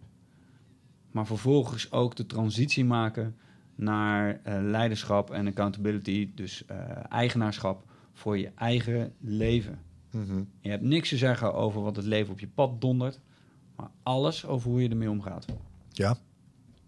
Maar 1.10 1.26
vervolgens 1.26 1.92
ook 1.92 2.16
de 2.16 2.26
transitie 2.26 2.84
maken 2.84 3.36
naar 3.74 4.40
eh, 4.42 4.58
leiderschap 4.62 5.30
en 5.30 5.46
accountability, 5.46 6.30
dus 6.34 6.64
eh, 6.66 6.76
eigenaarschap 7.08 7.84
voor 8.12 8.38
je 8.38 8.50
eigen 8.54 9.12
leven. 9.20 9.78
Mhm. 10.10 10.42
Je 10.60 10.70
hebt 10.70 10.82
niks 10.82 11.08
te 11.08 11.16
zeggen 11.16 11.54
over 11.54 11.82
wat 11.82 11.96
het 11.96 12.04
leven 12.04 12.32
op 12.32 12.40
je 12.40 12.48
pad 12.48 12.80
dondert, 12.80 13.20
maar 13.76 13.90
alles 14.02 14.46
over 14.46 14.70
hoe 14.70 14.82
je 14.82 14.88
ermee 14.88 15.10
omgaat. 15.10 15.46
Ja. 15.90 16.16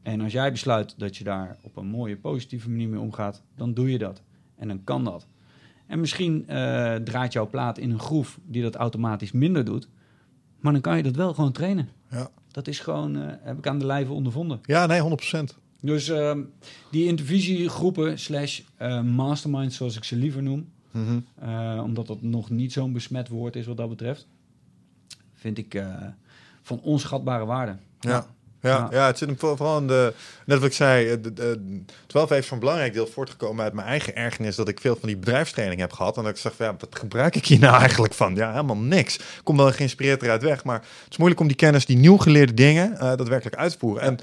En 0.03 0.21
als 0.21 0.33
jij 0.33 0.51
besluit 0.51 0.95
dat 0.99 1.17
je 1.17 1.25
daar 1.25 1.57
op 1.63 1.77
een 1.77 1.87
mooie, 1.87 2.17
positieve 2.17 2.71
manier 2.71 2.89
mee 2.89 3.01
omgaat, 3.01 3.43
dan 3.55 3.75
doe 3.75 3.91
je 3.91 3.99
dat. 3.99 4.23
En 4.57 4.69
dan 4.69 4.85
kan 4.85 5.05
dat. 5.05 5.27
En 5.87 6.01
misschien 6.01 6.49
eh, 6.49 6.95
draait 6.95 7.33
jouw 7.33 7.49
plaat 7.49 7.79
in 7.79 7.91
een 7.91 7.99
groef 7.99 8.39
die 8.45 8.63
dat 8.63 8.75
automatisch 8.75 9.33
minder 9.33 9.65
doet, 9.65 9.89
maar 10.61 10.73
dan 10.73 10.81
kan 10.81 10.97
je 10.97 11.03
dat 11.03 11.17
wel 11.17 11.35
gewoon 11.35 11.53
trainen. 11.53 11.89
Ja. 12.11 12.31
Dat 12.51 12.69
is 12.69 12.79
gewoon, 12.79 13.15
heb 13.17 13.59
ik 13.59 13.67
aan 13.67 13.79
de 13.79 13.87
lijve 13.87 14.13
ondervonden. 14.13 14.61
Ja, 14.63 14.87
nee, 14.87 15.01
100%. 15.01 15.66
Dus 15.81 16.09
ehm, 16.09 16.41
die 16.91 17.07
intervisiegroepen 17.07 18.19
slash 18.19 18.61
eh, 18.77 19.01
masterminds, 19.03 19.77
zoals 19.77 19.97
ik 19.97 20.05
ze 20.05 20.17
liever 20.17 20.43
noem, 20.43 20.69
Mhm. 20.91 21.19
eh, 21.41 21.81
omdat 21.85 22.07
dat 22.07 22.23
nog 22.23 22.51
niet 22.51 22.73
zo'n 22.73 22.93
besmet 22.93 23.29
woord 23.29 23.57
is 23.57 23.67
wat 23.67 23.77
dat 23.77 23.89
betreft, 23.89 24.27
vind 25.35 25.59
ik 25.59 25.75
eh, 25.75 25.87
van 26.63 26.81
onschatbare 26.81 27.45
waarde. 27.45 27.77
Ja. 28.01 28.27
Ja, 28.63 28.71
Ja. 28.71 28.89
ja. 28.91 29.07
het 29.07 29.19
zit 29.19 29.29
hem 29.29 29.39
voor- 29.39 29.57
vooral 29.57 29.79
in 29.79 29.87
de... 29.87 30.13
Net 30.47 30.59
wat 30.59 30.67
ik 30.69 30.73
zei, 30.75 31.21
de, 31.21 31.33
de, 31.33 31.81
12 32.07 32.29
heeft 32.29 32.47
van 32.47 32.57
een 32.57 32.63
belangrijk 32.63 32.93
deel 32.93 33.07
voortgekomen 33.07 33.65
uit 33.65 33.73
mijn 33.73 33.87
eigen 33.87 34.17
ergernis... 34.17 34.57
dat 34.57 34.69
ik 34.69 34.81
veel 34.81 34.97
van 34.97 35.09
die 35.09 35.17
bedrijfstraining 35.17 35.81
heb 35.81 35.93
gehad. 35.93 36.17
En 36.17 36.23
dat 36.23 36.33
ik 36.33 36.39
zeg, 36.39 36.59
ja, 36.59 36.77
wat 36.79 36.99
gebruik 36.99 37.37
ik 37.37 37.47
hier 37.47 37.59
nou 37.59 37.79
eigenlijk 37.81 38.15
van? 38.15 38.35
Ja, 38.35 38.51
helemaal 38.51 38.77
niks. 38.77 39.17
Ik 39.17 39.41
kom 39.43 39.57
wel 39.57 39.73
geïnspireerd 39.73 40.23
eruit 40.23 40.43
weg. 40.43 40.65
Maar 40.65 40.79
het 40.81 41.11
is 41.11 41.17
moeilijk 41.17 41.41
om 41.41 41.47
die 41.47 41.57
kennis, 41.57 41.87
die 41.87 41.97
nieuw 41.97 42.17
geleerde 42.17 42.55
dingen... 42.55 42.93
eh, 42.93 42.99
daadwerkelijk 42.99 43.57
uit 43.57 43.73
te 43.73 43.79
voeren. 43.79 44.03
En 44.03 44.19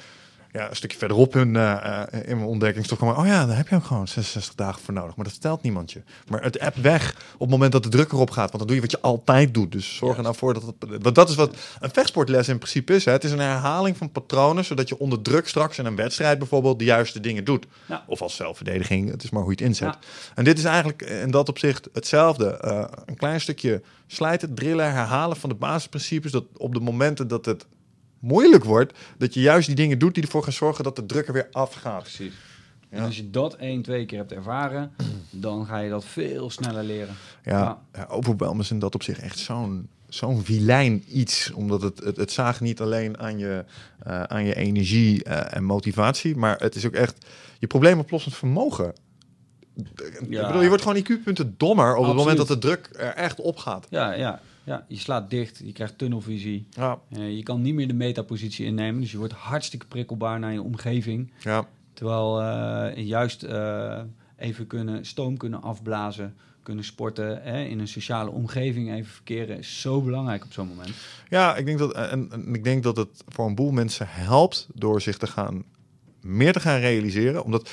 ja, 0.53 0.69
een 0.69 0.75
stukje 0.75 0.97
verderop 0.97 1.35
eh, 1.35 1.41
eh, 1.41 2.29
in 2.29 2.37
mijn 2.37 2.49
ontdekkingstocht 2.49 3.01
kwam... 3.01 3.15
oh 3.15 3.25
ja, 3.25 3.45
daar 3.45 3.57
heb 3.57 3.67
je 3.67 3.75
ook 3.75 3.83
gewoon 3.83 4.07
66 4.07 4.55
dagen 4.55 4.81
voor 4.81 4.93
nodig. 4.93 5.15
Maar 5.15 5.25
dat 5.25 5.33
vertelt 5.33 5.61
niemand 5.61 5.91
je. 5.91 6.01
Maar 6.27 6.43
het 6.43 6.59
app 6.59 6.75
weg 6.75 7.15
op 7.33 7.39
het 7.39 7.49
moment 7.49 7.71
dat 7.71 7.83
de 7.83 7.89
druk 7.89 8.11
erop 8.11 8.31
gaat. 8.31 8.51
Want 8.51 8.57
dan 8.57 8.67
doe 8.67 8.75
je 8.75 8.81
wat 8.81 8.91
je 8.91 9.01
altijd 9.01 9.53
doet. 9.53 9.71
Dus 9.71 9.95
zorg 9.95 10.17
er 10.17 10.23
nou 10.23 10.35
voor 10.35 10.53
dat... 10.53 10.63
Het, 10.63 11.03
want 11.03 11.15
dat 11.15 11.29
is 11.29 11.35
wat 11.35 11.55
een 11.79 11.89
vechtsportles 11.89 12.47
in 12.47 12.57
principe 12.57 12.95
is. 12.95 13.05
Hè. 13.05 13.11
Het 13.11 13.23
is 13.23 13.31
een 13.31 13.39
herhaling 13.39 13.97
van 13.97 14.11
patronen... 14.11 14.65
zodat 14.65 14.89
je 14.89 14.99
onder 14.99 15.21
druk 15.21 15.47
straks 15.47 15.77
in 15.77 15.85
een 15.85 15.95
wedstrijd 15.95 16.37
bijvoorbeeld... 16.37 16.79
de 16.79 16.85
juiste 16.85 17.19
dingen 17.19 17.43
doet. 17.43 17.65
Ja. 17.85 18.03
Of 18.07 18.21
als 18.21 18.35
zelfverdediging. 18.35 19.11
Het 19.11 19.23
is 19.23 19.29
maar 19.29 19.41
hoe 19.41 19.51
je 19.51 19.57
het 19.57 19.67
inzet. 19.67 19.93
Ja. 19.93 19.99
En 20.35 20.43
dit 20.43 20.57
is 20.57 20.63
eigenlijk 20.63 21.01
in 21.01 21.31
dat 21.31 21.49
opzicht 21.49 21.89
hetzelfde. 21.93 22.57
Eh, 22.57 22.85
een 23.05 23.17
klein 23.17 23.41
stukje 23.41 23.81
slijten, 24.07 24.53
drillen, 24.53 24.91
herhalen 24.91 25.37
van 25.37 25.49
de 25.49 25.55
basisprincipes. 25.55 26.31
Dat 26.31 26.45
op 26.57 26.73
de 26.73 26.79
momenten 26.79 27.27
dat 27.27 27.45
het 27.45 27.65
moeilijk 28.23 28.63
wordt, 28.63 28.93
dat 29.17 29.33
je 29.33 29.41
juist 29.41 29.67
die 29.67 29.75
dingen 29.75 29.99
doet 29.99 30.13
die 30.13 30.23
ervoor 30.23 30.43
gaan 30.43 30.53
zorgen 30.53 30.83
dat 30.83 30.95
de 30.95 31.05
druk 31.05 31.27
er 31.27 31.33
weer 31.33 31.47
afgaat. 31.51 32.01
Precies. 32.01 32.33
Ja. 32.89 32.97
En 32.97 33.03
als 33.03 33.15
je 33.15 33.29
dat 33.29 33.55
één, 33.55 33.81
twee 33.81 34.05
keer 34.05 34.17
hebt 34.17 34.31
ervaren, 34.31 34.91
dan 35.29 35.65
ga 35.65 35.77
je 35.77 35.89
dat 35.89 36.05
veel 36.05 36.49
sneller 36.49 36.83
leren. 36.83 37.15
Ja, 37.43 37.59
Ja. 37.59 37.81
ja. 37.93 38.05
overwhelm 38.09 38.59
is 38.59 38.71
in 38.71 38.79
dat 38.79 38.95
opzicht 38.95 39.19
echt 39.19 39.39
zo'n 39.39 39.89
zo'n 40.09 40.43
vilijn 40.43 41.03
iets. 41.07 41.51
Omdat 41.51 41.81
het, 41.81 42.03
het, 42.03 42.17
het 42.17 42.31
zaagt 42.31 42.61
niet 42.61 42.81
alleen 42.81 43.19
aan 43.19 43.37
je, 43.37 43.65
eh, 43.99 44.23
aan 44.23 44.45
je 44.45 44.55
energie 44.55 45.23
eh, 45.23 45.57
en 45.57 45.63
motivatie, 45.63 46.35
maar 46.35 46.59
het 46.59 46.75
is 46.75 46.85
ook 46.85 46.93
echt 46.93 47.25
je 47.59 47.67
probleemoplossend 47.67 48.35
vermogen. 48.35 48.93
Ik 49.75 50.29
bedoel, 50.29 50.61
je 50.61 50.67
wordt 50.67 50.83
gewoon 50.83 50.97
IQ-punten 50.97 51.55
dommer 51.57 51.95
op 51.95 52.05
het 52.05 52.15
moment 52.15 52.37
dat 52.37 52.47
de 52.47 52.57
druk 52.57 52.89
er 52.91 53.13
echt 53.13 53.39
op 53.39 53.57
gaat. 53.57 53.87
Ja, 53.89 54.13
ja, 54.13 54.41
ja, 54.63 54.85
je 54.87 54.97
slaat 54.97 55.29
dicht, 55.29 55.61
je 55.63 55.71
krijgt 55.71 55.97
tunnelvisie. 55.97 56.67
Ja, 56.69 56.99
Eh, 57.09 57.35
je 57.35 57.43
kan 57.43 57.61
niet 57.61 57.73
meer 57.73 57.87
de 57.87 57.93
metapositie 57.93 58.65
innemen, 58.65 59.01
dus 59.01 59.11
je 59.11 59.17
wordt 59.17 59.33
hartstikke 59.33 59.85
prikkelbaar 59.85 60.39
naar 60.39 60.53
je 60.53 60.61
omgeving. 60.61 61.31
ja. 61.39 61.67
Terwijl 61.93 62.41
eh, 62.41 63.05
juist 63.05 63.43
eh, 63.43 64.01
even 64.37 64.67
kunnen 64.67 65.05
stoom 65.05 65.37
kunnen 65.37 65.61
afblazen, 65.61 66.35
kunnen 66.63 66.83
sporten, 66.83 67.43
hè, 67.43 67.63
in 67.63 67.79
een 67.79 67.87
sociale 67.87 68.29
omgeving 68.31 68.93
even 68.93 69.11
verkeren, 69.11 69.57
is 69.57 69.81
zo 69.81 70.01
belangrijk 70.01 70.43
op 70.43 70.51
zo'n 70.53 70.67
moment. 70.67 70.91
Ja, 71.29 71.55
ik 71.55 71.65
denk 71.65 71.79
dat, 71.79 71.93
en, 71.93 72.31
en 72.31 72.55
ik 72.55 72.63
denk 72.63 72.83
dat 72.83 72.97
het 72.97 73.23
voor 73.27 73.45
een 73.45 73.55
boel 73.55 73.71
mensen 73.71 74.05
helpt 74.09 74.67
door 74.73 75.01
zich 75.01 75.17
te 75.17 75.27
gaan 75.27 75.63
meer 76.23 76.53
te 76.53 76.59
gaan 76.59 76.79
realiseren. 76.79 77.43
Omdat 77.43 77.69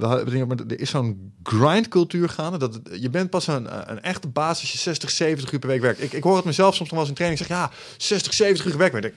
eh, 0.00 0.12
er 0.12 0.80
is 0.80 0.90
zo'n 0.90 1.32
grindcultuur 1.42 2.28
gaande. 2.28 2.58
Dat 2.58 2.80
je 2.92 3.10
bent 3.10 3.30
pas 3.30 3.46
een, 3.46 3.90
een 3.90 4.02
echte 4.02 4.28
baas 4.28 4.72
je 4.72 4.78
60, 4.78 5.10
70 5.10 5.52
uur 5.52 5.58
per 5.58 5.68
week 5.68 5.80
werkt. 5.80 6.02
Ik, 6.02 6.12
ik 6.12 6.22
hoor 6.22 6.36
het 6.36 6.44
mezelf 6.44 6.74
soms 6.74 6.90
nog 6.90 6.98
wel 6.98 7.00
eens 7.00 7.08
in 7.08 7.14
training. 7.14 7.40
Ik 7.40 7.46
zeg 7.46 7.56
ja, 7.58 7.70
60, 7.96 8.32
70 8.32 8.66
uur. 8.66 8.76
Maar 8.76 9.04
ik 9.04 9.14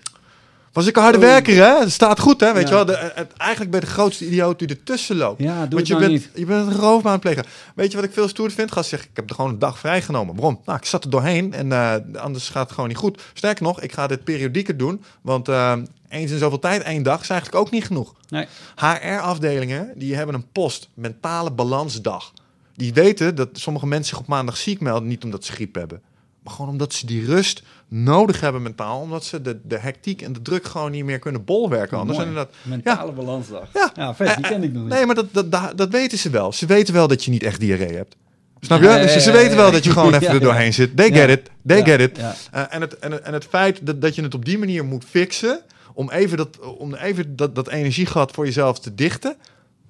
was 0.76 0.88
ik 0.88 0.96
een 0.96 1.02
harde 1.02 1.18
Oh. 1.18 1.24
werker, 1.24 1.56
hè? 1.56 1.80
Het 1.80 1.92
staat 1.92 2.20
goed, 2.20 2.40
hè? 2.40 2.54
Weet 2.54 2.70
Ja. 2.70 2.80
je 2.80 2.86
wel? 2.86 2.86
De, 2.86 3.12
het, 3.16 3.34
eigenlijk 3.34 3.72
ben 3.72 3.80
je 3.80 3.86
de 3.86 3.92
grootste 3.92 4.26
idioot 4.26 4.60
die 4.60 4.68
ertussen 4.68 5.16
loopt. 5.16 5.42
Ja, 5.42 5.54
doe 5.54 5.60
Want 5.60 5.74
het 5.74 5.88
je 5.88 5.94
nou 5.94 6.06
bent, 6.06 6.12
niet. 6.12 6.30
je 6.36 6.46
bent 6.46 7.04
een 7.06 7.20
plegen. 7.20 7.46
Weet 7.76 7.92
je 7.92 7.98
wat 7.98 8.06
ik 8.06 8.14
veel 8.14 8.28
stoer 8.28 8.52
vind? 8.52 8.72
Gast 8.72 8.90
zegt, 8.90 9.04
ik 9.04 9.10
heb 9.14 9.30
er 9.30 9.36
gewoon 9.36 9.52
een 9.52 9.60
dag 9.60 9.80
vrijgenomen. 9.80 10.36
Waarom? 10.36 10.60
Nou, 10.66 10.78
ik 10.78 10.86
zat 10.86 11.04
er 11.04 11.10
doorheen 11.10 11.54
en 11.54 11.72
eh, 11.72 11.96
anders 12.22 12.50
gaat 12.50 12.64
het 12.64 12.72
gewoon 12.74 12.90
niet 12.90 12.98
goed. 12.98 13.22
Sterker 13.34 13.64
nog, 13.64 13.82
ik 13.82 13.92
ga 13.94 14.08
dit 14.08 14.24
periodieker 14.24 14.78
doen. 14.78 15.04
Want 15.22 15.48
eh, 15.48 15.74
eens 16.10 16.32
in 16.32 16.38
zoveel 16.38 16.60
tijd, 16.60 16.82
één 16.84 17.04
dag, 17.04 17.22
is 17.22 17.30
eigenlijk 17.30 17.62
ook 17.62 17.72
niet 17.72 17.86
genoeg. 17.86 18.14
Nee. 18.30 18.48
HR-afdelingen, 18.76 19.92
die 19.96 20.16
hebben 20.16 20.36
een 20.36 20.52
post, 20.52 20.90
mentale 20.94 21.52
balansdag. 21.52 22.34
Die 22.76 22.94
weten 22.94 23.36
dat 23.36 23.50
sommige 23.54 23.88
mensen 23.88 24.10
zich 24.10 24.20
op 24.20 24.28
maandag 24.28 24.58
ziek 24.58 24.80
melden, 24.80 25.08
niet 25.08 25.24
omdat 25.24 25.46
ze 25.46 25.52
griep 25.52 25.76
hebben. 25.76 26.02
Maar 26.44 26.54
gewoon 26.54 26.70
omdat 26.72 26.94
ze 26.94 27.06
die 27.06 27.26
rust 27.26 27.64
nodig 27.88 28.40
hebben 28.42 28.62
mentaal. 28.62 29.00
Omdat 29.02 29.24
ze 29.26 29.42
de, 29.42 29.60
de 29.64 29.78
hectiek 29.78 30.22
en 30.22 30.34
de 30.34 30.42
druk 30.42 30.66
gewoon 30.66 30.92
niet 30.92 31.06
meer 31.06 31.20
kunnen 31.20 31.44
bolwerken. 31.46 31.98
Anders 31.98 32.18
en 32.20 32.34
dat, 32.34 32.50
Mentale 32.62 33.12
balansdag. 33.12 33.68
Ja. 33.74 33.92
Ja, 33.96 34.16
vet, 34.16 34.36
die 34.36 34.46
Eh, 34.46 34.52
ken 34.52 34.64
ik 34.64 34.74
nog 34.74 34.84
niet. 34.84 34.92
Nee, 34.94 35.06
maar 35.06 35.16
dat, 35.16 35.26
dat, 35.32 35.52
dat, 35.52 35.78
dat 35.78 35.90
weten 35.90 36.18
ze 36.18 36.30
wel. 36.30 36.54
Ze 36.54 36.66
weten 36.66 36.94
wel 36.94 37.08
dat 37.08 37.24
je 37.26 37.32
niet 37.32 37.44
echt 37.44 37.60
diarree 37.60 37.96
hebt. 37.96 38.16
Snap 38.60 38.80
je? 38.82 38.86
Ja, 38.88 38.96
ja, 38.96 39.08
ze, 39.08 39.20
ze 39.20 39.30
ja, 39.32 39.36
ja, 39.36 39.42
weten 39.42 39.58
wel 39.58 39.66
ja. 39.66 39.72
dat 39.72 39.84
je 39.84 39.92
gewoon 39.92 40.14
even 40.14 40.22
Ja, 40.22 40.28
er 40.34 40.34
ja. 40.40 40.44
doorheen 40.44 40.74
zit. 40.74 40.98
They 40.98 41.10
Ja. 41.10 41.16
get 41.16 41.30
it. 41.30 41.50
They 41.66 41.78
Ja, 41.78 41.84
get 41.86 42.00
it. 42.00 42.18
ja. 42.18 42.36
Eh, 42.52 42.64
en, 42.70 42.82
het, 42.82 43.00
en, 43.00 43.26
en 43.26 43.34
het 43.34 43.46
feit 43.46 43.80
dat, 43.86 44.02
dat 44.02 44.16
je 44.16 44.22
het 44.22 44.34
op 44.34 44.46
die 44.46 44.58
manier 44.58 44.86
moet 44.86 45.06
fixen... 45.10 45.60
om 45.94 46.10
even, 46.10 46.38
dat, 46.38 46.60
om 46.78 46.96
even 46.96 47.36
dat, 47.36 47.56
dat 47.56 47.68
energiegat 47.70 48.32
voor 48.32 48.46
jezelf 48.46 48.80
te 48.80 48.96
dichten... 48.96 49.36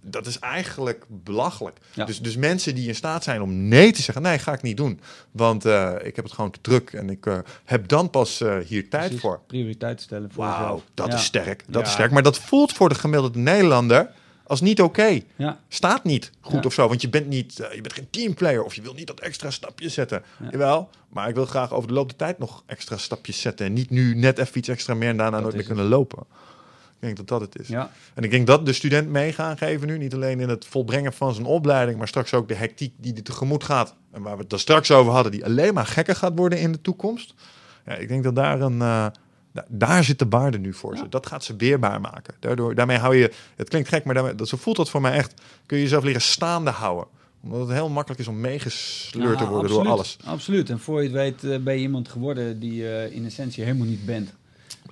dat 0.07 0.25
is 0.25 0.39
eigenlijk 0.39 1.05
belachelijk. 1.07 1.77
Ja. 1.93 2.05
Dus, 2.05 2.21
dus 2.21 2.35
mensen 2.37 2.75
die 2.75 2.87
in 2.87 2.95
staat 2.95 3.23
zijn 3.23 3.41
om 3.41 3.67
nee 3.67 3.91
te 3.91 4.01
zeggen... 4.01 4.23
nee, 4.23 4.37
ga 4.39 4.53
ik 4.53 4.61
niet 4.61 4.77
doen. 4.77 4.99
Want 5.31 5.65
eh, 5.65 5.91
ik 6.03 6.15
heb 6.15 6.25
het 6.25 6.33
gewoon 6.33 6.51
te 6.51 6.61
druk... 6.61 6.89
en 6.93 7.09
ik 7.09 7.25
eh, 7.25 7.37
heb 7.65 7.87
dan 7.87 8.09
pas 8.09 8.41
eh, 8.41 8.57
hier 8.57 8.89
tijd 8.89 9.03
Precies. 9.03 9.21
voor. 9.21 9.39
Prioriteit 9.47 10.01
stellen 10.01 10.31
voor 10.31 10.43
Wauw, 10.43 10.61
jezelf. 10.61 10.83
dat 10.93 11.07
Ja. 11.07 11.13
is 11.15 11.23
sterk. 11.23 11.63
Dat 11.67 11.81
Ja. 11.81 11.87
is 11.87 11.93
sterk. 11.93 12.11
Maar 12.11 12.23
dat 12.23 12.39
voelt 12.39 12.71
voor 12.73 12.89
de 12.89 12.95
gemiddelde 12.95 13.39
Nederlander 13.39 14.09
als 14.43 14.61
niet 14.61 14.81
oké. 14.81 15.19
Ja, 15.35 15.59
Staat 15.67 16.03
niet 16.03 16.31
goed 16.41 16.53
Ja. 16.53 16.67
of 16.67 16.73
zo. 16.73 16.87
Want 16.87 17.01
je 17.01 17.09
bent 17.09 17.27
niet, 17.27 17.53
je 17.55 17.81
bent 17.81 17.93
geen 17.93 18.09
teamplayer 18.09 18.63
of 18.63 18.73
je 18.75 18.81
wil 18.81 18.93
niet 18.93 19.07
dat 19.07 19.19
extra 19.19 19.51
stapje 19.51 19.89
zetten. 19.89 20.23
Ja. 20.39 20.47
Jawel, 20.51 20.89
maar 21.09 21.29
ik 21.29 21.35
wil 21.35 21.45
graag 21.45 21.73
over 21.73 21.87
de 21.87 21.93
loop 21.93 22.07
der 22.07 22.17
tijd 22.17 22.39
nog 22.39 22.63
extra 22.65 22.97
stapjes 22.97 23.41
zetten. 23.41 23.65
En 23.65 23.73
niet 23.73 23.89
nu 23.89 24.15
net 24.15 24.37
even 24.37 24.57
iets 24.57 24.67
extra 24.67 24.93
meer 24.93 25.09
en 25.09 25.17
daarna 25.17 25.31
Dat 25.31 25.41
nooit 25.41 25.55
meer 25.55 25.65
kunnen 25.65 25.85
lopen. 25.87 26.23
Ik 27.09 27.15
denk 27.15 27.27
dat 27.27 27.39
dat 27.39 27.41
het 27.53 27.61
is. 27.61 27.67
ja. 27.67 27.91
En 28.13 28.23
ik 28.23 28.31
denk 28.31 28.47
dat 28.47 28.65
de 28.65 28.73
student 28.73 29.09
mee 29.09 29.33
gaan 29.33 29.57
geven 29.57 29.87
nu. 29.87 29.97
Niet 29.97 30.13
alleen 30.13 30.39
in 30.39 30.49
het 30.49 30.65
volbrengen 30.65 31.13
van 31.13 31.33
zijn 31.33 31.45
opleiding, 31.45 31.97
maar 31.97 32.07
straks 32.07 32.33
ook 32.33 32.47
de 32.47 32.55
hectiek 32.55 32.93
die 32.97 33.13
er 33.15 33.23
tegemoet 33.23 33.63
gaat. 33.63 33.95
En 34.11 34.21
waar 34.21 34.33
we 34.35 34.41
het 34.41 34.49
daar 34.49 34.59
straks 34.59 34.91
over 34.91 35.11
hadden, 35.13 35.31
die 35.31 35.45
alleen 35.45 35.73
maar 35.73 35.85
gekker 35.85 36.15
gaat 36.15 36.33
worden 36.35 36.59
in 36.59 36.71
de 36.71 36.81
toekomst. 36.81 37.33
Ja, 37.85 37.93
ik 37.95 38.07
denk 38.07 38.23
dat 38.23 38.35
daar 38.35 38.61
een. 38.61 38.81
eh, 38.81 39.05
da- 39.51 39.65
daar 39.67 40.03
zit 40.03 40.19
de 40.19 40.25
waarde 40.29 40.57
nu 40.59 40.73
voor 40.73 40.97
ze. 40.97 41.09
Dat 41.09 41.25
gaat 41.25 41.43
ze 41.43 41.55
weerbaar 41.55 42.01
maken. 42.01 42.33
Daardoor, 42.39 42.75
daarmee 42.75 42.97
hou 42.97 43.15
je. 43.15 43.31
Het 43.55 43.69
klinkt 43.69 43.87
gek, 43.89 44.03
maar 44.03 44.13
daarmee, 44.13 44.35
dat, 44.35 44.47
zo 44.47 44.57
voelt 44.57 44.75
dat 44.77 44.89
voor 44.89 45.01
mij 45.01 45.11
echt. 45.11 45.33
Kun 45.65 45.77
je 45.77 45.83
jezelf 45.83 46.03
leren 46.03 46.21
staande 46.21 46.69
houden. 46.71 47.07
Omdat 47.43 47.59
het 47.59 47.69
heel 47.69 47.89
makkelijk 47.89 48.21
is 48.21 48.27
om 48.27 48.39
meegesleurd 48.39 49.37
te 49.37 49.47
worden 49.47 49.71
door 49.71 49.87
alles. 49.87 50.17
Absoluut. 50.25 50.69
En 50.69 50.79
voor 50.79 50.97
je 51.03 51.03
het 51.03 51.11
weet 51.17 51.43
eh, 51.43 51.59
ben 51.59 51.73
je 51.73 51.79
iemand 51.79 52.07
geworden 52.09 52.59
die 52.59 52.73
je 52.75 53.07
in 53.11 53.25
essentie 53.25 53.63
helemaal 53.63 53.87
niet 53.87 54.05
bent. 54.05 54.33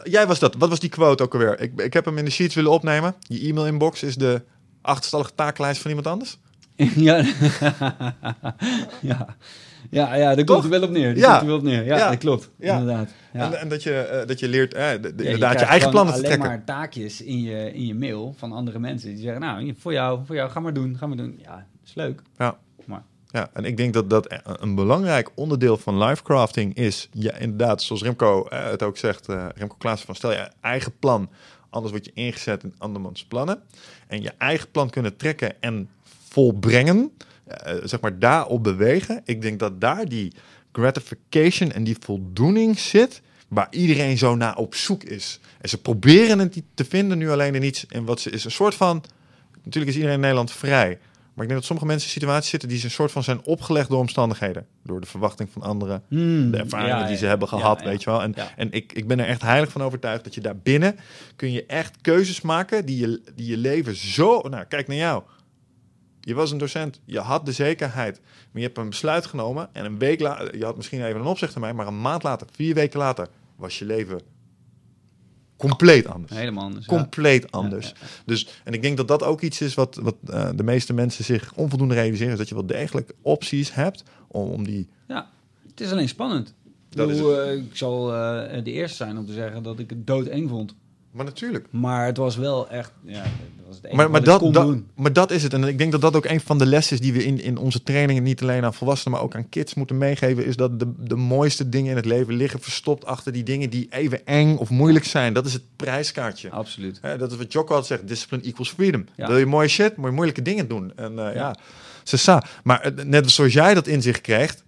Jij 0.04 0.28
was 0.28 0.40
dat. 0.40 0.56
Wat 0.56 0.70
was 0.70 0.80
die 0.80 0.90
quote 0.90 1.24
ook 1.24 1.34
alweer? 1.34 1.60
Ik, 1.60 1.82
ik 1.82 1.94
heb 1.94 2.06
hem 2.06 2.18
in 2.18 2.26
de 2.26 2.32
sheets 2.32 2.56
willen 2.56 2.72
opnemen. 2.72 3.16
Je 3.20 3.40
e-mail 3.50 3.66
inbox 3.68 4.04
is 4.04 4.16
de 4.16 4.42
achterstallige 4.82 5.32
taaklijst 5.36 5.82
van 5.82 5.90
iemand 5.90 6.08
anders. 6.08 6.38
ja. 6.96 7.24
ja. 9.02 9.36
Ja, 9.90 10.16
ja, 10.16 10.36
daar 10.36 10.46
Toch? 10.46 10.60
komt 10.60 10.70
wel 10.72 10.82
op 10.84 10.90
neer. 10.90 11.18
Ja. 11.18 11.30
komt 11.30 11.42
er 11.42 11.48
wel 11.48 11.56
op 11.58 11.64
neer. 11.64 11.86
Ja, 11.86 11.98
Ja. 11.98 12.10
dat 12.10 12.18
klopt. 12.18 12.50
Ja. 12.60 12.78
Inderdaad. 12.78 13.10
Ja. 13.34 13.46
En, 13.52 13.60
en 13.60 13.68
dat, 13.70 13.84
je, 13.84 13.94
eh, 13.94 14.28
dat 14.28 14.40
je 14.40 14.48
leert 14.48 14.74
eh, 14.74 14.90
de- 14.92 15.00
de- 15.16 15.24
Ja, 15.24 15.30
inderdaad 15.30 15.60
je, 15.60 15.66
eigen 15.66 15.90
plannen 15.90 16.14
te 16.14 16.20
alleen 16.20 16.32
trekken. 16.32 16.50
maar 16.56 16.66
taakjes 16.66 17.22
in 17.22 17.42
je, 17.42 17.74
in 17.74 17.86
je 17.86 17.96
mail 17.96 18.34
van 18.38 18.52
andere 18.52 18.80
mensen. 18.80 19.10
Die 19.10 19.24
zeggen, 19.24 19.42
nou, 19.42 19.74
voor 19.78 19.94
jou, 19.94 20.20
voor 20.26 20.36
jou, 20.36 20.50
ga 20.50 20.60
maar 20.60 20.74
doen, 20.74 20.98
ga 20.98 21.08
maar 21.08 21.18
doen. 21.18 21.40
Ja, 21.44 21.66
is 21.86 21.94
leuk. 21.96 22.22
Ja. 22.38 22.58
Ja, 23.34 23.50
en 23.54 23.66
ik 23.66 23.78
denk 23.78 23.94
dat 23.94 24.10
dat 24.10 24.42
een 24.44 24.76
belangrijk 24.76 25.30
onderdeel 25.36 25.78
van 25.78 25.98
livecrafting 25.98 26.76
is. 26.76 27.10
Ja, 27.12 27.38
inderdaad, 27.38 27.82
zoals 27.82 28.02
Remco 28.02 28.46
eh, 28.46 28.70
het 28.70 28.84
ook 28.84 28.98
zegt, 28.98 29.30
eh, 29.30 29.46
Remco 29.56 29.76
Klaassen, 29.78 30.06
van 30.06 30.16
stel 30.16 30.32
je 30.32 30.50
eigen 30.62 30.98
plan, 31.00 31.30
anders 31.70 31.92
word 31.92 32.06
je 32.06 32.12
ingezet 32.14 32.64
in 32.64 32.76
andermans 32.78 33.26
plannen. 33.26 33.62
En 34.08 34.22
je 34.22 34.32
eigen 34.38 34.72
plan 34.72 34.90
kunnen 34.90 35.18
trekken 35.18 35.62
en 35.62 35.90
volbrengen, 36.30 37.12
eh, 37.46 37.76
zeg 37.84 38.02
maar 38.02 38.20
daarop 38.20 38.64
bewegen. 38.64 39.22
Ik 39.26 39.42
denk 39.42 39.60
dat 39.60 39.82
daar 39.82 40.06
die 40.06 40.34
gratification 40.72 41.72
en 41.72 41.84
die 41.84 41.98
voldoening 42.00 42.80
zit, 42.80 43.22
waar 43.48 43.68
iedereen 43.70 44.18
zo 44.18 44.36
naar 44.36 44.58
op 44.58 44.76
zoek 44.76 45.04
is. 45.04 45.40
En 45.62 45.70
ze 45.70 45.82
proberen 45.82 46.40
het 46.40 46.62
te 46.74 46.86
vinden 46.86 47.18
nu 47.18 47.30
alleen 47.30 47.56
in 47.56 47.64
iets 47.64 47.88
en 47.88 48.06
wat 48.06 48.20
ze 48.20 48.30
is 48.30 48.46
een 48.46 48.52
soort 48.52 48.76
van, 48.76 49.04
natuurlijk 49.64 49.88
is 49.88 49.96
iedereen 49.96 50.16
in 50.16 50.22
Nederland 50.22 50.52
vrij. 50.52 51.00
Maar 51.34 51.44
ik 51.44 51.50
denk 51.50 51.60
dat 51.60 51.64
sommige 51.64 51.88
mensen 51.88 52.08
in 52.08 52.14
situaties 52.14 52.50
zitten 52.50 52.70
die 52.70 52.78
ze 52.78 52.86
een 52.86 52.92
soort 52.92 53.12
van 53.12 53.24
zijn 53.24 53.46
opgelegd 53.46 53.90
door 53.90 54.00
omstandigheden. 54.00 54.68
Door 54.84 55.02
de 55.02 55.08
verwachting 55.08 55.50
van 55.52 55.62
anderen, 55.62 56.04
de 56.10 56.58
ervaringen 56.58 56.98
ja, 56.98 57.08
die 57.08 57.18
ze 57.18 57.26
hebben 57.26 57.48
gehad, 57.48 57.80
ja. 57.80 57.86
weet 57.86 58.04
je 58.04 58.10
wel. 58.10 58.22
En, 58.22 58.34
Ja. 58.36 58.52
en 58.56 58.72
ik, 58.72 58.94
ik 58.94 59.08
ben 59.08 59.20
er 59.20 59.26
echt 59.26 59.42
heilig 59.42 59.72
van 59.72 59.82
overtuigd 59.82 60.24
dat 60.24 60.36
je 60.36 60.42
daar 60.42 60.58
binnen 60.58 60.96
kun 61.36 61.52
je 61.52 61.66
echt 61.66 62.02
keuzes 62.02 62.42
maken 62.42 62.86
die 62.86 63.00
je, 63.00 63.22
die 63.36 63.48
je 63.48 63.58
leven 63.58 63.96
zo... 63.96 64.42
Nou, 64.42 64.64
kijk 64.66 64.88
naar 64.88 64.98
jou. 64.98 65.24
Je 66.20 66.34
was 66.34 66.52
een 66.52 66.58
docent, 66.58 67.02
je 67.06 67.20
had 67.20 67.46
de 67.46 67.52
zekerheid, 67.52 68.20
maar 68.22 68.62
je 68.62 68.68
hebt 68.68 68.78
een 68.78 68.90
besluit 68.90 69.26
genomen 69.26 69.70
en 69.74 69.86
een 69.86 70.00
week 70.00 70.20
later, 70.20 70.58
je 70.58 70.66
had 70.66 70.76
misschien 70.76 71.06
even 71.06 71.20
een 71.20 71.28
opzicht 71.28 71.56
aan 71.56 71.62
mij, 71.62 71.74
maar 71.74 71.88
een 71.88 72.02
maand 72.02 72.24
later, 72.24 72.48
vier 72.52 72.74
weken 72.74 73.00
later, 73.00 73.28
was 73.56 73.80
je 73.80 73.86
leven 73.86 74.20
compleet 75.58 76.08
anders. 76.08 76.34
helemaal 76.34 76.64
anders. 76.64 76.86
ja. 76.86 76.98
Compleet 76.98 77.52
anders. 77.52 77.88
Ja, 77.88 77.94
ja, 78.00 78.08
Dus, 78.26 78.48
en 78.64 78.74
ik 78.74 78.82
denk 78.82 78.98
dat 78.98 79.08
dat 79.08 79.24
ook 79.24 79.42
iets 79.42 79.62
is 79.62 79.74
wat, 79.74 79.96
wat 79.96 80.16
eh, 80.28 80.50
de 80.56 80.64
meeste 80.64 80.94
mensen 80.94 81.24
zich 81.24 81.54
onvoldoende 81.56 81.94
realiseren. 81.94 82.32
Is 82.32 82.38
dat 82.38 82.50
je 82.50 82.56
wel 82.56 82.66
degelijk 82.66 83.14
opties 83.22 83.74
hebt 83.74 84.04
om, 84.28 84.50
om 84.50 84.64
die... 84.64 84.88
Ja, 85.08 85.30
het 85.68 85.82
is 85.82 85.92
alleen 85.92 86.10
spannend. 86.10 86.54
Is 86.90 87.20
eh, 87.20 87.54
ik 87.54 87.76
zal 87.76 88.14
eh, 88.14 88.64
de 88.64 88.72
eerste 88.72 88.96
zijn 88.96 89.18
om 89.18 89.26
te 89.26 89.34
zeggen 89.34 89.64
dat 89.64 89.80
ik 89.80 89.90
het 89.90 90.08
doodeng 90.08 90.50
vond. 90.50 90.76
Maar 91.14 91.26
natuurlijk. 91.26 91.68
Maar 91.70 92.06
het 92.06 92.18
was 92.18 92.36
wel 92.36 92.70
echt... 92.70 92.92
Ja, 93.02 93.24
dat 93.24 93.32
was 93.68 93.80
het 93.82 93.94
Maar, 93.94 94.10
maar, 94.12 94.24
kon 94.24 94.40
dat, 94.40 94.54
dat, 94.54 94.68
doen. 94.68 94.88
maar 94.96 95.14
dat 95.14 95.32
is 95.32 95.44
het. 95.44 95.54
En 95.54 95.64
ik 95.64 95.78
denk 95.78 95.92
dat 95.92 96.02
dat 96.02 96.16
ook 96.16 96.26
een 96.26 96.40
van 96.40 96.58
de 96.58 96.66
lessen 96.66 96.94
is 96.96 97.02
die 97.02 97.14
we 97.14 97.24
in, 97.24 97.42
in 97.42 97.58
onze 97.58 97.84
trainingen 97.84 98.24
niet 98.24 98.42
alleen 98.42 98.64
aan 98.64 98.74
volwassenen, 98.74 99.14
maar 99.14 99.24
ook 99.26 99.36
aan 99.36 99.50
kids 99.50 99.74
moeten 99.74 99.98
meegeven. 99.98 100.46
Is 100.46 100.56
dat 100.56 100.80
de, 100.80 100.94
de 100.98 101.16
mooiste 101.16 101.70
dingen 101.70 101.90
in 101.90 101.96
het 101.96 102.06
leven 102.06 102.34
liggen 102.34 102.60
verstopt 102.60 103.06
achter 103.06 103.32
die 103.32 103.44
dingen 103.44 103.70
die 103.70 103.88
even 103.90 104.26
eng 104.26 104.58
of 104.58 104.70
moeilijk 104.70 105.06
zijn. 105.06 105.34
Dat 105.34 105.46
is 105.46 105.54
het 105.54 105.64
prijskaartje. 105.76 106.50
Absoluut. 106.50 107.00
Dat 107.02 107.32
is 107.32 107.38
wat 107.38 107.54
Jocko 107.54 107.76
altijd 107.76 108.00
zegt, 108.00 108.08
discipline 108.08 108.44
equals 108.44 108.70
freedom. 108.70 109.06
Ja. 109.16 109.28
Wil 109.28 109.38
je 109.38 109.46
mooie 109.46 109.68
shit, 109.68 109.98
moet 109.98 110.06
je 110.06 110.12
moeilijke 110.16 110.42
dingen 110.42 110.68
doen. 110.68 110.92
En 110.96 111.20
eh, 111.28 111.36
ja, 111.36 111.56
Ja. 112.04 112.44
Maar 112.64 112.82
eh, 112.82 113.06
net 113.06 113.32
zoals 113.32 113.54
jij 113.54 113.74
dat 113.74 113.88
inzicht 113.88 114.22
krijgt, 114.22 114.64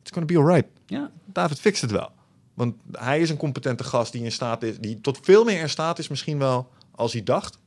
it's 0.00 0.10
gonna 0.10 0.26
be 0.26 0.38
alright. 0.38 0.66
Ja, 0.86 1.10
David 1.24 1.60
fixt 1.60 1.80
het 1.80 1.90
wel. 1.90 2.10
Want 2.54 2.74
hij 2.92 3.20
is 3.20 3.30
een 3.30 3.36
competente 3.36 3.84
gast 3.84 4.12
die 4.12 4.24
in 4.24 4.32
staat 4.32 4.62
is, 4.62 4.78
die 4.78 5.00
tot 5.00 5.18
veel 5.22 5.44
meer 5.44 5.60
in 5.60 5.68
staat 5.68 5.98
is 5.98 6.08
misschien 6.08 6.38
wel 6.38 6.68
als 6.90 7.12
hij 7.12 7.22
dacht. 7.22 7.58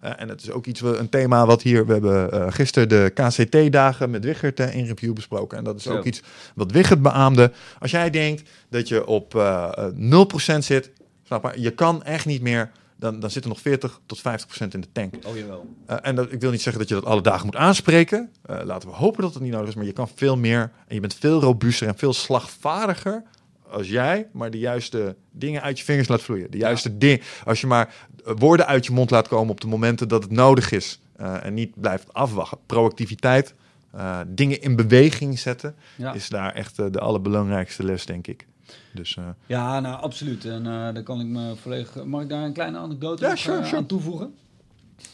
Eh, 0.00 0.12
en 0.16 0.28
het 0.28 0.42
is 0.42 0.50
ook 0.50 0.66
iets, 0.66 0.80
een 0.80 1.08
thema 1.08 1.46
wat 1.46 1.62
hier, 1.62 1.86
we 1.86 1.92
hebben 1.92 2.32
eh, 2.32 2.46
gisteren 2.48 2.88
de 2.88 3.12
KCT-dagen 3.14 4.10
met 4.10 4.24
Wichert 4.24 4.60
eh, 4.60 4.74
in 4.74 4.86
review 4.86 5.12
besproken. 5.12 5.58
En 5.58 5.64
dat 5.64 5.78
is 5.78 5.88
ook 5.88 6.04
iets 6.04 6.22
wat 6.54 6.72
Wichert 6.72 7.02
beaamde. 7.02 7.52
Als 7.78 7.90
jij 7.90 8.10
denkt 8.10 8.50
dat 8.68 8.88
je 8.88 9.06
op 9.06 9.34
eh, 9.34 9.68
eh, 9.74 10.56
0% 10.56 10.58
zit, 10.58 10.90
snap 11.22 11.42
maar, 11.42 11.58
je 11.58 11.70
kan 11.70 12.02
echt 12.02 12.26
niet 12.26 12.42
meer, 12.42 12.70
dan, 12.96 13.20
dan 13.20 13.30
zit 13.30 13.42
er 13.42 13.48
nog 13.48 13.60
40 13.60 14.00
tot 14.06 14.18
50% 14.18 14.22
in 14.58 14.80
de 14.80 14.88
tank. 14.92 15.14
oh 15.26 15.36
jawel. 15.36 15.66
En 16.02 16.14
dat, 16.14 16.32
ik 16.32 16.40
wil 16.40 16.50
niet 16.50 16.62
zeggen 16.62 16.80
dat 16.80 16.88
je 16.88 16.94
dat 16.94 17.04
alle 17.04 17.22
dagen 17.22 17.46
moet 17.46 17.56
aanspreken. 17.56 18.30
Laten 18.46 18.88
we 18.88 18.94
hopen 18.94 19.22
dat 19.22 19.34
het 19.34 19.42
niet 19.42 19.52
nodig 19.52 19.68
is. 19.68 19.74
Maar 19.74 19.84
je 19.84 19.92
kan 19.92 20.08
veel 20.14 20.36
meer 20.36 20.72
en 20.86 20.94
je 20.94 21.00
bent 21.00 21.14
veel 21.14 21.40
robuuster 21.40 21.88
en 21.88 21.96
veel 21.96 22.12
slagvaardiger 22.12 23.22
als 23.70 23.88
jij 23.88 24.28
maar 24.32 24.50
de 24.50 24.58
juiste 24.58 25.16
dingen 25.30 25.62
uit 25.62 25.78
je 25.78 25.84
vingers 25.84 26.08
laat 26.08 26.22
vloeien. 26.22 26.50
De 26.50 26.58
juiste 26.58 26.98
dingen. 26.98 27.20
Als 27.44 27.60
je 27.60 27.66
maar 27.66 27.94
eh, 28.24 28.32
woorden 28.36 28.66
uit 28.66 28.86
je 28.86 28.92
mond 28.92 29.10
laat 29.10 29.28
komen 29.28 29.50
op 29.50 29.60
de 29.60 29.66
momenten 29.66 30.08
dat 30.08 30.22
het 30.22 30.32
nodig 30.32 30.70
is. 30.72 31.00
eh, 31.16 31.44
en 31.44 31.54
niet 31.54 31.80
blijft 31.80 32.12
afwachten. 32.12 32.58
Proactiviteit, 32.66 33.54
eh, 33.90 34.20
dingen 34.26 34.60
in 34.62 34.76
beweging 34.76 35.38
zetten, 35.38 35.74
Ja. 35.96 36.12
is 36.12 36.28
daar 36.28 36.52
echt 36.54 36.76
de 36.76 36.98
allerbelangrijkste 37.00 37.84
les, 37.84 38.06
denk 38.06 38.26
ik. 38.26 38.46
Dus 38.94 39.18
Ja, 39.46 39.80
nou 39.80 40.00
absoluut. 40.02 40.44
En 40.44 40.64
daar 40.64 41.02
kan 41.02 41.20
ik 41.20 41.26
me 41.26 41.54
volledig. 41.56 42.04
Mag 42.04 42.22
ik 42.22 42.28
daar 42.28 42.44
een 42.44 42.52
kleine 42.52 42.78
anekdote 42.78 43.22
Ja, 43.22 43.28
nog, 43.30 43.38
sure, 43.38 43.64
sure. 43.64 43.76
aan 43.76 43.86
toevoegen? 43.86 44.34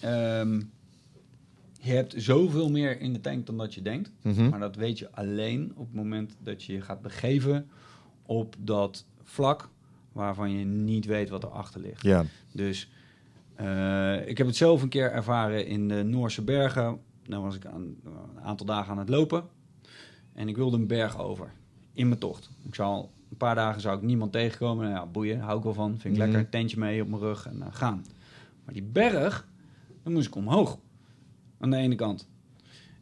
Ehm, 0.01 0.61
je 1.81 1.93
hebt 1.93 2.15
zoveel 2.17 2.71
meer 2.71 3.01
in 3.01 3.13
de 3.13 3.21
tank 3.21 3.47
dan 3.47 3.57
dat 3.59 3.75
je 3.75 3.83
denkt. 3.83 4.11
mhm. 4.23 4.49
Maar 4.49 4.61
dat 4.61 4.77
weet 4.77 4.99
je 4.99 5.09
alleen 5.13 5.73
op 5.77 5.87
het 5.87 5.95
moment 5.95 6.33
dat 6.39 6.65
je 6.65 6.73
je 6.73 6.81
gaat 6.81 7.03
begeven 7.03 7.69
op 8.33 8.57
dat 8.59 9.05
vlak 9.23 9.69
waarvan 10.13 10.51
je 10.51 10.65
niet 10.65 11.05
weet 11.07 11.29
wat 11.29 11.43
erachter 11.45 11.81
ligt. 11.81 12.03
ja. 12.03 12.25
Dus 12.53 12.91
eh, 13.55 14.29
ik 14.29 14.39
heb 14.39 14.47
het 14.47 14.57
zelf 14.57 14.83
een 14.83 14.89
keer 14.89 15.11
ervaren 15.13 15.67
in 15.67 15.89
de 15.89 16.03
Noorse 16.03 16.43
bergen. 16.43 17.01
Nou 17.27 17.43
was 17.43 17.55
ik 17.57 17.67
aan, 17.67 17.83
een 18.05 18.41
aantal 18.43 18.67
dagen 18.67 18.91
aan 18.93 18.99
het 18.99 19.09
lopen. 19.09 19.45
En 20.33 20.49
ik 20.49 20.57
wilde 20.57 20.77
een 20.77 20.87
berg 20.87 21.19
over. 21.19 21.53
In 21.93 22.09
mijn 22.09 22.21
tocht. 22.21 22.51
Ik 22.63 22.75
zou 22.75 23.07
een 23.31 23.37
paar 23.37 23.55
dagen 23.55 23.81
zou 23.81 23.97
ik 23.97 24.03
niemand 24.03 24.33
tegenkomen. 24.33 24.85
Nou 24.85 24.97
ja, 24.97 25.07
boeien, 25.07 25.41
hou 25.41 25.59
ik 25.59 25.65
wel 25.65 25.75
van. 25.75 25.99
Vind 25.99 26.15
ik 26.17 26.21
Mhm. 26.23 26.31
lekker. 26.31 26.51
Tentje 26.51 26.79
mee 26.79 27.03
op 27.03 27.09
mijn 27.09 27.21
rug 27.23 27.47
en 27.47 27.63
eh, 27.63 27.69
gaan. 27.71 28.05
Maar 28.65 28.75
die 28.75 28.83
berg, 28.83 29.49
dan 30.03 30.13
moest 30.13 30.27
ik 30.27 30.35
omhoog. 30.35 30.79
Aan 31.59 31.71
de 31.71 31.77
ene 31.77 31.95
kant. 31.95 32.29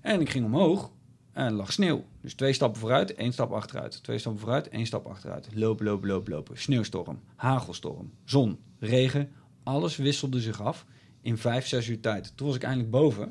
En 0.01 0.21
ik 0.21 0.31
ging 0.31 0.45
omhoog 0.45 0.91
en 1.33 1.53
lag 1.53 1.73
sneeuw. 1.73 2.05
Dus 2.21 2.35
twee 2.35 2.53
stappen 2.53 2.81
vooruit, 2.81 3.15
één 3.15 3.33
stap 3.33 3.53
achteruit. 3.53 4.03
Twee 4.03 4.19
stappen 4.19 4.41
vooruit, 4.41 4.69
één 4.69 4.87
stap 4.87 5.07
achteruit. 5.07 5.49
Lopen, 5.55 5.85
lopen, 5.87 6.09
lopen, 6.09 6.33
lopen. 6.33 6.59
Sneeuwstorm, 6.59 7.21
hagelstorm, 7.37 8.11
zon, 8.25 8.59
regen. 8.79 9.31
Alles 9.63 9.97
wisselde 9.97 10.41
zich 10.41 10.63
af 10.63 10.87
in 11.21 11.39
vijf, 11.39 11.67
zes 11.67 11.89
uur 11.89 12.01
tijd. 12.01 12.33
Toen 12.37 12.47
was 12.47 12.57
ik 12.57 12.63
eindelijk 12.63 12.91
boven. 12.91 13.23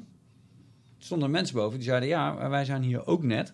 Er 0.98 1.06
stonden 1.06 1.32
mensen 1.32 1.56
boven 1.56 1.78
die 1.80 1.88
zeiden, 1.88 2.10
ja, 2.10 2.50
wij 2.50 2.66
zijn 2.66 2.82
hier 2.84 3.06
ook 3.08 3.24
net. 3.24 3.54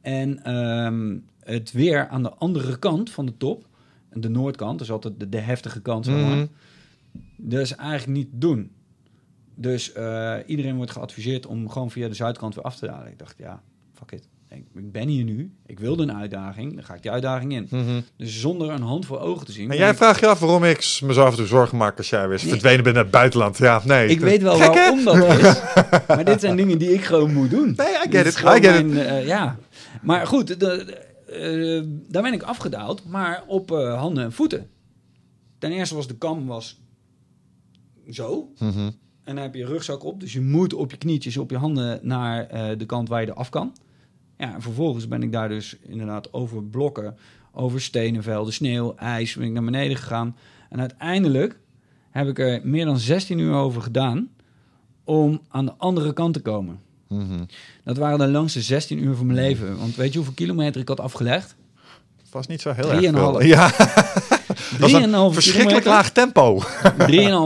En 0.00 0.42
ehm, 0.44 1.18
het 1.40 1.72
weer 1.72 2.08
aan 2.08 2.22
de 2.22 2.34
andere 2.34 2.78
kant 2.78 3.10
van 3.10 3.26
de 3.26 3.36
top, 3.36 3.66
de 4.12 4.28
noordkant, 4.28 4.78
dus 4.78 4.90
altijd 4.90 5.20
de, 5.20 5.28
de 5.28 5.38
heftige 5.38 5.80
kant, 5.82 6.04
zeg 6.04 6.14
maar, 6.14 6.36
Mhm. 6.36 6.46
dus 7.36 7.74
eigenlijk 7.74 8.18
niet 8.18 8.28
doen. 8.32 8.70
Dus 9.54 9.92
eh, 9.92 10.36
iedereen 10.46 10.76
wordt 10.76 10.90
geadviseerd 10.90 11.46
om 11.46 11.68
gewoon 11.70 11.90
via 11.90 12.08
de 12.08 12.14
zuidkant 12.14 12.54
weer 12.54 12.64
af 12.64 12.76
te 12.76 12.86
dalen. 12.86 13.10
Ik 13.12 13.18
dacht, 13.18 13.38
ja, 13.38 13.62
fuck 13.92 14.12
it. 14.12 14.28
Ik, 14.50 14.64
ik 14.74 14.92
ben 14.92 15.08
hier 15.08 15.24
nu, 15.24 15.52
ik 15.66 15.78
wilde 15.78 16.02
een 16.02 16.12
uitdaging, 16.12 16.74
dan 16.74 16.84
ga 16.84 16.94
ik 16.94 17.02
die 17.02 17.10
uitdaging 17.10 17.52
in. 17.52 17.66
Mhm. 17.70 18.00
Dus 18.16 18.40
zonder 18.40 18.70
een 18.70 18.82
hand 18.82 19.06
voor 19.06 19.20
ogen 19.20 19.46
te 19.46 19.52
zien. 19.52 19.70
En 19.70 19.76
jij 19.76 19.90
ik- 19.90 19.96
vraagt 19.96 20.20
je 20.20 20.26
af 20.26 20.38
waarom 20.40 20.64
ik 20.64 20.98
me 21.04 21.12
zo 21.12 21.24
af 21.24 21.30
en 21.30 21.36
toe 21.36 21.46
zorgen 21.46 21.78
maak 21.78 21.96
als 21.98 22.10
jij 22.10 22.28
weer 22.28 22.38
Nee. 22.42 22.48
verdwenen 22.50 22.82
bent 22.82 22.94
naar 22.94 23.04
het 23.04 23.12
buitenland. 23.12 23.58
Ja, 23.58 23.82
nee. 23.84 24.08
Ik 24.08 24.20
weet 24.20 24.42
wel 24.42 24.56
Gek, 24.56 24.74
waarom 24.74 25.04
dat 25.04 25.38
is. 25.38 25.60
maar 26.08 26.24
dit 26.24 26.40
zijn 26.40 26.56
dingen 26.56 26.78
die 26.78 26.92
ik 26.92 27.04
gewoon 27.04 27.32
moet 27.32 27.50
doen. 27.50 27.74
Nee, 27.76 27.86
I 28.06 28.10
Dit 28.10 28.16
get 28.16 28.26
is 28.26 28.34
it. 28.36 28.42
I 28.56 28.66
get 28.68 28.84
it. 28.84 28.96
eh, 28.96 29.26
ja. 29.26 29.58
Maar 30.02 30.26
goed, 30.26 30.46
de, 30.46 30.56
de, 30.56 30.96
eh, 31.26 31.82
daar 32.08 32.22
ben 32.22 32.32
ik 32.32 32.42
afgedaald, 32.42 33.06
maar 33.06 33.42
op 33.46 33.72
eh, 33.72 33.98
handen 33.98 34.24
en 34.24 34.32
voeten. 34.32 34.66
Ten 35.58 35.72
eerste 35.72 35.94
was 35.94 36.06
de 36.06 36.16
kam 36.18 36.46
was 36.46 36.80
zo. 38.10 38.52
Mhm. 38.58 38.78
En 39.24 39.34
dan 39.34 39.36
heb 39.44 39.54
je 39.54 39.60
je 39.60 39.66
rugzak 39.66 40.04
op. 40.04 40.20
Dus 40.20 40.32
je 40.32 40.40
moet 40.40 40.74
op 40.74 40.90
je 40.90 40.96
knietjes, 40.96 41.36
op 41.36 41.50
je 41.50 41.56
handen 41.56 41.98
naar 42.02 42.48
de 42.78 42.86
kant 42.86 43.08
waar 43.08 43.20
je 43.20 43.26
er 43.26 43.32
af 43.34 43.48
kan. 43.48 43.72
Ja, 44.38 44.54
en 44.54 44.62
vervolgens 44.62 45.08
ben 45.08 45.22
ik 45.22 45.32
daar 45.32 45.48
dus 45.48 45.76
inderdaad 45.80 46.32
over 46.32 46.64
blokken, 46.64 47.16
over 47.52 47.80
stenenvelden, 47.80 48.52
sneeuw, 48.52 48.94
ijs, 48.94 49.34
ben 49.34 49.46
ik 49.46 49.52
naar 49.52 49.64
beneden 49.64 49.96
gegaan. 49.96 50.36
En 50.70 50.80
uiteindelijk 50.80 51.58
heb 52.10 52.28
ik 52.28 52.38
er 52.38 52.60
meer 52.64 52.84
dan 52.84 52.98
16 52.98 53.38
uur 53.38 53.54
over 53.54 53.82
gedaan 53.82 54.28
om 55.04 55.40
aan 55.48 55.64
de 55.66 55.74
andere 55.76 56.12
kant 56.12 56.34
te 56.34 56.40
komen. 56.40 56.80
Mhm. 57.08 57.44
Dat 57.84 57.96
waren 57.96 58.18
de 58.18 58.28
langste 58.28 58.62
16 58.62 59.02
uur 59.02 59.14
van 59.14 59.26
mijn 59.26 59.38
leven. 59.38 59.78
Want 59.78 59.96
weet 59.96 60.10
je 60.10 60.16
hoeveel 60.16 60.34
kilometer 60.34 60.80
ik 60.80 60.88
had 60.88 61.00
afgelegd? 61.00 61.56
Het 62.28 62.36
was 62.36 62.46
niet 62.46 62.60
zo 62.60 62.72
heel 62.72 62.84
erg 62.92 63.00
veel. 63.14 63.42
Ja, 63.42 63.68
dat 64.78 64.78
was 64.80 64.92
een 64.92 65.30
3,5 65.30 65.34
verschrikkelijk 65.34 65.84
kilometer. 65.84 65.90
laag 65.90 66.10
tempo. 66.12 66.60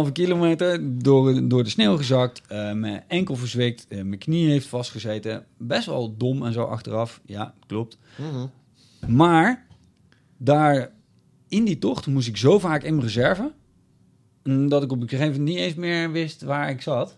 3,5 0.06 0.12
kilometer 0.12 0.98
door, 1.02 1.48
door 1.48 1.64
de 1.64 1.70
sneeuw 1.70 1.96
gezakt. 1.96 2.40
eh, 2.48 2.72
mijn 2.72 3.04
enkel 3.08 3.36
verzwikt. 3.36 3.86
eh, 3.88 4.02
mijn 4.02 4.18
knie 4.18 4.50
heeft 4.50 4.66
vastgezeten. 4.66 5.44
Best 5.58 5.86
wel 5.86 6.16
dom 6.16 6.46
en 6.46 6.52
zo 6.52 6.62
achteraf. 6.62 7.20
Ja, 7.26 7.54
klopt. 7.66 7.98
Maar 9.06 9.66
daar 10.36 10.90
in 11.48 11.64
die 11.64 11.78
tocht 11.78 12.06
moest 12.06 12.28
ik 12.28 12.36
zo 12.36 12.58
vaak 12.58 12.82
in 12.82 12.94
mijn 12.94 13.06
reserve. 13.06 13.52
mm, 14.42 14.68
Dat 14.68 14.82
ik 14.82 14.92
op 14.92 15.00
een 15.02 15.08
gegeven 15.08 15.30
moment 15.32 15.48
niet 15.48 15.58
eens 15.58 15.74
meer 15.74 16.10
wist 16.10 16.42
waar 16.42 16.70
ik 16.70 16.82
zat. 16.82 17.16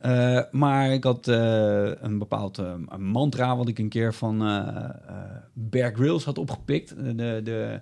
Eh, 0.00 0.40
maar 0.50 0.92
ik 0.92 1.04
had 1.04 1.28
eh, 1.28 1.90
een 2.00 2.18
bepaald 2.18 2.58
eh, 2.58 2.72
een 2.88 3.04
mantra 3.04 3.56
wat 3.56 3.68
ik 3.68 3.78
een 3.78 3.88
keer 3.88 4.14
van 4.14 4.46
eh 4.46 4.90
Bear 5.52 5.94
Grylls 5.94 6.24
had 6.24 6.38
opgepikt. 6.38 6.94
De, 6.96 7.40
de 7.44 7.80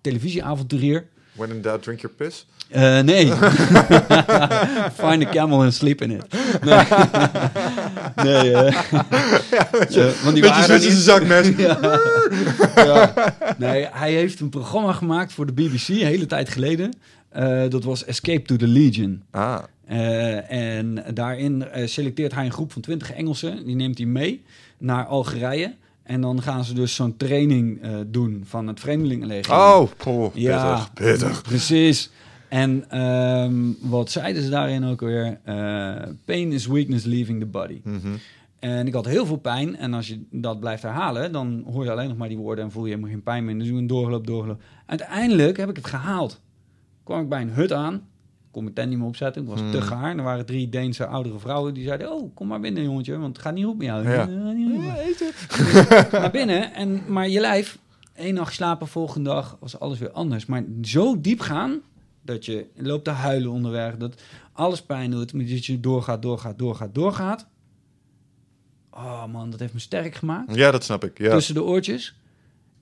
televisieavonturier. 0.00 1.06
When 1.32 1.50
in 1.50 1.62
doubt, 1.62 1.82
drink 1.82 2.00
your 2.00 2.16
piss. 2.16 2.46
Nee. 3.04 3.26
Find 5.02 5.26
a 5.26 5.30
camel 5.30 5.62
and 5.62 5.74
sleep 5.74 6.02
in 6.02 6.10
it. 6.10 6.24
Nee. 6.64 6.84
nee 8.24 8.52
eh. 8.52 8.76
Eh, 9.96 10.22
want 10.22 10.34
die 10.34 10.42
waren 10.42 10.92
zakmes. 10.92 11.48
Ja. 12.74 13.12
Nee, 13.58 13.88
hij 13.92 14.12
heeft 14.12 14.40
een 14.40 14.48
programma 14.48 14.92
gemaakt 14.92 15.32
voor 15.32 15.46
de 15.46 15.52
BBC, 15.52 15.88
een 15.88 15.96
hele 15.96 16.26
tijd 16.26 16.48
geleden. 16.48 16.96
Dat 17.68 17.84
was 17.84 18.04
Escape 18.04 18.42
to 18.42 18.56
the 18.56 18.66
Legion. 18.66 19.22
Ah, 19.30 19.58
Eh, 19.90 20.50
en 20.50 21.04
daarin 21.14 21.62
eh, 21.62 21.86
selecteert 21.86 22.34
hij 22.34 22.44
een 22.44 22.52
groep 22.52 22.72
van 22.72 22.82
20 22.82 23.12
Engelsen. 23.12 23.64
Die 23.64 23.74
neemt 23.74 23.98
hij 23.98 24.06
mee 24.06 24.42
naar 24.78 25.06
Algerije. 25.06 25.74
En 26.02 26.20
dan 26.20 26.42
gaan 26.42 26.64
ze 26.64 26.74
dus 26.74 26.94
zo'n 26.94 27.16
training 27.16 27.82
eh, 27.82 27.94
doen 28.06 28.42
van 28.44 28.66
het 28.66 28.80
Vreemdelingenleger. 28.80 29.54
oh, 29.54 29.88
oh 30.06 30.34
Ja. 30.34 30.74
pittig, 30.74 30.92
pittig. 30.92 31.42
Precies. 31.42 32.10
En 32.48 32.90
ehm, 32.90 33.54
wat 33.80 34.10
zeiden 34.10 34.42
ze 34.42 34.50
daarin 34.50 34.84
ook 34.84 35.00
weer? 35.00 35.38
Pain 36.24 36.52
is 36.52 36.66
weakness 36.66 37.04
leaving 37.04 37.40
the 37.40 37.46
body. 37.46 37.80
Mhm. 37.84 38.08
En 38.58 38.86
ik 38.86 38.94
had 38.94 39.06
heel 39.06 39.26
veel 39.26 39.36
pijn. 39.36 39.76
En 39.76 39.94
als 39.94 40.08
je 40.08 40.22
dat 40.30 40.60
blijft 40.60 40.82
herhalen, 40.82 41.32
dan 41.32 41.64
hoor 41.70 41.84
je 41.84 41.90
alleen 41.90 42.08
nog 42.08 42.16
maar 42.16 42.28
die 42.28 42.38
woorden 42.38 42.64
en 42.64 42.70
voel 42.70 42.84
je 42.84 42.88
helemaal 42.90 43.10
geen 43.10 43.22
pijn 43.22 43.44
meer. 43.44 43.58
Dus 43.58 43.68
doe 43.68 43.78
een 43.78 43.86
doorgeloop, 43.86 44.26
doorgeloop. 44.26 44.62
Uiteindelijk 44.86 45.56
heb 45.56 45.68
ik 45.68 45.76
het 45.76 45.86
gehaald. 45.86 46.40
Kwam 47.04 47.20
ik 47.20 47.28
bij 47.28 47.40
een 47.40 47.50
hut 47.50 47.72
aan. 47.72 48.08
Kon 48.50 48.62
mijn 48.62 48.74
tent 48.74 48.88
niet 48.88 48.98
meer 48.98 49.06
opzetten. 49.06 49.42
Ik 49.42 49.48
was 49.48 49.60
Hmm. 49.60 49.70
te 49.70 49.80
gaar. 49.82 50.16
Er 50.16 50.22
waren 50.22 50.46
drie 50.46 50.68
Deense 50.68 51.06
oudere 51.06 51.38
vrouwen 51.38 51.74
die 51.74 51.84
zeiden... 51.84 52.12
Oh, 52.12 52.34
kom 52.34 52.46
maar 52.48 52.60
binnen, 52.60 52.82
jongetje, 52.82 53.18
want 53.18 53.36
het 53.36 53.46
gaat 53.46 53.54
niet 53.54 53.64
goed 53.64 53.76
met 53.78 53.86
jou. 53.86 54.08
Ja. 54.08 54.26
Met 54.26 54.68
jou. 54.68 56.10
naar 56.12 56.30
binnen. 56.30 56.74
En, 56.74 57.02
maar 57.08 57.28
je 57.28 57.40
lijf, 57.40 57.78
één 58.14 58.34
nacht 58.34 58.52
slapen, 58.54 58.88
volgende 58.88 59.30
dag 59.30 59.56
was 59.60 59.78
alles 59.80 59.98
weer 59.98 60.10
anders. 60.10 60.46
Maar 60.46 60.64
zo 60.82 61.20
diep 61.20 61.40
gaan, 61.40 61.80
dat 62.22 62.44
je 62.44 62.66
loopt 62.76 63.04
te 63.04 63.10
huilen 63.10 63.50
onderweg, 63.50 63.96
dat 63.96 64.22
alles 64.52 64.82
pijn 64.82 65.10
doet, 65.10 65.32
maar 65.32 65.44
dat 65.46 65.66
je 65.66 65.80
doorgaat, 65.80 66.22
doorgaat, 66.22 66.58
doorgaat, 66.58 66.94
doorgaat. 66.94 67.46
Oh 68.90 69.26
man, 69.26 69.50
dat 69.50 69.60
heeft 69.60 69.72
me 69.72 69.78
sterk 69.80 70.14
gemaakt. 70.14 70.54
Ja, 70.54 70.70
dat 70.70 70.84
snap 70.84 71.04
ik. 71.04 71.18
Ja. 71.18 71.30
Tussen 71.30 71.54
de 71.54 71.62
oortjes. 71.64 72.14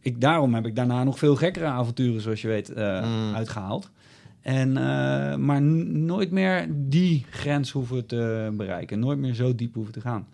Ik, 0.00 0.20
daarom 0.20 0.54
heb 0.54 0.66
ik 0.66 0.76
daarna 0.76 1.04
nog 1.04 1.18
veel 1.18 1.36
gekkere 1.36 1.64
avonturen, 1.66 2.20
zoals 2.20 2.40
je 2.42 2.48
weet, 2.48 2.72
eh, 2.72 3.04
Mm. 3.04 3.34
uitgehaald. 3.34 3.90
En, 4.42 4.76
eh, 4.76 5.36
maar 5.36 5.62
nooit 5.62 6.30
meer 6.30 6.66
die 6.70 7.26
grens 7.30 7.70
hoeven 7.70 8.06
te 8.06 8.52
bereiken. 8.52 8.98
Nooit 8.98 9.18
meer 9.18 9.34
zo 9.34 9.54
diep 9.54 9.74
hoeven 9.74 9.92
te 9.92 10.00
gaan. 10.00 10.26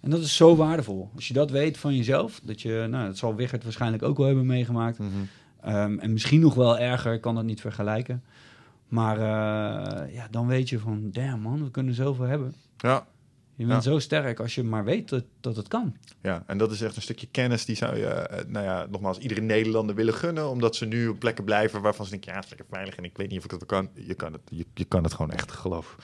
En 0.00 0.10
dat 0.10 0.20
is 0.20 0.36
zo 0.36 0.56
waardevol. 0.56 1.10
Als 1.14 1.28
je 1.28 1.34
dat 1.34 1.50
weet 1.50 1.78
van 1.78 1.96
jezelf, 1.96 2.40
dat 2.44 2.62
je, 2.62 2.86
nou, 2.90 3.06
dat 3.06 3.16
zal 3.16 3.34
Wichert 3.34 3.62
waarschijnlijk 3.62 4.02
ook 4.02 4.16
wel 4.16 4.26
hebben 4.26 4.46
meegemaakt. 4.46 4.98
Mhm. 4.98 5.08
Ehm, 5.60 5.98
en 5.98 6.12
misschien 6.12 6.40
nog 6.40 6.54
wel 6.54 6.78
erger, 6.78 7.12
ik 7.12 7.20
kan 7.20 7.34
dat 7.34 7.44
niet 7.44 7.60
vergelijken. 7.60 8.22
Maar 8.88 9.16
eh, 9.16 10.14
ja, 10.14 10.28
dan 10.30 10.46
weet 10.46 10.68
je 10.68 10.78
van, 10.78 11.10
damn 11.10 11.40
man, 11.40 11.64
we 11.64 11.70
kunnen 11.70 11.94
zoveel 11.94 12.24
hebben. 12.24 12.54
Ja. 12.76 13.06
Je 13.56 13.66
bent 13.66 13.84
Ja. 13.84 13.90
zo 13.90 13.98
sterk 13.98 14.40
als 14.40 14.54
je 14.54 14.62
maar 14.62 14.84
weet 14.84 15.08
dat, 15.08 15.24
dat 15.40 15.56
het 15.56 15.68
kan. 15.68 15.96
Ja, 16.22 16.42
en 16.46 16.58
dat 16.58 16.72
is 16.72 16.80
echt 16.82 16.96
een 16.96 17.02
stukje 17.02 17.26
kennis 17.30 17.64
die 17.64 17.76
zou 17.76 17.96
je, 17.96 18.06
eh, 18.06 18.44
nou 18.46 18.64
ja, 18.64 18.86
nogmaals, 18.90 19.18
iedere 19.18 19.40
Nederlander 19.40 19.94
willen 19.94 20.14
gunnen. 20.14 20.48
Omdat 20.50 20.76
ze 20.76 20.84
nu 20.86 21.08
op 21.08 21.18
plekken 21.18 21.44
blijven 21.44 21.80
waarvan 21.82 22.04
ze 22.04 22.10
denken, 22.10 22.30
ja, 22.30 22.36
het 22.36 22.44
is 22.44 22.50
lekker 22.50 22.68
veilig 22.70 22.96
en 22.96 23.04
ik 23.04 23.16
weet 23.16 23.28
niet 23.28 23.38
of 23.38 23.44
ik 23.44 23.50
dat 23.50 23.66
kan. 23.66 23.88
Je 23.94 24.14
kan 24.14 24.32
het, 24.32 24.40
je, 24.50 24.66
je 24.74 24.84
kan 24.84 25.02
het 25.02 25.14
gewoon 25.14 25.30
echt, 25.32 25.52
geloof. 25.52 25.96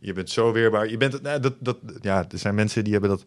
Je 0.00 0.12
bent 0.12 0.30
zo 0.30 0.52
weerbaar. 0.52 0.88
Je 0.90 0.96
bent, 0.96 1.22
nou, 1.22 1.40
dat, 1.40 1.54
dat, 1.58 1.76
ja, 2.00 2.24
er 2.30 2.38
zijn 2.38 2.54
mensen 2.54 2.84
die 2.84 2.92
hebben 2.92 3.10
dat 3.10 3.24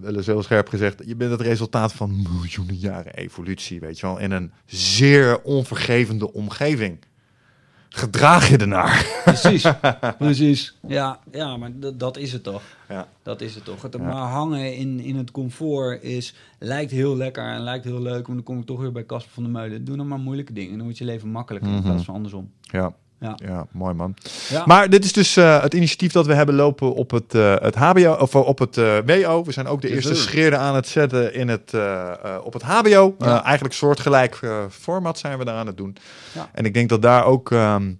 wel 0.00 0.16
eens 0.16 0.26
heel 0.26 0.42
scherp 0.42 0.68
gezegd. 0.68 1.02
Je 1.06 1.16
bent 1.16 1.30
het 1.30 1.40
resultaat 1.40 1.92
van 1.92 2.22
miljoenen 2.22 2.76
jaren 2.76 3.14
evolutie, 3.14 3.80
weet 3.80 4.00
je 4.00 4.06
wel. 4.06 4.18
In 4.18 4.30
een 4.30 4.52
zeer 4.66 5.42
onvergevende 5.42 6.32
omgeving. 6.32 6.98
Gedraag 7.88 8.48
je 8.48 8.56
ernaar. 8.56 9.06
Precies, 9.24 9.64
precies. 10.18 10.76
Ja, 10.86 11.18
ja 11.32 11.56
maar 11.56 11.70
dat, 11.96 12.16
is 12.16 12.32
het 12.32 12.42
toch. 12.42 12.62
Ja. 12.88 13.08
Dat 13.22 13.40
is 13.40 13.54
het 13.54 13.64
toch. 13.64 13.82
Het 13.82 13.94
Ja. 13.94 14.02
maar 14.02 14.12
hangen 14.28 14.76
in, 14.76 15.00
in 15.00 15.16
het 15.16 15.30
comfort 15.30 16.02
is, 16.02 16.34
lijkt 16.58 16.90
heel 16.90 17.16
lekker 17.16 17.44
en 17.44 17.60
lijkt 17.60 17.84
heel 17.84 18.00
leuk. 18.02 18.26
Maar 18.26 18.36
dan 18.36 18.44
kom 18.44 18.58
ik 18.58 18.66
toch 18.66 18.80
weer 18.80 18.92
bij 18.92 19.06
Casper 19.06 19.32
van 19.32 19.42
der 19.42 19.52
Meulen. 19.52 19.84
Doe 19.84 19.96
dan 19.96 20.08
maar 20.08 20.18
moeilijke 20.18 20.52
dingen. 20.52 20.72
Dan 20.74 20.82
wordt 20.82 20.98
je 20.98 21.04
leven 21.04 21.28
makkelijker 21.28 21.70
in 21.70 21.76
Mhm. 21.76 21.84
plaats 21.86 22.04
van 22.04 22.14
andersom. 22.14 22.50
Ja, 22.60 22.92
Ja. 23.20 23.38
ja, 23.44 23.66
mooi 23.72 23.94
man. 23.94 24.14
Ja. 24.48 24.62
Maar 24.66 24.90
dit 24.90 25.04
is 25.04 25.12
dus 25.12 25.36
eh, 25.36 25.62
het 25.62 25.74
initiatief 25.74 26.12
dat 26.12 26.26
we 26.26 26.34
hebben 26.34 26.54
lopen 26.54 26.94
op 26.94 27.10
het, 27.10 27.34
eh, 27.34 27.54
het 27.58 27.74
HBO 27.74 28.12
of 28.20 28.34
op 28.34 28.58
het 28.58 28.76
eh, 28.76 28.96
WO. 29.06 29.44
We 29.44 29.52
zijn 29.52 29.66
ook 29.66 29.80
de 29.80 29.86
Yes, 29.88 29.96
eerste 29.96 30.14
sir. 30.14 30.22
schreden 30.28 30.58
aan 30.58 30.74
het 30.74 30.88
zetten 30.88 31.34
in 31.34 31.48
het, 31.48 31.74
eh, 31.74 32.10
eh, 32.10 32.44
op 32.44 32.52
het 32.52 32.62
HBO. 32.62 33.14
Ja. 33.18 33.26
Eh, 33.38 33.44
eigenlijk 33.44 33.74
soortgelijk 33.74 34.38
eh, 34.42 34.64
format 34.70 35.18
zijn 35.18 35.38
we 35.38 35.44
daar 35.44 35.54
aan 35.56 35.66
het 35.66 35.76
doen. 35.76 35.96
Ja. 36.34 36.50
En 36.54 36.64
ik 36.64 36.74
denk 36.74 36.88
dat 36.88 37.02
daar 37.02 37.24
ook, 37.24 37.52
ehm, 37.52 37.92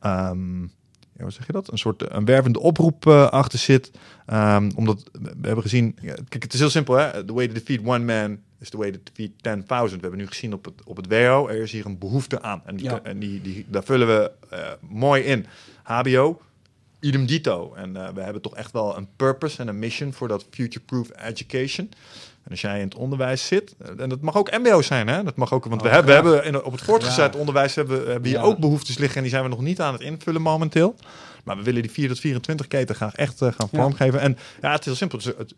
ehm, 0.00 0.60
ja, 0.62 1.22
hoe 1.22 1.30
zeg 1.32 1.46
je 1.46 1.52
dat? 1.52 1.72
Een 1.72 1.78
soort 1.78 2.12
een 2.14 2.24
wervende 2.24 2.60
oproep 2.60 3.06
eh, 3.06 3.28
achter 3.28 3.58
zit. 3.58 3.90
Ehm, 4.26 4.70
omdat 4.76 5.02
we 5.12 5.46
hebben 5.46 5.62
gezien, 5.62 5.94
kijk, 6.28 6.42
het 6.42 6.52
is 6.54 6.60
heel 6.60 6.70
simpel, 6.70 6.94
hè? 6.94 7.24
The 7.24 7.32
way 7.34 7.46
to 7.46 7.52
defeat 7.54 7.80
one 7.84 8.04
man 8.04 8.38
is 8.64 8.70
the 8.70 8.76
way 8.76 8.90
to 8.90 8.98
defeat 9.12 9.30
10.000. 9.90 9.94
We 9.94 10.00
hebben 10.00 10.18
nu 10.18 10.26
gezien 10.26 10.52
op 10.52 10.64
het, 10.64 10.74
op 10.84 10.96
het 10.96 11.06
WO, 11.06 11.48
er 11.48 11.62
is 11.62 11.72
hier 11.72 11.86
een 11.86 11.98
behoefte 11.98 12.42
aan. 12.42 12.62
En, 12.66 12.76
die, 12.76 12.84
Ja. 12.84 13.00
en 13.02 13.18
die, 13.18 13.40
die, 13.42 13.64
daar 13.68 13.84
vullen 13.84 14.06
we 14.06 14.30
eh, 14.50 14.58
mooi 14.80 15.22
in. 15.22 15.46
HBO, 15.82 16.40
idem 17.00 17.26
dito. 17.26 17.74
En 17.74 17.96
eh, 17.96 18.08
we 18.14 18.20
hebben 18.20 18.42
toch 18.42 18.56
echt 18.56 18.72
wel 18.72 18.96
een 18.96 19.08
purpose 19.16 19.60
en 19.60 19.68
een 19.68 19.78
mission 19.78 20.12
voor 20.12 20.28
dat 20.28 20.46
future-proof 20.50 21.08
education. 21.16 21.90
En 22.44 22.50
als 22.50 22.60
jij 22.60 22.78
in 22.78 22.84
het 22.84 22.94
onderwijs 22.94 23.46
zit, 23.46 23.74
eh, 23.78 23.88
en 24.02 24.08
dat 24.08 24.20
mag 24.20 24.36
ook 24.36 24.50
MBO 24.58 24.82
zijn, 24.82 25.08
hè? 25.08 25.22
Dat 25.22 25.36
mag 25.36 25.52
ook, 25.52 25.64
want 25.64 25.82
we, 25.82 25.88
Oh, 25.88 25.94
hebben, 25.94 26.14
we 26.24 26.28
hebben 26.30 26.44
in, 26.44 26.62
op 26.62 26.72
het 26.72 26.82
voortgezet 26.82 27.32
Ja. 27.34 27.38
onderwijs 27.40 27.74
hebben, 27.74 27.96
hebben 28.10 28.28
hier 28.30 28.38
Ja. 28.38 28.44
ook 28.44 28.58
behoeftes 28.58 28.98
liggen 28.98 29.16
en 29.16 29.22
die 29.22 29.30
zijn 29.30 29.42
we 29.42 29.48
nog 29.48 29.60
niet 29.60 29.80
aan 29.80 29.92
het 29.92 30.02
invullen 30.02 30.42
momenteel. 30.42 30.94
Maar 31.44 31.56
we 31.56 31.62
willen 31.62 31.82
die 31.82 31.90
4 31.90 32.08
tot 32.08 32.20
24 32.20 32.66
keten 32.68 32.94
graag 32.94 33.14
echt 33.14 33.38
gaan 33.38 33.52
Ja. 33.56 33.66
vormgeven. 33.80 34.20
En 34.20 34.38
ja, 34.60 34.70
het 34.70 34.78
is 34.80 34.84
heel 34.86 34.94
simpel. 34.94 35.18
Het, 35.38 35.54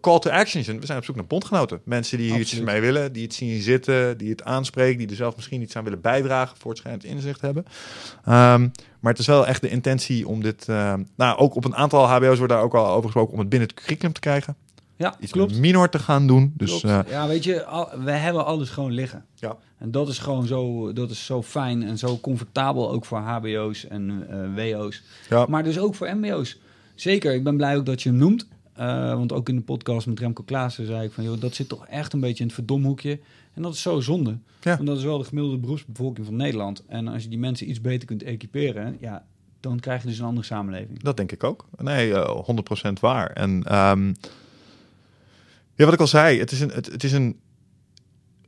call 0.00 0.18
to 0.18 0.30
action 0.30 0.60
is, 0.60 0.66
we 0.66 0.86
zijn 0.86 0.98
op 0.98 1.04
zoek 1.04 1.16
naar 1.16 1.26
bondgenoten. 1.26 1.80
Mensen 1.84 2.18
die 2.18 2.30
hier 2.30 2.40
iets 2.40 2.60
mee 2.60 2.80
willen, 2.80 3.12
die 3.12 3.22
het 3.22 3.34
zien 3.34 3.60
zitten, 3.62 4.18
die 4.18 4.30
het 4.30 4.42
aanspreken, 4.44 4.98
die 4.98 5.08
er 5.08 5.16
zelf 5.16 5.36
misschien 5.36 5.62
iets 5.62 5.76
aan 5.76 5.84
willen 5.84 6.00
bijdragen, 6.00 6.56
voortschrijdend 6.56 7.04
inzicht 7.04 7.40
hebben. 7.40 7.64
Ehm, 8.24 8.68
maar 9.00 9.12
het 9.12 9.18
is 9.18 9.26
wel 9.26 9.46
echt 9.46 9.60
de 9.60 9.68
intentie 9.68 10.28
om 10.28 10.42
dit, 10.42 10.68
ehm, 10.68 11.02
nou 11.16 11.38
ook 11.38 11.54
op 11.54 11.64
een 11.64 11.76
aantal 11.76 12.06
HBO's 12.06 12.38
wordt 12.38 12.52
daar 12.52 12.62
ook 12.62 12.74
al 12.74 12.86
over 12.88 13.02
gesproken, 13.04 13.32
om 13.32 13.38
het 13.38 13.48
binnen 13.48 13.68
het 13.68 13.80
curriculum 13.80 14.12
te 14.12 14.20
krijgen. 14.20 14.56
Ja, 14.96 15.14
iets 15.20 15.32
klopt. 15.32 15.58
minor 15.58 15.88
te 15.88 15.98
gaan 15.98 16.26
doen. 16.26 16.52
Dus 16.56 16.82
eh, 16.84 16.98
ja, 17.08 17.26
weet 17.28 17.44
je, 17.44 17.64
al- 17.64 17.90
we 18.04 18.10
hebben 18.10 18.44
alles 18.44 18.70
gewoon 18.70 18.92
liggen. 18.92 19.24
Ja. 19.34 19.56
En 19.78 19.90
dat 19.90 20.08
is 20.08 20.18
gewoon 20.18 20.46
zo, 20.46 20.92
dat 20.92 21.10
is 21.10 21.24
zo 21.24 21.42
fijn 21.42 21.82
en 21.82 21.98
zo 21.98 22.18
comfortabel 22.20 22.90
ook 22.90 23.04
voor 23.04 23.18
HBO's 23.18 23.86
en 23.86 24.26
eh, 24.56 24.72
WO's. 24.74 25.02
ja. 25.28 25.46
Maar 25.48 25.64
dus 25.64 25.78
ook 25.78 25.94
voor 25.94 26.16
MBO's. 26.16 26.58
Zeker, 26.94 27.34
ik 27.34 27.44
ben 27.44 27.56
blij 27.56 27.76
ook 27.76 27.86
dat 27.86 28.02
je 28.02 28.08
hem 28.08 28.18
noemt. 28.18 28.46
Eh, 28.76 29.14
want 29.14 29.32
ook 29.32 29.48
in 29.48 29.56
de 29.56 29.62
podcast 29.62 30.06
met 30.06 30.20
Remco 30.20 30.42
Klaassen 30.42 30.86
zei 30.86 31.06
ik 31.06 31.12
van... 31.12 31.24
Joh, 31.24 31.40
dat 31.40 31.54
zit 31.54 31.68
toch 31.68 31.86
echt 31.86 32.12
een 32.12 32.20
beetje 32.20 32.40
in 32.40 32.46
het 32.46 32.54
verdomhoekje. 32.54 33.18
En 33.54 33.62
dat 33.62 33.74
is 33.74 33.82
zo 33.82 34.00
zonde. 34.00 34.38
Ja. 34.60 34.76
Want 34.76 34.88
dat 34.88 34.98
is 34.98 35.04
wel 35.04 35.18
de 35.18 35.24
gemiddelde 35.24 35.58
beroepsbevolking 35.58 36.26
van 36.26 36.36
Nederland. 36.36 36.82
En 36.86 37.08
als 37.08 37.22
je 37.22 37.28
die 37.28 37.38
mensen 37.38 37.68
iets 37.68 37.80
beter 37.80 38.06
kunt 38.06 38.22
equiperen... 38.22 38.96
Ja, 39.00 39.24
dan 39.60 39.80
krijg 39.80 40.02
je 40.02 40.08
dus 40.08 40.18
een 40.18 40.24
andere 40.24 40.46
samenleving. 40.46 41.02
Dat 41.02 41.16
denk 41.16 41.32
ik 41.32 41.44
ook. 41.44 41.66
Nee, 41.78 42.14
eh 42.14 42.88
100% 42.88 42.92
waar. 43.00 43.30
En 43.30 43.62
ehm, 43.62 44.06
ja, 45.74 45.84
wat 45.84 45.94
ik 45.94 46.00
al 46.00 46.06
zei, 46.06 46.38
het 46.38 46.52
is 46.52 46.60
een, 46.60 46.70
het, 46.70 46.86
het 46.86 47.04
is 47.04 47.12
een, 47.12 47.40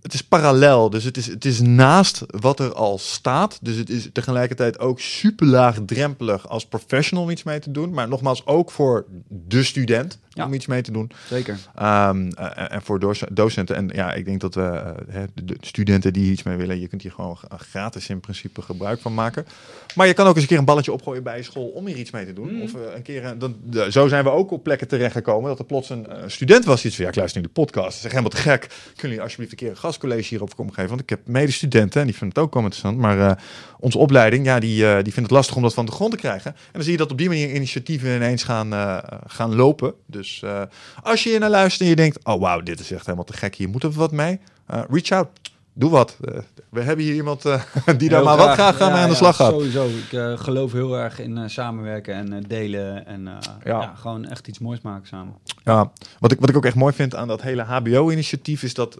het 0.03 0.15
is 0.15 0.23
parallel. 0.23 0.91
Dus 0.91 1.05
het 1.05 1.17
is, 1.17 1.27
het 1.27 1.45
is 1.45 1.61
naast 1.61 2.23
wat 2.27 2.61
er 2.61 2.73
al 2.75 2.99
staat. 2.99 3.59
Dus 3.63 3.77
het 3.77 3.91
is 3.91 4.09
tegelijkertijd 4.13 4.79
ook 4.79 5.01
super 5.01 5.47
laagdrempelig 5.47 6.49
als 6.49 6.67
professional 6.67 7.31
iets 7.31 7.43
mee 7.43 7.59
te 7.59 7.71
doen. 7.71 7.93
Maar 7.93 8.09
nogmaals, 8.09 8.47
ook 8.47 8.71
voor 8.71 9.05
de 9.29 9.63
student 9.63 10.19
Ja. 10.39 10.47
om 10.47 10.53
iets 10.53 10.67
mee 10.67 10.83
te 10.83 10.93
doen. 10.93 11.11
Zeker. 11.29 11.59
Ehm, 11.75 12.29
eh, 12.31 12.73
en 12.73 12.83
voor 12.83 12.99
doc- 13.01 13.23
docenten. 13.33 13.77
En 13.77 13.91
ja, 13.93 14.13
ik 14.13 14.25
denk 14.25 14.41
dat 14.41 14.55
we, 14.55 14.63
eh, 14.63 15.23
de, 15.35 15.45
de 15.45 15.57
studenten 15.61 16.13
die 16.13 16.31
iets 16.33 16.43
mee 16.43 16.57
willen, 16.57 16.81
je 16.81 16.89
kunt 16.89 17.03
hier 17.03 17.13
gewoon 17.13 17.37
gra- 17.37 17.57
gratis 17.57 18.09
in 18.09 18.21
principe 18.21 18.63
gebruik 18.63 19.01
van 19.01 19.15
maken. 19.15 19.47
Maar 19.95 20.07
je 20.07 20.15
kan 20.15 20.27
ook 20.27 20.33
eens 20.35 20.43
een 20.43 20.49
keer 20.49 20.59
een 20.59 20.65
balletje 20.65 20.93
opgooien 20.93 21.23
bij 21.23 21.37
je 21.37 21.43
school 21.43 21.67
om 21.67 21.87
hier 21.87 21.97
iets 21.97 22.11
mee 22.11 22.27
te 22.27 22.33
doen. 22.33 22.55
Mm. 22.55 22.63
Of 22.63 22.75
eh, 22.75 22.81
een 22.95 23.03
keer, 23.03 23.35
dan, 23.39 23.57
zo 23.91 24.09
zijn 24.09 24.25
we 24.25 24.31
ook 24.31 24.51
op 24.51 24.63
plekken 24.63 24.89
terechtgekomen 24.89 25.49
dat 25.49 25.59
er 25.59 25.65
plots 25.65 25.91
een 25.91 26.07
eh, 26.07 26.23
student 26.27 26.65
was 26.65 26.77
die 26.77 26.87
iets 26.87 26.95
van, 26.97 27.05
ja, 27.05 27.11
ik 27.11 27.17
luister 27.17 27.41
nu 27.41 27.47
de 27.47 27.53
podcast. 27.53 27.99
Zeg 28.01 28.11
helemaal 28.11 28.31
te 28.31 28.37
gek. 28.37 28.61
Kunnen 28.61 29.01
jullie 29.01 29.21
alsjeblieft 29.21 29.51
een 29.53 29.59
keer 29.59 29.71
een 29.71 29.77
gastcollege 29.77 30.29
hierover 30.29 30.55
komen 30.57 30.75
geven? 30.75 30.89
Want 30.89 31.01
ik 31.01 31.09
heb 31.11 31.21
medestudenten 31.27 32.01
en 32.01 32.07
die 32.07 32.17
vinden 32.17 32.37
het 32.37 32.47
ook 32.47 32.55
wel 32.55 32.63
interessant. 32.63 32.99
Maar 32.99 33.21
eh, 33.31 33.37
onze 33.81 33.99
opleiding, 33.99 34.45
ja, 34.47 34.59
die, 34.59 34.87
eh, 34.87 34.95
die 34.95 35.13
vindt 35.13 35.29
het 35.29 35.31
lastig 35.31 35.57
om 35.57 35.63
dat 35.63 35.75
van 35.75 35.87
de 35.87 35.93
grond 35.93 36.11
te 36.11 36.17
krijgen. 36.17 36.51
En 36.55 36.59
dan 36.73 36.83
zie 36.83 36.93
je 36.93 36.99
dat 36.99 37.11
op 37.11 37.19
die 37.19 37.29
manier 37.29 37.55
initiatieven 37.55 38.15
ineens 38.15 38.43
gaan, 38.43 38.73
eh, 38.73 38.99
gaan 39.27 39.55
lopen. 39.55 39.95
Dus 40.07 40.28
eh, 40.43 40.63
als 41.03 41.23
je 41.23 41.31
hier 41.31 41.41
naar 41.41 41.51
luistert 41.51 41.83
en 41.83 41.89
je 41.89 41.97
denkt, 41.97 42.25
oh 42.25 42.41
wauw, 42.41 42.61
dit 42.61 42.81
is 42.81 42.91
echt 42.93 43.05
helemaal 43.05 43.25
te 43.25 43.33
gek, 43.33 43.55
hier 43.55 43.69
moeten 43.69 43.91
we 43.91 43.97
wat 43.97 44.13
mee. 44.13 44.41
Eh, 44.67 44.83
reach 44.91 45.11
out, 45.11 45.29
doe 45.73 45.91
wat. 45.91 46.17
Eh, 46.25 46.39
we 46.71 46.81
hebben 46.81 47.05
hier 47.05 47.15
iemand 47.15 47.43
die 47.99 48.09
daar 48.09 48.25
maar 48.25 48.37
wat 48.37 48.51
graag 48.51 48.81
aan 48.81 48.89
Ja, 48.89 48.95
aan 48.97 49.03
de 49.03 49.11
ja, 49.11 49.15
slag 49.17 49.37
gaat. 49.37 49.51
Sowieso. 49.51 49.87
Ik 49.87 50.39
geloof 50.39 50.73
heel 50.73 50.97
erg 50.99 51.21
in 51.21 51.51
samenwerken 51.51 52.15
en 52.15 52.45
delen. 52.49 53.07
En 53.07 53.29
Ja. 53.65 53.95
gewoon 53.97 54.25
echt 54.25 54.49
iets 54.49 54.59
moois 54.59 54.81
maken 54.81 55.07
samen. 55.09 55.35
Ja, 55.65 55.93
wat 56.19 56.33
ik, 56.33 56.41
wat 56.41 56.49
ik 56.49 56.57
ook 56.57 56.65
echt 56.65 56.75
mooi 56.75 56.95
vind 56.95 57.15
aan 57.15 57.29
dat 57.29 57.43
hele 57.43 57.63
HBO-initiatief 57.63 58.63
is 58.63 58.75
dat, 58.75 58.95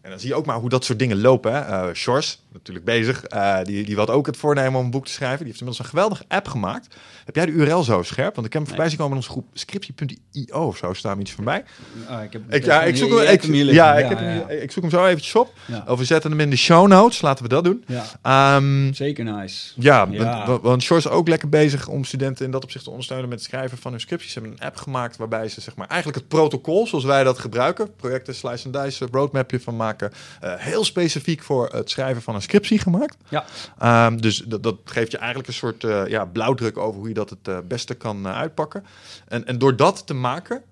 en 0.00 0.10
dan 0.10 0.20
zie 0.20 0.28
je 0.28 0.34
ook 0.34 0.46
maar 0.46 0.58
hoe 0.58 0.68
dat 0.68 0.84
soort 0.84 0.98
dingen 0.98 1.20
lopen. 1.20 1.52
Hè. 1.66 1.94
Sjors, 1.94 2.42
natuurlijk 2.54 2.84
bezig, 2.84 3.24
eh, 3.24 3.58
die, 3.62 3.84
die 3.84 3.96
had 3.96 4.10
ook 4.10 4.26
het 4.26 4.36
voornemen 4.36 4.78
om 4.78 4.84
een 4.84 4.90
boek 4.90 5.06
te 5.06 5.12
schrijven. 5.12 5.38
Die 5.38 5.46
heeft 5.46 5.60
inmiddels 5.60 5.84
een 5.86 5.90
geweldige 5.90 6.24
app 6.28 6.48
gemaakt. 6.48 6.94
Heb 7.24 7.34
jij 7.34 7.46
de 7.46 7.52
URL 7.52 7.82
zo 7.82 8.02
scherp? 8.02 8.34
Want 8.34 8.46
ik 8.46 8.52
heb 8.52 8.62
hem 8.62 8.70
voorbij 8.70 8.88
zien 8.88 8.98
komen 8.98 9.12
in 9.12 9.18
onze 9.18 9.30
groep 9.30 9.46
scriptie.io 9.52 10.66
of 10.66 10.76
zo, 10.76 10.92
staat 10.92 11.14
me 11.14 11.20
iets 11.20 11.32
voorbij. 11.32 11.64
Ah, 12.08 12.22
ik, 12.22 12.32
heb 12.32 12.54
Ik, 12.54 12.64
ja, 12.64 12.82
ik 12.82 12.96
zoek 12.96 13.08
hem, 13.08 13.18
Je 13.18 13.24
ik, 13.24 13.30
hebt 13.30 13.44
hier 13.44 13.64
ja, 13.72 13.94
liggen. 13.94 14.10
ik, 14.12 14.18
heb 14.18 14.48
hem, 14.48 14.58
ik 14.62 14.70
zoek 14.70 14.82
hem 14.82 14.92
zo 14.92 15.06
eventjes 15.06 15.34
op. 15.34 15.52
Of 15.86 15.98
we 15.98 16.04
zetten 16.04 16.30
hem 16.30 16.40
in 16.40 16.50
de 16.50 16.56
show 16.56 16.86
notes, 16.88 17.20
laten 17.20 17.42
we 17.44 17.48
dat 17.50 17.64
doen. 17.64 17.84
Ja, 17.86 18.04
Ehm, 18.22 18.92
zeker 18.92 19.24
nice. 19.24 19.72
ja, 19.76 20.08
want, 20.10 20.62
want 20.62 20.82
Shores 20.82 21.04
is 21.04 21.10
ook 21.10 21.28
lekker 21.28 21.48
bezig 21.48 21.88
om 21.88 22.04
studenten 22.04 22.44
in 22.44 22.50
dat 22.50 22.62
opzicht 22.64 22.84
te 22.84 22.90
ondersteunen 22.90 23.28
met 23.28 23.38
het 23.38 23.48
schrijven 23.48 23.78
van 23.78 23.90
hun 23.90 24.00
scripties. 24.00 24.32
Ze 24.32 24.38
hebben 24.38 24.58
een 24.58 24.66
app 24.66 24.76
gemaakt 24.76 25.16
waarbij 25.16 25.48
ze 25.48 25.60
zeg 25.60 25.76
maar, 25.76 25.88
eigenlijk 25.88 26.18
het 26.18 26.28
protocol 26.28 26.86
zoals 26.86 27.04
wij 27.04 27.24
dat 27.24 27.38
gebruiken, 27.38 27.94
projecten 27.96 28.34
slice 28.34 28.64
and 28.70 28.84
dice, 28.84 29.06
roadmapje 29.10 29.60
van 29.60 29.76
maken, 29.76 30.12
eh, 30.40 30.52
heel 30.56 30.84
specifiek 30.84 31.42
voor 31.42 31.68
het 31.72 31.90
schrijven 31.90 32.22
van 32.22 32.34
een 32.34 32.42
scriptie 32.44 32.78
gemaakt. 32.78 33.16
Ja. 33.28 33.44
Ehm, 33.78 34.16
dus 34.16 34.36
dat, 34.46 34.62
dat 34.62 34.76
geeft 34.84 35.10
je 35.10 35.18
eigenlijk 35.18 35.48
een 35.48 35.54
soort 35.54 35.84
eh, 35.84 36.06
ja, 36.06 36.24
blauwdruk 36.24 36.76
over 36.76 36.98
hoe 36.98 37.08
je 37.08 37.14
dat 37.14 37.30
het 37.30 37.48
eh, 37.48 37.58
beste 37.68 37.94
kan 37.94 38.26
eh, 38.26 38.36
uitpakken. 38.36 38.84
En, 39.28 39.46
en 39.46 39.58
door 39.58 39.76
dat 39.76 40.06
te 40.06 40.14
maken, 40.14 40.62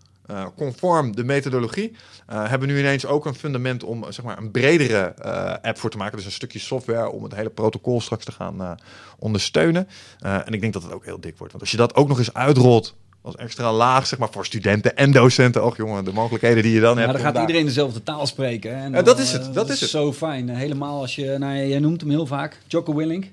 conform 0.57 1.17
de 1.17 1.25
methodologie, 1.25 1.97
hebben 2.27 2.69
we 2.69 2.75
nu 2.75 2.81
ineens 2.81 3.07
ook 3.07 3.27
een 3.27 3.35
fundament 3.35 3.83
om 3.85 4.05
zeg 4.13 4.25
maar, 4.25 4.39
een 4.39 4.51
bredere 4.51 5.15
app 5.63 5.79
voor 5.79 5.91
te 5.91 5.97
maken. 5.97 6.17
Dus 6.17 6.27
een 6.27 6.33
stukje 6.33 6.59
software 6.59 7.11
om 7.11 7.23
het 7.23 7.35
hele 7.35 7.51
protocol 7.51 8.01
straks 8.01 8.25
te 8.25 8.33
gaan 8.33 8.77
ondersteunen. 9.19 9.89
En 10.21 10.53
ik 10.53 10.61
denk 10.61 10.73
dat 10.73 10.83
het 10.83 10.93
ook 10.93 11.05
heel 11.05 11.21
dik 11.21 11.39
wordt. 11.39 11.53
Want 11.53 11.65
als 11.65 11.71
je 11.71 11.77
dat 11.77 11.95
ook 11.95 12.09
nog 12.09 12.19
eens 12.19 12.35
uitrolt 12.35 12.95
als 13.23 13.37
extra 13.37 13.73
laag, 13.73 14.07
zeg 14.07 14.19
maar, 14.19 14.29
voor 14.31 14.47
studenten 14.47 14.97
en 14.97 15.13
docenten. 15.13 15.65
Och 15.65 15.77
jongen, 15.77 16.05
de 16.05 16.13
mogelijkheden 16.13 16.63
die 16.63 16.73
je 16.73 16.81
dan 16.81 16.95
Ja, 16.95 16.99
hebt. 17.01 17.07
dan 17.07 17.17
om 17.17 17.23
gaat 17.25 17.35
daar- 17.35 17.43
iedereen 17.47 17.67
dezelfde 17.67 18.03
taal 18.03 18.27
spreken. 18.27 18.79
hè. 18.79 18.85
En 18.85 18.91
Ja, 18.93 19.03
dat 19.03 19.17
dan, 19.17 19.25
is 19.25 19.33
het, 19.33 19.47
eh, 19.49 19.53
dat 19.55 19.71
is 19.71 19.81
het. 19.81 19.91
Zo 19.91 20.13
fijn. 20.13 20.49
Helemaal 20.49 21.01
als 21.01 21.15
je, 21.15 21.37
nou, 21.39 21.55
jij 21.67 21.79
noemt 21.79 22.01
hem 22.01 22.11
heel 22.11 22.27
vaak, 22.27 22.59
Jocko 22.67 22.95
Willink. 22.95 23.31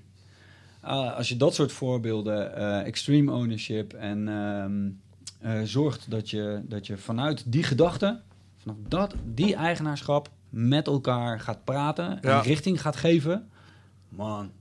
Ah, 0.82 1.16
als 1.16 1.30
je 1.30 1.38
dat 1.38 1.54
soort 1.56 1.72
voorbeelden, 1.72 2.56
eh, 2.56 2.86
extreme 2.88 3.32
ownership 3.32 3.94
en 3.94 4.28
ehm, 4.28 5.52
eh, 5.54 5.62
zorgt 5.64 6.06
dat 6.12 6.30
je, 6.30 6.62
dat 6.64 6.88
je 6.88 6.98
vanuit 6.98 7.44
die 7.46 7.64
gedachte, 7.64 8.20
vanaf 8.62 8.78
dat, 8.88 9.14
die 9.26 9.56
eigenaarschap 9.56 10.30
met 10.50 10.88
elkaar 10.88 11.40
gaat 11.40 11.64
praten 11.64 12.18
Ja. 12.22 12.38
en 12.38 12.44
richting 12.44 12.82
gaat 12.82 12.96
geven. 12.96 13.50
Man, 14.10 14.52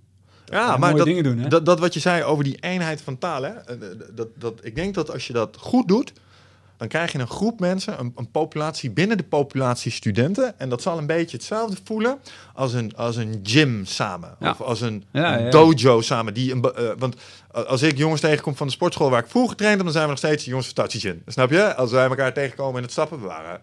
Ja, 0.51 0.77
maar 0.77 0.97
dat, 0.97 1.07
dingen 1.07 1.23
doen, 1.23 1.39
hè? 1.39 1.49
dat, 1.49 1.67
dat 1.67 1.81
wat 1.81 1.95
je 1.95 2.01
zei 2.01 2.23
over 2.23 2.45
die 2.45 2.57
eenheid 2.61 3.01
van 3.01 3.19
taal, 3.19 3.43
hè, 3.43 3.53
eh, 3.53 3.77
dat, 4.15 4.29
dat, 4.35 4.61
ik 4.63 4.75
denk 4.75 4.95
dat 4.95 5.13
als 5.13 5.27
je 5.27 5.33
dat 5.33 5.57
goed 5.61 5.89
doet, 5.89 6.13
dan 6.79 6.89
krijg 6.89 7.13
je 7.13 7.19
een 7.19 7.29
groep 7.29 7.61
mensen, 7.61 8.01
een, 8.01 8.13
een 8.17 8.31
populatie 8.31 8.91
binnen 8.91 9.17
de 9.17 9.23
populatie 9.23 9.93
studenten. 9.93 10.59
En 10.59 10.69
dat 10.69 10.83
zal 10.83 10.99
een 10.99 11.07
beetje 11.07 11.37
hetzelfde 11.37 11.77
voelen 11.85 12.19
als 12.55 12.73
een, 12.73 12.97
als 12.97 13.17
een 13.17 13.41
gym 13.43 13.85
samen. 13.85 14.37
Ja. 14.41 14.51
Of 14.51 14.61
als 14.61 14.81
een, 14.81 15.05
Ja, 15.13 15.39
een 15.39 15.45
ja. 15.45 15.51
dojo 15.51 16.01
samen. 16.01 16.35
Die 16.35 16.53
een, 16.53 16.63
eh, 16.63 16.91
want 16.99 17.17
eh, 17.53 17.65
als 17.65 17.83
ik 17.83 17.97
jongens 17.97 18.21
tegenkom 18.21 18.57
van 18.57 18.67
de 18.67 18.73
sportschool 18.73 19.11
waar 19.11 19.23
ik 19.23 19.31
vroeger 19.31 19.57
trainde, 19.57 19.83
dan 19.83 19.93
zijn 19.93 20.05
we 20.05 20.11
nog 20.11 20.19
steeds 20.19 20.45
jongens 20.45 20.67
van 20.67 20.75
Tatsijin. 20.75 21.23
Snap 21.27 21.51
je? 21.51 21.75
Als 21.75 21.91
wij 21.91 22.09
elkaar 22.09 22.33
tegenkomen 22.33 22.77
in 22.77 22.83
het 22.83 22.93
stappen, 22.93 23.21
we 23.21 23.27
waren... 23.27 23.61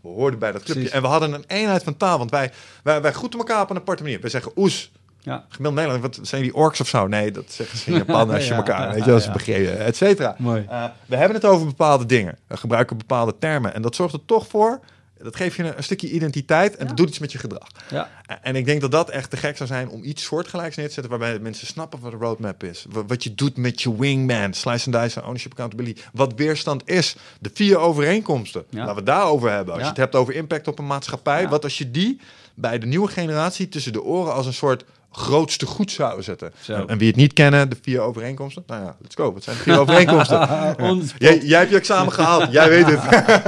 We 0.00 0.08
hoorden 0.08 0.38
bij 0.38 0.52
dat 0.52 0.62
clubje. 0.62 0.80
Precies. 0.80 0.96
En 0.96 1.02
we 1.02 1.08
hadden 1.08 1.32
een 1.32 1.44
eenheid 1.46 1.82
van 1.82 1.96
taal. 1.96 2.18
Want 2.18 2.30
wij, 2.30 2.52
wij, 2.82 3.02
wij 3.02 3.12
groeten 3.12 3.38
elkaar 3.38 3.62
op 3.62 3.70
een 3.70 3.76
aparte 3.76 4.02
manier. 4.02 4.20
Wij 4.20 4.30
zeggen 4.30 4.52
oes. 4.56 4.90
Ja. 5.26 5.44
Gemiddeld 5.48 5.74
Nederland, 5.74 6.02
wat 6.16 6.26
zijn 6.28 6.42
die 6.42 6.54
orks 6.54 6.80
of 6.80 6.88
zo? 6.88 7.06
Nee, 7.06 7.30
dat 7.30 7.44
zeggen 7.48 7.78
ze 7.78 7.90
in 7.90 7.96
Japan 7.96 8.30
als 8.34 8.42
je 8.44 8.50
Ja, 8.50 8.56
elkaar, 8.56 8.88
ja, 8.88 8.94
weet 8.94 9.04
je, 9.04 9.12
als 9.12 9.30
begrepen, 9.30 9.78
et 9.78 9.96
cetera. 9.96 10.34
Mooi. 10.38 10.64
Eh, 10.68 10.84
we 11.06 11.16
hebben 11.16 11.36
het 11.36 11.44
over 11.46 11.66
bepaalde 11.66 12.06
dingen. 12.06 12.38
We 12.46 12.56
gebruiken 12.56 12.96
bepaalde 12.98 13.34
termen. 13.38 13.74
En 13.74 13.82
dat 13.82 13.94
zorgt 13.94 14.14
er 14.14 14.24
toch 14.26 14.46
voor, 14.48 14.80
dat 15.22 15.36
geeft 15.36 15.56
je 15.56 15.62
een, 15.62 15.76
een 15.76 15.82
stukje 15.84 16.10
identiteit 16.10 16.76
en 16.76 16.86
dat 16.86 16.96
doet 16.96 17.08
iets 17.08 17.18
met 17.18 17.32
je 17.32 17.38
gedrag. 17.38 17.68
Ja. 17.90 18.08
En- 18.26 18.38
En 18.42 18.56
ik 18.56 18.64
denk 18.66 18.80
dat 18.80 18.90
dat 18.90 19.10
echt 19.10 19.30
te 19.30 19.36
gek 19.36 19.56
zou 19.56 19.68
zijn 19.68 19.88
om 19.88 20.04
iets 20.04 20.24
soortgelijks 20.24 20.76
neer 20.76 20.86
te 20.86 20.92
zetten 20.92 21.10
waarbij 21.18 21.38
mensen 21.38 21.66
snappen 21.66 22.00
wat 22.00 22.10
de 22.10 22.16
roadmap 22.16 22.64
is. 22.64 22.86
Wa- 22.90 23.04
Wat 23.06 23.22
je 23.24 23.34
doet 23.34 23.56
met 23.56 23.82
je 23.82 23.96
wingman, 23.96 24.52
slice 24.54 24.92
and 24.92 25.02
dice, 25.04 25.22
ownership, 25.22 25.50
accountability. 25.52 26.00
Wat 26.12 26.32
weerstand 26.36 26.88
is. 26.88 27.16
De 27.40 27.50
vier 27.54 27.78
overeenkomsten. 27.78 28.64
Laten 28.70 28.90
we 28.90 28.96
het 28.96 29.06
daarover 29.06 29.50
hebben. 29.50 29.72
Als 29.74 29.82
je 29.82 29.88
het 29.88 29.96
hebt 29.96 30.14
over 30.14 30.34
impact 30.34 30.68
op 30.68 30.78
een 30.78 30.86
maatschappij. 30.86 31.48
Wat 31.48 31.64
als 31.64 31.78
je 31.78 31.90
die 31.90 32.20
bij 32.54 32.78
de 32.78 32.86
nieuwe 32.86 33.08
generatie 33.08 33.68
tussen 33.68 33.92
de 33.92 34.02
oren 34.02 34.34
als 34.34 34.46
een 34.46 34.52
soort 34.54 34.84
grootste 35.16 35.66
goed 35.66 35.90
zou 35.90 36.22
zetten. 36.22 36.52
Zo. 36.60 36.84
En 36.84 36.98
wie 36.98 37.06
het 37.06 37.16
niet 37.16 37.32
kennen, 37.32 37.70
de 37.70 37.76
vier 37.82 38.00
overeenkomsten. 38.00 38.62
Nou 38.66 38.84
ja, 38.84 38.96
let's 39.00 39.14
go. 39.14 39.32
Wat 39.32 39.42
zijn 39.42 39.56
de 39.56 39.62
vier 39.62 39.78
overeenkomsten? 39.84 40.38
Jij, 41.18 41.38
jij 41.38 41.58
hebt 41.58 41.70
je 41.70 41.76
examen 41.76 42.12
gehaald. 42.12 42.52
Jij 42.52 42.68
weet 42.68 42.86
het. 42.86 43.02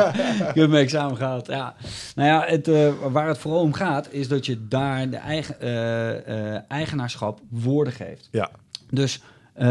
Ik 0.49 0.55
heb 0.55 0.71
mijn 0.71 0.83
examen 0.83 1.17
gehaald, 1.17 1.47
ja. 1.47 1.75
Nou 2.15 2.29
ja, 2.29 2.45
het, 2.47 2.69
eh, 2.69 2.93
waar 3.11 3.29
het 3.29 3.39
vooral 3.39 3.61
om 3.61 3.73
gaat, 3.73 4.09
is 4.11 4.29
dat 4.29 4.47
je 4.47 4.69
daar 4.69 5.11
de 5.11 5.17
eigen, 5.17 5.61
eh, 5.61 6.71
eigenaarschap 6.71 7.41
woorden 7.49 7.93
geeft. 7.93 8.29
Ja. 8.31 8.51
Dus 8.91 9.21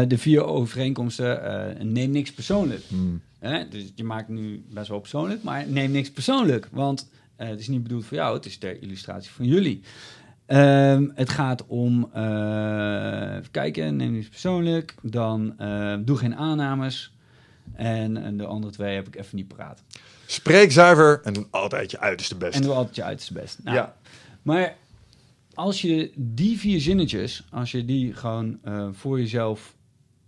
de 0.08 0.18
vier 0.18 0.44
overeenkomsten, 0.44 1.76
neem 1.92 2.10
niks 2.10 2.32
persoonlijk. 2.32 2.82
Hmm. 2.88 3.20
Hè? 3.38 3.68
Dus 3.68 3.92
je 3.94 4.04
maakt 4.04 4.28
nu 4.28 4.64
best 4.70 4.88
wel 4.88 5.00
persoonlijk, 5.00 5.42
maar 5.42 5.64
neem 5.68 5.90
niks 5.90 6.10
persoonlijk. 6.10 6.68
Want 6.70 7.08
het 7.36 7.60
is 7.60 7.68
niet 7.68 7.82
bedoeld 7.82 8.04
voor 8.04 8.16
jou, 8.16 8.36
het 8.36 8.46
is 8.46 8.58
ter 8.58 8.82
illustratie 8.82 9.30
van 9.30 9.46
jullie. 9.46 9.82
Ehm, 10.48 11.08
het 11.14 11.28
gaat 11.28 11.66
om, 11.66 12.10
eh, 12.12 12.22
even 13.36 13.50
kijken, 13.50 13.96
neem 13.96 14.12
niks 14.12 14.28
persoonlijk. 14.28 14.94
Dan 15.02 15.58
eh, 15.58 15.96
doe 16.00 16.16
geen 16.16 16.36
aannames. 16.36 17.12
En, 17.72 18.16
en 18.16 18.36
de 18.36 18.46
andere 18.46 18.72
twee 18.72 18.94
heb 18.94 19.06
ik 19.06 19.16
even 19.16 19.36
niet 19.36 19.48
paraat. 19.48 19.82
Spreek 20.26 20.72
zuiver 20.72 21.20
en 21.22 21.32
doe 21.32 21.46
altijd 21.50 21.90
je 21.90 22.00
uiterste 22.00 22.36
best. 22.36 22.54
En 22.54 22.62
doe 22.62 22.72
altijd 22.72 22.96
je 22.96 23.04
uiterste 23.04 23.32
best. 23.32 23.58
Nou, 23.62 23.76
Ja. 23.76 23.96
Maar 24.42 24.76
als 25.54 25.80
je 25.82 26.12
die 26.16 26.58
vier 26.58 26.80
zinnetjes, 26.80 27.44
als 27.50 27.70
je 27.70 27.84
die 27.84 28.14
gewoon 28.14 28.58
eh, 28.62 28.88
voor 28.92 29.18
jezelf 29.18 29.76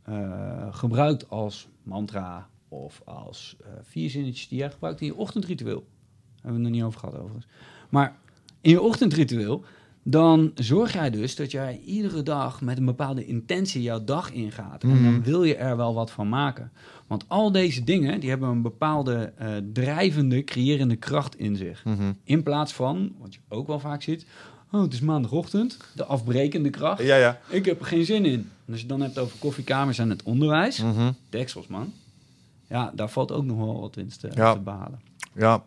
eh, 0.02 0.66
gebruikt 0.70 1.30
als 1.30 1.68
mantra 1.82 2.48
of 2.68 3.02
als 3.04 3.56
vier 3.82 4.10
zinnetjes 4.10 4.48
die 4.48 4.58
jij 4.58 4.70
gebruikt 4.70 5.00
in 5.00 5.06
je 5.06 5.16
ochtendritueel. 5.16 5.80
Daar 5.80 6.42
hebben 6.42 6.50
we 6.50 6.56
het 6.56 6.62
nog 6.62 6.70
niet 6.70 6.82
over 6.82 7.00
gehad 7.00 7.14
overigens. 7.14 7.46
Maar 7.88 8.16
in 8.60 8.70
je 8.70 8.80
ochtendritueel, 8.80 9.64
dan 10.10 10.50
zorg 10.54 10.92
jij 10.92 11.10
dus 11.10 11.36
dat 11.36 11.50
jij 11.50 11.80
iedere 11.84 12.22
dag 12.22 12.60
met 12.60 12.78
een 12.78 12.84
bepaalde 12.84 13.26
intentie 13.26 13.82
jouw 13.82 14.04
dag 14.04 14.32
ingaat. 14.32 14.82
En 14.82 14.88
Mhm. 14.88 15.02
dan 15.04 15.22
wil 15.22 15.44
je 15.44 15.56
er 15.56 15.76
wel 15.76 15.94
wat 15.94 16.10
van 16.10 16.28
maken. 16.28 16.72
Want 17.06 17.24
al 17.28 17.52
deze 17.52 17.84
dingen, 17.84 18.20
die 18.20 18.30
hebben 18.30 18.48
een 18.48 18.62
bepaalde 18.62 19.32
eh, 19.36 19.48
drijvende, 19.72 20.44
creërende 20.44 20.96
kracht 20.96 21.36
in 21.38 21.56
zich. 21.56 21.84
Mhm. 21.84 22.12
In 22.24 22.42
plaats 22.42 22.72
van, 22.72 23.12
wat 23.18 23.34
je 23.34 23.40
ook 23.48 23.66
wel 23.66 23.80
vaak 23.80 24.02
ziet, 24.02 24.26
oh, 24.72 24.82
het 24.82 24.92
is 24.92 25.00
maandagochtend, 25.00 25.76
de 25.94 26.04
afbrekende 26.04 26.70
kracht. 26.70 27.02
Ja, 27.02 27.16
ja. 27.16 27.40
Ik 27.48 27.64
heb 27.64 27.80
er 27.80 27.86
geen 27.86 28.04
zin 28.04 28.24
in. 28.24 28.32
En 28.40 28.72
als 28.72 28.80
je 28.80 28.80
het 28.80 28.88
dan 28.88 29.00
hebt 29.00 29.18
over 29.18 29.38
koffiekamers 29.38 29.98
en 29.98 30.10
het 30.10 30.22
onderwijs, 30.22 30.82
Mhm. 30.82 31.10
deksels 31.28 31.66
man. 31.66 31.92
Ja, 32.68 32.92
daar 32.94 33.10
valt 33.10 33.32
ook 33.32 33.44
nog 33.44 33.56
wel 33.58 33.80
wat 33.80 33.94
winst 33.94 34.24
Ja. 34.34 34.52
te 34.52 34.58
behalen. 34.60 35.00
Ja, 35.34 35.64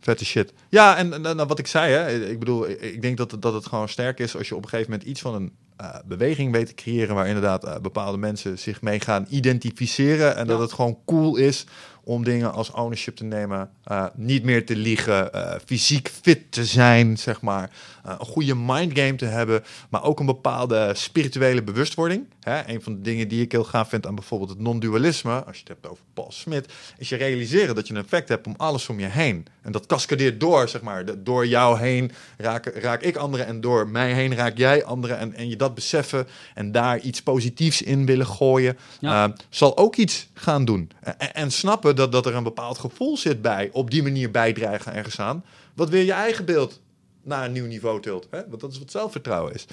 vette 0.00 0.24
shit. 0.24 0.52
Ja, 0.68 0.96
en, 0.96 1.12
en, 1.12 1.26
en 1.26 1.46
wat 1.46 1.58
ik 1.58 1.66
zei, 1.66 1.92
hè, 1.92 2.28
ik 2.30 2.38
bedoel, 2.38 2.68
ik, 2.68 2.80
ik 2.80 3.02
denk 3.02 3.16
dat, 3.16 3.30
het- 3.30 3.42
dat 3.42 3.54
het 3.54 3.66
gewoon 3.66 3.88
sterk 3.88 4.18
is 4.18 4.36
als 4.36 4.48
je 4.48 4.56
op 4.56 4.62
een 4.62 4.68
gegeven 4.68 4.90
moment 4.90 5.08
iets 5.08 5.20
van 5.20 5.34
een 5.34 5.52
eh, 5.76 5.94
beweging 6.04 6.52
weet 6.52 6.66
te 6.66 6.74
creëren 6.74 7.14
waar 7.14 7.26
inderdaad 7.26 7.64
eh, 7.64 7.76
bepaalde 7.78 8.18
mensen 8.18 8.58
zich 8.58 8.82
mee 8.82 9.00
gaan 9.00 9.26
identificeren 9.28 10.36
en 10.36 10.46
dat 10.46 10.60
het 10.60 10.72
gewoon 10.72 10.98
cool 11.06 11.36
is 11.36 11.66
om 12.10 12.24
dingen 12.24 12.52
als 12.52 12.70
ownership 12.72 13.16
te 13.16 13.24
nemen, 13.24 13.70
eh, 13.84 14.04
niet 14.14 14.44
meer 14.44 14.66
te 14.66 14.76
liegen, 14.76 15.32
eh, 15.32 15.54
fysiek 15.64 16.10
fit 16.22 16.52
te 16.52 16.64
zijn, 16.64 17.18
zeg 17.18 17.40
maar, 17.40 17.70
eh, 18.04 18.14
een 18.18 18.26
goede 18.26 18.54
mindgame 18.54 19.14
te 19.14 19.24
hebben, 19.24 19.62
maar 19.90 20.02
ook 20.04 20.20
een 20.20 20.26
bepaalde 20.26 20.92
spirituele 20.94 21.62
bewustwording. 21.62 22.24
Hè? 22.40 22.68
Een 22.68 22.82
van 22.82 22.94
de 22.94 23.00
dingen 23.00 23.28
die 23.28 23.42
ik 23.42 23.52
heel 23.52 23.64
gaaf 23.64 23.88
vind 23.88 24.06
aan 24.06 24.14
bijvoorbeeld 24.14 24.50
het 24.50 24.58
non-dualisme, 24.58 25.44
als 25.44 25.54
je 25.56 25.60
het 25.60 25.68
hebt 25.68 25.86
over 25.88 26.04
Paul 26.14 26.32
Smit, 26.32 26.72
is 26.98 27.08
je 27.08 27.16
realiseren 27.16 27.74
dat 27.74 27.86
je 27.88 27.94
een 27.94 28.00
effect 28.02 28.28
hebt 28.28 28.46
om 28.46 28.54
alles 28.56 28.88
om 28.88 29.00
je 29.00 29.06
heen. 29.06 29.46
En 29.62 29.72
dat 29.72 29.86
cascadeert 29.86 30.40
door, 30.40 30.68
zeg 30.68 30.80
maar. 30.82 31.04
De- 31.04 31.22
door 31.22 31.46
jou 31.46 31.78
heen 31.78 32.10
raak, 32.36 32.66
raak 32.66 33.02
ik 33.02 33.16
anderen 33.16 33.46
en 33.46 33.60
door 33.60 33.88
mij 33.88 34.12
heen 34.12 34.34
raak 34.34 34.56
jij 34.58 34.84
anderen. 34.84 35.18
En, 35.18 35.34
en 35.34 35.48
je 35.48 35.56
dat 35.56 35.74
beseffen 35.74 36.26
en 36.54 36.72
daar 36.72 36.98
iets 37.00 37.22
positiefs 37.22 37.82
in 37.82 38.06
willen 38.06 38.26
gooien, 38.26 38.78
Ja. 39.00 39.32
zal 39.48 39.76
ook 39.76 39.96
iets 39.96 40.28
gaan 40.34 40.64
doen. 40.64 40.90
En, 41.00 41.34
en 41.34 41.50
snappen 41.50 41.96
dat, 42.00 42.12
dat 42.12 42.26
er 42.26 42.34
een 42.34 42.42
bepaald 42.42 42.78
gevoel 42.78 43.16
zit 43.16 43.42
bij, 43.42 43.68
op 43.72 43.90
die 43.90 44.02
manier 44.02 44.30
bijdragen 44.30 44.94
ergens 44.94 45.20
aan, 45.20 45.44
wat 45.74 45.88
weer 45.88 46.04
je 46.04 46.12
eigen 46.12 46.44
beeld 46.44 46.80
naar 47.22 47.44
een 47.44 47.52
nieuw 47.52 47.66
niveau 47.66 48.00
tilt. 48.00 48.26
Hè? 48.30 48.40
Want 48.48 48.60
dat 48.60 48.72
is 48.72 48.78
wat 48.78 48.90
zelfvertrouwen 48.90 49.54
is. 49.54 49.66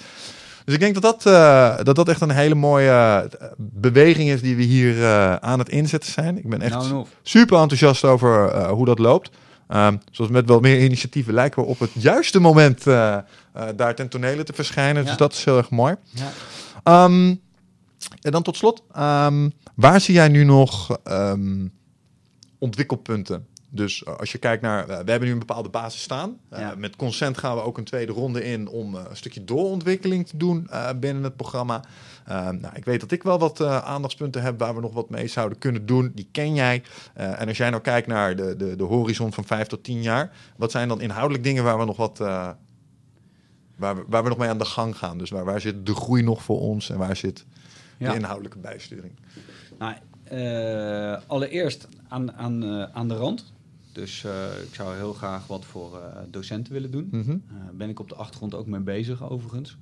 Dus 0.64 0.74
ik 0.74 0.80
denk 0.80 0.94
dat 0.94 1.02
dat, 1.02 1.26
eh, 1.26 1.76
dat, 1.82 1.96
dat 1.96 2.08
echt 2.08 2.20
een 2.20 2.30
hele 2.30 2.54
mooie 2.54 2.90
eh, 2.90 3.48
beweging 3.56 4.30
is 4.30 4.40
die 4.40 4.56
we 4.56 4.62
hier 4.62 5.02
eh, 5.02 5.34
aan 5.34 5.58
het 5.58 5.68
inzetten 5.68 6.12
zijn. 6.12 6.38
Ik 6.38 6.48
ben 6.48 6.60
echt 6.60 6.74
Nou 6.74 7.06
super 7.22 7.58
enthousiast 7.58 8.04
over 8.04 8.66
hoe 8.68 8.86
dat 8.86 8.98
loopt. 8.98 9.30
Ehm, 9.68 9.96
zoals 10.10 10.30
met 10.30 10.46
wel 10.46 10.60
meer 10.60 10.82
initiatieven 10.82 11.34
lijken 11.34 11.62
we 11.62 11.68
op 11.68 11.78
het 11.78 11.90
juiste 11.92 12.40
moment 12.40 12.84
daar 13.76 13.94
ten 13.94 14.08
tonele 14.08 14.42
te 14.42 14.52
verschijnen. 14.52 15.02
Ja. 15.02 15.08
Dus 15.08 15.18
dat 15.18 15.32
is 15.32 15.44
heel 15.44 15.56
erg 15.56 15.70
mooi. 15.70 15.94
Ja. 16.10 16.30
Ehm, 16.82 17.34
en 18.20 18.30
dan 18.30 18.42
tot 18.42 18.56
slot, 18.56 18.82
ehm, 18.92 19.48
waar 19.74 20.00
zie 20.00 20.14
jij 20.14 20.28
nu 20.28 20.44
nog 20.44 20.98
ontwikkelpunten? 22.58 23.46
Dus 23.70 24.04
eh, 24.04 24.16
als 24.16 24.32
je 24.32 24.38
kijkt 24.38 24.62
naar, 24.62 24.88
eh, 24.88 24.98
we 25.04 25.10
hebben 25.10 25.28
nu 25.28 25.32
een 25.32 25.38
bepaalde 25.38 25.68
basis 25.68 26.02
staan. 26.02 26.38
Eh. 26.48 26.74
Met 26.76 26.96
consent 26.96 27.38
gaan 27.38 27.56
we 27.56 27.62
ook 27.62 27.78
een 27.78 27.84
tweede 27.84 28.12
ronde 28.12 28.44
in 28.44 28.68
om 28.68 28.94
een 28.94 29.16
stukje 29.16 29.44
doorontwikkeling 29.44 30.26
te 30.26 30.36
doen 30.36 30.70
binnen 30.96 31.22
het 31.22 31.36
programma. 31.36 31.84
Nou, 32.26 32.70
ik 32.74 32.84
weet 32.84 33.00
dat 33.00 33.10
ik 33.10 33.22
wel 33.22 33.38
wat 33.38 33.60
aandachtspunten 33.64 34.42
heb 34.42 34.58
waar 34.58 34.74
we 34.74 34.80
nog 34.80 34.92
wat 34.92 35.10
mee 35.10 35.26
zouden 35.26 35.58
kunnen 35.58 35.86
doen. 35.86 36.12
Die 36.14 36.28
ken 36.32 36.54
jij. 36.54 36.82
En 37.14 37.48
als 37.48 37.56
jij 37.56 37.70
nou 37.70 37.82
kijkt 37.82 38.06
naar 38.06 38.36
de, 38.36 38.56
de, 38.56 38.76
de 38.76 38.84
horizon 38.84 39.32
van 39.32 39.44
vijf 39.44 39.66
tot 39.66 39.84
tien 39.84 40.02
jaar, 40.02 40.30
wat 40.56 40.70
zijn 40.70 40.88
dan 40.88 41.00
inhoudelijk 41.00 41.44
dingen 41.44 41.64
waar 41.64 41.78
we 41.78 41.84
nog 41.84 41.96
wat. 41.96 42.18
waar, 42.18 42.56
we, 43.76 44.04
waar 44.06 44.22
we 44.22 44.28
nog 44.28 44.38
mee 44.38 44.48
aan 44.48 44.58
de 44.58 44.64
gang 44.64 44.96
gaan? 44.96 45.18
Dus 45.18 45.30
waar, 45.30 45.44
waar 45.44 45.60
zit 45.60 45.86
de 45.86 45.94
groei 45.94 46.22
nog 46.22 46.42
voor 46.42 46.60
ons 46.60 46.90
en 46.90 46.98
waar 46.98 47.16
zit 47.16 47.46
Ja. 47.98 48.10
de 48.10 48.16
inhoudelijke 48.16 48.58
bijsturing? 48.58 49.12
Nou, 49.78 49.94
allereerst 51.26 51.88
aan, 52.08 52.32
aan, 52.32 52.62
eh, 52.64 52.82
aan 52.92 53.08
de 53.08 53.14
rand. 53.16 53.52
Dus 53.92 54.24
eh, 54.24 54.32
ik 54.68 54.74
zou 54.74 54.96
heel 54.96 55.12
graag 55.12 55.46
wat 55.46 55.64
voor 55.64 55.96
eh, 55.96 56.20
docenten 56.30 56.72
willen 56.72 56.90
doen. 56.90 57.08
Eh, 57.12 57.54
ben 57.74 57.88
ik 57.88 58.00
op 58.00 58.08
de 58.08 58.14
achtergrond 58.14 58.54
ook 58.54 58.66
mee 58.66 58.80
bezig, 58.80 59.30
overigens. 59.30 59.76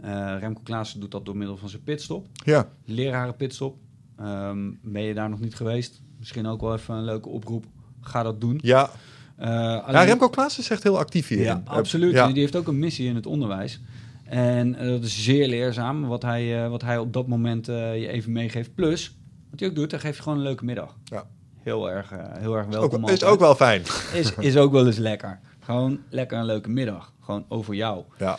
Eh, 0.00 0.36
Remco 0.40 0.60
Klaassen 0.64 1.00
doet 1.00 1.10
dat 1.10 1.24
door 1.24 1.36
middel 1.36 1.56
van 1.56 1.68
zijn 1.68 1.82
pitstop. 1.82 2.26
Ja, 2.44 2.68
Leraren 2.84 3.36
pitstop. 3.36 3.76
Ehm, 4.18 4.70
ben 4.82 5.02
je 5.02 5.14
daar 5.14 5.28
nog 5.30 5.40
niet 5.40 5.54
geweest? 5.54 6.00
Misschien 6.18 6.46
ook 6.46 6.60
wel 6.60 6.74
even 6.74 6.94
een 6.94 7.04
leuke 7.04 7.28
oproep. 7.28 7.64
Ga 8.00 8.22
dat 8.22 8.40
doen. 8.40 8.58
ja. 8.62 8.90
Eh, 9.36 9.48
ja 9.90 10.02
Remco 10.02 10.28
Klaas 10.28 10.58
is 10.58 10.70
echt 10.70 10.82
heel 10.82 10.98
actief 10.98 11.28
hier. 11.28 11.40
Ja, 11.42 11.62
absoluut. 11.64 12.12
Ja. 12.12 12.26
Die 12.26 12.40
heeft 12.40 12.56
ook 12.56 12.68
een 12.68 12.78
missie 12.78 13.08
in 13.08 13.14
het 13.14 13.26
onderwijs. 13.26 13.80
En 14.24 14.74
eh, 14.74 14.88
dat 14.88 15.02
is 15.04 15.24
zeer 15.24 15.48
leerzaam, 15.48 16.06
wat 16.06 16.22
hij, 16.22 16.64
eh, 16.64 16.70
wat 16.70 16.82
hij 16.82 16.98
op 16.98 17.12
dat 17.12 17.26
moment 17.26 17.68
eh, 17.68 18.00
je 18.00 18.08
even 18.08 18.32
meegeeft. 18.32 18.74
Plus, 18.74 19.16
wat 19.54 19.62
hij 19.62 19.68
ook 19.68 19.82
doet, 19.82 19.90
hij 19.90 20.00
geeft 20.00 20.16
je 20.16 20.22
gewoon 20.22 20.38
een 20.38 20.44
leuke 20.44 20.64
middag. 20.64 20.96
Ja. 21.04 21.26
Heel 21.58 21.90
erg, 21.90 22.12
eh, 22.12 22.18
heel 22.32 22.56
erg 22.56 22.66
welkom. 22.66 23.04
is 23.04 23.10
altijd. 23.10 23.24
ook 23.24 23.38
wel 23.38 23.54
fijn. 23.54 23.82
Is, 24.20 24.34
is 24.34 24.56
ook 24.56 24.72
wel 24.72 24.86
eens 24.86 24.96
lekker. 24.96 25.40
Gewoon 25.60 26.00
lekker 26.08 26.38
een 26.38 26.44
leuke 26.44 26.70
middag. 26.70 27.12
Gewoon 27.20 27.44
over 27.48 27.74
jou. 27.74 28.04
Ja. 28.18 28.38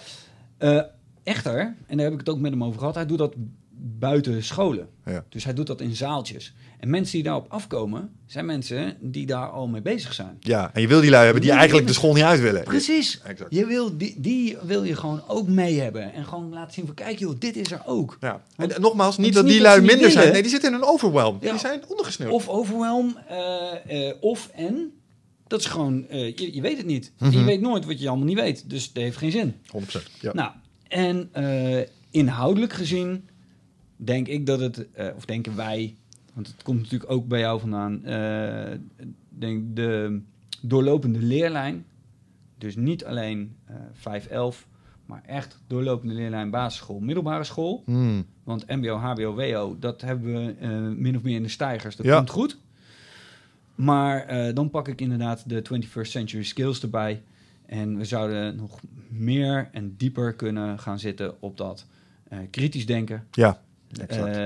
Eh, 0.58 0.82
echter, 1.24 1.76
en 1.88 1.98
daar 1.98 2.06
heb 2.06 2.14
ik 2.14 2.19
het 2.19 2.30
ook 2.30 2.40
met 2.40 2.52
hem 2.52 2.64
over 2.64 2.80
gehad, 2.80 2.95
hij 2.95 3.06
doet 3.06 3.18
dat 3.18 3.34
buiten 3.77 4.44
scholen. 4.44 4.90
Ja. 5.06 5.24
Dus 5.30 5.44
hij 5.44 5.53
doet 5.53 5.68
dat 5.68 5.82
in 5.82 5.95
zaaltjes. 5.95 6.53
En 6.79 6.89
mensen 6.89 7.13
die 7.13 7.23
daarop 7.23 7.45
afkomen, 7.49 8.09
zijn 8.25 8.45
mensen 8.45 8.97
die 8.99 9.25
daar 9.25 9.49
al 9.49 9.67
mee 9.67 9.81
bezig 9.81 10.13
zijn. 10.13 10.37
ja, 10.39 10.73
en 10.73 10.81
je 10.81 10.87
wil 10.87 11.01
die 11.01 11.09
lui 11.09 11.23
hebben 11.23 11.41
die 11.41 11.51
eigenlijk 11.51 11.87
de 11.87 11.93
school 11.93 12.13
niet 12.13 12.23
uit 12.23 12.39
willen. 12.39 12.63
Precies. 12.63 13.21
Exact. 13.23 13.53
Je 13.53 13.65
wil 13.65 13.97
die, 13.97 14.15
die 14.17 14.57
wil 14.61 14.83
je 14.83 14.95
gewoon 14.95 15.23
ook 15.27 15.47
mee 15.47 15.79
hebben. 15.79 16.13
En 16.13 16.25
gewoon 16.25 16.53
laten 16.53 16.73
zien 16.73 16.85
van, 16.85 16.95
kijk 16.95 17.19
joh, 17.19 17.35
dit 17.39 17.55
is 17.55 17.71
er 17.71 17.81
ook. 17.85 18.17
Ja. 18.21 18.41
En, 18.55 18.75
en 18.75 18.81
nogmaals, 18.81 19.17
niet 19.17 19.33
dat 19.33 19.43
niet 19.43 19.53
die 19.53 19.61
lui 19.61 19.81
minder 19.81 20.11
zijn. 20.11 20.31
Nee, 20.31 20.41
die 20.41 20.51
zitten 20.51 20.69
in 20.69 20.75
een 20.75 20.83
overwhelm. 20.83 21.37
Ja. 21.41 21.49
Die 21.51 21.59
zijn 21.59 21.81
ondergesneeuwd. 21.87 22.31
Of 22.31 22.47
overwhelm, 22.49 23.17
eh, 23.27 24.07
eh, 24.09 24.15
of 24.19 24.49
en. 24.55 24.91
Dat 25.47 25.59
is 25.59 25.65
gewoon, 25.65 26.07
eh, 26.07 26.35
je, 26.35 26.53
je 26.55 26.61
weet 26.61 26.77
het 26.77 26.85
niet. 26.85 27.11
Mhm. 27.17 27.31
je 27.37 27.43
weet 27.43 27.61
nooit 27.61 27.85
wat 27.85 27.99
je 27.99 28.07
allemaal 28.07 28.25
niet 28.27 28.39
weet. 28.39 28.69
Dus 28.69 28.93
dat 28.93 29.03
heeft 29.03 29.17
geen 29.17 29.31
zin. 29.31 29.55
100%. 29.71 30.11
Ja. 30.19 30.33
Nou, 30.33 30.51
en 30.87 31.29
eh, 31.31 31.87
inhoudelijk 32.11 32.73
gezien 32.73 33.29
denk 33.95 34.27
ik 34.27 34.45
dat 34.45 34.59
het, 34.59 34.85
eh, 34.93 35.07
of 35.15 35.25
denken 35.25 35.55
wij, 35.55 35.95
want 36.35 36.47
het 36.47 36.64
komt 36.64 36.81
natuurlijk 36.81 37.11
ook 37.11 37.27
bij 37.27 37.39
jou 37.39 37.59
vandaan, 37.59 38.03
eh, 38.05 38.77
denk 39.30 39.75
de 39.75 40.22
doorlopende 40.61 41.19
leerlijn, 41.19 41.85
dus 42.57 42.75
niet 42.75 43.05
alleen 43.05 43.55
eh 43.65 43.75
511, 43.93 44.67
maar 45.05 45.22
echt 45.25 45.59
doorlopende 45.67 46.14
leerlijn 46.14 46.49
basisschool, 46.49 46.99
middelbare 46.99 47.43
school. 47.43 47.81
Hmm. 47.85 48.25
Want 48.43 48.67
MBO, 48.67 48.95
HBO, 48.95 49.33
WO, 49.35 49.75
dat 49.80 50.01
hebben 50.01 50.33
we 50.33 50.55
eh, 50.59 50.69
min 50.80 51.15
of 51.15 51.22
meer 51.23 51.35
in 51.35 51.43
de 51.43 51.49
stijgers. 51.49 51.95
Dat 51.95 52.05
Ja. 52.05 52.15
komt 52.17 52.30
goed. 52.30 52.57
Maar 53.75 54.53
dan 54.53 54.69
pak 54.69 54.88
ik 54.88 55.01
inderdaad 55.01 55.49
de 55.49 55.61
21st 55.61 56.11
Century 56.11 56.43
Skills 56.43 56.81
erbij. 56.81 57.22
En 57.65 57.97
we 57.97 58.05
zouden 58.05 58.55
nog 58.55 58.80
meer 59.09 59.69
en 59.72 59.95
dieper 59.97 60.33
kunnen 60.33 60.80
gaan 60.80 60.99
zitten 60.99 61.41
op 61.41 61.57
dat 61.57 61.85
kritisch 62.49 62.85
denken. 62.85 63.27
Ja, 63.31 63.61
exact. 63.99 64.35
Eh, 64.35 64.41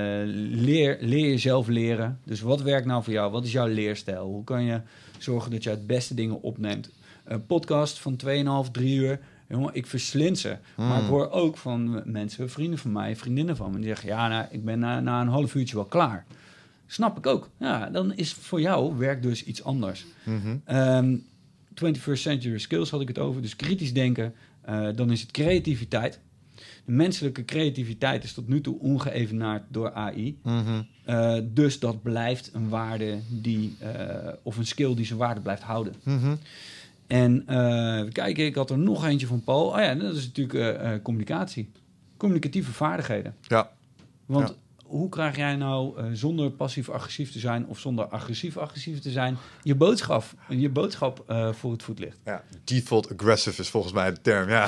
leer, 0.62 0.98
leer 1.02 1.30
jezelf 1.30 1.68
leren. 1.68 2.20
Dus 2.24 2.42
wat 2.42 2.62
werkt 2.62 2.86
nou 2.86 3.04
voor 3.04 3.14
jou? 3.14 3.32
Wat 3.32 3.46
is 3.46 3.52
jouw 3.52 3.68
leerstijl? 3.68 4.26
Hoe 4.26 4.44
kan 4.44 4.64
je 4.64 4.82
zorgen 5.18 5.52
dat 5.52 5.64
je 5.64 5.70
het 5.70 5.88
beste 5.88 6.14
dingen 6.14 6.42
opneemt? 6.42 6.90
Een 7.24 7.46
podcast 7.46 8.00
van 8.00 8.16
2,5, 8.16 8.72
3 8.72 8.96
uur. 8.98 9.20
Jongen, 9.50 9.74
ik 9.74 9.86
verslind 9.88 10.38
ze. 10.40 10.58
Maar 10.76 10.98
ik 10.98 11.04
Mm. 11.04 11.10
hoor 11.10 11.30
ook 11.30 11.58
van 11.58 12.02
mensen, 12.06 12.50
vrienden 12.50 12.80
van 12.80 12.92
mij, 12.92 13.16
vriendinnen 13.16 13.56
van 13.56 13.72
me, 13.72 13.78
die 13.78 13.86
zeggen: 13.88 14.08
Ja, 14.10 14.28
nou, 14.28 14.46
ik 14.52 14.66
ben 14.66 14.80
na, 14.80 15.00
na 15.00 15.22
een 15.22 15.28
half 15.28 15.56
uurtje 15.56 15.76
wel 15.76 15.86
klaar. 15.86 16.26
Snap 16.88 17.18
ik 17.18 17.26
ook. 17.26 17.50
Ja, 17.58 17.90
dan 17.90 18.14
is 18.14 18.34
voor 18.34 18.62
jou 18.62 18.98
werk 18.98 19.22
dus 19.22 19.44
iets 19.44 19.64
anders. 19.64 20.06
Mhm. 20.24 20.56
Ehm 20.66 21.16
21st 21.74 22.22
century 22.22 22.58
skills 22.58 22.90
had 22.90 23.02
ik 23.02 23.08
het 23.08 23.20
over, 23.20 23.42
dus 23.42 23.56
kritisch 23.56 23.94
denken. 23.94 24.34
Eh, 24.62 24.88
dan 24.96 25.12
is 25.12 25.22
het 25.22 25.32
creativiteit. 25.32 26.20
Menselijke 26.90 27.46
creativiteit 27.46 28.24
is 28.24 28.34
tot 28.34 28.48
nu 28.48 28.62
toe 28.62 28.80
ongeëvenaard 28.80 29.64
door 29.70 29.94
AI. 29.94 30.40
Mhm. 30.44 30.82
Eh, 31.06 31.38
dus 31.44 31.80
dat 31.80 32.02
blijft 32.02 32.52
een 32.54 32.70
waarde 32.70 33.20
die, 33.28 33.76
eh, 33.80 34.34
of 34.44 34.58
een 34.58 34.66
skill 34.66 34.96
die 34.96 35.06
zijn 35.06 35.20
waarde 35.20 35.42
blijft 35.42 35.62
houden. 35.62 35.94
Mhm. 36.04 36.36
En 37.08 37.44
eh, 37.48 37.98
even 37.98 38.12
kijken, 38.12 38.46
ik 38.46 38.56
had 38.56 38.70
er 38.70 38.78
nog 38.78 39.06
eentje 39.06 39.28
van 39.28 39.44
Paul. 39.44 39.68
Oh 39.68 39.80
ja, 39.80 39.96
dat 39.96 40.16
is 40.16 40.26
natuurlijk 40.26 40.60
eh, 40.60 40.94
eh, 40.94 41.02
communicatie. 41.02 41.72
Communicatieve 42.18 42.72
vaardigheden. 42.72 43.36
Ja. 43.42 43.72
Want 44.26 44.48
Ja. 44.48 44.56
Hoe 44.90 45.10
krijg 45.10 45.36
jij 45.36 45.56
nou 45.56 45.98
eh, 45.98 46.06
zonder 46.14 46.52
passief-agressief 46.52 47.32
te 47.32 47.40
zijn 47.40 47.68
of 47.68 47.80
zonder 47.80 48.06
agressief-agressief 48.06 49.00
te 49.00 49.12
zijn 49.12 49.38
je 49.64 49.76
boodschap, 49.76 50.24
je 50.50 50.70
boodschap 50.70 51.24
eh, 51.28 51.54
voor 51.54 51.72
het 51.72 51.84
voetlicht? 51.84 52.18
ja. 52.26 52.44
Default 52.64 53.12
aggressive 53.20 53.62
is 53.62 53.70
volgens 53.70 53.94
mij 53.94 54.12
de 54.14 54.22
term. 54.22 54.50
Ja. 54.50 54.68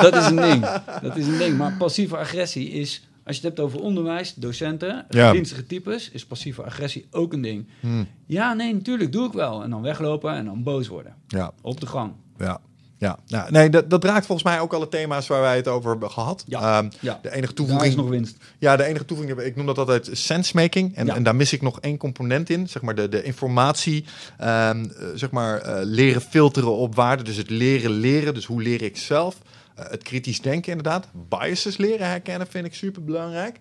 dat 0.00 0.14
is 0.16 0.26
een 0.26 0.36
ding. 0.36 0.66
Dat 1.02 1.16
is 1.16 1.26
een 1.26 1.38
ding. 1.38 1.56
Maar 1.58 1.72
passieve 1.78 2.16
agressie 2.16 2.68
is, 2.70 3.08
als 3.24 3.36
je 3.36 3.46
het 3.46 3.56
hebt 3.56 3.60
over 3.68 3.80
onderwijs, 3.80 4.34
docenten, 4.34 5.06
Ja. 5.08 5.32
dienstige 5.32 5.66
types, 5.66 6.10
is 6.10 6.26
passieve 6.26 6.62
agressie 6.64 7.06
ook 7.10 7.32
een 7.32 7.42
ding. 7.42 7.68
Hmm. 7.80 8.06
Ja, 8.26 8.52
nee, 8.54 8.72
natuurlijk, 8.74 9.12
doe 9.12 9.26
ik 9.26 9.32
wel. 9.32 9.62
En 9.62 9.70
dan 9.70 9.82
weglopen 9.82 10.34
en 10.34 10.44
dan 10.44 10.62
boos 10.62 10.88
worden. 10.88 11.14
ja. 11.28 11.52
Op 11.62 11.80
de 11.80 11.86
gang. 11.86 12.12
Ja. 12.38 12.60
Ja, 13.00 13.18
nee, 13.50 13.70
dat, 13.70 13.90
dat 13.90 14.04
raakt 14.04 14.26
volgens 14.26 14.48
mij 14.48 14.60
ook 14.60 14.72
alle 14.72 14.88
thema's 14.88 15.26
waar 15.26 15.40
wij 15.40 15.56
het 15.56 15.68
over 15.68 15.90
hebben 15.90 16.10
gehad. 16.10 16.44
Ja. 16.46 16.78
Ehm, 16.78 16.90
Ja, 17.00 17.18
de 17.22 17.32
enige 17.34 17.52
toevoeging 17.54 17.90
is 17.90 17.96
nog 17.96 18.08
winst. 18.08 18.36
Ja, 18.58 18.76
de 18.76 18.84
enige 18.84 19.04
toevoeging, 19.04 19.40
ik 19.40 19.56
noem 19.56 19.66
dat 19.66 19.78
altijd 19.78 20.08
sensemaking. 20.12 20.96
En, 20.96 21.06
Ja. 21.06 21.14
en 21.14 21.22
daar 21.22 21.36
mis 21.36 21.52
ik 21.52 21.62
nog 21.62 21.80
één 21.80 21.96
component 21.96 22.50
in. 22.50 22.68
Zeg 22.68 22.82
maar 22.82 22.94
de, 22.94 23.08
de 23.08 23.22
informatie, 23.22 24.04
ehm, 24.38 24.84
eh, 24.84 25.06
zeg 25.14 25.30
maar 25.30 25.58
eh, 25.60 25.80
leren 25.84 26.20
filteren 26.20 26.76
op 26.76 26.94
waarde. 26.94 27.22
Dus 27.22 27.36
het 27.36 27.50
leren 27.50 27.90
leren, 27.90 28.34
dus 28.34 28.44
hoe 28.44 28.62
leer 28.62 28.82
ik 28.82 28.96
zelf. 28.96 29.36
Eh, 29.74 29.84
het 29.90 30.02
kritisch 30.02 30.40
denken 30.40 30.70
inderdaad. 30.70 31.06
Biases 31.28 31.76
leren 31.76 32.08
herkennen 32.08 32.46
vind 32.46 32.66
ik 32.66 32.74
super 32.74 33.04
belangrijk. 33.04 33.58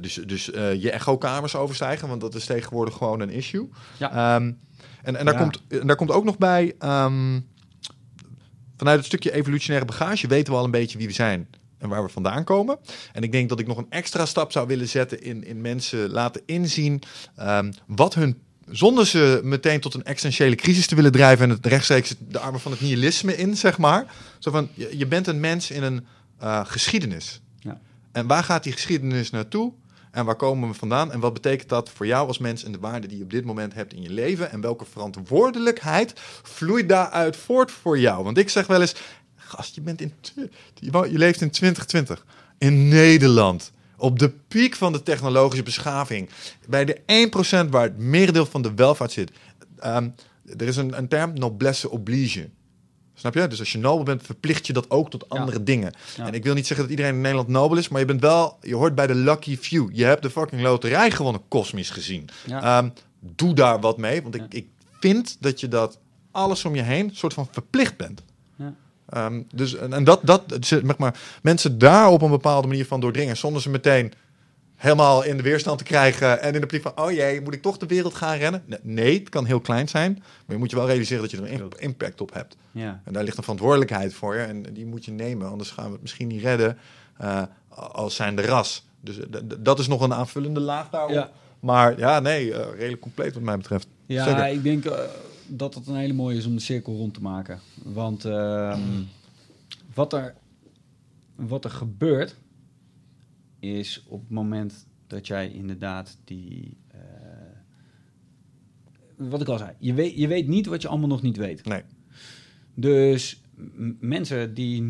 dus 0.00 0.14
dus 0.14 0.44
je 0.78 0.90
echo-kamers 0.90 1.56
overstijgen, 1.56 2.08
want 2.08 2.20
dat 2.20 2.34
is 2.34 2.44
tegenwoordig 2.44 2.94
gewoon 2.96 3.20
een 3.20 3.30
issue. 3.30 3.68
Ja. 3.98 4.10
Ehm, 4.10 4.52
en, 5.02 5.16
en, 5.16 5.24
daar 5.24 5.34
Ja. 5.34 5.40
komt, 5.40 5.62
en 5.68 5.86
daar 5.86 5.96
komt 5.96 6.10
ook 6.10 6.24
nog 6.24 6.38
bij... 6.38 6.74
vanuit 8.82 8.98
het 8.98 9.06
stukje 9.06 9.32
evolutionaire 9.32 9.86
bagage 9.86 10.26
weten 10.26 10.52
we 10.52 10.58
al 10.58 10.64
een 10.64 10.70
beetje 10.70 10.98
wie 10.98 11.06
we 11.06 11.12
zijn 11.12 11.48
en 11.78 11.88
waar 11.88 12.02
we 12.02 12.08
vandaan 12.08 12.44
komen. 12.44 12.78
En 13.12 13.22
ik 13.22 13.32
denk 13.32 13.48
dat 13.48 13.60
ik 13.60 13.66
nog 13.66 13.78
een 13.78 13.90
extra 13.90 14.26
stap 14.26 14.52
zou 14.52 14.66
willen 14.66 14.88
zetten 14.88 15.22
in, 15.22 15.44
in 15.44 15.60
mensen 15.60 16.10
laten 16.10 16.42
inzien 16.46 17.02
ehm, 17.36 17.72
wat 17.86 18.14
hun, 18.14 18.38
zonder 18.70 19.06
ze 19.06 19.40
meteen 19.42 19.80
tot 19.80 19.94
een 19.94 20.04
existentiële 20.04 20.54
crisis 20.54 20.86
te 20.86 20.94
willen 20.94 21.12
drijven 21.12 21.44
en 21.44 21.50
het 21.50 21.66
rechtstreeks 21.66 22.14
de 22.28 22.38
armen 22.38 22.60
van 22.60 22.72
het 22.72 22.80
nihilisme 22.80 23.36
in, 23.36 23.56
zeg 23.56 23.78
maar. 23.78 24.14
Zo 24.38 24.50
van, 24.50 24.68
je, 24.74 24.98
je 24.98 25.06
bent 25.06 25.26
een 25.26 25.40
mens 25.40 25.70
in 25.70 25.82
een 25.82 26.06
eh, 26.38 26.60
geschiedenis. 26.64 27.40
Ja. 27.58 27.80
En 28.12 28.26
waar 28.26 28.44
gaat 28.44 28.62
die 28.62 28.72
geschiedenis 28.72 29.30
naartoe? 29.30 29.72
En 30.12 30.24
waar 30.24 30.36
komen 30.36 30.68
we 30.68 30.74
vandaan? 30.74 31.12
En 31.12 31.20
wat 31.20 31.32
betekent 31.32 31.68
dat 31.68 31.90
voor 31.90 32.06
jou 32.06 32.26
als 32.26 32.38
mens 32.38 32.64
en 32.64 32.72
de 32.72 32.78
waarde 32.78 33.06
die 33.06 33.18
je 33.18 33.24
op 33.24 33.30
dit 33.30 33.44
moment 33.44 33.74
hebt 33.74 33.94
in 33.94 34.02
je 34.02 34.10
leven? 34.10 34.50
En 34.50 34.60
welke 34.60 34.84
verantwoordelijkheid 34.84 36.12
vloeit 36.42 36.88
daaruit 36.88 37.36
voort 37.36 37.70
voor 37.70 37.98
jou? 37.98 38.24
Want 38.24 38.38
ik 38.38 38.48
zeg 38.48 38.66
wel 38.66 38.80
eens, 38.80 38.94
gast, 39.36 39.74
je, 39.74 39.80
bent 39.80 40.00
in, 40.00 40.12
je 40.80 41.18
leeft 41.18 41.40
in 41.40 41.50
2020 41.50 42.26
in 42.58 42.88
Nederland. 42.88 43.72
Op 43.96 44.18
de 44.18 44.30
piek 44.48 44.74
van 44.74 44.92
de 44.92 45.02
technologische 45.02 45.64
beschaving. 45.64 46.28
Bij 46.68 46.84
de 46.84 47.00
1% 47.66 47.68
waar 47.70 47.82
het 47.82 47.98
merendeel 47.98 48.46
van 48.46 48.62
de 48.62 48.74
welvaart 48.74 49.12
zit. 49.12 49.30
Ehm, 49.78 50.08
er 50.58 50.66
is 50.66 50.76
een, 50.76 50.98
een 50.98 51.08
term, 51.08 51.32
noblesse 51.38 51.90
oblige. 51.90 52.48
Snap 53.22 53.34
je? 53.34 53.46
Dus 53.46 53.58
als 53.58 53.72
je 53.72 53.78
nobel 53.78 54.04
bent, 54.04 54.22
verplicht 54.22 54.66
je 54.66 54.72
dat 54.72 54.90
ook 54.90 55.10
tot 55.10 55.24
Ja. 55.28 55.38
andere 55.38 55.62
dingen. 55.62 55.92
Ja. 56.16 56.26
En 56.26 56.34
ik 56.34 56.44
wil 56.44 56.54
niet 56.54 56.66
zeggen 56.66 56.86
dat 56.86 56.96
iedereen 56.96 57.14
in 57.14 57.20
Nederland 57.20 57.48
nobel 57.48 57.78
is, 57.78 57.88
maar 57.88 58.00
je 58.00 58.06
bent 58.06 58.20
wel, 58.20 58.56
je 58.60 58.74
hoort 58.74 58.94
bij 58.94 59.06
de 59.06 59.14
lucky 59.14 59.56
few. 59.56 59.88
Je 59.92 60.04
hebt 60.04 60.22
de 60.22 60.30
fucking 60.30 60.62
loterij 60.62 61.10
gewonnen, 61.10 61.42
kosmisch 61.48 61.90
gezien. 61.90 62.28
Ja. 62.46 62.62
Ehm, 62.62 62.88
doe 63.20 63.54
daar 63.54 63.80
wat 63.80 63.98
mee, 63.98 64.22
want 64.22 64.34
ik, 64.34 64.42
ik 64.48 64.66
vind 65.00 65.36
dat 65.40 65.60
je 65.60 65.68
dat 65.68 65.98
alles 66.30 66.64
om 66.64 66.74
je 66.74 66.82
heen 66.82 67.10
soort 67.14 67.34
van 67.34 67.48
verplicht 67.50 67.96
bent. 67.96 68.22
Ja. 68.56 68.74
Ehm, 69.08 69.42
dus 69.54 69.76
en, 69.76 69.92
en 69.92 70.04
dat, 70.04 70.20
dat 70.22 70.42
zeg 70.60 70.96
maar, 70.98 71.18
mensen 71.42 71.78
daar 71.78 72.08
op 72.08 72.22
een 72.22 72.30
bepaalde 72.30 72.68
manier 72.68 72.86
van 72.86 73.00
doordringen, 73.00 73.36
zonder 73.36 73.62
ze 73.62 73.70
meteen 73.70 74.12
helemaal 74.82 75.22
in 75.22 75.36
de 75.36 75.42
weerstand 75.42 75.78
te 75.78 75.84
krijgen 75.84 76.40
en 76.42 76.54
in 76.54 76.60
de 76.60 76.66
plicht 76.66 76.82
van, 76.82 77.04
oh 77.04 77.10
jee, 77.10 77.40
moet 77.40 77.54
ik 77.54 77.62
toch 77.62 77.76
de 77.76 77.86
wereld 77.86 78.14
gaan 78.14 78.36
rennen? 78.36 78.62
Nee, 78.82 79.18
het 79.18 79.28
kan 79.28 79.44
heel 79.44 79.60
klein 79.60 79.88
zijn, 79.88 80.12
maar 80.14 80.56
je 80.56 80.56
moet 80.56 80.70
je 80.70 80.76
wel 80.76 80.86
realiseren 80.86 81.22
dat 81.22 81.30
je 81.30 81.36
er 81.36 81.42
een 81.42 81.60
imp- 81.60 81.74
impact 81.74 82.20
op 82.20 82.32
hebt. 82.34 82.56
Ja. 82.70 83.00
En 83.04 83.12
daar 83.12 83.24
ligt 83.24 83.36
een 83.36 83.42
verantwoordelijkheid 83.42 84.14
voor 84.14 84.34
je 84.34 84.42
en 84.42 84.62
die 84.62 84.86
moet 84.86 85.04
je 85.04 85.10
nemen, 85.10 85.48
anders 85.48 85.70
gaan 85.70 85.86
we 85.86 85.92
het 85.92 86.00
misschien 86.00 86.28
niet 86.28 86.42
redden 86.42 86.78
eh, 87.18 87.42
als 87.68 88.14
zijn 88.14 88.36
de 88.36 88.42
ras. 88.42 88.84
Dus 89.00 89.18
eh, 89.18 89.26
dat 89.58 89.78
is 89.78 89.86
nog 89.86 90.00
een 90.00 90.14
aanvullende 90.14 90.60
laag 90.60 90.90
daarop. 90.90 91.10
Ja. 91.10 91.30
Maar 91.60 91.98
ja, 91.98 92.20
nee, 92.20 92.54
eh, 92.54 92.78
redelijk 92.78 93.00
compleet 93.00 93.34
wat 93.34 93.42
mij 93.42 93.56
betreft. 93.56 93.86
Ja, 94.06 94.24
Zeker. 94.24 94.48
ik 94.48 94.62
denk 94.62 94.84
dat 95.46 95.74
het 95.74 95.86
een 95.86 95.96
hele 95.96 96.12
mooie 96.12 96.36
is 96.36 96.46
om 96.46 96.54
de 96.54 96.60
cirkel 96.60 96.96
rond 96.96 97.14
te 97.14 97.22
maken. 97.22 97.60
Want 97.82 98.24
ehm, 98.24 98.80
wat, 99.94 100.12
er, 100.12 100.34
wat 101.34 101.64
er 101.64 101.70
gebeurt, 101.70 102.36
is 103.62 104.04
op 104.08 104.20
het 104.20 104.30
moment 104.30 104.86
dat 105.06 105.26
jij 105.26 105.50
inderdaad 105.50 106.18
die... 106.24 106.76
eh, 106.88 106.98
wat 109.16 109.40
ik 109.40 109.48
al 109.48 109.58
zei, 109.58 109.70
je 109.78 109.94
weet, 109.94 110.16
je 110.16 110.26
weet 110.26 110.48
niet 110.48 110.66
wat 110.66 110.82
je 110.82 110.88
allemaal 110.88 111.08
nog 111.08 111.22
niet 111.22 111.36
weet. 111.36 111.64
Nee. 111.64 111.82
Dus 112.74 113.42
mensen 114.00 114.54
die 114.54 114.82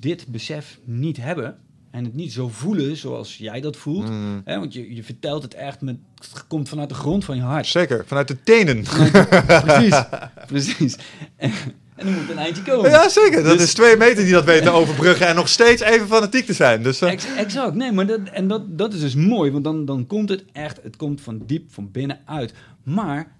dit 0.00 0.26
besef 0.26 0.78
niet 0.84 1.16
hebben 1.16 1.58
en 1.90 2.04
het 2.04 2.14
niet 2.14 2.32
zo 2.32 2.48
voelen 2.48 2.96
zoals 2.96 3.36
jij 3.36 3.60
dat 3.60 3.76
voelt, 3.76 4.08
Mm. 4.08 4.40
hè, 4.44 4.58
want 4.58 4.72
je, 4.72 4.94
je 4.94 5.02
vertelt 5.02 5.42
het 5.42 5.54
echt 5.54 5.80
met, 5.80 5.96
het 6.14 6.46
komt 6.46 6.68
vanuit 6.68 6.88
de 6.88 6.94
grond 6.94 7.24
van 7.24 7.36
je 7.36 7.42
hart. 7.42 7.66
Zeker, 7.66 8.06
vanuit 8.06 8.28
de 8.28 8.42
tenen. 8.42 8.82
precies, 9.64 10.02
precies. 10.46 10.96
En, 11.36 11.50
en 11.96 12.06
dan 12.06 12.14
moet 12.14 12.30
een 12.30 12.38
eindje 12.38 12.62
komen. 12.62 12.90
Ja, 12.90 13.08
zeker. 13.08 13.42
Dat 13.42 13.58
Dus- 13.58 13.66
is 13.66 13.74
twee 13.74 13.96
meter 13.96 14.24
die 14.24 14.32
dat 14.32 14.44
weten 14.44 14.64
te 14.64 14.70
overbruggen 14.70 15.26
en 15.26 15.34
nog 15.34 15.48
steeds 15.48 15.82
even 15.82 16.06
fanatiek 16.06 16.46
te 16.46 16.52
zijn. 16.52 16.82
Dus, 16.82 17.00
eh, 17.00 17.10
Ex- 17.10 17.34
exact, 17.36 17.74
nee, 17.74 17.92
maar 17.92 18.06
dat, 18.06 18.20
en 18.32 18.48
dat, 18.48 18.78
dat 18.78 18.92
is 18.94 19.00
dus 19.00 19.14
mooi, 19.14 19.50
want 19.50 19.64
dan, 19.64 19.84
dan 19.84 20.06
komt 20.06 20.28
het 20.28 20.44
echt, 20.52 20.82
het 20.82 20.96
komt 20.96 21.20
van 21.20 21.42
diep 21.46 21.72
van 21.72 21.90
binnen 21.90 22.18
uit. 22.24 22.52
Maar 22.82 23.32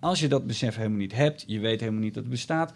als 0.00 0.20
je 0.20 0.28
dat 0.28 0.46
besef 0.46 0.76
helemaal 0.76 0.98
niet 0.98 1.14
hebt, 1.14 1.44
je 1.46 1.58
weet 1.60 1.80
helemaal 1.80 2.00
niet 2.02 2.14
dat 2.14 2.22
het 2.22 2.32
bestaat. 2.32 2.72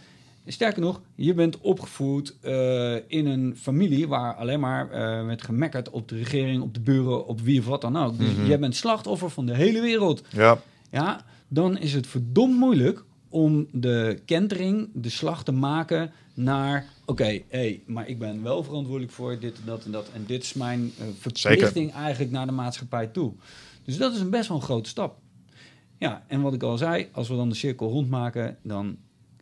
Sterker 0.47 0.83
nog, 0.83 1.01
je 1.15 1.35
bent 1.35 1.59
opgevoed 1.61 2.37
eh, 2.41 2.95
in 3.07 3.27
een 3.27 3.57
familie 3.61 4.09
waar 4.09 4.35
alleen 4.35 4.61
maar 4.61 4.91
eh 4.91 5.27
werd 5.27 5.43
gemekkerd 5.43 5.91
op 5.91 6.09
de 6.09 6.17
regering, 6.17 6.63
op 6.63 6.75
de 6.75 6.81
buren, 6.81 7.27
op 7.27 7.41
wie 7.41 7.59
of 7.61 7.67
wat 7.67 7.81
dan 7.81 7.97
ook. 7.97 8.19
Dus 8.19 8.33
Mhm. 8.35 8.47
jij 8.47 8.59
bent 8.59 8.77
slachtoffer 8.77 9.31
van 9.31 9.47
de 9.47 9.55
hele 9.55 9.81
wereld. 9.81 10.23
ja. 10.33 10.59
Ja, 10.91 11.25
dan 11.49 11.79
is 11.79 11.93
het 11.93 12.07
verdomd 12.07 12.59
moeilijk 12.59 13.05
om 13.29 13.67
de 13.73 14.21
kentering, 14.25 14.89
de 14.95 15.09
slag 15.09 15.45
te 15.45 15.53
maken 15.53 16.13
naar... 16.35 16.87
Oké, 17.05 17.43
hey, 17.49 17.83
maar 17.87 18.09
ik 18.09 18.19
ben 18.19 18.43
wel 18.43 18.63
verantwoordelijk 18.63 19.13
voor 19.13 19.39
dit 19.39 19.59
en 19.59 19.67
dat 19.67 19.85
en 19.85 19.91
dat. 19.91 20.11
En 20.15 20.25
dit 20.27 20.43
is 20.43 20.53
mijn 20.53 20.93
eh, 20.99 21.07
verplichting 21.19 21.93
eigenlijk 21.93 22.33
naar 22.33 22.47
de 22.47 22.53
maatschappij 22.53 23.07
toe. 23.07 23.33
Dus 23.85 23.97
dat 23.97 24.15
is 24.15 24.21
een 24.21 24.31
best 24.31 24.49
wel 24.49 24.57
een 24.57 24.63
grote 24.63 24.89
stap. 24.89 25.19
Ja, 25.99 26.25
en 26.27 26.41
wat 26.41 26.55
ik 26.55 26.63
al 26.63 26.79
zei, 26.79 27.09
als 27.13 27.29
we 27.29 27.37
dan 27.37 27.49
de 27.49 27.55
cirkel 27.55 27.91
rondmaken... 27.91 28.57
dan 28.63 28.97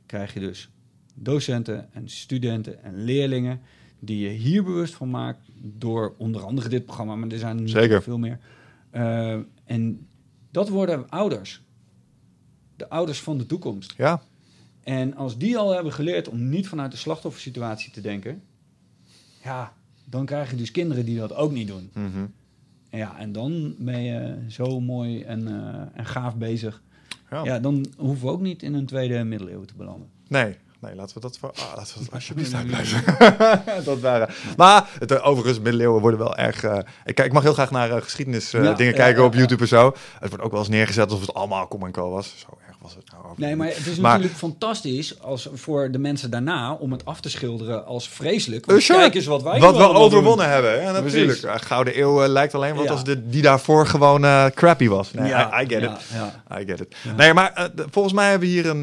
krijg 0.07 0.35
je 0.35 0.41
dus 0.41 0.71
docenten 1.15 1.93
en 1.93 2.09
studenten 2.09 2.83
en 2.83 3.05
leerlingen... 3.05 3.61
die 3.99 4.19
je 4.19 4.29
hier 4.29 4.65
bewust 4.65 4.95
van 4.95 5.11
maakt 5.11 5.41
door 5.63 6.15
onder 6.19 6.43
andere 6.43 6.69
dit 6.69 6.85
programma... 6.85 7.17
maar 7.17 7.29
er 7.29 7.39
zijn 7.39 7.63
nog 7.63 8.03
veel 8.03 8.19
meer. 8.19 8.39
Eh, 8.91 9.39
en 9.65 10.07
dat 10.51 10.69
worden 10.69 11.09
ouders. 11.09 11.63
De 12.77 12.89
ouders 12.89 13.21
van 13.21 13.39
de 13.39 13.47
toekomst. 13.47 13.95
ja, 13.97 14.23
En 14.83 15.17
als 15.17 15.39
die 15.39 15.59
al 15.59 15.75
hebben 15.75 15.93
geleerd 15.93 16.29
om 16.29 16.49
niet 16.49 16.69
vanuit 16.69 16.91
de 16.91 16.97
slachtoffersituatie 16.97 17.93
te 17.93 18.01
denken, 18.01 18.43
ja, 19.45 19.73
dan 20.05 20.27
krijg 20.27 20.51
je 20.51 20.57
dus 20.57 20.71
kinderen 20.71 21.05
die 21.05 21.19
dat 21.19 21.35
ook 21.35 21.53
niet 21.53 21.69
doen. 21.69 21.91
Mhm. 21.95 22.27
En 22.91 22.99
ja, 22.99 23.19
en 23.19 23.33
dan 23.33 23.75
ben 23.79 24.03
je 24.03 24.37
zo 24.49 24.81
mooi 24.81 25.23
en, 25.23 25.49
eh, 25.49 25.81
en 25.99 26.07
gaaf 26.07 26.37
bezig. 26.37 26.83
ja. 27.31 27.45
Ja, 27.45 27.59
dan 27.59 27.87
hoeven 27.97 28.27
we 28.27 28.33
ook 28.33 28.41
niet 28.41 28.63
in 28.63 28.75
een 28.75 28.87
tweede 28.87 29.25
middeleeuwen 29.25 29.67
te 29.67 29.75
belanden. 29.75 30.09
Nee, 30.29 30.57
nee, 30.87 30.95
laten 30.95 31.15
we 31.15 31.21
dat 31.21 31.39
voor. 31.39 31.51
Ah, 31.51 31.77
laten 31.77 31.99
we 31.99 32.05
dat 32.05 32.13
alsjeblieft 32.13 32.55
uitblijven. 32.55 33.05
dat 33.85 34.01
waren. 34.01 34.29
Maar 34.57 34.89
het, 34.99 35.11
eh, 35.13 35.27
overigens, 35.27 35.59
middeleeuwen 35.61 36.01
worden 36.01 36.19
wel 36.21 36.37
erg. 36.37 36.63
eh, 36.63 36.79
ik, 37.05 37.15
kijk, 37.15 37.29
ik 37.29 37.33
mag 37.33 37.43
heel 37.43 37.53
graag 37.53 37.71
naar 37.71 37.91
eh, 37.91 38.03
geschiedenis 38.03 38.51
Ja, 38.51 38.73
dingen 38.73 38.93
ja, 38.93 38.99
kijken 38.99 39.25
op. 39.25 39.35
YouTube 39.35 39.63
en 39.63 39.69
zo. 39.69 39.93
Het 40.19 40.29
wordt 40.29 40.45
ook 40.45 40.51
wel 40.51 40.61
eens 40.61 40.69
neergezet 40.69 41.05
alsof 41.05 41.21
het 41.21 41.35
allemaal 41.35 41.67
kom 41.67 41.85
en 41.85 41.93
co 41.93 42.11
was. 42.11 42.35
Zo 42.39 42.59
erg 42.69 42.76
was 42.87 42.95
het 42.95 43.13
nou. 43.23 43.35
Nee, 43.37 43.57
maar 43.57 43.67
het 43.67 43.87
is 43.87 43.97
Maar- 43.99 44.11
natuurlijk 44.13 44.39
fantastisch 44.39 45.21
als 45.21 45.49
voor 45.55 45.91
de 45.91 45.99
mensen 45.99 46.31
daarna 46.31 46.73
om 46.73 46.93
het 46.93 47.05
af 47.05 47.21
te 47.21 47.29
schilderen 47.31 47.87
als 47.87 48.09
vreselijk. 48.09 48.65
Sure. 48.69 49.01
kijk 49.01 49.15
eens 49.15 49.27
wat 49.27 49.43
wij 49.43 49.61
Wat 49.61 49.77
we 49.77 49.89
overwonnen 49.89 50.45
doen. 50.47 50.55
hebben. 50.55 50.83
Ja, 50.83 50.91
natuurlijk. 50.93 51.25
Precies. 51.27 51.43
Eh, 51.43 51.55
Gouden 51.57 51.99
Eeuw 52.01 52.23
eh, 52.23 52.29
lijkt 52.29 52.55
alleen 52.55 52.75
wat 52.75 52.85
Ja. 52.85 52.91
als 52.91 53.05
de, 53.05 53.29
die 53.29 53.43
daarvoor 53.43 53.87
gewoon 53.87 54.25
eh, 54.25 54.47
crappy 54.47 54.89
was. 54.89 55.13
Nee, 55.13 55.29
Ja, 55.29 55.61
I, 55.61 55.65
I 55.65 55.69
get 55.69 55.81
ja, 55.83 55.95
it. 55.95 56.01
ja. 56.49 56.59
I 56.61 56.65
get 56.67 56.81
it. 56.81 56.97
Ja. 57.03 57.13
Nee, 57.13 57.33
maar 57.35 57.53
eh, 57.53 57.65
volgens 57.91 58.15
mij 58.15 58.31
hebben 58.31 58.49
we 58.49 58.55
hier 58.55 58.67
een, 58.67 58.83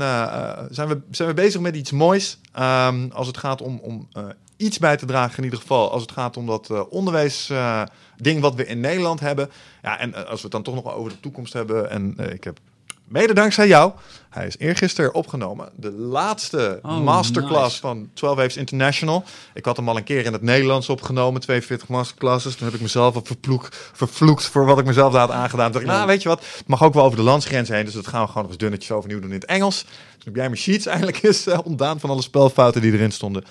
zijn, 0.74 0.88
we, 0.88 1.02
zijn 1.12 1.28
we 1.28 1.34
bezig 1.34 1.62
met 1.62 1.76
iets 1.76 1.92
moois. 1.92 2.38
ehm, 2.54 3.08
als 3.14 3.28
het 3.28 3.38
gaat 3.38 3.62
om, 3.62 3.80
om 3.82 4.08
eh, 4.14 4.24
iets 4.58 4.80
bij 4.80 4.98
te 4.98 5.06
dragen, 5.06 5.38
in 5.38 5.44
ieder 5.44 5.60
geval. 5.60 5.92
Als 5.92 6.02
het 6.02 6.12
gaat 6.12 6.38
om 6.38 6.46
dat 6.46 6.70
eh, 6.70 6.82
onderwijsding 6.90 8.40
wat 8.42 8.56
we 8.56 8.66
in 8.66 8.80
Nederland 8.80 9.20
hebben. 9.20 9.50
Ja, 9.82 10.00
en 10.00 10.14
als 10.16 10.36
we 10.36 10.42
het 10.42 10.52
dan 10.52 10.64
toch 10.64 10.76
nog 10.76 10.94
over 10.94 11.12
de 11.12 11.20
toekomst 11.20 11.54
hebben. 11.54 11.90
En 11.90 12.16
ik 12.34 12.44
heb 12.44 12.60
mede 13.08 13.34
dankzij 13.34 13.68
jou. 13.68 13.92
Hij 14.30 14.48
is 14.48 14.58
eergisteren 14.58 15.14
opgenomen. 15.14 15.70
De 15.76 15.92
laatste 15.92 16.80
Oh, 16.82 17.00
masterclass 17.00 17.64
nice. 17.64 17.80
van 17.80 18.10
12 18.14 18.36
Waves 18.36 18.58
International. 18.58 19.24
Ik 19.54 19.66
had 19.66 19.78
hem 19.78 19.90
al 19.90 19.98
een 19.98 20.04
keer 20.04 20.26
in 20.26 20.34
het 20.34 20.42
Nederlands 20.42 20.90
opgenomen. 20.90 21.42
42 21.42 21.88
masterclasses. 21.88 22.56
Toen 22.56 22.66
heb 22.66 22.76
ik 22.76 22.82
mezelf 22.82 23.16
op 23.16 23.28
verploek, 23.28 23.70
vervloekt 23.72 24.44
voor 24.44 24.66
wat 24.66 24.80
ik 24.80 24.86
mezelf 24.86 25.12
daar 25.14 25.22
had 25.22 25.32
aangedaan. 25.32 25.72
Toen 25.72 25.82
dacht 25.82 25.86
ik, 25.86 25.92
nou 25.92 26.08
weet 26.08 26.22
je 26.22 26.30
wat, 26.30 26.40
het 26.58 26.68
mag 26.68 26.84
ook 26.84 26.94
wel 26.94 27.04
over 27.04 27.18
de 27.18 27.24
landsgrens 27.24 27.70
heen. 27.70 27.86
Dus 27.86 27.94
dat 27.94 28.08
gaan 28.08 28.22
we 28.22 28.28
gewoon 28.28 28.42
nog 28.42 28.52
eens 28.52 28.62
dunnetjes 28.62 28.92
overnieuw 28.92 29.20
doen 29.20 29.30
in 29.30 29.36
het 29.36 29.46
Engels. 29.46 29.82
Toen 29.82 30.24
heb 30.24 30.36
jij 30.36 30.46
mijn 30.46 30.58
sheets 30.62 30.86
eigenlijk 30.86 31.24
eens 31.24 31.48
eh, 31.48 31.60
ontdaan 31.64 32.00
van 32.00 32.10
alle 32.10 32.22
spelfouten 32.22 32.82
die 32.82 32.94
erin 32.94 33.12
stonden. 33.12 33.44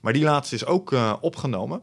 Maar 0.00 0.12
die 0.12 0.24
laatste 0.24 0.54
is 0.54 0.66
ook 0.66 0.92
eh, 0.92 1.12
opgenomen. 1.20 1.80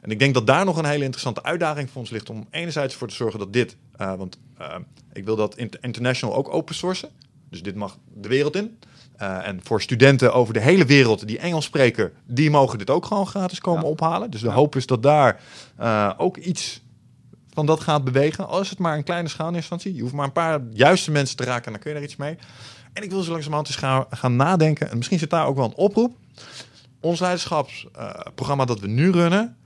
En 0.00 0.10
ik 0.10 0.18
denk 0.18 0.34
dat 0.34 0.46
daar 0.46 0.64
nog 0.64 0.76
een 0.76 0.84
hele 0.84 1.04
interessante 1.04 1.42
uitdaging 1.42 1.90
voor 1.90 2.00
ons 2.00 2.10
ligt 2.10 2.30
om 2.30 2.46
enerzijds 2.50 2.94
voor 2.94 3.08
te 3.08 3.14
zorgen 3.14 3.38
dat 3.38 3.52
dit, 3.52 3.76
eh, 3.98 4.14
want 4.14 4.38
eh, 4.58 4.74
ik 5.12 5.24
wil 5.24 5.36
dat 5.36 5.56
int- 5.56 5.76
international 5.80 6.34
ook 6.34 6.54
open 6.54 6.74
sourcen. 6.74 7.08
Dus 7.50 7.62
dit 7.62 7.74
mag 7.74 7.98
de 8.14 8.28
wereld 8.28 8.56
in. 8.56 8.78
Eh, 9.16 9.46
en 9.46 9.60
voor 9.62 9.82
studenten 9.82 10.32
over 10.34 10.54
de 10.54 10.60
hele 10.60 10.84
wereld 10.84 11.26
die 11.26 11.38
Engels 11.38 11.64
spreken, 11.64 12.12
die 12.26 12.50
mogen 12.50 12.78
dit 12.78 12.90
ook 12.90 13.04
gewoon 13.06 13.26
gratis 13.26 13.60
komen 13.60 13.82
Ja. 13.84 13.88
ophalen. 13.88 14.30
Dus 14.30 14.40
de 14.40 14.46
Ja. 14.46 14.52
hoop 14.52 14.76
is 14.76 14.86
dat 14.86 15.02
daar 15.02 15.40
ook 16.16 16.36
iets 16.36 16.82
van 17.52 17.66
dat 17.66 17.80
gaat 17.80 18.04
bewegen. 18.04 18.48
Al 18.48 18.60
is 18.60 18.70
het 18.70 18.78
maar 18.78 18.96
een 18.96 19.04
kleine 19.04 19.28
schaal 19.28 19.48
in 19.48 19.54
eerste 19.54 19.72
instantie. 19.72 19.96
Je 19.98 20.02
hoeft 20.02 20.14
maar 20.14 20.26
een 20.26 20.32
paar 20.32 20.60
juiste 20.72 21.10
mensen 21.10 21.36
te 21.36 21.44
raken 21.44 21.64
en 21.66 21.72
dan 21.72 21.80
kun 21.80 21.90
je 21.90 21.96
er 21.96 22.02
iets 22.02 22.16
mee. 22.16 22.36
En 22.92 23.02
ik 23.02 23.10
wil 23.10 23.22
zo 23.22 23.30
langzamerhand 23.30 23.66
eens 23.68 23.76
gaan, 23.76 24.04
gaan 24.10 24.36
nadenken. 24.36 24.90
En 24.90 24.96
misschien 24.96 25.18
zit 25.18 25.30
daar 25.30 25.46
ook 25.46 25.56
wel 25.56 25.64
een 25.64 25.74
oproep. 25.74 26.16
Ons 27.00 27.20
leiderschapsprogramma 27.20 28.64
dat 28.64 28.80
we 28.80 28.86
nu 28.88 29.10
runnen, 29.10 29.56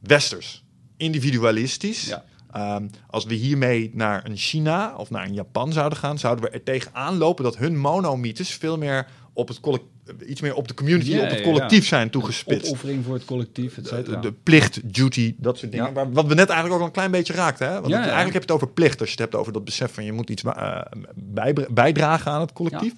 westers, 0.00 0.64
individualistisch. 0.96 2.06
Ja. 2.06 2.24
Ehm, 2.54 2.86
als 3.10 3.24
we 3.24 3.34
hiermee 3.34 3.90
naar 3.94 4.24
een 4.26 4.36
China 4.36 4.94
of 4.96 5.10
naar 5.10 5.24
een 5.26 5.34
Japan 5.34 5.72
zouden 5.72 5.98
gaan, 5.98 6.18
zouden 6.18 6.44
we 6.44 6.50
er 6.50 6.62
tegenaan 6.62 7.16
lopen 7.16 7.44
dat 7.44 7.56
hun 7.56 7.78
monomythes 7.78 8.50
veel 8.54 8.78
meer 8.78 9.06
op 9.32 9.48
het 9.48 9.60
collect- 9.60 9.84
iets 10.26 10.40
meer 10.40 10.54
op 10.54 10.68
de 10.68 10.74
community, 10.74 11.18
op 11.18 11.28
het 11.30 11.40
collectief 11.42 11.86
zijn 11.86 12.10
toegespitst. 12.10 12.66
Opoffering 12.66 13.04
voor 13.04 13.14
het 13.14 13.24
collectief, 13.24 13.76
et 13.76 13.82
De, 13.84 13.88
cetera. 13.88 14.20
de 14.20 14.32
plicht, 14.32 14.94
duty, 14.94 15.34
dat 15.38 15.58
soort 15.58 15.72
dingen. 15.72 15.94
Ja. 15.94 16.08
Wat 16.10 16.26
we 16.26 16.34
net 16.34 16.48
eigenlijk 16.48 16.74
ook 16.74 16.80
al 16.80 16.86
een 16.86 16.92
klein 16.92 17.10
beetje 17.10 17.32
raakten. 17.32 17.66
Hè? 17.66 17.72
Want 17.74 17.86
Ja, 17.86 17.92
het- 17.96 18.04
ja. 18.04 18.12
eigenlijk 18.12 18.32
heb 18.34 18.42
je 18.48 18.52
het 18.52 18.62
over 18.62 18.74
plicht. 18.74 19.00
Als 19.00 19.08
je 19.08 19.14
het 19.14 19.22
hebt 19.24 19.34
over 19.34 19.52
dat 19.52 19.64
besef 19.64 19.94
van 19.94 20.04
je 20.04 20.12
moet 20.12 20.30
iets 20.30 20.42
eh, 20.42 20.80
bij, 21.14 21.54
bijdragen 21.70 22.32
aan 22.32 22.40
het 22.40 22.52
collectief. 22.52 22.92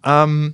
Ehm, 0.00 0.50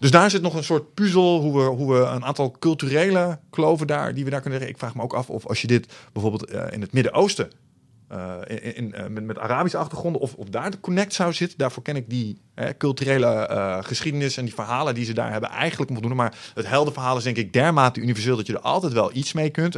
dus 0.00 0.10
daar 0.10 0.30
zit 0.30 0.42
nog 0.42 0.54
een 0.54 0.64
soort 0.64 0.94
puzzel 0.94 1.40
hoe 1.40 1.58
we, 1.58 1.64
hoe 1.64 1.92
we 1.92 1.98
een 1.98 2.24
aantal 2.24 2.56
culturele 2.58 3.38
kloven 3.50 3.86
daar, 3.86 4.14
die 4.14 4.24
we 4.24 4.30
daar 4.30 4.40
kunnen 4.40 4.58
leggen. 4.58 4.76
Ik 4.76 4.82
vraag 4.82 4.94
me 4.94 5.02
ook 5.02 5.12
af 5.12 5.30
of 5.30 5.46
als 5.46 5.60
je 5.60 5.66
dit 5.66 5.92
bijvoorbeeld 6.12 6.44
eh, 6.44 6.64
in 6.70 6.80
het 6.80 6.92
Midden-Oosten, 6.92 7.50
eh, 8.08 8.34
in, 8.74 8.94
eh, 8.94 9.06
met, 9.06 9.38
Arabische 9.38 9.78
achtergronden, 9.78 10.20
of, 10.20 10.34
of 10.34 10.48
daar 10.48 10.70
de 10.70 10.80
connect 10.80 11.14
zou 11.14 11.32
zitten. 11.32 11.58
Daarvoor 11.58 11.82
ken 11.82 11.96
ik 11.96 12.10
die 12.10 12.40
culturele 12.78 13.80
geschiedenis 13.84 14.36
en 14.36 14.44
die 14.44 14.54
verhalen 14.54 14.94
die 14.94 15.04
ze 15.04 15.12
daar 15.12 15.32
hebben 15.32 15.50
eigenlijk 15.50 15.90
onvoldoende. 15.90 16.22
Maar 16.22 16.38
het 16.54 16.66
heldenverhaal 16.66 17.16
is 17.16 17.22
denk 17.22 17.36
ik 17.36 17.52
dermate 17.52 18.00
universeel 18.00 18.36
dat 18.36 18.46
je 18.46 18.52
er 18.52 18.60
altijd 18.60 18.92
wel 18.92 19.10
iets 19.12 19.32
mee 19.32 19.50
kunt. 19.50 19.76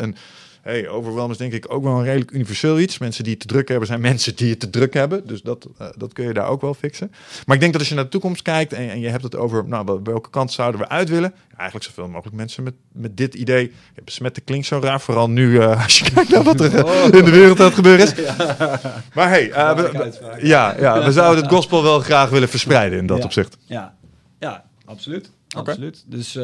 Hey, 0.63 0.89
overwhelm 0.89 1.31
is 1.31 1.37
denk 1.37 1.53
ik 1.53 1.73
ook 1.73 1.83
wel 1.83 1.93
een 1.99 2.05
redelijk 2.05 2.31
universeel 2.31 2.79
iets. 2.79 2.99
Mensen 2.99 3.25
die 3.25 3.33
het 3.33 3.41
te 3.43 3.47
druk 3.47 3.69
hebben 3.69 3.87
zijn 3.87 4.01
mensen 4.11 4.37
die 4.37 4.51
het 4.51 4.61
te 4.61 4.71
druk 4.71 4.95
hebben. 4.95 5.27
Dus 5.27 5.43
dat, 5.43 5.69
eh, 5.79 5.87
dat 5.97 6.13
kun 6.13 6.25
je 6.27 6.33
daar 6.33 6.47
ook 6.49 6.61
wel 6.61 6.75
fixen. 6.75 7.13
Maar 7.47 7.55
ik 7.55 7.61
denk 7.61 7.73
dat 7.73 7.81
als 7.81 7.89
je 7.91 7.95
naar 7.95 8.05
de 8.05 8.11
toekomst 8.11 8.43
kijkt 8.43 8.73
en, 8.73 8.91
en 8.91 9.01
je 9.01 9.09
hebt 9.09 9.23
het 9.23 9.37
over 9.37 9.65
nou, 9.69 9.85
wel- 9.85 10.03
welke 10.03 10.31
kant 10.31 10.53
zouden 10.53 10.81
we 10.81 10.89
uit 10.89 11.09
willen. 11.09 11.33
Eigenlijk 11.57 11.85
zoveel 11.85 12.09
mogelijk 12.09 12.37
mensen 12.37 12.63
met, 12.63 12.75
met 12.93 13.17
dit 13.17 13.35
idee. 13.35 13.73
Ja, 13.97 14.03
besmetten 14.05 14.45
klinkt 14.45 14.67
zo 14.67 14.79
raar, 14.83 15.01
vooral 15.01 15.31
nu 15.31 15.59
eh, 15.61 15.83
als 15.85 15.99
je 15.99 16.11
kijkt 16.13 16.31
naar 16.31 16.43
wat 16.43 16.61
er 16.61 16.87
eh, 16.87 17.05
in 17.19 17.25
de 17.25 17.31
wereld 17.31 17.59
aan 17.61 17.67
het 17.67 17.75
gebeuren 17.75 18.05
is. 18.07 18.15
Maar 19.15 19.29
hey, 19.29 19.49
we- 19.49 20.39
ja, 20.43 20.75
ja, 20.79 21.05
we 21.05 21.13
zouden 21.13 21.43
het 21.45 21.53
gospel 21.53 21.83
wel 21.83 22.01
graag 22.01 22.31
willen 22.31 22.49
verspreiden 22.49 22.99
in 22.99 23.07
dat 23.07 23.19
Ja. 23.19 23.25
opzicht. 23.25 23.57
Ja, 23.67 23.95
ja 24.39 24.65
absoluut. 24.85 25.31
Absoluut. 25.49 26.05
Dus 26.07 26.39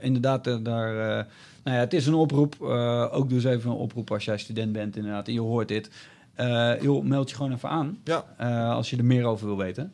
inderdaad, 0.00 0.64
daar, 0.64 1.26
nou 1.64 1.76
ja, 1.76 1.82
het 1.82 1.92
is 1.94 2.06
een 2.06 2.14
oproep. 2.14 2.56
eh, 2.62 3.06
ook 3.10 3.28
dus 3.28 3.44
even 3.44 3.70
een 3.70 3.76
oproep 3.76 4.10
als 4.12 4.24
jij 4.24 4.38
student 4.38 4.72
bent 4.72 4.96
inderdaad 4.96 5.26
en 5.26 5.32
je 5.32 5.40
hoort 5.40 5.68
dit. 5.68 5.90
Eh 6.34 6.72
joh, 6.82 7.04
meld 7.04 7.30
je 7.30 7.36
gewoon 7.36 7.52
even 7.52 7.68
aan 7.68 7.98
Ja. 8.04 8.24
eh, 8.36 8.70
als 8.70 8.90
je 8.90 8.96
er 8.96 9.04
meer 9.04 9.24
over 9.24 9.46
wil 9.46 9.56
weten. 9.56 9.92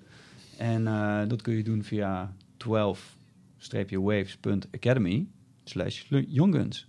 En 0.58 0.84
dat 1.28 1.42
kun 1.42 1.54
je 1.56 1.62
doen 1.62 1.84
via 1.84 2.32
12-waves.academy 2.56 5.26
slash 5.64 6.02
youngguns. 6.28 6.86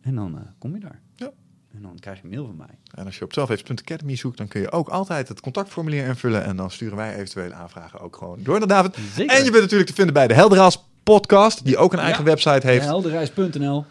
En 0.00 0.14
dan 0.14 0.38
kom 0.58 0.74
je 0.74 0.80
daar. 0.80 1.00
Ja. 1.16 1.30
En 1.74 1.82
dan 1.82 1.96
krijg 2.00 2.16
je 2.16 2.22
een 2.24 2.30
mail 2.30 2.46
van 2.46 2.56
mij. 2.56 2.78
En 2.94 3.06
als 3.06 3.18
je 3.18 3.24
op 3.24 3.32
zelfheefs.academy 3.32 4.16
zoekt, 4.16 4.38
dan 4.38 4.48
kun 4.48 4.60
je 4.60 4.72
ook 4.72 4.88
altijd 4.88 5.28
het 5.28 5.40
contactformulier 5.40 6.06
invullen. 6.06 6.44
En 6.44 6.56
dan 6.56 6.70
sturen 6.70 6.96
wij 6.96 7.14
eventuele 7.14 7.54
aanvragen 7.54 8.00
ook 8.00 8.16
gewoon 8.16 8.38
door 8.42 8.58
naar 8.58 8.68
David. 8.68 8.98
Zeker. 9.14 9.36
En 9.36 9.44
je 9.44 9.50
bent 9.50 9.62
natuurlijk 9.62 9.88
te 9.90 9.94
vinden 9.96 10.14
bij 10.14 10.26
de 10.28 10.34
Helderhaals 10.34 10.84
podcast, 11.02 11.64
die 11.64 11.76
ook 11.76 11.92
een 11.92 11.98
eigen 11.98 12.24
Ja. 12.24 12.30
website 12.30 12.66
heeft. 12.66 12.84
Helderreis.nl. 12.84 13.84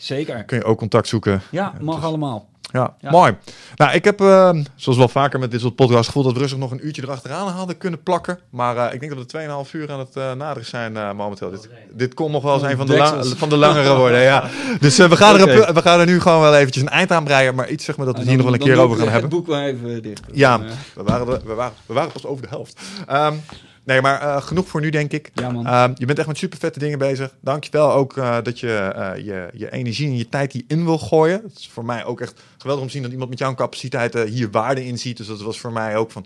Zeker. 0.00 0.44
Kun 0.44 0.58
je 0.58 0.64
ook 0.64 0.78
contact 0.78 1.08
zoeken. 1.08 1.42
Ja, 1.50 1.72
mag 1.80 1.94
dus- 1.96 2.04
allemaal. 2.04 2.48
Ja, 2.72 2.94
Ja. 3.00 3.10
mooi. 3.10 3.36
Nou, 3.76 3.92
ik 3.92 4.04
heb, 4.04 4.20
eh, 4.20 4.50
zoals 4.74 4.98
wel 4.98 5.08
vaker 5.08 5.38
met 5.38 5.50
dit 5.50 5.60
soort 5.60 5.74
podcasts, 5.74 6.06
gevoel 6.06 6.22
dat 6.22 6.32
we 6.32 6.38
rustig 6.38 6.58
nog 6.58 6.70
een 6.70 6.86
uurtje 6.86 7.02
erachteraan 7.02 7.48
hadden 7.48 7.76
kunnen 7.78 8.02
plakken. 8.02 8.38
Maar 8.50 8.76
eh, 8.76 8.94
ik 8.94 9.00
denk 9.00 9.12
dat 9.12 9.20
we 9.20 9.26
2,5 9.26 9.72
uur 9.72 9.92
aan 9.92 9.98
het 9.98 10.16
eh 10.16 10.32
naderen 10.32 10.68
zijn 10.68 10.96
eh, 10.96 11.12
momenteel. 11.12 11.50
Dit, 11.50 11.68
dit 11.92 12.14
kon 12.14 12.30
nog 12.30 12.42
wel 12.42 12.54
eens 12.54 12.62
een 12.62 12.76
van 12.76 12.86
de, 12.86 12.96
lang- 12.96 13.26
van 13.36 13.48
de 13.48 13.56
langere 13.56 13.96
worden, 13.96 14.20
ja. 14.20 14.44
Dus 14.80 14.96
we, 14.96 15.16
gaan 15.16 15.38
er, 15.40 15.74
we 15.74 15.82
gaan 15.82 16.00
er 16.00 16.06
nu 16.06 16.20
gewoon 16.20 16.40
wel 16.40 16.54
eventjes 16.56 16.82
een 16.82 16.88
eind 16.88 17.12
aan 17.12 17.24
breien. 17.24 17.54
Maar 17.54 17.68
iets 17.68 17.84
zeg 17.84 17.96
maar 17.96 18.06
dat 18.06 18.18
we 18.18 18.22
hier 18.24 18.36
nog 18.36 18.44
wel 18.44 18.54
een 18.54 18.58
keer 18.60 18.78
over 18.78 18.96
gaan 18.96 19.06
ik 19.06 19.12
hebben. 19.12 19.30
Het 19.30 19.38
boek 19.38 19.46
maar 19.54 19.64
even 19.64 20.02
dicht. 20.02 20.20
Ja, 20.32 20.58
we 20.94 21.02
waren, 21.02 21.28
er- 21.28 21.40
we, 21.46 21.54
waren, 21.54 21.74
we 21.86 21.94
waren 21.94 22.12
pas 22.12 22.26
over 22.26 22.42
de 22.42 22.48
helft. 22.50 22.80
Ehm, 23.06 23.34
nee, 23.84 24.00
maar 24.00 24.20
eh, 24.20 24.42
genoeg 24.42 24.68
voor 24.68 24.80
nu, 24.80 24.90
denk 24.90 25.12
ik. 25.12 25.30
Ja, 25.34 25.50
man. 25.50 25.66
Ehm, 25.66 25.92
je 25.94 26.06
bent 26.06 26.18
echt 26.18 26.26
met 26.26 26.38
super 26.38 26.58
vette 26.58 26.78
dingen 26.78 26.98
bezig. 26.98 27.34
Dankjewel 27.40 27.92
ook 27.92 28.16
eh, 28.16 28.36
dat 28.42 28.60
je, 28.60 28.76
eh, 28.76 29.24
je 29.24 29.48
je 29.52 29.72
energie 29.72 30.06
en 30.06 30.16
je 30.16 30.28
tijd 30.28 30.52
hierin 30.52 30.84
wil 30.84 30.98
gooien. 30.98 31.42
Het 31.42 31.58
is 31.58 31.68
voor 31.72 31.84
mij 31.84 32.04
ook 32.04 32.20
echt 32.20 32.42
geweldig 32.58 32.82
om 32.82 32.86
te 32.86 32.92
zien 32.92 33.02
dat 33.02 33.12
iemand 33.12 33.30
met 33.30 33.38
jouw 33.38 33.54
capaciteiten 33.54 34.28
hier 34.28 34.50
waarde 34.50 34.86
in 34.86 34.98
ziet. 34.98 35.16
Dus 35.16 35.26
dat 35.26 35.42
was 35.42 35.60
voor 35.60 35.72
mij 35.72 35.96
ook 35.96 36.10
van... 36.10 36.24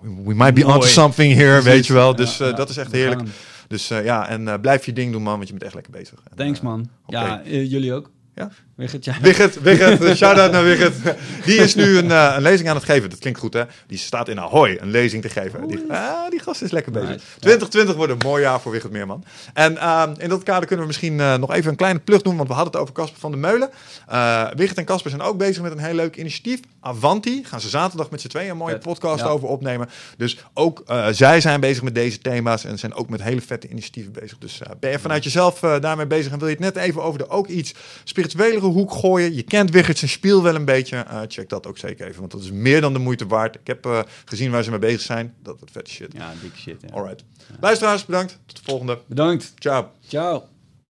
We 0.00 0.34
might 0.34 0.54
be 0.54 0.66
onto 0.66 0.86
something 0.86 1.34
here, 1.34 1.50
Precies. 1.50 1.72
weet 1.72 1.86
je 1.86 1.92
wel. 1.92 2.16
Dus 2.16 2.36
ja, 2.36 2.52
dat 2.52 2.68
is 2.68 2.76
echt 2.76 2.92
heerlijk. 2.92 3.20
gaan. 3.20 3.30
Dus 3.68 3.88
ja, 3.88 4.28
en 4.28 4.60
blijf 4.60 4.86
je 4.86 4.92
ding 4.92 5.12
doen, 5.12 5.22
man, 5.22 5.34
want 5.34 5.46
je 5.46 5.52
bent 5.52 5.64
echt 5.64 5.74
lekker 5.74 5.92
bezig. 5.92 6.22
Thanks, 6.36 6.60
man. 6.60 6.88
Ja, 7.06 7.42
jullie 7.44 7.92
ook. 7.92 8.10
Ja? 8.34 8.50
Wigert, 8.82 9.04
ja. 9.04 9.16
Wigert, 9.20 9.60
Wigert, 9.60 10.16
shout-out 10.16 10.52
naar 10.52 10.64
Wigert. 10.64 10.94
Die 11.44 11.56
is 11.56 11.74
nu 11.74 11.96
een, 11.96 12.10
eh, 12.10 12.32
een 12.36 12.42
lezing 12.42 12.68
aan 12.68 12.76
het 12.76 12.84
geven. 12.84 13.10
Dat 13.10 13.18
klinkt 13.18 13.38
goed, 13.38 13.54
hè? 13.54 13.62
Die 13.86 13.98
staat 13.98 14.28
in 14.28 14.40
Ahoy 14.40 14.78
een 14.80 14.90
lezing 14.90 15.22
te 15.22 15.28
geven. 15.28 15.68
Die, 15.68 15.92
ah, 15.92 16.30
die 16.30 16.40
gast 16.40 16.62
is 16.62 16.70
lekker 16.70 16.92
bezig. 16.92 17.08
Nice, 17.08 17.24
ja. 17.34 17.38
2020 17.38 17.96
wordt 17.96 18.12
een 18.12 18.28
mooi 18.28 18.42
jaar 18.42 18.60
voor 18.60 18.72
Wigert 18.72 18.92
Meerman. 18.92 19.24
En 19.54 19.78
ehm, 19.78 20.14
in 20.18 20.28
dat 20.28 20.42
kader 20.42 20.66
kunnen 20.66 20.80
we 20.80 20.86
misschien 20.86 21.20
eh, 21.20 21.34
nog 21.34 21.52
even 21.52 21.70
een 21.70 21.76
kleine 21.76 21.98
plug 21.98 22.22
doen, 22.22 22.36
want 22.36 22.48
we 22.48 22.54
hadden 22.54 22.72
het 22.72 22.82
over 22.82 22.94
Casper 22.94 23.20
van 23.20 23.30
der 23.30 23.40
Meulen. 23.40 23.70
Eh 24.08 24.46
Wigert 24.56 24.78
en 24.78 24.84
Casper 24.84 25.10
zijn 25.10 25.22
ook 25.22 25.38
bezig 25.38 25.62
met 25.62 25.72
een 25.72 25.78
heel 25.78 25.94
leuk 25.94 26.16
initiatief. 26.16 26.60
Avanti, 26.80 27.44
gaan 27.44 27.60
ze 27.60 27.68
zaterdag 27.68 28.10
met 28.10 28.20
z'n 28.20 28.28
tweeën 28.28 28.50
een 28.50 28.56
mooie 28.56 28.72
Vet, 28.72 28.82
podcast 28.82 29.20
ja. 29.20 29.26
over 29.26 29.48
opnemen. 29.48 29.88
Dus 30.16 30.38
ook 30.54 30.82
eh, 30.86 31.06
zij 31.10 31.40
zijn 31.40 31.60
bezig 31.60 31.82
met 31.82 31.94
deze 31.94 32.18
thema's 32.18 32.64
en 32.64 32.78
zijn 32.78 32.94
ook 32.94 33.08
met 33.08 33.22
hele 33.22 33.40
vette 33.40 33.68
initiatieven 33.68 34.12
bezig. 34.12 34.38
Dus 34.38 34.60
eh, 34.60 34.70
ben 34.80 34.90
je 34.90 34.98
vanuit 34.98 35.24
jezelf 35.24 35.62
eh, 35.62 35.80
daarmee 35.80 36.06
bezig 36.06 36.32
en 36.32 36.38
wil 36.38 36.48
je 36.48 36.54
het 36.54 36.62
net 36.62 36.76
even 36.76 37.02
over 37.02 37.18
de 37.18 37.28
ook 37.28 37.46
iets 37.46 37.74
spirituelere 38.04 38.66
hoek 38.72 38.92
gooien. 38.92 39.34
Je 39.34 39.42
kent 39.42 39.70
Wigert 39.70 39.98
zijn 39.98 40.10
spiel 40.10 40.42
wel 40.42 40.54
een 40.54 40.64
beetje. 40.64 40.96
eh, 40.96 41.20
check 41.28 41.48
dat 41.48 41.66
ook 41.66 41.78
zeker 41.78 42.06
even, 42.06 42.20
want 42.20 42.32
dat 42.32 42.40
is 42.40 42.50
meer 42.50 42.80
dan 42.80 42.92
de 42.92 42.98
moeite 42.98 43.26
waard. 43.26 43.54
Ik 43.54 43.66
heb 43.66 43.86
eh, 43.86 44.00
gezien 44.24 44.50
waar 44.50 44.62
ze 44.62 44.70
mee 44.70 44.78
bezig 44.78 45.00
zijn. 45.00 45.34
Dat 45.42 45.56
wordt 45.58 45.72
vette 45.72 45.90
shit. 45.90 46.12
Ja, 46.12 46.32
dik 46.42 46.52
shit. 46.56 46.76
Ja. 46.86 46.94
Alright. 46.94 47.24
Luisteraars, 47.60 48.04
bedankt. 48.04 48.38
Tot 48.46 48.56
de 48.56 48.62
volgende. 48.64 48.98
Bedankt. 49.06 49.52
Ciao. 49.58 49.90
Ciao. 50.08 50.44